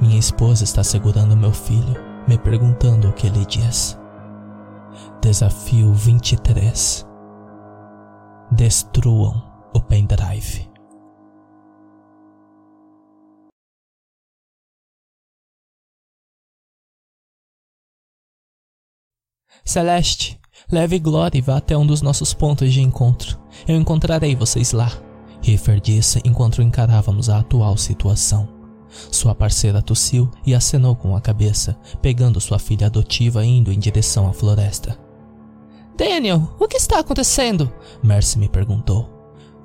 Minha 0.00 0.18
esposa 0.18 0.64
está 0.64 0.82
segurando 0.82 1.36
meu 1.36 1.52
filho, 1.52 2.00
me 2.26 2.38
perguntando 2.38 3.08
o 3.08 3.12
que 3.12 3.26
ele 3.26 3.44
diz. 3.46 3.98
Desafio 5.20 5.92
23 5.92 7.06
Destruam 8.52 9.42
o 9.74 9.80
pendrive. 9.80 10.68
Celeste, 19.64 20.40
leve 20.72 20.98
Glória 20.98 21.38
e 21.38 21.40
vá 21.40 21.58
até 21.58 21.76
um 21.76 21.86
dos 21.86 22.02
nossos 22.02 22.34
pontos 22.34 22.72
de 22.72 22.80
encontro. 22.80 23.38
Eu 23.68 23.76
encontrarei 23.76 24.34
vocês 24.34 24.72
lá. 24.72 24.90
Riffer 25.42 25.80
disse 25.80 26.20
enquanto 26.24 26.60
encarávamos 26.60 27.30
a 27.30 27.38
atual 27.38 27.76
situação. 27.76 28.59
Sua 29.10 29.34
parceira 29.34 29.80
tossiu 29.82 30.30
e 30.44 30.54
acenou 30.54 30.96
com 30.96 31.16
a 31.16 31.20
cabeça, 31.20 31.78
pegando 32.02 32.40
sua 32.40 32.58
filha 32.58 32.86
adotiva 32.86 33.44
indo 33.44 33.72
em 33.72 33.78
direção 33.78 34.28
à 34.28 34.32
floresta. 34.32 34.98
Daniel, 35.96 36.48
o 36.58 36.66
que 36.66 36.76
está 36.76 36.98
acontecendo? 36.98 37.70
Mercy 38.02 38.38
me 38.38 38.48
perguntou. 38.48 39.08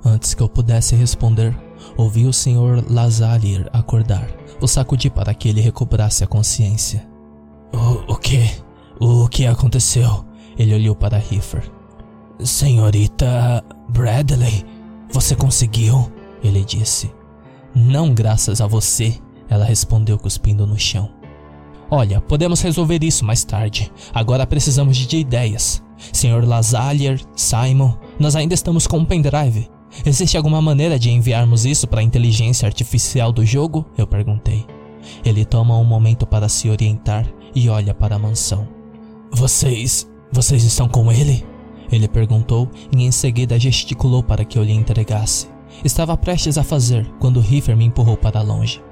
Antes 0.04 0.34
que 0.34 0.42
eu 0.42 0.48
pudesse 0.48 0.94
responder, 0.94 1.56
ouvi 1.96 2.26
o 2.26 2.32
Sr. 2.32 2.84
Lazalier 2.88 3.68
acordar. 3.72 4.28
O 4.60 4.68
sacudi 4.68 5.10
para 5.10 5.34
que 5.34 5.48
ele 5.48 5.60
recobrasse 5.60 6.22
a 6.22 6.26
consciência. 6.26 7.06
O, 7.72 8.12
o 8.12 8.16
que? 8.16 8.50
O 9.00 9.28
que 9.28 9.46
aconteceu? 9.46 10.24
Ele 10.58 10.74
olhou 10.74 10.94
para 10.94 11.18
Riffer. 11.18 11.70
Senhorita 12.38 13.64
Bradley, 13.88 14.64
você 15.10 15.34
conseguiu? 15.34 16.10
Ele 16.42 16.64
disse. 16.64 17.10
Não 17.78 18.14
graças 18.14 18.62
a 18.62 18.66
você, 18.66 19.18
ela 19.50 19.66
respondeu 19.66 20.18
cuspindo 20.18 20.66
no 20.66 20.78
chão. 20.78 21.10
Olha, 21.90 22.22
podemos 22.22 22.62
resolver 22.62 23.04
isso 23.04 23.22
mais 23.22 23.44
tarde. 23.44 23.92
Agora 24.14 24.46
precisamos 24.46 24.96
de 24.96 25.18
ideias. 25.18 25.82
Sr. 26.10 26.46
Lazalier, 26.46 27.20
Simon, 27.36 27.92
nós 28.18 28.34
ainda 28.34 28.54
estamos 28.54 28.86
com 28.86 28.96
um 28.96 29.04
pendrive. 29.04 29.68
Existe 30.06 30.38
alguma 30.38 30.62
maneira 30.62 30.98
de 30.98 31.10
enviarmos 31.10 31.66
isso 31.66 31.86
para 31.86 32.00
a 32.00 32.02
inteligência 32.02 32.64
artificial 32.64 33.30
do 33.30 33.44
jogo? 33.44 33.84
Eu 33.98 34.06
perguntei. 34.06 34.64
Ele 35.22 35.44
toma 35.44 35.76
um 35.76 35.84
momento 35.84 36.26
para 36.26 36.48
se 36.48 36.70
orientar 36.70 37.26
e 37.54 37.68
olha 37.68 37.92
para 37.92 38.16
a 38.16 38.18
mansão. 38.18 38.66
Vocês. 39.30 40.10
Vocês 40.32 40.64
estão 40.64 40.88
com 40.88 41.12
ele? 41.12 41.44
Ele 41.92 42.08
perguntou 42.08 42.70
e 42.90 43.04
em 43.04 43.10
seguida 43.10 43.60
gesticulou 43.60 44.22
para 44.22 44.46
que 44.46 44.58
eu 44.58 44.64
lhe 44.64 44.72
entregasse. 44.72 45.54
Estava 45.84 46.16
prestes 46.16 46.58
a 46.58 46.62
fazer 46.62 47.06
quando 47.18 47.40
Riffer 47.40 47.76
me 47.76 47.84
empurrou 47.84 48.16
para 48.16 48.42
longe. 48.42 48.82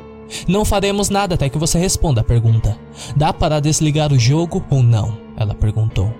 Não 0.48 0.64
faremos 0.64 1.10
nada 1.10 1.34
até 1.34 1.48
que 1.48 1.58
você 1.58 1.78
responda 1.78 2.20
a 2.20 2.24
pergunta. 2.24 2.76
Dá 3.16 3.32
para 3.32 3.60
desligar 3.60 4.12
o 4.12 4.18
jogo 4.18 4.64
ou 4.70 4.82
não? 4.82 5.18
Ela 5.36 5.54
perguntou. 5.54 6.12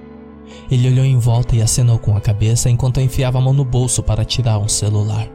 Ele 0.70 0.88
olhou 0.88 1.04
em 1.04 1.18
volta 1.18 1.56
e 1.56 1.62
acenou 1.62 1.98
com 1.98 2.16
a 2.16 2.20
cabeça 2.20 2.68
enquanto 2.68 3.00
enfiava 3.00 3.38
a 3.38 3.40
mão 3.40 3.52
no 3.52 3.64
bolso 3.64 4.02
para 4.02 4.24
tirar 4.24 4.58
um 4.58 4.68
celular. 4.68 5.28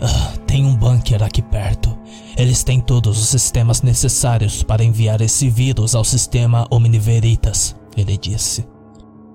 Ah, 0.00 0.34
tem 0.46 0.64
um 0.64 0.74
bunker 0.74 1.22
aqui 1.22 1.40
perto. 1.40 1.96
Eles 2.36 2.64
têm 2.64 2.80
todos 2.80 3.18
os 3.20 3.28
sistemas 3.28 3.80
necessários 3.82 4.62
para 4.62 4.84
enviar 4.84 5.20
esse 5.20 5.48
vírus 5.48 5.94
ao 5.94 6.04
sistema 6.04 6.66
Omniveritas 6.70 7.76
ele 7.96 8.16
disse. 8.16 8.66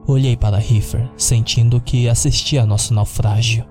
Olhei 0.08 0.36
para 0.36 0.58
Riffer, 0.58 1.08
sentindo 1.16 1.80
que 1.80 2.10
assistia 2.10 2.64
a 2.64 2.66
nosso 2.66 2.94
naufrágio. 2.94 3.66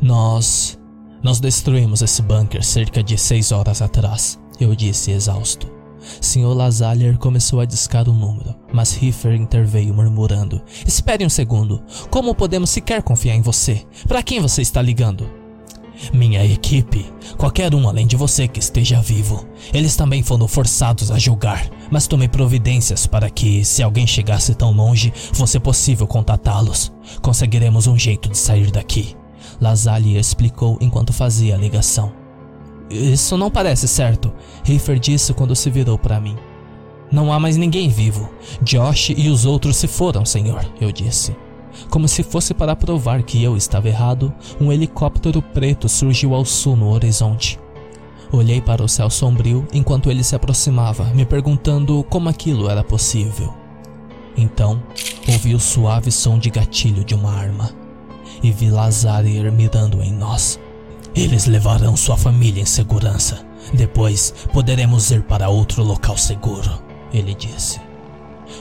Nós. 0.00 0.78
Nós 1.22 1.40
destruímos 1.40 2.02
esse 2.02 2.20
bunker 2.20 2.62
cerca 2.62 3.02
de 3.02 3.16
seis 3.16 3.50
horas 3.50 3.80
atrás, 3.80 4.38
eu 4.60 4.74
disse 4.74 5.10
exausto. 5.10 5.74
Sr. 6.20 6.54
Lazalier 6.54 7.16
começou 7.16 7.60
a 7.60 7.64
discar 7.64 8.08
o 8.08 8.12
número, 8.12 8.54
mas 8.72 8.92
Riffer 8.92 9.34
interveio 9.34 9.94
murmurando: 9.94 10.60
Espere 10.86 11.24
um 11.24 11.30
segundo. 11.30 11.82
Como 12.10 12.34
podemos 12.34 12.70
sequer 12.70 13.02
confiar 13.02 13.34
em 13.34 13.42
você? 13.42 13.84
Para 14.06 14.22
quem 14.22 14.40
você 14.40 14.62
está 14.62 14.82
ligando? 14.82 15.28
Minha 16.12 16.44
equipe, 16.44 17.06
qualquer 17.38 17.72
um 17.74 17.88
além 17.88 18.06
de 18.06 18.16
você 18.16 18.48
que 18.48 18.58
esteja 18.58 19.00
vivo. 19.00 19.46
Eles 19.72 19.96
também 19.96 20.22
foram 20.22 20.48
forçados 20.48 21.10
a 21.10 21.18
julgar, 21.18 21.68
mas 21.90 22.06
tomei 22.06 22.28
providências 22.28 23.06
para 23.06 23.30
que, 23.30 23.64
se 23.64 23.82
alguém 23.82 24.06
chegasse 24.06 24.54
tão 24.54 24.72
longe, 24.72 25.12
fosse 25.32 25.58
possível 25.60 26.06
contatá-los. 26.06 26.92
Conseguiremos 27.22 27.86
um 27.86 27.96
jeito 27.96 28.28
de 28.28 28.36
sair 28.36 28.70
daqui. 28.70 29.16
Lasalle 29.64 30.18
explicou 30.18 30.76
enquanto 30.78 31.10
fazia 31.10 31.54
a 31.54 31.58
ligação. 31.58 32.12
Isso 32.90 33.34
não 33.38 33.50
parece 33.50 33.88
certo, 33.88 34.30
Riffer 34.62 34.98
disse 34.98 35.32
quando 35.32 35.56
se 35.56 35.70
virou 35.70 35.96
para 35.96 36.20
mim. 36.20 36.36
Não 37.10 37.32
há 37.32 37.40
mais 37.40 37.56
ninguém 37.56 37.88
vivo. 37.88 38.28
Josh 38.60 39.14
e 39.16 39.30
os 39.30 39.46
outros 39.46 39.76
se 39.76 39.86
foram, 39.86 40.24
senhor, 40.26 40.62
eu 40.78 40.92
disse. 40.92 41.34
Como 41.88 42.06
se 42.06 42.22
fosse 42.22 42.52
para 42.52 42.76
provar 42.76 43.22
que 43.22 43.42
eu 43.42 43.56
estava 43.56 43.88
errado, 43.88 44.32
um 44.60 44.70
helicóptero 44.70 45.40
preto 45.40 45.88
surgiu 45.88 46.34
ao 46.34 46.44
sul 46.44 46.76
no 46.76 46.90
horizonte. 46.90 47.58
Olhei 48.30 48.60
para 48.60 48.84
o 48.84 48.88
céu 48.88 49.08
sombrio 49.08 49.66
enquanto 49.72 50.10
ele 50.10 50.22
se 50.22 50.36
aproximava, 50.36 51.04
me 51.14 51.24
perguntando 51.24 52.04
como 52.10 52.28
aquilo 52.28 52.68
era 52.68 52.84
possível. 52.84 53.54
Então, 54.36 54.82
ouvi 55.26 55.54
o 55.54 55.60
suave 55.60 56.12
som 56.12 56.38
de 56.38 56.50
gatilho 56.50 57.02
de 57.02 57.14
uma 57.14 57.32
arma 57.32 57.83
e 58.42 58.50
vi 58.50 58.70
Lazare 58.70 59.50
mirando 59.50 60.02
em 60.02 60.12
nós. 60.12 60.58
Eles 61.14 61.46
levarão 61.46 61.96
sua 61.96 62.16
família 62.16 62.62
em 62.62 62.66
segurança. 62.66 63.44
Depois 63.72 64.34
poderemos 64.52 65.10
ir 65.10 65.22
para 65.22 65.48
outro 65.48 65.82
local 65.82 66.16
seguro, 66.16 66.82
ele 67.12 67.34
disse. 67.34 67.80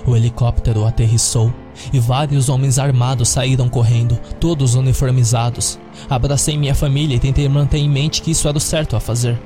O 0.06 0.16
helicóptero 0.16 0.86
aterrissou 0.86 1.54
e 1.92 2.00
vários 2.00 2.50
homens 2.50 2.78
armados 2.78 3.30
saíram 3.30 3.70
correndo, 3.70 4.20
todos 4.40 4.76
uniformizados. 4.76 5.80
Abracei 6.10 6.58
minha 6.58 6.76
família 6.76 7.16
e 7.16 7.20
tentei 7.20 7.48
manter 7.50 7.78
em 7.78 7.90
mente 7.90 8.22
que 8.22 8.32
isso 8.32 8.48
era 8.48 8.58
o 8.58 8.62
certo 8.62 8.96
a 8.96 9.00
fazer. 9.00 9.40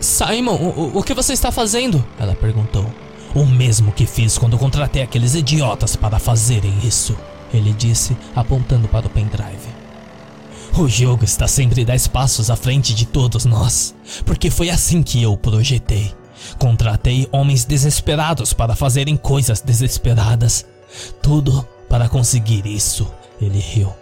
Simon, 0.00 0.54
o, 0.54 0.98
o 0.98 1.02
que 1.02 1.14
você 1.14 1.32
está 1.32 1.50
fazendo? 1.50 2.04
Ela 2.18 2.34
perguntou. 2.34 2.86
O 3.34 3.44
mesmo 3.44 3.92
que 3.92 4.06
fiz 4.06 4.38
quando 4.38 4.58
contratei 4.58 5.02
aqueles 5.02 5.34
idiotas 5.34 5.96
para 5.96 6.20
fazerem 6.20 6.72
isso, 6.84 7.16
ele 7.52 7.72
disse, 7.72 8.16
apontando 8.34 8.86
para 8.86 9.06
o 9.06 9.10
pendrive. 9.10 9.73
O 10.76 10.88
jogo 10.88 11.24
está 11.24 11.46
sempre 11.46 11.84
dez 11.84 12.08
passos 12.08 12.50
à 12.50 12.56
frente 12.56 12.94
de 12.94 13.06
todos 13.06 13.44
nós, 13.44 13.94
porque 14.26 14.50
foi 14.50 14.70
assim 14.70 15.04
que 15.04 15.22
eu 15.22 15.36
projetei. 15.36 16.12
Contratei 16.58 17.28
homens 17.30 17.64
desesperados 17.64 18.52
para 18.52 18.74
fazerem 18.74 19.16
coisas 19.16 19.60
desesperadas. 19.60 20.66
Tudo 21.22 21.66
para 21.88 22.08
conseguir 22.08 22.66
isso, 22.66 23.08
ele 23.40 23.60
riu. 23.60 23.94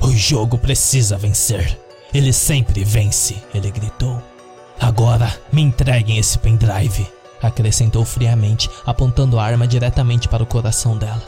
O 0.00 0.10
jogo 0.10 0.56
precisa 0.56 1.18
vencer. 1.18 1.78
Ele 2.14 2.32
sempre 2.32 2.82
vence, 2.84 3.36
ele 3.52 3.70
gritou. 3.70 4.22
Agora 4.80 5.30
me 5.52 5.60
entreguem 5.60 6.16
esse 6.16 6.38
pendrive, 6.38 7.06
acrescentou 7.42 8.02
friamente, 8.06 8.70
apontando 8.86 9.38
a 9.38 9.44
arma 9.44 9.68
diretamente 9.68 10.26
para 10.26 10.42
o 10.42 10.46
coração 10.46 10.96
dela. 10.96 11.22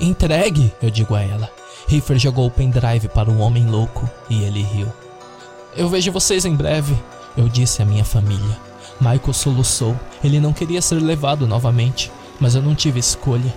Entregue, 0.00 0.72
eu 0.82 0.90
digo 0.90 1.14
a 1.14 1.22
ela. 1.22 1.59
Riffer 1.90 2.20
jogou 2.20 2.46
o 2.46 2.50
pendrive 2.52 3.08
para 3.08 3.28
o 3.28 3.38
homem 3.40 3.66
louco 3.66 4.08
e 4.28 4.44
ele 4.44 4.62
riu. 4.62 4.86
Eu 5.76 5.88
vejo 5.88 6.12
vocês 6.12 6.44
em 6.44 6.54
breve. 6.54 6.96
Eu 7.36 7.48
disse 7.48 7.82
à 7.82 7.84
minha 7.84 8.04
família. 8.04 8.56
Michael 9.00 9.32
soluçou. 9.32 9.98
Ele 10.22 10.38
não 10.38 10.52
queria 10.52 10.80
ser 10.80 11.02
levado 11.02 11.48
novamente, 11.48 12.12
mas 12.38 12.54
eu 12.54 12.62
não 12.62 12.76
tive 12.76 13.00
escolha. 13.00 13.52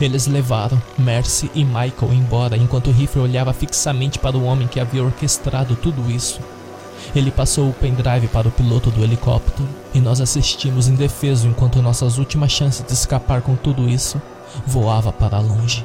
Eles 0.00 0.28
levaram 0.28 0.80
Mercy 0.96 1.50
e 1.56 1.64
Michael 1.64 2.12
embora 2.12 2.56
enquanto 2.56 2.92
Riffer 2.92 3.20
olhava 3.20 3.52
fixamente 3.52 4.16
para 4.16 4.38
o 4.38 4.44
homem 4.44 4.68
que 4.68 4.78
havia 4.78 5.02
orquestrado 5.02 5.74
tudo 5.74 6.08
isso. 6.08 6.38
Ele 7.16 7.32
passou 7.32 7.68
o 7.68 7.74
pendrive 7.74 8.28
para 8.28 8.46
o 8.46 8.52
piloto 8.52 8.92
do 8.92 9.02
helicóptero 9.02 9.68
e 9.92 10.00
nós 10.00 10.20
assistimos 10.20 10.86
indefeso 10.86 11.48
enquanto 11.48 11.82
nossas 11.82 12.16
últimas 12.16 12.52
chances 12.52 12.86
de 12.86 12.92
escapar 12.92 13.42
com 13.42 13.56
tudo 13.56 13.88
isso 13.88 14.22
voava 14.68 15.12
para 15.12 15.40
longe. 15.40 15.84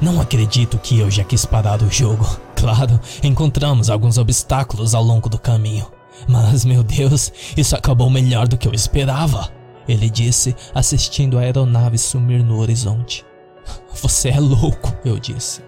Não 0.00 0.20
acredito 0.20 0.78
que 0.78 0.98
eu 0.98 1.10
já 1.10 1.24
quis 1.24 1.44
parar 1.44 1.82
o 1.82 1.90
jogo. 1.90 2.26
Claro, 2.64 2.98
encontramos 3.22 3.90
alguns 3.90 4.16
obstáculos 4.16 4.94
ao 4.94 5.02
longo 5.02 5.28
do 5.28 5.38
caminho. 5.38 5.86
Mas, 6.26 6.64
meu 6.64 6.82
Deus, 6.82 7.30
isso 7.54 7.76
acabou 7.76 8.08
melhor 8.08 8.48
do 8.48 8.56
que 8.56 8.66
eu 8.66 8.72
esperava. 8.72 9.52
Ele 9.86 10.08
disse, 10.08 10.56
assistindo 10.74 11.36
a 11.36 11.42
aeronave 11.42 11.98
sumir 11.98 12.42
no 12.42 12.58
horizonte. 12.58 13.22
Você 14.00 14.30
é 14.30 14.40
louco, 14.40 14.96
eu 15.04 15.18
disse. 15.18 15.60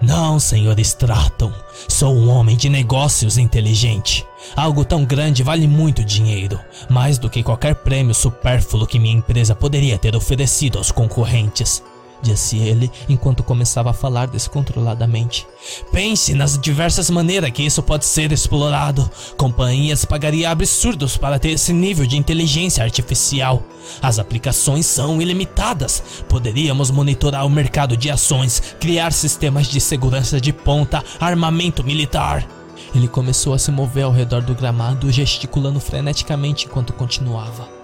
Não, 0.00 0.40
senhor 0.40 0.78
Stratton. 0.80 1.52
Sou 1.88 2.14
um 2.14 2.30
homem 2.30 2.56
de 2.56 2.70
negócios 2.70 3.36
inteligente. 3.36 4.24
Algo 4.56 4.82
tão 4.82 5.04
grande 5.04 5.42
vale 5.42 5.68
muito 5.68 6.02
dinheiro, 6.02 6.58
mais 6.88 7.18
do 7.18 7.28
que 7.28 7.42
qualquer 7.42 7.74
prêmio 7.74 8.14
supérfluo 8.14 8.86
que 8.86 8.98
minha 8.98 9.16
empresa 9.16 9.54
poderia 9.54 9.98
ter 9.98 10.16
oferecido 10.16 10.78
aos 10.78 10.90
concorrentes 10.90 11.82
disse 12.22 12.58
ele 12.58 12.90
enquanto 13.08 13.42
começava 13.42 13.90
a 13.90 13.94
falar 13.94 14.26
descontroladamente. 14.26 15.46
Pense 15.92 16.34
nas 16.34 16.58
diversas 16.58 17.10
maneiras 17.10 17.50
que 17.50 17.62
isso 17.62 17.82
pode 17.82 18.04
ser 18.04 18.32
explorado. 18.32 19.10
Companhias 19.36 20.04
pagariam 20.04 20.50
absurdos 20.50 21.16
para 21.16 21.38
ter 21.38 21.50
esse 21.50 21.72
nível 21.72 22.06
de 22.06 22.16
inteligência 22.16 22.84
artificial. 22.84 23.62
As 24.02 24.18
aplicações 24.18 24.86
são 24.86 25.20
ilimitadas. 25.20 26.02
Poderíamos 26.28 26.90
monitorar 26.90 27.46
o 27.46 27.50
mercado 27.50 27.96
de 27.96 28.10
ações, 28.10 28.62
criar 28.78 29.12
sistemas 29.12 29.66
de 29.66 29.80
segurança 29.80 30.40
de 30.40 30.52
ponta, 30.52 31.02
armamento 31.18 31.82
militar. 31.84 32.46
Ele 32.94 33.08
começou 33.08 33.54
a 33.54 33.58
se 33.58 33.70
mover 33.70 34.04
ao 34.04 34.12
redor 34.12 34.42
do 34.42 34.54
gramado, 34.54 35.10
gesticulando 35.12 35.78
freneticamente 35.78 36.66
enquanto 36.66 36.92
continuava. 36.92 37.79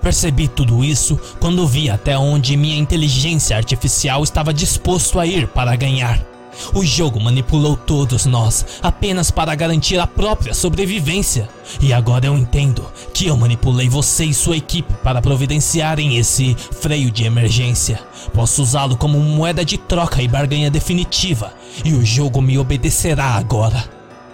Percebi 0.00 0.48
tudo 0.48 0.84
isso 0.84 1.18
quando 1.40 1.66
vi 1.66 1.90
até 1.90 2.16
onde 2.16 2.56
minha 2.56 2.76
inteligência 2.76 3.56
artificial 3.56 4.22
estava 4.22 4.52
disposto 4.52 5.18
a 5.18 5.26
ir 5.26 5.46
para 5.48 5.76
ganhar. 5.76 6.32
O 6.74 6.84
jogo 6.84 7.18
manipulou 7.20 7.76
todos 7.76 8.26
nós 8.26 8.64
apenas 8.82 9.30
para 9.30 9.54
garantir 9.54 9.98
a 9.98 10.06
própria 10.06 10.54
sobrevivência. 10.54 11.48
E 11.80 11.92
agora 11.92 12.26
eu 12.26 12.36
entendo 12.36 12.84
que 13.14 13.26
eu 13.26 13.36
manipulei 13.36 13.88
você 13.88 14.24
e 14.24 14.34
sua 14.34 14.56
equipe 14.56 14.92
para 15.02 15.22
providenciarem 15.22 16.16
esse 16.16 16.54
freio 16.54 17.10
de 17.10 17.24
emergência. 17.24 18.00
Posso 18.34 18.62
usá-lo 18.62 18.96
como 18.96 19.18
moeda 19.18 19.64
de 19.64 19.78
troca 19.78 20.22
e 20.22 20.28
barganha 20.28 20.70
definitiva, 20.70 21.52
e 21.84 21.94
o 21.94 22.04
jogo 22.04 22.40
me 22.42 22.58
obedecerá 22.58 23.34
agora. 23.34 23.84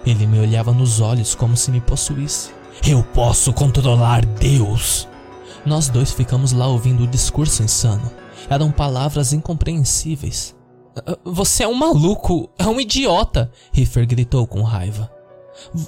Ele 0.05 0.27
me 0.27 0.39
olhava 0.39 0.73
nos 0.73 0.99
olhos 0.99 1.35
como 1.35 1.55
se 1.55 1.71
me 1.71 1.79
possuísse. 1.79 2.49
Eu 2.85 3.03
posso 3.03 3.51
controlar 3.51 4.25
Deus. 4.25 5.08
Nós 5.65 5.89
dois 5.89 6.11
ficamos 6.11 6.51
lá 6.51 6.67
ouvindo 6.67 7.03
o 7.03 7.07
discurso 7.07 7.63
insano. 7.63 8.11
Eram 8.49 8.71
palavras 8.71 9.33
incompreensíveis. 9.33 10.55
Ah, 10.95 11.17
você 11.23 11.63
é 11.63 11.67
um 11.67 11.73
maluco, 11.73 12.49
é 12.57 12.65
um 12.65 12.79
idiota, 12.79 13.51
Riffer 13.71 14.07
gritou 14.07 14.47
com 14.47 14.61
raiva. 14.61 15.11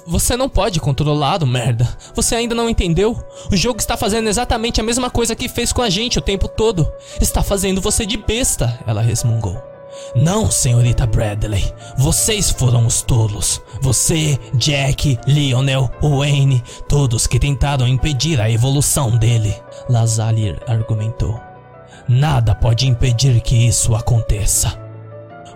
Você 0.06 0.36
não 0.36 0.50
pode 0.50 0.80
controlá-lo, 0.80 1.46
merda. 1.46 1.88
Você 2.14 2.34
ainda 2.34 2.54
não 2.54 2.68
entendeu? 2.68 3.18
O 3.50 3.56
jogo 3.56 3.80
está 3.80 3.96
fazendo 3.96 4.28
exatamente 4.28 4.80
a 4.80 4.84
mesma 4.84 5.10
coisa 5.10 5.34
que 5.34 5.48
fez 5.48 5.72
com 5.72 5.80
a 5.80 5.88
gente 5.88 6.18
o 6.18 6.22
tempo 6.22 6.46
todo. 6.46 6.90
Está 7.20 7.42
fazendo 7.42 7.80
você 7.80 8.04
de 8.04 8.18
besta, 8.18 8.78
ela 8.86 9.00
resmungou. 9.00 9.71
Não, 10.14 10.50
senhorita 10.50 11.06
Bradley. 11.06 11.72
Vocês 11.96 12.50
foram 12.50 12.86
os 12.86 13.02
tolos. 13.02 13.60
Você, 13.80 14.38
Jack, 14.54 15.18
Lionel, 15.26 15.90
Wayne, 16.02 16.62
todos 16.88 17.26
que 17.26 17.38
tentaram 17.38 17.86
impedir 17.86 18.40
a 18.40 18.50
evolução 18.50 19.16
dele. 19.16 19.54
Lazalier 19.88 20.58
argumentou. 20.66 21.40
Nada 22.08 22.54
pode 22.54 22.86
impedir 22.86 23.40
que 23.40 23.54
isso 23.54 23.94
aconteça. 23.94 24.80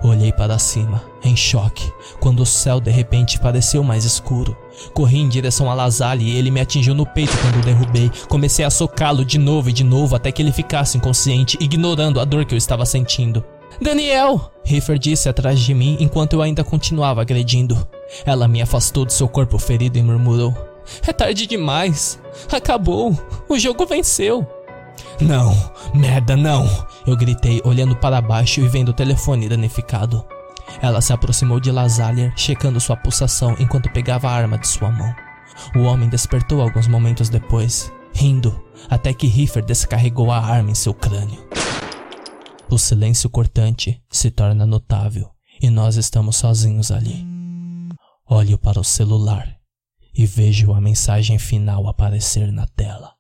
Olhei 0.03 0.31
para 0.31 0.59
cima, 0.59 1.03
em 1.25 1.35
choque, 1.35 1.91
quando 2.21 2.41
o 2.41 2.47
céu 2.47 2.81
de 2.81 2.91
repente 2.91 3.41
pareceu 3.41 3.83
mais 3.83 4.05
escuro. 4.05 4.57
Corri 4.93 5.19
em 5.19 5.29
direção 5.29 5.71
a 5.71 5.75
Lazali 5.75 6.25
e 6.25 6.37
ele 6.37 6.51
me 6.51 6.61
atingiu 6.61 6.95
no 6.95 7.07
peito 7.07 7.37
quando 7.39 7.57
o 7.57 7.63
derrubei. 7.63 8.11
Comecei 8.29 8.65
a 8.65 8.71
socá-lo 8.71 9.25
de 9.25 9.39
novo 9.39 9.71
e 9.71 9.73
de 9.73 9.83
novo 9.83 10.15
até 10.15 10.31
que 10.31 10.43
ele 10.43 10.53
ficasse 10.53 10.99
inconsciente, 10.99 11.57
ignorando 11.61 12.21
a 12.21 12.25
dor 12.25 12.45
que 12.45 12.55
eu 12.55 12.59
estava 12.59 12.85
sentindo. 12.85 13.43
Daniel! 13.81 14.53
Riffer 14.65 14.99
disse 14.99 15.29
atrás 15.29 15.61
de 15.61 15.73
mim 15.75 15.97
enquanto 16.01 16.33
eu 16.33 16.43
ainda 16.43 16.65
continuava 16.65 17.21
agredindo. 17.21 17.87
Ela 18.25 18.49
me 18.49 18.63
afastou 18.63 19.05
do 19.05 19.13
seu 19.13 19.29
corpo 19.29 19.59
ferido 19.59 19.99
e 19.99 20.03
murmurou: 20.03 20.55
É 21.07 21.13
tarde 21.13 21.47
demais. 21.47 22.19
Acabou. 22.51 23.17
O 23.49 23.59
jogo 23.59 23.87
venceu. 23.87 24.47
Não, 25.21 25.55
merda, 25.95 26.37
não! 26.37 26.69
Eu 27.07 27.17
gritei, 27.17 27.61
olhando 27.65 27.97
para 27.97 28.21
baixo 28.21 28.61
e 28.61 28.69
vendo 28.69 28.91
o 28.91 28.95
telefone 28.95 29.49
danificado. 29.49 30.25
Ela 30.83 31.01
se 31.01 31.13
aproximou 31.13 31.61
de 31.61 31.71
Lazalier, 31.71 32.33
checando 32.37 32.81
sua 32.81 32.97
pulsação 32.97 33.57
enquanto 33.59 33.93
pegava 33.93 34.29
a 34.29 34.33
arma 34.33 34.59
de 34.59 34.67
sua 34.67 34.91
mão. 34.91 35.15
O 35.75 35.83
homem 35.83 36.09
despertou 36.09 36.61
alguns 36.61 36.87
momentos 36.87 37.29
depois, 37.29 37.91
rindo, 38.13 38.61
até 38.91 39.13
que 39.13 39.27
Riffer 39.27 39.65
descarregou 39.65 40.31
a 40.31 40.39
arma 40.39 40.71
em 40.71 40.75
seu 40.75 40.93
crânio. 40.93 41.39
O 42.69 42.79
silêncio 42.79 43.31
cortante 43.31 44.03
se 44.11 44.29
torna 44.29 44.67
notável 44.67 45.31
e 45.63 45.71
nós 45.71 45.97
estamos 45.97 46.37
sozinhos 46.37 46.91
ali. 46.91 47.25
Olho 48.29 48.59
para 48.59 48.81
o 48.81 48.85
celular 48.85 49.57
e 50.13 50.27
vejo 50.27 50.73
a 50.73 50.81
mensagem 50.81 51.39
final 51.39 51.87
aparecer 51.87 52.51
na 52.51 52.67
tela. 52.67 53.15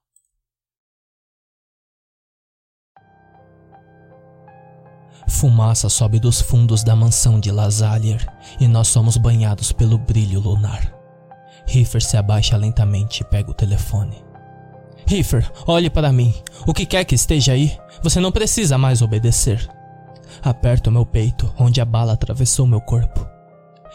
Fumaça 5.29 5.89
sobe 5.89 6.19
dos 6.19 6.41
fundos 6.41 6.83
da 6.83 6.97
mansão 6.97 7.39
de 7.39 7.53
Lazalier 7.53 8.27
e 8.59 8.67
nós 8.67 8.89
somos 8.89 9.17
banhados 9.17 9.71
pelo 9.71 9.97
brilho 9.97 10.41
lunar. 10.41 10.93
Riffer 11.67 12.03
se 12.03 12.17
abaixa 12.17 12.57
lentamente 12.57 13.23
e 13.23 13.25
pega 13.25 13.51
o 13.51 13.55
telefone. 13.55 14.26
Riffer, 15.07 15.51
olhe 15.67 15.89
para 15.89 16.13
mim. 16.13 16.35
O 16.67 16.75
que 16.75 16.85
quer 16.85 17.05
que 17.05 17.15
esteja 17.15 17.53
aí, 17.53 17.79
você 18.03 18.19
não 18.21 18.33
precisa 18.33 18.77
mais 18.77 19.03
obedecer. 19.03 19.69
Aperto 20.43 20.91
meu 20.91 21.07
peito, 21.07 21.53
onde 21.59 21.81
a 21.81 21.85
bala 21.85 22.13
atravessou 22.13 22.67
meu 22.67 22.81
corpo. 22.81 23.27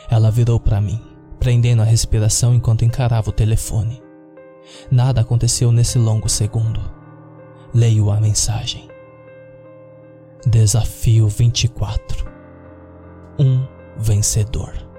Ela 0.10 0.32
virou 0.32 0.60
para 0.60 0.80
mim, 0.80 1.02
prendendo 1.40 1.82
a 1.82 1.86
respiração 1.86 2.54
enquanto 2.54 2.86
encarava 2.86 3.30
o 3.30 3.34
telefone. 3.34 4.02
Nada 4.90 5.22
aconteceu 5.22 5.72
nesse 5.72 5.98
longo 5.98 6.30
segundo. 6.30 6.80
Leio 7.74 8.10
a 8.10 8.20
mensagem. 8.20 8.90
Desafio 10.46 11.28
24. 11.28 12.26
Um 13.38 13.66
vencedor. 13.98 14.91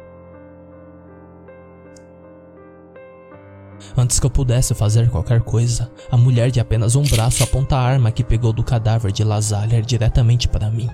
Antes 3.97 4.19
que 4.19 4.27
eu 4.27 4.31
pudesse 4.31 4.75
fazer 4.75 5.11
qualquer 5.11 5.41
coisa, 5.43 5.91
a 6.11 6.17
mulher 6.17 6.51
de 6.51 6.61
apenas 6.61 6.97
um 6.97 7.03
braço 7.03 7.43
aponta 7.43 7.77
a 7.77 7.83
arma 7.83 8.11
que 8.11 8.25
pegou 8.25 8.53
do 8.53 8.65
cadáver 8.65 9.13
de 9.13 9.25
Lazalier 9.25 9.83
diretamente 9.83 10.49
para 10.49 10.71
mim. 10.71 10.89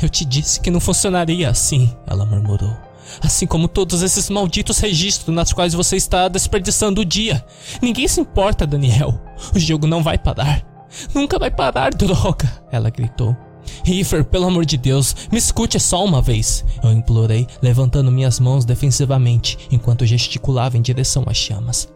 Eu 0.00 0.08
te 0.08 0.24
disse 0.24 0.60
que 0.60 0.70
não 0.70 0.80
funcionaria 0.80 1.48
assim, 1.48 1.94
ela 2.06 2.24
murmurou. 2.24 2.76
Assim 3.20 3.46
como 3.46 3.68
todos 3.68 4.02
esses 4.02 4.30
malditos 4.30 4.78
registros 4.78 5.34
nas 5.34 5.52
quais 5.52 5.74
você 5.74 5.96
está 5.96 6.28
desperdiçando 6.28 7.00
o 7.00 7.04
dia. 7.04 7.44
Ninguém 7.80 8.06
se 8.06 8.20
importa, 8.20 8.66
Daniel. 8.66 9.20
O 9.54 9.58
jogo 9.58 9.86
não 9.86 10.02
vai 10.02 10.18
parar. 10.18 10.62
Nunca 11.14 11.38
vai 11.38 11.50
parar, 11.50 11.90
droga! 11.90 12.62
Ela 12.70 12.90
gritou. 12.90 13.36
Riffer, 13.84 14.24
pelo 14.24 14.46
amor 14.46 14.64
de 14.64 14.76
Deus, 14.76 15.14
me 15.30 15.38
escute 15.38 15.78
só 15.80 16.04
uma 16.04 16.22
vez, 16.22 16.64
eu 16.82 16.92
implorei, 16.92 17.46
levantando 17.60 18.12
minhas 18.12 18.38
mãos 18.38 18.64
defensivamente 18.64 19.58
enquanto 19.70 20.06
gesticulava 20.06 20.76
em 20.76 20.82
direção 20.82 21.24
às 21.26 21.36
chamas. 21.36 21.88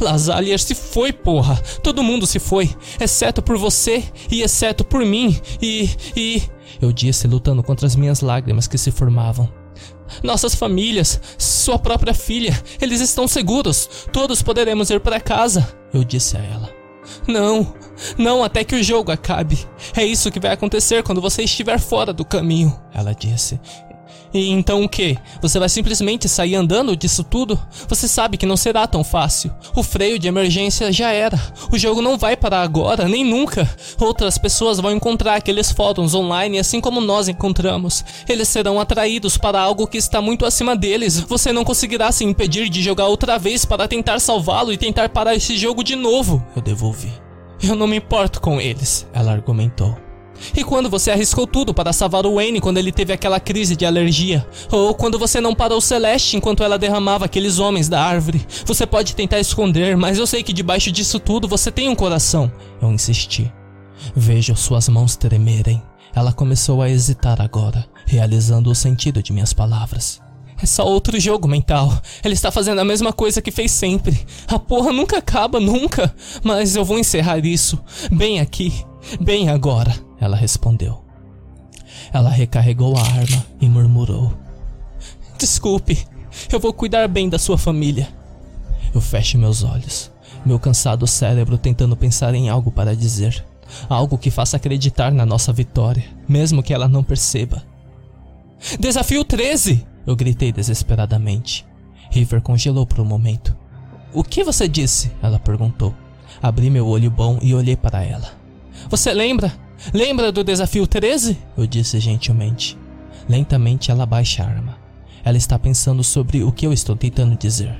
Lazalier 0.00 0.58
se 0.58 0.74
foi, 0.74 1.12
porra! 1.12 1.56
Todo 1.82 2.02
mundo 2.02 2.26
se 2.26 2.38
foi, 2.38 2.74
exceto 3.00 3.40
por 3.40 3.56
você 3.56 4.04
e 4.30 4.42
exceto 4.42 4.84
por 4.84 5.04
mim 5.04 5.38
e. 5.62 5.88
e. 6.16 6.42
Eu 6.80 6.92
disse, 6.92 7.26
lutando 7.26 7.62
contra 7.62 7.86
as 7.86 7.96
minhas 7.96 8.20
lágrimas 8.20 8.66
que 8.66 8.78
se 8.78 8.90
formavam. 8.90 9.48
Nossas 10.22 10.54
famílias, 10.54 11.20
sua 11.36 11.78
própria 11.78 12.14
filha, 12.14 12.58
eles 12.80 13.00
estão 13.00 13.28
seguros. 13.28 13.88
Todos 14.12 14.42
poderemos 14.42 14.90
ir 14.90 15.00
para 15.00 15.20
casa, 15.20 15.68
eu 15.92 16.02
disse 16.02 16.36
a 16.36 16.40
ela. 16.40 16.77
Não, 17.26 17.74
não 18.16 18.42
até 18.42 18.64
que 18.64 18.74
o 18.74 18.82
jogo 18.82 19.10
acabe. 19.10 19.58
É 19.96 20.04
isso 20.04 20.30
que 20.30 20.40
vai 20.40 20.52
acontecer 20.52 21.02
quando 21.02 21.20
você 21.20 21.42
estiver 21.42 21.78
fora 21.78 22.12
do 22.12 22.24
caminho, 22.24 22.78
ela 22.94 23.14
disse. 23.14 23.60
E 24.32 24.50
então 24.50 24.82
o 24.84 24.88
que? 24.88 25.16
Você 25.40 25.58
vai 25.58 25.68
simplesmente 25.68 26.28
sair 26.28 26.54
andando 26.54 26.96
disso 26.96 27.24
tudo? 27.24 27.58
Você 27.88 28.06
sabe 28.06 28.36
que 28.36 28.46
não 28.46 28.56
será 28.56 28.86
tão 28.86 29.02
fácil. 29.02 29.52
O 29.74 29.82
freio 29.82 30.18
de 30.18 30.28
emergência 30.28 30.92
já 30.92 31.10
era. 31.10 31.40
O 31.72 31.78
jogo 31.78 32.02
não 32.02 32.18
vai 32.18 32.36
parar 32.36 32.62
agora, 32.62 33.08
nem 33.08 33.24
nunca. 33.24 33.68
Outras 33.98 34.38
pessoas 34.38 34.78
vão 34.78 34.92
encontrar 34.92 35.36
aqueles 35.36 35.72
fóruns 35.72 36.14
online 36.14 36.58
assim 36.58 36.80
como 36.80 37.00
nós 37.00 37.28
encontramos. 37.28 38.04
Eles 38.28 38.48
serão 38.48 38.80
atraídos 38.80 39.36
para 39.38 39.60
algo 39.60 39.86
que 39.86 39.98
está 39.98 40.20
muito 40.20 40.44
acima 40.44 40.76
deles. 40.76 41.20
Você 41.20 41.52
não 41.52 41.64
conseguirá 41.64 42.12
se 42.12 42.24
impedir 42.24 42.68
de 42.68 42.82
jogar 42.82 43.06
outra 43.06 43.38
vez 43.38 43.64
para 43.64 43.88
tentar 43.88 44.18
salvá-lo 44.20 44.72
e 44.72 44.76
tentar 44.76 45.08
parar 45.08 45.34
esse 45.34 45.56
jogo 45.56 45.82
de 45.82 45.96
novo. 45.96 46.44
Eu 46.54 46.62
devolvi. 46.62 47.12
Eu 47.62 47.74
não 47.74 47.88
me 47.88 47.96
importo 47.96 48.40
com 48.40 48.60
eles, 48.60 49.06
ela 49.12 49.32
argumentou. 49.32 50.07
E 50.56 50.64
quando 50.64 50.88
você 50.88 51.10
arriscou 51.10 51.46
tudo 51.46 51.74
para 51.74 51.92
salvar 51.92 52.26
o 52.26 52.34
Wayne 52.34 52.60
quando 52.60 52.78
ele 52.78 52.92
teve 52.92 53.12
aquela 53.12 53.40
crise 53.40 53.76
de 53.76 53.84
alergia? 53.84 54.46
Ou 54.70 54.94
quando 54.94 55.18
você 55.18 55.40
não 55.40 55.54
parou 55.54 55.80
Celeste 55.80 56.36
enquanto 56.36 56.62
ela 56.62 56.78
derramava 56.78 57.24
aqueles 57.24 57.58
homens 57.58 57.88
da 57.88 58.02
árvore? 58.02 58.46
Você 58.64 58.86
pode 58.86 59.14
tentar 59.14 59.40
esconder, 59.40 59.96
mas 59.96 60.18
eu 60.18 60.26
sei 60.26 60.42
que 60.42 60.52
debaixo 60.52 60.90
disso 60.90 61.18
tudo 61.18 61.48
você 61.48 61.70
tem 61.70 61.88
um 61.88 61.94
coração. 61.94 62.50
Eu 62.80 62.92
insisti. 62.92 63.52
Vejo 64.14 64.54
suas 64.56 64.88
mãos 64.88 65.16
tremerem. 65.16 65.82
Ela 66.14 66.32
começou 66.32 66.82
a 66.82 66.90
hesitar 66.90 67.40
agora, 67.40 67.86
realizando 68.06 68.70
o 68.70 68.74
sentido 68.74 69.22
de 69.22 69.32
minhas 69.32 69.52
palavras. 69.52 70.20
É 70.60 70.66
só 70.66 70.84
outro 70.84 71.18
jogo 71.20 71.46
mental. 71.46 71.92
Ele 72.24 72.34
está 72.34 72.50
fazendo 72.50 72.80
a 72.80 72.84
mesma 72.84 73.12
coisa 73.12 73.40
que 73.40 73.52
fez 73.52 73.70
sempre. 73.70 74.26
A 74.48 74.58
porra 74.58 74.92
nunca 74.92 75.18
acaba, 75.18 75.60
nunca. 75.60 76.12
Mas 76.42 76.74
eu 76.74 76.84
vou 76.84 76.98
encerrar 76.98 77.44
isso. 77.44 77.78
Bem 78.10 78.40
aqui. 78.40 78.72
Bem 79.20 79.48
agora. 79.48 80.07
Ela 80.20 80.36
respondeu. 80.36 81.02
Ela 82.12 82.30
recarregou 82.30 82.96
a 82.96 83.02
arma 83.02 83.44
e 83.60 83.68
murmurou: 83.68 84.32
Desculpe, 85.38 86.06
eu 86.50 86.58
vou 86.58 86.72
cuidar 86.72 87.06
bem 87.08 87.28
da 87.28 87.38
sua 87.38 87.58
família. 87.58 88.08
Eu 88.94 89.00
fecho 89.00 89.38
meus 89.38 89.62
olhos, 89.62 90.10
meu 90.44 90.58
cansado 90.58 91.06
cérebro 91.06 91.58
tentando 91.58 91.96
pensar 91.96 92.34
em 92.34 92.48
algo 92.48 92.70
para 92.70 92.96
dizer. 92.96 93.44
Algo 93.88 94.16
que 94.16 94.30
faça 94.30 94.56
acreditar 94.56 95.12
na 95.12 95.26
nossa 95.26 95.52
vitória, 95.52 96.04
mesmo 96.26 96.62
que 96.62 96.72
ela 96.72 96.88
não 96.88 97.04
perceba. 97.04 97.62
Desafio 98.80 99.24
13! 99.24 99.86
Eu 100.06 100.16
gritei 100.16 100.50
desesperadamente. 100.50 101.66
River 102.10 102.40
congelou 102.40 102.86
por 102.86 103.00
um 103.00 103.04
momento. 103.04 103.54
O 104.12 104.24
que 104.24 104.42
você 104.42 104.66
disse? 104.66 105.12
Ela 105.22 105.38
perguntou. 105.38 105.94
Abri 106.42 106.70
meu 106.70 106.86
olho 106.86 107.10
bom 107.10 107.38
e 107.42 107.54
olhei 107.54 107.76
para 107.76 108.02
ela. 108.02 108.30
Você 108.88 109.12
lembra? 109.12 109.52
Lembra 109.92 110.32
do 110.32 110.42
desafio 110.42 110.86
13? 110.86 111.38
Eu 111.56 111.66
disse 111.66 112.00
gentilmente. 112.00 112.76
Lentamente 113.28 113.90
ela 113.90 114.04
baixa 114.04 114.42
a 114.42 114.46
arma. 114.46 114.76
Ela 115.24 115.36
está 115.36 115.58
pensando 115.58 116.02
sobre 116.02 116.42
o 116.42 116.50
que 116.50 116.66
eu 116.66 116.72
estou 116.72 116.96
tentando 116.96 117.36
dizer. 117.36 117.78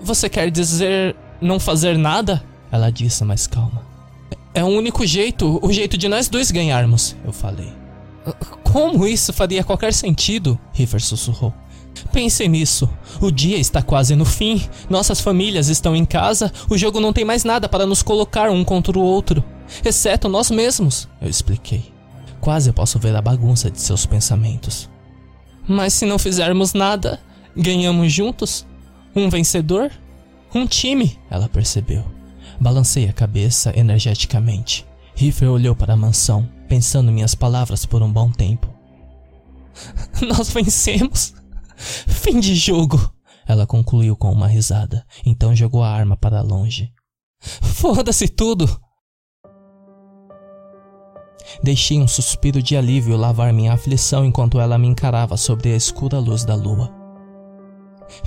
Você 0.00 0.28
quer 0.28 0.50
dizer 0.50 1.14
não 1.40 1.60
fazer 1.60 1.96
nada? 1.96 2.42
Ela 2.70 2.90
disse 2.90 3.24
mais 3.24 3.46
calma. 3.46 3.82
É 4.52 4.64
o 4.64 4.68
único 4.68 5.06
jeito, 5.06 5.60
o 5.62 5.72
jeito 5.72 5.96
de 5.96 6.08
nós 6.08 6.28
dois 6.28 6.50
ganharmos, 6.50 7.16
eu 7.24 7.32
falei. 7.32 7.72
Como 8.64 9.06
isso 9.06 9.32
faria 9.32 9.62
qualquer 9.62 9.92
sentido? 9.92 10.58
River 10.72 11.00
sussurrou. 11.00 11.54
Pense 12.12 12.46
nisso. 12.48 12.88
O 13.20 13.30
dia 13.30 13.58
está 13.58 13.82
quase 13.82 14.16
no 14.16 14.24
fim, 14.24 14.62
nossas 14.88 15.20
famílias 15.20 15.68
estão 15.68 15.94
em 15.94 16.04
casa, 16.04 16.52
o 16.68 16.76
jogo 16.76 17.00
não 17.00 17.12
tem 17.12 17.24
mais 17.24 17.44
nada 17.44 17.68
para 17.68 17.86
nos 17.86 18.02
colocar 18.02 18.50
um 18.50 18.64
contra 18.64 18.98
o 18.98 19.02
outro 19.02 19.44
exceto 19.84 20.28
nós 20.28 20.50
mesmos, 20.50 21.08
eu 21.20 21.28
expliquei. 21.28 21.92
Quase 22.40 22.72
posso 22.72 22.98
ver 22.98 23.14
a 23.14 23.22
bagunça 23.22 23.70
de 23.70 23.80
seus 23.80 24.06
pensamentos. 24.06 24.88
Mas 25.68 25.94
se 25.94 26.06
não 26.06 26.18
fizermos 26.18 26.72
nada, 26.72 27.20
ganhamos 27.56 28.12
juntos? 28.12 28.66
Um 29.14 29.28
vencedor? 29.28 29.90
Um 30.54 30.66
time, 30.66 31.18
ela 31.30 31.48
percebeu. 31.48 32.04
Balancei 32.60 33.08
a 33.08 33.12
cabeça 33.12 33.72
energeticamente. 33.78 34.86
Riffer 35.14 35.50
olhou 35.50 35.76
para 35.76 35.94
a 35.94 35.96
mansão, 35.96 36.48
pensando 36.68 37.12
minhas 37.12 37.34
palavras 37.34 37.84
por 37.84 38.02
um 38.02 38.12
bom 38.12 38.30
tempo. 38.30 38.68
Nós 40.26 40.50
vencemos! 40.50 41.34
Fim 41.76 42.40
de 42.40 42.54
jogo! 42.54 43.12
Ela 43.46 43.66
concluiu 43.66 44.16
com 44.16 44.30
uma 44.30 44.46
risada, 44.46 45.04
então 45.26 45.54
jogou 45.54 45.82
a 45.82 45.90
arma 45.90 46.16
para 46.16 46.40
longe. 46.40 46.92
Foda-se 47.40 48.28
tudo! 48.28 48.80
Deixei 51.62 52.00
um 52.00 52.08
suspiro 52.08 52.62
de 52.62 52.76
alívio 52.76 53.16
lavar 53.16 53.52
minha 53.52 53.72
aflição 53.72 54.24
enquanto 54.24 54.60
ela 54.60 54.78
me 54.78 54.88
encarava 54.88 55.36
sobre 55.36 55.72
a 55.72 55.76
escura 55.76 56.18
luz 56.18 56.44
da 56.44 56.54
lua. 56.54 56.90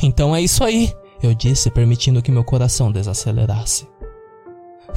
Então 0.02 0.36
é 0.36 0.42
isso 0.42 0.64
aí, 0.64 0.94
eu 1.22 1.34
disse, 1.34 1.70
permitindo 1.70 2.22
que 2.22 2.32
meu 2.32 2.44
coração 2.44 2.92
desacelerasse. 2.92 3.88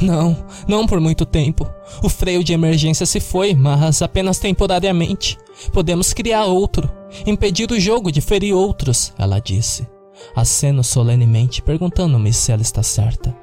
Não, 0.01 0.37
não 0.69 0.87
por 0.87 1.01
muito 1.01 1.25
tempo. 1.25 1.69
O 2.03 2.09
freio 2.09 2.45
de 2.45 2.53
emergência 2.53 3.07
se 3.07 3.19
foi, 3.19 3.55
mas 3.55 4.03
apenas 4.03 4.39
temporariamente. 4.39 5.39
Podemos 5.73 6.13
criar 6.13 6.45
outro, 6.45 6.91
impedir 7.27 7.71
o 7.71 7.81
jogo 7.81 8.13
de 8.13 8.21
ferir 8.21 8.55
outros, 8.55 9.13
ela 9.19 9.39
disse. 9.39 9.87
Aceno 10.35 10.85
solenemente, 10.85 11.63
perguntando-me 11.63 12.33
se 12.33 12.53
ela 12.53 12.63
está 12.63 12.83
certa. 12.83 13.35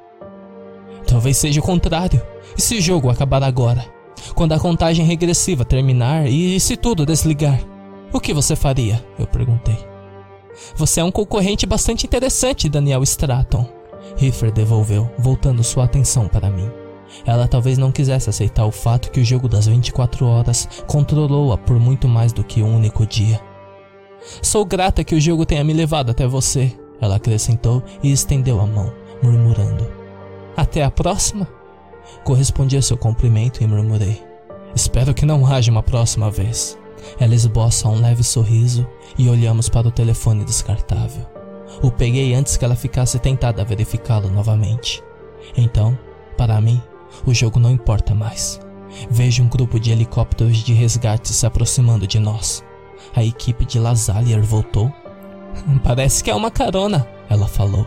Talvez 1.06 1.36
seja 1.36 1.60
o 1.60 1.62
contrário. 1.62 2.22
E 2.56 2.62
se 2.62 2.76
o 2.76 2.80
jogo 2.80 3.10
acabar 3.10 3.42
agora? 3.42 3.93
Quando 4.34 4.52
a 4.52 4.60
contagem 4.60 5.04
regressiva 5.04 5.64
terminar 5.64 6.26
e 6.26 6.58
se 6.58 6.76
tudo 6.76 7.04
desligar, 7.04 7.60
o 8.12 8.20
que 8.20 8.32
você 8.32 8.56
faria? 8.56 9.04
Eu 9.18 9.26
perguntei. 9.26 9.76
Você 10.76 11.00
é 11.00 11.04
um 11.04 11.10
concorrente 11.10 11.66
bastante 11.66 12.06
interessante, 12.06 12.68
Daniel 12.68 13.02
Stratton. 13.02 13.68
Riffer 14.16 14.52
devolveu, 14.52 15.10
voltando 15.18 15.64
sua 15.64 15.84
atenção 15.84 16.28
para 16.28 16.50
mim. 16.50 16.70
Ela 17.26 17.48
talvez 17.48 17.78
não 17.78 17.92
quisesse 17.92 18.30
aceitar 18.30 18.64
o 18.64 18.72
fato 18.72 19.10
que 19.10 19.20
o 19.20 19.24
jogo 19.24 19.48
das 19.48 19.66
24 19.66 20.26
horas 20.26 20.68
controlou-a 20.86 21.58
por 21.58 21.78
muito 21.78 22.08
mais 22.08 22.32
do 22.32 22.44
que 22.44 22.62
um 22.62 22.76
único 22.76 23.06
dia. 23.06 23.40
Sou 24.40 24.64
grata 24.64 25.04
que 25.04 25.14
o 25.14 25.20
jogo 25.20 25.44
tenha 25.44 25.64
me 25.64 25.72
levado 25.72 26.10
até 26.10 26.26
você, 26.26 26.72
ela 27.00 27.16
acrescentou 27.16 27.82
e 28.02 28.10
estendeu 28.10 28.60
a 28.60 28.66
mão, 28.66 28.92
murmurando. 29.22 29.86
Até 30.56 30.82
a 30.82 30.90
próxima? 30.90 31.48
Correspondi 32.22 32.76
a 32.76 32.82
seu 32.82 32.96
cumprimento 32.96 33.62
e 33.62 33.66
murmurei: 33.66 34.22
Espero 34.74 35.14
que 35.14 35.26
não 35.26 35.46
haja 35.46 35.70
uma 35.70 35.82
próxima 35.82 36.30
vez. 36.30 36.78
Ela 37.18 37.34
esboça 37.34 37.88
um 37.88 38.00
leve 38.00 38.22
sorriso 38.22 38.86
e 39.18 39.28
olhamos 39.28 39.68
para 39.68 39.88
o 39.88 39.92
telefone 39.92 40.44
descartável. 40.44 41.26
O 41.82 41.90
peguei 41.90 42.34
antes 42.34 42.56
que 42.56 42.64
ela 42.64 42.76
ficasse 42.76 43.18
tentada 43.18 43.62
a 43.62 43.64
verificá-lo 43.64 44.30
novamente. 44.30 45.02
Então, 45.56 45.98
para 46.36 46.60
mim, 46.60 46.80
o 47.26 47.34
jogo 47.34 47.60
não 47.60 47.70
importa 47.70 48.14
mais. 48.14 48.60
Vejo 49.10 49.42
um 49.42 49.48
grupo 49.48 49.78
de 49.78 49.90
helicópteros 49.90 50.58
de 50.58 50.72
resgate 50.72 51.32
se 51.32 51.46
aproximando 51.46 52.06
de 52.06 52.18
nós. 52.18 52.64
A 53.14 53.22
equipe 53.24 53.64
de 53.64 53.78
Lazalier 53.78 54.42
voltou. 54.42 54.92
Parece 55.82 56.22
que 56.22 56.30
é 56.30 56.34
uma 56.34 56.50
carona, 56.50 57.06
ela 57.28 57.46
falou. 57.46 57.86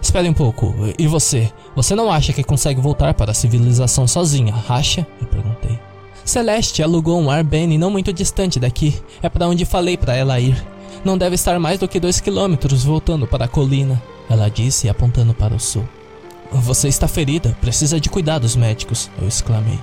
Espere 0.00 0.28
um 0.28 0.34
pouco, 0.34 0.74
e 0.98 1.06
você? 1.06 1.50
Você 1.74 1.94
não 1.94 2.10
acha 2.10 2.32
que 2.32 2.44
consegue 2.44 2.80
voltar 2.80 3.14
para 3.14 3.32
a 3.32 3.34
civilização 3.34 4.06
sozinha, 4.06 4.54
acha? 4.68 5.06
Eu 5.20 5.26
perguntei. 5.26 5.78
Celeste 6.24 6.82
alugou 6.82 7.20
um 7.20 7.30
Airbnb 7.30 7.78
não 7.78 7.90
muito 7.90 8.12
distante 8.12 8.58
daqui. 8.58 9.00
É 9.22 9.28
para 9.28 9.46
onde 9.46 9.64
falei 9.64 9.96
para 9.96 10.16
ela 10.16 10.40
ir. 10.40 10.60
Não 11.04 11.16
deve 11.16 11.36
estar 11.36 11.58
mais 11.60 11.78
do 11.78 11.86
que 11.86 12.00
dois 12.00 12.18
quilômetros 12.18 12.84
voltando 12.84 13.26
para 13.28 13.44
a 13.44 13.48
colina, 13.48 14.02
ela 14.28 14.48
disse, 14.48 14.88
apontando 14.88 15.32
para 15.32 15.54
o 15.54 15.60
sul. 15.60 15.88
Você 16.50 16.88
está 16.88 17.06
ferida, 17.06 17.56
precisa 17.60 18.00
de 18.00 18.08
cuidados 18.08 18.56
médicos, 18.56 19.10
eu 19.20 19.28
exclamei. 19.28 19.78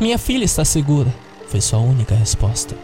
Minha 0.00 0.18
filha 0.18 0.44
está 0.44 0.64
segura, 0.64 1.14
foi 1.48 1.60
sua 1.60 1.78
única 1.78 2.14
resposta. 2.14 2.76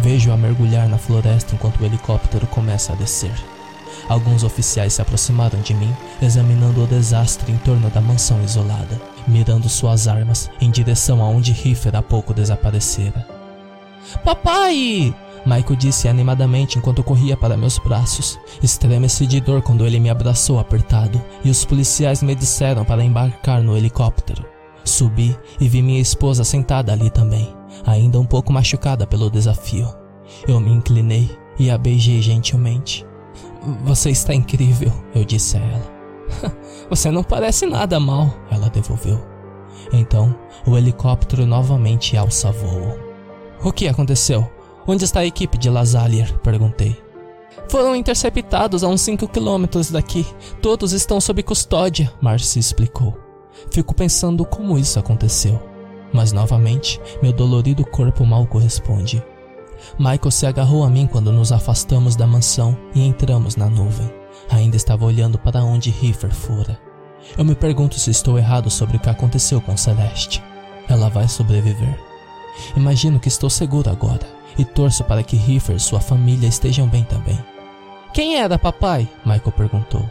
Vejo-a 0.00 0.36
mergulhar 0.36 0.88
na 0.88 0.96
floresta 0.96 1.54
enquanto 1.54 1.80
o 1.80 1.84
helicóptero 1.84 2.46
começa 2.46 2.92
a 2.92 2.96
descer. 2.96 3.34
Alguns 4.08 4.42
oficiais 4.42 4.94
se 4.94 5.02
aproximaram 5.02 5.60
de 5.60 5.74
mim, 5.74 5.94
examinando 6.20 6.82
o 6.82 6.86
desastre 6.86 7.52
em 7.52 7.56
torno 7.58 7.88
da 7.90 8.00
mansão 8.00 8.42
isolada, 8.42 9.00
mirando 9.26 9.68
suas 9.68 10.08
armas 10.08 10.50
em 10.60 10.70
direção 10.70 11.22
aonde 11.22 11.52
Riffer 11.52 11.94
há 11.96 12.02
pouco 12.02 12.34
desaparecera. 12.34 13.26
Papai! 14.24 15.14
Michael 15.44 15.76
disse 15.76 16.08
animadamente 16.08 16.78
enquanto 16.78 17.02
corria 17.02 17.36
para 17.36 17.56
meus 17.56 17.78
braços. 17.78 18.38
Estremeci 18.62 19.26
de 19.26 19.40
dor 19.40 19.60
quando 19.60 19.84
ele 19.84 19.98
me 19.98 20.08
abraçou 20.08 20.58
apertado 20.58 21.20
e 21.44 21.50
os 21.50 21.64
policiais 21.64 22.22
me 22.22 22.34
disseram 22.34 22.84
para 22.84 23.04
embarcar 23.04 23.60
no 23.62 23.76
helicóptero. 23.76 24.46
Subi 24.84 25.36
e 25.60 25.68
vi 25.68 25.82
minha 25.82 26.00
esposa 26.00 26.44
sentada 26.44 26.92
ali 26.92 27.10
também, 27.10 27.54
ainda 27.86 28.18
um 28.20 28.24
pouco 28.24 28.52
machucada 28.52 29.06
pelo 29.06 29.30
desafio. 29.30 29.88
Eu 30.46 30.60
me 30.60 30.70
inclinei 30.70 31.30
e 31.58 31.70
a 31.70 31.78
beijei 31.78 32.20
gentilmente. 32.20 33.04
Você 33.84 34.10
está 34.10 34.34
incrível, 34.34 34.92
eu 35.14 35.24
disse 35.24 35.56
a 35.56 35.60
ela. 35.60 35.92
Você 36.90 37.10
não 37.10 37.22
parece 37.22 37.66
nada 37.66 38.00
mal, 38.00 38.34
ela 38.50 38.68
devolveu. 38.68 39.20
Então, 39.92 40.34
o 40.66 40.76
helicóptero 40.76 41.46
novamente 41.46 42.16
alça 42.16 42.50
voo. 42.50 42.98
O 43.62 43.72
que 43.72 43.88
aconteceu? 43.88 44.50
Onde 44.86 45.04
está 45.04 45.20
a 45.20 45.26
equipe 45.26 45.56
de 45.56 45.70
Lazalier? 45.70 46.32
Perguntei. 46.40 47.00
Foram 47.68 47.94
interceptados 47.94 48.82
a 48.82 48.88
uns 48.88 49.00
5 49.02 49.28
quilômetros 49.28 49.90
daqui. 49.90 50.26
Todos 50.60 50.92
estão 50.92 51.20
sob 51.20 51.42
custódia, 51.42 52.12
Marcy 52.20 52.58
explicou. 52.58 53.16
Fico 53.70 53.94
pensando 53.94 54.44
como 54.44 54.78
isso 54.78 54.98
aconteceu. 54.98 55.60
Mas 56.12 56.32
novamente, 56.32 57.00
meu 57.22 57.32
dolorido 57.32 57.84
corpo 57.84 58.26
mal 58.26 58.46
corresponde. 58.46 59.22
Michael 59.98 60.30
se 60.30 60.46
agarrou 60.46 60.84
a 60.84 60.90
mim 60.90 61.06
quando 61.06 61.32
nos 61.32 61.52
afastamos 61.52 62.16
da 62.16 62.26
mansão 62.26 62.76
e 62.94 63.02
entramos 63.06 63.56
na 63.56 63.66
nuvem. 63.66 64.10
Ainda 64.50 64.76
estava 64.76 65.04
olhando 65.04 65.38
para 65.38 65.62
onde 65.62 65.90
Riffer 65.90 66.32
fora. 66.32 66.78
Eu 67.36 67.44
me 67.44 67.54
pergunto 67.54 67.98
se 67.98 68.10
estou 68.10 68.38
errado 68.38 68.70
sobre 68.70 68.96
o 68.96 69.00
que 69.00 69.08
aconteceu 69.08 69.60
com 69.60 69.76
Celeste. 69.76 70.42
Ela 70.88 71.08
vai 71.08 71.28
sobreviver. 71.28 71.98
Imagino 72.76 73.20
que 73.20 73.28
estou 73.28 73.48
seguro 73.48 73.90
agora 73.90 74.26
e 74.58 74.64
torço 74.64 75.04
para 75.04 75.22
que 75.22 75.36
Riffer 75.36 75.76
e 75.76 75.80
sua 75.80 76.00
família 76.00 76.48
estejam 76.48 76.86
bem 76.86 77.04
também. 77.04 77.38
Quem 78.12 78.36
era 78.36 78.58
papai? 78.58 79.08
Michael 79.24 79.52
perguntou. 79.52 80.08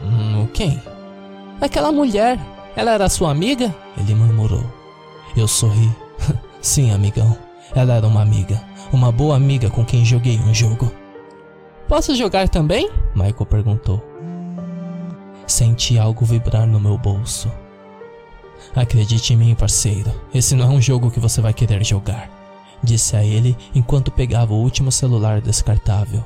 Hum, 0.00 0.46
quem? 0.54 0.80
Aquela 1.60 1.92
mulher. 1.92 2.38
Ela 2.74 2.92
era 2.92 3.08
sua 3.08 3.30
amiga? 3.30 3.74
Ele 3.98 4.14
murmurou. 4.14 4.64
Eu 5.36 5.46
sorri. 5.46 5.90
Sim, 6.62 6.90
amigão. 6.90 7.36
Ela 7.74 7.94
era 7.94 8.06
uma 8.06 8.22
amiga. 8.22 8.62
Uma 8.92 9.10
boa 9.10 9.36
amiga 9.36 9.70
com 9.70 9.84
quem 9.84 10.04
joguei 10.04 10.38
um 10.38 10.52
jogo. 10.52 10.92
Posso 11.88 12.14
jogar 12.14 12.48
também? 12.48 12.90
Michael 13.14 13.46
perguntou. 13.46 14.02
Senti 15.46 15.98
algo 15.98 16.24
vibrar 16.24 16.66
no 16.66 16.78
meu 16.78 16.96
bolso. 16.96 17.50
Acredite 18.74 19.34
em 19.34 19.36
mim, 19.36 19.54
parceiro. 19.54 20.12
Esse 20.32 20.54
não 20.54 20.66
é 20.66 20.68
um 20.68 20.80
jogo 20.80 21.10
que 21.10 21.20
você 21.20 21.40
vai 21.40 21.52
querer 21.52 21.84
jogar. 21.84 22.30
Disse 22.82 23.16
a 23.16 23.24
ele 23.24 23.56
enquanto 23.74 24.10
pegava 24.10 24.52
o 24.54 24.60
último 24.60 24.90
celular 24.90 25.40
descartável. 25.40 26.24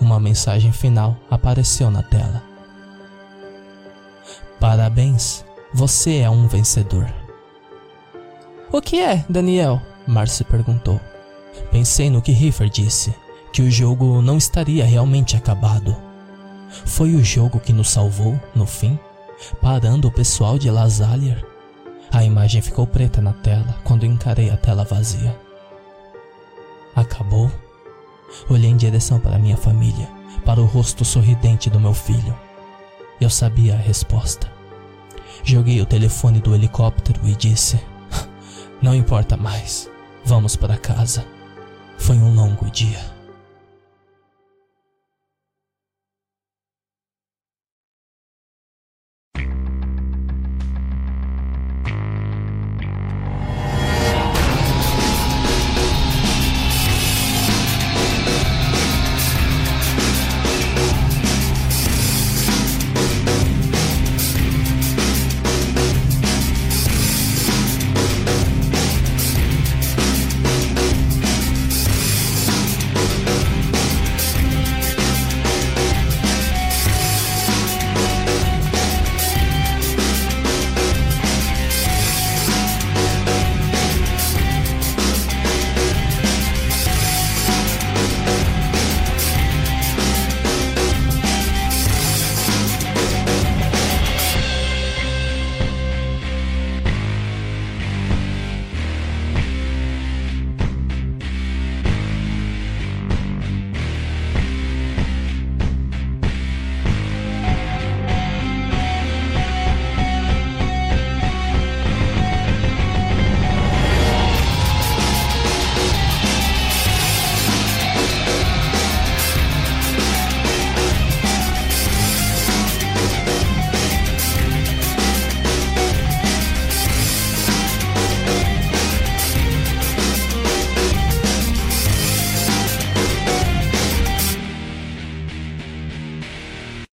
Uma 0.00 0.20
mensagem 0.20 0.72
final 0.72 1.16
apareceu 1.30 1.90
na 1.90 2.02
tela. 2.02 2.42
Parabéns, 4.60 5.44
você 5.72 6.18
é 6.18 6.30
um 6.30 6.46
vencedor. 6.46 7.06
O 8.72 8.80
que 8.80 8.98
é, 9.00 9.24
Daniel? 9.28 9.80
Marcy 10.06 10.44
perguntou. 10.44 11.00
Pensei 11.70 12.10
no 12.10 12.22
que 12.22 12.32
Riffer 12.32 12.68
disse, 12.68 13.14
que 13.52 13.62
o 13.62 13.70
jogo 13.70 14.20
não 14.20 14.36
estaria 14.36 14.84
realmente 14.84 15.34
acabado. 15.34 15.96
Foi 16.84 17.14
o 17.14 17.24
jogo 17.24 17.58
que 17.58 17.72
nos 17.72 17.88
salvou, 17.88 18.38
no 18.54 18.66
fim, 18.66 18.98
parando 19.62 20.08
o 20.08 20.12
pessoal 20.12 20.58
de 20.58 20.70
Lazalier. 20.70 21.42
A 22.12 22.22
imagem 22.22 22.60
ficou 22.60 22.86
preta 22.86 23.22
na 23.22 23.32
tela 23.32 23.76
quando 23.82 24.04
encarei 24.04 24.50
a 24.50 24.58
tela 24.58 24.84
vazia. 24.84 25.34
Acabou? 26.94 27.50
Olhei 28.50 28.70
em 28.70 28.76
direção 28.76 29.18
para 29.18 29.38
minha 29.38 29.56
família, 29.56 30.06
para 30.44 30.60
o 30.60 30.66
rosto 30.66 31.04
sorridente 31.04 31.70
do 31.70 31.80
meu 31.80 31.94
filho. 31.94 32.38
Eu 33.18 33.30
sabia 33.30 33.74
a 33.74 33.78
resposta. 33.78 34.52
Joguei 35.42 35.80
o 35.80 35.86
telefone 35.86 36.40
do 36.40 36.54
helicóptero 36.54 37.20
e 37.26 37.34
disse: 37.34 37.80
Não 38.82 38.94
importa 38.94 39.36
mais, 39.36 39.88
vamos 40.26 40.56
para 40.56 40.76
casa. 40.76 41.24
Foi 41.96 42.16
um 42.16 42.34
longo 42.34 42.68
dia. 42.68 43.15